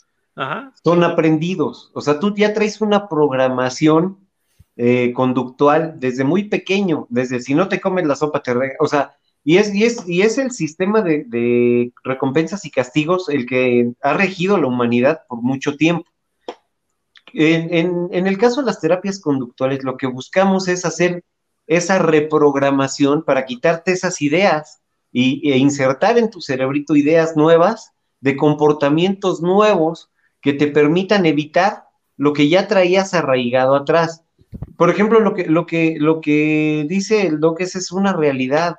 son 0.85 1.03
aprendidos. 1.03 1.91
O 1.95 2.01
sea, 2.01 2.21
tú 2.21 2.33
ya 2.37 2.55
traes 2.55 2.81
una 2.81 3.09
programación 3.09 4.19
eh, 4.77 5.13
conductual 5.15 5.95
desde 5.99 6.23
muy 6.23 6.45
pequeño, 6.45 7.09
desde 7.11 7.41
si 7.41 7.55
no 7.55 7.69
te 7.69 7.81
comes 7.81 8.07
la 8.07 8.15
sopa 8.15 8.41
te 8.41 8.55
rega, 8.55 8.77
o 8.79 8.87
sea, 8.87 9.17
y 9.43 9.57
es, 9.57 9.75
y 9.75 9.85
es, 9.85 10.07
y 10.07 10.23
es 10.23 10.39
el 10.39 10.51
sistema 10.51 11.03
de, 11.03 11.93
recompensas 12.05 12.65
y 12.65 12.71
castigos 12.71 13.29
el 13.29 13.47
que 13.47 13.93
ha 14.03 14.13
regido 14.13 14.59
la 14.59 14.67
humanidad 14.67 15.23
por 15.29 15.43
mucho 15.43 15.77
tiempo. 15.77 16.05
En, 17.33 18.11
el 18.13 18.39
caso 18.39 18.61
de 18.61 18.67
las 18.67 18.81
terapias 18.81 19.21
conductuales, 19.21 19.85
lo 19.85 19.97
que 19.97 20.07
buscamos 20.07 20.69
es 20.69 20.85
hacer 20.85 21.25
esa 21.67 21.99
reprogramación 21.99 23.25
para 23.25 23.47
quitarte 23.47 23.93
esas 23.93 24.21
ideas 24.21 24.81
y, 25.13 25.51
e 25.51 25.57
insertar 25.57 26.19
en 26.19 26.31
tu 26.31 26.41
cerebrito 26.41 26.97
ideas 26.97 27.37
nuevas 27.37 27.93
de 28.21 28.37
comportamientos 28.37 29.41
nuevos 29.41 30.11
que 30.43 30.53
te 30.53 30.67
permitan 30.67 31.27
evitar 31.27 31.85
lo 32.17 32.33
que 32.33 32.49
ya 32.49 32.69
traías 32.69 33.15
arraigado 33.15 33.75
atrás. 33.75 34.25
Por 34.77 34.91
ejemplo, 34.91 35.21
lo 35.21 35.35
que, 35.35 35.47
lo 35.47 35.65
que, 35.65 35.97
lo 35.99 36.21
que 36.21 36.85
dice 36.89 37.27
el 37.27 37.41
doc 37.41 37.61
es, 37.61 37.77
es 37.77 37.93
una 37.93 38.13
realidad. 38.13 38.77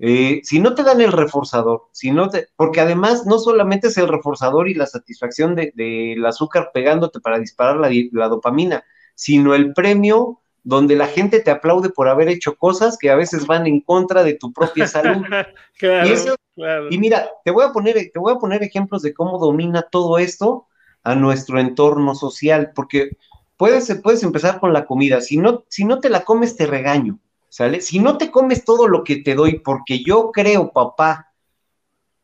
Eh, 0.00 0.40
si 0.44 0.60
no 0.60 0.74
te 0.74 0.84
dan 0.84 1.00
el 1.00 1.10
reforzador, 1.10 1.88
si 1.90 2.12
no 2.12 2.30
te, 2.30 2.48
porque 2.54 2.80
además 2.80 3.26
no 3.26 3.38
solamente 3.40 3.88
es 3.88 3.98
el 3.98 4.06
reforzador 4.06 4.68
y 4.68 4.74
la 4.74 4.86
satisfacción 4.86 5.56
del 5.56 5.72
de, 5.74 6.22
azúcar 6.24 6.70
pegándote 6.72 7.18
para 7.20 7.40
disparar 7.40 7.76
la, 7.76 8.28
dopamina, 8.28 8.84
sino 9.16 9.56
el 9.56 9.72
premio 9.72 10.40
donde 10.62 10.94
la 10.94 11.08
gente 11.08 11.40
te 11.40 11.50
aplaude 11.50 11.90
por 11.90 12.08
haber 12.08 12.28
hecho 12.28 12.56
cosas 12.56 12.96
que 12.96 13.10
a 13.10 13.16
veces 13.16 13.46
van 13.46 13.66
en 13.66 13.80
contra 13.80 14.22
de 14.22 14.34
tu 14.34 14.52
propia 14.52 14.86
salud. 14.86 15.24
y, 15.80 16.94
y, 16.94 16.98
mira, 16.98 17.28
te 17.44 17.50
voy, 17.50 17.64
a 17.64 17.72
poner, 17.72 17.94
te 18.12 18.18
voy 18.20 18.32
a 18.32 18.38
poner 18.38 18.62
ejemplos 18.62 19.02
de 19.02 19.14
cómo 19.14 19.38
domina 19.38 19.82
todo 19.82 20.18
esto 20.18 20.68
a 21.02 21.16
nuestro 21.16 21.58
entorno 21.58 22.14
social, 22.14 22.70
porque 22.74 23.16
puedes, 23.56 23.92
puedes 24.02 24.22
empezar 24.22 24.60
con 24.60 24.72
la 24.72 24.86
comida. 24.86 25.20
Si 25.20 25.38
no, 25.38 25.64
si 25.68 25.84
no 25.84 25.98
te 26.00 26.08
la 26.08 26.24
comes, 26.24 26.56
te 26.56 26.66
regaño. 26.66 27.18
¿Sale? 27.48 27.80
Si 27.80 27.98
no 27.98 28.18
te 28.18 28.30
comes 28.30 28.64
todo 28.64 28.88
lo 28.88 29.04
que 29.04 29.16
te 29.16 29.34
doy, 29.34 29.60
porque 29.60 30.02
yo 30.04 30.30
creo, 30.32 30.72
papá, 30.72 31.32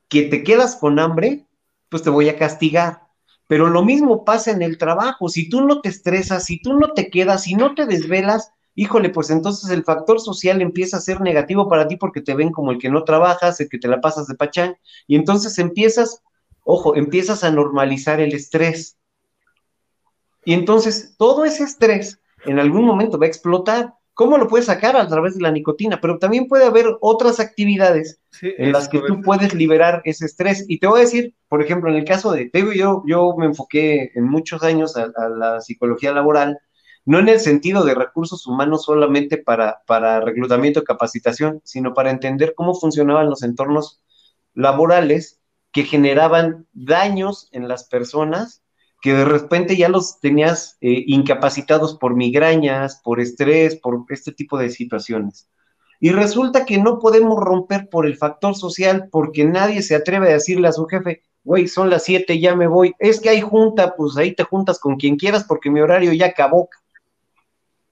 que 0.09 0.23
te 0.23 0.43
quedas 0.43 0.77
con 0.77 0.99
hambre, 0.99 1.47
pues 1.89 2.03
te 2.03 2.11
voy 2.11 2.29
a 2.29 2.37
castigar. 2.37 3.03
Pero 3.47 3.69
lo 3.69 3.85
mismo 3.85 4.25
pasa 4.25 4.51
en 4.51 4.63
el 4.63 4.79
trabajo. 4.79 5.29
Si 5.29 5.49
tú 5.49 5.67
no 5.67 5.81
te 5.81 5.89
estresas, 5.89 6.45
si 6.45 6.61
tú 6.61 6.75
no 6.79 6.93
te 6.93 7.11
quedas, 7.11 7.43
si 7.43 7.55
no 7.55 7.75
te 7.75 7.87
desvelas, 7.87 8.53
híjole, 8.75 9.11
pues 9.11 9.31
entonces 9.31 9.71
el 9.71 9.85
factor 9.85 10.21
social 10.21 10.61
empieza 10.63 10.97
a 10.97 11.01
ser 11.01 11.21
negativo 11.21 11.69
para 11.69 11.87
ti 11.87 11.97
porque 11.97 12.21
te 12.21 12.35
ven 12.35 12.53
como 12.53 12.73
el 12.73 12.79
que 12.79 12.91
no 12.91 13.05
trabajas, 13.05 13.61
el 13.61 13.69
que 13.69 13.79
te 13.79 13.89
la 13.89 14.01
pasas 14.01 14.27
de 14.27 14.35
pachán, 14.35 14.77
y 15.07 15.17
entonces 15.17 15.59
empiezas, 15.59 16.23
ojo, 16.65 16.97
empiezas 16.97 17.45
a 17.45 17.51
normalizar 17.51 18.21
el 18.21 18.35
estrés. 18.35 18.99
Y 20.45 20.55
entonces 20.55 21.15
todo 21.17 21.45
ese 21.45 21.65
estrés 21.65 22.21
en 22.45 22.59
algún 22.59 22.85
momento 22.85 23.19
va 23.19 23.27
a 23.27 23.29
explotar. 23.29 23.95
¿Cómo 24.15 24.39
lo 24.39 24.47
puedes 24.47 24.67
sacar? 24.67 24.97
A 24.97 25.09
través 25.09 25.35
de 25.35 25.43
la 25.43 25.51
nicotina, 25.51 26.01
pero 26.01 26.19
también 26.19 26.47
puede 26.47 26.65
haber 26.65 26.87
otras 27.01 27.41
actividades 27.41 28.21
en 28.41 28.73
las 28.73 28.89
que 28.89 29.01
tú 29.01 29.21
puedes 29.23 29.55
liberar 29.55 30.03
ese 30.05 30.27
estrés. 30.27 30.65
Y 30.69 30.79
te 30.79 30.87
voy 30.87 31.01
a 31.01 31.05
decir, 31.05 31.35
por 31.49 31.61
ejemplo, 31.61 31.91
en 31.91 31.97
el 31.97 32.05
caso 32.05 32.33
de, 32.33 32.49
te 32.49 32.61
yo, 32.77 33.03
yo 33.07 33.35
me 33.37 33.47
enfoqué 33.47 34.13
en 34.15 34.25
muchos 34.25 34.63
años 34.63 34.97
a, 34.97 35.11
la 35.29 35.61
psicología 35.61 36.13
laboral, 36.13 36.59
no 37.05 37.19
en 37.19 37.29
el 37.29 37.41
sentido 37.41 37.85
de 37.85 37.95
recursos 37.95 38.47
humanos 38.47 38.85
solamente 38.85 39.37
para, 39.37 39.83
para 39.87 40.21
reclutamiento 40.21 40.81
y 40.81 40.85
capacitación, 40.85 41.61
sino 41.65 41.93
para 41.93 42.11
entender 42.11 42.55
cómo 42.55 42.75
funcionaban 42.75 43.29
los 43.29 43.43
entornos 43.43 44.01
laborales 44.55 45.41
que 45.73 45.83
generaban 45.83 46.67
daños 46.73 47.49
en 47.51 47.67
las 47.67 47.85
personas 47.89 48.64
que 49.05 49.13
de 49.13 49.27
repente 49.27 49.77
ya 49.77 49.91
los 49.91 50.19
tenías 50.19 50.79
eh, 50.81 51.05
incapacitados 51.07 51.95
por 51.99 52.17
migrañas, 52.17 53.03
por 53.05 53.21
estrés, 53.21 53.77
por 53.77 54.03
este 54.09 54.33
tipo 54.33 54.57
de 54.57 54.71
situaciones. 54.71 55.47
Y 56.01 56.09
resulta 56.09 56.65
que 56.65 56.79
no 56.79 56.99
podemos 57.01 57.39
romper 57.39 57.91
por 57.91 58.07
el 58.07 58.17
factor 58.17 58.55
social 58.57 59.11
porque 59.13 59.45
nadie 59.45 59.83
se 59.83 59.95
atreve 59.95 60.31
a 60.31 60.33
decirle 60.33 60.69
a 60.69 60.73
su 60.73 60.87
jefe, 60.87 61.23
güey, 61.45 61.69
son 61.69 61.91
las 61.91 62.05
siete, 62.05 62.41
ya 62.41 62.57
me 62.57 62.67
voy. 62.67 62.95
Es 62.99 63.21
que 63.21 63.29
hay 63.29 63.43
junta, 63.43 63.95
pues 63.95 64.17
ahí 64.17 64.35
te 64.35 64.45
juntas 64.45 64.79
con 64.79 64.97
quien 64.97 65.17
quieras 65.17 65.45
porque 65.45 65.71
mi 65.71 65.83
horario 65.83 66.15
ya 66.15 66.29
acabó. 66.29 66.71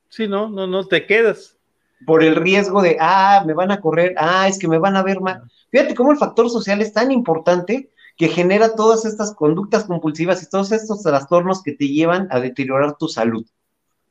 Sí, 0.08 0.26
no, 0.26 0.48
no, 0.48 0.66
no 0.66 0.86
te 0.86 1.04
quedas. 1.04 1.58
Por 2.06 2.24
el 2.24 2.36
riesgo 2.36 2.80
de, 2.80 2.96
ah, 2.98 3.44
me 3.46 3.52
van 3.52 3.70
a 3.70 3.82
correr, 3.82 4.14
ah, 4.16 4.48
es 4.48 4.58
que 4.58 4.66
me 4.66 4.78
van 4.78 4.96
a 4.96 5.02
ver 5.02 5.20
mal. 5.20 5.42
Fíjate 5.70 5.94
cómo 5.94 6.10
el 6.10 6.16
factor 6.16 6.48
social 6.48 6.80
es 6.80 6.94
tan 6.94 7.12
importante 7.12 7.90
que 8.16 8.28
genera 8.28 8.74
todas 8.74 9.04
estas 9.04 9.34
conductas 9.34 9.84
compulsivas 9.84 10.42
y 10.42 10.48
todos 10.48 10.72
estos 10.72 11.02
trastornos 11.02 11.62
que 11.62 11.72
te 11.72 11.88
llevan 11.88 12.28
a 12.30 12.40
deteriorar 12.40 12.96
tu 12.96 13.08
salud. 13.08 13.46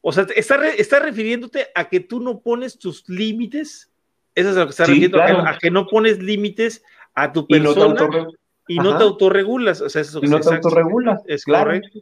O 0.02 0.12
sea, 0.12 0.26
¿está, 0.36 1.00
refiriéndote 1.00 1.68
a 1.76 1.88
que 1.88 2.00
tú 2.00 2.20
no 2.20 2.40
pones 2.40 2.80
tus 2.80 3.08
límites? 3.08 3.92
Eso 4.34 4.50
es 4.50 4.56
lo 4.56 4.66
que 4.66 4.72
está 4.72 4.86
refiriendo, 4.86 5.22
a, 5.22 5.58
que 5.60 5.70
no 5.70 5.88
pones 5.88 6.20
límites 6.20 6.84
a 7.14 7.32
tu 7.32 7.48
persona 7.48 7.96
y 8.68 8.78
no 8.78 8.98
te, 8.98 9.04
autorregulas. 9.04 9.82
O 9.82 9.90
sea, 9.90 10.02
eso 10.02 10.20
y 10.24 10.28
no 10.28 10.40
te 10.40 10.56
autorregulas. 10.56 11.22
Es 11.28 11.44
claro. 11.46 11.66
correcto. 11.66 12.00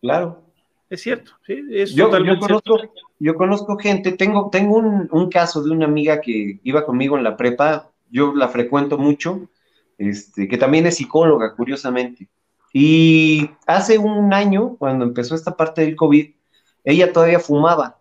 Claro. 0.00 0.42
Es 0.90 1.00
cierto, 1.00 1.32
sí, 1.46 1.60
es 1.70 1.94
yo, 1.94 2.10
yo 2.22 2.38
conozco, 2.38 2.78
Yo 3.18 3.34
conozco 3.34 3.76
gente, 3.78 4.12
tengo, 4.12 4.50
tengo 4.50 4.76
un, 4.76 5.08
un 5.10 5.30
caso 5.30 5.62
de 5.62 5.70
una 5.70 5.86
amiga 5.86 6.20
que 6.20 6.60
iba 6.62 6.84
conmigo 6.84 7.16
en 7.16 7.24
la 7.24 7.36
prepa, 7.36 7.90
yo 8.10 8.34
la 8.34 8.48
frecuento 8.48 8.98
mucho, 8.98 9.48
este, 9.98 10.48
que 10.48 10.58
también 10.58 10.86
es 10.86 10.96
psicóloga, 10.96 11.54
curiosamente. 11.54 12.28
Y 12.72 13.50
hace 13.66 13.98
un 13.98 14.32
año, 14.34 14.76
cuando 14.76 15.04
empezó 15.04 15.34
esta 15.34 15.56
parte 15.56 15.82
del 15.82 15.96
COVID, 15.96 16.34
ella 16.84 17.12
todavía 17.12 17.40
fumaba. 17.40 17.98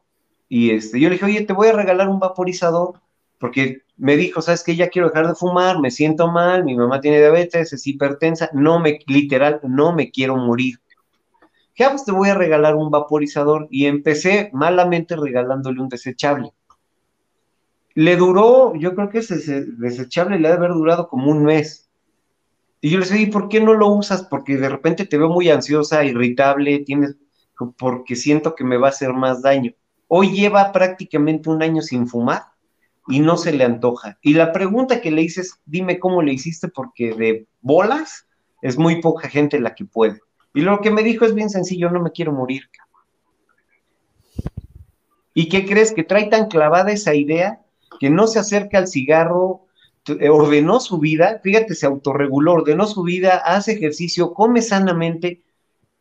Y 0.50 0.72
este, 0.72 1.00
yo 1.00 1.10
le 1.10 1.16
dije, 1.16 1.26
oye, 1.26 1.42
te 1.42 1.54
voy 1.54 1.68
a 1.68 1.74
regalar 1.74 2.10
un 2.10 2.20
vaporizador, 2.20 3.02
porque 3.40 3.84
me 3.98 4.18
dijo, 4.18 4.42
sabes 4.42 4.64
que 4.64 4.76
ya 4.76 4.90
quiero 4.90 5.10
dejar 5.10 5.28
de 5.28 5.36
fumar, 5.36 5.80
me 5.80 5.92
siento 5.92 6.32
mal, 6.32 6.64
mi 6.64 6.76
mamá 6.76 7.02
tiene 7.02 7.20
diabetes, 7.20 7.74
es 7.74 7.88
hipertensa, 7.88 8.50
no 8.54 8.80
me, 8.80 9.00
literal, 9.08 9.60
no 9.64 9.94
me 9.94 10.12
quiero 10.12 10.36
morir. 10.38 10.80
Ya, 11.76 11.88
ah, 11.88 11.90
pues 11.92 12.06
te 12.06 12.12
voy 12.12 12.30
a 12.30 12.36
regalar 12.36 12.76
un 12.76 12.92
vaporizador. 12.92 13.68
Y 13.72 13.88
empecé 13.88 14.50
malamente 14.54 15.16
regalándole 15.16 15.82
un 15.82 15.90
desechable. 15.90 16.54
Le 17.96 18.16
duró, 18.16 18.76
yo 18.76 18.96
creo 18.96 19.10
que 19.10 19.20
ese 19.20 19.66
desechable 19.66 20.40
le 20.40 20.48
ha 20.48 20.52
de 20.52 20.58
haber 20.58 20.72
durado 20.72 21.08
como 21.08 21.32
un 21.32 21.44
mes. 21.44 21.83
Y 22.84 22.90
yo 22.90 23.00
le 23.00 23.06
dije, 23.06 23.22
¿y 23.22 23.26
por 23.28 23.48
qué 23.48 23.62
no 23.62 23.74
lo 23.76 23.88
usas? 23.88 24.24
Porque 24.24 24.58
de 24.58 24.68
repente 24.68 25.06
te 25.06 25.18
veo 25.18 25.30
muy 25.30 25.50
ansiosa, 25.50 26.04
irritable, 26.04 26.80
tienes, 26.80 27.16
porque 27.78 28.18
siento 28.18 28.56
que 28.56 28.66
me 28.66 28.76
va 28.76 28.88
a 28.88 28.90
hacer 28.90 29.14
más 29.14 29.42
daño. 29.42 29.72
Hoy 30.10 30.34
lleva 30.36 30.74
prácticamente 30.74 31.50
un 31.50 31.64
año 31.64 31.82
sin 31.82 32.10
fumar 32.10 32.44
y 33.08 33.22
no 33.22 33.38
se 33.38 33.54
le 33.54 33.64
antoja. 33.64 34.18
Y 34.22 34.34
la 34.34 34.52
pregunta 34.52 35.00
que 35.00 35.12
le 35.12 35.22
hice 35.22 35.40
es, 35.40 35.62
dime 35.66 35.98
cómo 35.98 36.22
le 36.22 36.34
hiciste, 36.34 36.68
porque 36.68 37.14
de 37.14 37.48
bolas 37.62 38.28
es 38.62 38.78
muy 38.78 39.00
poca 39.00 39.30
gente 39.30 39.62
la 39.62 39.76
que 39.76 39.86
puede. 39.86 40.20
Y 40.54 40.60
lo 40.60 40.82
que 40.82 40.92
me 40.92 41.04
dijo 41.04 41.24
es 41.24 41.34
bien 41.34 41.50
sencillo, 41.50 41.90
no 41.90 42.02
me 42.02 42.12
quiero 42.12 42.34
morir. 42.34 42.64
¿Y 45.34 45.48
qué 45.48 45.66
crees? 45.66 45.94
Que 45.94 46.04
trae 46.04 46.26
tan 46.26 46.50
clavada 46.50 46.92
esa 46.92 47.16
idea 47.16 47.62
que 48.02 48.10
no 48.10 48.28
se 48.28 48.40
acerca 48.40 48.78
al 48.78 48.90
cigarro, 48.90 49.68
ordenó 50.30 50.80
su 50.80 51.00
vida, 51.00 51.40
fíjate, 51.44 51.76
se 51.76 51.86
autorreguló, 51.86 52.54
ordenó 52.54 52.86
su 52.88 53.04
vida, 53.04 53.38
hace 53.38 53.74
ejercicio, 53.74 54.34
come 54.34 54.62
sanamente 54.62 55.42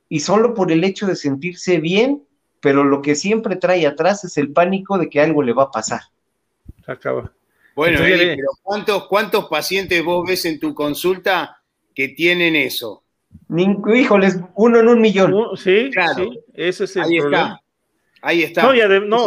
y 0.08 0.20
solo 0.20 0.54
por 0.54 0.72
el 0.72 0.84
hecho 0.84 1.06
de 1.06 1.16
sentirse 1.16 1.78
bien, 1.78 2.24
pero 2.60 2.84
lo 2.84 3.02
que 3.02 3.14
siempre 3.14 3.56
trae 3.56 3.86
atrás 3.86 4.24
es 4.24 4.36
el 4.36 4.52
pánico 4.52 4.98
de 4.98 5.08
que 5.08 5.20
algo 5.20 5.42
le 5.42 5.52
va 5.52 5.64
a 5.64 5.70
pasar. 5.70 6.00
Acaba. 6.86 7.32
Bueno, 7.74 7.98
pero 8.00 8.48
¿cuántos, 8.62 9.08
¿cuántos 9.08 9.46
pacientes 9.46 10.04
vos 10.04 10.26
ves 10.26 10.44
en 10.44 10.60
tu 10.60 10.74
consulta 10.74 11.62
que 11.94 12.08
tienen 12.08 12.54
eso? 12.56 13.02
híjoles, 13.94 14.38
uno 14.54 14.80
en 14.80 14.88
un 14.88 15.00
millón. 15.00 15.56
sí, 15.56 15.90
claro. 15.92 16.24
Sí, 16.24 16.40
ese 16.54 16.84
es 16.84 16.96
el 16.96 17.02
Ahí 17.02 17.18
problema. 17.18 17.44
Está. 17.44 17.61
Ahí 18.22 18.44
está. 18.44 18.62
No, 18.62 18.74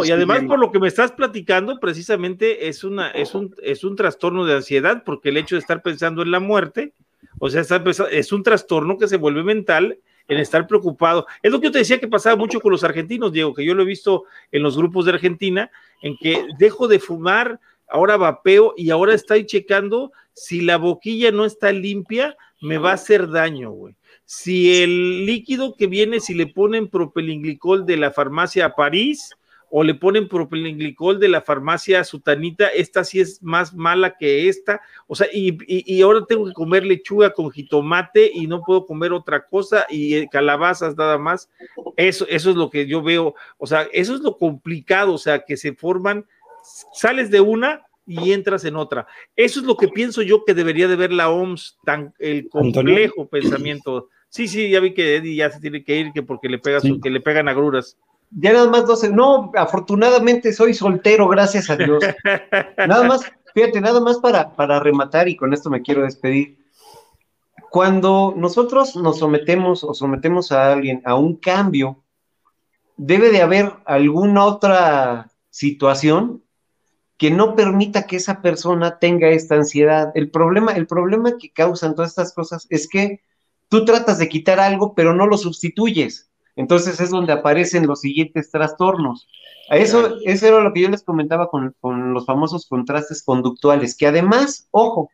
y, 0.04 0.10
además 0.10 0.42
por 0.44 0.58
lo 0.58 0.72
que 0.72 0.78
me 0.78 0.88
estás 0.88 1.12
platicando, 1.12 1.78
precisamente 1.78 2.66
es, 2.68 2.82
una, 2.82 3.10
es, 3.10 3.34
un, 3.34 3.54
es 3.62 3.84
un 3.84 3.94
trastorno 3.94 4.46
de 4.46 4.54
ansiedad, 4.54 5.02
porque 5.04 5.28
el 5.28 5.36
hecho 5.36 5.54
de 5.54 5.60
estar 5.60 5.82
pensando 5.82 6.22
en 6.22 6.30
la 6.30 6.40
muerte, 6.40 6.94
o 7.38 7.50
sea, 7.50 7.62
es 8.10 8.32
un 8.32 8.42
trastorno 8.42 8.96
que 8.96 9.06
se 9.06 9.18
vuelve 9.18 9.44
mental 9.44 9.98
en 10.28 10.38
estar 10.38 10.66
preocupado. 10.66 11.26
Es 11.42 11.52
lo 11.52 11.60
que 11.60 11.66
yo 11.66 11.72
te 11.72 11.80
decía 11.80 12.00
que 12.00 12.08
pasaba 12.08 12.36
mucho 12.36 12.58
con 12.58 12.72
los 12.72 12.84
argentinos, 12.84 13.32
Diego, 13.32 13.52
que 13.52 13.66
yo 13.66 13.74
lo 13.74 13.82
he 13.82 13.86
visto 13.86 14.24
en 14.50 14.62
los 14.62 14.78
grupos 14.78 15.04
de 15.04 15.12
Argentina, 15.12 15.70
en 16.00 16.16
que 16.16 16.46
dejo 16.58 16.88
de 16.88 16.98
fumar, 16.98 17.60
ahora 17.88 18.16
vapeo 18.16 18.72
y 18.78 18.88
ahora 18.88 19.12
estoy 19.12 19.44
checando 19.44 20.10
si 20.32 20.62
la 20.62 20.78
boquilla 20.78 21.30
no 21.32 21.44
está 21.44 21.70
limpia, 21.70 22.34
me 22.62 22.78
va 22.78 22.92
a 22.92 22.94
hacer 22.94 23.28
daño, 23.28 23.70
güey 23.72 23.94
si 24.26 24.82
el 24.82 25.24
líquido 25.24 25.76
que 25.76 25.86
viene, 25.86 26.18
si 26.18 26.34
le 26.34 26.48
ponen 26.48 26.88
propilenglicol 26.88 27.86
de 27.86 27.96
la 27.96 28.10
farmacia 28.10 28.74
París 28.74 29.36
o 29.70 29.84
le 29.84 29.94
ponen 29.94 30.28
propilenglicol 30.28 31.20
de 31.20 31.28
la 31.28 31.40
farmacia 31.40 32.02
Sutanita, 32.02 32.66
esta 32.66 33.04
sí 33.04 33.20
es 33.20 33.40
más 33.40 33.72
mala 33.72 34.16
que 34.16 34.48
esta, 34.48 34.80
o 35.06 35.14
sea, 35.14 35.28
y, 35.32 36.02
ahora 36.02 36.24
tengo 36.26 36.46
que 36.46 36.52
comer 36.52 36.84
lechuga 36.84 37.32
con 37.32 37.50
jitomate 37.50 38.30
y 38.34 38.48
no 38.48 38.62
puedo 38.62 38.84
comer 38.84 39.12
otra 39.12 39.46
cosa 39.46 39.86
y 39.88 40.14
eh, 40.16 40.28
calabazas 40.30 40.96
nada 40.96 41.18
más, 41.18 41.48
eso, 41.96 42.26
eso 42.28 42.50
es 42.50 42.56
lo 42.56 42.68
que 42.68 42.86
yo 42.86 43.02
veo, 43.02 43.34
o 43.58 43.66
sea, 43.66 43.88
eso 43.92 44.14
es 44.14 44.20
lo 44.20 44.36
complicado, 44.38 45.14
o 45.14 45.18
sea, 45.18 45.44
que 45.44 45.56
se 45.56 45.72
forman, 45.72 46.26
sales 46.92 47.30
de 47.30 47.40
una 47.40 47.82
y 48.08 48.32
entras 48.32 48.64
en 48.64 48.76
otra. 48.76 49.06
Eso 49.34 49.60
es 49.60 49.66
lo 49.66 49.76
que 49.76 49.88
pienso 49.88 50.22
yo 50.22 50.44
que 50.44 50.54
debería 50.54 50.86
de 50.86 50.96
ver 50.96 51.12
la 51.12 51.28
OMS, 51.28 51.78
tan 51.84 52.14
el 52.18 52.48
complejo 52.48 53.28
pensamiento 53.28 54.08
Sí, 54.36 54.48
sí, 54.48 54.68
ya 54.68 54.80
vi 54.80 54.92
que 54.92 55.16
Eddie 55.16 55.34
ya 55.34 55.50
se 55.50 55.60
tiene 55.60 55.82
que 55.82 55.96
ir, 55.96 56.12
que 56.12 56.22
porque 56.22 56.50
le 56.50 56.58
pegas, 56.58 56.82
que 57.02 57.08
le 57.08 57.22
pegan 57.22 57.48
agruras. 57.48 57.96
Ya 58.30 58.52
nada 58.52 58.68
más 58.68 58.86
12. 58.86 59.08
No, 59.08 59.50
afortunadamente 59.56 60.52
soy 60.52 60.74
soltero, 60.74 61.26
gracias 61.26 61.70
a 61.70 61.76
Dios. 61.76 62.04
nada 62.76 63.04
más, 63.04 63.22
fíjate, 63.54 63.80
nada 63.80 63.98
más 63.98 64.18
para, 64.18 64.54
para 64.54 64.78
rematar 64.78 65.26
y 65.26 65.36
con 65.36 65.54
esto 65.54 65.70
me 65.70 65.80
quiero 65.80 66.02
despedir. 66.02 66.58
Cuando 67.70 68.34
nosotros 68.36 68.94
nos 68.94 69.20
sometemos 69.20 69.82
o 69.82 69.94
sometemos 69.94 70.52
a 70.52 70.70
alguien 70.70 71.00
a 71.06 71.14
un 71.14 71.36
cambio, 71.36 72.04
debe 72.98 73.30
de 73.30 73.40
haber 73.40 73.72
alguna 73.86 74.44
otra 74.44 75.30
situación 75.48 76.42
que 77.16 77.30
no 77.30 77.56
permita 77.56 78.06
que 78.06 78.16
esa 78.16 78.42
persona 78.42 78.98
tenga 78.98 79.30
esta 79.30 79.54
ansiedad. 79.54 80.12
El 80.14 80.30
problema, 80.30 80.72
el 80.72 80.86
problema 80.86 81.38
que 81.38 81.54
causan 81.54 81.94
todas 81.94 82.10
estas 82.10 82.34
cosas 82.34 82.66
es 82.68 82.86
que 82.86 83.22
tú 83.68 83.84
tratas 83.84 84.18
de 84.18 84.28
quitar 84.28 84.60
algo, 84.60 84.94
pero 84.94 85.14
no 85.14 85.26
lo 85.26 85.38
sustituyes. 85.38 86.30
Entonces 86.56 86.98
es 87.00 87.10
donde 87.10 87.32
aparecen 87.32 87.86
los 87.86 88.00
siguientes 88.00 88.50
trastornos. 88.50 89.28
A 89.68 89.76
eso, 89.76 90.16
eso 90.24 90.46
era 90.46 90.60
lo 90.60 90.72
que 90.72 90.80
yo 90.80 90.88
les 90.88 91.02
comentaba 91.02 91.50
con, 91.50 91.74
los 92.14 92.24
famosos 92.24 92.66
contrastes 92.66 93.22
conductuales, 93.22 93.96
que 93.96 94.06
además, 94.06 94.68
ojo, 94.70 95.10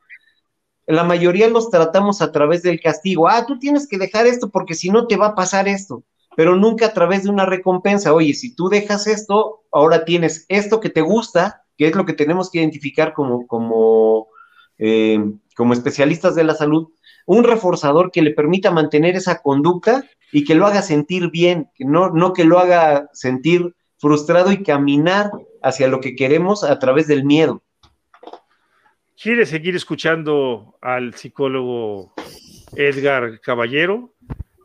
la 0.86 1.04
mayoría 1.04 1.48
los 1.48 1.70
tratamos 1.70 2.22
a 2.22 2.32
través 2.32 2.62
del 2.62 2.80
castigo. 2.80 3.28
Ah, 3.28 3.46
tú 3.46 3.58
tienes 3.58 3.88
que 3.88 3.98
dejar 3.98 4.26
esto 4.26 4.50
porque 4.50 4.74
si 4.74 4.90
no 4.90 5.06
te 5.06 5.16
va 5.16 5.28
a 5.28 5.34
pasar 5.34 5.68
esto, 5.68 6.04
pero 6.36 6.56
nunca 6.56 6.86
a 6.86 6.92
través 6.92 7.24
de 7.24 7.30
una 7.30 7.46
recompensa. 7.46 8.14
Oye, 8.14 8.34
si 8.34 8.54
tú 8.54 8.68
dejas 8.68 9.06
esto, 9.06 9.62
ahora 9.72 10.04
tienes 10.04 10.44
esto 10.48 10.80
que 10.80 10.90
te 10.90 11.00
gusta, 11.00 11.64
que 11.76 11.88
es 11.88 11.94
lo 11.94 12.04
que 12.04 12.12
tenemos 12.12 12.50
que 12.50 12.58
identificar 12.58 13.14
como, 13.14 13.46
como, 13.46 14.28
eh, 14.78 15.18
como 15.56 15.72
especialistas 15.72 16.34
de 16.34 16.44
la 16.44 16.54
salud, 16.54 16.88
un 17.26 17.44
reforzador 17.44 18.10
que 18.10 18.22
le 18.22 18.32
permita 18.32 18.70
mantener 18.70 19.16
esa 19.16 19.40
conducta 19.40 20.04
y 20.32 20.44
que 20.44 20.54
lo 20.54 20.66
haga 20.66 20.82
sentir 20.82 21.30
bien, 21.30 21.70
que 21.74 21.84
no, 21.84 22.10
no 22.10 22.32
que 22.32 22.44
lo 22.44 22.58
haga 22.58 23.08
sentir 23.12 23.74
frustrado 23.98 24.50
y 24.50 24.62
caminar 24.62 25.30
hacia 25.62 25.88
lo 25.88 26.00
que 26.00 26.16
queremos 26.16 26.64
a 26.64 26.78
través 26.78 27.06
del 27.06 27.24
miedo. 27.24 27.62
¿Quiere 29.22 29.46
seguir 29.46 29.76
escuchando 29.76 30.76
al 30.80 31.14
psicólogo 31.14 32.12
Edgar 32.74 33.40
Caballero? 33.40 34.12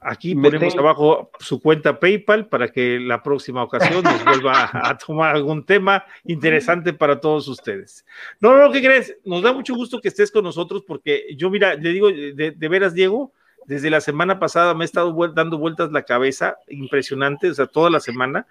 Aquí 0.02 0.36
ponemos 0.36 0.76
abajo 0.76 1.32
su 1.40 1.60
cuenta 1.60 2.00
PayPal 2.00 2.48
para 2.48 2.70
que 2.70 3.00
la 3.00 3.24
próxima 3.24 3.64
ocasión 3.64 4.04
nos 4.04 4.24
vuelva 4.26 4.70
a, 4.72 4.98
tomar 4.98 5.36
algún 5.36 5.66
tema 5.66 6.06
interesante 6.24 6.94
para 6.94 7.20
todos 7.20 7.48
ustedes. 7.48 8.06
No, 8.40 8.58
no, 8.58 8.72
¿qué 8.72 8.82
crees? 8.82 9.18
Nos 9.26 9.42
da 9.42 9.54
mucho 9.54 9.76
gusto 9.76 10.00
que 10.00 10.08
estés 10.08 10.32
con 10.32 10.44
nosotros 10.44 10.84
porque 10.88 11.26
yo, 11.36 11.50
mira, 11.50 11.76
le 11.76 11.90
digo, 11.90 12.10
de, 12.10 12.70
veras, 12.70 12.94
Diego, 12.94 13.32
desde 13.66 13.90
la 13.90 14.02
semana 14.02 14.40
pasada 14.40 14.74
me 14.74 14.84
he 14.84 14.86
estado 14.86 15.16
dando 15.34 15.58
vueltas 15.58 15.92
la 15.92 16.04
cabeza, 16.04 16.58
impresionante, 16.68 17.50
o 17.50 17.54
sea, 17.54 17.66
toda 17.66 17.90
la 17.90 18.00
semana, 18.00 18.46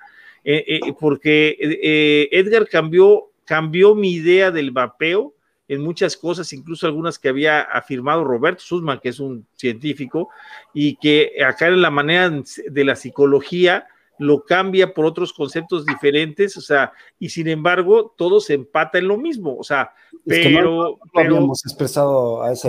eh, 0.45 0.65
eh, 0.67 0.81
porque 0.99 1.57
eh, 1.61 2.29
Edgar 2.33 2.69
cambió, 2.69 3.31
cambió 3.45 3.95
mi 3.95 4.13
idea 4.13 4.51
del 4.51 4.73
vapeo 4.73 5.36
en 5.69 5.83
muchas 5.83 6.17
cosas, 6.17 6.53
incluso 6.53 6.87
algunas 6.87 7.19
que 7.19 7.29
había 7.29 7.61
afirmado 7.61 8.25
Roberto 8.25 8.63
Sussman, 8.63 9.01
que 9.01 9.09
es 9.09 9.21
un 9.21 9.47
científico, 9.55 10.29
y 10.73 10.97
que 10.97 11.33
acá 11.45 11.69
en 11.69 11.83
la 11.83 11.91
manera 11.91 12.31
de 12.69 12.85
la 12.85 12.97
psicología 12.97 13.87
lo 14.19 14.45
cambia 14.45 14.95
por 14.95 15.05
otros 15.05 15.33
conceptos 15.33 15.85
diferentes, 15.85 16.57
o 16.57 16.61
sea, 16.61 16.93
y 17.19 17.29
sin 17.29 17.49
embargo, 17.49 18.15
todo 18.17 18.41
se 18.41 18.55
empata 18.55 18.99
en 18.99 19.09
lo 19.09 19.19
mismo, 19.19 19.57
o 19.59 19.65
sea, 19.65 19.93
pero... 20.25 20.99
no, 21.13 21.21
habíamos 21.21 21.65
expresado 21.67 22.43
a 22.43 22.53
ese 22.53 22.69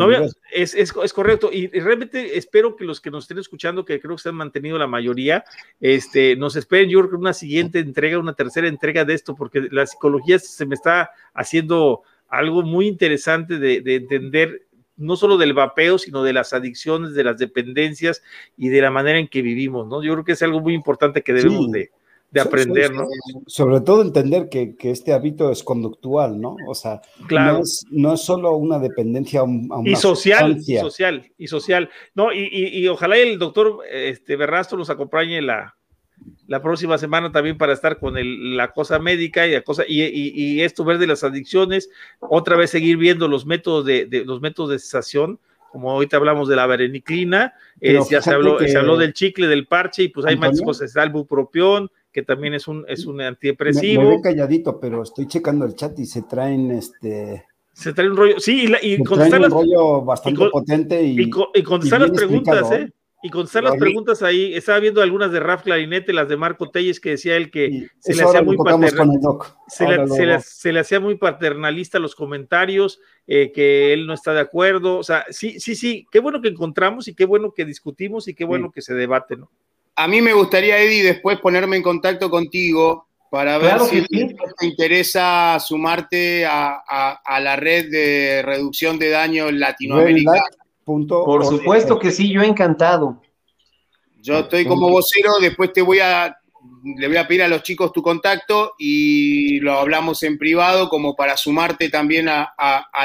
Es, 0.51 0.73
es, 0.73 0.93
es, 1.01 1.13
correcto, 1.13 1.49
y, 1.51 1.67
realmente 1.67 2.37
espero 2.37 2.75
que 2.75 2.83
los 2.83 2.99
que 2.99 3.11
nos 3.11 3.23
estén 3.23 3.39
escuchando, 3.39 3.85
que 3.85 3.99
creo 3.99 4.15
que 4.15 4.21
se 4.21 4.29
han 4.29 4.35
mantenido 4.35 4.77
la 4.77 4.87
mayoría, 4.87 5.45
este, 5.79 6.35
nos 6.35 6.55
esperen 6.55 6.89
yo 6.89 6.99
creo 6.99 7.11
que 7.11 7.15
una 7.15 7.33
siguiente 7.33 7.79
entrega, 7.79 8.19
una 8.19 8.33
tercera 8.33 8.67
entrega 8.67 9.05
de 9.05 9.13
esto, 9.13 9.35
porque 9.35 9.69
la 9.71 9.85
psicología 9.85 10.39
se 10.39 10.65
me 10.65 10.75
está 10.75 11.11
haciendo 11.33 12.03
algo 12.29 12.63
muy 12.63 12.87
interesante 12.87 13.57
de, 13.57 13.81
entender 13.95 14.67
no 14.95 15.15
solo 15.15 15.37
del 15.37 15.53
vapeo, 15.53 15.97
sino 15.97 16.23
de 16.23 16.33
las 16.33 16.53
adicciones, 16.53 17.13
de 17.13 17.23
las 17.23 17.37
dependencias 17.37 18.23
y 18.57 18.69
de 18.69 18.81
la 18.81 18.89
manera 18.89 19.19
en 19.19 19.27
que 19.27 19.41
vivimos, 19.41 19.87
¿no? 19.87 20.01
Yo 20.01 20.13
creo 20.13 20.25
que 20.25 20.31
es 20.31 20.41
algo 20.41 20.59
muy 20.59 20.73
importante 20.73 21.21
que 21.21 21.33
debemos 21.33 21.71
de, 21.71 21.91
aprender, 22.39 22.93
¿no? 22.93 23.05
Sobre 23.45 23.81
todo 23.81 24.01
entender 24.01 24.49
que, 24.49 24.75
este 24.79 25.13
hábito 25.13 25.51
es 25.51 25.63
conductual, 25.63 26.41
¿no? 26.41 26.55
O 26.67 26.73
sea, 26.73 27.01
no, 27.29 27.59
es, 27.59 27.85
no 27.91 28.17
solo 28.17 28.55
una 28.55 28.79
dependencia 28.79 29.41
a, 29.41 29.43
una 29.43 29.89
y 29.89 29.95
social, 29.95 30.57
y 30.65 30.77
social, 30.77 31.31
y 31.37 31.47
social. 31.47 31.89
No, 32.15 32.33
y, 32.33 32.49
y, 32.51 32.87
ojalá 32.87 33.17
el 33.17 33.37
doctor 33.37 33.79
este, 33.89 34.35
Berrastro 34.35 34.79
nos 34.79 34.89
acompañe 34.89 35.41
la, 35.43 35.77
la 36.47 36.61
próxima 36.61 36.97
semana 36.97 37.31
también 37.31 37.57
para 37.57 37.73
estar 37.73 37.99
con 37.99 38.15
la 38.55 38.71
cosa 38.71 38.99
médica 38.99 39.45
y 39.45 39.51
la 39.51 39.61
cosa 39.61 39.83
y, 39.87 40.61
esto 40.61 40.83
ver 40.83 40.97
de 40.97 41.07
las 41.07 41.23
adicciones, 41.23 41.89
otra 42.19 42.55
vez 42.55 42.71
seguir 42.71 42.97
viendo 42.97 43.27
los 43.27 43.45
métodos 43.45 43.85
de, 43.85 44.07
los 44.25 44.41
métodos 44.41 44.71
de 44.71 44.79
cesación 44.79 45.39
como 45.71 45.91
ahorita 45.91 46.17
hablamos 46.17 46.47
de 46.47 46.55
la 46.55 46.65
vareniclina, 46.65 47.53
ya 47.81 48.21
se 48.21 48.31
habló, 48.31 48.57
se 48.59 48.77
habló 48.77 48.97
del 48.97 49.13
chicle, 49.13 49.47
del 49.47 49.67
parche, 49.67 50.03
y 50.03 50.07
pues 50.07 50.25
hay 50.25 50.37
más 50.37 50.59
cosas, 50.61 50.95
el 50.95 51.09
bupropión, 51.09 51.91
que 52.11 52.23
también 52.23 52.53
es 52.55 52.67
un, 52.67 52.85
es 52.87 53.05
un 53.05 53.21
antidepresivo. 53.21 54.01
Me, 54.03 54.15
me 54.15 54.21
calladito, 54.21 54.79
pero 54.79 55.03
estoy 55.03 55.27
checando 55.27 55.65
el 55.65 55.75
chat 55.75 55.99
y 55.99 56.05
se 56.05 56.23
traen 56.23 56.71
este 56.71 57.45
se 57.73 57.93
trae 57.93 58.09
un 58.09 58.17
rollo, 58.17 58.39
sí, 58.39 58.65
y, 58.81 58.93
y 58.93 59.03
contestar 59.03 59.39
un 59.39 59.51
rollo 59.51 60.01
bastante 60.01 60.49
potente 60.49 61.03
y, 61.03 61.21
y, 61.21 61.29
y 61.53 61.63
contestar 61.63 62.01
las 62.01 62.09
preguntas, 62.09 62.71
¿eh? 62.71 62.91
Y 63.27 63.29
contestar 63.29 63.61
las 63.65 63.75
preguntas 63.75 64.23
ahí, 64.23 64.53
estaba 64.53 64.79
viendo 64.79 65.01
algunas 65.01 65.33
de 65.33 65.41
Raf 65.41 65.63
Clarinete, 65.63 66.13
las 66.13 66.29
de 66.29 66.37
Marco 66.37 66.69
Telles, 66.69 67.01
que 67.01 67.09
decía 67.09 67.35
él 67.35 67.51
que 67.51 67.89
se 67.99 68.15
le 68.15 68.23
hacía 68.23 68.41
muy 68.41 68.55
paternalista. 68.55 69.57
Se, 69.67 70.71
le, 70.71 70.79
hacía 70.79 71.01
muy 71.01 71.15
paternalista 71.15 71.99
los 71.99 72.15
comentarios, 72.15 73.01
eh, 73.27 73.51
que 73.51 73.91
él 73.91 74.07
no 74.07 74.13
está 74.13 74.33
de 74.33 74.39
acuerdo. 74.39 74.97
O 74.97 75.03
sea, 75.03 75.25
sí, 75.29 75.59
sí, 75.59 75.75
sí, 75.75 76.07
qué 76.09 76.21
bueno 76.21 76.41
que 76.41 76.47
encontramos 76.47 77.09
y 77.09 77.15
qué 77.15 77.25
bueno 77.25 77.51
que 77.53 77.65
discutimos 77.65 78.29
y 78.29 78.33
qué 78.33 78.45
bueno 78.45 78.71
que 78.71 78.81
se 78.81 78.93
debate, 78.93 79.35
¿no? 79.35 79.51
A 79.97 80.07
mí 80.07 80.21
me 80.21 80.31
gustaría, 80.31 80.79
Eddie, 80.79 81.03
después 81.03 81.41
ponerme 81.41 81.75
en 81.75 81.83
contacto 81.83 82.29
contigo 82.29 83.09
para 83.29 83.57
ver 83.57 83.81
si 83.81 84.05
te 84.05 84.65
interesa 84.65 85.59
sumarte 85.59 86.45
a, 86.45 87.19
la 87.41 87.57
red 87.57 87.91
de 87.91 88.41
reducción 88.41 88.97
de 88.97 89.09
daño 89.09 89.51
latinoamericana. 89.51 90.45
Por 90.87 91.45
supuesto 91.45 91.99
que 91.99 92.11
sí, 92.11 92.31
yo 92.31 92.41
encantado. 92.41 93.21
Yo 94.21 94.39
estoy 94.39 94.65
como 94.65 94.89
vocero, 94.89 95.33
después 95.41 95.73
te 95.73 95.81
voy 95.81 95.99
a, 95.99 96.37
le 96.83 97.07
voy 97.09 97.17
a 97.17 97.27
pedir 97.27 97.43
a 97.43 97.49
los 97.49 97.61
chicos 97.61 97.91
tu 97.91 98.01
contacto 98.01 98.71
y 98.79 99.59
lo 99.59 99.73
hablamos 99.73 100.23
en 100.23 100.37
privado 100.37 100.87
como 100.87 101.13
para 101.13 101.35
sumarte 101.35 101.89
también 101.89 102.29
a, 102.29 102.55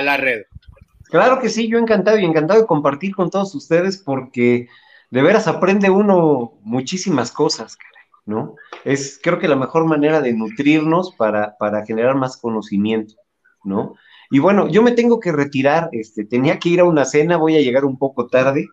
la 0.01 0.17
red. 0.17 0.43
Claro 1.11 1.41
que 1.41 1.49
sí, 1.49 1.67
yo 1.67 1.79
encantado 1.79 2.19
y 2.21 2.25
encantado 2.25 2.61
de 2.61 2.67
compartir 2.67 3.17
con 3.17 3.31
todos 3.31 3.53
ustedes 3.57 3.99
porque 3.99 4.69
de 5.11 5.23
veras 5.23 5.49
aprende 5.49 5.91
uno 5.91 6.53
muchísimas 6.63 7.33
cosas, 7.33 7.77
¿no? 8.25 8.55
Es 8.85 9.19
creo 9.21 9.41
que 9.41 9.49
la 9.49 9.57
mejor 9.57 9.87
manera 9.87 10.21
de 10.21 10.33
nutrirnos 10.33 11.17
para, 11.17 11.57
para 11.59 11.85
generar 11.85 12.15
más 12.15 12.37
conocimiento, 12.37 13.17
¿no? 13.65 13.97
Y 14.33 14.39
bueno, 14.39 14.67
yo 14.67 14.83
me 14.83 14.93
tengo 14.93 15.21
que 15.21 15.31
retirar, 15.31 15.91
este, 15.93 16.25
tenía 16.25 16.59
que 16.59 16.71
ir 16.71 16.81
a 16.81 16.85
una 16.85 17.05
cena, 17.05 17.37
voy 17.37 17.55
a 17.55 17.61
llegar 17.61 17.85
un 17.85 17.99
poco 17.99 18.29
tarde. 18.29 18.67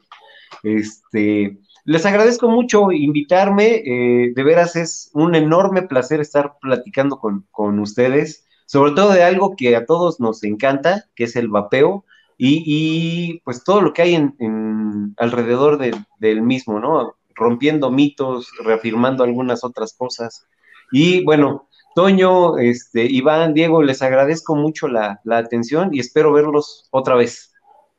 Este, 0.63 1.59
les 1.83 2.05
agradezco 2.05 2.47
mucho 2.47 2.93
invitarme, 2.93 3.83
eh, 3.85 4.31
de 4.33 4.43
veras 4.43 4.77
es 4.77 5.11
un 5.13 5.35
enorme 5.35 5.81
placer 5.81 6.21
estar 6.21 6.53
platicando 6.61 7.19
con, 7.19 7.79
ustedes, 7.79 8.47
sobre 8.67 8.93
todo 8.93 9.11
de 9.11 9.23
algo 9.23 9.57
que 9.57 9.75
a 9.75 9.85
todos 9.85 10.21
nos 10.21 10.45
encanta, 10.45 11.07
que 11.13 11.25
es 11.25 11.35
el 11.35 11.49
vapeo, 11.49 12.05
y, 12.37 13.41
pues 13.43 13.65
todo 13.65 13.81
lo 13.81 13.91
que 13.91 14.03
hay 14.03 14.15
en, 14.15 15.13
alrededor 15.17 15.77
del 15.77 16.41
mismo, 16.41 16.79
¿no? 16.79 17.15
Rompiendo 17.35 17.91
mitos, 17.91 18.49
reafirmando 18.63 19.25
algunas 19.25 19.65
otras 19.65 19.93
cosas. 19.93 20.47
Y 20.93 21.25
bueno, 21.25 21.67
Toño, 21.95 22.57
este, 22.57 23.05
Iván, 23.05 23.53
Diego, 23.53 23.81
les 23.81 24.01
agradezco 24.01 24.55
mucho 24.55 24.87
la, 24.87 25.21
atención 25.29 25.89
y 25.93 25.99
espero 25.99 26.31
verlos 26.31 26.87
otra 26.91 27.15
vez. 27.15 27.51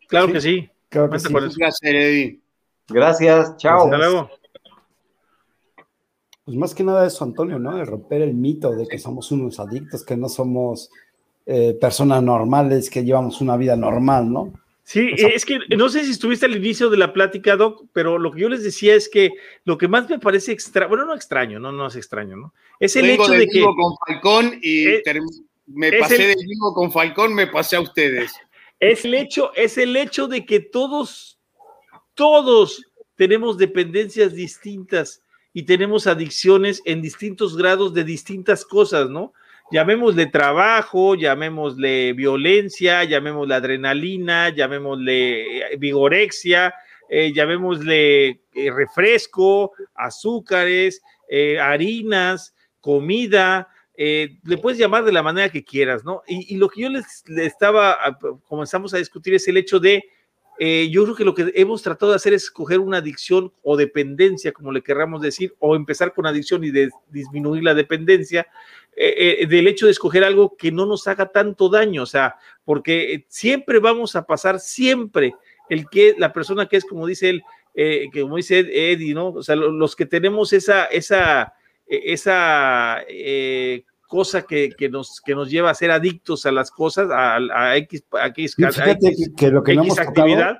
Claro 0.08 0.32
que 0.32 0.40
sí. 0.40 0.68
Claro 0.88 1.10
que 1.10 1.18
sí. 1.18 2.42
Gracias, 2.88 3.56
chao. 3.56 3.84
Hasta 3.84 3.96
luego. 3.96 4.30
Pues 6.44 6.56
más 6.56 6.74
que 6.74 6.82
nada 6.82 7.06
eso, 7.06 7.22
Antonio, 7.24 7.58
¿no? 7.58 7.76
De 7.76 7.84
romper 7.84 8.22
el 8.22 8.34
mito 8.34 8.72
de 8.72 8.88
que 8.88 8.98
somos 8.98 9.30
unos 9.30 9.60
adictos, 9.60 10.04
que 10.04 10.16
no 10.16 10.28
somos 10.28 10.90
eh, 11.46 11.76
personas 11.80 12.22
normales, 12.22 12.90
que 12.90 13.04
llevamos 13.04 13.40
una 13.40 13.56
vida 13.56 13.76
normal, 13.76 14.32
¿no? 14.32 14.52
Sí, 14.90 15.12
es 15.16 15.44
que 15.44 15.60
no 15.76 15.88
sé 15.88 16.04
si 16.04 16.10
estuviste 16.10 16.46
al 16.46 16.56
inicio 16.56 16.90
de 16.90 16.96
la 16.96 17.12
plática, 17.12 17.54
Doc, 17.54 17.84
pero 17.92 18.18
lo 18.18 18.32
que 18.32 18.40
yo 18.40 18.48
les 18.48 18.64
decía 18.64 18.96
es 18.96 19.08
que 19.08 19.30
lo 19.64 19.78
que 19.78 19.86
más 19.86 20.10
me 20.10 20.18
parece 20.18 20.50
extraño, 20.50 20.88
bueno, 20.88 21.06
no 21.06 21.14
extraño, 21.14 21.60
no, 21.60 21.70
no 21.70 21.86
es 21.86 21.94
extraño, 21.94 22.36
¿no? 22.36 22.52
Es 22.80 22.96
el 22.96 23.08
hecho 23.08 23.30
de 23.30 23.46
que. 23.46 23.62
con 23.62 23.94
Falcón 24.04 24.58
y 24.60 24.86
me 25.68 25.92
pasé 25.92 26.26
de 26.26 26.34
vivo 26.34 26.74
con 26.74 26.90
Falcón, 26.90 27.34
me 27.34 27.46
pasé 27.46 27.76
a 27.76 27.82
ustedes. 27.82 28.32
Es 28.80 29.04
el 29.04 29.14
hecho, 29.14 29.52
es 29.54 29.78
el 29.78 29.96
hecho 29.96 30.26
de 30.26 30.44
que 30.44 30.58
todos, 30.58 31.38
todos 32.14 32.84
tenemos 33.14 33.58
dependencias 33.58 34.34
distintas 34.34 35.22
y 35.52 35.62
tenemos 35.62 36.08
adicciones 36.08 36.82
en 36.84 37.00
distintos 37.00 37.56
grados 37.56 37.94
de 37.94 38.02
distintas 38.02 38.64
cosas, 38.64 39.08
¿no? 39.08 39.34
Llamémosle 39.70 40.26
trabajo, 40.26 41.14
llamémosle 41.14 42.12
violencia, 42.12 43.04
llamémosle 43.04 43.54
adrenalina, 43.54 44.48
llamémosle 44.50 45.72
eh, 45.72 45.76
vigorexia, 45.78 46.74
eh, 47.08 47.32
llamémosle 47.32 48.28
eh, 48.28 48.70
refresco, 48.74 49.72
azúcares, 49.94 51.02
harinas, 51.60 52.56
comida, 52.80 53.68
le 53.96 54.58
puedes 54.60 54.80
llamar 54.80 55.04
de 55.04 55.12
la 55.12 55.22
manera 55.22 55.48
que 55.48 55.62
quieras, 55.62 56.04
¿no? 56.04 56.22
Y, 56.26 56.56
lo 56.56 56.68
que 56.68 56.80
yo 56.80 56.88
les, 56.88 57.22
estaba, 57.36 58.18
comenzamos 58.48 58.92
a 58.94 58.96
discutir 58.96 59.34
es 59.34 59.46
el 59.46 59.56
hecho 59.56 59.78
de, 59.78 60.02
yo 60.58 61.04
creo 61.04 61.14
que 61.14 61.24
lo 61.24 61.34
que 61.34 61.52
hemos 61.54 61.82
tratado 61.82 62.10
de 62.10 62.16
hacer 62.16 62.32
es 62.32 62.44
escoger 62.44 62.80
una 62.80 62.96
adicción 62.96 63.52
o 63.62 63.76
dependencia, 63.76 64.50
como 64.50 64.72
le 64.72 64.82
querramos 64.82 65.22
decir, 65.22 65.54
o 65.60 65.76
empezar 65.76 66.12
con 66.12 66.26
adicción 66.26 66.64
y 66.64 66.72
disminuir 67.10 67.62
la 67.62 67.74
dependencia, 67.74 68.48
eh, 68.96 69.38
eh, 69.40 69.46
del 69.46 69.68
hecho 69.68 69.86
de 69.86 69.92
escoger 69.92 70.24
algo 70.24 70.56
que 70.56 70.72
no 70.72 70.86
nos 70.86 71.06
haga 71.08 71.26
tanto 71.26 71.68
daño, 71.68 72.02
o 72.02 72.06
sea, 72.06 72.36
porque 72.64 73.24
siempre 73.28 73.78
vamos 73.78 74.16
a 74.16 74.26
pasar, 74.26 74.60
siempre, 74.60 75.34
el 75.68 75.88
que 75.88 76.14
la 76.18 76.32
persona 76.32 76.66
que 76.66 76.76
es, 76.76 76.84
como 76.84 77.06
dice 77.06 77.30
él, 77.30 77.42
eh, 77.74 78.08
que 78.12 78.22
como 78.22 78.36
dice 78.36 78.58
Eddie, 78.58 79.14
¿no? 79.14 79.28
O 79.28 79.42
sea, 79.42 79.56
los 79.56 79.94
que 79.94 80.06
tenemos 80.06 80.52
esa, 80.52 80.84
esa, 80.86 81.54
esa 81.86 83.04
cosa 84.08 84.42
que, 84.42 84.70
que, 84.76 84.88
nos, 84.88 85.20
que 85.20 85.34
nos 85.34 85.48
lleva 85.48 85.70
a 85.70 85.74
ser 85.74 85.92
adictos 85.92 86.44
a 86.44 86.52
las 86.52 86.70
cosas, 86.70 87.08
a, 87.12 87.76
X, 87.76 88.04
a 88.12 88.26
X, 88.26 88.56
que, 89.36 89.50
lo 89.50 89.62
que 89.62 89.78
actividad 89.98 90.58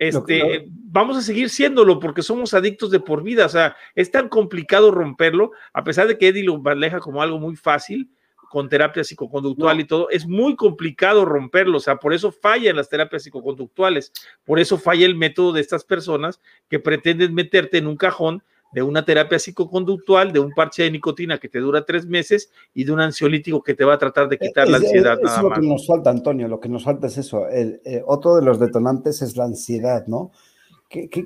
este, 0.00 0.64
vamos 0.66 1.18
a 1.18 1.22
seguir 1.22 1.50
siéndolo 1.50 2.00
porque 2.00 2.22
somos 2.22 2.54
adictos 2.54 2.90
de 2.90 3.00
por 3.00 3.22
vida. 3.22 3.44
O 3.44 3.50
sea, 3.50 3.76
es 3.94 4.10
tan 4.10 4.30
complicado 4.30 4.90
romperlo, 4.90 5.52
a 5.74 5.84
pesar 5.84 6.08
de 6.08 6.16
que 6.16 6.28
Eddie 6.28 6.42
lo 6.42 6.58
maneja 6.58 7.00
como 7.00 7.20
algo 7.20 7.38
muy 7.38 7.54
fácil 7.54 8.10
con 8.48 8.68
terapia 8.68 9.04
psicoconductual 9.04 9.78
y 9.78 9.84
todo, 9.84 10.10
es 10.10 10.26
muy 10.26 10.56
complicado 10.56 11.24
romperlo, 11.24 11.76
o 11.76 11.80
sea, 11.80 11.96
por 11.96 12.12
eso 12.12 12.32
fallan 12.32 12.74
las 12.74 12.88
terapias 12.88 13.22
psicoconductuales, 13.22 14.12
por 14.42 14.58
eso 14.58 14.76
falla 14.76 15.06
el 15.06 15.14
método 15.14 15.52
de 15.52 15.60
estas 15.60 15.84
personas 15.84 16.40
que 16.68 16.80
pretenden 16.80 17.32
meterte 17.32 17.78
en 17.78 17.86
un 17.86 17.96
cajón 17.96 18.42
de 18.72 18.82
una 18.82 19.04
terapia 19.04 19.38
psicoconductual, 19.38 20.32
de 20.32 20.40
un 20.40 20.52
parche 20.52 20.84
de 20.84 20.90
nicotina 20.90 21.38
que 21.38 21.48
te 21.48 21.58
dura 21.58 21.84
tres 21.84 22.06
meses 22.06 22.50
y 22.72 22.84
de 22.84 22.92
un 22.92 23.00
ansiolítico 23.00 23.62
que 23.62 23.74
te 23.74 23.84
va 23.84 23.94
a 23.94 23.98
tratar 23.98 24.28
de 24.28 24.38
quitar 24.38 24.68
la 24.68 24.76
ansiedad. 24.76 25.18
Es, 25.22 25.32
es 25.32 25.42
lo 25.42 25.50
que 25.50 25.60
nos 25.60 25.86
falta, 25.86 26.10
Antonio, 26.10 26.46
lo 26.48 26.60
que 26.60 26.68
nos 26.68 26.84
falta 26.84 27.08
es 27.08 27.18
eso. 27.18 27.48
El, 27.48 27.80
eh, 27.84 28.02
otro 28.06 28.36
de 28.36 28.42
los 28.42 28.60
detonantes 28.60 29.22
es 29.22 29.36
la 29.36 29.44
ansiedad, 29.44 30.06
¿no? 30.06 30.30
¿Qué, 30.88 31.08
qué, 31.08 31.24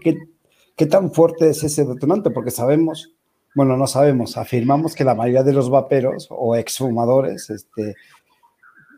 qué, 0.77 0.87
tan 0.87 1.13
fuerte 1.13 1.51
es 1.51 1.63
ese 1.65 1.85
detonante? 1.85 2.31
Porque 2.31 2.51
sabemos, 2.51 3.15
bueno, 3.55 3.77
no 3.77 3.87
sabemos, 3.87 4.37
afirmamos 4.37 4.95
que 4.95 5.05
la 5.05 5.15
mayoría 5.15 5.43
de 5.43 5.53
los 5.53 5.71
vaperos 5.71 6.29
o 6.31 6.57
exfumadores, 6.57 7.51
este, 7.51 7.95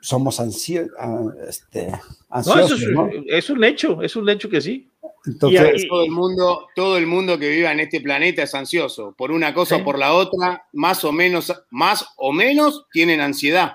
somos 0.01 0.39
ansio, 0.39 0.87
ah, 0.99 1.25
este, 1.49 1.93
ansiosos. 2.31 2.81
No, 2.93 3.09
es 3.27 3.51
un 3.51 3.65
hecho, 3.65 4.03
es 4.03 4.15
un 4.15 4.29
hecho 4.29 4.49
que 4.49 4.61
sí. 4.61 4.89
Entonces, 5.27 5.87
todo 5.89 6.05
el 6.05 6.11
mundo, 6.11 6.69
todo 6.75 6.97
el 6.97 7.07
mundo 7.07 7.39
que 7.39 7.49
viva 7.49 7.73
en 7.73 7.81
este 7.81 8.01
planeta 8.01 8.45
es 8.45 8.55
ansioso, 8.55 9.15
por 9.17 9.33
una 9.33 9.53
cosa 9.53 9.77
o 9.77 9.85
por 9.85 9.99
la 9.99 10.13
otra, 10.15 10.67
más 10.73 11.05
o 11.05 11.13
menos, 11.13 11.53
más 11.71 12.07
o 12.17 12.33
menos 12.33 12.87
tienen 12.93 13.21
ansiedad. 13.21 13.73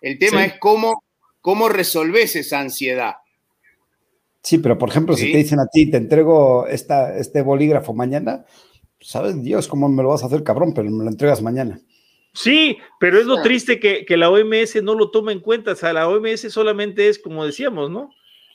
El 0.00 0.18
tema 0.18 0.44
es 0.44 0.54
cómo, 0.58 1.04
cómo 1.40 1.68
resolves 1.68 2.34
esa 2.34 2.60
ansiedad. 2.60 3.14
Sí, 4.42 4.58
pero 4.58 4.78
por 4.78 4.88
ejemplo, 4.88 5.16
si 5.16 5.30
te 5.30 5.38
dicen 5.38 5.60
a 5.60 5.66
ti, 5.66 5.90
te 5.90 5.98
entrego 5.98 6.66
esta, 6.66 7.16
este 7.16 7.42
bolígrafo 7.42 7.94
mañana, 7.94 8.44
sabes 9.00 9.40
Dios 9.42 9.68
cómo 9.68 9.88
me 9.88 10.02
lo 10.02 10.08
vas 10.08 10.22
a 10.22 10.26
hacer, 10.26 10.42
cabrón, 10.42 10.72
pero 10.74 10.90
me 10.90 11.04
lo 11.04 11.10
entregas 11.10 11.42
mañana. 11.42 11.80
Sí, 12.32 12.78
pero 12.98 13.18
es 13.18 13.26
lo 13.26 13.42
triste 13.42 13.80
que, 13.80 14.04
que, 14.04 14.16
la 14.16 14.30
OMS 14.30 14.82
no 14.82 14.94
lo 14.94 15.10
toma 15.10 15.32
en 15.32 15.40
cuenta. 15.40 15.72
O 15.72 15.74
sea, 15.74 15.92
la 15.92 16.08
OMS 16.08 16.52
solamente 16.52 17.08
es, 17.08 17.18
como 17.18 17.44
decíamos, 17.44 17.90
¿no? 17.90 18.10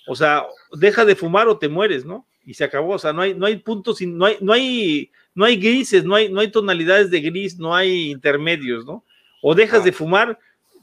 O 0.08 0.16
sea, 0.16 0.46
deja 0.74 1.06
de 1.06 1.16
fumar 1.16 1.48
o 1.48 1.58
te 1.58 1.70
mueres, 1.70 2.06
¿no? 2.06 2.26
Y 2.46 2.54
se 2.54 2.64
acabó, 2.64 2.94
o 2.94 3.00
sea, 3.00 3.12
no 3.12 3.22
hay, 3.22 3.34
no 3.34 3.46
hay 3.46 3.58
puntos, 3.58 4.02
no 4.02 4.26
hay, 4.26 4.38
no 4.40 4.54
hay, 4.54 5.12
no 5.34 5.46
hay 5.46 5.58
grises, 5.58 6.04
no 6.04 6.16
hay, 6.16 6.30
no 6.30 6.42
hay 6.42 6.50
tonalidades 6.50 7.10
de 7.10 7.22
gris, 7.22 7.58
no 7.58 7.76
hay 7.76 8.12
intermedios, 8.12 8.86
¿no? 8.86 9.04
O 9.42 9.56
dejas 9.56 9.84
de 9.84 9.92
fumar, 9.92 10.38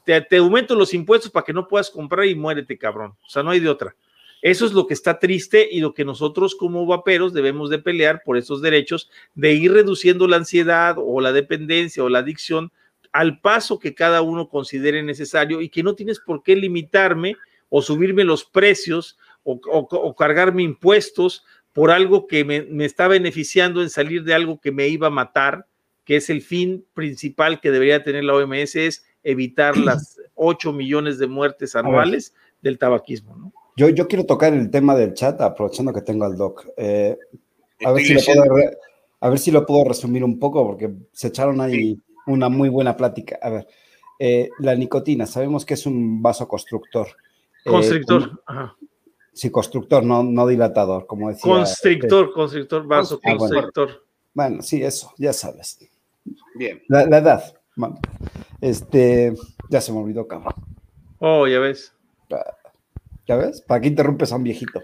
te, 0.05 0.19
te 0.21 0.37
aumento 0.37 0.75
los 0.75 0.93
impuestos 0.93 1.31
para 1.31 1.45
que 1.45 1.53
no 1.53 1.67
puedas 1.67 1.89
comprar 1.89 2.25
y 2.25 2.35
muérete, 2.35 2.77
cabrón. 2.77 3.15
O 3.25 3.29
sea, 3.29 3.43
no 3.43 3.51
hay 3.51 3.59
de 3.59 3.69
otra. 3.69 3.95
Eso 4.43 4.65
es 4.65 4.73
lo 4.73 4.87
que 4.87 4.93
está 4.93 5.19
triste 5.19 5.69
y 5.71 5.79
lo 5.79 5.93
que 5.93 6.03
nosotros 6.03 6.53
como 6.55 6.85
vaperos 6.85 7.33
debemos 7.33 7.69
de 7.69 7.79
pelear 7.79 8.23
por 8.25 8.35
esos 8.35 8.61
derechos 8.61 9.09
de 9.35 9.53
ir 9.53 9.71
reduciendo 9.71 10.27
la 10.27 10.35
ansiedad 10.35 10.95
o 10.97 11.21
la 11.21 11.31
dependencia 11.31 12.03
o 12.03 12.09
la 12.09 12.19
adicción 12.19 12.73
al 13.13 13.39
paso 13.39 13.79
que 13.79 13.95
cada 13.95 14.21
uno 14.21 14.49
considere 14.49 15.01
necesario 15.01 15.61
y 15.61 15.69
que 15.69 15.81
no 15.81 15.95
tienes 15.95 16.19
por 16.19 16.43
qué 16.43 16.57
limitarme 16.57 17.37
o 17.75 17.81
subirme 17.81 18.23
los 18.23 18.45
precios 18.45 19.17
o, 19.41 20.15
cargarme 20.15 20.61
impuestos 20.61 21.43
por 21.71 21.89
algo 21.89 22.27
que 22.27 22.45
me, 22.45 22.61
me, 22.61 22.85
está 22.85 23.07
beneficiando 23.07 23.81
en 23.81 23.89
salir 23.89 24.23
de 24.23 24.35
algo 24.35 24.61
que 24.61 24.71
me 24.71 24.89
iba 24.89 25.07
a 25.07 25.09
matar, 25.09 25.65
que 26.03 26.17
es 26.17 26.29
el 26.29 26.43
fin 26.43 26.85
principal 26.93 27.59
que 27.59 27.71
debería 27.71 28.03
tener 28.03 28.25
la 28.25 28.35
OMS, 28.35 28.75
es 28.75 29.05
evitar 29.23 29.75
las 29.77 30.19
8 30.35 30.71
millones 30.71 31.17
de 31.17 31.25
muertes 31.25 31.75
anuales 31.75 32.35
del 32.61 32.77
tabaquismo. 32.77 33.35
¿no? 33.35 33.53
Yo, 33.75 33.89
yo 33.89 34.07
quiero 34.07 34.27
tocar 34.27 34.53
el 34.53 34.69
tema 34.69 34.95
del 34.95 35.15
chat, 35.15 35.41
aprovechando 35.41 35.91
que 35.91 36.01
tengo 36.01 36.25
al 36.25 36.37
doc. 36.37 36.67
Eh, 36.77 37.17
a, 37.83 37.91
ver 37.91 38.05
si 38.05 38.13
lo 38.13 38.21
puedo 38.21 38.43
a 39.19 39.29
ver 39.29 39.39
si 39.39 39.49
lo 39.49 39.65
puedo 39.65 39.83
resumir 39.83 40.23
un 40.23 40.37
poco, 40.37 40.63
porque 40.63 40.93
se 41.11 41.29
echaron 41.29 41.59
ahí 41.59 41.97
una 42.27 42.49
muy 42.49 42.69
buena 42.69 42.95
plática. 42.95 43.39
A 43.41 43.49
ver, 43.49 43.67
eh, 44.19 44.51
la 44.59 44.75
nicotina, 44.75 45.25
sabemos 45.25 45.65
que 45.65 45.73
es 45.73 45.87
un 45.87 46.21
vasoconstructor. 46.21 47.07
Eh, 47.65 47.69
constrictor. 47.69 48.41
Ajá. 48.45 48.75
Sí, 49.33 49.49
constructor, 49.49 50.03
no, 50.03 50.21
no 50.21 50.45
dilatador, 50.45 51.07
como 51.07 51.29
decía. 51.29 51.51
Constrictor, 51.51 52.31
constrictor, 52.33 52.85
vasoconstrictor. 52.85 53.89
Ah, 53.89 54.07
bueno. 54.33 54.61
sí, 54.61 54.83
eso, 54.83 55.11
ya 55.17 55.33
sabes. 55.33 55.79
Bien. 56.55 56.81
La, 56.87 57.01
edad. 57.17 57.43
Este, 58.61 59.33
ya 59.69 59.81
se 59.81 59.91
me 59.91 59.99
olvidó, 59.99 60.27
cabrón. 60.27 60.53
Oh, 61.17 61.47
ya 61.47 61.59
ves. 61.59 61.93
¿Ya 63.27 63.35
ves? 63.37 63.61
¿Para 63.61 63.81
qué 63.81 63.87
interrumpes 63.87 64.31
a 64.31 64.35
un 64.35 64.43
viejito? 64.43 64.83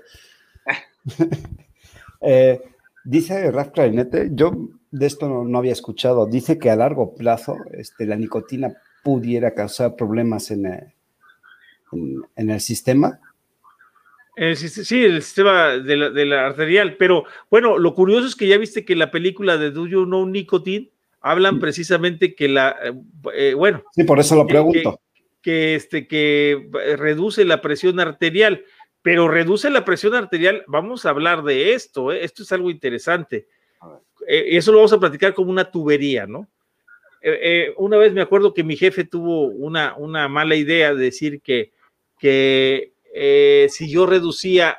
eh, 2.21 2.59
dice 3.03 3.51
Raf 3.51 3.69
Clarinete, 3.69 4.29
yo 4.33 4.51
de 4.91 5.05
esto 5.05 5.29
no, 5.29 5.57
había 5.57 5.73
escuchado, 5.73 6.25
dice 6.25 6.57
que 6.57 6.71
a 6.71 6.75
largo 6.75 7.13
plazo 7.13 7.55
este, 7.73 8.05
la 8.05 8.15
nicotina 8.15 8.73
pudiera 9.03 9.53
causar 9.53 9.95
problemas 9.95 10.49
en 10.51 10.65
el, 11.91 12.21
en, 12.35 12.49
el 12.49 12.59
sistema. 12.59 13.19
sí, 14.55 15.03
el 15.03 15.21
sistema 15.21 15.77
de 15.77 15.97
la, 15.97 16.09
de 16.09 16.25
la, 16.25 16.45
arterial, 16.47 16.95
pero 16.97 17.25
bueno, 17.49 17.77
lo 17.77 17.93
curioso 17.93 18.27
es 18.27 18.35
que 18.35 18.47
ya 18.47 18.57
viste 18.57 18.85
que 18.85 18.95
la 18.95 19.11
película 19.11 19.57
de 19.57 19.71
Do 19.71 19.87
You 19.87 20.05
Know 20.05 20.25
Nicotine 20.25 20.91
hablan 21.21 21.59
precisamente 21.59 22.35
que 22.35 22.47
la, 22.47 22.75
eh, 22.83 22.93
eh, 23.33 23.53
bueno. 23.53 23.83
Sí, 23.93 24.03
por 24.03 24.19
eso 24.19 24.35
lo 24.35 24.47
pregunto. 24.47 25.01
Que, 25.41 25.75
este, 25.75 26.07
que 26.07 26.69
reduce 26.97 27.45
la 27.45 27.61
presión 27.61 27.99
arterial, 27.99 28.65
pero 29.01 29.27
reduce 29.27 29.69
la 29.69 29.85
presión 29.85 30.13
arterial, 30.13 30.63
vamos 30.67 31.05
a 31.05 31.11
hablar 31.11 31.43
de 31.43 31.73
esto, 31.73 32.11
¿eh? 32.11 32.23
esto 32.23 32.43
es 32.43 32.51
algo 32.51 32.69
interesante. 32.69 33.47
eso 34.27 34.71
lo 34.71 34.79
vamos 34.79 34.93
a 34.93 34.99
platicar 34.99 35.33
como 35.33 35.49
una 35.49 35.71
tubería, 35.71 36.25
¿no? 36.27 36.47
una 37.75 37.97
vez 37.97 38.13
me 38.13 38.21
acuerdo 38.21 38.53
que 38.53 38.63
mi 38.63 38.77
jefe 38.77 39.03
tuvo 39.03 39.47
una, 39.47 39.93
una 39.97 40.29
mala 40.29 40.55
idea 40.55 40.93
de 40.93 41.03
decir 41.03 41.41
que, 41.41 41.73
que 42.19 42.93
si 43.69 43.89
yo 43.89 44.05
reducía 44.05 44.77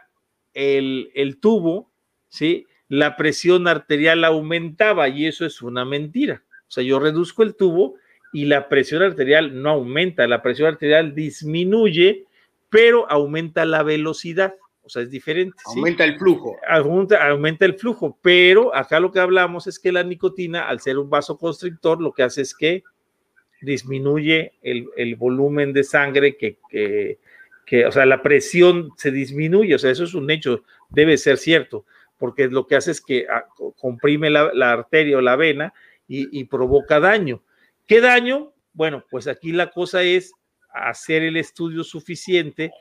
el, 0.55 1.10
el 1.15 1.41
tubo, 1.41 1.91
¿sí? 2.28 2.67
la 2.91 3.17
presión 3.17 3.69
arterial 3.69 4.25
aumentaba 4.25 5.09
y 5.09 5.27
eso 5.27 5.47
es 5.47 5.62
una 5.62 5.85
mentira. 5.85 6.43
O 6.69 6.70
sea, 6.73 6.83
yo 6.83 6.99
reduzco 6.99 7.44
el 7.44 7.55
tubo 7.55 7.94
y 8.33 8.47
la 8.47 8.69
presión 8.69 9.02
arterial 9.02 9.62
no 9.62 9.70
aumenta, 9.70 10.27
la 10.27 10.43
presión 10.43 10.69
arterial 10.69 11.15
disminuye, 11.15 12.27
pero 12.69 13.09
aumenta 13.09 13.65
la 13.65 13.85
velocidad. 13.85 14.55
O 14.83 14.89
sea, 14.89 15.02
es 15.02 15.10
diferente. 15.10 15.57
Aumenta 15.67 16.02
el 16.05 16.19
flujo. 16.19 16.57
Aumenta, 16.69 17.28
aumenta, 17.28 17.65
el 17.65 17.75
flujo, 17.75 18.19
pero 18.20 18.75
acá 18.75 18.99
lo 18.99 19.12
que 19.12 19.20
hablamos 19.20 19.69
es 19.69 19.78
que 19.78 19.93
la 19.93 20.02
nicotina, 20.02 20.69
al 20.69 20.81
ser 20.81 20.99
un 20.99 21.09
vasoconstrictor, 21.09 22.02
lo 22.02 22.12
que 22.12 22.25
hace 22.25 22.43
es 22.43 22.57
que 22.57 22.83
disminuye 23.60 24.55
el, 24.62 25.15
volumen 25.15 25.73
de 25.73 25.85
sangre 25.85 26.36
que, 26.36 26.59
que, 26.69 27.20
que, 27.70 27.86
o 27.86 27.92
sea, 27.92 28.05
la 28.05 28.20
presión 28.20 28.90
se 28.97 29.12
disminuye, 29.12 29.76
o 29.76 29.78
sea, 29.78 29.92
eso 29.92 30.05
es 30.05 30.15
un 30.15 30.28
hecho, 30.31 30.65
debe 30.90 31.16
ser 31.16 31.39
cierto 31.39 31.86
porque 32.20 32.49
lo 32.49 32.66
que 32.66 32.76
hace 32.76 32.90
es 32.90 33.00
que 33.00 33.26
ah, 33.28 33.47
comprime 33.81 34.28
la, 34.28 34.50
arteria 34.70 35.16
o 35.16 35.23
la 35.23 35.36
vena 35.36 35.73
y, 36.07 36.44
provoca 36.44 37.00
daño. 37.00 37.42
¿Qué 37.86 38.00
daño? 38.00 38.52
Bueno, 38.73 39.05
pues 39.10 39.26
aquí 39.26 39.52
la 39.52 39.70
cosa 39.70 40.02
es 40.02 40.34
hacer 40.68 41.23
el 41.23 41.36
estudio 41.36 41.82
suficiente 41.82 42.73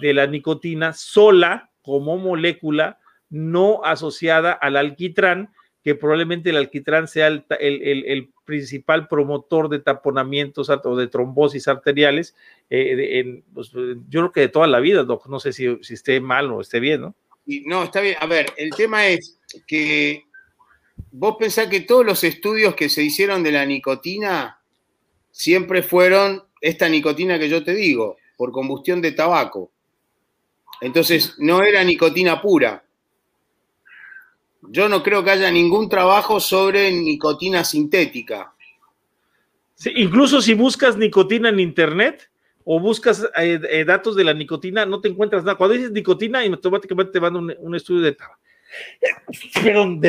de 0.00 0.14
la 0.14 0.26
nicotina 0.26 0.94
sola 0.94 1.70
como 1.82 2.18
molécula 2.18 2.98
no 3.30 3.84
asociada 3.84 4.52
al 4.52 4.76
alquitrán, 4.76 5.52
que 5.82 5.94
probablemente 5.94 6.50
el 6.50 6.56
alquitrán 6.56 7.08
sea 7.08 7.28
el, 7.28 8.28
principal 8.44 9.08
promotor 9.08 9.68
de 9.68 9.78
taponamientos 9.78 10.70
o 10.70 10.96
de 10.96 11.06
trombosis 11.08 11.68
arteriales, 11.68 12.34
eh, 12.70 13.42
pues, 13.52 13.70
yo 13.72 14.20
creo 14.20 14.32
que 14.32 14.40
de 14.40 14.48
toda 14.48 14.66
la 14.66 14.80
vida, 14.80 15.06
no 15.28 15.40
sé 15.40 15.52
si, 15.52 15.66
si 15.82 15.94
esté 15.94 16.20
mal 16.20 16.50
o 16.50 16.62
esté 16.62 16.80
bien, 16.80 17.02
¿no? 17.02 17.14
no, 17.64 17.84
está 17.84 18.00
bien. 18.00 18.16
A 18.20 18.26
ver, 18.26 18.52
el 18.56 18.70
tema 18.70 19.06
es 19.06 19.38
que 19.66 20.24
vos 21.10 21.36
pensás 21.38 21.68
que 21.68 21.80
todos 21.80 22.04
los 22.04 22.22
estudios 22.24 22.74
que 22.74 22.88
se 22.88 23.02
hicieron 23.02 23.42
de 23.42 23.52
la 23.52 23.64
nicotina 23.64 24.60
siempre 25.30 25.82
fueron 25.82 26.44
esta 26.60 26.88
nicotina 26.88 27.38
que 27.38 27.48
yo 27.48 27.64
te 27.64 27.74
digo, 27.74 28.16
por 28.36 28.52
combustión 28.52 29.00
de 29.00 29.12
tabaco. 29.12 29.70
Entonces, 30.80 31.34
no 31.38 31.62
era 31.62 31.82
nicotina 31.84 32.40
pura. 32.40 32.84
Yo 34.62 34.88
no 34.88 35.02
creo 35.02 35.22
que 35.22 35.30
haya 35.30 35.50
ningún 35.50 35.88
trabajo 35.88 36.40
sobre 36.40 36.90
nicotina 36.92 37.64
sintética. 37.64 38.54
incluso 39.94 40.42
si 40.42 40.54
buscas 40.54 40.96
nicotina 40.96 41.48
en 41.48 41.60
internet, 41.60 42.28
o 42.70 42.78
buscas 42.78 43.24
eh, 43.38 43.58
eh, 43.70 43.84
datos 43.86 44.14
de 44.14 44.24
la 44.24 44.34
nicotina, 44.34 44.84
no 44.84 45.00
te 45.00 45.08
encuentras 45.08 45.42
nada. 45.42 45.56
Cuando 45.56 45.72
dices 45.72 45.90
nicotina, 45.90 46.42
automáticamente 46.42 47.12
te 47.12 47.18
manda 47.18 47.40
un, 47.58 47.74
estudio 47.74 48.02
de 48.02 48.12
tabaco. 48.12 48.42
Perdón 49.62 50.00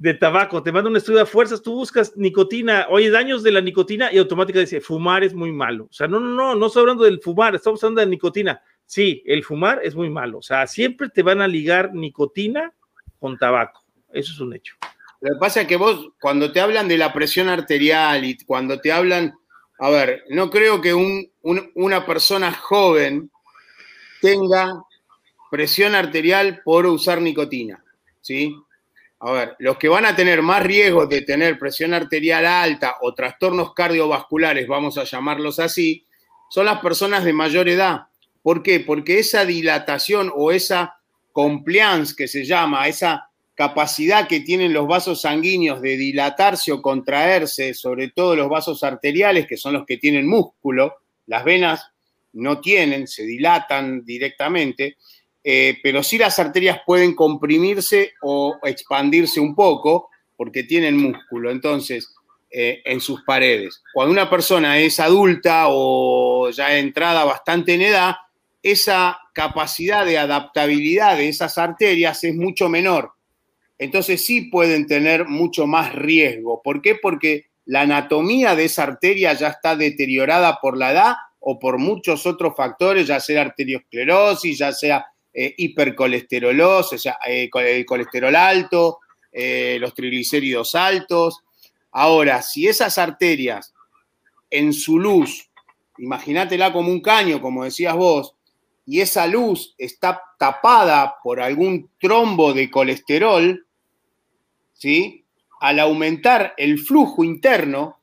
de, 0.00 0.14
tabaco, 0.14 0.60
te 0.60 0.72
manda 0.72 0.90
un 0.90 0.96
estudio 0.96 1.20
de 1.20 1.26
fuerzas, 1.26 1.62
tú 1.62 1.74
buscas 1.74 2.16
nicotina, 2.16 2.88
oye, 2.90 3.10
daños 3.10 3.44
de 3.44 3.52
la 3.52 3.60
nicotina 3.60 4.12
y 4.12 4.18
automáticamente 4.18 4.74
dice, 4.74 4.84
fumar 4.84 5.22
es 5.22 5.34
muy 5.34 5.52
malo. 5.52 5.84
O 5.84 5.92
sea, 5.92 6.08
no, 6.08 6.18
no, 6.18 6.30
no, 6.30 6.56
no 6.56 6.66
estoy 6.66 6.80
hablando 6.80 7.04
del 7.04 7.20
fumar, 7.20 7.54
estamos 7.54 7.80
hablando 7.84 8.00
de 8.00 8.08
nicotina. 8.08 8.60
Sí, 8.84 9.22
el 9.24 9.44
fumar 9.44 9.80
es 9.84 9.94
muy 9.94 10.10
malo. 10.10 10.38
O 10.38 10.42
sea, 10.42 10.66
siempre 10.66 11.08
te 11.10 11.22
van 11.22 11.40
a 11.40 11.46
ligar 11.46 11.94
nicotina 11.94 12.74
con 13.18 13.38
tabaco. 13.38 13.82
Eso 14.12 14.32
es 14.32 14.40
un 14.40 14.54
hecho. 14.54 14.74
Lo 15.20 15.34
que 15.34 15.40
pasa 15.40 15.62
es 15.62 15.66
que 15.66 15.76
vos, 15.76 16.10
cuando 16.20 16.52
te 16.52 16.60
hablan 16.60 16.88
de 16.88 16.98
la 16.98 17.12
presión 17.12 17.48
arterial 17.48 18.24
y 18.24 18.36
cuando 18.44 18.80
te 18.80 18.92
hablan 18.92 19.34
a 19.80 19.90
ver, 19.90 20.24
no 20.30 20.50
creo 20.50 20.80
que 20.80 20.92
una 20.92 22.04
persona 22.04 22.52
joven 22.52 23.30
tenga 24.20 24.82
presión 25.50 25.94
arterial 25.94 26.62
por 26.64 26.84
usar 26.86 27.20
nicotina, 27.20 27.84
¿sí? 28.20 28.56
A 29.20 29.32
ver, 29.32 29.56
los 29.60 29.78
que 29.78 29.88
van 29.88 30.04
a 30.04 30.16
tener 30.16 30.42
más 30.42 30.64
riesgo 30.64 31.06
de 31.06 31.22
tener 31.22 31.58
presión 31.58 31.94
arterial 31.94 32.44
alta 32.44 32.96
o 33.02 33.14
trastornos 33.14 33.72
cardiovasculares, 33.72 34.66
vamos 34.66 34.98
a 34.98 35.04
llamarlos 35.04 35.60
así, 35.60 36.06
son 36.50 36.66
las 36.66 36.80
personas 36.80 37.24
de 37.24 37.32
mayor 37.32 37.68
edad. 37.68 38.08
¿Por 38.42 38.64
qué? 38.64 38.80
Porque 38.80 39.20
esa 39.20 39.44
dilatación 39.44 40.32
o 40.34 40.50
esa 40.50 40.97
compliance 41.38 42.16
que 42.16 42.26
se 42.26 42.44
llama, 42.44 42.88
esa 42.88 43.30
capacidad 43.54 44.26
que 44.26 44.40
tienen 44.40 44.72
los 44.72 44.88
vasos 44.88 45.20
sanguíneos 45.20 45.80
de 45.80 45.96
dilatarse 45.96 46.72
o 46.72 46.82
contraerse, 46.82 47.74
sobre 47.74 48.08
todo 48.08 48.34
los 48.34 48.48
vasos 48.48 48.82
arteriales, 48.82 49.46
que 49.46 49.56
son 49.56 49.74
los 49.74 49.86
que 49.86 49.98
tienen 49.98 50.26
músculo, 50.26 50.96
las 51.26 51.44
venas 51.44 51.92
no 52.32 52.60
tienen, 52.60 53.06
se 53.06 53.22
dilatan 53.22 54.04
directamente, 54.04 54.96
eh, 55.44 55.78
pero 55.80 56.02
sí 56.02 56.18
las 56.18 56.40
arterias 56.40 56.80
pueden 56.84 57.14
comprimirse 57.14 58.14
o 58.22 58.58
expandirse 58.64 59.38
un 59.38 59.54
poco 59.54 60.08
porque 60.36 60.64
tienen 60.64 60.96
músculo, 60.96 61.52
entonces, 61.52 62.12
eh, 62.50 62.82
en 62.84 63.00
sus 63.00 63.22
paredes. 63.22 63.80
Cuando 63.94 64.10
una 64.10 64.28
persona 64.28 64.76
es 64.80 64.98
adulta 64.98 65.66
o 65.68 66.50
ya 66.50 66.76
entrada 66.76 67.22
bastante 67.22 67.74
en 67.74 67.82
edad, 67.82 68.16
esa 68.62 69.18
capacidad 69.34 70.04
de 70.04 70.18
adaptabilidad 70.18 71.16
de 71.16 71.28
esas 71.28 71.58
arterias 71.58 72.24
es 72.24 72.34
mucho 72.34 72.68
menor 72.68 73.12
entonces 73.78 74.24
sí 74.24 74.42
pueden 74.42 74.86
tener 74.86 75.26
mucho 75.26 75.66
más 75.66 75.94
riesgo. 75.94 76.60
¿Por 76.62 76.82
qué? 76.82 76.96
Porque 76.96 77.46
la 77.64 77.82
anatomía 77.82 78.56
de 78.56 78.64
esa 78.64 78.82
arteria 78.82 79.32
ya 79.34 79.48
está 79.48 79.76
deteriorada 79.76 80.58
por 80.60 80.76
la 80.76 80.90
edad 80.90 81.14
o 81.38 81.58
por 81.58 81.78
muchos 81.78 82.26
otros 82.26 82.54
factores, 82.56 83.06
ya 83.06 83.20
sea 83.20 83.42
arteriosclerosis, 83.42 84.58
ya 84.58 84.72
sea 84.72 85.06
eh, 85.32 85.54
o 85.56 86.82
sea, 86.82 87.18
eh, 87.26 87.48
el 87.52 87.86
colesterol 87.86 88.34
alto, 88.34 88.98
eh, 89.30 89.76
los 89.80 89.94
triglicéridos 89.94 90.74
altos. 90.74 91.44
Ahora, 91.92 92.42
si 92.42 92.66
esas 92.66 92.98
arterias 92.98 93.72
en 94.50 94.72
su 94.72 94.98
luz, 94.98 95.48
imagínatela 95.98 96.72
como 96.72 96.90
un 96.90 97.00
caño, 97.00 97.40
como 97.40 97.64
decías 97.64 97.94
vos, 97.94 98.34
y 98.88 99.02
esa 99.02 99.26
luz 99.26 99.74
está 99.76 100.18
tapada 100.38 101.16
por 101.22 101.40
algún 101.40 101.90
trombo 102.00 102.54
de 102.54 102.70
colesterol, 102.70 103.66
¿sí? 104.72 105.26
Al 105.60 105.78
aumentar 105.80 106.54
el 106.56 106.78
flujo 106.78 107.22
interno, 107.22 107.98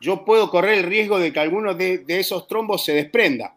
yo 0.00 0.24
puedo 0.24 0.48
correr 0.50 0.78
el 0.78 0.84
riesgo 0.84 1.18
de 1.18 1.32
que 1.32 1.40
alguno 1.40 1.74
de, 1.74 2.04
esos 2.06 2.46
trombos 2.46 2.84
se 2.84 2.92
desprenda. 2.92 3.56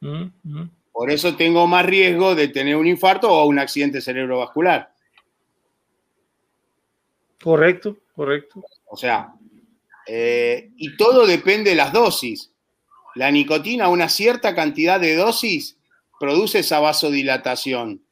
Mm, 0.00 0.24
mm. 0.42 0.70
Por 0.92 1.10
eso 1.10 1.34
tengo 1.36 1.66
más 1.66 1.86
riesgo 1.86 2.34
de 2.34 2.48
tener 2.48 2.76
un 2.76 2.86
infarto 2.86 3.32
o 3.32 3.46
un 3.46 3.58
accidente 3.58 4.02
cerebrovascular. 4.02 4.92
Correcto, 7.42 7.96
correcto. 8.14 8.62
O 8.84 8.96
sea, 8.98 9.32
eh, 10.06 10.70
y 10.76 10.94
todo 10.98 11.26
depende 11.26 11.70
de 11.70 11.76
las 11.76 11.94
dosis. 11.94 12.52
La 13.16 13.30
nicotina, 13.30 13.88
una 13.88 14.10
cierta 14.10 14.54
cantidad 14.54 15.00
de 15.00 15.16
dosis, 15.16 15.78
produce 16.20 16.58
esa 16.58 16.80
vasodilatación, 16.80 18.02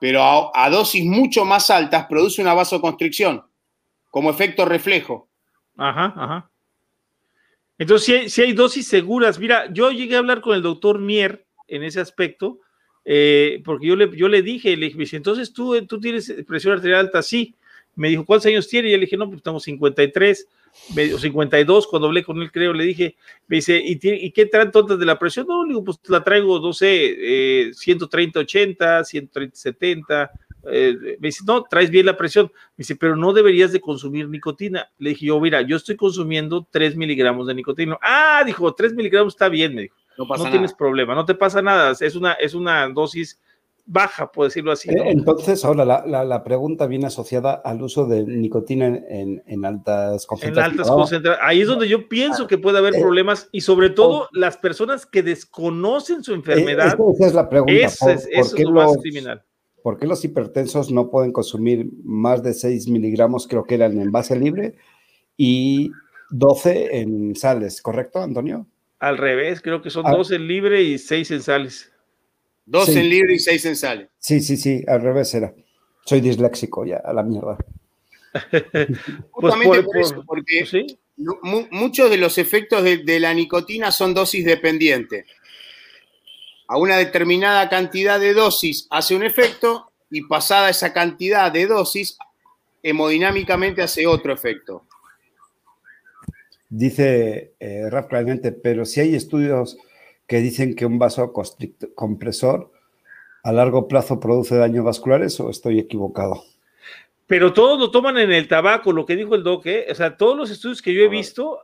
pero 0.00 0.56
a, 0.56 0.70
dosis 0.70 1.04
mucho 1.04 1.44
más 1.44 1.70
altas 1.70 2.06
produce 2.06 2.40
una 2.40 2.54
vasoconstricción, 2.54 3.44
como 4.10 4.30
efecto 4.30 4.64
reflejo. 4.64 5.28
Ajá, 5.76 6.14
ajá. 6.16 6.50
Entonces, 7.78 8.32
si 8.32 8.42
hay, 8.42 8.52
dosis 8.52 8.86
seguras, 8.86 9.40
mira, 9.40 9.72
yo 9.72 9.90
llegué 9.90 10.14
a 10.14 10.18
hablar 10.18 10.40
con 10.40 10.54
el 10.54 10.62
doctor 10.62 11.00
Mier 11.00 11.44
en 11.66 11.82
ese 11.82 12.00
aspecto, 12.00 12.60
eh, 13.04 13.60
porque 13.64 13.88
yo 13.88 13.96
le, 13.96 14.16
yo 14.16 14.28
le 14.28 14.42
dije, 14.42 14.76
le 14.76 14.90
dije, 14.90 15.16
entonces 15.16 15.52
tú, 15.52 15.84
tú 15.86 16.00
tienes 16.00 16.32
presión 16.46 16.74
arterial 16.74 17.00
alta, 17.00 17.22
sí. 17.22 17.56
Me 17.96 18.08
dijo, 18.08 18.24
¿cuántos 18.24 18.46
años 18.46 18.68
tiene? 18.68 18.88
Y 18.88 18.92
yo 18.92 18.98
le 18.98 19.06
dije, 19.06 19.16
no, 19.16 19.26
pues 19.26 19.38
estamos 19.38 19.64
53 19.64 20.46
medio 20.94 21.18
52, 21.18 21.86
cuando 21.86 22.08
hablé 22.08 22.24
con 22.24 22.40
él, 22.40 22.50
creo, 22.50 22.72
le 22.72 22.84
dije, 22.84 23.16
me 23.46 23.56
dice, 23.56 23.78
¿y, 23.78 23.98
¿y 24.02 24.30
qué 24.32 24.46
tanto 24.46 24.80
antes 24.80 24.98
de 24.98 25.06
la 25.06 25.18
presión? 25.18 25.46
No, 25.46 25.64
le 25.64 25.70
digo, 25.70 25.84
pues 25.84 25.98
la 26.08 26.22
traigo, 26.24 26.58
no 26.60 26.72
sé, 26.72 27.68
eh, 27.68 27.74
130, 27.74 28.40
80, 28.40 29.04
130, 29.04 29.56
70. 29.56 30.30
me 30.64 31.16
dice, 31.20 31.44
no, 31.46 31.62
traes 31.64 31.90
bien 31.90 32.06
la 32.06 32.16
presión. 32.16 32.46
Me 32.76 32.82
dice, 32.82 32.96
pero 32.96 33.16
no 33.16 33.32
deberías 33.32 33.72
de 33.72 33.80
consumir 33.80 34.28
nicotina. 34.28 34.90
Le 34.98 35.10
dije 35.10 35.26
yo, 35.26 35.40
mira, 35.40 35.62
yo 35.62 35.76
estoy 35.76 35.96
consumiendo 35.96 36.66
3 36.70 36.96
miligramos 36.96 37.46
de 37.46 37.54
nicotina. 37.54 37.98
Ah, 38.02 38.42
dijo, 38.44 38.74
3 38.74 38.94
miligramos 38.94 39.34
está 39.34 39.48
bien, 39.48 39.74
me 39.74 39.82
dijo. 39.82 39.96
No, 40.16 40.26
pasa 40.26 40.44
no 40.44 40.50
tienes 40.50 40.74
problema, 40.74 41.14
no 41.14 41.24
te 41.24 41.34
pasa 41.34 41.62
nada. 41.62 41.94
Es 42.00 42.16
una, 42.16 42.32
es 42.32 42.54
una 42.54 42.88
dosis 42.88 43.38
baja, 43.88 44.30
por 44.30 44.44
decirlo 44.44 44.70
así. 44.70 44.90
Entonces, 44.92 45.64
ahora 45.64 45.84
la, 45.84 46.44
pregunta 46.44 46.86
viene 46.86 47.06
asociada 47.06 47.54
al 47.54 47.82
uso 47.82 48.06
de 48.06 48.22
nicotina 48.24 48.86
en, 48.86 49.64
altas 49.64 50.26
concentraciones. 50.26 50.74
En 50.74 50.80
altas 50.80 50.94
concentraciones. 50.94 51.40
Ahí 51.42 51.62
es 51.62 51.66
donde 51.66 51.88
yo 51.88 52.08
pienso 52.08 52.46
que 52.46 52.58
puede 52.58 52.78
haber 52.78 52.94
eh, 52.94 53.00
problemas 53.00 53.48
y 53.50 53.62
sobre 53.62 53.90
todo 53.90 54.28
las 54.32 54.58
personas 54.58 55.06
que 55.06 55.22
desconocen 55.22 56.22
su 56.22 56.34
enfermedad. 56.34 56.98
Eh, 56.98 57.12
esa 57.14 57.26
es 57.26 57.34
la 57.34 57.48
pregunta. 57.48 57.72
Esa 57.72 58.12
es, 58.12 58.58
lo 58.58 58.72
más 58.72 58.96
criminal. 58.98 59.42
¿Por 59.82 59.98
qué 59.98 60.06
los 60.06 60.22
hipertensos 60.22 60.92
no 60.92 61.10
pueden 61.10 61.32
consumir 61.32 61.88
más 62.04 62.42
de 62.42 62.52
6 62.52 62.88
miligramos, 62.88 63.48
creo 63.48 63.64
que 63.64 63.76
eran 63.76 63.98
en 63.98 64.12
base 64.12 64.36
libre, 64.36 64.74
y 65.36 65.90
12 66.30 67.00
en 67.00 67.34
sales, 67.36 67.80
¿correcto, 67.80 68.20
Antonio? 68.20 68.66
Al 68.98 69.16
revés, 69.16 69.62
creo 69.62 69.80
que 69.80 69.88
son 69.88 70.04
12 70.04 70.34
ah. 70.34 70.36
en 70.36 70.46
libre 70.46 70.82
y 70.82 70.98
6 70.98 71.30
en 71.30 71.42
sales. 71.42 71.92
Dos 72.70 72.90
en 72.90 73.08
libre 73.08 73.34
y 73.34 73.38
seis 73.38 73.64
en 73.64 73.76
sale. 73.76 74.10
Sí, 74.18 74.40
sí, 74.40 74.58
sí, 74.58 74.84
al 74.86 75.00
revés 75.00 75.32
era. 75.34 75.54
Soy 76.04 76.20
disléxico 76.20 76.84
ya, 76.84 76.98
a 76.98 77.14
la 77.14 77.22
mierda. 77.22 77.56
Justamente 79.30 79.82
por, 79.82 79.96
eso, 79.96 80.22
porque 80.26 80.86
muchos 81.70 82.10
de 82.10 82.18
los 82.18 82.36
efectos 82.36 82.84
de, 82.84 83.20
la 83.20 83.32
nicotina 83.32 83.90
son 83.90 84.12
dosis 84.12 84.44
dependientes. 84.44 85.24
A 86.66 86.76
una 86.76 86.98
determinada 86.98 87.70
cantidad 87.70 88.20
de 88.20 88.34
dosis 88.34 88.86
hace 88.90 89.16
un 89.16 89.22
efecto 89.22 89.90
y 90.10 90.26
pasada 90.26 90.68
esa 90.68 90.92
cantidad 90.92 91.50
de 91.50 91.66
dosis, 91.66 92.18
hemodinámicamente 92.82 93.80
hace 93.80 94.06
otro 94.06 94.30
efecto. 94.34 94.84
Dice 96.68 97.54
eh, 97.58 97.88
Raf 97.88 98.08
claramente, 98.08 98.52
pero 98.52 98.84
si 98.84 99.00
hay 99.00 99.14
estudios 99.14 99.78
que 100.28 100.40
dicen 100.40 100.76
que 100.76 100.86
un 100.86 101.00
compresor 101.96 102.70
a 103.42 103.50
largo 103.50 103.88
plazo 103.88 104.20
produce 104.20 104.56
daños 104.56 104.84
vasculares 104.84 105.40
o 105.40 105.50
estoy 105.50 105.80
equivocado? 105.80 106.44
Pero 107.26 107.52
todos 107.52 107.78
lo 107.78 107.90
toman 107.90 108.18
en 108.18 108.32
el 108.32 108.46
tabaco, 108.46 108.92
lo 108.92 109.04
que 109.04 109.16
dijo 109.16 109.34
el 109.34 109.42
doc, 109.42 109.66
¿eh? 109.66 109.86
o 109.90 109.94
sea, 109.94 110.16
todos 110.16 110.36
los 110.36 110.50
estudios 110.50 110.80
que 110.80 110.94
yo 110.94 111.02
he 111.02 111.08
visto, 111.08 111.60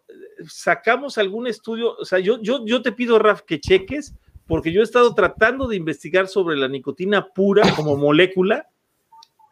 sacamos 0.47 1.19
algún 1.19 1.47
estudio, 1.47 1.95
o 1.97 2.05
sea, 2.05 2.19
yo, 2.19 2.41
yo, 2.43 2.65
yo 2.67 2.83
te 2.83 2.93
pido, 2.93 3.19
Raf, 3.19 3.43
que 3.43 3.61
cheques, 3.61 4.15
porque 4.47 4.73
yo 4.73 4.81
he 4.81 4.85
estado 4.85 5.15
tratando 5.15 5.69
de 5.69 5.77
investigar 5.77 6.27
sobre 6.27 6.57
la 6.57 6.69
nicotina 6.69 7.29
pura 7.35 7.63
como 7.77 7.97
molécula 7.99 8.69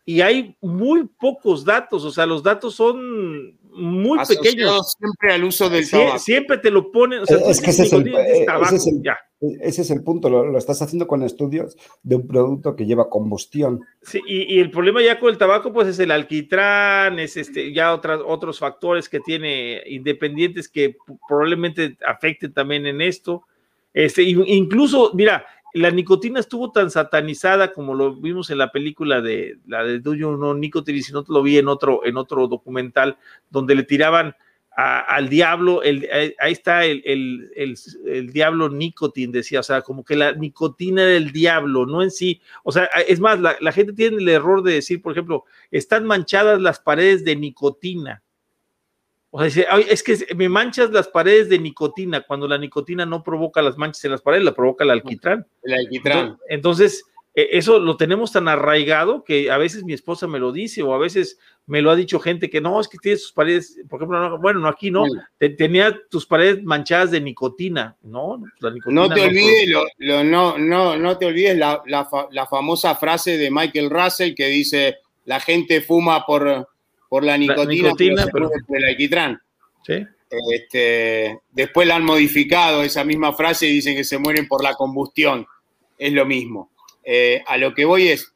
y 0.05 0.21
hay 0.23 0.57
muy 0.61 1.07
pocos 1.07 1.65
datos, 1.65 2.05
o 2.05 2.11
sea, 2.11 2.27
los 2.27 2.43
datos 2.43 2.75
son 2.75 3.59
muy 3.75 4.19
pequeños. 4.27 4.95
Siempre 4.99 5.33
al 5.33 5.45
uso 5.45 5.69
del 5.69 5.89
tabaco. 5.89 6.19
Siempre 6.19 6.59
te 6.59 6.71
lo 6.71 6.91
ponen, 6.91 7.21
o 7.21 7.27
sea, 7.27 7.39
es 7.39 7.61
que 7.61 7.71
ese 7.71 7.85
es, 7.85 7.93
el, 7.93 8.15
ese 9.61 9.83
es, 9.83 9.91
el, 9.91 10.03
punto, 10.03 10.31
lo, 10.31 10.57
estás 10.57 10.83
haciendo 10.83 11.07
con 11.07 11.23
estudios 11.23 11.77
de 12.03 12.17
un 12.17 12.27
producto 12.27 12.77
que 12.77 12.87
lleva 12.87 13.11
combustión. 13.11 13.81
Sí, 14.03 14.21
y, 14.27 14.61
el 14.61 14.71
problema 14.71 15.03
ya 15.03 15.19
con 15.19 15.31
el 15.31 15.39
tabaco, 15.39 15.73
pues 15.73 15.89
es 15.89 15.99
el 15.99 16.11
alquitrán, 16.11 17.19
es 17.19 17.37
este, 17.37 17.73
ya 17.73 17.95
otras, 17.95 18.21
otros 18.25 18.59
factores 18.59 19.09
que 19.09 19.21
tiene 19.21 19.83
independientes 19.87 20.69
que 20.69 20.97
probablemente 21.27 21.97
afecten 22.07 22.53
también 22.53 22.87
en 22.87 23.01
esto. 23.01 23.45
Este, 23.95 24.23
incluso, 24.23 25.13
mira, 25.15 25.45
la 25.73 25.91
nicotina 25.91 26.41
estuvo 26.41 26.71
tan 26.71 26.91
satanizada 26.91 27.73
como 27.73 27.95
lo 27.95 28.15
vimos 28.15 28.51
en 28.51 28.59
la 28.59 28.71
película 28.73 29.21
de 29.21 29.59
la 29.67 29.85
de 29.85 30.01
Do 30.01 30.15
You 30.15 30.37
Know 30.37 30.55
Nicotine, 30.55 31.03
si 31.03 31.13
no 31.13 31.25
te 31.25 31.33
lo 31.33 31.43
vi 31.43 31.59
en 31.59 31.69
otro, 31.69 32.05
en 32.05 32.17
otro 32.17 32.47
documental, 32.47 33.17
donde 33.51 33.75
le 33.75 33.85
tiraban 33.85 34.35
al 34.75 35.29
diablo, 35.29 35.83
el, 35.83 36.09
ahí 36.39 36.53
está 36.53 36.87
el, 36.87 37.03
el, 37.55 38.33
diablo 38.33 38.71
nicotine, 38.71 39.31
decía, 39.31 39.61
o 39.61 39.63
sea, 39.63 39.83
como 39.83 40.03
que 40.03 40.17
la 40.17 40.33
nicotina 40.33 41.05
del 41.05 41.31
diablo, 41.31 41.85
no 41.85 42.03
en 42.03 42.11
sí, 42.11 42.41
o 42.65 42.73
sea, 42.73 42.85
es 43.07 43.21
más, 43.21 43.39
la 43.39 43.73
gente 43.73 43.93
tiene 43.93 44.17
el 44.17 44.29
error 44.31 44.63
de 44.63 44.73
decir, 44.73 45.03
por 45.03 45.13
ejemplo, 45.13 45.45
están 45.71 46.07
manchadas 46.07 46.59
las 46.59 46.81
paredes 46.81 47.23
de 47.23 47.37
nicotina, 47.37 48.23
o 49.35 49.39
sea, 49.39 49.47
dice, 49.47 49.67
es 49.89 50.03
que 50.03 50.35
me 50.35 50.51
manchas 50.51 50.91
las 50.91 51.09
paredes 51.09 51.49
de 51.49 51.59
nicotina, 51.59 52.21
cuando 52.21 52.47
la 52.47 52.59
nicotina 52.59 53.07
no 53.07 53.23
provoca 53.23 53.63
las 53.63 53.79
manchas 53.79 54.05
en 54.05 54.11
las 54.11 54.21
paredes, 54.21 54.45
la 54.45 54.55
provoca 54.55 54.85
el 54.85 54.91
alquitrán. 54.91 55.47
El 55.63 55.73
alquitrán. 55.73 56.37
Entonces, 56.51 57.03
e, 57.35 57.49
eso 57.53 57.79
lo 57.79 57.97
tenemos 57.97 58.31
tan 58.31 58.47
arraigado 58.47 59.25
que 59.25 59.51
a 59.51 59.57
veces 59.57 59.85
mi 59.85 59.95
esposa 59.95 60.27
me 60.27 60.39
lo 60.39 60.53
dice 60.53 60.83
o 60.83 60.93
a 60.93 60.99
veces 60.99 61.39
me 61.65 61.81
lo 61.81 61.91
ha 61.91 61.97
dicho 61.97 62.21
gente 62.21 62.51
que 62.51 62.61
no, 62.61 62.79
es 62.79 62.89
que 62.89 62.99
tienes 62.99 63.23
tus 63.23 63.33
paredes, 63.33 63.81
por 63.89 64.01
ejemplo, 64.01 64.39
bueno, 64.39 64.61
no 64.61 64.69
aquí 64.69 64.91
no, 64.91 65.05
tenía 65.39 65.99
tus 66.11 66.27
paredes 66.27 66.63
manchadas 66.63 67.11
de 67.11 67.23
nicotina, 67.23 67.97
¿no? 68.03 68.37
no 68.85 69.09
te 69.09 69.23
olvides, 69.23 69.75
no, 69.99 70.59
no, 70.59 70.99
no 70.99 71.17
te 71.17 71.25
olvides 71.25 71.57
la, 71.57 71.83
la 71.87 72.47
famosa 72.47 72.97
frase 72.97 73.39
de 73.39 73.51
Michael 73.51 73.89
Russell 73.89 74.35
que 74.35 74.49
dice, 74.49 74.99
la 75.25 75.41
gente 75.41 75.81
fuma 75.81 76.27
por 76.27 76.69
por 77.13 77.25
la 77.25 77.37
nicotina, 77.37 77.93
pero, 78.33 78.49
por 78.67 78.79
el 78.79 78.85
alquitrán. 78.85 79.39
¿Sí? 79.87 80.03
Este, 80.51 81.41
después 81.51 81.87
la 81.87 81.97
han 81.97 82.07
modificado 82.07 82.83
esa 82.83 83.05
misma 83.05 83.35
frase 83.35 83.67
y 83.67 83.73
dicen 83.75 83.95
que 83.95 84.03
se 84.03 84.17
mueren 84.17 84.49
por 84.49 84.65
la 84.65 84.73
combustión. 84.73 85.47
Es 85.99 86.11
lo 86.15 86.25
mismo. 86.25 86.71
Eh, 87.05 87.45
a 87.47 87.59
lo 87.59 87.75
que 87.75 87.85
voy 87.85 88.09
es, 88.09 88.33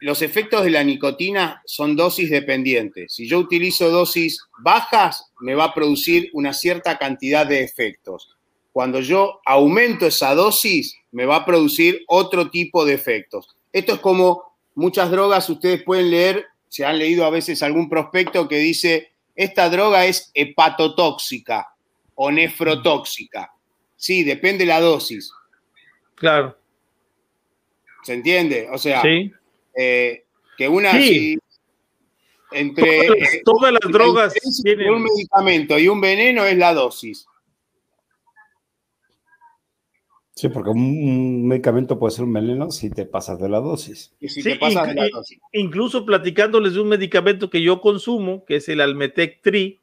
los 0.00 0.22
efectos 0.22 0.62
de 0.62 0.70
la 0.70 0.84
nicotina 0.84 1.60
son 1.66 1.96
dosis 1.96 2.30
dependientes. 2.30 3.12
Si 3.14 3.26
yo 3.26 3.40
utilizo 3.40 3.90
dosis 3.90 4.44
bajas, 4.60 5.32
me 5.40 5.56
va 5.56 5.64
a 5.64 5.74
producir 5.74 6.30
una 6.34 6.52
cierta 6.52 6.96
cantidad 6.98 7.44
de 7.44 7.64
efectos. 7.64 8.36
Cuando 8.70 9.00
yo 9.00 9.40
aumento 9.44 10.06
esa 10.06 10.36
dosis, 10.36 10.96
me 11.10 11.26
va 11.26 11.38
a 11.38 11.44
producir 11.44 12.04
otro 12.06 12.48
tipo 12.48 12.84
de 12.84 12.94
efectos. 12.94 13.56
Esto 13.72 13.94
es 13.94 13.98
como 13.98 14.54
muchas 14.76 15.10
drogas, 15.10 15.50
ustedes 15.50 15.82
pueden 15.82 16.12
leer 16.12 16.46
se 16.74 16.84
han 16.84 16.98
leído 16.98 17.24
a 17.24 17.30
veces 17.30 17.62
algún 17.62 17.88
prospecto 17.88 18.48
que 18.48 18.56
dice, 18.56 19.12
esta 19.36 19.70
droga 19.70 20.06
es 20.06 20.32
hepatotóxica 20.34 21.68
o 22.16 22.32
nefrotóxica. 22.32 23.52
Sí, 23.94 24.24
depende 24.24 24.66
la 24.66 24.80
dosis. 24.80 25.30
Claro. 26.16 26.58
¿Se 28.02 28.14
entiende? 28.14 28.66
O 28.72 28.78
sea, 28.78 29.04
eh, 29.76 30.24
que 30.58 30.68
una... 30.68 30.90
entre 32.50 33.08
todas, 33.44 33.72
las 33.72 33.92
drogas 33.92 34.34
tienen 34.64 34.94
un 34.94 35.04
medicamento 35.04 35.78
y 35.78 35.86
un 35.86 36.00
veneno 36.00 36.44
es 36.44 36.58
la 36.58 36.74
dosis. 36.74 37.24
Sí, 40.36 40.48
porque 40.48 40.70
un 40.70 41.46
medicamento 41.46 41.96
puede 41.98 42.12
ser 42.12 42.24
un 42.24 42.32
veneno 42.32 42.70
si 42.72 42.90
te 42.90 43.06
pasas 43.06 43.38
de 43.38 43.48
la 43.48 43.60
dosis. 43.60 44.12
sí, 44.20 44.42
Incluso 45.52 46.04
platicándoles 46.04 46.74
de 46.74 46.80
un 46.80 46.88
medicamento 46.88 47.50
que 47.50 47.62
yo 47.62 47.80
consumo, 47.80 48.44
que 48.44 48.56
es 48.56 48.68
el 48.68 48.80
Almetec 48.80 49.42
Tri, 49.42 49.80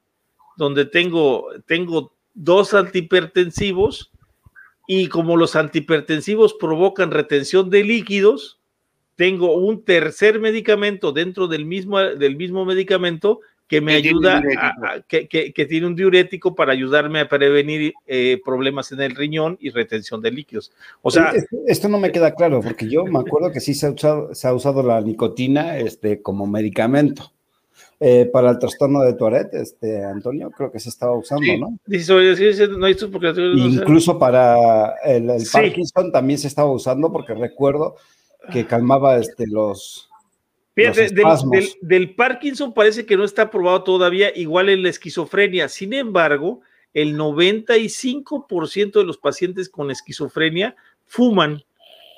donde 0.58 0.86
tengo, 0.86 1.48
tengo 1.66 2.14
dos 2.34 2.74
antihipertensivos 2.74 4.12
y 4.88 5.08
como 5.08 5.38
los 5.38 5.56
antihipertensivos 5.56 6.54
provocan 6.54 7.12
retención 7.12 7.70
de 7.70 7.86
líquidos, 7.86 8.60
tengo 9.16 9.56
un 9.56 9.86
tercer 9.86 10.40
medicamento 10.40 11.14
dentro 11.14 11.48
del 11.48 11.66
mismo, 11.66 12.00
del 12.00 12.36
mismo 12.36 12.66
medicamento 12.66 13.40
que 13.72 13.80
me 13.80 13.94
ayuda, 13.94 14.44
que, 15.08 15.30
que, 15.30 15.66
tiene 15.66 15.88
un 15.88 15.96
diurético 15.96 16.54
para 16.56 16.74
ayudarme 16.74 17.22
a 17.22 17.30
prevenir 17.30 17.94
eh, 18.06 18.38
problemas 18.44 18.92
en 18.92 19.00
el 19.00 19.16
riñón 19.16 19.58
y 19.62 19.70
retención 19.70 20.22
de 20.22 20.30
líquidos. 20.30 20.74
O 21.02 21.10
sea, 21.10 21.32
esto, 21.68 21.88
no 21.88 21.98
me 21.98 22.12
queda 22.12 22.36
claro, 22.36 22.60
porque 22.60 22.90
yo 22.90 23.06
me 23.06 23.20
acuerdo 23.20 23.50
que 23.54 23.62
sí 23.62 23.74
se 23.74 23.88
ha 23.88 23.92
usado, 23.92 24.36
se 24.36 24.46
ha 24.46 24.54
usado 24.54 24.84
la 24.84 25.00
nicotina 25.00 25.78
este, 25.78 26.22
como 26.22 26.48
medicamento. 26.48 27.32
Eh, 28.02 28.30
para 28.34 28.50
el 28.50 28.60
trastorno 28.60 29.04
de 29.04 29.14
Tourette, 29.14 29.54
este, 29.54 30.04
Antonio, 30.04 30.52
creo 30.52 30.70
que 30.70 30.82
se 30.82 30.90
estaba 30.90 31.16
usando, 31.16 31.56
¿no? 31.58 31.80
Incluso 33.56 34.20
para 34.20 34.96
el, 35.06 35.32
Parkinson 35.50 36.12
también 36.12 36.40
se 36.40 36.50
estaba 36.50 36.70
usando 36.70 37.10
porque 37.10 37.36
recuerdo 37.36 37.96
que 38.52 38.66
calmaba 38.66 39.16
este, 39.16 39.48
los, 39.48 40.11
Fíjate, 40.74 41.10
del, 41.82 42.16
Parkinson 42.16 42.74
parece 42.74 43.06
que 43.06 43.18
no 43.18 43.26
está 43.26 43.44
aprobado 43.44 43.84
todavía, 43.84 44.32
igual 44.36 44.70
en 44.70 44.84
la 44.84 44.90
esquizofrenia. 44.90 45.68
Sin 45.68 45.94
embargo, 45.94 46.62
el 46.94 47.18
95% 47.18 48.94
de 48.94 49.04
los 49.04 49.18
pacientes 49.18 49.70
con 49.70 49.92
esquizofrenia 49.92 50.76
fuman. 51.06 51.64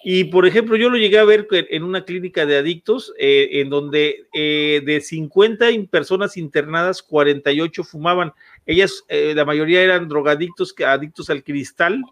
Y 0.05 0.25
por 0.25 0.45
ejemplo, 0.45 0.75
yo 0.75 0.89
lo 0.89 0.97
llegué 0.97 1.17
a 1.17 1.23
ver 1.23 1.47
en 1.51 1.83
una 1.83 2.03
clínica 2.03 2.45
de 2.45 2.57
adictos, 2.57 3.13
eh, 3.17 3.49
en 3.53 3.69
donde 3.69 4.27
eh, 4.33 4.81
de 4.85 5.01
50 5.01 5.67
personas 5.89 6.37
internadas, 6.37 7.01
48 7.01 7.83
fumaban. 7.83 8.33
Ellas, 8.65 9.03
eh, 9.07 9.33
la 9.35 9.45
mayoría 9.45 9.81
eran 9.81 10.09
drogadictos, 10.09 10.75
adictos 10.85 11.29
al 11.29 11.43
cristal, 11.43 12.03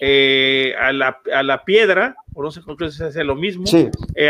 a 0.00 0.92
la, 0.92 1.20
a, 1.32 1.42
la, 1.42 1.64
piedra, 1.64 2.16
o 2.34 2.42
no 2.42 2.50
sé 2.50 2.62
cómo 2.62 2.90
se 2.90 3.04
hace 3.04 3.22
lo 3.22 3.36
mismo, 3.36 3.66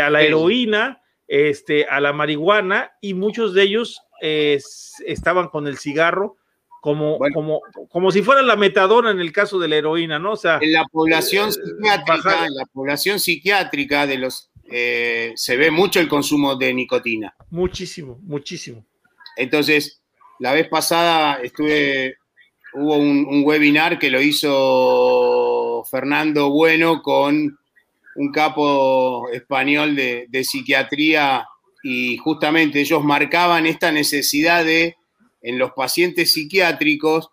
a 0.03 0.09
la 0.09 0.21
heroína 0.21 1.01
este, 1.27 1.85
a 1.85 1.99
la 1.99 2.13
marihuana 2.13 2.91
y 3.01 3.13
muchos 3.13 3.53
de 3.53 3.63
ellos 3.63 4.01
eh, 4.21 4.59
estaban 5.05 5.49
con 5.49 5.67
el 5.67 5.77
cigarro 5.77 6.37
como, 6.81 7.19
como, 7.33 7.61
como 7.89 8.11
si 8.11 8.21
fuera 8.21 8.41
la 8.41 8.55
metadona 8.55 9.11
en 9.11 9.19
el 9.19 9.31
caso 9.31 9.59
de 9.59 9.67
la 9.67 9.75
heroína, 9.75 10.19
¿no? 10.19 10.33
O 10.33 10.37
sea, 10.37 10.59
en 10.61 10.71
la 10.71 10.85
población 10.85 11.49
eh, 11.49 11.51
psiquiátrica, 11.51 12.45
en 12.45 12.55
la 12.55 12.65
población 12.65 13.19
psiquiátrica 13.19 14.07
de 14.07 14.17
los 14.17 14.49
eh, 14.69 15.33
se 15.35 15.57
ve 15.57 15.71
mucho 15.71 15.99
el 15.99 16.07
consumo 16.07 16.55
de 16.55 16.73
nicotina. 16.73 17.35
Muchísimo, 17.49 18.19
muchísimo. 18.23 18.85
Entonces, 19.35 20.01
la 20.39 20.53
vez 20.53 20.67
pasada 20.67 21.41
estuve, 21.41 22.17
hubo 22.73 22.97
un 22.97 23.43
webinar 23.45 23.97
que 23.99 24.09
lo 24.09 24.21
hizo 24.21 25.83
Fernando 25.89 26.49
Bueno 26.51 27.01
con 27.01 27.57
un 28.17 28.31
capo 28.31 29.29
español 29.29 29.95
de, 29.95 30.43
psiquiatría 30.43 31.47
y 31.83 32.17
justamente 32.17 32.81
ellos 32.81 33.03
marcaban 33.03 33.65
esta 33.65 33.91
necesidad 33.91 34.65
de, 34.65 34.95
en 35.41 35.57
los 35.57 35.71
pacientes 35.71 36.33
psiquiátricos, 36.33 37.29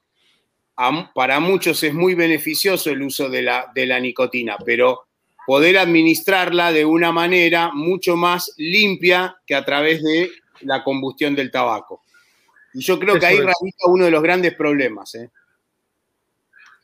para 1.15 1.41
muchos 1.41 1.83
es 1.83 1.95
muy 1.95 2.15
beneficioso 2.15 2.91
el 2.91 3.03
uso 3.03 3.29
de 3.31 3.43
la, 3.43 3.71
de 3.75 3.87
la 3.87 3.99
nicotina, 3.99 4.57
pero 4.65 5.07
poder 5.47 5.79
administrarla 5.79 6.73
de 6.73 6.85
una 6.85 7.13
manera 7.13 7.71
mucho 7.73 8.17
más 8.17 8.53
limpia 8.59 9.37
que 9.47 9.55
a 9.55 9.65
través 9.65 10.03
de 10.03 10.31
la 10.61 10.85
combustión 10.85 11.35
del 11.35 11.51
tabaco. 11.51 12.03
Y 12.75 12.81
yo 12.81 12.99
creo 12.99 13.19
que 13.19 13.27
ahí 13.27 13.39
radica 13.39 13.87
uno 13.87 14.05
de 14.05 14.11
los 14.11 14.23
grandes 14.23 14.55
problemas. 14.55 15.15
¿eh? 15.15 15.31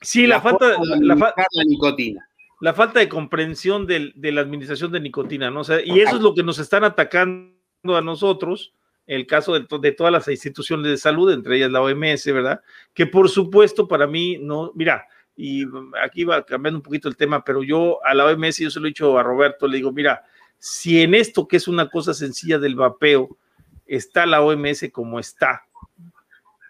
Sí, 0.00 0.26
la, 0.26 0.40
falta 0.40 0.68
de 0.68 0.76
la, 1.00 1.14
la, 1.14 1.64
nicotina 1.66 2.30
la 2.60 2.74
falta 2.74 3.00
de 3.00 3.08
comprensión 3.08 3.86
de 3.86 4.12
la 4.32 4.40
administración 4.40 4.92
de 4.92 5.00
nicotina, 5.00 5.50
¿no? 5.50 5.60
O 5.60 5.64
sea, 5.64 5.80
y 5.84 6.00
eso 6.00 6.16
es 6.16 6.22
lo 6.22 6.34
que 6.34 6.42
nos 6.42 6.58
están 6.58 6.84
atacando 6.84 7.97
a 7.97 8.02
nosotros, 8.02 8.74
el 9.06 9.26
caso 9.26 9.58
de, 9.58 9.66
de, 9.80 9.92
todas 9.92 10.12
las 10.12 10.28
instituciones 10.28 10.86
de 10.86 10.97
salud, 10.98 11.32
entre 11.32 11.56
ellas 11.56 11.70
la 11.70 11.80
OMS, 11.80 12.26
¿verdad? 12.26 12.60
Que 12.92 13.06
por 13.06 13.28
supuesto 13.28 13.89
para 13.89 14.06
mí 14.06 14.39
no, 14.39 14.72
mira, 14.74 15.06
y 15.36 15.64
aquí 16.05 16.24
va 16.24 16.44
cambiando 16.44 16.78
un 16.78 16.82
poquito 16.82 17.08
el 17.08 17.16
tema, 17.16 17.42
pero 17.42 17.62
yo 17.62 17.98
a 18.05 18.14
la 18.14 18.26
OMS, 18.26 18.58
yo 18.58 18.70
se 18.70 18.78
lo 18.78 18.86
he 18.86 18.90
dicho 18.90 19.18
a 19.18 19.22
Roberto, 19.22 19.66
le 19.66 19.78
digo, 19.78 19.90
mira, 19.90 20.22
si 20.58 21.00
en 21.00 21.14
esto 21.14 21.48
que 21.48 21.56
es 21.56 21.66
una 21.66 21.89
cosa 21.89 22.12
sencilla 22.12 22.58
del 22.58 22.74
vapeo, 22.74 23.39
está 23.86 24.26
la 24.26 24.42
OMS 24.42 24.90
como 24.92 25.18
está, 25.18 25.62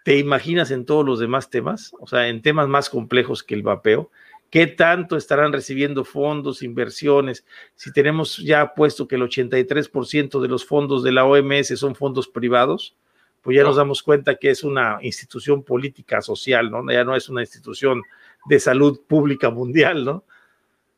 ¿te 0.05 0.17
imaginas 0.17 0.71
en 0.71 0.85
todos 0.85 1.05
los 1.05 1.19
demás 1.19 1.49
temas? 1.49 1.93
O 1.99 2.07
sea, 2.07 2.29
en 2.29 2.41
temas 2.41 2.69
más 2.69 2.89
complejos 2.89 3.43
que 3.43 3.55
el 3.55 3.61
vapeo 3.61 4.09
qué 4.51 4.67
tanto 4.67 5.15
estarán 5.15 5.53
recibiendo 5.53 6.03
fondos, 6.03 6.61
inversiones, 6.61 7.45
si 7.73 7.91
tenemos 7.91 8.37
ya 8.37 8.75
puesto 8.75 9.07
que 9.07 9.15
el 9.15 9.23
83% 9.23 10.41
de 10.41 10.47
los 10.47 10.65
fondos 10.65 11.03
de 11.03 11.13
la 11.13 11.25
OMS 11.25 11.79
son 11.79 11.95
fondos 11.95 12.27
privados, 12.27 12.95
pues 13.41 13.57
ya 13.57 13.63
nos 13.63 13.77
damos 13.77 14.03
cuenta 14.03 14.35
que 14.35 14.51
es 14.51 14.63
una 14.63 14.99
institución 15.01 15.63
política 15.63 16.21
social, 16.21 16.69
¿no? 16.69 16.85
Ya 16.91 17.03
no 17.03 17.15
es 17.15 17.29
una 17.29 17.41
institución 17.41 18.03
de 18.45 18.59
salud 18.59 18.99
pública 19.07 19.49
mundial, 19.49 20.03
¿no? 20.03 20.25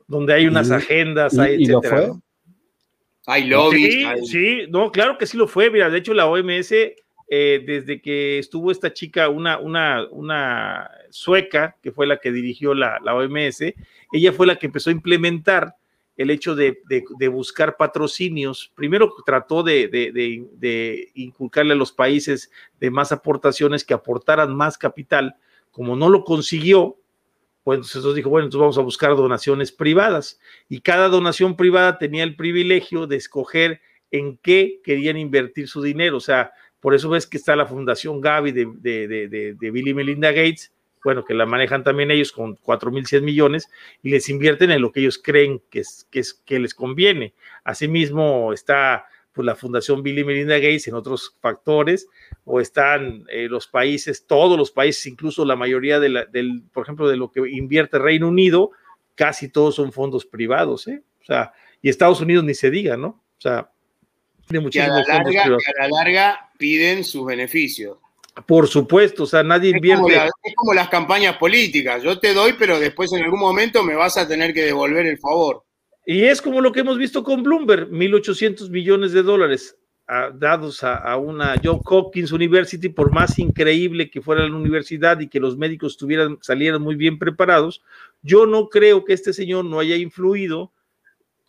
Donde 0.07 0.33
hay 0.33 0.48
unas 0.48 0.72
agendas, 0.72 1.38
hay, 1.38 1.64
etcétera. 1.64 2.15
Hay 3.27 3.45
lobbies. 3.45 4.22
Sí, 4.25 4.25
sí, 4.25 4.57
no, 4.69 4.91
claro 4.91 5.17
que 5.17 5.27
sí 5.27 5.38
lo 5.38 5.48
fue. 5.48 5.69
Mira, 5.69 5.90
de 5.90 5.99
hecho, 5.99 6.14
la 6.14 6.25
OMS 6.25 6.73
eh, 7.35 7.63
desde 7.65 7.99
que 7.99 8.37
estuvo 8.37 8.69
esta 8.69 8.93
chica, 8.93 9.27
una, 9.27 9.57
una, 9.57 10.05
una 10.11 10.91
sueca, 11.09 11.75
que 11.81 11.91
fue 11.91 12.05
la 12.05 12.17
que 12.17 12.31
dirigió 12.31 12.75
la, 12.75 12.99
la, 13.03 13.15
OMS, 13.15 13.73
ella 14.11 14.33
fue 14.33 14.45
la 14.45 14.57
que 14.57 14.67
empezó 14.67 14.91
a 14.91 14.93
implementar 14.93 15.75
el 16.15 16.29
hecho 16.29 16.53
de, 16.53 16.77
de, 16.87 17.27
buscar 17.29 17.75
patrocinios. 17.75 18.71
Primero 18.75 19.11
trató 19.25 19.63
de, 19.63 19.87
de, 19.87 21.09
inculcarle 21.15 21.73
a 21.73 21.75
los 21.75 21.91
países 21.91 22.51
de 22.79 22.91
más 22.91 23.11
aportaciones 23.11 23.83
que 23.83 23.95
aportaran 23.95 24.55
más 24.55 24.77
capital. 24.77 25.35
Como 25.71 25.95
no 25.95 26.09
lo 26.09 26.25
consiguió, 26.25 26.99
pues 27.63 27.77
entonces 27.77 28.13
dijo, 28.13 28.29
bueno, 28.29 28.45
entonces 28.45 28.61
vamos 28.61 28.77
a 28.77 28.81
buscar 28.81 29.15
donaciones 29.15 29.71
privadas. 29.71 30.39
Y 30.69 30.81
cada 30.81 31.09
donación 31.09 31.55
privada 31.55 31.97
tenía 31.97 32.21
el 32.25 32.35
privilegio 32.35 33.07
de 33.07 33.15
escoger 33.15 33.81
en 34.11 34.37
qué 34.37 34.81
querían 34.83 35.17
invertir 35.17 35.67
su 35.67 35.81
dinero. 35.81 36.17
O 36.17 36.19
sea, 36.19 36.51
por 36.83 36.93
eso 36.93 37.07
ves 37.07 37.25
que 37.25 37.37
está 37.37 37.55
la 37.55 37.65
Fundación 37.65 38.19
Gavi 38.19 38.51
de, 38.51 38.67
de, 38.75 39.55
de, 39.57 39.71
Bill 39.71 39.87
y 39.87 39.93
Melinda 39.93 40.33
Gates, 40.33 40.73
bueno, 41.01 41.23
que 41.23 41.33
la 41.33 41.45
manejan 41.45 41.81
también 41.81 42.11
ellos 42.11 42.33
con 42.33 42.57
4.100 42.57 43.21
millones 43.21 43.69
y 44.01 44.09
les 44.09 44.27
invierten 44.27 44.69
en 44.69 44.81
lo 44.81 44.91
que 44.91 44.99
ellos 44.99 45.17
creen 45.17 45.61
que, 45.69 45.79
es, 45.79 46.05
que, 46.11 46.19
es, 46.19 46.33
que 46.33 46.59
les 46.59 46.73
conviene. 46.73 47.35
Asimismo 47.63 48.51
está 48.51 49.05
pues, 49.31 49.45
la 49.45 49.55
Fundación 49.55 50.03
Bill 50.03 50.19
y 50.19 50.23
Melinda 50.25 50.55
Gates 50.55 50.89
en 50.89 50.95
otros 50.95 51.37
factores, 51.39 52.09
o 52.43 52.59
están 52.59 53.23
eh, 53.29 53.47
los 53.47 53.65
países, 53.65 54.27
todos 54.27 54.57
los 54.57 54.71
países, 54.71 55.05
incluso 55.05 55.45
la 55.45 55.55
mayoría 55.55 56.01
de 56.01 56.09
la, 56.09 56.25
del, 56.25 56.63
por 56.73 56.83
ejemplo, 56.83 57.07
de 57.07 57.15
lo 57.15 57.31
que 57.31 57.49
invierte 57.49 57.97
Reino 57.97 58.27
Unido, 58.27 58.71
casi 59.15 59.47
todos 59.47 59.75
son 59.75 59.93
fondos 59.93 60.25
privados, 60.25 60.89
¿eh? 60.89 61.01
O 61.21 61.23
sea, 61.23 61.53
y 61.81 61.87
Estados 61.87 62.19
Unidos 62.19 62.43
ni 62.43 62.53
se 62.53 62.69
diga, 62.69 62.97
¿no? 62.97 63.07
O 63.07 63.41
sea, 63.41 63.69
tiene 64.47 64.63
muchísimos 64.63 65.07
a 65.09 65.23
la 65.23 65.87
larga 65.87 66.51
piden 66.64 67.03
sus 67.03 67.25
beneficios. 67.25 67.98
Por 68.48 68.69
supuesto, 68.69 69.24
o 69.24 69.25
sea, 69.25 69.43
nadie 69.43 69.72
invierte. 69.72 70.16
es 70.16 70.56
como 70.56 70.74
las 70.74 70.88
campañas 70.88 71.35
políticas. 71.35 72.01
Yo 72.01 72.17
te 72.19 72.33
doy, 72.33 72.53
pero 72.58 72.80
después 72.80 73.11
en 73.11 73.22
algún 73.22 73.42
momento 73.42 73.83
me 73.83 73.95
vas 73.95 74.16
a 74.16 74.25
tener 74.25 74.53
que 74.53 74.64
devolver 74.64 75.06
el 75.06 75.17
favor. 75.17 75.66
Y 76.06 76.24
es 76.24 76.42
como 76.42 76.61
lo 76.61 76.72
que 76.72 76.80
hemos 76.80 76.98
visto 76.98 77.22
con 77.22 77.43
Bloomberg, 77.43 77.90
1.800 77.90 78.69
millones 78.69 79.11
de 79.11 79.24
dólares 79.24 79.75
dados 80.35 80.83
a, 80.83 81.17
una 81.17 81.56
John 81.64 81.82
Hopkins 81.83 82.32
University, 82.32 82.88
por 82.88 83.11
más 83.11 83.40
increíble 83.40 84.09
que 84.09 84.22
fuera 84.22 84.48
la 84.48 84.56
universidad 84.56 85.19
y 85.19 85.27
que 85.27 85.40
los 85.40 85.58
médicos 85.58 85.98
tuvieran, 85.98 86.38
salieran 86.42 86.82
muy 86.82 86.95
bien 86.95 87.19
preparados, 87.19 87.82
yo 88.22 88.45
no 88.45 88.69
creo 88.69 89.06
que 89.06 89.14
este 89.14 89.33
señor 89.33 89.66
no 89.66 89.80
haya 89.80 89.95
influido 89.95 90.72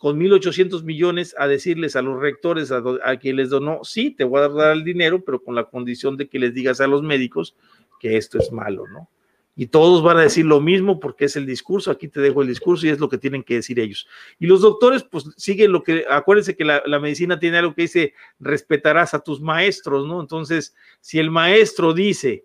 con 0.04 0.20
1.800 0.20 0.82
millones 0.82 1.34
a 1.38 1.48
decirles 1.48 1.96
a 1.96 2.02
los 2.02 2.20
rectores 2.20 2.70
a, 2.70 2.82
a, 3.04 3.16
quien 3.16 3.36
les 3.36 3.48
donó, 3.48 3.84
sí, 3.84 4.10
te 4.10 4.24
voy 4.24 4.42
a 4.42 4.50
dar 4.50 4.76
el 4.76 4.84
dinero, 4.84 5.24
pero 5.24 5.42
con 5.42 5.54
la 5.54 5.64
condición 5.64 6.18
de 6.18 6.28
que 6.28 6.38
les 6.38 6.52
digas 6.52 6.82
a 6.82 6.86
los 6.86 7.02
médicos 7.02 7.56
que 7.98 8.18
esto 8.18 8.36
es 8.38 8.52
malo, 8.52 8.86
¿no? 8.86 9.08
Y 9.56 9.68
todos 9.68 10.02
van 10.02 10.18
a 10.18 10.20
decir 10.20 10.44
lo 10.44 10.60
mismo 10.60 11.00
porque 11.00 11.24
es 11.24 11.36
el 11.36 11.46
discurso, 11.46 11.90
aquí 11.90 12.08
te 12.08 12.20
dejo 12.20 12.42
el 12.42 12.48
discurso 12.48 12.86
y 12.86 12.90
es 12.90 13.00
lo 13.00 13.08
que 13.08 13.16
tienen 13.16 13.42
que 13.42 13.54
decir 13.54 13.80
ellos. 13.80 14.06
Y 14.38 14.46
los 14.46 14.60
doctores, 14.60 15.04
pues 15.04 15.24
siguen 15.38 15.72
lo 15.72 15.82
que, 15.82 16.04
acuérdense 16.10 16.54
que 16.54 16.66
la, 16.66 16.82
la 16.84 16.98
medicina 16.98 17.38
tiene 17.38 17.56
algo 17.56 17.74
que 17.74 17.82
dice, 17.82 18.12
respetarás 18.38 19.14
a 19.14 19.20
tus 19.20 19.40
maestros, 19.40 20.06
¿no? 20.06 20.20
Entonces, 20.20 20.74
si 21.00 21.18
el 21.18 21.30
maestro 21.30 21.94
dice 21.94 22.44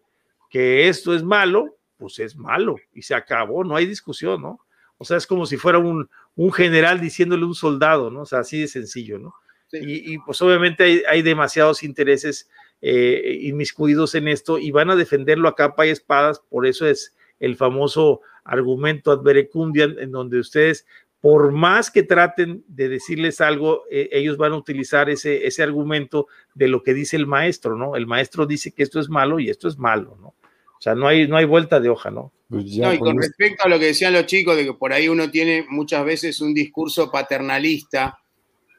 que 0.49 0.87
esto 0.87 1.13
es 1.13 1.23
malo, 1.23 1.75
pues 1.97 2.19
es 2.19 2.37
malo 2.37 2.77
y 2.93 3.01
se 3.01 3.15
acabó, 3.15 3.65
no 3.65 3.75
hay 3.75 3.85
discusión, 3.85 4.41
¿no? 4.41 4.61
O 5.01 5.05
sea, 5.05 5.15
es 5.15 5.25
como 5.25 5.45
si 5.45 5.55
fuera 5.55 5.79
un, 5.79 6.09
un 6.39 6.53
general 6.53 7.01
diciéndole 7.01 7.43
a 7.43 7.47
un 7.47 7.53
soldado, 7.53 8.09
¿no? 8.09 8.21
O 8.21 8.25
sea, 8.25 8.39
así 8.39 8.61
de 8.61 8.69
sencillo, 8.69 9.19
¿no? 9.19 9.35
Y, 9.73 10.17
pues 10.19 10.41
obviamente 10.41 11.03
hay, 11.05 11.21
demasiados 11.21 11.83
intereses 11.83 12.49
eh, 12.81 13.39
inmiscuidos 13.41 14.15
en 14.15 14.29
esto 14.29 14.57
y 14.57 14.71
van 14.71 14.89
a 14.89 14.95
defenderlo 14.95 15.49
a 15.49 15.55
capa 15.55 15.85
y 15.85 15.89
espadas, 15.89 16.39
por 16.39 16.65
eso 16.65 16.87
es 16.87 17.13
el 17.41 17.57
famoso 17.57 18.21
argumento 18.45 19.11
ad 19.11 19.21
verecundiam, 19.21 19.99
en 19.99 20.11
donde 20.11 20.39
ustedes 20.39 20.87
por 21.19 21.51
más 21.51 21.91
que 21.91 22.03
traten 22.03 22.63
de 22.69 22.87
decirles 22.87 23.41
algo, 23.41 23.83
eh, 23.91 24.07
ellos 24.13 24.37
van 24.37 24.53
a 24.53 24.57
utilizar 24.57 25.09
ese, 25.09 25.45
ese 25.45 25.61
argumento 25.61 26.27
de 26.55 26.69
lo 26.69 26.83
que 26.83 26.93
dice 26.93 27.17
el 27.17 27.27
maestro, 27.27 27.75
¿no? 27.75 27.97
El 27.97 28.07
maestro 28.07 28.45
dice 28.45 28.71
que 28.71 28.83
esto 28.83 29.01
es 29.01 29.09
malo 29.09 29.41
y 29.41 29.49
esto 29.49 29.67
es 29.67 29.77
malo, 29.77 30.17
¿no? 30.21 30.27
O 30.27 30.81
sea, 30.81 30.95
no 30.95 31.05
hay, 31.05 31.27
no 31.27 31.35
hay 31.35 31.43
vuelta 31.43 31.81
de 31.81 31.89
hoja, 31.89 32.09
¿no? 32.09 32.31
Pues 32.49 32.65
no, 32.77 32.91
y 32.91 32.97
con 32.97 33.15
respecto 33.21 33.63
a 33.63 33.69
lo 33.69 33.77
que 33.77 33.85
decían 33.85 34.13
los 34.13 34.25
chicos, 34.25 34.55
de 34.55 34.65
que 34.65 34.73
por 34.73 34.91
ahí 34.91 35.07
uno 35.07 35.29
tiene 35.29 35.65
muchas 35.69 36.03
veces 36.03 36.41
un 36.41 36.51
discurso 36.51 37.11
paternalista, 37.11 38.17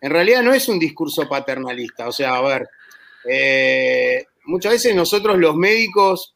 en 0.01 0.11
realidad 0.11 0.43
no 0.43 0.53
es 0.53 0.69
un 0.69 0.79
discurso 0.79 1.29
paternalista, 1.29 2.09
o 2.09 2.13
sea, 2.13 2.37
a 2.37 2.41
ver, 2.43 2.69
eh, 3.29 4.25
muchas 4.47 4.73
veces 4.73 4.97
nosotros 4.97 5.39
los 5.39 5.55
médicos 5.55 6.35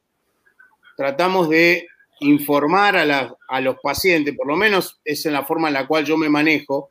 tratamos 0.96 1.48
de 1.48 1.88
informar 2.20 2.96
a, 2.96 3.60
los 3.60 3.76
pacientes, 3.82 4.36
por 4.36 4.46
lo 4.46 4.54
menos 4.54 5.00
es 5.04 5.26
en 5.26 5.32
la 5.32 5.44
forma 5.44 5.66
en 5.68 5.74
la 5.74 5.88
cual 5.88 6.04
yo 6.04 6.16
me 6.16 6.28
manejo, 6.28 6.88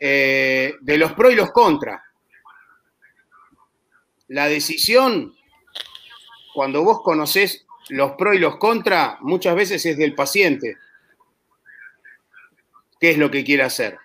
eh, 0.00 0.74
de 0.80 0.98
los 0.98 1.12
pros 1.12 1.32
y 1.32 1.36
los 1.36 1.52
contras. 1.52 2.02
La 4.28 4.48
decisión, 4.48 5.32
cuando 6.52 6.82
vos 6.82 7.02
conocés 7.02 7.64
los 7.90 8.12
pros 8.12 8.36
y 8.36 8.38
los 8.38 8.56
contras, 8.56 9.20
muchas 9.20 9.54
veces 9.54 9.84
es 9.86 9.96
del 9.96 10.14
paciente. 10.14 10.76
¿Qué 13.00 13.10
es 13.10 13.18
lo 13.18 13.30
que 13.30 13.44
quiere 13.44 13.62
hacer? 13.62 13.98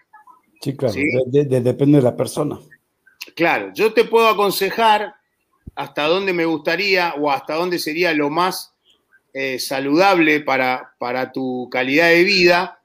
Sí, 0.62 0.76
claro, 0.76 0.94
depende 1.26 2.00
de 2.00 2.04
la 2.04 2.18
persona. 2.18 2.60
Claro, 3.36 3.72
yo 3.74 3.94
te 3.94 4.04
puedo 4.04 4.28
aconsejar 4.28 5.16
hasta 5.76 6.04
dónde 6.08 6.34
me 6.34 6.46
gustaría 6.46 7.14
o 7.14 7.32
hasta 7.32 7.56
dónde 7.56 7.80
sería 7.80 8.14
lo 8.14 8.30
más 8.30 8.74
eh, 9.34 9.60
saludable 9.60 10.42
para, 10.42 10.94
para 10.98 11.32
tu 11.32 11.70
calidad 11.72 12.10
de 12.10 12.24
vida 12.24 12.82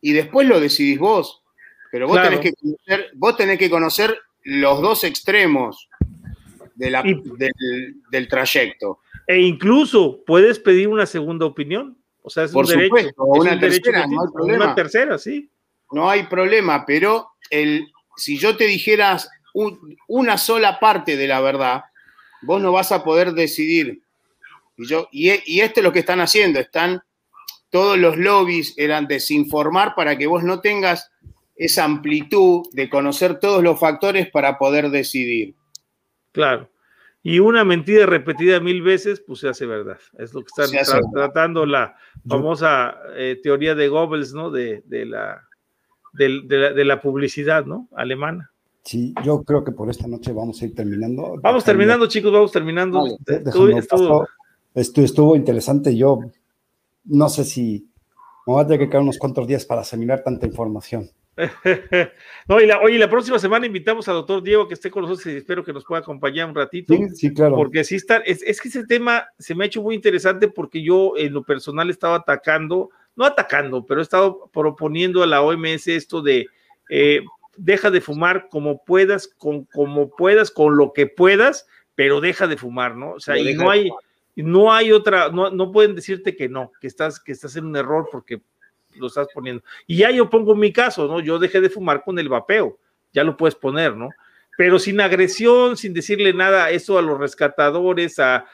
y 0.00 0.12
después 0.12 0.46
lo 0.46 0.60
decidís 0.60 0.98
vos. 0.98 1.42
Pero 1.90 2.06
vos, 2.06 2.22
tenés, 2.22 2.40
que 2.40 2.52
conocer, 2.52 3.10
vos 3.14 3.36
tenés 3.36 3.58
que 3.58 3.70
conocer 3.70 4.18
los 4.44 4.80
dos 4.80 5.04
extremos 5.04 5.88
de 6.74 6.90
la, 6.90 7.02
del, 7.02 8.28
trayecto. 8.28 9.00
E 9.28 9.38
incluso 9.38 10.24
puedes 10.26 10.58
pedir 10.58 10.88
una 10.88 11.06
segunda 11.06 11.46
opinión. 11.46 11.96
O 12.22 12.30
sea, 12.30 12.44
es 12.44 12.52
Por 12.52 12.64
un 12.64 12.70
derecho. 12.70 13.14
Una 13.18 13.60
tercera, 13.60 14.06
no 14.06 14.22
hay 14.22 14.32
problema. 14.32 14.64
Una 14.64 14.74
tercera, 14.74 15.18
sí. 15.18 15.48
No 15.92 16.10
hay 16.10 16.24
problema, 16.24 16.84
pero 16.84 17.28
el, 17.50 17.86
si 18.16 18.38
yo 18.38 18.56
te 18.56 18.64
dijeras 18.64 19.30
una 20.08 20.36
sola 20.36 20.80
parte 20.80 21.16
de 21.16 21.28
la 21.28 21.40
verdad, 21.40 21.84
vos 22.42 22.60
no 22.60 22.72
vas 22.72 22.90
a 22.90 23.04
poder 23.04 23.32
decidir 23.32 24.02
y, 24.78 24.86
yo, 24.86 25.08
y, 25.10 25.30
y 25.44 25.60
esto 25.60 25.80
es 25.80 25.84
lo 25.84 25.92
que 25.92 25.98
están 25.98 26.20
haciendo, 26.20 26.60
están, 26.60 27.02
todos 27.68 27.98
los 27.98 28.16
lobbies 28.16 28.74
eran 28.78 29.06
desinformar 29.06 29.94
para 29.94 30.16
que 30.16 30.26
vos 30.26 30.44
no 30.44 30.60
tengas 30.60 31.10
esa 31.56 31.84
amplitud 31.84 32.62
de 32.72 32.88
conocer 32.88 33.40
todos 33.40 33.62
los 33.62 33.78
factores 33.78 34.30
para 34.30 34.56
poder 34.56 34.90
decidir. 34.90 35.54
Claro. 36.32 36.70
Y 37.28 37.40
una 37.40 37.62
mentira 37.62 38.06
repetida 38.06 38.58
mil 38.58 38.80
veces, 38.80 39.20
pues 39.20 39.40
se 39.40 39.50
hace 39.50 39.66
verdad. 39.66 39.98
Es 40.16 40.32
lo 40.32 40.40
que 40.40 40.46
están 40.62 41.02
tratando 41.12 41.66
la 41.66 41.94
famosa 42.26 42.96
eh, 43.14 43.38
teoría 43.42 43.74
de 43.74 43.88
Goebbels, 43.88 44.32
¿no? 44.32 44.50
De, 44.50 44.82
de, 44.86 45.04
la, 45.04 45.46
de, 46.14 46.84
la, 46.86 47.02
publicidad, 47.02 47.66
¿no? 47.66 47.86
Alemana. 47.94 48.50
Sí, 48.82 49.12
yo 49.22 49.42
creo 49.42 49.62
que 49.62 49.72
por 49.72 49.90
esta 49.90 50.08
noche 50.08 50.32
vamos 50.32 50.62
a 50.62 50.64
ir 50.64 50.74
terminando. 50.74 51.34
Vamos 51.42 51.64
terminando, 51.64 52.06
chicos, 52.06 52.32
vamos 52.32 52.50
terminando. 52.50 53.04
Esto 54.74 55.02
estuvo 55.02 55.36
interesante. 55.36 55.94
Yo 55.94 56.20
no 57.04 57.28
sé 57.28 57.44
si 57.44 57.90
me 58.46 58.54
va 58.54 58.62
a 58.62 58.66
tener 58.66 58.80
que 58.80 58.88
quedar 58.88 59.02
unos 59.02 59.18
cuantos 59.18 59.46
días 59.46 59.66
para 59.66 59.82
asimilar 59.82 60.22
tanta 60.22 60.46
información. 60.46 61.10
no, 62.48 62.60
y 62.60 62.66
la, 62.66 62.80
oye, 62.80 62.98
la 62.98 63.08
próxima 63.08 63.38
semana 63.38 63.66
invitamos 63.66 64.08
al 64.08 64.16
doctor 64.16 64.42
Diego 64.42 64.66
que 64.66 64.74
esté 64.74 64.90
con 64.90 65.02
nosotros 65.02 65.26
y 65.26 65.36
espero 65.36 65.64
que 65.64 65.72
nos 65.72 65.84
pueda 65.84 66.00
acompañar 66.00 66.48
un 66.48 66.54
ratito. 66.54 66.94
Sí, 66.94 67.08
sí 67.14 67.34
claro. 67.34 67.54
Porque 67.54 67.84
sí 67.84 67.96
está, 67.96 68.18
es, 68.18 68.42
que 68.60 68.68
ese 68.68 68.86
tema 68.86 69.26
se 69.38 69.54
me 69.54 69.64
ha 69.64 69.66
hecho 69.66 69.82
muy 69.82 69.94
interesante 69.94 70.48
porque 70.48 70.82
yo 70.82 71.12
en 71.16 71.32
lo 71.32 71.44
personal 71.44 71.90
estaba 71.90 72.16
atacando, 72.16 72.90
no 73.14 73.24
atacando, 73.24 73.86
pero 73.86 74.00
he 74.00 74.02
estado 74.02 74.50
proponiendo 74.52 75.22
a 75.22 75.26
la 75.26 75.42
OMS 75.42 75.86
esto 75.88 76.22
de 76.22 76.46
eh, 76.90 77.20
deja 77.56 77.90
de 77.90 78.00
fumar 78.00 78.48
como 78.50 78.84
puedas, 78.84 79.28
con 79.28 79.64
como 79.64 80.10
puedas, 80.10 80.50
con 80.50 80.76
lo 80.76 80.92
que 80.92 81.06
puedas, 81.06 81.66
pero 81.94 82.20
deja 82.20 82.46
de 82.46 82.56
fumar, 82.56 82.96
¿no? 82.96 83.12
O 83.12 83.20
sea, 83.20 83.36
y 83.36 83.54
no 83.54 83.70
hay, 83.70 83.90
no 84.36 84.72
hay 84.72 84.92
otra, 84.92 85.30
no, 85.30 85.50
no 85.50 85.70
pueden 85.72 85.94
decirte 85.94 86.36
que 86.36 86.48
no, 86.48 86.72
que 86.80 86.86
estás, 86.86 87.20
que 87.20 87.32
estás 87.32 87.56
en 87.56 87.66
un 87.66 87.76
error 87.76 88.08
porque 88.10 88.40
lo 88.94 89.06
estás 89.06 89.28
poniendo. 89.32 89.62
Y 89.86 89.98
ya 89.98 90.10
yo 90.10 90.28
pongo 90.28 90.54
mi 90.54 90.72
caso, 90.72 91.06
¿no? 91.06 91.20
Yo 91.20 91.38
dejé 91.38 91.60
de 91.60 91.70
fumar 91.70 92.02
con 92.02 92.18
el 92.18 92.28
vapeo, 92.28 92.78
ya 93.12 93.24
lo 93.24 93.36
puedes 93.36 93.54
poner, 93.54 93.96
¿no? 93.96 94.10
Pero 94.56 94.78
sin 94.78 95.00
agresión, 95.00 95.76
sin 95.76 95.94
decirle 95.94 96.32
nada, 96.32 96.70
eso 96.70 96.98
a 96.98 97.02
los 97.02 97.18
rescatadores, 97.18 98.18
a, 98.18 98.44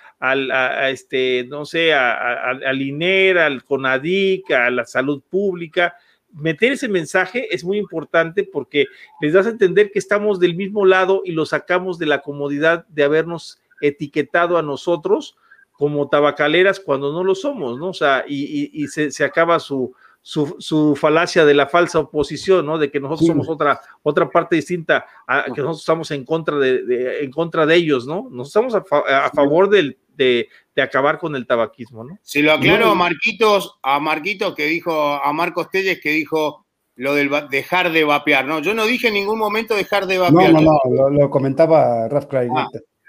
este, 0.91 1.47
no 1.49 1.65
sé, 1.65 1.95
a, 1.95 2.51
al 2.51 2.83
INER, 2.83 3.39
al 3.39 3.65
CONADIC, 3.65 4.51
a 4.51 4.71
la 4.71 4.85
salud 4.85 5.23
pública, 5.23 5.97
meter 6.35 6.73
ese 6.73 6.89
mensaje 6.89 7.55
es 7.55 7.65
muy 7.65 7.79
importante 7.79 8.45
porque 8.45 8.87
les 9.21 9.33
das 9.33 9.47
a 9.47 9.51
entender 9.51 9.91
que 9.91 9.99
estamos 9.99 10.41
del 10.41 10.57
mismo 10.57 10.85
lado 10.85 11.23
y 11.25 11.33
lo 11.33 11.47
sacamos 11.47 11.99
de 11.99 12.07
la 12.07 12.21
comodidad 12.21 12.87
de 12.89 13.05
habernos 13.05 13.61
etiquetado 13.81 14.59
a 14.59 14.63
nosotros 14.63 15.37
como 15.73 16.09
tabacaleras 16.09 16.81
cuando 16.81 17.13
no 17.13 17.25
lo 17.25 17.35
somos, 17.35 17.79
¿no? 17.79 17.89
O 17.89 17.95
sea, 17.95 18.25
y, 18.29 18.87
se, 18.89 19.25
acaba 19.25 19.59
su, 19.59 19.95
su, 20.25 20.97
falacia 20.99 21.45
de 21.45 21.53
la 21.53 21.67
falsa 21.67 21.99
oposición, 21.99 22.65
¿no? 22.65 22.79
De 22.79 22.91
que 22.91 22.99
nosotros 22.99 23.27
somos 23.27 23.49
otra, 23.49 23.79
otra 24.03 24.29
parte 24.31 24.57
distinta, 24.57 25.05
a, 25.27 25.45
que 25.45 25.61
nosotros 25.61 25.81
estamos 25.81 26.11
en 26.13 26.25
contra 26.25 26.57
de, 26.57 27.23
en 27.23 27.31
contra 27.31 27.67
de 27.67 27.77
ellos, 27.77 28.07
¿no? 28.07 28.29
Nosotros 28.31 28.75
estamos 28.75 29.07
a, 29.07 29.31
favor 29.31 29.69
del, 29.69 29.99
de, 30.17 30.49
acabar 30.83 31.19
con 31.19 31.37
el 31.37 31.47
tabaquismo, 31.47 32.05
¿no? 32.05 32.19
Se 32.23 32.41
lo 32.41 32.53
aclaro 32.53 32.91
a 32.91 32.95
Marquitos, 32.95 33.79
a 33.83 34.01
Marquitos 34.01 34.55
que 34.55 34.65
dijo, 34.65 34.93
a 34.93 35.31
Marcos 35.35 35.71
Telles 35.71 36.01
que 36.01 36.11
dijo 36.11 36.65
lo 36.97 37.15
del 37.15 37.31
dejar 37.51 37.93
de 37.93 38.05
vapear, 38.05 38.47
¿no? 38.47 38.61
Yo 38.61 38.73
no 38.73 38.87
dije 38.87 39.09
en 39.09 39.15
ningún 39.15 39.39
momento 39.39 39.75
dejar 39.75 40.07
de 40.07 40.17
vapear. 40.17 40.53
No, 40.53 40.61
no, 40.63 40.81
no, 40.87 41.11
lo, 41.11 41.29
comentaba 41.29 42.09
Raf 42.09 42.27
Craig 42.27 42.51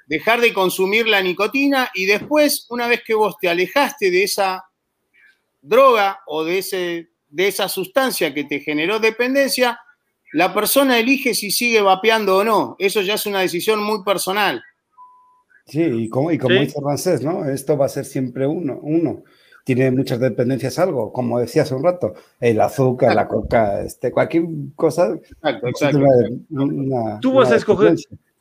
dejar 0.07 0.41
de 0.41 0.53
consumir 0.53 1.07
la 1.07 1.21
nicotina 1.21 1.89
y 1.93 2.05
después, 2.05 2.67
una 2.69 2.87
vez 2.87 3.01
que 3.03 3.15
vos 3.15 3.37
te 3.39 3.49
alejaste 3.49 4.11
de 4.11 4.23
esa 4.23 4.63
droga 5.65 6.21
o 6.27 6.43
de, 6.43 6.59
ese, 6.59 7.09
de 7.29 7.47
esa 7.47 7.67
sustancia 7.67 8.33
que 8.33 8.43
te 8.43 8.59
generó 8.59 8.99
dependencia, 8.99 9.79
la 10.33 10.53
persona 10.53 10.99
elige 10.99 11.33
si 11.33 11.51
sigue 11.51 11.81
vapeando 11.81 12.37
o 12.37 12.43
no. 12.43 12.75
Eso 12.79 13.01
ya 13.01 13.15
es 13.15 13.25
una 13.25 13.39
decisión 13.39 13.81
muy 13.81 14.03
personal. 14.03 14.61
Sí, 15.65 15.81
y 15.81 16.09
como, 16.09 16.31
y 16.31 16.37
como 16.37 16.55
dice 16.55 16.79
Rancés, 16.83 17.23
¿no? 17.23 17.45
Esto 17.45 17.77
va 17.77 17.87
a 17.87 17.89
ser 17.89 18.05
siempre 18.05 18.45
uno, 18.45 18.79
uno. 18.81 19.23
Tiene 19.63 19.89
muchas 19.89 20.19
dependencias 20.19 20.77
algo, 20.77 21.11
como 21.11 21.39
decía 21.39 21.63
hace 21.63 21.73
un 21.73 21.83
rato, 21.83 22.13
el 22.39 22.61
azúcar, 22.61 23.15
la 23.15 23.27
coca, 23.27 23.81
este, 23.81 24.11
cualquier 24.11 24.43
cosa. 24.75 25.15
Exacto, 25.15 25.67
exacto. 25.67 25.99
Tú 27.19 27.33
vas 27.33 27.51
a 27.51 27.55
escoger, 27.55 27.95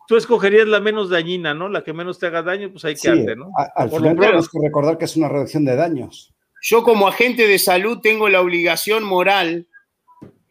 tú 0.07 0.17
escogerías 0.17 0.69
la 0.69 0.81
menos 0.81 1.09
dañina, 1.09 1.55
¿no? 1.55 1.71
La 1.71 1.83
que 1.83 1.95
menos 1.95 2.19
te 2.19 2.27
haga 2.27 2.43
daño, 2.43 2.71
pues 2.71 2.85
hay 2.85 2.95
que 2.95 3.09
hacer, 3.09 3.39
¿no? 3.39 3.51
al 3.55 3.89
final 3.89 4.19
tenemos 4.19 4.49
que 4.51 4.59
recordar 4.63 4.99
que 4.99 5.07
es 5.07 5.17
una 5.17 5.31
reducción 5.31 5.65
de 5.65 5.77
daños. 5.77 6.34
Yo 6.67 6.83
como 6.83 7.07
agente 7.07 7.47
de 7.47 7.59
salud 7.59 7.99
tengo 8.01 8.31
la 8.31 8.41
obligación 8.41 9.05
moral 9.05 9.69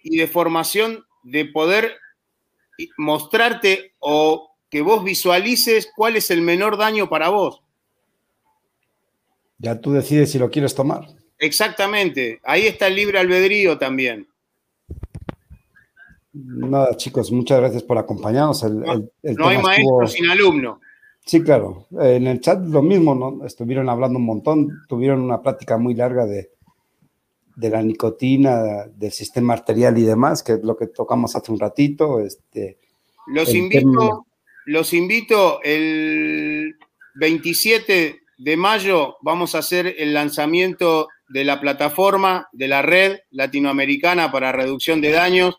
y 0.04 0.18
de 0.18 0.28
formación 0.28 1.04
de 1.24 1.46
poder 1.46 1.96
mostrarte 2.98 3.94
o 3.98 4.52
que 4.70 4.84
vos 4.84 5.04
visualices 5.04 5.90
cuál 5.96 6.16
es 6.16 6.30
el 6.30 6.42
menor 6.42 6.78
daño 6.78 7.10
para 7.10 7.30
vos. 7.30 7.64
Ya 9.58 9.82
tú 9.82 9.92
decides 9.92 10.32
si 10.32 10.38
lo 10.38 10.52
quieres 10.52 10.76
tomar. 10.76 11.08
Exactamente, 11.40 12.40
ahí 12.44 12.68
está 12.68 12.86
el 12.86 12.96
libre 12.96 13.18
albedrío 13.18 13.80
también. 13.80 14.28
Nada, 16.32 16.96
chicos, 16.96 17.32
muchas 17.32 17.60
gracias 17.60 17.82
por 17.82 17.98
acompañarnos. 17.98 18.64
no, 18.64 19.48
hay 19.48 19.58
maestro 19.58 20.06
sin 20.06 20.30
alumno. 20.30 20.80
Sí, 21.26 21.42
claro. 21.42 21.88
En 22.00 22.28
el 22.28 22.42
chat 22.42 22.66
lo 22.66 22.82
mismo, 22.82 23.16
¿no? 23.16 23.46
Estuvieron 23.46 23.90
hablando 23.90 24.20
un 24.20 24.26
montón, 24.26 24.70
tuvieron 24.88 25.22
una 25.22 25.42
plática 25.42 25.78
muy 25.78 25.94
larga 25.94 26.26
de, 26.26 26.52
de 27.56 27.70
la 27.70 27.82
nicotina, 27.82 28.86
del 28.88 29.12
sistema 29.12 29.54
arterial 29.54 29.98
y 29.98 30.04
demás, 30.04 30.44
que 30.44 30.54
es 30.54 30.64
lo 30.64 30.76
que 30.76 30.88
tocamos 30.88 31.36
hace 31.36 31.52
un 31.52 31.60
ratito. 31.60 32.20
Este, 32.20 32.78
los 33.28 33.54
invito, 33.54 34.26
los 34.66 34.94
invito 34.94 35.62
el 35.64 36.76
27 37.16 38.20
de 38.38 38.58
mayo 38.58 39.18
vamos 39.22 39.56
a 39.56 39.60
hacer 39.60 39.96
el 39.98 40.14
lanzamiento 40.14 41.08
de 41.30 41.44
la 41.44 41.62
plataforma 41.62 42.50
de 42.52 42.68
la 42.68 42.82
red 42.82 43.20
latinoamericana 43.32 44.32
para 44.32 44.52
reducción 44.52 45.02
de 45.02 45.12
daños 45.12 45.56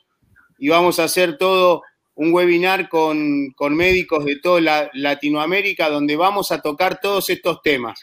y 0.59 0.69
vamos 0.69 0.99
a 0.99 1.05
hacer 1.05 1.39
todo 1.39 1.83
un 2.17 2.33
webinar 2.33 2.89
con, 2.89 3.55
médicos 3.71 4.25
de 4.25 4.37
toda 4.41 4.91
Latinoamérica 4.93 5.89
donde 5.89 6.17
vamos 6.17 6.53
a 6.53 6.61
tocar 6.61 7.01
todos 7.01 7.29
estos 7.31 7.61
temas. 7.63 8.01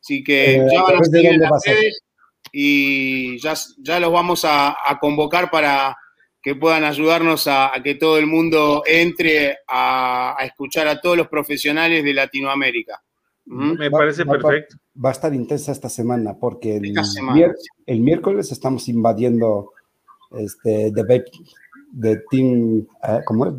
Así 0.00 0.22
que 0.22 0.56
eh, 0.56 0.66
ya 0.70 0.82
van 0.82 1.00
a 1.00 1.04
seguir 1.04 1.30
en 1.32 1.40
las 1.40 1.62
redes 1.64 2.02
y 2.52 3.38
ya, 3.38 3.54
ya 3.78 3.98
los 3.98 4.12
vamos 4.12 4.44
a, 4.44 4.76
convocar 5.00 5.50
para, 5.50 5.96
que 6.42 6.54
puedan 6.54 6.84
ayudarnos 6.84 7.48
a, 7.48 7.72
que 7.82 7.94
todo 7.94 8.18
el 8.18 8.26
mundo 8.26 8.82
entre 8.86 9.58
a, 9.66 10.36
escuchar 10.44 10.86
a 10.86 11.00
todos 11.00 11.16
los 11.16 11.28
profesionales 11.28 12.04
de 12.04 12.12
Latinoamérica. 12.12 13.02
Me 13.46 13.90
parece 13.90 14.24
perfecto. 14.24 14.76
Va, 15.04 15.08
a 15.08 15.12
estar 15.12 15.34
intensa 15.34 15.72
esta 15.72 15.88
semana 15.88 16.36
porque 16.38 16.76
el, 17.86 18.00
miércoles 18.00 18.52
estamos 18.52 18.88
invadiendo 18.88 19.72
este, 20.30 20.90
de, 21.94 22.22
Team, 22.30 22.86
eh, 23.02 23.20
¿cómo 23.24 23.46
es? 23.46 23.52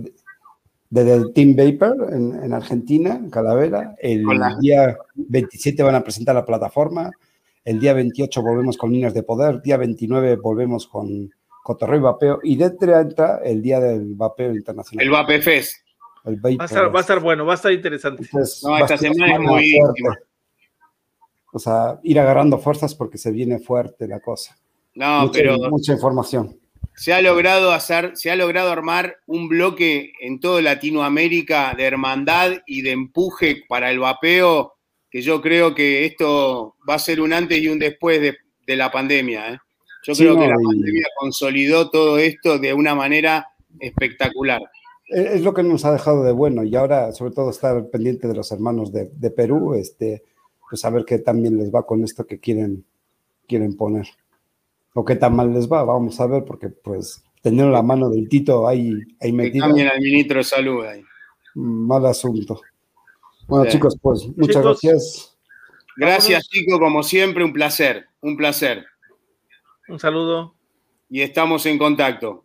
De, 0.90 1.32
Team 1.34 1.56
Vapor 1.56 2.14
en, 2.14 2.54
Argentina, 2.54 3.16
en 3.16 3.30
Calavera. 3.30 3.96
El 4.00 4.26
día 4.62 4.98
27 5.16 5.82
van 5.84 5.96
a 5.96 6.04
presentar 6.04 6.36
la 6.36 6.46
plataforma. 6.46 7.12
El 7.64 7.80
día 7.80 7.94
28 7.94 8.42
volvemos 8.42 8.78
con 8.78 8.92
Líneas 8.92 9.14
de 9.14 9.24
Poder. 9.24 9.62
Día 9.62 9.78
29 9.78 10.36
volvemos 10.36 10.88
con 10.88 11.32
cotorreo 11.66 11.98
y 11.98 12.02
vapeo, 12.04 12.40
y 12.44 12.56
dentro 12.58 13.00
entra 13.00 13.40
el 13.44 13.60
día 13.60 13.80
del 13.80 14.14
vapeo 14.14 14.54
internacional. 14.54 15.04
El 15.04 15.12
Vape 15.12 15.42
Fest. 15.42 15.82
va, 16.24 16.98
a 16.98 17.00
estar, 17.00 17.20
bueno, 17.20 17.44
va 17.44 17.54
a 17.54 17.56
estar 17.56 17.72
interesante. 17.72 18.24
no, 18.32 18.78
esta 18.78 18.98
semana 18.98 19.34
es 19.34 19.40
muy 19.40 19.76
O 21.52 21.58
sea, 21.58 22.00
ir 22.04 22.20
agarrando 22.20 22.60
fuerzas 22.60 22.94
porque 22.94 23.18
se 23.18 23.32
viene 23.32 23.58
fuerte 23.58 24.08
la 24.08 24.20
cosa. 24.20 24.56
No, 24.94 25.32
pero. 25.34 25.58
Mucha 25.72 25.94
información. 25.94 26.56
Se 26.96 27.14
ha 27.14 27.22
logrado 27.22 27.72
hacer, 27.72 28.16
se 28.16 28.32
ha 28.32 28.36
logrado 28.36 28.72
armar 28.72 29.18
un 29.28 29.50
bloque 29.50 30.14
en 30.22 30.40
toda 30.40 30.62
Latinoamérica 30.62 31.74
de 31.76 31.84
hermandad 31.84 32.54
y 32.66 32.82
de 32.82 32.92
empuje 32.92 33.64
para 33.68 33.92
el 33.92 34.00
vapeo, 34.00 34.74
que 35.10 35.22
yo 35.22 35.42
creo 35.42 35.76
que 35.76 36.06
esto 36.06 36.76
va 36.90 36.96
a 36.96 37.00
ser 37.00 37.22
un 37.22 37.34
antes 37.34 37.62
y 37.62 37.68
un 37.68 37.80
después 37.80 38.22
de, 38.22 38.38
de 38.66 38.76
la 38.76 38.92
pandemia. 38.92 39.54
¿eh? 39.54 39.58
Yo 40.06 40.14
creo 40.14 40.36
que 40.40 40.48
la 40.48 40.56
pandemia 40.56 41.08
consolidó 41.18 41.90
todo 41.90 42.18
esto 42.20 42.60
de 42.60 42.74
una 42.74 42.94
manera 42.94 43.48
espectacular. 43.80 44.62
Es 45.08 45.42
lo 45.42 45.54
que 45.54 45.64
nos 45.64 45.86
ha 45.86 45.92
dejado 45.92 46.24
de 46.24 46.32
bueno 46.32 46.64
y 46.64 46.76
ahora 46.76 47.12
sobre 47.12 47.32
todo 47.32 47.50
estar 47.50 47.90
pendiente 47.90 48.28
de 48.28 48.36
los 48.36 48.52
hermanos 48.52 48.92
de, 48.92 49.32
Perú, 49.32 49.74
este, 49.76 50.24
pues 50.70 50.84
a 50.86 50.90
ver 50.90 51.06
qué 51.06 51.20
también 51.20 51.58
les 51.58 51.74
va 51.74 51.86
con 51.86 52.04
esto 52.04 52.26
que 52.26 52.40
quieren, 52.40 52.86
quieren 53.48 53.76
poner. 53.76 54.08
O 54.98 55.04
qué 55.04 55.18
tan 55.18 55.36
mal 55.36 55.54
les 55.54 55.70
va, 55.70 55.84
vamos 55.84 56.20
a 56.22 56.26
ver, 56.26 56.46
porque 56.46 56.70
pues 56.70 57.22
tener 57.42 57.68
la 57.68 57.82
mano 57.82 58.10
del 58.10 58.30
Tito 58.30 58.66
ahí, 58.66 58.94
ahí 59.20 59.34
metida. 59.34 59.72
Que 59.74 59.88
al 59.88 60.00
ministro 60.00 60.38
de 60.38 60.44
Salud 60.46 60.86
ahí. 60.86 61.04
Mal 61.54 62.06
asunto. 62.06 62.62
Bueno, 63.46 63.70
chicos, 63.70 63.98
pues 64.02 64.26
muchas 64.38 64.64
gracias. 64.64 65.38
Gracias, 65.98 66.48
chicos, 66.48 66.80
como 66.80 67.04
siempre, 67.04 67.44
un 67.44 67.52
placer, 67.52 68.06
un 68.22 68.38
placer. 68.38 68.86
Un 69.90 70.00
saludo. 70.00 70.56
Y 71.10 71.20
estamos 71.22 71.66
en 71.66 71.78
contacto. 71.78 72.45